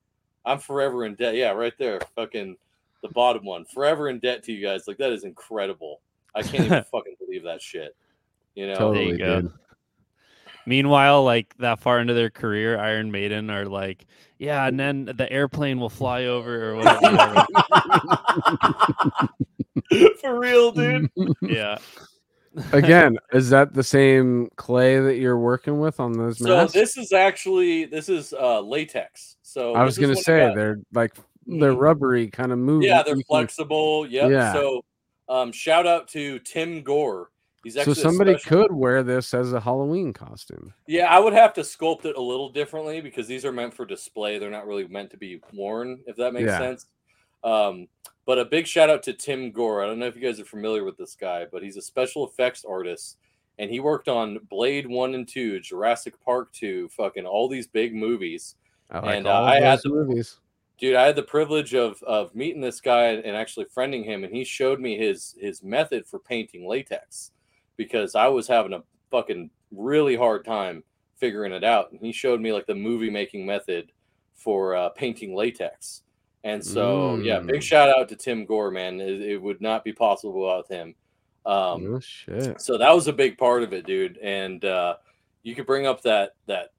I'm 0.49 0.59
forever 0.59 1.05
in 1.05 1.15
debt. 1.15 1.35
Yeah, 1.35 1.51
right 1.51 1.75
there. 1.79 2.01
Fucking 2.16 2.57
the 3.03 3.09
bottom 3.11 3.45
one. 3.45 3.65
Forever 3.66 4.09
in 4.09 4.19
debt 4.19 4.43
to 4.45 4.53
you 4.53 4.65
guys. 4.65 4.89
Like 4.89 4.99
that 4.99 5.12
is 5.12 5.25
incredible. 5.25 6.01
I 6.35 6.43
can't 6.43 6.65
even 6.65 6.85
fucking 6.91 7.16
believe 7.25 7.45
that 7.45 7.62
shit. 7.62 7.95
You 8.55 8.69
know? 8.69 8.75
Totally, 8.75 9.11
you 9.11 9.19
go. 9.19 9.53
Meanwhile, 10.66 11.25
like 11.25 11.57
that 11.59 11.81
far 11.81 12.01
into 12.01 12.15
their 12.15 12.31
career, 12.31 12.79
Iron 12.79 13.11
Maiden 13.11 13.49
are 13.49 13.65
like, 13.65 14.05
yeah, 14.39 14.66
and 14.66 14.79
then 14.79 15.07
the 15.07 15.31
airplane 15.33 15.81
will 15.81 15.89
fly 15.89 16.27
over 16.27 16.70
or 16.70 16.77
whatever. 16.77 17.47
For 20.20 20.39
real, 20.39 20.73
dude. 20.73 21.11
yeah. 21.43 21.79
Again, 22.73 23.19
is 23.33 23.51
that 23.51 23.75
the 23.75 23.83
same 23.83 24.49
clay 24.57 25.01
that 25.01 25.16
you're 25.16 25.39
working 25.39 25.81
with 25.81 26.01
on 26.01 26.12
those 26.12 26.39
So 26.39 26.66
this 26.66 26.97
is 26.97 27.12
actually 27.12 27.85
this 27.85 28.09
is 28.09 28.33
uh 28.33 28.61
latex. 28.61 29.37
So 29.43 29.75
I 29.75 29.85
was 29.85 29.99
gonna 29.99 30.16
say 30.16 30.47
got. 30.47 30.55
they're 30.55 30.79
like 30.93 31.15
they're 31.47 31.73
Mhm. 31.73 31.81
rubbery, 31.81 32.29
kind 32.29 32.53
of 32.53 32.59
move. 32.59 32.83
Yeah, 32.83 33.03
they're 33.03 33.16
flexible. 33.27 34.07
Yep. 34.07 34.31
Yeah. 34.31 34.53
So 34.53 34.85
um 35.29 35.53
shout 35.53 35.87
out 35.87 36.09
to 36.09 36.39
Tim 36.41 36.83
Gore. 36.83 37.31
He's 37.65 37.75
So 37.75 37.81
actually 37.81 37.93
a 37.93 37.95
somebody 37.97 38.39
could 38.39 38.73
wear 38.73 39.03
this 39.03 39.35
as 39.35 39.53
a 39.53 39.61
Halloween 39.61 40.12
costume. 40.12 40.73
Yeah, 40.87 41.07
I 41.12 41.19
would 41.19 41.33
have 41.33 41.53
to 41.55 41.62
sculpt 41.62 42.05
it 42.05 42.16
a 42.16 42.20
little 42.20 42.51
differently 42.51 43.01
because 43.01 43.27
these 43.27 43.45
are 43.45 43.53
meant 43.53 43.75
for 43.75 43.85
display. 43.85 44.39
They're 44.39 44.51
not 44.51 44.66
really 44.66 44.87
meant 44.87 45.11
to 45.11 45.16
be 45.16 45.41
worn, 45.53 46.01
if 46.07 46.16
that 46.16 46.33
makes 46.33 46.47
Yeah. 46.47 46.59
sense. 46.59 46.87
Um, 47.45 47.89
but 48.28 48.38
a 48.38 48.44
big 48.44 48.66
shout 48.66 48.90
out 48.90 49.02
to 49.05 49.14
Tim 49.14 49.50
Gore. 49.50 49.82
I 49.82 49.86
don't 49.86 49.98
know 49.98 50.05
if 50.06 50.14
you 50.14 50.20
guys 50.20 50.38
are 50.38 50.44
familiar 50.44 50.84
with 50.84 50.98
this 50.98 51.16
guy, 51.18 51.46
but 51.50 51.62
he's 51.62 51.78
a 51.78 51.82
special 51.82 52.26
effects 52.26 52.62
artist 52.62 53.16
and 53.59 53.70
he 53.70 53.80
worked 53.80 54.06
on 54.06 54.38
Blade 54.50 54.86
1 54.86 55.14
and 55.14 55.26
2, 55.26 55.60
Jurassic 55.60 56.12
Park 56.22 56.52
2, 56.52 56.90
fucking 56.90 57.24
all 57.24 57.48
these 57.48 57.66
big 57.66 57.94
movies. 57.94 58.56
I 58.90 58.98
like 58.98 59.16
And, 59.16 59.26
all 59.26 59.44
uh, 59.46 59.48
I 59.48 59.60
had 59.60 59.80
the- 59.82 59.88
movies. 59.88 60.40
Dude, 60.78 60.94
I 60.94 61.06
had 61.06 61.16
the 61.16 61.22
privilege 61.22 61.74
of 61.74 62.00
of 62.02 62.34
meeting 62.34 62.60
this 62.60 62.82
guy 62.82 63.06
and 63.06 63.34
actually 63.34 63.64
friending 63.64 64.05
him 64.05 64.24
and 64.24 64.32
he 64.32 64.44
showed 64.44 64.78
me 64.78 64.98
his 64.98 65.34
his 65.40 65.62
method 65.62 66.06
for 66.06 66.18
painting 66.18 66.68
latex 66.68 67.32
because 67.78 68.14
I 68.14 68.28
was 68.28 68.46
having 68.46 68.74
a 68.74 68.82
fucking 69.10 69.48
really 69.72 70.16
hard 70.16 70.44
time 70.44 70.84
figuring 71.16 71.52
it 71.52 71.64
out. 71.64 71.92
And 71.92 72.00
he 72.02 72.12
showed 72.12 72.42
me 72.42 72.52
like 72.52 72.66
the 72.66 72.74
movie 72.74 73.09
making 73.10 73.46
method 73.46 73.90
for 74.34 74.76
uh, 74.76 74.90
painting 74.90 75.34
latex. 75.34 76.02
And 76.44 76.65
so, 76.65 77.16
yeah, 77.16 77.40
big 77.40 77.60
Mm. 77.60 77.62
shout 77.62 77.89
out 77.89 78.09
to 78.09 78.16
Tim 78.16 78.44
Gore, 78.47 78.70
man. 78.70 79.01
It, 79.01 79.20
it 79.20 79.36
would 79.43 79.60
not 79.60 79.85
be 79.85 79.93
possible 79.93 80.40
without 80.43 80.69
him. 80.69 80.94
Um, 81.44 81.93
no 81.93 82.01
shit. 82.01 82.60
so 82.60 82.77
that 82.78 82.94
was 82.94 83.09
a 83.09 83.12
big 83.12 83.39
part 83.39 83.62
of 83.62 83.73
it, 83.73 83.86
dude. 83.86 84.19
And 84.19 84.65
uh, 84.65 84.97
you 85.43 85.55
could 85.55 85.66
bring 85.66 85.86
up 85.86 86.02
that 86.02 86.35
that 86.47 86.73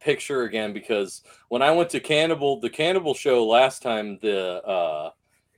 picture 0.00 0.42
again 0.42 0.72
because 0.72 1.22
when 1.48 1.62
I 1.62 1.70
went 1.70 1.90
to 1.90 2.00
Cannibal, 2.00 2.60
the 2.60 2.70
Cannibal 2.70 3.14
show 3.14 3.44
last 3.46 3.82
time, 3.82 4.18
the 4.22 4.62
uh, 4.64 5.10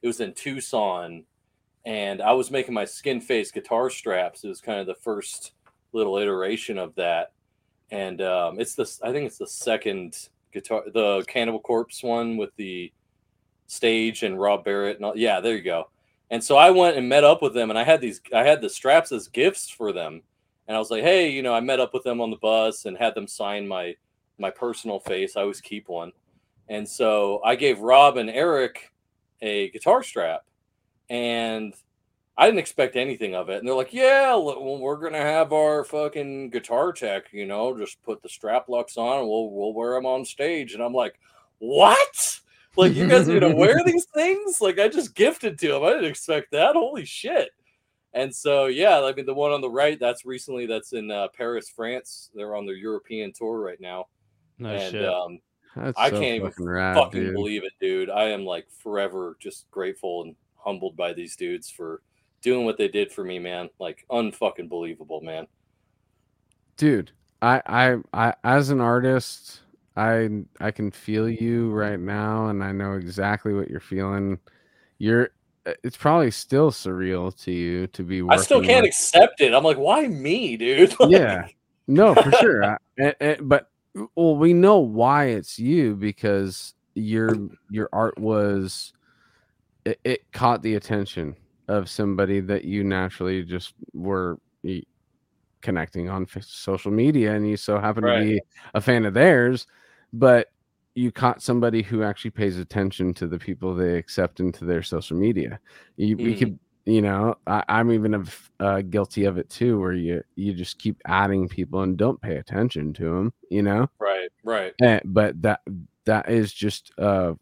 it 0.02 0.06
was 0.06 0.20
in 0.20 0.32
Tucson, 0.32 1.24
and 1.84 2.20
I 2.22 2.32
was 2.32 2.50
making 2.50 2.74
my 2.74 2.84
skin 2.84 3.20
face 3.20 3.50
guitar 3.50 3.90
straps. 3.90 4.42
It 4.44 4.48
was 4.48 4.60
kind 4.60 4.80
of 4.80 4.86
the 4.86 4.94
first 4.94 5.52
little 5.92 6.16
iteration 6.18 6.78
of 6.78 6.94
that, 6.96 7.32
and 7.90 8.20
um, 8.22 8.58
it's 8.58 8.74
this. 8.74 9.00
I 9.02 9.12
think 9.12 9.26
it's 9.26 9.38
the 9.38 9.46
second 9.46 10.28
guitar, 10.52 10.82
the 10.92 11.24
Cannibal 11.28 11.60
Corpse 11.60 12.02
one 12.02 12.36
with 12.36 12.54
the 12.56 12.92
stage 13.66 14.22
and 14.22 14.40
Rob 14.40 14.64
Barrett 14.64 14.96
and 14.96 15.04
all. 15.04 15.16
Yeah, 15.16 15.40
there 15.40 15.56
you 15.56 15.62
go. 15.62 15.90
And 16.30 16.42
so 16.42 16.56
I 16.56 16.70
went 16.70 16.96
and 16.96 17.08
met 17.08 17.24
up 17.24 17.40
with 17.40 17.54
them, 17.54 17.70
and 17.70 17.78
I 17.78 17.84
had 17.84 18.00
these, 18.00 18.20
I 18.34 18.42
had 18.42 18.60
the 18.60 18.68
straps 18.68 19.12
as 19.12 19.28
gifts 19.28 19.70
for 19.70 19.92
them, 19.92 20.22
and 20.66 20.76
I 20.76 20.80
was 20.80 20.90
like, 20.90 21.02
hey, 21.02 21.30
you 21.30 21.42
know, 21.42 21.54
I 21.54 21.60
met 21.60 21.80
up 21.80 21.94
with 21.94 22.02
them 22.02 22.20
on 22.20 22.30
the 22.30 22.36
bus 22.36 22.84
and 22.84 22.96
had 22.96 23.14
them 23.14 23.28
sign 23.28 23.66
my 23.66 23.94
my 24.38 24.50
personal 24.50 24.98
face. 25.00 25.36
I 25.36 25.42
always 25.42 25.60
keep 25.60 25.88
one, 25.88 26.12
and 26.68 26.88
so 26.88 27.40
I 27.44 27.54
gave 27.54 27.78
Rob 27.78 28.16
and 28.16 28.28
Eric 28.28 28.92
a 29.40 29.70
guitar 29.70 30.02
strap, 30.02 30.44
and 31.08 31.74
I 32.36 32.46
didn't 32.46 32.58
expect 32.58 32.96
anything 32.96 33.34
of 33.34 33.48
it. 33.48 33.58
And 33.58 33.68
they're 33.68 33.74
like, 33.74 33.94
yeah, 33.94 34.36
we're 34.36 34.96
gonna 34.96 35.18
have 35.18 35.52
our 35.52 35.84
fucking 35.84 36.50
guitar 36.50 36.92
tech, 36.92 37.32
you 37.32 37.46
know, 37.46 37.76
just 37.78 38.02
put 38.02 38.22
the 38.22 38.28
strap 38.28 38.68
locks 38.68 38.96
on, 38.96 39.20
and 39.20 39.28
we'll 39.28 39.50
we'll 39.50 39.72
wear 39.72 39.94
them 39.94 40.06
on 40.06 40.24
stage. 40.24 40.74
And 40.74 40.82
I'm 40.82 40.92
like, 40.92 41.18
what? 41.58 42.40
Like 42.76 42.94
you 42.94 43.08
guys 43.08 43.28
are 43.28 43.40
gonna 43.40 43.54
wear 43.56 43.82
these 43.84 44.06
things? 44.14 44.60
Like 44.60 44.78
I 44.78 44.88
just 44.88 45.14
gifted 45.14 45.58
to 45.60 45.68
them. 45.68 45.84
I 45.84 45.90
didn't 45.90 46.06
expect 46.06 46.50
that. 46.52 46.74
Holy 46.74 47.04
shit! 47.04 47.50
And 48.12 48.34
so 48.34 48.66
yeah, 48.66 49.00
I 49.02 49.12
mean 49.12 49.26
the 49.26 49.34
one 49.34 49.52
on 49.52 49.60
the 49.60 49.70
right, 49.70 49.98
that's 49.98 50.24
recently 50.24 50.66
that's 50.66 50.92
in 50.92 51.10
uh, 51.10 51.28
Paris, 51.36 51.68
France. 51.68 52.30
They're 52.34 52.54
on 52.54 52.66
their 52.66 52.74
European 52.76 53.32
tour 53.32 53.58
right 53.60 53.80
now, 53.80 54.06
No 54.58 54.70
and 54.70 54.92
shit. 54.92 55.04
um, 55.08 55.38
That's 55.74 55.98
I 55.98 56.10
so 56.10 56.20
can't 56.20 56.36
even 56.36 56.50
fucking 56.50 56.66
rad, 56.68 56.96
fucking 56.96 57.20
dude. 57.20 57.34
believe 57.34 57.64
it, 57.64 57.72
dude. 57.80 58.10
I 58.10 58.24
am 58.24 58.44
like 58.44 58.66
forever 58.82 59.36
just 59.40 59.70
grateful 59.70 60.22
and 60.24 60.36
humbled 60.56 60.96
by 60.96 61.12
these 61.12 61.36
dudes 61.36 61.70
for 61.70 62.02
doing 62.42 62.64
what 62.64 62.76
they 62.78 62.88
did 62.88 63.10
for 63.12 63.24
me, 63.24 63.38
man. 63.38 63.68
Like 63.78 64.04
unfucking 64.10 64.68
believable, 64.68 65.20
man. 65.20 65.46
dude 66.76 67.10
I, 67.42 67.60
I 67.66 67.96
i 68.12 68.34
as 68.44 68.70
an 68.70 68.80
artist 68.80 69.60
i 69.96 70.28
i 70.60 70.70
can 70.70 70.90
feel 70.90 71.28
you 71.28 71.70
right 71.72 72.00
now 72.00 72.48
and 72.48 72.62
i 72.62 72.70
know 72.72 72.92
exactly 72.94 73.54
what 73.54 73.68
you're 73.70 73.80
feeling 73.80 74.38
you're 74.98 75.30
uh, 75.66 75.72
it's 75.82 75.96
probably 75.96 76.30
still 76.30 76.70
surreal 76.70 77.34
to 77.42 77.50
you 77.50 77.86
to 77.88 78.02
be 78.02 78.22
with 78.22 78.38
I 78.38 78.42
still 78.42 78.62
can't 78.62 78.82
with- 78.82 78.90
accept 78.90 79.40
it. 79.40 79.52
I'm 79.52 79.64
like, 79.64 79.78
why 79.78 80.06
me, 80.06 80.56
dude? 80.56 80.94
Like, 81.00 81.10
yeah 81.10 81.46
no 81.88 82.14
for 82.14 82.30
sure 82.40 82.64
I- 82.64 82.76
eh, 82.98 83.12
eh, 83.20 83.36
but 83.40 83.68
well 84.14 84.36
we 84.36 84.52
know 84.52 84.78
why 84.78 85.26
it's 85.26 85.58
you 85.58 85.96
because 85.96 86.74
your 86.94 87.36
your 87.70 87.88
art 87.92 88.18
was 88.18 88.92
it, 89.84 89.98
it 90.04 90.20
caught 90.32 90.62
the 90.62 90.74
attention 90.74 91.34
of 91.68 91.88
somebody 91.90 92.40
that 92.40 92.64
you 92.64 92.84
naturally 92.84 93.42
just 93.42 93.74
were 93.92 94.38
connecting 95.62 96.08
on 96.08 96.26
social 96.40 96.92
media 96.92 97.34
and 97.34 97.48
you 97.48 97.56
so 97.56 97.78
happen 97.78 98.04
Right. 98.04 98.18
to 98.18 98.24
be 98.24 98.40
a 98.74 98.80
fan 98.80 99.04
of 99.04 99.14
theirs 99.14 99.66
but 100.12 100.48
you 100.94 101.12
caught 101.12 101.42
somebody 101.42 101.82
who 101.82 102.02
actually 102.02 102.30
pays 102.30 102.58
attention 102.58 103.12
to 103.14 103.26
the 103.26 103.38
people 103.38 103.74
they 103.74 103.96
accept 103.96 104.40
into 104.40 104.64
their 104.64 104.82
social 104.82 105.16
media 105.16 105.58
you, 105.96 106.16
we 106.18 106.34
Mhm. 106.34 106.38
could 106.38 106.58
you 106.86 107.02
know 107.02 107.34
I, 107.46 107.64
i'm 107.68 107.90
even 107.92 108.14
of, 108.14 108.50
uh, 108.60 108.82
guilty 108.82 109.24
of 109.24 109.38
it 109.38 109.50
too 109.50 109.78
where 109.80 109.92
you 109.92 110.22
you 110.36 110.52
just 110.54 110.78
keep 110.78 110.96
adding 111.06 111.48
people 111.48 111.82
and 111.82 111.96
don't 111.96 112.20
pay 112.20 112.36
attention 112.36 112.92
to 112.94 113.04
them 113.04 113.32
you 113.50 113.62
know 113.62 113.88
Right, 113.98 114.30
right. 114.44 114.74
Eh, 114.82 115.00
but 115.04 115.40
that 115.42 115.60
that 116.06 116.28
is 116.30 116.52
just 116.52 116.92
uh, 116.98 117.34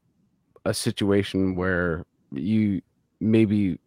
a 0.64 0.74
situation 0.74 1.56
where 1.56 2.04
you 2.32 2.80
maybe 3.20 3.78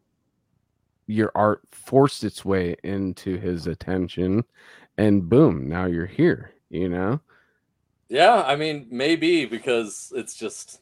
your 1.08 1.32
art 1.36 1.62
forced 1.72 2.24
its 2.24 2.44
way 2.44 2.76
into 2.84 3.38
his 3.38 3.68
attention 3.68 4.44
and 4.98 5.30
boom 5.30 5.68
now 5.70 5.86
you're 5.86 6.06
here 6.06 6.52
you 6.70 6.90
know 6.90 7.20
Yeah, 8.10 8.42
I 8.46 8.56
mean, 8.56 8.88
maybe 8.90 9.46
because 9.46 10.12
it's 10.16 10.36
just, 10.36 10.80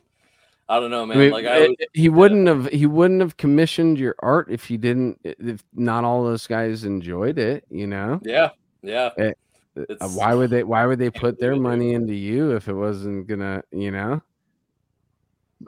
I 0.69 0.80
don't 0.80 0.91
know, 0.91 1.03
I 1.03 1.06
man. 1.06 1.18
mean, 1.18 1.31
like 1.31 1.45
I, 1.45 1.57
it- 1.57 1.69
would, 1.69 1.88
he 1.93 2.10
wouldn't 2.10 2.47
have 2.47 2.68
he 2.68 2.85
wouldn't 2.85 3.22
have 3.22 3.38
commissioned 3.38 3.97
your 3.97 4.15
art 4.19 4.47
if 4.52 4.65
he 4.65 4.77
didn't 4.77 5.19
if 5.23 5.64
not 5.73 6.03
all 6.03 6.23
those 6.23 6.45
guys 6.47 6.84
enjoyed 6.84 7.38
it 7.39 7.64
you 7.69 7.88
know 7.88 8.19
yeah, 8.23 8.49
yeah, 8.84 9.10
Uh, 9.18 9.31
It's- 9.76 10.15
why 10.15 10.34
would 10.34 10.49
they 10.49 10.64
why 10.64 10.85
would 10.85 10.99
they 10.99 11.10
put 11.23 11.39
their 11.39 11.56
money 11.56 11.93
into 11.93 12.14
you 12.14 12.52
if 12.56 12.68
it 12.68 12.73
wasn't 12.73 13.27
gonna 13.27 13.64
you 13.72 13.91
know 13.91 14.22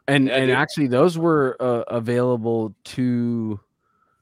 and 0.07 0.27
Yeah, 0.27 0.35
and 0.35 0.47
dude. 0.47 0.55
actually 0.57 0.87
those 0.87 1.17
were 1.17 1.55
uh, 1.59 1.83
available 1.87 2.75
to 2.95 3.59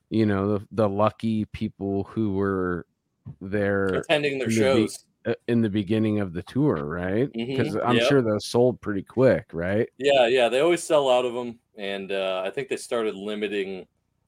you 0.09 0.25
know 0.25 0.57
the, 0.59 0.67
the 0.71 0.87
lucky 0.89 1.45
people 1.45 2.03
who 2.05 2.33
were 2.33 2.85
there 3.41 3.87
attending 3.95 4.37
their 4.39 4.51
shows. 4.51 5.03
Uh, 5.25 5.33
in 5.47 5.61
the 5.61 5.69
beginning 5.69 6.19
of 6.19 6.33
the 6.33 6.43
tour 6.43 6.85
right 6.85 7.29
because 7.33 7.75
Mhm, 7.75 7.81
i'm 7.85 7.95
yep. 7.95 8.07
sure 8.07 8.21
those 8.21 8.45
sold 8.47 8.79
pretty 8.81 9.03
quick 9.03 9.45
right 9.53 9.89
Yeah, 9.97 10.27
yeah, 10.27 10.49
they 10.49 10.59
always 10.59 10.83
sell 10.83 11.09
out 11.09 11.25
of 11.25 11.33
them, 11.33 11.59
and 11.77 12.11
uh, 12.11 12.43
I 12.45 12.49
think 12.49 12.67
they 12.69 12.77
started 12.77 13.15
limiting 13.15 13.85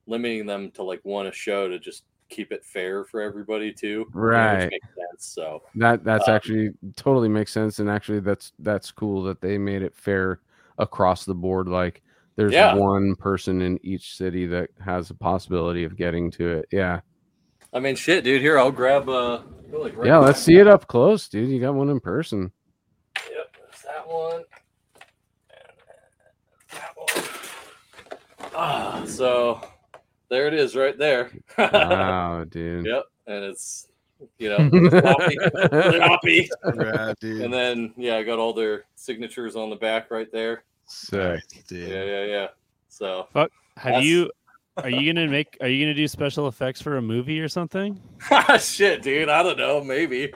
limiting 0.07 0.45
them 0.45 0.71
to 0.71 0.83
like 0.83 1.01
one 1.03 1.27
a 1.27 1.31
show 1.31 1.67
to 1.67 1.77
just 1.79 2.03
keep 2.29 2.51
it 2.53 2.63
fair 2.63 3.03
for 3.05 3.21
everybody 3.21 3.73
too. 3.73 4.05
Right. 4.13 4.61
which 4.61 4.71
makes 4.71 4.87
sense. 4.95 5.25
So 5.33 5.61
that 5.75 6.03
that's 6.03 6.27
Um, 6.27 6.35
actually 6.35 6.69
totally 6.95 7.29
makes 7.29 7.51
sense 7.51 7.79
and 7.79 7.89
actually 7.89 8.19
that's 8.21 8.53
that's 8.59 8.91
cool 8.91 9.21
that 9.23 9.41
they 9.41 9.57
made 9.57 9.81
it 9.81 9.95
fair 9.95 10.39
across 10.77 11.25
the 11.25 11.35
board 11.35 11.67
like 11.67 12.01
there's 12.37 12.53
Yeah. 12.53 12.73
one 12.75 13.15
person 13.15 13.61
in 13.61 13.79
each 13.83 14.15
city 14.15 14.45
that 14.47 14.69
has 14.79 15.09
a 15.09 15.15
possibility 15.15 15.83
of 15.83 15.97
getting 15.97 16.31
to 16.31 16.47
it 16.49 16.65
yeah 16.71 17.01
I 17.73 17.79
mean, 17.79 17.95
shit, 17.95 18.23
dude. 18.23 18.41
Here, 18.41 18.57
I'll 18.57 18.71
grab. 18.71 19.07
Uh, 19.09 19.41
like, 19.71 19.97
right 19.97 20.07
yeah 20.07 20.17
let's 20.17 20.41
see 20.41 20.55
it 20.57 20.67
up 20.67 20.87
close 20.87 21.27
dude 21.27 21.49
you 21.49 21.59
got 21.59 21.75
one 21.75 21.89
in 21.89 21.99
person 21.99 22.51
Yep, 23.29 23.57
there's 23.59 23.81
that 23.81 24.07
one. 24.07 24.43
And 25.49 25.73
that 26.71 26.95
one. 26.95 28.49
Ah, 28.55 29.03
so 29.05 29.61
there 30.29 30.47
it 30.47 30.53
is, 30.53 30.75
right 30.75 30.97
there. 30.97 31.31
wow 31.57 32.43
dude 32.49 32.85
Yep, 32.85 33.03
and 33.27 33.43
it's 33.43 33.87
you 34.39 34.49
know 34.49 34.69
floppy, 34.89 35.37
floppy. 35.97 36.49
Rad, 36.63 37.17
dude. 37.19 37.41
and 37.41 37.53
then 37.53 37.93
yeah, 37.97 38.15
I 38.15 38.23
got 38.23 38.39
all 38.39 38.53
their 38.53 38.85
signatures 38.95 39.55
on 39.55 39.69
the 39.69 39.75
back 39.75 40.09
right 40.09 40.31
there. 40.31 40.63
sick 40.85 41.43
dude. 41.67 41.89
Yeah, 41.89 42.03
yeah, 42.03 42.23
yeah. 42.23 42.47
So 42.87 43.27
Fuck. 43.33 43.51
Have 43.75 44.03
you? 44.03 44.31
Are 44.77 44.89
you 44.89 45.11
gonna 45.11 45.27
make? 45.27 45.57
Are 45.61 45.67
you 45.67 45.83
gonna 45.83 45.93
do 45.95 46.07
special 46.07 46.47
effects 46.47 46.81
for 46.81 46.97
a 46.97 47.01
movie 47.01 47.39
or 47.39 47.47
something? 47.47 47.99
shit, 48.59 49.01
dude. 49.01 49.29
I 49.29 49.41
don't 49.43 49.57
know. 49.57 49.83
Maybe. 49.83 50.31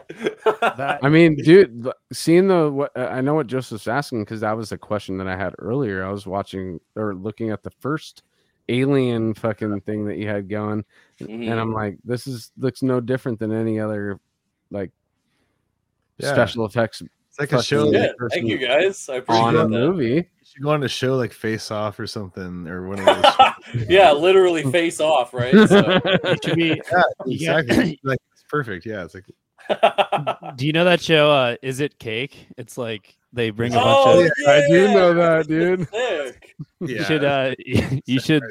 That 0.62 1.00
i 1.04 1.10
mean 1.10 1.36
dude 1.36 1.88
seeing 2.12 2.48
the 2.48 2.70
what 2.70 2.92
uh, 2.98 3.08
i 3.12 3.22
know 3.22 3.34
what 3.36 3.48
joseph's 3.48 3.88
asking 3.88 4.24
because 4.24 4.42
that 4.42 4.56
was 4.58 4.72
a 4.72 4.78
question 4.78 5.18
that 5.18 5.28
i 5.28 5.36
had 5.36 5.54
earlier 5.60 6.04
i 6.04 6.10
was 6.12 6.26
watching 6.28 6.80
or 6.96 7.14
looking 7.16 7.50
at 7.52 7.64
the 7.64 7.70
first 7.80 8.24
alien 8.70 9.34
fucking 9.34 9.82
thing 9.82 10.06
that 10.06 10.18
you 10.18 10.28
had 10.28 10.50
going 10.50 10.84
Mhm. 11.20 11.50
and 11.52 11.60
I'm 11.60 11.74
like, 11.74 11.98
this 12.04 12.26
is 12.28 12.52
looks 12.58 12.82
no 12.82 13.00
different 13.00 13.38
than 13.40 13.52
any 13.52 13.80
other 13.80 14.20
like 14.72 14.92
Yeah. 16.18 16.34
special 16.34 16.66
effects 16.66 17.02
It's 17.30 17.40
like 17.40 17.52
a 17.54 17.62
show. 17.64 17.92
yeah, 17.92 18.08
thank 18.32 18.48
you 18.48 18.58
guys. 18.58 19.08
I 19.10 19.16
appreciate 19.18 19.44
on 19.44 19.56
a 19.56 19.60
that. 19.60 19.68
movie. 19.70 20.30
You 20.52 20.56
should 20.58 20.64
go 20.64 20.72
on 20.72 20.84
a 20.84 20.90
show 20.90 21.16
like 21.16 21.32
Face 21.32 21.72
Off 21.72 21.98
or 21.98 22.06
something, 22.08 22.68
or 22.68 22.86
one 22.88 23.00
of 23.00 23.06
those. 23.06 23.86
yeah, 23.90 24.12
literally 24.12 24.64
face 24.70 25.00
off, 25.00 25.34
right? 25.34 25.54
So, 25.70 26.02
you 26.26 26.36
should 26.44 26.56
be. 26.58 26.82
yeah, 26.92 27.02
Yeah. 27.26 27.58
exactly. 27.60 28.00
like 28.04 28.20
it's 28.34 28.44
perfect. 28.50 28.86
Yeah, 28.86 29.06
it's 29.06 29.14
like 29.16 29.26
Do 30.58 30.66
you 30.66 30.74
know 30.74 30.84
that 30.84 31.00
show? 31.02 31.32
Uh, 31.32 31.56
Is 31.62 31.80
it 31.80 31.98
Cake? 32.00 32.48
It's 32.58 32.78
like 32.78 33.16
they 33.32 33.50
bring 33.50 33.74
a 33.74 33.80
oh, 33.80 34.16
bunch 34.16 34.28
of. 34.28 34.32
yeah. 34.46 34.52
I 34.52 34.68
do 34.68 34.94
know 34.94 35.14
that, 35.14 35.48
dude. 35.48 35.88
Sick. 35.90 36.56
You 36.82 37.04
should. 37.04 37.24
Uh, 37.24 37.56
you 38.06 38.20
should. 38.20 38.44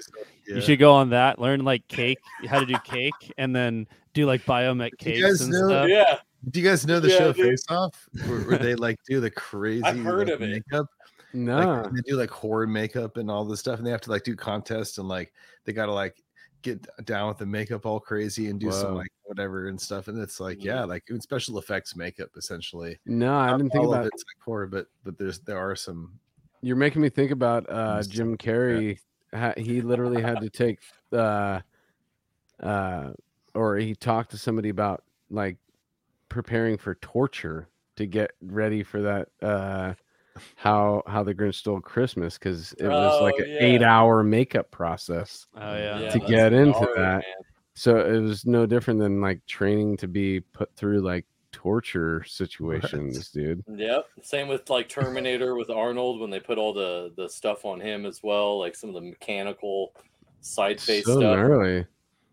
Yeah. 0.48 0.54
You 0.54 0.60
should 0.62 0.78
go 0.78 0.92
on 0.94 1.10
that. 1.10 1.38
Learn 1.38 1.64
like 1.64 1.86
cake, 1.88 2.18
how 2.48 2.60
to 2.60 2.66
do 2.66 2.74
cake, 2.82 3.12
and 3.36 3.54
then 3.54 3.86
do 4.14 4.24
like 4.24 4.44
biomech 4.46 4.90
Do 4.92 4.96
cakes 4.96 5.42
and 5.42 5.50
know- 5.52 5.68
stuff. 5.68 5.88
Yeah. 5.88 6.16
Do 6.48 6.58
you 6.58 6.66
guys 6.66 6.86
know 6.86 7.00
the 7.00 7.08
Yeah, 7.10 7.18
show 7.18 7.32
dude. 7.34 7.46
Face 7.50 7.64
Off, 7.68 8.08
where, 8.26 8.38
where 8.40 8.58
they 8.58 8.74
like 8.74 8.98
do 9.06 9.20
the 9.20 9.30
crazy 9.30 9.84
heard 9.98 10.28
like, 10.28 10.34
of 10.36 10.42
it. 10.42 10.50
makeup? 10.50 10.86
No. 11.32 11.82
Like, 11.82 11.92
they 11.92 12.00
do 12.02 12.16
like 12.16 12.30
horror 12.30 12.66
makeup 12.66 13.16
and 13.16 13.30
all 13.30 13.44
this 13.44 13.60
stuff, 13.60 13.78
and 13.78 13.86
they 13.86 13.90
have 13.90 14.00
to 14.02 14.10
like 14.10 14.24
do 14.24 14.34
contests 14.34 14.98
and 14.98 15.08
like 15.08 15.32
they 15.64 15.72
gotta 15.72 15.92
like 15.92 16.22
get 16.62 16.86
down 17.04 17.28
with 17.28 17.38
the 17.38 17.46
makeup 17.46 17.86
all 17.86 18.00
crazy 18.00 18.48
and 18.48 18.60
do 18.60 18.70
some 18.70 18.94
like 18.94 19.10
whatever 19.24 19.68
and 19.68 19.80
stuff. 19.80 20.08
And 20.08 20.18
it's 20.18 20.40
like, 20.40 20.62
yeah, 20.62 20.84
like 20.84 21.04
special 21.20 21.58
effects 21.58 21.96
makeup 21.96 22.30
essentially. 22.36 22.98
no, 23.06 23.34
I 23.34 23.56
didn't 23.56 23.70
think 23.70 23.86
about 23.86 24.06
it's 24.06 24.24
like 24.24 24.44
horror, 24.44 24.66
but 24.66 24.86
but 25.04 25.18
there's 25.18 25.40
there 25.40 25.58
are 25.58 25.76
some 25.76 26.18
you're 26.62 26.76
making 26.76 27.02
me 27.02 27.08
think 27.08 27.30
about 27.30 27.66
uh 27.68 28.02
Jim 28.02 28.36
Carrey. 28.36 28.98
Ha- 29.32 29.54
he 29.56 29.80
literally 29.80 30.20
had 30.20 30.40
to 30.40 30.50
take 30.50 30.80
uh 31.12 31.60
uh 32.60 33.12
or 33.54 33.76
he 33.76 33.94
talked 33.94 34.32
to 34.32 34.38
somebody 34.38 34.68
about 34.68 35.04
like 35.30 35.56
preparing 36.28 36.76
for 36.76 36.96
torture 36.96 37.68
to 37.96 38.06
get 38.06 38.32
ready 38.40 38.82
for 38.82 39.02
that 39.02 39.28
uh 39.42 39.94
how 40.56 41.02
how 41.06 41.22
the 41.22 41.34
Grinch 41.34 41.54
stole 41.56 41.80
Christmas 41.80 42.38
because 42.38 42.72
it 42.74 42.86
was 42.88 43.20
like 43.22 43.34
Oh, 43.38 43.42
an 43.42 43.50
yeah. 43.50 43.58
eight 43.60 43.82
hour 43.82 44.22
makeup 44.22 44.70
process. 44.70 45.46
Oh 45.56 45.74
yeah. 45.76 45.98
To 46.10 46.18
that's 46.18 46.30
get 46.30 46.52
into 46.52 46.72
gnarly, 46.80 46.94
that. 46.96 47.16
man. 47.18 47.22
So 47.74 47.96
it 47.98 48.20
was 48.20 48.44
no 48.46 48.66
different 48.66 49.00
than 49.00 49.20
like 49.20 49.44
training 49.46 49.96
to 49.98 50.08
be 50.08 50.40
put 50.40 50.74
through 50.76 51.00
like 51.00 51.24
torture 51.52 52.22
situations, 52.24 53.30
dude. 53.30 53.64
Yep. 53.68 54.06
Same 54.22 54.48
with 54.48 54.68
like 54.70 54.88
Terminator 54.88 55.54
with 55.56 55.70
Arnold 55.70 56.20
when 56.20 56.30
they 56.30 56.40
put 56.40 56.58
all 56.58 56.72
the 56.74 57.12
the 57.16 57.28
stuff 57.28 57.64
on 57.64 57.80
him 57.80 58.06
as 58.06 58.22
well, 58.22 58.58
like 58.58 58.74
some 58.76 58.90
of 58.90 58.94
the 58.94 59.00
mechanical 59.00 59.92
side 60.40 60.80
face 60.80 61.04
so 61.04 61.12
stuff. 61.18 61.22
gnarly. 61.22 61.86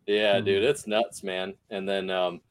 Yeah, 0.05 0.39
dude, 0.39 0.63
it's 0.63 0.87
nuts, 0.87 1.23
man. 1.23 1.53
And 1.69 1.87
then 1.87 2.09
um 2.09 2.41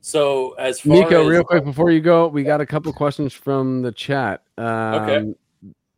so 0.00 0.52
as 0.52 0.80
far 0.80 0.96
Niko, 0.96 1.22
as 1.22 1.28
real 1.28 1.44
quick 1.44 1.64
before 1.64 1.90
you 1.90 2.00
go, 2.00 2.28
we 2.28 2.42
got 2.42 2.60
a 2.60 2.66
couple 2.66 2.92
questions 2.92 3.32
from 3.32 3.82
the 3.82 3.92
chat. 3.92 4.42
Um, 4.58 5.34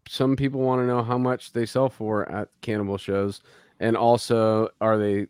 Some 0.08 0.36
people 0.36 0.60
want 0.60 0.82
to 0.82 0.86
know 0.86 1.02
how 1.02 1.16
much 1.16 1.52
they 1.52 1.64
sell 1.64 1.88
for 1.88 2.30
at 2.30 2.48
cannibal 2.60 2.98
shows, 2.98 3.40
and 3.80 3.96
also 3.96 4.68
are 4.80 4.98
they? 4.98 5.26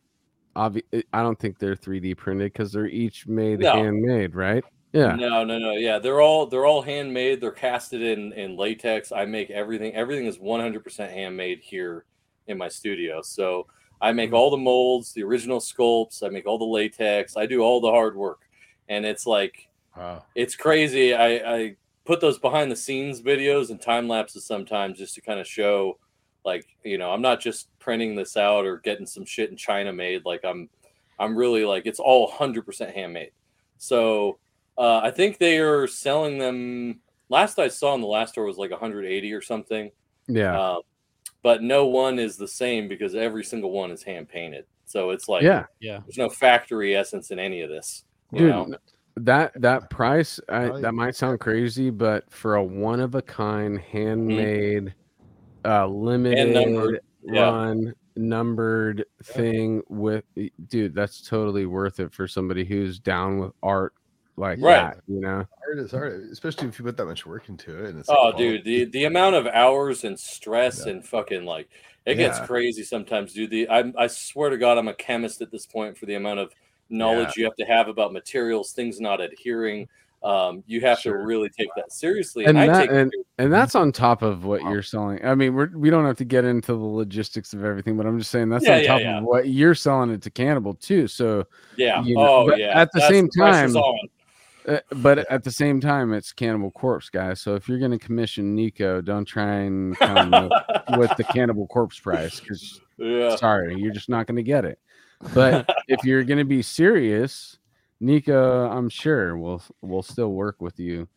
Obvi- 0.57 1.05
I 1.13 1.23
don't 1.23 1.39
think 1.39 1.59
they're 1.59 1.77
3D 1.77 2.15
printed 2.17 2.53
because 2.53 2.73
they're 2.73 2.87
each 2.87 3.27
made 3.27 3.61
No. 3.61 3.73
handmade, 3.73 4.35
right? 4.35 4.63
Yeah. 4.93 5.15
No, 5.15 5.45
no, 5.45 5.59
no. 5.59 5.73
Yeah, 5.73 5.99
they're 5.99 6.21
all 6.21 6.47
they're 6.47 6.67
all 6.67 6.83
handmade. 6.83 7.41
They're 7.41 7.51
casted 7.51 8.03
in 8.03 8.33
in 8.35 8.57
latex. 8.57 9.13
I 9.13 9.25
make 9.25 9.51
everything. 9.51 9.95
Everything 9.95 10.27
is 10.27 10.39
100% 10.39 11.11
handmade 11.11 11.61
here 11.63 12.05
in 12.49 12.59
my 12.59 12.69
studio. 12.69 13.23
So 13.23 13.67
I 14.01 14.13
make 14.13 14.33
all 14.33 14.51
the 14.51 14.57
molds, 14.59 15.13
the 15.13 15.23
original 15.23 15.61
sculpts. 15.61 16.23
I 16.23 16.29
make 16.29 16.47
all 16.47 16.59
the 16.59 16.65
latex. 16.65 17.37
I 17.37 17.47
do 17.47 17.61
all 17.61 17.81
the 17.81 17.91
hard 17.91 18.17
work, 18.17 18.41
and 18.89 19.05
it's 19.05 19.27
like 19.27 19.69
wow. 19.97 20.25
it's 20.35 20.57
crazy. 20.57 21.15
I, 21.15 21.27
I 21.57 21.77
put 22.05 22.21
those 22.21 22.39
behind 22.39 22.71
the 22.71 22.77
scenes 22.77 23.23
videos 23.23 23.71
and 23.71 23.81
time 23.81 24.09
lapses 24.09 24.45
sometimes 24.45 24.99
just 24.99 25.15
to 25.15 25.21
kind 25.21 25.41
of 25.41 25.47
show, 25.47 25.99
like 26.45 26.67
you 26.85 26.99
know, 26.99 27.11
I'm 27.11 27.23
not 27.23 27.41
just 27.41 27.69
printing 27.79 28.15
this 28.15 28.37
out 28.37 28.65
or 28.65 28.79
getting 28.79 29.07
some 29.07 29.25
shit 29.25 29.51
in 29.51 29.57
China 29.57 29.93
made. 29.93 30.25
Like 30.25 30.45
I'm, 30.45 30.69
I'm 31.19 31.37
really 31.37 31.65
like 31.65 31.87
it's 31.87 32.01
all 32.01 32.31
100% 32.31 32.93
handmade. 32.95 33.33
So 33.79 34.39
uh, 34.79 34.99
I 34.99 35.11
think 35.11 35.39
they 35.39 35.59
are 35.59 35.87
selling 35.87 36.39
them. 36.39 37.01
Last 37.29 37.59
I 37.59 37.69
saw 37.69 37.95
in 37.95 38.01
the 38.01 38.07
last 38.07 38.33
store 38.33 38.45
was 38.45 38.59
like 38.59 38.71
180 38.71 39.33
or 39.33 39.41
something. 39.41 39.91
Yeah. 40.29 40.59
Uh, 40.59 40.79
but 41.43 41.63
no 41.63 41.87
one 41.87 42.19
is 42.19 42.37
the 42.37 42.49
same 42.49 42.89
because 42.89 43.15
every 43.15 43.45
single 43.45 43.71
one 43.71 43.91
is 43.91 44.03
hand 44.03 44.29
painted. 44.29 44.65
So 44.85 45.11
it's 45.11 45.29
like 45.29 45.43
yeah. 45.43 45.65
Yeah. 45.81 46.01
there's 46.05 46.19
no 46.19 46.29
factory 46.29 46.95
essence 46.95 47.31
in 47.31 47.39
any 47.39 47.63
of 47.63 47.71
this. 47.71 48.05
You 48.33 48.39
Dude, 48.39 48.49
know? 48.49 48.77
that 49.19 49.53
that 49.61 49.91
price 49.91 50.41
I, 50.49 50.65
Probably- 50.65 50.83
that 50.83 50.93
might 50.95 51.15
sound 51.17 51.39
crazy, 51.41 51.91
but 51.91 52.31
for 52.33 52.55
a 52.57 52.65
one 52.65 53.01
of 53.01 53.15
a 53.15 53.23
kind 53.23 53.79
handmade, 53.79 54.95
uh, 55.65 55.87
limited 55.87 56.53
numbered, 56.55 57.01
yeah. 57.25 57.43
run 57.43 57.95
numbered 58.17 59.05
thing 59.23 59.83
with 59.89 60.25
dude, 60.69 60.95
that's 60.95 61.27
totally 61.27 61.67
worth 61.67 62.01
it 62.01 62.13
for 62.13 62.27
somebody 62.27 62.65
who's 62.65 62.99
down 62.99 63.39
with 63.39 63.53
art 63.63 63.95
like 64.37 64.59
Right. 64.61 64.95
that. 64.95 65.01
You 65.07 65.21
know, 65.21 65.45
Art 65.69 65.79
is 65.79 65.91
hard, 65.91 66.29
especially 66.33 66.69
if 66.69 66.79
you 66.79 66.85
put 66.85 66.97
that 66.97 67.05
much 67.07 67.27
work 67.27 67.49
into 67.51 67.85
it. 67.85 67.91
And 67.91 68.01
it's 68.01 68.09
Oh, 68.09 68.29
like, 68.29 68.37
dude, 68.39 68.65
the 68.65 68.85
the 68.87 69.05
amount 69.05 69.37
of 69.37 69.47
hours 69.47 70.05
and 70.05 70.19
stress 70.19 70.85
Yeah. 70.87 70.93
and 70.93 71.07
fucking 71.07 71.45
like 71.45 71.69
it 72.07 72.15
gets 72.17 72.41
crazy 72.41 72.83
sometimes, 72.83 73.33
dude. 73.35 73.51
The 73.51 73.69
I 73.69 73.93
I 73.97 74.07
swear 74.09 74.51
to 74.51 74.57
God, 74.59 74.79
I'm 74.79 74.89
a 74.89 74.95
chemist 74.95 75.41
at 75.43 75.51
this 75.51 75.67
point 75.67 75.97
for 75.99 76.07
the 76.07 76.15
amount 76.15 76.41
of 76.41 76.53
knowledge 76.93 77.37
you 77.37 77.45
have 77.45 77.57
to 77.57 77.65
have 77.65 77.89
about 77.89 78.13
materials, 78.13 78.73
things 78.73 79.01
not 79.01 79.21
adhering. 79.21 79.89
um, 80.25 80.63
you 80.69 80.81
have 80.81 81.01
Sure. 81.01 81.19
to 81.19 81.25
really 81.25 81.49
take 81.49 81.67
that 81.75 81.91
seriously. 81.91 82.45
And 82.45 82.57
I 82.57 82.69
that- 82.69 82.81
take 82.83 82.91
and- 82.93 83.13
and 83.39 83.53
that's 83.53 83.75
on 83.75 83.91
top 83.91 84.23
of 84.23 84.45
what 84.45 84.63
Wow. 84.63 84.71
you're 84.73 84.83
selling. 84.83 85.19
I 85.25 85.35
mean, 85.35 85.53
we're, 85.53 85.71
we 85.77 85.91
don't 85.91 86.05
have 86.05 86.17
to 86.19 86.25
get 86.25 86.45
into 86.45 86.75
the 86.75 86.79
logistics 86.79 87.53
of 87.55 87.65
everything, 87.65 87.97
but 87.97 88.07
I'm 88.07 88.21
just 88.21 88.31
saying 88.31 88.49
that's 88.49 88.65
Yeah, 88.65 88.75
on 88.77 88.81
yeah, 88.83 88.87
top 88.87 89.01
yeah. 89.01 89.19
of 89.19 89.25
what 89.25 89.49
you're 89.49 89.75
selling 89.75 90.11
it 90.11 90.23
to 90.23 90.31
Cannibal 90.31 90.75
too. 90.75 91.09
So, 91.09 91.45
yeah. 91.77 92.05
you 92.05 92.15
know, 92.15 92.21
oh 92.49 92.55
yeah. 92.55 92.81
at 92.81 92.93
the 92.93 93.01
That's- 93.01 93.11
same 93.13 93.29
pressure's 93.37 93.75
time- 93.75 93.85
uh, 94.69 94.79
but 94.99 95.19
at 95.29 95.43
the 95.43 95.51
same 95.51 95.81
time, 95.81 96.13
it's 96.13 96.33
Cannibal 96.33 96.71
Corpse, 96.71 97.09
guys. 97.11 97.41
So 97.41 97.57
if 97.57 97.69
you're 97.69 97.81
going 97.81 97.91
to 97.91 97.99
commission 97.99 98.57
Niko, 98.57 99.05
don't 99.05 99.25
try 99.25 99.53
and 99.63 99.97
come 99.99 100.31
with, 100.31 100.53
with 100.99 101.17
the 101.17 101.25
Cannibal 101.25 101.67
Corpse 101.67 101.99
price 101.99 102.39
because 102.39 102.81
yeah. 102.97 103.35
sorry, 103.35 103.75
you're 103.77 103.93
just 103.93 104.09
not 104.09 104.29
going 104.29 104.37
to 104.37 104.45
get 104.45 104.65
it. 104.65 104.79
But 105.35 105.69
if 105.89 106.05
you're 106.05 106.25
going 106.25 106.39
to 106.39 106.45
be 106.45 106.63
serious, 106.63 107.59
Nika, 108.01 108.69
I'm 108.71 108.89
sure 108.89 109.37
will 109.37 109.63
will 109.81 110.03
still 110.03 110.33
work 110.33 110.61
with 110.61 110.79
you. 110.81 111.09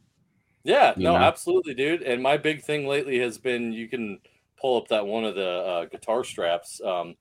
Yeah, 0.63 0.93
you 0.97 1.03
no, 1.03 1.13
know? 1.13 1.23
absolutely, 1.23 1.73
dude. 1.73 2.01
And 2.01 2.21
my 2.21 2.37
big 2.37 2.63
thing 2.63 2.87
lately 2.87 3.19
has 3.19 3.37
been 3.37 3.71
you 3.71 3.87
can 3.87 4.19
pull 4.59 4.77
up 4.77 4.87
that 4.87 5.05
one 5.05 5.23
of 5.23 5.35
the 5.35 5.47
uh, 5.47 5.85
guitar 5.85 6.23
straps. 6.23 6.81
Um, 6.81 7.15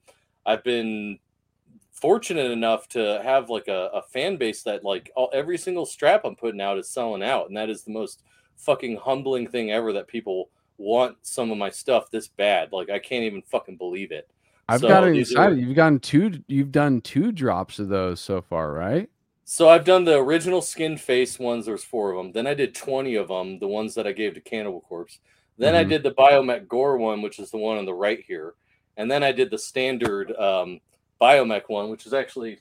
I've 0.46 0.64
been 0.64 1.18
fortunate 1.92 2.50
enough 2.50 2.88
to 2.88 3.20
have 3.22 3.50
like 3.50 3.68
a, 3.68 3.90
a 3.94 4.02
fan 4.02 4.36
base 4.36 4.62
that 4.62 4.84
like 4.84 5.10
all, 5.14 5.30
every 5.32 5.58
single 5.58 5.86
strap 5.86 6.22
I'm 6.24 6.36
putting 6.36 6.60
out 6.60 6.78
is 6.78 6.88
selling 6.88 7.22
out, 7.22 7.48
and 7.48 7.56
that 7.56 7.70
is 7.70 7.84
the 7.84 7.92
most 7.92 8.22
fucking 8.56 8.96
humbling 8.96 9.46
thing 9.48 9.70
ever 9.72 9.92
that 9.92 10.08
people 10.08 10.50
want 10.76 11.16
some 11.22 11.50
of 11.50 11.58
my 11.58 11.70
stuff 11.70 12.10
this 12.10 12.28
bad. 12.28 12.72
Like 12.72 12.90
I 12.90 12.98
can't 12.98 13.24
even 13.24 13.42
fucking 13.42 13.76
believe 13.76 14.12
it. 14.12 14.28
I've 14.68 14.80
So 14.80 14.88
got 14.88 15.06
it 15.06 15.16
inside. 15.16 15.52
are- 15.52 15.54
You've 15.54 15.76
gotten 15.76 16.00
two. 16.00 16.42
You've 16.46 16.72
done 16.72 17.00
two 17.00 17.32
drops 17.32 17.78
of 17.78 17.88
those 17.88 18.20
so 18.20 18.40
far, 18.40 18.72
right? 18.72 19.08
So 19.44 19.68
I've 19.68 19.84
done 19.84 20.04
the 20.04 20.16
original 20.18 20.62
skin 20.62 20.96
face 20.96 21.38
ones. 21.38 21.66
There's 21.66 21.84
four 21.84 22.12
of 22.12 22.16
them. 22.16 22.32
Then 22.32 22.46
I 22.46 22.54
did 22.54 22.74
20 22.74 23.14
of 23.16 23.28
them, 23.28 23.58
the 23.58 23.68
ones 23.68 23.94
that 23.94 24.06
I 24.06 24.12
gave 24.12 24.34
to 24.34 24.40
Cannibal 24.40 24.80
Corpse. 24.80 25.18
Then 25.58 25.74
I 25.74 25.84
Mhm. 25.84 25.88
did 25.90 26.02
the 26.02 26.12
Biomech 26.12 26.66
Gore 26.66 26.96
one, 26.96 27.20
which 27.20 27.38
is 27.38 27.50
the 27.50 27.58
one 27.58 27.76
on 27.76 27.84
the 27.84 27.92
right 27.94 28.24
here. 28.26 28.54
And 28.96 29.10
then 29.10 29.22
I 29.22 29.32
did 29.32 29.50
the 29.50 29.58
standard 29.58 30.34
um, 30.36 30.80
Biomech 31.20 31.68
one, 31.68 31.90
which 31.90 32.06
is 32.06 32.14
actually 32.14 32.58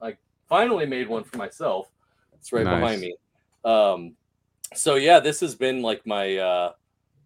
I 0.00 0.16
finally 0.48 0.86
made 0.86 1.06
one 1.08 1.22
for 1.24 1.36
myself. 1.36 1.90
It's 2.34 2.52
right 2.52 2.64
Nice. 2.64 2.80
behind 2.80 3.00
me. 3.02 3.14
Um, 3.64 4.16
so 4.74 4.94
yeah, 4.94 5.20
this 5.20 5.38
has 5.40 5.54
been 5.54 5.82
like 5.82 6.04
my 6.06 6.36
uh, 6.38 6.72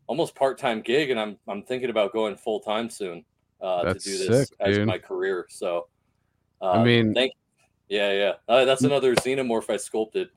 almost 0.09 0.35
part-time 0.35 0.81
gig, 0.83 1.11
and 1.11 1.19
I'm 1.21 1.39
I'm 1.47 1.63
thinking 1.63 1.91
about 1.91 2.13
going 2.13 2.37
full 2.37 2.59
time 2.61 2.91
soon 2.91 3.25
uh, 3.61 3.85
to 3.85 3.95
do 3.99 4.19
this 4.19 4.49
sick, 4.49 4.57
as 4.61 4.77
dude. 4.77 4.87
my 4.87 4.99
career. 4.99 5.47
So 5.49 5.89
uh, 6.61 6.73
I 6.73 6.85
mean- 6.85 7.15
thank 7.15 7.33
yeah, 7.89 8.13
yeah. 8.13 8.33
Uh, 8.49 8.65
that's 8.65 8.83
another 8.83 9.15
xenomorph 9.15 9.71
I 9.71 9.77
sculpted. 9.77 10.29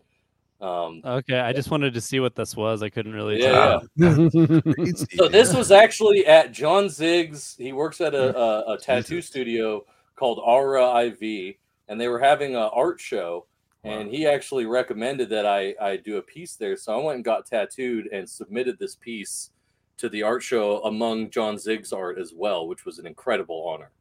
Um, 0.61 1.01
Okay, 1.03 1.39
I 1.39 1.51
just 1.53 1.72
wanted 1.72 1.93
to 1.95 2.01
see 2.01 2.19
what 2.19 2.35
this 2.35 2.56
was. 2.56 2.83
I 2.83 2.89
couldn't 2.89 3.14
really 3.14 3.41
Yeah, 3.41 3.80
tell. 3.98 4.31
Crazy, 4.61 5.06
so 5.15 5.27
this 5.27 5.56
was 5.56 5.72
actually 5.72 6.27
at 6.27 6.51
Jon 6.51 6.89
Zig's. 6.89 7.56
He 7.57 7.72
works 7.73 8.01
at 8.01 8.14
a, 8.14 8.38
a, 8.38 8.73
a 8.73 8.77
tattoo 8.77 9.15
Jesus. 9.15 9.30
studio 9.31 9.83
called 10.15 10.39
Aura 10.45 11.01
IV, 11.06 11.56
and 11.88 11.99
they 11.99 12.07
were 12.07 12.19
having 12.19 12.56
an 12.56 12.69
art 12.73 12.99
show. 12.99 13.45
And 13.85 14.11
he 14.11 14.27
actually 14.27 14.65
recommended 14.65 15.30
that 15.30 15.45
I, 15.45 15.73
I 15.81 15.95
do 15.95 16.17
a 16.17 16.22
piece 16.22 16.56
there. 16.56 16.75
So 16.75 16.99
I 16.99 17.01
went 17.03 17.15
and 17.15 17.23
got 17.25 17.45
tattooed 17.45 18.07
and 18.07 18.30
submitted 18.30 18.77
this 18.77 18.95
piece 18.95 19.51
to 19.99 20.09
the 20.09 20.23
art 20.23 20.41
show 20.41 20.81
among 20.83 21.29
Jon 21.29 21.57
Zig's 21.57 21.93
art 21.93 22.17
as 22.17 22.33
well, 22.33 22.67
which 22.67 22.85
was 22.85 22.99
an 22.99 23.05
incredible 23.05 23.67
honor. 23.67 23.91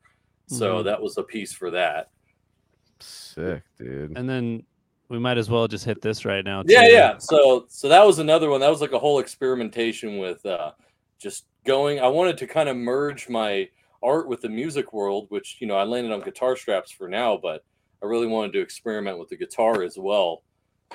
So 0.47 0.81
Mhm. 0.81 0.85
that 0.85 1.03
was 1.03 1.19
a 1.19 1.23
piece 1.23 1.53
for 1.53 1.71
that. 1.73 2.11
Sick, 3.01 3.63
dude. 3.79 4.17
And 4.17 4.29
then 4.29 4.65
we 5.09 5.19
might 5.19 5.39
as 5.39 5.51
well 5.51 5.69
just 5.69 5.85
hit 5.85 6.01
this 6.01 6.25
right 6.25 6.45
now. 6.45 6.63
Yeah, 6.67 6.87
yeah. 6.89 7.19
So 7.19 7.67
so 7.69 7.89
that 7.89 8.05
was 8.05 8.19
another 8.19 8.51
one. 8.51 8.61
That 8.61 8.71
was 8.71 8.81
like 8.81 8.93
a 8.93 8.99
whole 8.99 9.19
experimentation 9.19 10.19
with 10.19 10.45
uh 10.47 10.73
just 11.19 11.47
going. 11.65 12.01
I 12.01 12.09
wanted 12.09 12.39
to 12.39 12.47
kind 12.47 12.69
of 12.69 12.77
merge 12.77 13.29
my 13.29 13.69
art 14.03 14.29
with 14.29 14.41
the 14.41 14.49
music 14.49 14.93
world, 14.93 15.27
which 15.31 15.57
you 15.61 15.67
know 15.67 15.77
I 15.77 15.85
landed 15.85 16.13
on 16.13 16.21
guitar 16.21 16.57
straps 16.57 16.91
for 16.91 17.09
now, 17.09 17.37
but 17.37 17.65
I 18.03 18.07
really 18.07 18.27
wanted 18.27 18.53
to 18.55 18.61
experiment 18.61 19.19
with 19.19 19.29
the 19.29 19.37
guitar 19.37 19.83
as 19.83 19.99
well. 19.99 20.43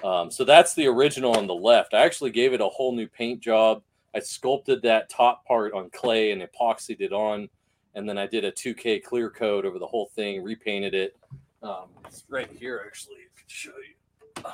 Um, 0.04 0.32
so 0.32 0.44
that's 0.44 0.74
the 0.74 0.88
original 0.88 1.36
on 1.38 1.46
the 1.48 1.54
left. 1.54 1.94
I 1.94 2.00
actually 2.04 2.32
gave 2.32 2.54
it 2.54 2.62
a 2.62 2.68
whole 2.68 2.94
new 2.96 3.08
paint 3.08 3.42
job. 3.42 3.84
I 4.16 4.20
sculpted 4.20 4.82
that 4.84 5.10
top 5.10 5.46
part 5.46 5.74
on 5.74 5.90
clay 5.90 6.32
and 6.32 6.42
epoxied 6.42 7.02
it 7.02 7.12
on, 7.12 7.50
and 7.96 8.08
then 8.08 8.18
I 8.18 8.28
did 8.28 8.46
a 8.46 8.52
2K 8.52 9.04
clear 9.04 9.30
coat 9.30 9.66
over 9.66 9.80
the 9.80 9.88
whole 9.88 10.12
thing, 10.16 10.44
repainted 10.44 10.94
it. 10.94 11.16
Um, 11.62 11.90
it's 12.06 12.24
right 12.30 12.50
here 12.52 12.84
actually. 12.86 13.16
I 13.16 13.40
can 13.40 13.48
show 13.48 13.72
you. 13.72 14.44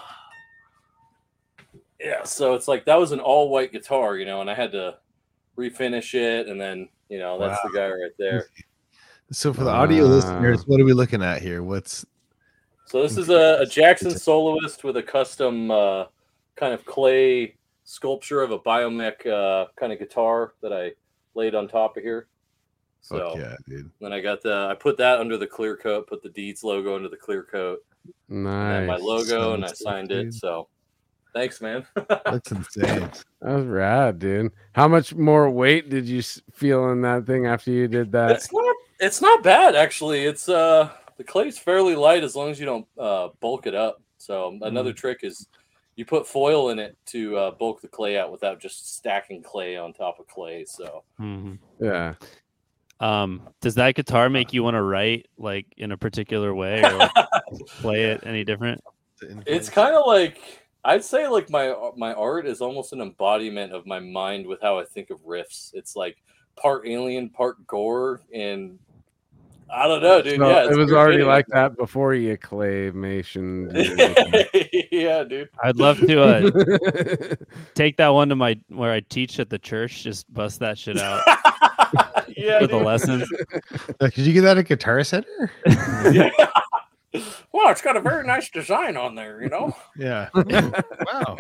Yeah, 2.02 2.24
so 2.24 2.54
it's 2.54 2.70
like 2.70 2.86
that 2.86 2.98
was 2.98 3.12
an 3.12 3.20
all 3.20 3.50
white 3.50 3.74
guitar, 3.74 4.16
you 4.16 4.26
know, 4.26 4.40
and 4.40 4.50
I 4.50 4.54
had 4.54 4.72
to 4.72 5.00
refinish 5.58 6.14
it, 6.16 6.48
and 6.48 6.60
then 6.60 6.88
you 7.10 7.20
know 7.20 7.38
that's 7.38 7.62
the 7.62 7.72
guy 7.74 7.90
right 7.90 8.14
there. 8.18 8.46
So 9.32 9.54
for 9.54 9.66
the 9.66 9.70
audio 9.70 10.06
Wow. 10.06 10.12
listeners, 10.12 10.66
what 10.66 10.80
are 10.80 10.86
we 10.86 10.94
looking 10.94 11.22
at 11.22 11.42
here? 11.42 11.62
What's 11.62 12.06
So 12.86 13.02
this 13.02 13.18
is 13.18 13.30
a, 13.30 13.60
a 13.60 13.66
Jackson 13.66 14.18
soloist 14.18 14.86
with 14.86 14.96
a 14.96 15.04
custom 15.04 15.70
uh, 15.70 16.06
kind 16.56 16.74
of 16.74 16.86
clay 16.86 17.56
sculpture 17.90 18.42
of 18.42 18.52
a 18.52 18.60
biomech 18.60 19.26
uh, 19.26 19.66
kind 19.76 19.92
of 19.92 19.98
guitar 19.98 20.54
that 20.62 20.72
I 20.72 20.92
laid 21.34 21.56
on 21.56 21.68
top 21.68 21.98
of 21.98 22.04
here. 22.04 22.28
So 23.02 23.32
fuck 23.32 23.38
yeah, 23.40 23.56
dude. 23.68 23.90
then 24.00 24.14
I 24.14 24.20
got 24.22 24.42
the 24.44 24.68
I 24.70 24.76
put 24.76 24.96
that 24.98 25.20
under 25.20 25.38
the 25.38 25.48
clear 25.48 25.76
coat, 25.76 26.06
put 26.08 26.22
the 26.22 26.30
Deeds 26.30 26.64
logo 26.64 26.96
under 26.96 27.10
the 27.10 27.18
clear 27.18 27.44
coat, 27.44 27.80
and 28.30 28.44
my 28.44 28.86
Nice. 28.86 29.02
logo, 29.02 29.54
and 29.54 29.64
I 29.64 29.68
Sounds 29.68 29.80
sick, 29.80 29.86
signed 29.88 30.12
it. 30.12 30.34
So 30.36 30.68
thanks, 31.34 31.62
man. 31.62 31.86
That's 32.26 32.52
insane. 32.52 33.10
That 33.42 33.56
was 33.56 33.66
rad, 33.66 34.20
dude. 34.20 34.52
How 34.74 34.88
much 34.88 35.16
more 35.16 35.50
weight 35.50 35.90
did 35.90 36.06
you 36.08 36.22
feel 36.54 36.90
in 36.92 37.02
that 37.02 37.26
thing 37.26 37.48
after 37.48 37.72
you 37.72 37.88
did 37.88 38.12
that? 38.12 38.32
it's 38.32 38.52
not 38.54 38.76
it's 39.00 39.22
not 39.22 39.42
bad 39.44 39.76
actually. 39.76 40.26
It's 40.26 40.48
uh 40.48 40.92
the 41.18 41.24
clay's 41.24 41.58
fairly 41.58 41.96
light 41.96 42.24
as 42.24 42.36
long 42.36 42.52
as 42.52 42.60
you 42.60 42.66
don't 42.66 42.88
uh, 43.00 43.30
bulk 43.40 43.66
it 43.66 43.76
up. 43.76 44.02
So 44.20 44.58
another 44.62 44.94
trick 44.94 45.20
is 45.24 45.48
you 46.00 46.06
put 46.06 46.26
foil 46.26 46.70
in 46.70 46.80
it 46.80 46.96
to 47.06 47.36
uh, 47.36 47.52
bulk 47.52 47.82
the 47.82 47.88
clay 47.90 48.18
out 48.18 48.32
without 48.32 48.62
just 48.62 48.96
stacking 48.96 49.44
clay 49.44 49.76
on 49.76 49.92
top 49.92 50.18
of 50.18 50.26
clay. 50.28 50.64
So 50.64 51.04
Mhm. 51.20 51.60
Yeah. 51.78 52.14
Um, 53.02 53.50
does 53.60 53.76
that 53.76 53.96
guitar 53.96 54.30
make 54.30 54.54
you 54.54 54.64
want 54.64 54.76
to 54.76 54.82
write 54.82 55.28
like 55.38 55.66
in 55.76 55.92
a 55.92 55.98
particular 55.98 56.56
way 56.56 56.82
or 56.86 57.00
like, 57.00 57.12
play 57.82 58.06
it 58.06 58.22
any 58.24 58.46
different? 58.46 58.82
it's 59.46 59.70
kind 59.70 59.94
of 59.94 60.08
like 60.08 60.40
I'd 60.86 61.04
say 61.04 61.28
like 61.28 61.50
my 61.50 61.76
my 61.98 62.14
art 62.14 62.48
is 62.48 62.62
almost 62.62 62.94
an 62.94 63.02
embodiment 63.02 63.74
of 63.74 63.86
my 63.86 64.00
mind 64.00 64.48
with 64.48 64.62
how 64.62 64.80
I 64.80 64.86
think 64.86 65.10
of 65.10 65.20
riffs. 65.26 65.72
It's 65.74 65.98
like 65.98 66.24
part 66.56 66.88
alien, 66.88 67.30
part 67.30 67.68
gore, 67.68 68.22
and 68.34 68.80
I 69.72 69.88
don't 69.88 70.02
know, 70.02 70.22
dude. 70.22 70.40
So 70.40 70.50
yeah, 70.50 70.70
it 70.70 70.76
was 70.76 70.92
already 70.92 71.18
fitting. 71.18 71.28
like 71.28 71.46
that 71.48 71.78
before 71.78 72.14
you 72.16 72.38
claymation. 72.38 73.72
did 74.62 74.88
yeah, 74.92 75.24
dude. 75.24 75.50
I'd 75.64 75.78
love 75.78 76.00
to 76.00 76.24
uh, 76.24 77.36
take 77.76 77.98
that 77.98 78.10
one 78.10 78.30
to 78.30 78.36
my 78.36 78.60
where 78.70 78.92
I 78.92 79.02
teach 79.02 79.40
at 79.40 79.50
the 79.50 79.60
church. 79.60 80.04
Just 80.04 80.32
bust 80.34 80.60
that 80.60 80.78
shit 80.78 80.98
out 81.00 81.22
yeah, 82.36 82.60
for 82.60 82.68
the 82.68 82.78
dude. 82.78 82.86
lessons. 82.86 83.30
Uh, 84.00 84.10
Could 84.14 84.26
you 84.26 84.34
get 84.34 84.42
that 84.42 84.58
at 84.58 84.68
Guitar 84.68 85.04
Center? 85.04 85.52
Yeah. 86.12 86.32
Well, 87.52 87.70
it's 87.72 87.82
got 87.82 87.98
a 87.98 88.02
very 88.02 88.26
nice 88.26 88.50
design 88.50 88.96
on 88.96 89.16
there, 89.16 89.42
you 89.42 89.50
know. 89.50 89.76
Yeah. 89.98 90.30
wow. 90.36 91.38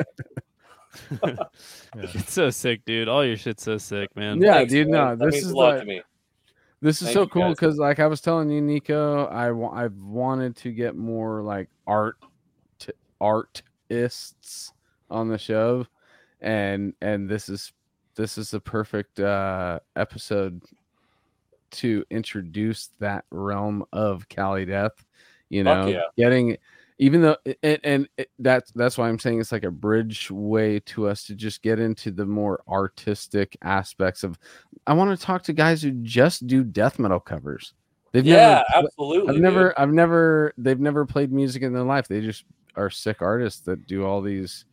It's 1.95 2.33
so 2.33 2.49
sick, 2.49 2.83
dude. 2.85 3.07
All 3.07 3.23
your 3.23 3.37
shit's 3.37 3.63
so 3.63 3.77
sick, 3.77 4.15
man. 4.15 4.41
Yeah, 4.41 4.53
Thanks, 4.53 4.73
dude. 4.73 4.89
man. 4.89 5.19
No, 5.19 5.25
this 5.25 5.33
means 5.33 5.45
is 5.45 5.51
a 5.51 5.55
like 5.55 5.79
to 5.79 5.85
me. 5.85 6.01
This 6.81 7.01
is 7.01 7.07
Thank 7.07 7.13
so 7.13 7.27
cool 7.27 7.49
because, 7.49 7.77
like 7.77 7.99
I 7.99 8.07
was 8.07 8.21
telling 8.21 8.49
you, 8.49 8.61
Niko, 8.61 9.29
I 9.31 9.83
I've 9.83 10.01
wanted 10.01 10.55
to 10.57 10.71
get 10.71 10.95
more 10.95 11.41
like 11.41 11.67
art 11.85 12.17
t- 12.79 12.93
artists 13.19 14.71
on 15.09 15.27
the 15.27 15.37
show, 15.37 15.85
and 16.39 16.93
and 17.01 17.27
this 17.27 17.49
is 17.49 17.73
this 18.15 18.37
is 18.37 18.51
the 18.51 18.61
perfect 18.61 19.19
uh 19.19 19.79
episode 19.97 20.61
to 21.71 22.03
introduce 22.09 22.89
that 22.99 23.25
realm 23.29 23.83
of 23.91 24.29
Cali 24.29 24.65
Death. 24.65 25.05
You 25.49 25.65
know, 25.65 25.87
yeah. 25.87 26.01
getting 26.17 26.57
even 26.99 27.21
though 27.21 27.37
and, 27.63 27.79
and 27.83 28.09
it, 28.17 28.29
that's 28.39 28.71
that's 28.73 28.97
why 28.97 29.09
I'm 29.09 29.17
saying 29.19 29.39
it's 29.39 29.51
like 29.51 29.63
a 29.63 29.71
bridge 29.71 30.29
way 30.29 30.79
to 30.81 31.07
us 31.07 31.23
to 31.25 31.35
just 31.35 31.61
get 31.63 31.79
into 31.79 32.11
the 32.11 32.25
more 32.25 32.61
artistic 32.67 33.57
aspects 33.63 34.23
of. 34.23 34.37
I 34.85 34.93
want 34.93 35.17
to 35.17 35.25
talk 35.25 35.43
to 35.43 35.53
guys 35.53 35.81
who 35.81 35.91
just 35.91 36.45
do 36.47 36.63
death 36.63 36.99
metal 36.99 37.19
covers. 37.19 37.73
They've 38.11 38.25
Yeah, 38.25 38.63
never, 38.73 38.87
absolutely. 38.87 39.29
I've 39.29 39.35
dude. 39.35 39.43
never, 39.43 39.79
I've 39.79 39.93
never, 39.93 40.53
they've 40.57 40.79
never 40.79 41.05
played 41.05 41.31
music 41.31 41.61
in 41.61 41.73
their 41.73 41.83
life. 41.83 42.07
They 42.07 42.21
just 42.21 42.43
are 42.75 42.89
sick 42.89 43.21
artists 43.21 43.61
that 43.61 43.85
do 43.85 44.03
all 44.03 44.21
these 44.21 44.65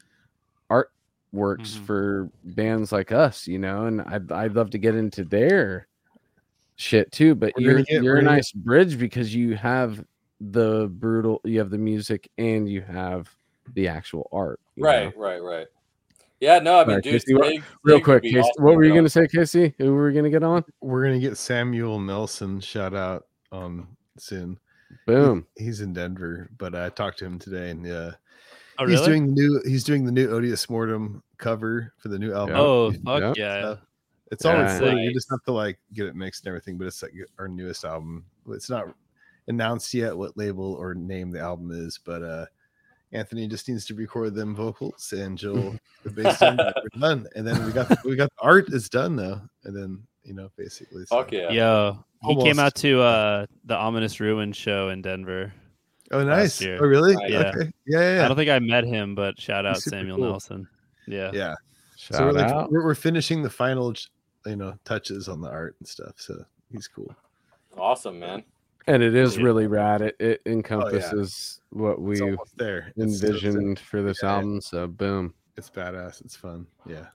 art 0.71 0.91
works 1.33 1.73
Mhm. 1.75 1.85
for 1.87 2.31
bands 2.45 2.93
like 2.93 3.13
us, 3.13 3.47
you 3.47 3.59
know. 3.59 3.85
And 3.87 4.01
I'd, 4.03 4.33
I'd 4.33 4.55
love 4.55 4.71
to 4.71 4.79
get 4.79 4.95
into 4.95 5.23
their 5.23 5.87
shit 6.77 7.13
too. 7.13 7.35
But 7.35 7.53
We're 7.59 7.63
you're, 7.63 7.83
get- 7.83 8.03
you're 8.03 8.17
a 8.17 8.21
gonna 8.23 8.31
get- 8.31 8.37
nice 8.37 8.53
bridge 8.53 8.99
because 8.99 9.35
you 9.35 9.55
have 9.57 10.03
the 10.41 10.89
brutal, 10.93 11.41
you 11.45 11.59
have 11.59 11.71
the 11.71 11.79
music, 11.79 12.31
and 12.39 12.69
you 12.69 12.83
have 12.83 13.29
the 13.75 13.89
actual 13.89 14.29
art. 14.33 14.61
you 14.75 14.83
know? 14.85 14.89
Right, 14.89 15.17
right, 15.17 15.43
right. 15.43 15.67
Yeah, 16.41 16.59
no, 16.59 16.75
I 16.77 16.81
mean, 16.81 16.89
Alright, 16.91 17.05
dude, 17.05 17.13
Casey, 17.15 17.35
what- 17.35 17.49
Zig- 17.49 17.63
Real 17.83 17.97
Zig 17.97 18.05
would 18.07 18.21
quick, 18.21 18.23
Casey, 18.25 18.39
awesome 18.41 18.65
what 18.65 18.77
were 18.77 18.85
you 18.85 18.91
get 18.91 18.95
going 18.97 19.05
to 19.05 19.11
say, 19.11 19.27
Casey? 19.27 19.75
Who 19.79 19.95
were 19.95 20.07
we 20.07 20.13
going 20.13 20.25
to 20.25 20.31
get 20.31 20.43
on? 20.43 20.65
We're 20.83 21.05
gonna 21.05 21.19
get 21.19 21.39
Samuel 21.39 21.99
Nelson 21.99 22.61
shout 22.61 22.95
out 22.95 23.27
on 23.53 23.87
soon. 24.19 24.59
Boom. 25.07 25.47
He's 25.57 25.81
in 25.81 25.93
Denver, 25.95 26.51
but 26.59 26.75
I 26.75 26.91
talked 26.91 27.19
to 27.21 27.25
him 27.25 27.39
today, 27.39 27.71
and 27.71 27.85
yeah, 27.87 28.11
Oh, 28.79 28.87
he's 28.87 29.01
doing 29.01 29.27
the 29.29 29.33
new 29.33 29.63
he's 29.65 29.85
doing 29.85 30.05
the 30.05 30.13
new 30.13 30.29
Odious 30.31 30.69
Mortem 30.69 31.23
cover 31.39 31.95
for 31.97 32.09
the 32.09 32.19
new 32.19 32.35
album. 32.35 32.57
oh, 32.57 32.93
fuck 32.93 33.21
Yep. 33.23 33.37
yeah. 33.39 33.61
stuff. 33.61 33.79
It's 34.31 34.45
all 34.45 34.53
Yeah. 34.53 34.75
recorded. 34.75 34.99
You 35.05 35.15
just 35.15 35.31
have 35.31 35.43
to 35.45 35.53
like 35.53 35.79
get 35.95 36.07
it 36.07 36.15
mixed 36.15 36.45
and 36.45 36.49
everything, 36.49 36.77
but 36.77 36.87
it's 36.87 37.03
like 37.03 37.13
our 37.39 37.49
newest 37.49 37.85
album. 37.87 38.27
It's 38.51 38.69
not 38.69 38.95
announced 39.49 39.93
yet 39.95 40.17
what 40.17 40.37
label 40.37 40.75
or 40.75 40.95
name 40.95 41.31
the 41.31 41.41
album 41.41 41.71
is, 41.73 41.99
but 42.05 42.23
uh 42.23 42.47
Anthony 43.13 43.47
just 43.47 43.69
needs 43.69 43.85
to 43.87 43.95
record 43.95 44.35
them 44.35 44.55
vocals 44.55 45.13
and 45.17 45.39
Joel 45.39 45.77
the 46.03 46.11
bass 46.11 46.39
drum, 46.39 46.59
and 46.59 46.75
we're 46.83 47.01
done. 47.01 47.27
And 47.37 47.47
then 47.47 47.65
we 47.65 47.73
got 47.73 48.05
we 48.05 48.17
got 48.17 48.31
the 48.37 48.43
art 48.43 48.73
is 48.73 48.89
done 48.89 49.17
though. 49.17 49.41
And 49.65 49.77
then 49.77 50.03
you 50.25 50.35
know 50.35 50.51
basically 50.57 51.05
so- 51.07 51.17
Fuck 51.17 51.33
yeah. 51.33 51.51
Yo, 51.51 52.05
he 52.25 52.37
came 52.43 52.59
out 52.59 52.75
to 52.77 53.01
uh 53.01 53.47
the 53.65 53.77
Ominous 53.77 54.21
Ruin 54.21 54.53
show 54.53 54.89
in 54.89 55.03
Denver. 55.03 55.53
Oh 56.13 56.23
nice. 56.23 56.61
year. 56.61 56.79
Oh 56.81 56.87
really? 56.87 57.17
Yeah. 57.29 57.53
Okay. 57.55 57.71
Yeah, 57.87 58.17
yeah. 58.17 58.25
I 58.25 58.29
don't 58.29 58.37
think 58.37 58.51
I 58.51 58.59
met 58.59 58.85
him, 58.85 59.15
but 59.15 59.41
shout 59.41 59.67
out 59.67 59.79
Samuel 59.79 60.17
cool. 60.17 60.31
Nelson. 60.31 60.69
Yeah. 61.07 61.31
yeah. 61.33 61.55
Shout 61.97 62.19
so 62.19 62.27
we're 62.27 62.33
like 62.33 62.51
out. 62.51 62.71
we're, 62.71 62.85
we're 62.85 62.95
finishing 62.95 63.43
the 63.43 63.51
final 63.51 63.95
you 64.45 64.57
know 64.57 64.75
touches 64.85 65.29
on 65.29 65.41
the 65.41 65.49
art 65.49 65.77
and 65.81 65.89
stuff. 65.89 66.15
So 66.17 66.45
he's 66.71 66.89
cool. 66.89 67.15
Awesome, 67.77 68.19
man. 68.19 68.45
And 68.89 69.03
it 69.03 69.15
is 69.15 69.37
Yeah. 69.37 69.43
really 69.45 69.67
rad. 69.67 70.01
It, 70.03 70.17
Oh, 70.21 70.25
it 70.25 70.43
encompasses 70.47 71.61
what 71.71 72.01
we 72.01 72.19
there. 72.57 72.93
It's 72.97 73.17
still- 73.17 73.31
envisioned 73.31 73.79
for 73.81 74.03
this 74.03 74.21
yeah, 74.23 74.29
yeah. 74.31 74.35
album. 74.37 74.61
So, 74.61 74.87
boom. 74.87 75.35
It's 75.57 75.71
badass. 75.71 76.21
It's 76.25 76.37
fun. 76.37 76.67
Yeah. 76.87 77.07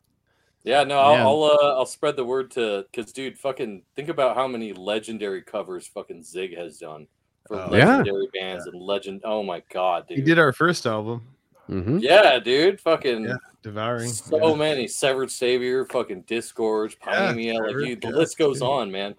Yeah, 0.64 0.84
no, 0.84 1.00
I'll 1.00 1.28
I'll, 1.28 1.44
uh, 1.44 1.76
I'll 1.80 1.86
spread 1.88 2.16
the 2.16 2.24
word 2.26 2.52
to 2.52 2.86
because, 2.92 3.12
dude, 3.12 3.38
fucking 3.40 3.82
think 3.96 4.10
about 4.10 4.36
how 4.36 4.48
many 4.48 4.74
legendary 4.74 5.42
covers 5.42 5.88
fucking 5.88 6.22
Zig 6.24 6.56
has 6.56 6.78
done 6.78 7.08
for 7.48 7.56
Oh, 7.58 7.70
yeah. 7.76 7.98
legendary 7.98 8.28
bands 8.34 8.68
and 8.68 8.80
legend. 8.80 9.22
Oh 9.24 9.42
my 9.42 9.64
god, 9.72 10.08
dude. 10.08 10.18
He 10.20 10.24
did 10.24 10.38
our 10.38 10.54
first 10.54 10.86
album, 10.86 11.24
hmm 11.66 11.98
Yeah, 12.00 12.38
dude, 12.38 12.80
fucking 12.80 13.24
Yeah, 13.26 13.38
Devouring. 13.64 14.10
so 14.10 14.50
yeah. 14.50 14.56
many. 14.56 14.88
Severed 14.88 15.32
Savior, 15.32 15.84
fucking 15.86 16.24
Disgorge, 16.24 16.96
Yeah, 17.08 17.28
Pioneer. 17.30 17.54
like 17.56 17.70
Severed, 17.70 17.88
you, 17.88 17.96
the 17.96 18.08
yeah, 18.10 18.14
list 18.16 18.38
goes 18.38 18.60
dude. 18.60 18.68
on, 18.70 18.92
man. 18.92 19.16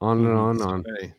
On 0.00 0.18
and 0.24 0.28
on 0.38 0.50
and 0.50 0.60
So 0.60 0.68
on. 0.68 0.84
many. 0.86 1.12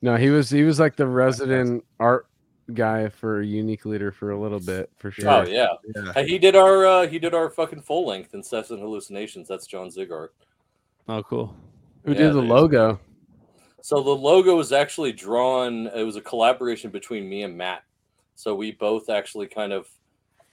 Yeah. 0.00 0.12
No, 0.12 0.16
he 0.16 0.30
was 0.30 0.48
he 0.50 0.62
was 0.62 0.80
like 0.80 0.96
the 0.96 1.06
resident 1.06 1.84
art 1.98 2.26
guy 2.74 3.08
for 3.08 3.42
Unique 3.42 3.84
Leader 3.84 4.12
for 4.12 4.30
a 4.30 4.40
little 4.40 4.60
bit 4.60 4.90
for 4.98 5.10
sure. 5.10 5.28
Oh 5.28 5.42
yeah, 5.46 5.68
Yeah. 6.14 6.22
He 6.22 6.38
did 6.38 6.56
our 6.56 6.86
uh, 6.86 7.06
he 7.06 7.18
did 7.18 7.34
our 7.34 7.50
fucking 7.50 7.82
full 7.82 8.06
length 8.06 8.34
Incessant 8.34 8.80
Hallucinations. 8.80 9.48
That's 9.48 9.66
Jon 9.66 9.90
Zig 9.90 10.10
art. 10.12 10.34
Oh, 11.08 11.22
cool. 11.22 11.54
Who 12.04 12.12
Yeah, 12.12 12.18
did 12.18 12.34
the 12.34 12.40
dude. 12.40 12.50
logo? 12.50 13.00
So 13.82 14.02
the 14.02 14.10
logo 14.10 14.56
was 14.56 14.72
actually 14.72 15.12
drawn. 15.12 15.86
It 15.88 16.02
was 16.04 16.16
a 16.16 16.20
collaboration 16.20 16.90
between 16.90 17.28
me 17.28 17.42
and 17.42 17.56
Matt. 17.56 17.82
So 18.36 18.54
we 18.54 18.72
both 18.72 19.08
actually 19.10 19.46
kind 19.48 19.72
of 19.72 19.88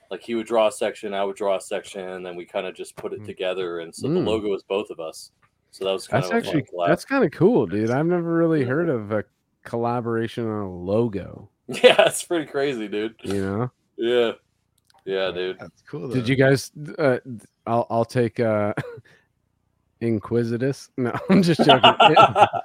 like 0.10 0.22
he 0.22 0.36
would 0.36 0.48
draw 0.48 0.68
a 0.68 0.72
section, 0.72 1.14
I 1.14 1.24
would 1.26 1.36
draw 1.36 1.58
a 1.58 1.62
section, 1.62 2.02
and 2.10 2.26
then 2.26 2.36
we 2.38 2.46
kind 2.46 2.66
of 2.66 2.74
just 2.74 2.96
put 2.96 3.12
it 3.14 3.22
Mm. 3.22 3.26
together. 3.26 3.80
And 3.80 3.94
so 3.94 4.08
Mm. 4.08 4.14
the 4.16 4.20
logo 4.32 4.48
was 4.50 4.64
both 4.64 4.90
of 4.90 5.00
us. 5.02 5.32
So 5.72 5.84
that 5.86 5.92
was 5.92 6.08
kind 6.08 6.24
That's 6.24 6.32
of 6.32 6.38
actually 6.38 6.66
that's 6.88 7.04
kind 7.06 7.24
of 7.26 7.32
cool, 7.32 7.66
dude. 7.68 7.92
I've 7.92 8.06
never 8.06 8.34
really 8.36 8.64
heard 8.64 8.88
of 8.90 9.12
a 9.12 9.24
collaboration 9.68 10.48
on 10.48 10.62
a 10.62 10.74
logo. 10.74 11.50
yeah, 11.68 12.08
it's 12.08 12.24
pretty 12.24 12.46
crazy, 12.46 12.88
dude. 12.88 13.16
You 13.24 13.42
know? 13.42 13.72
Yeah, 13.98 14.32
yeah, 15.06 15.32
dude. 15.32 15.60
That's 15.60 15.84
cool. 15.88 16.08
Did 16.08 16.28
you 16.28 16.36
guys? 16.36 16.72
Uh, 16.98 17.18
I'll 17.66 17.86
I'll 17.90 18.06
take 18.06 18.40
uh, 18.40 18.74
Inquisitus. 20.02 20.90
No, 20.98 21.14
I'm 21.30 21.44
just 21.44 21.64
joking. 21.66 21.92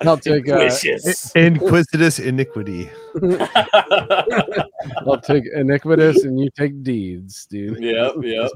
I'll 0.02 0.18
take 0.18 0.48
uh, 0.48 0.58
Inquisitus. 0.58 1.32
Inquisitus 1.34 2.24
iniquity. 2.24 2.90
I'll 5.06 5.20
take 5.20 5.44
iniquitous, 5.52 6.24
and 6.24 6.38
you 6.38 6.48
take 6.56 6.82
deeds, 6.84 7.46
dude. 7.46 7.82
yep, 7.82 8.14
yep. 8.22 8.50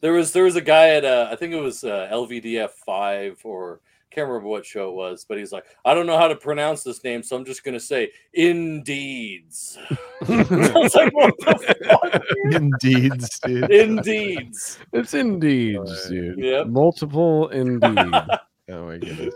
There 0.00 0.12
was 0.12 0.32
there 0.32 0.44
was 0.44 0.56
a 0.56 0.60
guy 0.60 0.90
at 0.90 1.04
uh, 1.04 1.28
I 1.30 1.36
think 1.36 1.52
it 1.52 1.60
was 1.60 1.84
uh, 1.84 2.08
LVDF 2.12 2.70
five 2.70 3.40
or 3.44 3.80
can't 4.10 4.28
remember 4.28 4.48
what 4.48 4.64
show 4.66 4.88
it 4.88 4.94
was, 4.94 5.24
but 5.28 5.38
he's 5.38 5.52
like, 5.52 5.64
I 5.84 5.94
don't 5.94 6.06
know 6.06 6.18
how 6.18 6.28
to 6.28 6.36
pronounce 6.36 6.82
this 6.82 7.02
name, 7.04 7.22
so 7.22 7.36
I'm 7.36 7.44
just 7.44 7.64
gonna 7.64 7.80
say 7.80 8.10
Indeeds. 8.36 9.76
I 10.28 10.78
was 10.78 10.94
like, 10.94 11.12
what 11.14 11.34
the 11.38 11.76
fuck? 11.84 12.22
Indeeds, 12.52 13.40
dude. 13.40 13.70
Indeeds. 13.70 14.78
It's 14.92 15.14
indeed, 15.14 15.78
Right. 15.78 15.88
dude. 16.08 16.38
Yep. 16.38 16.66
Multiple 16.68 17.48
indeed. 17.48 18.12
Oh 18.70 18.86
my 18.86 18.98
goodness. 18.98 19.34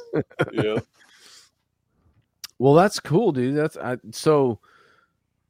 Yep. 0.52 0.84
well, 2.58 2.74
that's 2.74 3.00
cool, 3.00 3.32
dude. 3.32 3.56
That's 3.56 3.78
I, 3.78 3.96
so. 4.10 4.58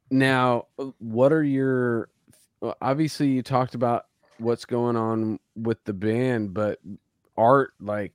Now, 0.09 0.67
uh, 0.79 0.91
what 0.99 1.33
are 1.33 1.43
your? 1.43 2.07
Obviously, 2.81 3.27
you 3.27 3.43
talked 3.43 3.75
about 3.75 4.05
what's 4.37 4.63
going 4.63 4.95
on 4.95 5.37
with 5.57 5.83
the 5.83 5.91
band, 5.91 6.53
but 6.53 6.79
art, 7.35 7.73
like, 7.81 8.13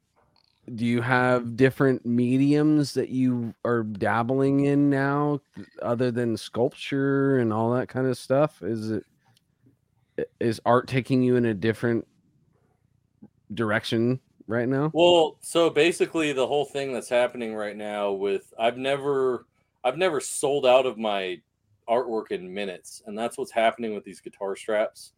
do 0.76 0.86
you 0.86 1.00
have 1.02 1.56
different 1.56 2.05
mediums 2.05 2.94
that 2.94 3.08
you 3.08 3.55
are 3.64 3.82
dabbling 3.82 4.64
in 4.64 4.90
now, 4.90 5.40
other 5.82 6.10
than 6.10 6.36
sculpture 6.36 7.38
and 7.38 7.52
all 7.52 7.72
that 7.72 7.88
kind 7.88 8.06
of 8.06 8.18
stuff? 8.18 8.62
Is 8.62 8.90
it 8.90 9.05
is 10.40 10.60
art 10.66 10.88
taking 10.88 11.22
you 11.22 11.36
in 11.36 11.44
a 11.44 11.55
different 11.55 12.06
direction 13.55 14.20
right 14.47 14.68
now? 14.68 14.90
Well, 14.92 15.38
so 15.42 15.70
basically 15.70 16.32
the 16.32 16.47
whole 16.47 16.64
thing 16.64 16.92
that's 16.92 17.08
happening 17.08 17.55
right 17.55 17.76
now 17.76 18.12
with 18.12 18.52
I've 18.58 18.78
never 18.78 19.47
I've 19.84 19.98
never 19.98 20.20
sold 20.20 20.66
out 20.66 20.86
of 20.86 20.98
my 20.98 21.40
artwork 21.88 22.30
in 22.30 22.52
minutes, 22.52 23.02
and 23.06 23.16
that's 23.16 23.38
what's 23.38 23.52
happening 23.52 23.94
with 23.94 24.05
these 24.05 24.20
guitar 24.20 24.56
straps. 24.56 25.12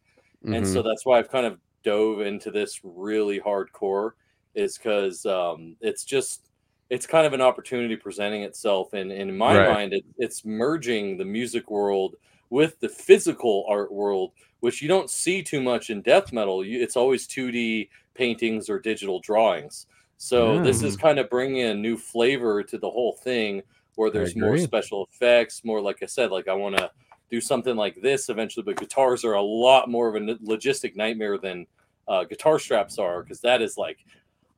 and 0.45 0.65
Mhm. 0.65 0.73
so 0.75 0.83
that's 0.83 1.07
why 1.07 1.19
I've 1.19 1.31
kind 1.31 1.47
of 1.47 1.61
dove 1.85 2.20
into 2.20 2.51
this 2.51 2.81
really 2.85 3.41
hardcore 3.41 4.12
is 4.55 4.77
because 4.79 5.25
um, 5.27 5.77
it's 5.81 6.05
just 6.05 6.49
it's 6.89 7.07
kind 7.07 7.27
of 7.27 7.33
an 7.33 7.41
opportunity 7.41 7.97
presenting 7.97 8.43
itself 8.43 8.93
and, 8.95 9.12
and 9.12 9.31
in 9.31 9.37
my 9.37 9.59
Right. 9.59 9.61
mind 9.61 9.93
it, 9.93 10.05
it's 10.19 10.45
merging 10.45 11.17
the 11.17 11.25
music 11.25 11.70
world 11.70 12.17
with 12.51 12.81
the 12.81 12.89
physical 12.89 13.65
art 13.69 13.93
world 13.93 14.33
which 14.61 14.83
you 14.83 14.89
don't 14.89 15.09
see 15.09 15.43
too 15.43 15.62
much 15.62 15.89
in 15.89 16.03
death 16.03 16.33
metal. 16.33 16.62
You, 16.65 16.83
it's 16.83 16.97
always 16.97 17.27
2d 17.27 17.89
paintings 18.15 18.69
or 18.69 18.79
digital 18.79 19.20
drawings. 19.20 19.87
So 20.19 20.59
this 20.59 20.83
is 20.83 20.97
kind 20.97 21.19
of 21.19 21.31
bringing 21.31 21.62
a 21.62 21.75
new 21.75 21.97
flavor 21.97 22.62
to 22.65 22.77
the 22.79 22.91
whole 22.91 23.15
thing 23.15 23.62
where 23.95 24.11
there's 24.11 24.37
more 24.37 24.57
special 24.57 25.07
effects 25.12 25.62
more 25.65 25.81
like 25.81 26.03
i 26.03 26.07
said 26.07 26.31
like 26.31 26.49
i 26.49 26.55
want 26.55 26.77
to 26.77 26.91
do 27.31 27.41
something 27.41 27.77
like 27.77 28.01
this 28.03 28.29
eventually, 28.29 28.65
but 28.65 28.77
guitars 28.77 29.25
are 29.25 29.35
a 29.35 29.43
lot 29.43 29.89
more 29.89 30.09
of 30.09 30.17
a 30.17 30.35
logistic 30.39 30.97
nightmare 30.97 31.39
than 31.39 31.67
uh, 32.09 32.25
guitar 32.25 32.59
straps 32.59 32.99
are 32.99 33.23
because 33.23 33.41
that 33.41 33.62
is 33.62 33.77
like, 33.77 34.05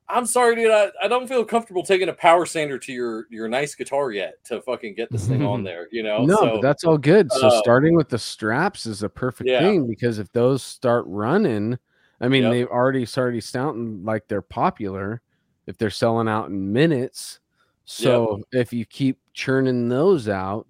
I'm 0.09 0.25
sorry, 0.25 0.55
dude, 0.55 0.71
I, 0.71 0.89
I 1.01 1.07
don't 1.07 1.27
feel 1.27 1.45
comfortable 1.45 1.83
taking 1.83 2.09
a 2.09 2.13
power 2.13 2.45
sander 2.45 2.77
to 2.77 2.91
your 2.93 3.25
your 3.29 3.47
nice 3.47 3.73
guitar 3.75 4.11
yet 4.11 4.43
to 4.45 4.61
fucking 4.61 4.95
get 4.95 5.11
this 5.11 5.27
thing 5.27 5.41
on 5.43 5.63
there, 5.63 5.87
you 5.91 6.03
know? 6.03 6.25
No, 6.25 6.35
so, 6.37 6.51
but 6.53 6.61
that's 6.61 6.83
all 6.83 6.97
good. 6.97 7.31
So 7.31 7.47
uh, 7.47 7.61
starting 7.61 7.95
with 7.95 8.09
the 8.09 8.19
straps 8.19 8.85
is 8.85 9.03
a 9.03 9.09
perfect 9.09 9.49
Yeah. 9.49 9.59
thing 9.61 9.87
because 9.87 10.19
if 10.19 10.31
those 10.33 10.61
start 10.61 11.05
running, 11.07 11.77
I 12.21 12.27
mean, 12.27 12.43
Yep. 12.43 12.51
they've 12.51 12.67
already 12.67 13.05
started 13.05 13.43
sounding 13.43 14.03
like 14.03 14.27
they're 14.27 14.41
popular 14.41 15.21
if 15.67 15.77
they're 15.77 15.89
selling 15.89 16.27
out 16.27 16.49
in 16.49 16.71
minutes. 16.71 17.39
So 17.85 18.41
if 18.51 18.71
you 18.73 18.85
keep 18.85 19.19
churning 19.33 19.89
those 19.89 20.27
out, 20.29 20.67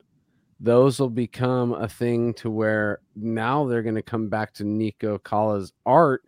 those 0.59 0.99
will 0.99 1.09
become 1.09 1.73
a 1.73 1.87
thing 1.87 2.33
to 2.35 2.49
where 2.49 2.99
now 3.15 3.65
they're 3.65 3.83
going 3.83 3.95
to 3.95 4.01
come 4.01 4.29
back 4.29 4.53
to 4.53 4.63
Niko 4.63 5.21
Kala's 5.21 5.73
art 5.85 6.21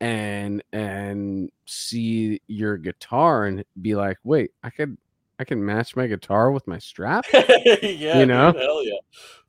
and 0.00 0.62
and 0.72 1.50
see 1.66 2.40
your 2.46 2.76
guitar 2.76 3.46
and 3.46 3.64
be 3.80 3.94
like, 3.94 4.18
wait, 4.24 4.50
I 4.62 4.70
could 4.70 4.96
I 5.38 5.44
can 5.44 5.64
match 5.64 5.96
my 5.96 6.06
guitar 6.06 6.52
with 6.52 6.66
my 6.66 6.78
strap 6.78 7.24
yeah, 7.32 8.18
you 8.18 8.26
know? 8.26 8.52
hell 8.52 8.84
yeah. 8.84 8.92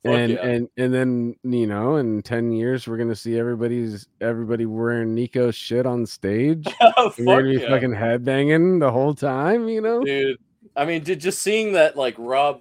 Fuck 0.02 0.14
and 0.14 0.32
yeah. 0.32 0.46
and 0.46 0.68
and 0.76 0.94
then 0.94 1.36
you 1.44 1.66
know 1.66 1.96
in 1.96 2.22
10 2.22 2.52
years 2.52 2.88
we're 2.88 2.96
gonna 2.96 3.14
see 3.14 3.38
everybody's 3.38 4.08
everybody 4.20 4.66
wearing 4.66 5.14
niko's 5.14 5.54
shit 5.54 5.86
on 5.86 6.04
stage 6.06 6.66
and 6.80 6.94
oh, 6.96 7.12
we're 7.18 7.42
gonna 7.42 7.54
be 7.54 7.62
yeah. 7.62 7.68
fucking 7.68 7.92
headbanging 7.92 8.80
the 8.80 8.90
whole 8.90 9.14
time 9.14 9.68
you 9.68 9.80
know 9.80 10.02
dude. 10.02 10.38
I 10.76 10.84
mean, 10.84 11.02
did 11.02 11.20
just 11.20 11.42
seeing 11.42 11.72
that, 11.72 11.96
like 11.96 12.14
Rob, 12.18 12.60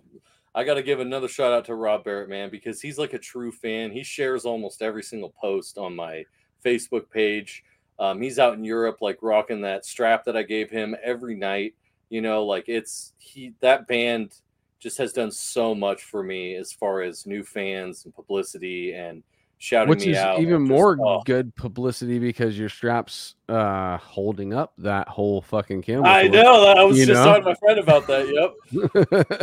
I 0.55 0.63
got 0.63 0.75
to 0.75 0.83
give 0.83 1.01
another 1.01 1.27
shout 1.27 1.51
out 1.51 1.65
to 1.65 1.75
Rob 1.75 2.05
Barrett, 2.05 2.29
man, 2.29 2.49
because 2.49 2.79
he's 2.81 2.97
like 2.97 3.13
a 3.13 3.19
true 3.19 3.51
fan. 3.51 3.91
He 3.91 4.03
shares 4.03 4.45
almost 4.45 4.81
every 4.81 5.03
single 5.03 5.33
post 5.39 5.77
on 5.77 5.95
my 5.95 6.23
Facebook 6.63 7.09
page. 7.09 7.63
Um, 7.99 8.21
he's 8.21 8.39
out 8.39 8.55
in 8.55 8.63
Europe, 8.63 8.97
like 9.01 9.19
rocking 9.21 9.61
that 9.61 9.85
strap 9.85 10.25
that 10.25 10.35
I 10.35 10.43
gave 10.43 10.69
him 10.69 10.95
every 11.03 11.35
night. 11.35 11.75
You 12.09 12.21
know, 12.21 12.45
like 12.45 12.65
it's 12.67 13.13
he 13.17 13.53
that 13.61 13.87
band 13.87 14.33
just 14.79 14.97
has 14.97 15.13
done 15.13 15.31
so 15.31 15.73
much 15.73 16.03
for 16.03 16.23
me 16.23 16.55
as 16.55 16.71
far 16.71 17.01
as 17.01 17.25
new 17.25 17.43
fans 17.43 18.05
and 18.05 18.13
publicity 18.13 18.93
and 18.93 19.23
shouting 19.57 19.89
Which 19.89 20.05
me 20.05 20.11
is 20.11 20.17
out. 20.17 20.39
even 20.39 20.65
Just, 20.67 20.69
more 20.69 20.97
oh, 21.01 21.21
good 21.25 21.55
publicity 21.55 22.19
because 22.19 22.57
your 22.57 22.69
straps 22.69 23.35
uh 23.49 23.97
holding 23.97 24.53
up 24.53 24.73
that 24.79 25.07
whole 25.07 25.41
fucking 25.41 25.81
camera. 25.81 26.07
I 26.09 26.23
torch. 26.23 26.33
know. 26.33 26.65
I 26.75 26.83
was 26.83 26.97
You 26.99 27.05
just 27.05 27.19
know? 27.19 27.25
talking 27.25 27.43
to 27.43 27.49
my 27.49 27.55
friend 27.55 27.79
about 27.79 28.07
that. 28.07 28.27
Yep. 28.27 28.53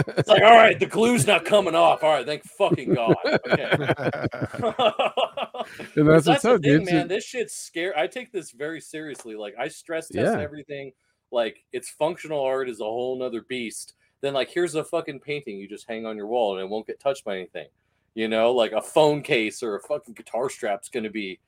It's 0.18 0.28
like, 0.28 0.42
all 0.42 0.56
right, 0.56 0.78
the 0.78 0.86
glue's 0.86 1.26
not 1.26 1.44
coming 1.44 1.74
off. 1.74 2.02
All 2.04 2.10
right, 2.10 2.26
thank 2.26 2.44
fucking 2.44 2.94
God. 2.94 3.14
Okay. 3.48 3.70
And 5.96 6.06
Because 6.06 6.24
that's 6.24 6.42
the 6.42 6.58
thing, 6.58 6.60
dude. 6.80 6.88
So- 6.88 6.94
man. 6.94 7.08
This 7.08 7.24
shit's 7.24 7.54
scary. 7.54 7.92
I 7.96 8.06
take 8.06 8.32
this 8.32 8.50
very 8.50 8.80
seriously. 8.80 9.36
Like 9.36 9.54
I 9.58 9.68
stress 9.68 10.08
test 10.08 10.36
Yeah. 10.36 10.42
everything. 10.42 10.92
Like 11.30 11.64
it's 11.72 11.88
functional 11.90 12.40
art 12.42 12.68
is 12.68 12.80
a 12.80 12.84
whole 12.84 13.18
nother 13.18 13.42
beast. 13.42 13.94
Then 14.20 14.34
like 14.34 14.50
here's 14.50 14.74
a 14.74 14.84
fucking 14.84 15.20
painting 15.20 15.56
you 15.58 15.68
just 15.68 15.88
hang 15.88 16.04
on 16.06 16.16
your 16.16 16.26
wall 16.26 16.54
and 16.56 16.64
it 16.64 16.68
won't 16.68 16.86
get 16.86 17.00
touched 17.00 17.24
by 17.24 17.36
anything. 17.36 17.68
You 18.14 18.28
know, 18.28 18.52
like 18.52 18.72
a 18.72 18.82
phone 18.82 19.22
case 19.22 19.62
or 19.62 19.76
a 19.76 19.80
fucking 19.80 20.14
guitar 20.14 20.50
strap's 20.50 20.88
gonna 20.88 21.10
be 21.10 21.40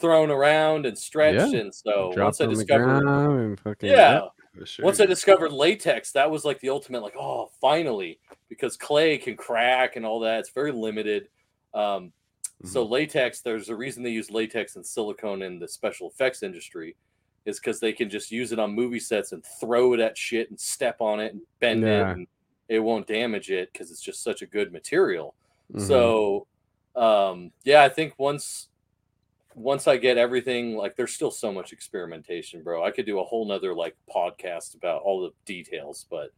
thrown 0.00 0.30
around 0.30 0.86
and 0.86 0.96
stretched. 0.96 1.52
Yeah. 1.52 1.60
And 1.60 1.74
so 1.74 2.12
Drop 2.14 2.26
once 2.26 2.40
I 2.40 2.44
it 2.44 2.46
on 2.48 2.54
the 2.54 2.64
discovered 2.64 3.78
yeah, 3.82 4.20
sure. 4.64 4.84
once 4.84 5.00
I 5.00 5.06
discovered 5.06 5.52
latex, 5.52 6.12
that 6.12 6.30
was 6.30 6.44
like 6.44 6.60
the 6.60 6.70
ultimate, 6.70 7.02
like, 7.02 7.16
oh, 7.18 7.50
finally, 7.60 8.18
because 8.48 8.76
clay 8.76 9.18
can 9.18 9.36
crack 9.36 9.96
and 9.96 10.06
all 10.06 10.20
that. 10.20 10.40
It's 10.40 10.50
very 10.50 10.72
limited. 10.72 11.28
Um, 11.74 12.12
So 12.64 12.82
Mm-hmm. 12.82 12.92
latex, 12.92 13.40
there's 13.40 13.68
a 13.68 13.76
reason 13.76 14.02
they 14.02 14.10
use 14.10 14.30
latex 14.30 14.74
and 14.76 14.84
silicone 14.84 15.42
in 15.42 15.60
the 15.60 15.68
special 15.68 16.08
effects 16.10 16.42
industry, 16.42 16.96
is 17.44 17.60
because 17.60 17.78
they 17.78 17.92
can 17.92 18.10
just 18.10 18.32
use 18.32 18.50
it 18.50 18.58
on 18.58 18.74
movie 18.74 18.98
sets 18.98 19.30
and 19.32 19.44
throw 19.60 19.94
it 19.94 20.00
at 20.00 20.18
shit 20.18 20.50
and 20.50 20.58
step 20.58 21.00
on 21.00 21.20
it 21.20 21.32
and 21.34 21.42
bend 21.60 21.82
Yeah. 21.82 22.10
it, 22.10 22.16
and 22.16 22.26
it 22.68 22.80
won't 22.80 23.06
damage 23.06 23.50
it 23.50 23.72
because 23.72 23.90
it's 23.92 24.00
just 24.02 24.24
such 24.24 24.42
a 24.42 24.46
good 24.46 24.72
material. 24.72 25.34
Mhm. 25.72 25.86
So, 25.86 26.46
um, 26.96 27.52
yeah, 27.64 27.82
I 27.82 27.88
think 27.88 28.14
once 28.18 28.68
once 29.54 29.88
I 29.88 29.96
get 29.96 30.16
everything, 30.18 30.76
like, 30.76 30.94
there's 30.94 31.12
still 31.12 31.32
so 31.32 31.50
much 31.52 31.72
experimentation, 31.72 32.62
bro. 32.62 32.84
I 32.84 32.92
could 32.92 33.06
do 33.06 33.18
a 33.18 33.24
whole 33.24 33.44
nother 33.44 33.74
like 33.74 33.96
podcast 34.14 34.76
about 34.76 35.02
all 35.02 35.20
the 35.22 35.30
details, 35.46 36.06
but 36.08 36.30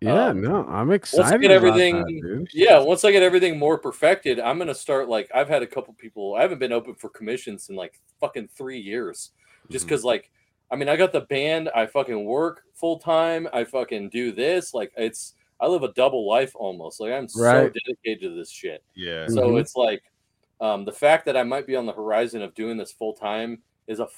yeah, 0.00 0.26
um, 0.28 0.40
no, 0.40 0.64
I'm 0.68 0.92
excited. 0.92 1.22
Once 1.22 1.32
I 1.32 1.38
get 1.38 1.50
everything- 1.50 1.96
that, 2.04 2.46
yeah, 2.54 2.78
once 2.78 3.04
I 3.04 3.10
get 3.10 3.24
everything 3.24 3.58
more 3.58 3.78
perfected, 3.78 4.38
I'm 4.38 4.58
gonna 4.58 4.74
start 4.76 5.08
like 5.08 5.28
I've 5.34 5.48
had 5.48 5.62
a 5.64 5.66
couple 5.66 5.92
people. 5.94 6.36
I 6.36 6.42
haven't 6.42 6.60
been 6.60 6.72
open 6.72 6.94
for 6.94 7.08
commissions 7.08 7.68
in 7.68 7.74
like 7.74 7.98
fucking 8.20 8.48
three 8.48 8.78
years, 8.78 9.32
just 9.70 9.86
because 9.86 10.04
like 10.04 10.30
I 10.70 10.76
mean 10.76 10.88
I 10.88 10.94
got 10.94 11.10
the 11.12 11.22
band. 11.22 11.68
I 11.74 11.86
fucking 11.86 12.24
work 12.24 12.62
full 12.74 12.98
time. 13.00 13.48
I 13.52 13.64
fucking 13.64 14.10
do 14.10 14.30
this. 14.30 14.72
Like 14.72 14.92
it's 14.96 15.34
I 15.60 15.66
live 15.66 15.82
a 15.82 15.92
double 15.92 16.26
life 16.28 16.52
almost. 16.54 17.00
Like 17.00 17.12
I'm 17.12 17.28
so 17.28 17.42
dedicated 17.68 18.20
to 18.22 18.34
this 18.36 18.50
shit. 18.50 18.82
yeah. 18.94 19.26
So 19.28 19.50
Mhm. 19.50 19.60
it's 19.60 19.74
like 19.76 20.02
um, 20.60 20.84
the 20.84 20.92
fact 20.92 21.24
that 21.26 21.36
I 21.36 21.42
might 21.44 21.66
be 21.66 21.76
on 21.76 21.86
the 21.86 21.92
horizon 21.92 22.42
of 22.42 22.54
doing 22.54 22.76
this 22.76 22.90
full 22.92 23.12
time 23.12 23.62
is 23.86 24.00
a 24.00 24.08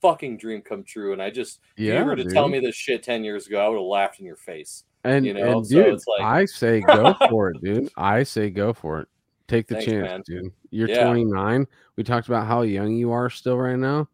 fucking 0.00 0.38
dream 0.38 0.62
come 0.62 0.82
true. 0.84 1.12
And 1.12 1.22
I 1.22 1.30
just 1.30 1.60
if 1.76 1.84
Yeah, 1.84 2.00
you 2.00 2.04
were 2.06 2.16
to 2.16 2.24
tell 2.24 2.48
me 2.48 2.60
this 2.60 2.74
shit 2.74 3.02
ten 3.02 3.22
years 3.24 3.46
ago, 3.46 3.64
I 3.64 3.68
would 3.68 3.76
have 3.76 3.84
laughed 3.84 4.18
in 4.20 4.26
your 4.26 4.36
face. 4.36 4.84
And, 5.04 5.26
you 5.26 5.34
know, 5.34 5.58
and 5.58 5.66
so 5.66 5.74
dude, 5.82 5.94
it's 5.94 6.06
like- 6.06 6.22
I 6.22 6.44
say 6.46 6.80
go 6.86 7.14
for 7.28 7.50
it, 7.50 7.60
dude. 7.62 7.90
I 7.96 8.22
say 8.22 8.50
go 8.50 8.72
for 8.72 9.00
it. 9.00 9.08
Take 9.48 9.66
the 9.66 9.74
Thanks, 9.74 9.90
chance, 9.90 10.06
man. 10.08 10.22
dude. 10.26 10.52
You're 10.70 10.88
Yeah. 10.88 11.04
29. 11.04 11.66
We 11.96 12.04
talked 12.04 12.28
about 12.28 12.46
how 12.46 12.62
young 12.62 12.94
you 12.94 13.12
are 13.12 13.28
still 13.28 13.58
right 13.58 13.78
now. 13.78 14.08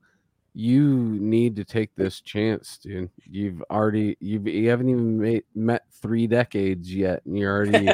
You 0.60 0.88
need 1.20 1.54
to 1.54 1.64
take 1.64 1.94
this 1.94 2.20
chance, 2.20 2.78
dude. 2.78 3.10
You've 3.30 3.62
already 3.70 4.16
you've 4.18 4.48
you 4.48 4.68
haven't 4.68 4.88
even 4.88 5.16
made, 5.16 5.44
met 5.54 5.84
three 6.02 6.26
decades 6.26 6.92
yet, 6.92 7.24
and 7.24 7.38
you're 7.38 7.56
already 7.56 7.88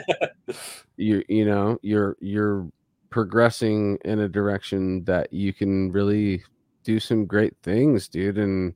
you 0.96 1.22
you 1.28 1.44
know 1.44 1.78
you're 1.82 2.16
you're 2.20 2.66
progressing 3.10 3.98
in 4.06 4.20
a 4.20 4.30
direction 4.30 5.04
that 5.04 5.30
you 5.30 5.52
can 5.52 5.92
really 5.92 6.42
do 6.84 6.98
some 6.98 7.26
great 7.26 7.52
things, 7.62 8.08
dude. 8.08 8.38
And 8.38 8.72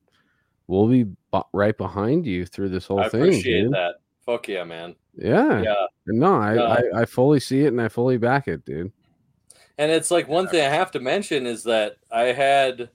we'll 0.67 0.87
be 0.89 1.05
b- 1.05 1.41
right 1.55 1.77
behind 1.79 2.27
you 2.27 2.45
through 2.45 2.69
this 2.69 2.87
whole 2.87 3.01
I 3.01 3.09
thing. 3.09 3.23
appreciate 3.23 3.63
dude. 3.63 3.73
that. 3.73 3.95
Fuck 4.27 4.49
yeah, 4.49 4.65
man. 4.65 4.97
Yeah. 5.17 5.63
Yeah. 5.63 5.87
No, 6.09 6.35
I, 6.35 6.55
No. 6.57 6.67
I 6.67 6.83
I 6.95 7.05
fully 7.07 7.41
see 7.41 7.63
it 7.63 7.69
and 7.69 7.81
I 7.81 7.89
fully 7.89 8.19
back 8.19 8.49
it, 8.49 8.67
dude. 8.67 8.93
And 9.79 9.91
it's 9.91 10.11
like 10.11 10.29
one 10.29 10.47
thing 10.47 10.61
I 10.61 10.69
have 10.75 10.91
to 10.91 11.01
mention 11.01 11.47
is 11.47 11.63
that 11.63 11.97
I 12.13 12.25
had 12.35 12.91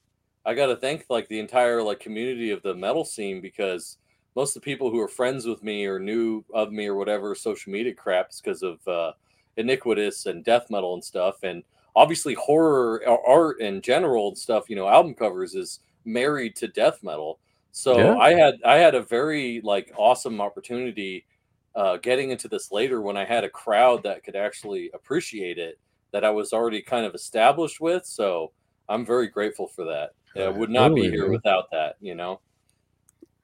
I 0.45 0.53
got 0.53 0.67
to 0.67 0.75
thank 0.75 1.05
like 1.09 1.27
the 1.29 1.39
entire 1.39 1.81
like 1.81 1.99
community 1.99 2.51
of 2.51 2.61
the 2.63 2.75
metal 2.75 3.05
scene 3.05 3.41
because 3.41 3.97
most 4.35 4.55
of 4.55 4.61
the 4.61 4.65
people 4.65 4.89
who 4.89 4.99
are 4.99 5.07
friends 5.07 5.45
with 5.45 5.63
me 5.63 5.85
or 5.85 5.99
knew 5.99 6.43
of 6.53 6.71
me 6.71 6.87
or 6.87 6.95
whatever 6.95 7.33
social 7.35 7.71
media 7.71 7.93
crap 7.93 8.29
is 8.31 8.41
because 8.41 8.63
of 8.63 8.85
uh, 8.87 9.13
iniquitous 9.57 10.25
and 10.25 10.43
death 10.43 10.69
metal 10.69 10.93
and 10.95 11.03
stuff. 11.03 11.43
And 11.43 11.63
obviously 11.95 12.33
horror 12.33 13.03
or 13.07 13.29
art 13.29 13.61
in 13.61 13.81
general 13.81 14.29
and 14.29 14.37
stuff 14.37 14.67
you 14.69 14.75
know 14.75 14.87
album 14.87 15.13
covers 15.13 15.53
is 15.55 15.79
married 16.05 16.55
to 16.57 16.67
death 16.67 16.99
metal. 17.03 17.39
So 17.71 18.13
Yeah. 18.13 18.19
i 18.19 18.31
had 18.33 18.55
i 18.65 18.75
had 18.75 18.95
a 18.95 19.01
very 19.03 19.61
like 19.63 19.91
awesome 19.97 20.41
opportunity 20.41 21.25
uh, 21.75 21.97
getting 21.97 22.29
into 22.29 22.47
this 22.47 22.71
later 22.71 23.01
when 23.01 23.17
i 23.17 23.25
had 23.25 23.43
a 23.43 23.49
crowd 23.49 24.03
that 24.03 24.23
could 24.23 24.35
actually 24.35 24.91
appreciate 24.93 25.57
it 25.57 25.79
that 26.11 26.23
i 26.23 26.29
was 26.29 26.53
already 26.53 26.81
kind 26.81 27.05
of 27.05 27.15
established 27.15 27.79
with. 27.81 28.05
So 28.05 28.51
i'm 28.89 29.05
very 29.05 29.27
grateful 29.27 29.67
for 29.67 29.85
that 29.85 30.11
Yeah, 30.35 30.49
would 30.49 30.69
not 30.69 30.89
totally, 30.89 31.09
be 31.09 31.15
here 31.15 31.23
dude. 31.23 31.31
without 31.33 31.65
that 31.71 31.95
you 31.99 32.15
know 32.15 32.39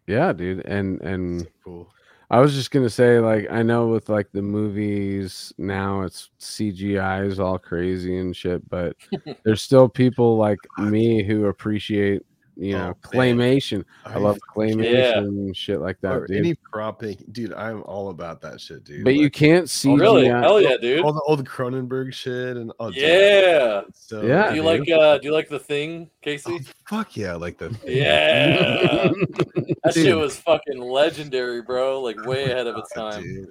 Yeah, 0.07 0.33
dude. 0.33 0.65
And 0.65 1.01
and 1.01 1.47
cool. 1.63 1.91
I 2.31 2.39
was 2.39 2.53
just 2.53 2.71
gonna 2.71 2.89
say, 2.89 3.19
like, 3.19 3.47
I 3.49 3.63
know 3.63 3.87
with 3.87 4.07
like 4.09 4.31
the 4.31 4.41
movies 4.41 5.51
now, 5.57 6.01
it's 6.01 6.29
CGI 6.39 7.25
is 7.25 7.39
all 7.39 7.57
crazy 7.57 8.17
and 8.17 8.35
shit, 8.35 8.67
but 8.69 8.95
there's 9.43 9.61
still 9.63 9.89
people 9.89 10.37
like 10.37 10.59
me 10.77 11.23
who 11.23 11.45
appreciate, 11.47 12.23
you 12.59 12.73
know, 12.73 12.93
Oh, 13.13 13.17
man. 13.17 13.37
claymation. 13.37 13.85
I, 14.05 14.17
love 14.17 14.37
claymation 14.55 14.93
Yeah. 14.93 15.17
and 15.19 15.55
shit 15.55 15.79
like 15.79 15.99
that, 16.01 16.11
or 16.13 16.27
dude. 16.27 16.37
any 16.37 16.55
prop 16.71 17.01
making, 17.01 17.27
dude. 17.31 17.53
I'm 17.53 17.81
all 17.83 18.09
about 18.09 18.41
that 18.41 18.59
shit, 18.59 18.83
dude. 18.83 19.03
but 19.05 19.15
you 19.15 19.29
can't 19.29 19.69
see 19.69 19.93
really 19.95 20.25
hell 20.27 20.59
yeah 20.61 20.75
dude 20.77 21.01
all 21.05 21.13
the 21.13 21.21
old 21.21 21.47
Cronenberg 21.47 22.13
shit 22.13 22.57
and 22.57 22.71
oh, 22.79 22.91
dude, 22.91 23.01
yeah 23.03 23.81
So 23.93 24.21
Yeah, 24.23 24.49
do 24.49 24.55
you 24.57 24.61
dude. 24.61 24.65
like 24.79 24.89
uh 24.89 25.17
do 25.19 25.27
you 25.27 25.33
like 25.33 25.47
the 25.49 25.59
thing 25.59 26.09
Oh, 26.09 26.15
casey 26.21 26.59
fuck 26.87 27.15
yeah, 27.15 27.31
I 27.31 27.35
like 27.35 27.57
the 27.57 27.69
thing. 27.69 27.97
yeah 27.97 29.07
that 29.83 29.93
shit 29.93 30.15
was 30.17 30.37
fucking 30.37 30.79
legendary 30.79 31.61
bro 31.61 32.01
like 32.01 32.23
way 32.25 32.43
ahead 32.51 32.67
of 32.67 32.75
its 32.77 32.91
time 32.93 33.23
dude. 33.23 33.47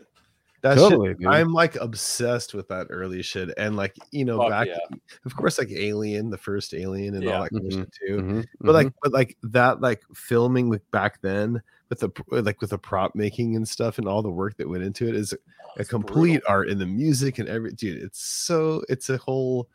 That 0.63 0.75
Totally, 0.77 1.11
shit. 1.11 1.27
I'm 1.29 1.53
like 1.53 1.77
obsessed 1.77 2.53
with 2.53 2.67
that 2.69 2.89
early 2.91 3.23
shit, 3.23 3.51
and 3.57 3.77
like 3.77 3.95
you 4.11 4.25
know, 4.25 4.39
Fuck 4.39 4.51
back, 4.51 4.67
yeah. 4.67 4.79
of 5.25 5.37
course, 5.37 5.57
like 5.59 5.71
Alien, 5.71 6.31
the 6.31 6.39
first 6.39 6.75
Alien, 6.75 7.15
and 7.15 7.23
Yeah. 7.23 7.37
all 7.37 7.43
that 7.45 7.51
kind 7.51 7.67
of 7.67 7.73
shit 7.73 7.93
too. 7.93 8.17
Mhm, 8.17 8.47
But 8.61 8.75
like, 8.75 8.93
but 9.03 9.13
like 9.13 9.37
that, 9.45 9.81
like 9.81 10.03
filming 10.17 10.69
like 10.69 10.83
back 10.91 11.21
then 11.23 11.63
with 11.91 12.01
the 12.01 12.11
like 12.31 12.61
with 12.61 12.71
the 12.71 12.79
prop 12.79 13.15
making 13.15 13.55
and 13.55 13.69
stuff, 13.69 13.99
and 13.99 14.09
all 14.09 14.21
the 14.21 14.31
work 14.31 14.57
that 14.57 14.69
went 14.69 14.83
into 14.83 15.07
it 15.09 15.15
is 15.15 15.33
a 15.77 15.85
complete 15.85 16.41
brutal. 16.41 16.49
art 16.49 16.69
in 16.71 16.79
the 16.79 16.87
music 16.87 17.39
and 17.39 17.49
every 17.49 17.71
dude. 17.73 18.03
It's 18.03 18.21
so 18.21 18.83
it's 18.89 19.11
a 19.11 19.17
whole, 19.17 19.69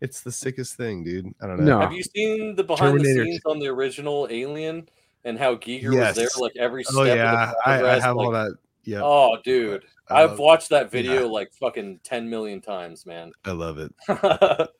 it's 0.00 0.22
the 0.22 0.32
sickest 0.32 0.74
thing, 0.74 1.04
dude. 1.04 1.32
I 1.40 1.46
don't 1.46 1.60
know. 1.60 1.78
No. 1.78 1.80
Have 1.82 1.92
you 1.92 2.02
seen 2.02 2.56
the 2.56 2.64
behind 2.64 2.94
Terminator 2.98 3.20
the 3.24 3.30
scenes 3.30 3.42
on 3.46 3.60
the 3.60 3.68
original 3.68 4.26
Alien 4.28 4.88
and 5.24 5.38
how 5.38 5.54
Giger 5.54 5.94
was 5.96 6.16
there 6.16 6.28
like 6.40 6.56
every 6.58 6.82
step 6.82 6.96
Oh 6.96 7.02
of 7.02 7.08
yeah, 7.08 7.52
the 7.52 7.56
I, 7.64 7.74
I 7.74 7.78
progress? 7.78 8.02
have 8.02 8.16
all 8.16 8.32
that. 8.32 8.52
Yeah, 8.84 9.00
Oh, 9.02 9.36
dude, 9.44 9.84
I 10.08 10.22
I've 10.22 10.30
love- 10.30 10.38
watched 10.38 10.68
that 10.70 10.90
video 10.90 11.20
yeah. 11.22 11.26
like 11.26 11.52
fucking 11.52 12.00
ten 12.02 12.28
million 12.28 12.60
times, 12.60 13.04
man. 13.06 13.32
I 13.44 13.52
love 13.52 13.78
it. 13.78 13.92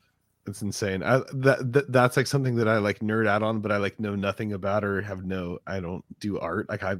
It's 0.47 0.63
insane. 0.63 1.03
I 1.03 1.21
that, 1.33 1.71
that 1.71 1.91
that's 1.91 2.17
like 2.17 2.25
something 2.25 2.55
that 2.55 2.67
I 2.67 2.79
like 2.79 2.97
nerd 2.99 3.27
out 3.27 3.43
on, 3.43 3.59
but 3.59 3.71
I 3.71 3.77
like 3.77 3.99
know 3.99 4.15
nothing 4.15 4.53
about 4.53 4.83
or 4.83 4.99
have 5.03 5.23
no. 5.23 5.59
I 5.67 5.79
don't 5.79 6.03
do 6.19 6.39
art. 6.39 6.67
Like 6.67 6.81
I, 6.81 6.95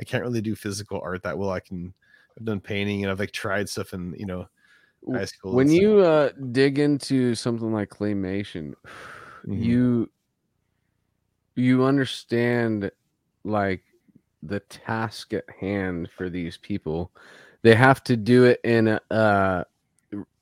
I 0.00 0.04
can't 0.04 0.22
really 0.22 0.40
do 0.40 0.54
physical 0.54 1.00
art 1.02 1.24
that 1.24 1.36
well. 1.36 1.50
I 1.50 1.58
can. 1.58 1.92
I've 2.38 2.44
done 2.44 2.60
painting 2.60 3.02
and 3.02 3.10
I've 3.10 3.18
like 3.18 3.32
tried 3.32 3.68
stuff 3.68 3.94
in 3.94 4.14
you 4.16 4.26
know 4.26 4.46
high 5.12 5.24
school. 5.24 5.54
when 5.54 5.72
you 5.72 5.98
uh 5.98 6.30
dig 6.52 6.78
into 6.78 7.34
something 7.34 7.72
like 7.72 7.90
claymation 7.90 8.74
Mhm. 9.44 9.60
you 9.64 10.10
you 11.56 11.84
understand 11.84 12.90
like 13.44 13.82
the 14.44 14.60
task 14.60 15.32
at 15.32 15.44
hand 15.60 16.10
for 16.16 16.28
these 16.28 16.56
people. 16.56 17.10
They 17.62 17.74
have 17.74 18.04
to 18.04 18.16
do 18.16 18.44
it 18.44 18.60
in 18.62 18.88
a 18.88 19.00
uh 19.10 19.64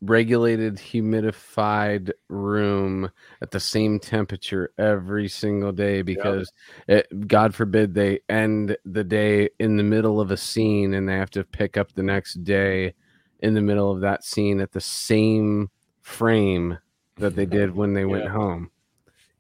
regulated 0.01 0.77
humidified 0.77 2.11
room 2.29 3.11
at 3.41 3.51
the 3.51 3.61
same 3.61 3.99
temperature 3.99 4.73
every 4.79 5.29
single 5.29 5.73
day 5.73 6.03
because 6.03 6.53
it, 6.89 7.07
god 7.27 7.55
forbid 7.55 7.95
they 7.95 8.21
end 8.29 8.77
the 8.85 9.05
day 9.05 9.49
in 9.59 9.77
the 9.77 9.83
middle 9.83 10.21
of 10.21 10.31
a 10.31 10.37
scene 10.37 10.93
and 10.95 11.09
they 11.09 11.15
have 11.15 11.31
to 11.31 11.45
pick 11.45 11.77
up 11.77 11.93
the 11.93 12.03
next 12.03 12.45
day 12.45 12.93
in 13.41 13.55
the 13.55 13.63
middle 13.63 13.91
of 13.91 14.01
that 14.01 14.25
scene 14.25 14.61
at 14.61 14.73
the 14.73 14.81
same 14.81 15.71
frame 16.01 16.77
that 17.17 17.35
they 17.37 17.47
did 17.59 17.75
when 17.75 17.95
they 17.95 18.05
went 18.05 18.29
home 18.29 18.71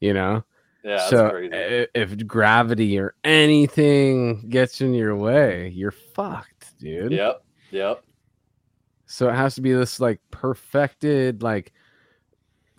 you 0.00 0.14
know 0.14 0.44
yeah, 0.84 0.96
that's 0.96 1.08
so 1.10 1.30
crazy. 1.30 1.54
i- 1.54 1.86
if 1.94 2.26
gravity 2.26 2.98
or 2.98 3.14
anything 3.24 4.48
gets 4.48 4.80
in 4.80 4.92
your 4.94 5.16
way 5.16 5.68
you're 5.68 5.90
fucked 5.90 6.78
dude 6.78 7.12
Yep, 7.12 7.42
yep. 7.70 8.02
So 9.06 9.28
it 9.28 9.34
has 9.34 9.54
to 9.56 9.60
be 9.60 9.72
this 9.72 10.00
like 10.00 10.20
perfected 10.30 11.42
like 11.42 11.72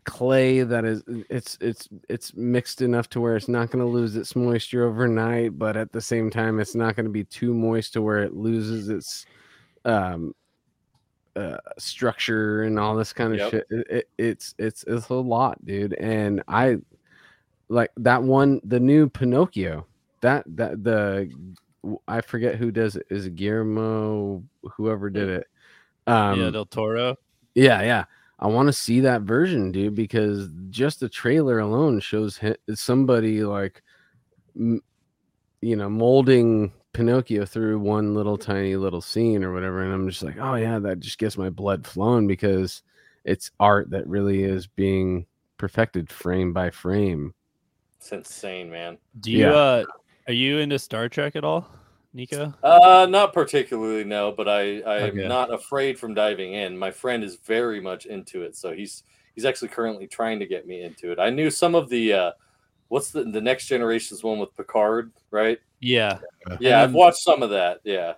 clay 0.05 0.63
that 0.63 0.83
is 0.83 1.01
it's 1.29 1.57
it's 1.61 1.87
it's 2.09 2.33
mixed 2.35 2.81
enough 2.81 3.07
to 3.09 3.21
where 3.21 3.37
it's 3.37 3.47
not 3.47 3.69
going 3.71 3.79
to 3.85 3.89
lose 3.89 4.15
its 4.17 4.35
moisture 4.35 4.85
overnight, 4.85 5.57
but 5.57 5.77
at 5.77 5.91
the 5.93 6.01
same 6.01 6.29
time 6.29 6.59
it's 6.59 6.75
not 6.75 6.95
going 6.95 7.05
to 7.05 7.11
be 7.11 7.23
too 7.23 7.53
moist 7.53 7.93
to 7.93 8.01
where 8.01 8.23
it 8.23 8.33
loses 8.33 8.89
its 8.89 9.25
um 9.85 10.33
uh, 11.35 11.57
structure 11.79 12.63
and 12.63 12.77
all 12.77 12.95
this 12.95 13.13
kind 13.13 13.33
of 13.33 13.39
Yep. 13.39 13.51
shit. 13.51 13.67
It, 13.69 13.87
it, 13.89 14.09
it's 14.17 14.55
it's 14.59 14.83
it's 14.87 15.09
a 15.09 15.13
lot, 15.15 15.63
dude. 15.65 15.93
And 15.93 16.43
I 16.47 16.77
like 17.73 17.91
that 17.97 18.23
one, 18.23 18.61
the 18.63 18.79
new 18.79 19.09
Pinocchio. 19.09 19.85
That 20.21 20.43
that 20.55 20.83
the 20.83 21.29
I 22.07 22.21
forget 22.21 22.55
who 22.55 22.71
does 22.71 22.95
it. 22.95 23.05
Is 23.09 23.25
it 23.25 23.35
Guillermo? 23.35 24.43
Whoever 24.77 25.09
did 25.09 25.29
it. 25.29 25.47
Um, 26.07 26.39
yeah, 26.39 26.49
Del 26.49 26.65
Toro. 26.65 27.17
yeah, 27.55 27.81
yeah. 27.81 28.05
I 28.39 28.47
want 28.47 28.67
to 28.67 28.73
see 28.73 29.01
that 29.01 29.21
version, 29.21 29.71
dude, 29.71 29.95
because 29.95 30.49
just 30.69 30.99
the 30.99 31.07
trailer 31.07 31.59
alone 31.59 31.99
shows 32.01 32.39
somebody 32.73 33.43
like, 33.43 33.81
m- 34.55 34.81
you 35.61 35.77
know, 35.77 35.89
molding 35.89 36.73
Pinocchio 36.91 37.45
through 37.45 37.79
one 37.79 38.13
little 38.13 38.37
tiny 38.37 38.75
little 38.75 39.01
scene 39.01 39.43
or 39.43 39.53
whatever, 39.53 39.81
and 39.81 39.93
I'm 39.93 40.09
just 40.09 40.23
like, 40.23 40.37
oh 40.39 40.55
yeah, 40.55 40.79
that 40.79 40.99
just 40.99 41.19
gets 41.19 41.37
my 41.37 41.49
blood 41.49 41.87
flowing 41.87 42.27
because 42.27 42.83
it's 43.23 43.51
art 43.59 43.91
that 43.91 44.07
really 44.07 44.43
is 44.43 44.67
being 44.67 45.25
perfected 45.57 46.11
frame 46.11 46.51
by 46.51 46.69
frame. 46.69 47.33
It's 48.03 48.11
insane, 48.11 48.69
man. 48.69 48.97
Do 49.21 49.31
you 49.31 49.45
Yeah. 49.45 49.53
uh 49.53 49.85
are 50.27 50.33
you 50.33 50.57
into 50.57 50.77
Star 50.77 51.07
Trek 51.07 51.37
at 51.37 51.45
all, 51.45 51.65
Niko? 52.13 52.53
Uh, 52.61 53.05
not 53.09 53.31
particularly, 53.31 54.03
no, 54.03 54.29
but 54.33 54.49
I 54.49 54.81
I 54.81 54.97
am 54.99 55.09
Okay. 55.11 55.25
not 55.27 55.53
afraid 55.53 55.97
from 55.97 56.13
diving 56.13 56.53
in. 56.53 56.77
My 56.77 56.91
friend 56.91 57.23
is 57.23 57.37
very 57.37 57.79
much 57.79 58.05
into 58.05 58.41
it, 58.43 58.57
so 58.57 58.73
he's 58.73 59.03
he's 59.35 59.45
actually 59.45 59.69
currently 59.69 60.05
trying 60.05 60.37
to 60.39 60.45
get 60.45 60.67
me 60.67 60.81
into 60.81 61.13
it. 61.13 61.19
I 61.19 61.29
knew 61.29 61.49
some 61.49 61.75
of 61.75 61.87
the 61.87 62.11
uh, 62.13 62.31
what's 62.89 63.11
the 63.11 63.23
the 63.23 63.39
next 63.39 63.67
generation's 63.67 64.21
one 64.21 64.37
with 64.37 64.53
Picard, 64.57 65.13
right? 65.31 65.59
Yeah. 65.79 66.19
Yeah, 66.59 66.83
I've 66.83 66.93
watched 66.93 67.19
some 67.23 67.41
of 67.41 67.51
that. 67.51 67.79
Yeah, 67.85 68.15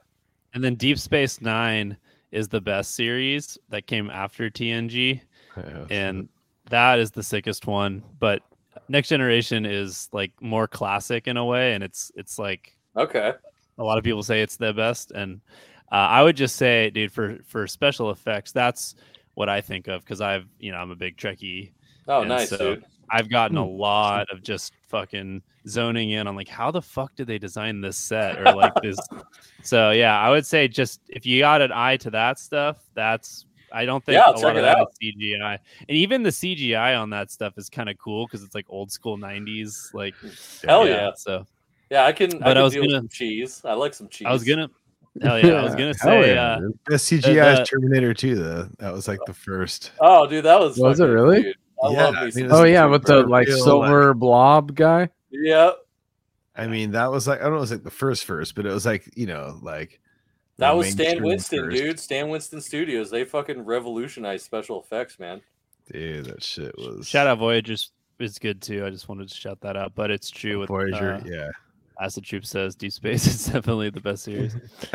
And 0.55 0.63
then 0.63 0.73
Deep 0.75 0.97
Space 0.97 1.41
Nine 1.41 1.95
is 2.31 2.47
the 2.47 2.59
best 2.61 2.95
series 2.95 3.59
that 3.69 3.85
came 3.85 4.09
after 4.09 4.49
TNG. 4.49 5.21
and 5.91 6.27
that 6.71 6.97
is 6.97 7.11
the 7.11 7.21
sickest 7.21 7.67
one. 7.67 8.03
But 8.19 8.41
Next 8.89 9.09
Generation 9.09 9.65
is 9.65 10.09
like 10.11 10.31
more 10.41 10.67
classic 10.67 11.27
in 11.27 11.37
a 11.37 11.45
way, 11.45 11.73
and 11.73 11.83
it's 11.83 12.11
it's 12.15 12.37
like 12.39 12.75
okay, 12.95 13.33
a 13.77 13.83
lot 13.83 13.97
of 13.97 14.03
people 14.03 14.23
say 14.23 14.41
it's 14.41 14.57
the 14.57 14.73
best. 14.73 15.11
And 15.11 15.41
uh, 15.91 15.95
I 15.95 16.23
would 16.23 16.35
just 16.37 16.55
say, 16.55 16.89
dude, 16.91 17.11
for 17.11 17.37
for 17.47 17.67
special 17.67 18.11
effects, 18.11 18.51
that's 18.51 18.95
what 19.33 19.49
I 19.49 19.61
think 19.61 19.87
of 19.87 20.01
because 20.03 20.21
I've 20.21 20.45
you 20.59 20.71
know 20.71 20.77
I'm 20.77 20.91
a 20.91 20.95
big 20.95 21.17
Trekkie. 21.17 21.71
oh 22.07 22.23
nice, 22.23 22.49
so- 22.49 22.57
dude. 22.75 22.85
I've 23.11 23.29
gotten 23.29 23.55
a 23.57 23.63
Hmm. 23.63 23.69
lot 23.79 24.31
of 24.31 24.41
just 24.41 24.73
fucking 24.87 25.43
zoning 25.67 26.09
in 26.09 26.25
on 26.25 26.35
like 26.35 26.47
how 26.47 26.71
the 26.71 26.81
fuck 26.81 27.13
did 27.15 27.27
they 27.27 27.37
design 27.37 27.79
this 27.79 27.97
set 27.97 28.39
or 28.39 28.55
like 28.55 28.73
this. 28.81 28.97
So 29.61 29.91
yeah, 29.91 30.19
I 30.19 30.31
would 30.31 30.45
say 30.45 30.67
just 30.67 31.01
if 31.07 31.23
you 31.25 31.39
got 31.39 31.61
an 31.61 31.71
eye 31.71 31.97
to 31.97 32.09
that 32.11 32.39
stuff, 32.39 32.77
that's 32.95 33.45
I 33.71 33.85
don't 33.85 34.03
think 34.03 34.13
Yeah, 34.15 34.23
I'll 34.27 34.31
a 34.33 34.35
check 34.35 34.43
lot 34.43 34.55
of 34.57 34.63
that 34.63 34.77
out. 34.77 34.87
is 35.01 35.15
CGI, 35.15 35.57
and 35.89 35.97
even 35.97 36.23
the 36.23 36.29
CGI 36.29 36.99
on 36.99 37.09
that 37.11 37.31
stuff 37.31 37.57
is 37.57 37.69
kind 37.69 37.89
of 37.89 37.97
cool 37.97 38.25
because 38.25 38.43
it's 38.43 38.55
like 38.55 38.65
old 38.69 38.91
school 38.91 39.17
'90s, 39.17 39.93
like 39.93 40.13
Hell 40.67 40.87
yeah. 40.87 41.11
So 41.15 41.45
Yeah, 41.89 42.05
I 42.05 42.11
can. 42.11 42.37
But 42.39 42.57
I, 42.57 42.61
I 42.61 42.63
was 42.63 42.73
deal 42.73 42.83
gonna- 42.83 42.99
some 42.99 43.07
cheese. 43.09 43.61
I 43.65 43.73
like 43.73 43.93
some 43.93 44.07
cheese. 44.09 44.27
I 44.27 44.31
was 44.33 44.43
gonna, 44.43 44.69
hell 45.21 45.39
yeah, 45.39 45.53
I 45.55 45.63
was 45.63 45.71
gonna 45.75 45.93
Hell 46.01 46.21
say, 46.23 46.33
yeah, 46.33 46.55
uh. 46.55 46.59
The 46.87 46.95
CGI 46.95 47.23
the- 47.55 47.61
is 47.61 47.69
Terminator 47.69 48.13
2, 48.13 48.35
though. 48.35 48.69
That 48.79 48.93
was 48.93 49.07
like 49.07 49.19
the 49.25 49.33
first. 49.33 49.91
Oh, 49.99 50.25
dude, 50.27 50.45
that 50.45 50.59
was. 50.59 50.77
Was 50.77 50.99
it 50.99 51.05
really? 51.05 51.43
dude, 51.43 51.55
I 51.83 51.89
Yeah, 51.91 52.03
love 52.05 52.15
I 52.15 52.29
mean, 52.31 52.47
Oh 52.51 52.63
yeah, 52.63 52.85
with 52.85 53.03
the 53.03 53.25
like 53.27 53.47
real, 53.47 53.63
silver 53.63 54.13
blob 54.13 54.75
guy. 54.75 55.09
Yeah, 55.31 55.71
I 56.55 56.67
mean, 56.67 56.91
that 56.91 57.11
was 57.11 57.27
like 57.27 57.39
I 57.41 57.43
don't 57.43 57.51
know, 57.53 57.57
it 57.57 57.61
was 57.61 57.71
like 57.71 57.83
the 57.83 57.91
first 57.91 58.23
first, 58.25 58.55
but 58.55 58.65
it 58.65 58.71
was 58.71 58.85
like 58.85 59.09
you 59.17 59.25
know, 59.25 59.59
like 59.61 59.99
that 60.57 60.75
was 60.75 60.89
Stan 60.91 61.23
Winston, 61.23 61.65
first. 61.65 61.77
dude. 61.77 61.99
Stan 61.99 62.29
Winston 62.29 62.61
Studios. 62.61 63.09
They 63.09 63.25
fucking 63.25 63.63
revolutionized 63.65 64.45
special 64.45 64.81
effects, 64.81 65.19
man. 65.19 65.41
Dude, 65.91 66.25
that 66.25 66.43
shit 66.43 66.75
was 66.77 67.07
shout 67.07 67.27
out 67.27 67.37
Voyagers 67.37 67.91
is 68.19 68.39
good 68.39 68.61
too. 68.61 68.85
I 68.85 68.89
just 68.89 69.07
wanted 69.09 69.29
to 69.29 69.35
shout 69.35 69.59
that 69.61 69.75
out, 69.77 69.93
but 69.95 70.09
it's 70.11 70.29
true 70.29 70.59
with 70.59 70.69
Voyager. 70.69 71.13
uh, 71.15 71.21
yeah, 71.25 71.49
Acid 72.01 72.23
Troop 72.23 72.45
says 72.45 72.75
Deep 72.75 72.91
Space 72.93 73.27
is 73.27 73.45
definitely 73.45 73.89
the 73.91 74.01
best 74.01 74.23
series. 74.23 74.55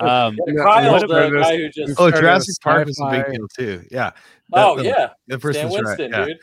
Um, 0.00 0.38
Yeah, 0.46 0.62
Kyle's 0.64 1.02
what 1.02 1.08
the 1.08 1.38
guy 1.40 1.56
who 1.56 1.68
just. 1.68 1.94
Oh, 2.00 2.10
Jurassic 2.10 2.54
Park 2.62 2.86
was 2.86 2.98
a 3.00 3.10
big 3.10 3.26
deal 3.32 3.48
too. 3.48 3.84
Yeah. 3.90 4.12
oh 4.52 4.76
that- 4.76 4.84
yeah, 4.84 5.08
The 5.26 5.38
Stan 5.38 5.40
person's 5.40 5.74
right. 5.74 5.84
Winston, 5.84 6.10
Yeah. 6.12 6.24
dude. 6.26 6.38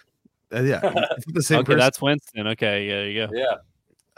Uh, 0.52 0.62
yeah. 0.64 1.06
It's 1.18 1.26
the 1.34 1.42
same 1.44 1.60
okay, 1.60 1.66
person. 1.68 1.80
that's 1.80 2.02
Winston. 2.02 2.48
Okay, 2.48 2.86
yeah, 2.88 2.94
there 2.96 3.10
you 3.10 3.28
go. 3.28 3.34
Yeah, 3.34 3.56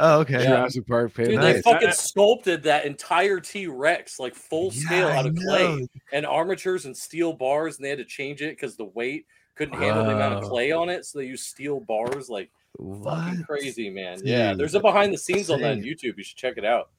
Oh, 0.03 0.19
okay. 0.21 0.43
Yeah. 0.43 0.67
Park. 0.88 1.13
paid 1.13 1.27
dude, 1.27 1.38
that. 1.38 1.41
they 1.43 1.53
Nice. 1.53 1.61
fucking 1.61 1.91
sculpted 1.91 2.63
that 2.63 2.85
entire 2.85 3.39
T 3.39 3.67
Rex 3.67 4.19
like 4.19 4.33
full 4.33 4.71
Yeah, 4.73 4.81
scale 4.81 5.07
out 5.09 5.27
of 5.27 5.35
clay 5.35 5.88
and 6.11 6.25
armatures 6.25 6.85
and 6.85 6.97
steel 6.97 7.33
bars, 7.33 7.77
and 7.77 7.85
they 7.85 7.89
had 7.89 7.99
to 7.99 8.05
change 8.05 8.41
it 8.41 8.49
because 8.57 8.75
the 8.75 8.85
weight 8.85 9.27
couldn't 9.55 9.77
handle 9.80 10.03
the 10.03 10.15
amount 10.15 10.35
of 10.35 10.43
clay 10.49 10.71
on 10.71 10.89
it, 10.89 11.05
so 11.05 11.19
they 11.19 11.25
used 11.25 11.45
steel 11.45 11.80
bars. 11.80 12.30
Like 12.30 12.49
fucking 13.03 13.43
crazy, 13.43 13.91
man. 13.91 14.19
Yeah, 14.23 14.55
there's 14.55 14.73
a 14.73 14.80
behind 14.80 15.13
the 15.13 15.17
scenes 15.19 15.49
on 15.51 15.61
that 15.61 15.73
on. 15.73 15.83
YouTube. 15.83 16.17
You 16.17 16.23
should 16.23 16.38
check 16.38 16.57
it 16.57 16.65
out. 16.65 16.89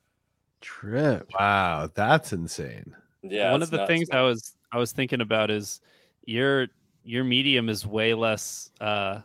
Trip. 0.60 1.28
Wow, 1.38 1.90
that's 1.92 2.32
insane. 2.32 2.94
Yeah, 3.22 3.50
One 3.50 3.62
of 3.62 3.70
the 3.70 3.78
nuts, 3.78 3.88
things 3.88 4.10
man. 4.10 4.20
I 4.20 4.22
was 4.22 4.56
I 4.70 4.78
was 4.78 4.92
thinking 4.92 5.20
about 5.20 5.50
is 5.50 5.80
your 6.24 6.68
your 7.02 7.24
medium 7.24 7.68
is 7.68 7.84
way 7.84 8.14
less 8.14 8.70
uh 8.80 9.20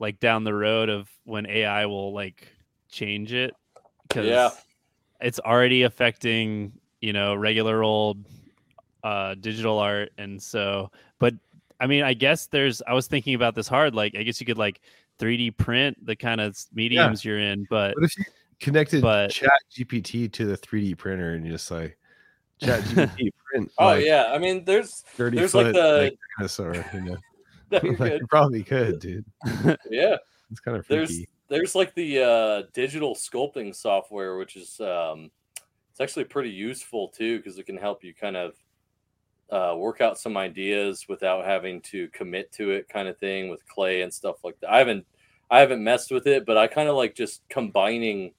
like 0.00 0.18
down 0.18 0.42
the 0.42 0.52
road 0.54 0.88
of 0.88 1.08
when 1.24 1.46
AI 1.46 1.86
will 1.86 2.12
like 2.12 2.48
change 2.96 3.32
it 3.32 3.52
because 4.08 4.26
Yeah. 4.26 4.50
it's 5.20 5.38
already 5.40 5.82
affecting 5.82 6.72
you 7.00 7.12
know 7.12 7.34
regular 7.34 7.82
old 7.82 8.24
uh 9.04 9.34
digital 9.34 9.78
art 9.78 10.10
and 10.18 10.42
so 10.42 10.90
but 11.18 11.34
I 11.78 11.86
mean 11.86 12.02
I 12.02 12.14
guess 12.14 12.46
there's 12.46 12.80
I 12.86 12.94
was 12.94 13.06
thinking 13.06 13.34
about 13.34 13.54
this 13.54 13.68
hard 13.68 13.94
like 13.94 14.16
I 14.16 14.22
guess 14.22 14.40
you 14.40 14.46
could 14.46 14.58
like 14.58 14.80
3D 15.20 15.56
print 15.58 16.04
the 16.04 16.16
kind 16.16 16.40
of 16.40 16.56
mediums 16.72 17.24
you're 17.24 17.38
in 17.38 17.66
but 17.70 17.94
What 17.96 18.04
if 18.04 18.16
you 18.18 18.24
connected 18.60 19.02
But- 19.02 19.30
Chat 19.30 19.50
GPT 19.76 20.32
to 20.32 20.46
the 20.46 20.56
3D 20.56 20.96
printer 20.96 21.34
and 21.34 21.44
you 21.44 21.52
just 21.52 21.70
like 21.70 21.98
Chat 22.60 22.80
GPT 22.84 23.30
print? 23.44 23.70
Oh 23.78 23.84
like, 23.86 24.04
yeah, 24.06 24.30
I 24.32 24.38
mean, 24.38 24.64
there's 24.64 25.02
30 25.16 25.36
there's, 25.36 25.54
like, 25.54 25.74
the- 25.74 26.16
dinosaur. 26.38 26.74
You 26.94 27.00
know, 27.02 27.16
no, 27.70 27.80
you're 27.82 27.92
like, 27.98 27.98
good. 27.98 28.20
you 28.22 28.26
probably 28.28 28.62
could, 28.62 28.98
dude. 28.98 29.26
yeah. 29.90 30.16
It's 30.50 30.60
kind 30.60 30.78
of 30.78 30.86
freaky. 30.86 31.04
there's 31.06 31.26
like 31.74 31.94
the 31.94 32.22
uh, 32.22 32.62
digital 32.72 33.14
sculpting 33.14 33.74
software, 33.74 34.36
which 34.36 34.56
is 34.56 34.80
um, 34.80 35.30
it's 35.90 36.00
actually 36.00 36.24
pretty 36.24 36.50
useful 36.50 37.08
too 37.08 37.38
because 37.38 37.58
it 37.58 37.66
can 37.66 37.76
help 37.76 38.04
you 38.04 38.12
kind 38.14 38.36
of 38.36 38.54
uh, 39.50 39.76
work 39.76 40.00
out 40.00 40.18
some 40.18 40.36
ideas 40.36 41.06
without 41.08 41.44
having 41.44 41.80
to 41.80 42.08
commit 42.08 42.50
to 42.52 42.70
it, 42.70 42.88
kind 42.88 43.08
of 43.08 43.16
thing 43.18 43.48
with 43.48 43.66
clay 43.68 44.02
and 44.02 44.12
stuff 44.12 44.42
like 44.44 44.58
that. 44.60 44.70
I 44.70 44.78
haven't 44.78 45.06
I 45.50 45.60
haven't 45.60 45.84
messed 45.84 46.10
with 46.10 46.26
it, 46.26 46.44
but 46.44 46.56
I 46.56 46.66
kind 46.66 46.88
of 46.88 46.96
like 46.96 47.14
just 47.14 47.48
combining 47.48 48.32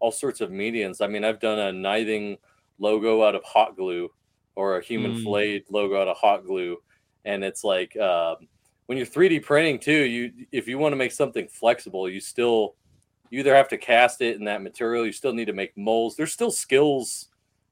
all 0.00 0.10
sorts 0.10 0.40
of 0.40 0.50
mediums. 0.50 1.00
I 1.00 1.06
mean, 1.06 1.24
I've 1.24 1.40
done 1.40 1.58
a 1.58 1.70
Nithing 1.70 2.38
logo 2.78 3.22
out 3.22 3.34
of 3.34 3.44
hot 3.44 3.76
glue 3.76 4.10
or 4.56 4.78
a 4.78 4.82
human 4.82 5.12
Mm. 5.12 5.22
flayed 5.22 5.64
logo 5.70 6.00
out 6.00 6.08
of 6.08 6.16
hot 6.16 6.44
glue, 6.46 6.78
and 7.24 7.44
it's 7.44 7.64
like 7.64 7.96
um, 7.98 8.48
when 8.86 8.98
you're 8.98 9.06
3D 9.06 9.42
printing 9.42 9.78
too, 9.78 9.92
you 10.04 10.32
if 10.52 10.68
you 10.68 10.78
want 10.78 10.92
to 10.92 10.96
make 10.96 11.12
something 11.12 11.48
flexible, 11.48 12.08
you 12.08 12.20
still 12.20 12.74
you 13.30 13.40
either 13.40 13.54
have 13.54 13.68
to 13.68 13.78
cast 13.78 14.20
it 14.20 14.36
in 14.36 14.44
that 14.44 14.62
material, 14.62 15.06
you 15.06 15.12
still 15.12 15.32
need 15.32 15.46
to 15.46 15.52
make 15.52 15.76
molds. 15.76 16.14
There's 16.16 16.32
still 16.32 16.50
skills 16.50 17.28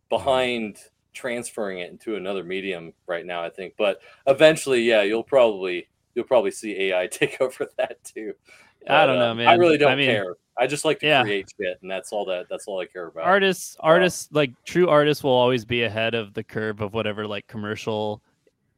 behind 0.09 0.79
transferring 1.15 1.79
it 1.81 1.91
into 1.91 2.17
another 2.17 2.43
medium 2.43 2.93
right 3.07 3.27
now, 3.27 3.43
I 3.43 3.51
think. 3.51 3.75
But 3.77 4.01
eventually, 4.27 4.83
yeah, 4.83 5.03
you'll 5.03 5.23
probably 5.23 5.89
you'll 6.15 6.25
probably 6.25 6.51
see 6.51 6.77
AI 6.91 7.07
take 7.11 7.41
over 7.41 7.67
that 7.79 8.03
too. 8.05 8.33
I 8.89 9.07
don't 9.07 9.19
know, 9.19 9.31
um, 9.31 9.41
I 9.41 9.55
really 9.55 9.79
don't 9.79 9.97
mean- 9.99 10.11
care. 10.11 10.37
I 10.59 10.67
just 10.67 10.85
like 10.85 11.01
to 11.01 11.07
Yeah. 11.07 11.23
create 11.23 11.47
shit, 11.59 11.79
and 11.81 11.91
that's 11.91 12.13
all 12.13 12.27
that 12.27 12.47
that's 12.51 12.67
all 12.67 12.79
I 12.81 12.85
care 12.85 13.07
about. 13.07 13.25
artists 13.25 13.75
artists 13.81 14.29
like 14.33 14.51
true 14.67 14.87
artists 14.89 15.25
will 15.25 15.31
always 15.33 15.65
be 15.65 15.85
ahead 15.85 16.15
of 16.15 16.35
the 16.35 16.45
curve 16.45 16.83
of 16.83 16.93
whatever 16.93 17.27
like 17.27 17.47
commercial 17.47 18.23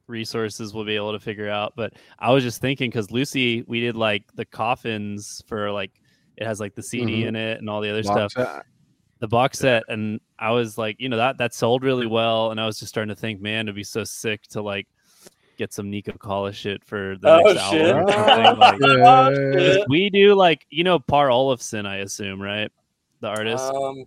resources 0.07 0.75
will 0.75 0.85
be 0.85 0.97
able 0.97 1.13
to 1.13 1.19
figure 1.21 1.49
out 1.49 1.73
but 1.77 1.93
i 2.19 2.31
was 2.31 2.43
just 2.45 2.61
thinking 2.61 2.91
because 2.91 3.11
lucy 3.11 3.63
we 3.67 3.81
did 3.81 3.97
like 3.97 4.23
the 4.35 4.45
coffins 4.45 5.43
for 5.47 5.71
like 5.73 5.91
it 6.37 6.47
has 6.47 6.61
like 6.61 6.75
the 6.75 6.83
cd 6.83 7.23
Mhm. 7.23 7.27
in 7.29 7.37
it 7.37 7.59
and 7.59 7.71
all 7.71 7.81
the 7.81 7.91
other 7.91 8.03
Box 8.03 8.33
stuff 8.35 8.47
set. 8.55 8.63
the 9.21 9.29
box 9.29 9.59
set 9.59 9.83
and 9.89 10.21
i 10.39 10.51
was 10.51 10.77
like 10.77 10.97
you 10.99 11.09
know 11.09 11.17
that 11.17 11.39
that 11.39 11.55
sold 11.55 11.83
really 11.83 12.07
well 12.07 12.51
and 12.51 12.61
i 12.61 12.67
was 12.67 12.79
just 12.79 12.91
starting 12.91 13.15
to 13.15 13.19
think 13.21 13.41
man 13.41 13.65
it'd 13.67 13.75
be 13.75 13.83
so 13.85 14.05
sick 14.05 14.43
to 14.49 14.61
like 14.61 14.87
get 15.57 15.73
some 15.73 15.87
Niko 15.91 16.19
Kala 16.19 16.53
shit 16.53 16.85
for 16.85 17.15
the 17.21 17.29
Oh, 17.31 17.41
next 17.53 17.71
shit. 17.71 17.87
album. 17.95 18.59
Like, 18.59 18.81
Oh, 18.83 19.33
shit. 19.33 19.89
we 19.89 20.11
do 20.11 20.35
like 20.35 20.67
you 20.69 20.83
know 20.83 20.99
Pär 20.99 21.31
Olofsson 21.31 21.87
i 21.87 21.99
assume 21.99 22.43
right 22.43 22.71
the 23.21 23.29
artist 23.29 23.63
Um, 23.73 24.05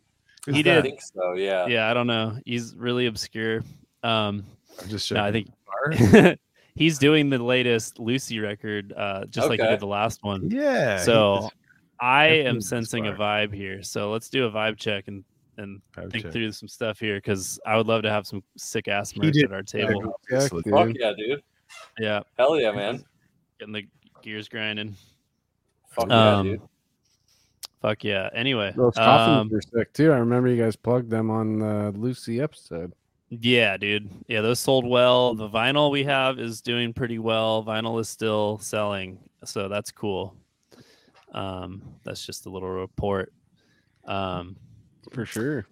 he 0.52 0.60
I 0.60 0.62
did 0.62 0.84
think 0.84 1.02
so. 1.02 1.34
Yeah. 1.36 1.66
yeah 1.68 1.90
i 1.90 1.94
don't 1.94 2.06
know 2.08 2.38
he's 2.46 2.76
really 2.76 3.06
obscure 3.06 3.62
um 4.04 4.44
I'm 4.82 4.90
just 4.90 5.10
no 5.12 5.24
i 5.24 5.32
think 5.32 5.48
far. 5.68 6.36
he's 6.76 6.98
doing 6.98 7.30
the 7.30 7.38
latest 7.40 8.00
Lucy 8.00 8.40
record, 8.40 8.94
uh, 8.96 9.26
just 9.26 9.50
like 9.50 9.60
he 9.60 9.68
did 9.68 9.80
the 9.80 9.88
last 9.88 10.24
one. 10.24 10.50
Yeah. 10.50 10.98
So 10.98 11.50
I 12.00 12.28
am 12.28 12.56
this 12.56 12.70
sensing 12.70 13.08
a 13.08 13.14
vibe 13.14 13.54
here. 13.54 13.84
So 13.84 14.12
let's 14.12 14.30
do 14.30 14.46
a 14.46 14.52
vibe 14.52 14.78
check 14.78 15.08
and 15.08 15.24
and 15.58 15.82
Vibe 15.96 16.12
think 16.12 16.24
check. 16.26 16.34
through 16.34 16.52
some 16.52 16.68
stuff 16.68 17.00
here 17.00 17.18
because 17.18 17.60
I 17.66 17.78
would 17.78 17.88
love 17.88 18.04
to 18.04 18.12
have 18.12 18.28
some 18.28 18.44
sick 18.58 18.88
ass 18.88 19.10
He 19.10 19.20
merch 19.20 19.38
at 19.44 19.52
our 19.52 19.64
table. 19.64 20.16
Heck, 20.30 20.52
Fuck 20.52 20.64
Fuck 20.70 20.88
dude. 20.88 20.98
yeah, 21.00 21.14
dude. 21.18 21.44
Yeah, 22.00 22.22
Hell 22.38 22.60
yeah, 22.60 22.72
man. 22.72 23.04
getting 23.60 23.74
the 23.74 23.88
gears 24.22 24.48
grinding. 24.48 24.96
Fuck 25.90 26.10
yeah, 26.10 26.38
Um, 26.38 26.46
dude. 26.46 26.62
Fuck 27.82 28.04
yeah. 28.04 28.30
Anyway, 28.34 28.74
Those 28.76 28.94
coffins 28.96 29.42
um, 29.42 29.50
were 29.50 29.62
sick 29.62 29.94
too. 29.94 30.12
I 30.12 30.18
remember 30.18 30.48
you 30.50 30.62
guys 30.62 30.76
plugged 30.76 31.10
them 31.10 31.30
on 31.30 31.60
the 31.60 31.92
Lucy 31.98 32.40
episode. 32.40 32.94
Yeah, 33.30 33.76
dude. 33.78 34.10
Yeah, 34.28 34.42
those 34.42 34.60
sold 34.60 34.86
well. 34.86 35.36
The 35.36 35.50
vinyl 35.50 35.92
we 35.92 36.04
have 36.06 36.40
is 36.40 36.62
doing 36.62 36.94
pretty 36.94 37.20
well. 37.20 37.64
Vinyl 37.64 38.00
is 38.00 38.08
still 38.08 38.58
selling, 38.60 39.20
so 39.44 39.68
that's 39.68 39.92
cool. 39.92 40.36
Um, 41.34 41.82
that's 42.04 42.26
just 42.26 42.46
a 42.46 42.50
little 42.50 42.70
report. 42.70 43.34
Um, 44.06 44.56
For 45.12 45.26
sure. 45.26 45.68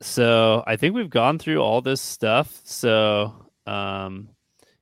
so 0.00 0.64
I 0.66 0.74
think 0.76 0.94
we've 0.94 1.08
gone 1.08 1.38
through 1.38 1.58
all 1.58 1.80
this 1.80 2.00
stuff. 2.00 2.60
So, 2.64 3.46
um, 3.66 4.28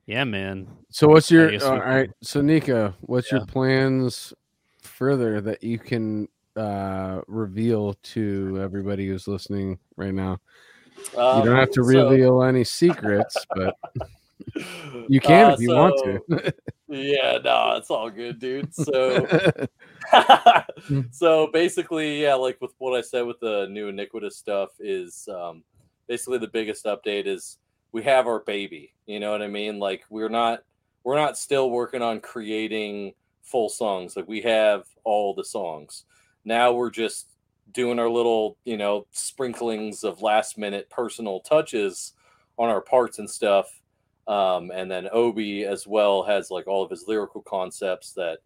yeah, 0.06 0.24
man. 0.24 0.68
So 0.88 1.06
what's 1.06 1.30
your 1.30 1.52
all 1.62 1.78
right? 1.78 2.10
So 2.22 2.40
Niko, 2.40 2.94
what's 3.00 3.30
your 3.30 3.44
plans 3.44 4.32
further 4.82 5.40
that 5.42 5.62
you 5.62 5.78
can 5.78 6.28
uh 6.56 7.20
reveal 7.28 7.94
to 8.02 8.58
everybody 8.60 9.06
who's 9.06 9.28
listening 9.28 9.78
right 9.96 10.14
now? 10.14 10.38
You 11.12 11.18
Um, 11.20 11.44
don't 11.44 11.56
have 11.56 11.70
to 11.72 11.82
so- 11.84 12.08
reveal 12.10 12.42
any 12.42 12.64
secrets, 12.64 13.36
but 13.54 13.76
you 15.08 15.20
can 15.20 15.50
Uh, 15.50 15.54
if 15.54 15.60
you 15.60 15.74
want 15.74 15.94
to. 16.04 16.52
Yeah, 16.88 17.38
no, 17.44 17.74
it's 17.76 17.90
all 17.90 18.10
good, 18.10 18.38
dude. 18.40 18.74
So 18.74 19.26
so 21.10 21.46
basically, 21.52 22.22
yeah, 22.22 22.34
like 22.34 22.60
with 22.60 22.72
what 22.78 22.96
I 22.96 23.00
said 23.00 23.22
with 23.22 23.40
the 23.40 23.68
new 23.70 23.88
iniquitous 23.88 24.36
stuff 24.36 24.70
is 24.80 25.28
um, 25.32 25.62
basically 26.08 26.38
the 26.38 26.48
biggest 26.48 26.84
update 26.86 27.26
is 27.26 27.58
we 27.92 28.02
have 28.02 28.26
our 28.26 28.40
baby. 28.40 28.92
You 29.06 29.20
know 29.20 29.30
what 29.30 29.42
I 29.42 29.48
mean? 29.48 29.78
Like 29.78 30.04
we're 30.10 30.28
not 30.28 30.62
we're 31.04 31.16
not 31.16 31.38
still 31.38 31.70
working 31.70 32.02
on 32.02 32.20
creating 32.20 33.14
full 33.42 33.68
songs. 33.68 34.16
Like 34.16 34.28
we 34.28 34.40
have 34.42 34.84
all 35.04 35.34
the 35.34 35.44
songs. 35.44 36.04
Now 36.44 36.72
we're 36.72 36.90
just 36.90 37.28
doing 37.72 37.98
our 37.98 38.10
little, 38.10 38.58
you 38.64 38.76
know, 38.76 39.06
sprinklings 39.12 40.04
of 40.04 40.22
last 40.22 40.58
minute 40.58 40.88
personal 40.90 41.40
touches 41.40 42.14
on 42.58 42.68
our 42.68 42.80
parts 42.80 43.18
and 43.18 43.28
stuff. 43.30 43.80
Um, 44.26 44.70
and 44.72 44.90
then 44.90 45.08
Obi 45.12 45.64
as 45.64 45.86
well 45.86 46.22
has 46.24 46.50
like 46.50 46.66
all 46.66 46.84
of 46.84 46.90
his 46.90 47.04
lyrical 47.08 47.42
concepts 47.42 48.12
that 48.14 48.38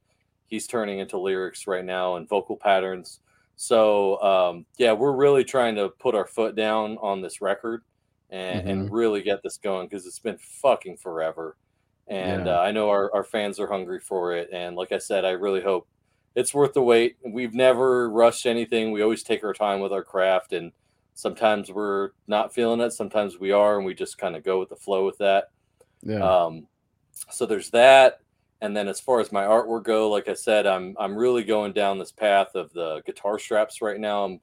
he's 0.46 0.66
turning 0.66 0.98
into 0.98 1.18
lyrics 1.18 1.66
right 1.66 1.84
now 1.84 2.16
and 2.16 2.28
vocal 2.28 2.56
patterns. 2.56 3.20
So 3.56 4.20
um, 4.22 4.66
yeah, 4.78 4.92
we're 4.92 5.12
really 5.16 5.44
trying 5.44 5.76
to 5.76 5.90
put 5.90 6.14
our 6.14 6.26
foot 6.26 6.56
down 6.56 6.98
on 7.00 7.20
this 7.22 7.40
record 7.40 7.82
and, 8.30 8.62
and 8.66 8.90
really 8.90 9.22
get 9.22 9.42
this 9.42 9.58
going 9.58 9.86
because 9.88 10.06
it's 10.06 10.18
been 10.18 10.38
fucking 10.38 10.96
forever. 10.98 11.56
And 12.08 12.46
Yeah. 12.46 12.48
uh, 12.48 12.60
I 12.60 12.72
know 12.72 12.90
our, 12.90 13.12
our 13.14 13.24
fans 13.24 13.58
are 13.60 13.66
hungry 13.66 14.00
for 14.00 14.34
it. 14.34 14.50
And 14.52 14.76
like 14.76 14.92
I 14.92 14.98
said, 14.98 15.24
I 15.24 15.30
really 15.30 15.62
hope 15.62 15.88
it's 16.34 16.54
worth 16.54 16.72
the 16.72 16.82
wait. 16.82 17.16
We've 17.24 17.54
never 17.54 18.10
rushed 18.10 18.46
anything. 18.46 18.90
We 18.90 19.02
always 19.02 19.22
take 19.22 19.44
our 19.44 19.52
time 19.52 19.80
with 19.80 19.92
our 19.92 20.02
craft, 20.02 20.52
and 20.52 20.72
sometimes 21.14 21.70
we're 21.70 22.10
not 22.26 22.52
feeling 22.52 22.80
it. 22.80 22.92
Sometimes 22.92 23.38
we 23.38 23.52
are, 23.52 23.76
and 23.76 23.86
we 23.86 23.94
just 23.94 24.18
kind 24.18 24.36
of 24.36 24.42
go 24.44 24.58
with 24.58 24.68
the 24.68 24.76
flow 24.76 25.06
with 25.06 25.18
that. 25.18 25.50
yeah. 26.02 26.18
Um, 26.18 26.66
so 27.30 27.46
there's 27.46 27.70
that, 27.70 28.20
and 28.60 28.76
then 28.76 28.88
as 28.88 29.00
far 29.00 29.20
as 29.20 29.30
my 29.30 29.44
artwork 29.44 29.84
go, 29.84 30.10
like 30.10 30.28
I 30.28 30.34
said, 30.34 30.66
I'm 30.66 30.96
I'm 30.98 31.16
really 31.16 31.44
going 31.44 31.72
down 31.72 31.98
this 31.98 32.12
path 32.12 32.54
of 32.54 32.72
the 32.72 33.02
guitar 33.06 33.38
straps 33.38 33.80
right 33.80 34.00
now. 34.00 34.24
I'm 34.24 34.40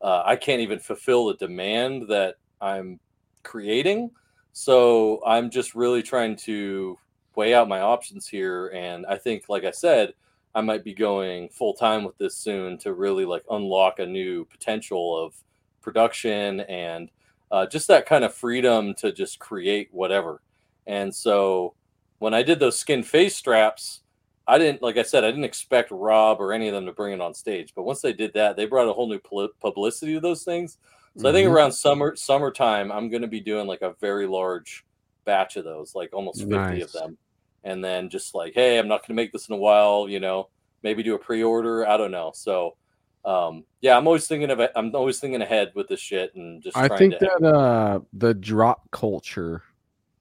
uh, 0.00 0.22
I 0.24 0.36
can't 0.36 0.60
even 0.60 0.78
fulfill 0.78 1.26
the 1.26 1.34
demand 1.34 2.08
that 2.08 2.36
I'm 2.60 2.98
creating, 3.42 4.10
so 4.52 5.22
I'm 5.26 5.50
just 5.50 5.74
really 5.74 6.02
trying 6.02 6.36
to 6.36 6.98
weigh 7.34 7.54
out 7.54 7.68
my 7.68 7.80
options 7.80 8.26
here. 8.26 8.68
And 8.68 9.04
I 9.06 9.18
think, 9.18 9.48
like 9.48 9.64
I 9.64 9.70
said, 9.70 10.14
I 10.56 10.62
might 10.62 10.82
be 10.84 10.94
going 10.94 11.50
full 11.50 11.74
time 11.74 12.02
with 12.02 12.16
this 12.16 12.34
soon 12.34 12.78
to 12.78 12.94
really 12.94 13.26
like 13.26 13.44
unlock 13.50 13.98
a 13.98 14.06
new 14.06 14.46
potential 14.46 15.22
of 15.22 15.34
production 15.82 16.60
and 16.60 17.10
uh, 17.50 17.66
just 17.66 17.86
that 17.88 18.06
kind 18.06 18.24
of 18.24 18.34
freedom 18.34 18.94
to 18.94 19.12
just 19.12 19.38
create 19.38 19.88
whatever. 19.92 20.40
And 20.86 21.14
so 21.14 21.74
when 22.20 22.32
I 22.32 22.42
did 22.42 22.58
those 22.58 22.78
skin 22.78 23.02
face 23.02 23.36
straps, 23.36 24.00
I 24.48 24.56
didn't, 24.56 24.80
like 24.80 24.96
I 24.96 25.02
said, 25.02 25.24
I 25.24 25.28
didn't 25.30 25.44
expect 25.44 25.90
Rob 25.90 26.40
or 26.40 26.54
any 26.54 26.68
of 26.68 26.74
them 26.74 26.86
to 26.86 26.92
bring 26.92 27.12
it 27.12 27.20
on 27.20 27.34
stage. 27.34 27.74
But 27.76 27.82
once 27.82 28.00
they 28.00 28.14
did 28.14 28.32
that, 28.32 28.56
they 28.56 28.64
brought 28.64 28.88
a 28.88 28.94
whole 28.94 29.08
new 29.08 29.20
publicity 29.60 30.14
to 30.14 30.20
those 30.20 30.42
things. 30.42 30.78
So 31.18 31.28
I 31.28 31.32
think 31.32 31.48
Mhm. 31.48 31.52
around 31.52 31.72
summer, 31.72 32.16
summertime, 32.16 32.90
I'm 32.90 33.10
going 33.10 33.22
to 33.22 33.28
be 33.28 33.40
doing 33.40 33.66
like 33.66 33.82
a 33.82 33.94
very 34.00 34.26
large 34.26 34.86
batch 35.26 35.56
of 35.56 35.64
those, 35.64 35.94
like 35.94 36.14
almost 36.14 36.48
50 36.48 36.56
Nice. 36.56 36.84
of 36.84 36.92
them. 36.92 37.18
And 37.66 37.84
then 37.84 38.08
just 38.08 38.34
like, 38.34 38.54
hey, 38.54 38.78
I'm 38.78 38.88
not 38.88 39.00
going 39.02 39.08
to 39.16 39.22
make 39.22 39.32
this 39.32 39.48
in 39.48 39.54
a 39.54 39.58
while, 39.58 40.08
you 40.08 40.20
know, 40.20 40.48
maybe 40.82 41.02
do 41.02 41.14
a 41.14 41.18
pre-order. 41.18 41.86
I 41.86 41.96
don't 41.96 42.12
know. 42.12 42.30
So, 42.34 42.76
um, 43.24 43.64
yeah, 43.80 43.96
I'm 43.98 44.06
always 44.06 44.28
thinking 44.28 44.50
of 44.50 44.60
it. 44.60 44.70
I'm 44.76 44.94
always 44.94 45.18
thinking 45.18 45.42
ahead 45.42 45.72
with 45.74 45.88
this 45.88 46.00
shit 46.00 46.34
and 46.36 46.62
just. 46.62 46.76
I 46.76 46.86
trying 46.86 46.98
think 46.98 47.18
to 47.18 47.26
that 47.40 47.54
uh 47.54 48.00
the 48.12 48.34
drop 48.34 48.90
culture 48.92 49.62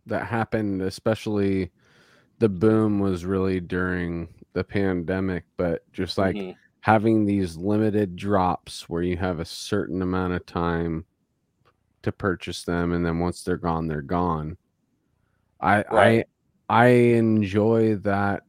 that 0.08 0.26
happened, 0.26 0.82
especially 0.82 1.70
the 2.40 2.50
boom 2.50 3.00
was 3.00 3.26
really 3.26 3.60
during 3.60 4.28
the 4.54 4.64
pandemic, 4.64 5.44
but 5.56 5.84
just 5.94 6.18
like 6.18 6.36
Mhm. 6.36 6.56
having 6.82 7.26
these 7.26 7.58
limited 7.58 8.16
drops 8.16 8.90
where 8.90 9.04
you 9.04 9.18
have 9.18 9.40
a 9.40 9.46
certain 9.46 10.02
amount 10.02 10.34
of 10.34 10.46
time 10.46 11.06
to 12.04 12.12
purchase 12.12 12.64
them 12.64 12.94
and 12.94 13.04
then 13.04 13.18
once 13.18 13.42
they're 13.44 13.58
gone 13.58 13.88
they're 13.88 14.02
gone 14.04 14.56
i 15.60 15.84
Right. 15.92 16.28
I 16.70 16.86
enjoy 16.88 17.96
that 17.96 18.44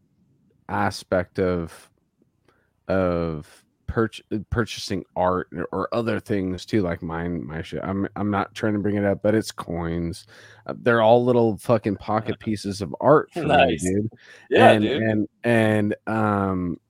aspect 0.68 1.38
of 1.38 1.90
of 2.88 3.64
purch- 3.86 4.22
purchasing 4.50 5.04
art 5.16 5.48
or- 5.52 5.68
or 5.72 5.88
other 5.94 6.20
things 6.20 6.66
too 6.66 6.82
like 6.82 7.02
mine 7.02 7.44
my 7.46 7.62
shit. 7.62 7.80
I'm 7.82 8.06
i'm 8.16 8.30
not 8.30 8.54
trying 8.54 8.72
to 8.74 8.78
bring 8.78 8.96
it 8.96 9.04
up 9.04 9.22
but 9.22 9.34
it's 9.34 9.52
coins. 9.52 10.26
Uh, 10.66 10.74
they're 10.82 11.02
all 11.02 11.24
little 11.24 11.56
fucking 11.58 11.96
pocket 11.96 12.38
pieces 12.40 12.82
of 12.82 12.94
art 13.00 13.30
for 13.32 13.44
Nice. 13.44 13.82
me 13.82 13.94
dude. 13.94 14.12
Yeah, 14.50 14.70
and, 14.72 14.82
dude. 14.82 15.02
and 15.02 15.28
and 15.44 15.96
um 16.06 16.80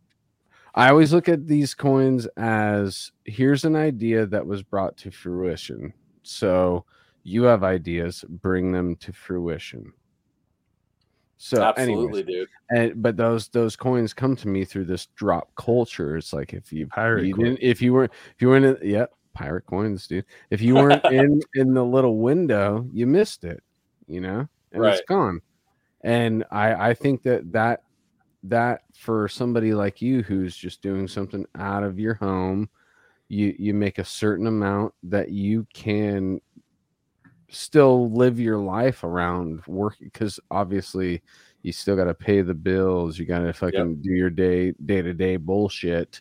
i 0.74 0.88
always 0.90 1.12
look 1.12 1.28
at 1.28 1.46
these 1.46 1.74
coins 1.74 2.26
as 2.36 3.12
here's 3.24 3.64
an 3.64 3.76
idea 3.76 4.26
that 4.26 4.46
was 4.46 4.62
brought 4.62 4.96
to 4.98 5.10
fruition. 5.10 5.92
So 6.22 6.84
you 7.22 7.44
have 7.44 7.62
ideas 7.64 8.24
bring 8.28 8.72
them 8.72 8.96
to 8.96 9.12
fruition 9.12 9.92
so 11.38 11.62
Absolutely, 11.62 12.20
anyways, 12.20 12.26
dude. 12.26 12.48
and 12.70 13.02
but 13.02 13.16
those 13.16 13.48
those 13.48 13.76
coins 13.76 14.14
come 14.14 14.34
to 14.36 14.48
me 14.48 14.64
through 14.64 14.84
this 14.86 15.06
drop 15.16 15.54
culture 15.54 16.16
it's 16.16 16.32
like 16.32 16.54
if 16.54 16.72
you, 16.72 16.86
Pirate 16.86 17.26
you 17.26 17.34
coin. 17.34 17.44
didn't 17.44 17.58
if 17.62 17.82
you 17.82 17.92
weren't 17.92 18.12
if 18.34 18.40
you 18.42 18.48
weren't 18.48 18.64
in, 18.82 18.88
yep 18.90 19.12
pirate 19.34 19.66
coins 19.66 20.06
dude 20.06 20.24
if 20.50 20.62
you 20.62 20.74
weren't 20.74 21.04
in 21.12 21.40
in 21.54 21.74
the 21.74 21.84
little 21.84 22.16
window 22.18 22.88
you 22.92 23.06
missed 23.06 23.44
it 23.44 23.62
you 24.06 24.20
know 24.20 24.48
and 24.72 24.84
it's 24.84 25.02
gone 25.08 25.40
and 26.02 26.42
i 26.50 26.88
i 26.90 26.94
think 26.94 27.22
that 27.22 27.52
that 27.52 27.82
that 28.42 28.82
for 28.96 29.28
somebody 29.28 29.74
like 29.74 30.00
you 30.00 30.22
who's 30.22 30.56
just 30.56 30.80
doing 30.80 31.06
something 31.06 31.44
out 31.58 31.82
of 31.82 31.98
your 31.98 32.14
home 32.14 32.68
you 33.28 33.54
you 33.58 33.74
make 33.74 33.98
a 33.98 34.04
certain 34.04 34.46
amount 34.46 34.94
that 35.02 35.30
you 35.30 35.66
can 35.74 36.40
still 37.48 38.10
live 38.10 38.40
your 38.40 38.58
life 38.58 39.04
around 39.04 39.62
work 39.66 39.96
because 40.00 40.40
obviously 40.50 41.22
you 41.62 41.72
still 41.72 41.96
got 41.96 42.04
to 42.04 42.14
pay 42.14 42.42
the 42.42 42.54
bills 42.54 43.18
you 43.18 43.24
got 43.24 43.40
to 43.40 43.52
fucking 43.52 43.96
do 43.96 44.10
your 44.10 44.30
day 44.30 44.72
day 44.84 45.02
to 45.02 45.14
day 45.14 45.36
bullshit 45.36 46.20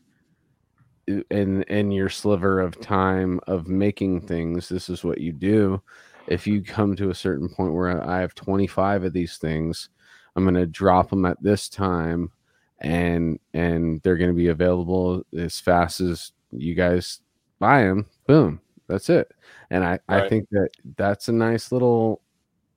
in 1.08 1.64
in 1.64 1.92
your 1.92 2.10
sliver 2.10 2.60
of 2.60 2.80
time 2.80 3.40
of 3.48 3.68
making 3.68 4.22
things 4.22 4.70
this 4.70 4.90
is 4.90 5.04
what 5.04 5.20
you 5.20 5.32
do. 5.32 5.82
If 6.28 6.48
you 6.48 6.64
come 6.64 6.96
to 6.96 7.12
a 7.12 7.16
certain 7.16 7.48
point 7.48 7.74
where 7.74 8.04
i 8.08 8.20
have 8.20 8.34
25 8.34 9.04
of 9.04 9.14
these 9.14 9.38
things 9.38 9.90
i'm 10.36 10.44
going 10.44 10.56
to 10.56 10.66
drop 10.66 11.12
them 11.12 11.26
at 11.26 11.42
this 11.42 11.70
time 11.70 12.32
and 12.80 13.40
and 13.54 14.02
they're 14.02 14.18
going 14.18 14.32
to 14.32 14.36
be 14.36 14.48
available 14.48 15.24
as 15.38 15.60
fast 15.60 16.02
as 16.02 16.32
you 16.52 16.74
guys 16.74 17.22
buy 17.60 17.84
them 17.84 18.08
boom 18.26 18.60
that's 18.88 19.10
it. 19.10 19.32
And 19.70 19.84
i 19.84 20.00
i 20.08 20.28
think 20.28 20.48
that 20.52 20.70
that's 20.98 21.28
a 21.28 21.34
nice 21.34 21.72
little 21.72 22.22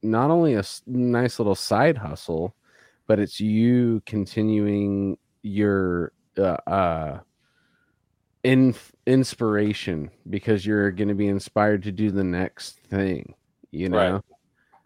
not 0.03 0.31
only 0.31 0.55
a 0.55 0.65
nice 0.87 1.39
little 1.39 1.55
side 1.55 1.99
hustle 1.99 2.55
but 3.07 3.19
it's 3.19 3.41
you 3.41 4.03
continuing 4.07 5.19
your 5.43 6.12
uh, 6.37 6.57
uh 6.67 7.20
in 8.45 8.75
inspiration 9.07 10.11
because 10.31 10.65
you're 10.65 10.93
going 10.93 11.09
to 11.09 11.15
be 11.15 11.27
inspired 11.27 11.83
to 11.83 11.93
do 11.93 12.11
the 12.11 12.25
next 12.25 12.78
thing 12.78 13.35
you 13.70 13.89
know? 13.89 14.12
Right. 14.12 14.23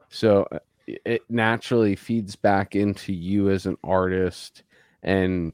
so 0.08 0.46
uh, 0.50 0.58
it 0.86 1.22
naturally 1.28 1.94
feeds 1.94 2.34
back 2.34 2.74
into 2.74 3.12
you 3.12 3.50
as 3.50 3.66
an 3.66 3.76
artist 3.84 4.64
and 5.02 5.52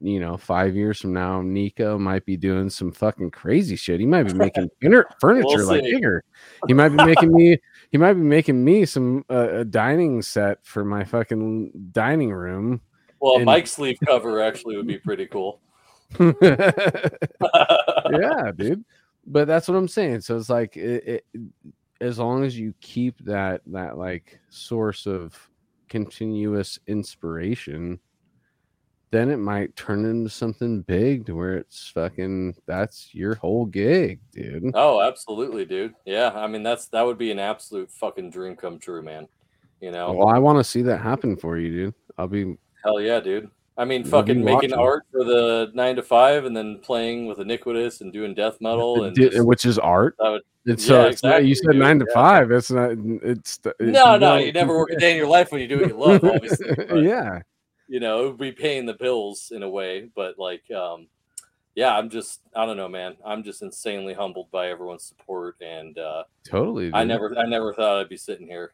you 0.00 0.20
know 0.20 0.36
five 0.36 0.76
years 0.76 1.00
from 1.00 1.12
now 1.12 1.40
niko 1.40 1.98
might 1.98 2.24
be 2.26 2.36
doing 2.36 2.68
some 2.68 2.92
fucking 2.92 3.30
crazy 3.30 3.76
shit 3.76 3.98
he 3.98 4.06
might 4.06 4.24
be 4.24 4.34
making 4.34 4.68
inner 4.82 5.06
furniture 5.20 5.64
like 5.64 5.82
bigger 5.82 6.22
he 6.66 6.74
might 6.74 6.90
be 6.90 7.02
making 7.04 7.32
me 7.36 7.58
he 7.90 7.98
might 7.98 8.12
be 8.12 8.20
making 8.20 8.62
me 8.62 8.84
some 8.84 9.24
uh, 9.30 9.60
a 9.60 9.64
dining 9.64 10.20
set 10.20 10.58
for 10.64 10.84
my 10.84 11.02
fucking 11.02 11.70
dining 11.92 12.30
room 12.32 12.80
Well, 13.20 13.34
a 13.34 13.36
And- 13.36 13.46
mic 13.46 13.66
sleeve 13.66 13.96
cover 14.06 14.42
actually 14.42 14.76
would 14.76 14.86
be 14.86 14.98
pretty 14.98 15.26
cool. 15.26 15.60
yeah, 16.20 17.10
dude. 18.54 18.84
But 19.26 19.48
that's 19.48 19.68
what 19.68 19.76
I'm 19.76 19.88
saying. 19.88 20.20
So 20.20 20.36
it's 20.36 20.50
like 20.50 20.76
it, 20.76 21.24
it, 21.34 21.40
as 22.00 22.18
long 22.18 22.44
as 22.44 22.58
you 22.58 22.74
keep 22.80 23.18
that 23.24 23.62
that 23.66 23.98
like 23.98 24.38
source 24.50 25.06
of 25.06 25.36
continuous 25.88 26.78
inspiration, 26.86 27.98
then 29.10 29.30
it 29.30 29.36
might 29.36 29.74
turn 29.76 30.04
into 30.04 30.28
something 30.28 30.82
big 30.82 31.26
to 31.26 31.36
where 31.36 31.56
it's 31.56 31.88
fucking 31.90 32.54
that's 32.66 33.14
your 33.14 33.36
whole 33.36 33.64
gig, 33.66 34.18
dude. 34.32 34.72
Oh, 34.74 35.00
absolutely, 35.00 35.64
dude. 35.64 35.94
Yeah, 36.04 36.32
I 36.34 36.46
mean 36.46 36.62
that's 36.62 36.88
that 36.88 37.06
would 37.06 37.18
be 37.18 37.30
an 37.30 37.38
absolute 37.38 37.90
fucking 37.90 38.30
dream 38.30 38.56
come 38.56 38.78
true, 38.78 39.02
man. 39.02 39.28
You 39.80 39.90
know, 39.92 40.12
Well, 40.12 40.28
I 40.28 40.38
want 40.38 40.58
to 40.58 40.64
see 40.64 40.82
that 40.82 40.98
happen 40.98 41.36
for 41.36 41.58
you, 41.58 41.70
dude. 41.70 41.94
I'll 42.18 42.26
be 42.28 42.56
hell 42.84 43.00
yeah, 43.00 43.20
dude. 43.20 43.50
I 43.78 43.84
mean, 43.84 44.04
fucking 44.04 44.42
making 44.42 44.72
art 44.72 45.04
for 45.12 45.22
the 45.22 45.70
nine 45.74 45.96
to 45.96 46.02
five, 46.02 46.46
and 46.46 46.56
then 46.56 46.78
playing 46.78 47.26
with 47.26 47.40
Iniquitous 47.40 48.00
and 48.00 48.10
doing 48.10 48.32
death 48.34 48.56
metal, 48.62 49.04
and 49.04 49.14
Di- 49.14 49.28
just- 49.28 49.44
which 49.46 49.66
is 49.66 49.78
art. 49.78 50.16
would- 50.18 50.40
It's 50.64 50.82
Yeah, 50.88 51.02
so 51.02 51.06
it's 51.08 51.22
not, 51.22 51.44
you 51.44 51.54
said 51.54 51.72
dude. 51.72 51.80
nine 51.82 51.98
to 52.00 52.06
Yeah. 52.08 52.14
five. 52.14 52.50
It's 52.50 52.70
not. 52.70 52.92
It's, 53.22 53.60
it's 53.64 53.74
no, 53.80 54.16
no, 54.16 54.36
you 54.38 54.50
never 54.50 54.74
work 54.76 54.90
a 54.90 54.96
day 54.96 55.10
in 55.12 55.16
your 55.18 55.28
life 55.28 55.52
when 55.52 55.60
you 55.60 55.68
do 55.68 55.78
what 55.78 55.88
you 55.88 55.96
love, 55.96 56.24
obviously. 56.24 56.74
but, 56.88 57.02
yeah. 57.02 57.40
You 57.88 58.00
know, 58.00 58.24
it 58.24 58.28
would 58.28 58.38
be 58.38 58.52
paying 58.52 58.86
the 58.86 58.94
bills 58.94 59.52
in 59.54 59.62
a 59.62 59.68
way, 59.68 60.08
but 60.14 60.38
like, 60.38 60.70
um, 60.70 61.08
yeah, 61.74 61.96
I'm 61.96 62.08
just, 62.10 62.40
I 62.54 62.64
don't 62.66 62.76
know, 62.76 62.88
man. 62.88 63.16
I'm 63.24 63.42
just 63.42 63.62
insanely 63.62 64.14
humbled 64.14 64.50
by 64.50 64.68
everyone's 64.68 65.04
support, 65.04 65.56
and 65.60 65.96
uh, 65.98 66.24
Totally. 66.44 66.90
I 66.92 67.04
never, 67.04 67.36
I 67.38 67.44
never 67.44 67.74
thought 67.74 68.00
I'd 68.00 68.08
be 68.08 68.16
sitting 68.16 68.46
here. 68.46 68.72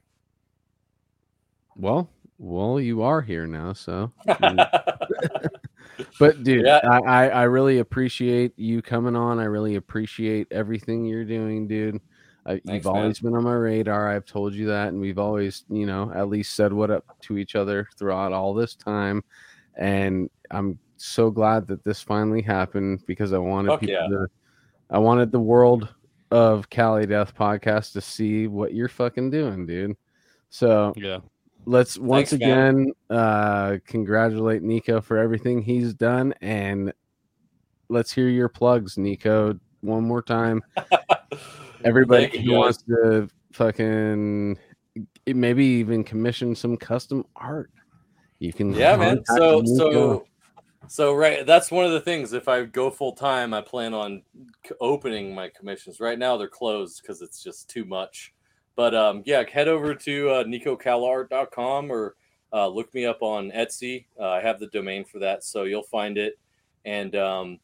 Well, 1.77 2.11
well, 2.39 2.81
you 2.81 3.03
are 3.03 3.21
here 3.23 3.47
now, 3.47 3.73
so. 3.73 4.13
But 6.19 6.43
dude, 6.43 6.65
Yeah. 6.65 6.81
I, 6.85 6.99
I 6.99 7.29
I 7.29 7.43
really 7.45 7.79
appreciate 7.79 8.59
you 8.59 8.83
coming 8.83 9.15
on. 9.17 9.39
I 9.39 9.45
really 9.45 9.75
appreciate 9.77 10.49
everything 10.51 11.05
you're 11.05 11.25
doing, 11.25 11.69
dude. 11.69 12.01
I, 12.45 12.55
you've 12.65 12.85
man. 12.85 12.87
always 12.87 13.21
been 13.21 13.35
on 13.37 13.45
my 13.45 13.53
radar. 13.55 14.11
I've 14.11 14.25
told 14.27 14.55
you 14.55 14.67
that, 14.67 14.89
and 14.89 15.01
we've 15.01 15.19
always, 15.19 15.65
you 15.69 15.87
know, 15.87 16.11
at 16.15 16.29
least 16.29 16.55
said 16.55 16.73
what 16.73 16.91
up 16.91 17.05
to 17.23 17.39
each 17.39 17.55
other 17.55 17.89
throughout 17.97 18.33
all 18.33 18.53
this 18.55 18.75
time. 18.75 19.23
And 19.77 20.29
I'm 20.51 20.79
so 20.97 21.31
glad 21.31 21.67
that 21.69 21.85
this 21.85 22.03
finally 22.03 22.43
happened 22.43 23.05
because 23.07 23.33
I 23.33 23.39
wanted 23.39 23.69
Fuck 23.71 23.81
people 23.81 23.95
yeah. 23.95 24.09
to, 24.09 24.27
I 24.91 24.99
wanted 24.99 25.31
the 25.33 25.41
world 25.41 25.89
of 26.31 26.69
Cali 26.71 27.07
Death 27.07 27.35
podcast 27.35 27.93
to 27.93 28.01
see 28.01 28.47
what 28.47 28.75
you're 28.75 28.89
fucking 28.89 29.31
doing, 29.31 29.67
dude. 29.67 29.97
So 30.51 30.93
Yeah. 30.97 31.19
let's 31.67 31.99
once 31.99 32.31
Thanks, 32.31 32.45
man. 32.45 32.69
again 32.81 32.93
uh 33.11 33.77
congratulate 33.87 34.63
Niko 34.63 35.03
for 35.03 35.17
everything 35.19 35.63
he's 35.63 35.95
done 35.95 36.35
and 36.41 36.93
let's 37.89 38.13
hear 38.13 38.29
your 38.29 38.49
plugs, 38.49 38.97
Niko, 38.97 39.59
one 39.81 40.05
more 40.05 40.23
time. 40.23 40.63
Everybody 41.85 42.29
Thank 42.29 42.45
who 42.45 42.53
wants 42.53 42.83
to 42.85 43.29
fucking 43.53 44.59
maybe 45.27 45.65
even 45.65 46.05
commission 46.05 46.55
some 46.55 46.77
custom 46.77 47.25
art. 47.37 47.71
You 48.39 48.53
can 48.53 48.73
yeah 48.73 48.97
man. 48.97 49.23
so 49.27 49.63
so 49.65 50.27
so 50.89 51.15
right 51.15 51.47
that's 51.47 51.71
one 51.71 51.85
of 51.85 51.93
the 51.93 52.01
things. 52.01 52.33
If 52.33 52.49
i 52.49 52.65
go 52.65 52.91
full 52.91 53.13
time 53.13 53.55
i 53.55 53.61
plan 53.61 53.95
on 53.95 54.23
opening 54.81 55.35
my 55.35 55.49
commissions. 55.49 56.01
Right 56.01 56.19
now 56.19 56.37
they're 56.37 56.49
closed 56.49 57.03
because 57.03 57.23
it's 57.23 57.43
just 57.43 57.71
too 57.71 57.85
much. 57.85 58.35
But 58.75 58.95
um 58.95 59.23
yeah 59.25 59.45
head 59.49 59.69
over 59.69 59.95
to 59.95 60.31
uh, 60.31 60.45
nikokalaart.com 60.45 61.91
or 61.91 62.17
uh, 62.53 62.69
look 62.69 62.93
me 62.93 63.07
up 63.07 63.23
on 63.23 63.51
etsy. 63.53 64.07
Uh, 64.21 64.29
i 64.29 64.41
have 64.41 64.59
the 64.59 64.67
domain 64.69 65.05
for 65.05 65.19
that 65.21 65.45
so 65.45 65.65
you'll 65.65 65.83
find 65.83 66.19
it. 66.19 66.39
And 66.85 67.15
um 67.17 67.61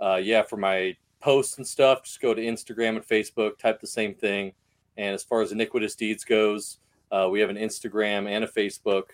uh, 0.00 0.16
yeah 0.16 0.42
for 0.42 0.56
my 0.56 0.94
posts 1.26 1.56
and 1.56 1.66
stuff 1.66 2.04
just 2.04 2.20
go 2.20 2.32
to 2.32 2.40
instagram 2.40 2.90
and 2.90 3.04
facebook 3.04 3.58
type 3.58 3.80
the 3.80 3.86
same 3.86 4.14
thing. 4.14 4.52
And 4.96 5.12
as 5.12 5.24
far 5.24 5.42
as 5.42 5.50
iniquitous 5.50 5.96
deeds 5.96 6.22
goes 6.22 6.78
uh, 7.10 7.28
we 7.28 7.40
have 7.40 7.50
an 7.50 7.56
instagram 7.56 8.28
and 8.30 8.44
a 8.44 8.46
facebook 8.46 9.06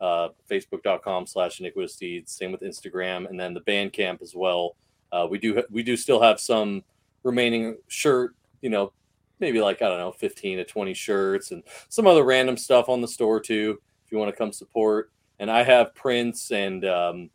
uh, 0.00 0.30
facebook.com 0.50 1.26
slash 1.26 1.60
iniquitous 1.60 1.96
deeds 1.96 2.32
same 2.32 2.50
with 2.50 2.62
instagram 2.62 3.28
and 3.28 3.38
then 3.38 3.52
the 3.52 3.60
bandcamp 3.60 4.22
as 4.22 4.34
well. 4.34 4.74
Uh, 5.12 5.26
we 5.30 5.36
do 5.36 5.62
we 5.70 5.82
do 5.82 5.98
still 5.98 6.18
have 6.22 6.40
some 6.40 6.82
remaining 7.24 7.76
shirt 7.88 8.34
you 8.62 8.70
know 8.70 8.90
maybe 9.38 9.60
like 9.60 9.82
i 9.82 9.88
don't 9.88 9.98
know 9.98 10.12
15 10.12 10.56
to 10.56 10.64
20 10.64 10.94
shirts 10.94 11.50
and 11.50 11.62
some 11.90 12.06
other 12.06 12.24
random 12.24 12.56
stuff 12.56 12.88
on 12.88 13.02
the 13.02 13.08
store 13.08 13.38
too 13.38 13.78
if 14.06 14.10
you 14.10 14.16
want 14.16 14.32
to 14.32 14.38
come 14.38 14.50
support. 14.50 15.10
And 15.38 15.50
i 15.50 15.62
have 15.62 15.94
prints 15.94 16.52
and 16.52 16.86
um, 16.86 17.28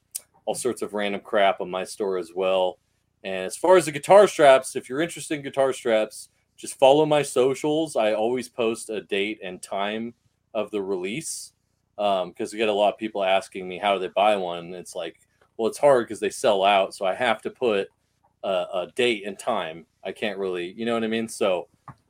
all 0.45 0.55
sorts 0.55 0.81
of 0.81 0.95
random 0.95 1.21
crap 1.21 1.61
on 1.61 1.69
my 1.69 1.83
store 1.83 2.17
as 2.17 2.31
well 2.33 2.79
and 3.25 3.45
as 3.45 3.57
far 3.57 3.75
as 3.75 3.85
the 3.85 3.91
guitar 3.91 4.25
straps 4.25 4.77
if 4.77 4.87
you're 4.87 5.01
interested 5.01 5.35
in 5.35 5.41
guitar 5.41 5.73
straps 5.73 6.29
just 6.57 6.79
follow 6.79 7.05
my 7.05 7.21
socials. 7.21 7.95
I 7.95 8.13
always 8.13 8.47
post 8.49 8.89
a 8.89 9.01
date 9.01 9.39
and 9.43 9.61
time 9.61 10.13
of 10.53 10.71
the 10.71 10.81
release 10.81 11.51
because 11.97 12.51
we 12.51 12.57
get 12.57 12.69
a 12.69 12.73
lot 12.73 12.93
of 12.93 12.99
people 12.99 13.23
asking 13.23 13.67
me 13.67 13.77
how 13.77 13.93
do 13.93 13.99
they 13.99 14.07
buy 14.09 14.35
one. 14.35 14.73
It's 14.73 14.95
like 14.95 15.19
well 15.57 15.69
it's 15.69 15.77
hard 15.77 16.05
because 16.05 16.19
they 16.19 16.29
sell 16.29 16.65
out 16.65 16.93
so 16.93 17.05
i 17.05 17.15
have 17.15 17.41
to 17.41 17.49
put 17.49 17.87
a, 18.43 18.47
a 18.47 18.91
date 18.95 19.23
and 19.25 19.39
time. 19.39 19.85
I 20.03 20.11
can't 20.11 20.37
really 20.37 20.73
you 20.73 20.85
know 20.85 20.93
what 20.93 21.03
i 21.03 21.07
mean? 21.07 21.27
So 21.27 21.67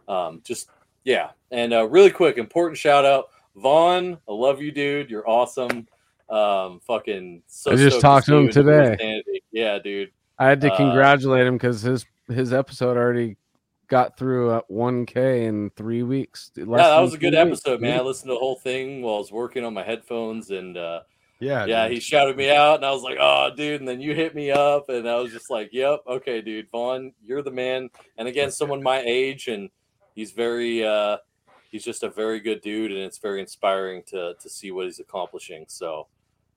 um, 0.07 0.41
just 0.43 0.69
yeah. 1.03 1.31
And 1.51 1.73
uh, 1.73 1.87
really 1.87 2.11
quick 2.11 2.37
important 2.37 2.77
shout 2.77 3.05
out 3.05 3.29
vaughn 3.55 4.17
i 4.27 4.31
love 4.31 4.61
you 4.61 4.71
dude. 4.71 5.09
You're 5.09 5.27
awesome. 5.27 5.87
Um 6.29 6.79
fucking 6.81 7.43
so 7.47 7.71
I 7.71 7.75
just 7.75 8.01
talked 8.01 8.27
to 8.27 8.35
him 8.35 8.41
you 8.43 8.47
in 8.47 8.53
full 8.53 8.63
today. 8.63 9.23
yeah 9.51 9.79
dude 9.79 10.11
I 10.39 10.47
had 10.47 10.61
to 10.61 10.71
uh, 10.71 10.77
congratulate 10.77 11.47
him 11.47 11.55
because 11.55 11.81
his 11.81 12.05
his 12.27 12.53
episode 12.53 12.97
already 12.97 13.37
got 13.87 14.17
through 14.17 14.55
at 14.55 14.67
1k 14.69 15.43
in 15.45 15.69
three 15.75 16.01
weeks. 16.03 16.51
yeah 16.55 16.65
that 16.65 16.99
was 16.99 17.13
a 17.13 17.19
good 17.19 17.35
episode 17.35 17.79
man 17.81 17.99
i 17.99 18.01
listened 18.01 18.29
to 18.29 18.33
the 18.33 18.39
whole 18.39 18.55
thing 18.55 19.03
while 19.03 19.13
i 19.13 19.17
was 19.19 19.31
working 19.31 19.63
on 19.63 19.75
my 19.75 19.83
headphones 19.83 20.49
and 20.49 20.75
uh 20.75 21.01
Yeah, 21.39 21.65
yeah, 21.65 21.83
dude. 21.87 21.93
he 21.93 21.99
shouted 21.99 22.35
me 22.35 22.49
out, 22.49 22.77
and 22.77 22.85
I 22.85 22.91
was 22.91 23.03
like, 23.03 23.17
"Oh, 23.19 23.51
dude!" 23.55 23.81
And 23.81 23.87
then 23.87 23.99
you 24.01 24.15
hit 24.15 24.33
me 24.33 24.49
up, 24.51 24.87
and 24.89 25.07
I 25.07 25.17
was 25.17 25.31
just 25.33 25.51
like, 25.51 25.69
"Yep, 25.73 25.99
okay, 26.07 26.41
dude, 26.41 26.71
Vaughn, 26.71 27.13
you're 27.23 27.43
the 27.43 27.51
man." 27.51 27.89
And 28.17 28.27
again, 28.27 28.49
someone 28.51 28.81
my 28.81 29.01
age, 29.05 29.47
and 29.49 29.69
he's 30.15 30.31
very, 30.31 30.83
uh, 30.85 31.17
he's 31.69 31.83
just 31.83 32.03
a 32.03 32.09
very 32.09 32.39
good 32.39 32.61
dude, 32.61 32.91
and 32.91 33.01
it's 33.01 33.19
very 33.19 33.41
inspiring 33.41 34.01
to 34.07 34.33
to 34.41 34.49
see 34.49 34.71
what 34.71 34.85
he's 34.85 34.99
accomplishing. 34.99 35.65
So, 35.67 36.07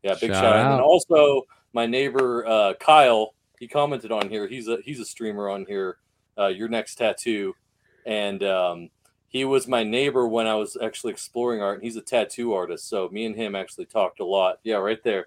yeah, 0.05 0.15
big 0.15 0.31
Shout 0.31 0.43
shout, 0.45 0.57
out. 0.57 0.73
And 0.75 0.81
also 0.81 1.43
my 1.73 1.85
neighbor 1.87 2.47
uh, 2.47 2.75
Kyle, 2.75 3.35
he 3.61 3.69
commented 3.69 4.13
on 4.13 4.29
here. 4.29 4.47
He's 4.47 4.69
a 4.69 4.79
he's 4.85 5.01
a 5.01 5.05
streamer 5.05 5.49
on 5.49 5.65
here. 5.67 5.99
Uh, 6.39 6.47
your 6.47 6.69
next 6.69 6.95
tattoo, 6.97 7.55
and 8.07 8.43
um, 8.45 8.91
he 9.27 9.45
was 9.45 9.67
my 9.67 9.83
neighbor 9.83 10.29
when 10.29 10.47
I 10.47 10.55
was 10.55 10.77
actually 10.81 11.13
exploring 11.13 11.61
art, 11.61 11.77
and 11.79 11.83
he's 11.85 11.97
a 11.97 12.01
tattoo 12.01 12.53
artist. 12.55 12.89
So 12.89 13.09
me 13.11 13.25
and 13.27 13.35
him 13.35 13.57
actually 13.57 13.87
talked 13.87 14.21
a 14.21 14.25
lot. 14.25 14.61
Yeah, 14.63 14.77
right 14.77 15.03
there. 15.03 15.27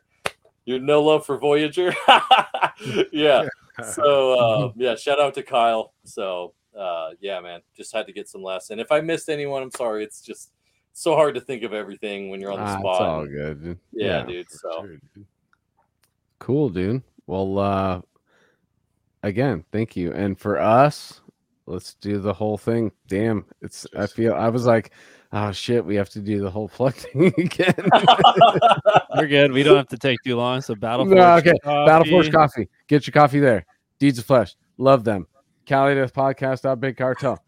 You 0.65 0.79
no 0.79 1.01
love 1.03 1.25
for 1.25 1.37
Voyager. 1.37 1.93
yeah. 3.11 3.47
So 3.95 4.33
uh, 4.33 4.71
yeah, 4.75 4.95
shout 4.95 5.19
out 5.19 5.33
to 5.35 5.41
Kyle. 5.43 5.93
So 6.03 6.53
uh, 6.77 7.11
yeah, 7.19 7.39
man, 7.39 7.61
just 7.75 7.91
had 7.95 8.05
to 8.05 8.13
get 8.13 8.27
some 8.29 8.43
laughs. 8.43 8.69
And 8.69 8.79
if 8.79 8.91
I 8.91 8.99
missed 9.01 9.27
anyone, 9.27 9.63
I'm 9.63 9.71
sorry. 9.71 10.03
It's 10.03 10.21
just 10.21 10.51
so 10.93 11.15
hard 11.15 11.33
to 11.35 11.41
think 11.41 11.63
of 11.63 11.73
everything 11.73 12.29
when 12.29 12.39
you're 12.41 12.51
on 12.51 12.59
the 12.59 12.65
Ah, 12.65 12.79
spot. 12.79 12.95
It's 12.95 13.01
all 13.01 13.25
good. 13.25 13.63
dude. 13.63 13.79
Yeah, 13.93 14.23
dude. 14.23 14.51
So 14.51 14.69
sure, 14.81 14.97
dude. 15.15 15.25
Cool, 16.39 16.69
dude. 16.69 17.01
Well, 17.27 17.57
uh 17.57 18.01
again, 19.23 19.65
thank 19.71 19.95
you. 19.95 20.11
And 20.13 20.39
for 20.39 20.59
us, 20.59 21.21
let's 21.65 21.95
do 21.95 22.19
the 22.19 22.33
whole 22.33 22.57
thing. 22.57 22.91
Damn, 23.07 23.45
it's 23.61 23.85
I 23.97 24.07
feel 24.07 24.33
I 24.33 24.49
was 24.49 24.65
like, 24.65 24.91
oh 25.33 25.51
shit, 25.51 25.85
we 25.85 25.95
have 25.95 26.09
to 26.09 26.19
do 26.19 26.41
the 26.41 26.49
whole 26.49 26.69
plug 26.69 26.93
thing 26.95 27.33
again. 27.37 27.73
We're 29.15 29.27
good. 29.27 29.51
We 29.51 29.63
don't 29.63 29.77
have 29.77 29.87
to 29.89 29.97
take 29.97 30.19
too 30.23 30.35
long. 30.35 30.61
So 30.61 30.75
Battle 30.75 31.05
No, 31.05 31.15
Forge 31.15 31.47
okay. 31.47 31.57
Battle 31.63 32.07
Force 32.09 32.29
Coffee. 32.29 32.65
Coffee. 32.65 32.69
Get 32.87 33.07
your 33.07 33.13
coffee 33.13 33.39
there. 33.39 33.65
Deeds 33.99 34.19
of 34.19 34.25
Flesh. 34.25 34.55
Love 34.77 35.03
them. 35.03 35.27
Cali 35.65 35.95
Death 35.95 36.13
Podcast. 36.13 36.79
Big 36.79 36.97
Cartel. 36.97 37.43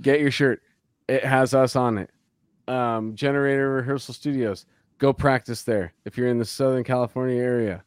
Get 0.00 0.20
your 0.20 0.30
shirt. 0.30 0.62
It 1.08 1.24
has 1.24 1.54
us 1.54 1.76
on 1.76 1.98
it. 1.98 2.10
Um, 2.66 3.14
Generator 3.14 3.70
Rehearsal 3.70 4.14
Studios. 4.14 4.66
Go 4.98 5.12
practice 5.12 5.62
there 5.62 5.92
if 6.04 6.16
you're 6.16 6.28
in 6.28 6.38
the 6.38 6.44
Southern 6.44 6.84
California 6.84 7.40
area. 7.40 7.84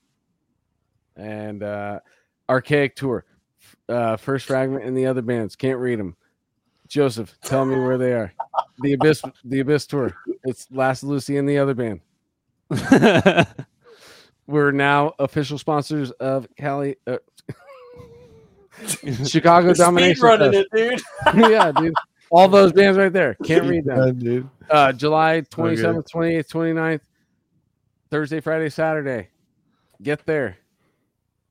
And 1.15 1.63
uh, 1.63 2.01
Archaic 2.49 2.95
Tour. 2.95 3.25
Uh, 3.89 4.17
First 4.17 4.45
Fragment 4.47 4.83
and 4.83 4.97
the 4.97 5.05
other 5.05 5.21
bands. 5.21 5.55
Can't 5.55 5.79
read 5.79 5.99
them. 5.99 6.15
Joseph, 6.87 7.37
tell 7.41 7.65
me 7.65 7.77
where 7.77 7.97
they 7.97 8.13
are. 8.13 8.33
the 8.79 8.93
abyss, 8.93 9.21
the 9.43 9.59
abyss 9.59 9.85
tour. 9.85 10.13
It's 10.45 10.67
Last 10.71 11.03
Lucy 11.03 11.37
and 11.37 11.47
the 11.47 11.57
other 11.57 11.73
band. 11.73 11.99
We're 14.47 14.71
now 14.71 15.13
official 15.19 15.57
sponsors 15.57 16.11
of 16.11 16.47
Cali, 16.57 16.95
uh, 17.05 17.17
Chicago 19.25 19.67
You're 19.67 19.75
speed 19.75 19.83
Domination. 19.83 20.23
running 20.23 20.51
Fest. 20.53 20.67
it, 20.73 21.01
dude. 21.33 21.51
yeah, 21.51 21.71
dude. 21.73 21.93
All 22.29 22.47
those 22.47 22.71
bands 22.71 22.97
right 22.97 23.11
there. 23.11 23.35
Can't 23.43 23.65
read 23.65 23.85
them. 23.85 23.97
Yeah, 24.05 24.11
dude. 24.13 24.49
Uh, 24.69 24.93
July 24.93 25.41
27th, 25.41 26.09
28th, 26.09 26.47
29th, 26.47 27.01
Thursday, 28.11 28.39
Friday, 28.39 28.69
Saturday. 28.69 29.29
Get 30.01 30.25
there. 30.25 30.57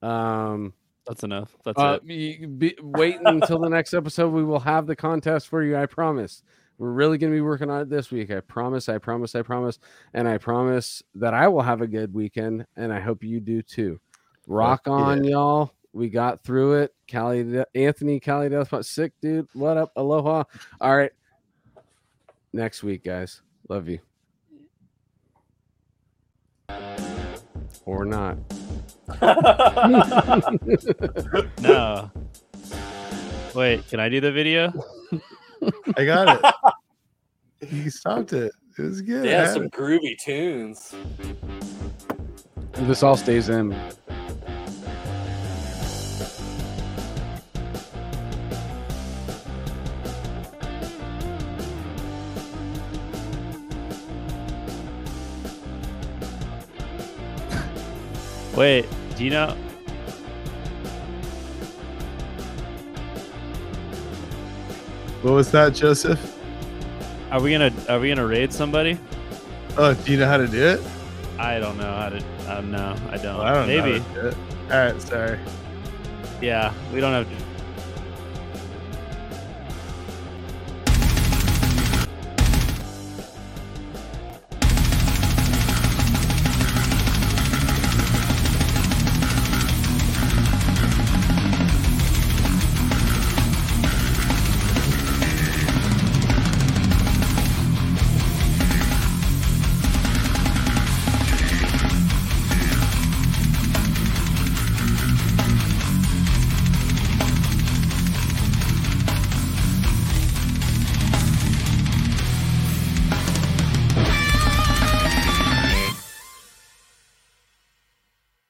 Um, 0.03 0.73
That's 1.07 1.23
enough. 1.23 1.57
That's 1.65 1.79
uh, 1.79 1.99
it. 2.03 2.07
be, 2.07 2.47
be, 2.47 2.77
wait 2.83 3.19
until 3.25 3.59
the 3.61 3.69
next 3.69 3.95
episode. 3.95 4.31
We 4.31 4.45
will 4.45 4.61
have 4.61 4.87
the 4.87 4.97
contest 4.97 5.49
for 5.49 5.63
you. 5.63 5.77
I 5.77 5.87
promise. 5.87 6.43
We're 6.79 6.91
really 6.91 7.17
going 7.17 7.33
to 7.33 7.37
be 7.37 7.43
working 7.43 7.71
on 7.71 7.83
it 7.83 7.89
this 7.89 8.11
week. 8.11 8.31
I 8.31 8.41
promise. 8.41 8.89
I 8.89 8.99
promise. 8.99 9.35
I 9.35 9.43
promise. 9.43 9.79
And 10.13 10.29
I 10.29 10.39
promise 10.39 11.03
that 11.15 11.33
I 11.33 11.49
will 11.49 11.63
have 11.63 11.81
a 11.81 11.87
good 11.87 12.13
weekend. 12.13 12.67
And 12.77 12.93
I 12.93 13.01
hope 13.01 13.23
you 13.23 13.41
do 13.41 13.63
too. 13.63 14.01
Rock 14.47 14.87
on, 14.87 15.25
y'all. 15.25 15.73
We 15.93 16.11
got 16.11 16.43
through 16.45 16.75
it. 16.83 16.95
Cali, 17.07 17.65
Anthony, 17.75 18.21
Cali 18.21 18.49
Death 18.51 18.75
Sick, 18.85 19.13
dude. 19.23 19.49
What 19.55 19.79
up? 19.79 19.93
Aloha. 19.97 20.45
All 20.81 20.97
right. 20.97 21.13
Next 22.53 22.83
week, 22.83 23.05
guys. 23.05 23.41
Love 23.69 23.89
you. 23.89 24.01
Or 27.87 28.05
not. 28.05 28.39
No. 31.61 32.11
Wait, 33.55 33.89
can 33.89 34.01
I 34.01 34.09
do 34.09 34.21
the 34.21 34.33
video? 34.33 34.73
I 35.97 36.05
got 36.05 36.41
it. 37.61 37.71
You 37.71 37.91
stopped 37.91 38.33
it. 38.33 38.53
It 38.79 38.83
was 38.83 39.01
good. 39.01 39.25
Yeah, 39.25 39.53
some 39.53 39.65
it. 39.65 39.73
groovy 39.73 40.19
tunes. 40.19 40.95
This 42.73 43.03
all 43.03 43.17
stays 43.17 43.49
in. 43.49 43.75
Wait, 58.57 58.87
do 59.17 59.25
you 59.25 59.31
know? 59.31 59.55
What 65.23 65.35
was 65.35 65.51
that, 65.51 65.75
Joseph? 65.75 66.35
Are 67.31 67.41
we 67.41 67.53
gonna 67.53 67.73
are 67.89 67.99
we 68.01 68.09
gonna 68.09 68.27
raid 68.27 68.53
somebody? 68.53 68.99
Oh, 69.77 69.93
do 69.93 70.13
you 70.13 70.19
know 70.19 70.27
how 70.27 70.39
to 70.39 70.47
do 70.47 70.65
it? 70.65 70.81
I 71.39 71.59
don't 71.59 71.77
know 71.77 71.85
how 71.93 72.09
to. 72.09 72.25
Uh, 72.49 72.61
no, 72.63 72.97
I 73.11 73.17
don't. 73.19 73.37
Well, 73.37 73.43
I 73.43 73.53
don't 73.55 73.67
Maybe. 73.67 73.99
know. 73.99 74.05
How 74.05 74.15
to 74.15 74.21
do 74.23 74.29
it. 74.29 74.37
All 74.73 74.93
right, 74.93 75.03
sorry. 75.03 75.39
Yeah, 76.41 76.73
we 76.95 77.01
don't 77.01 77.13
have 77.13 77.29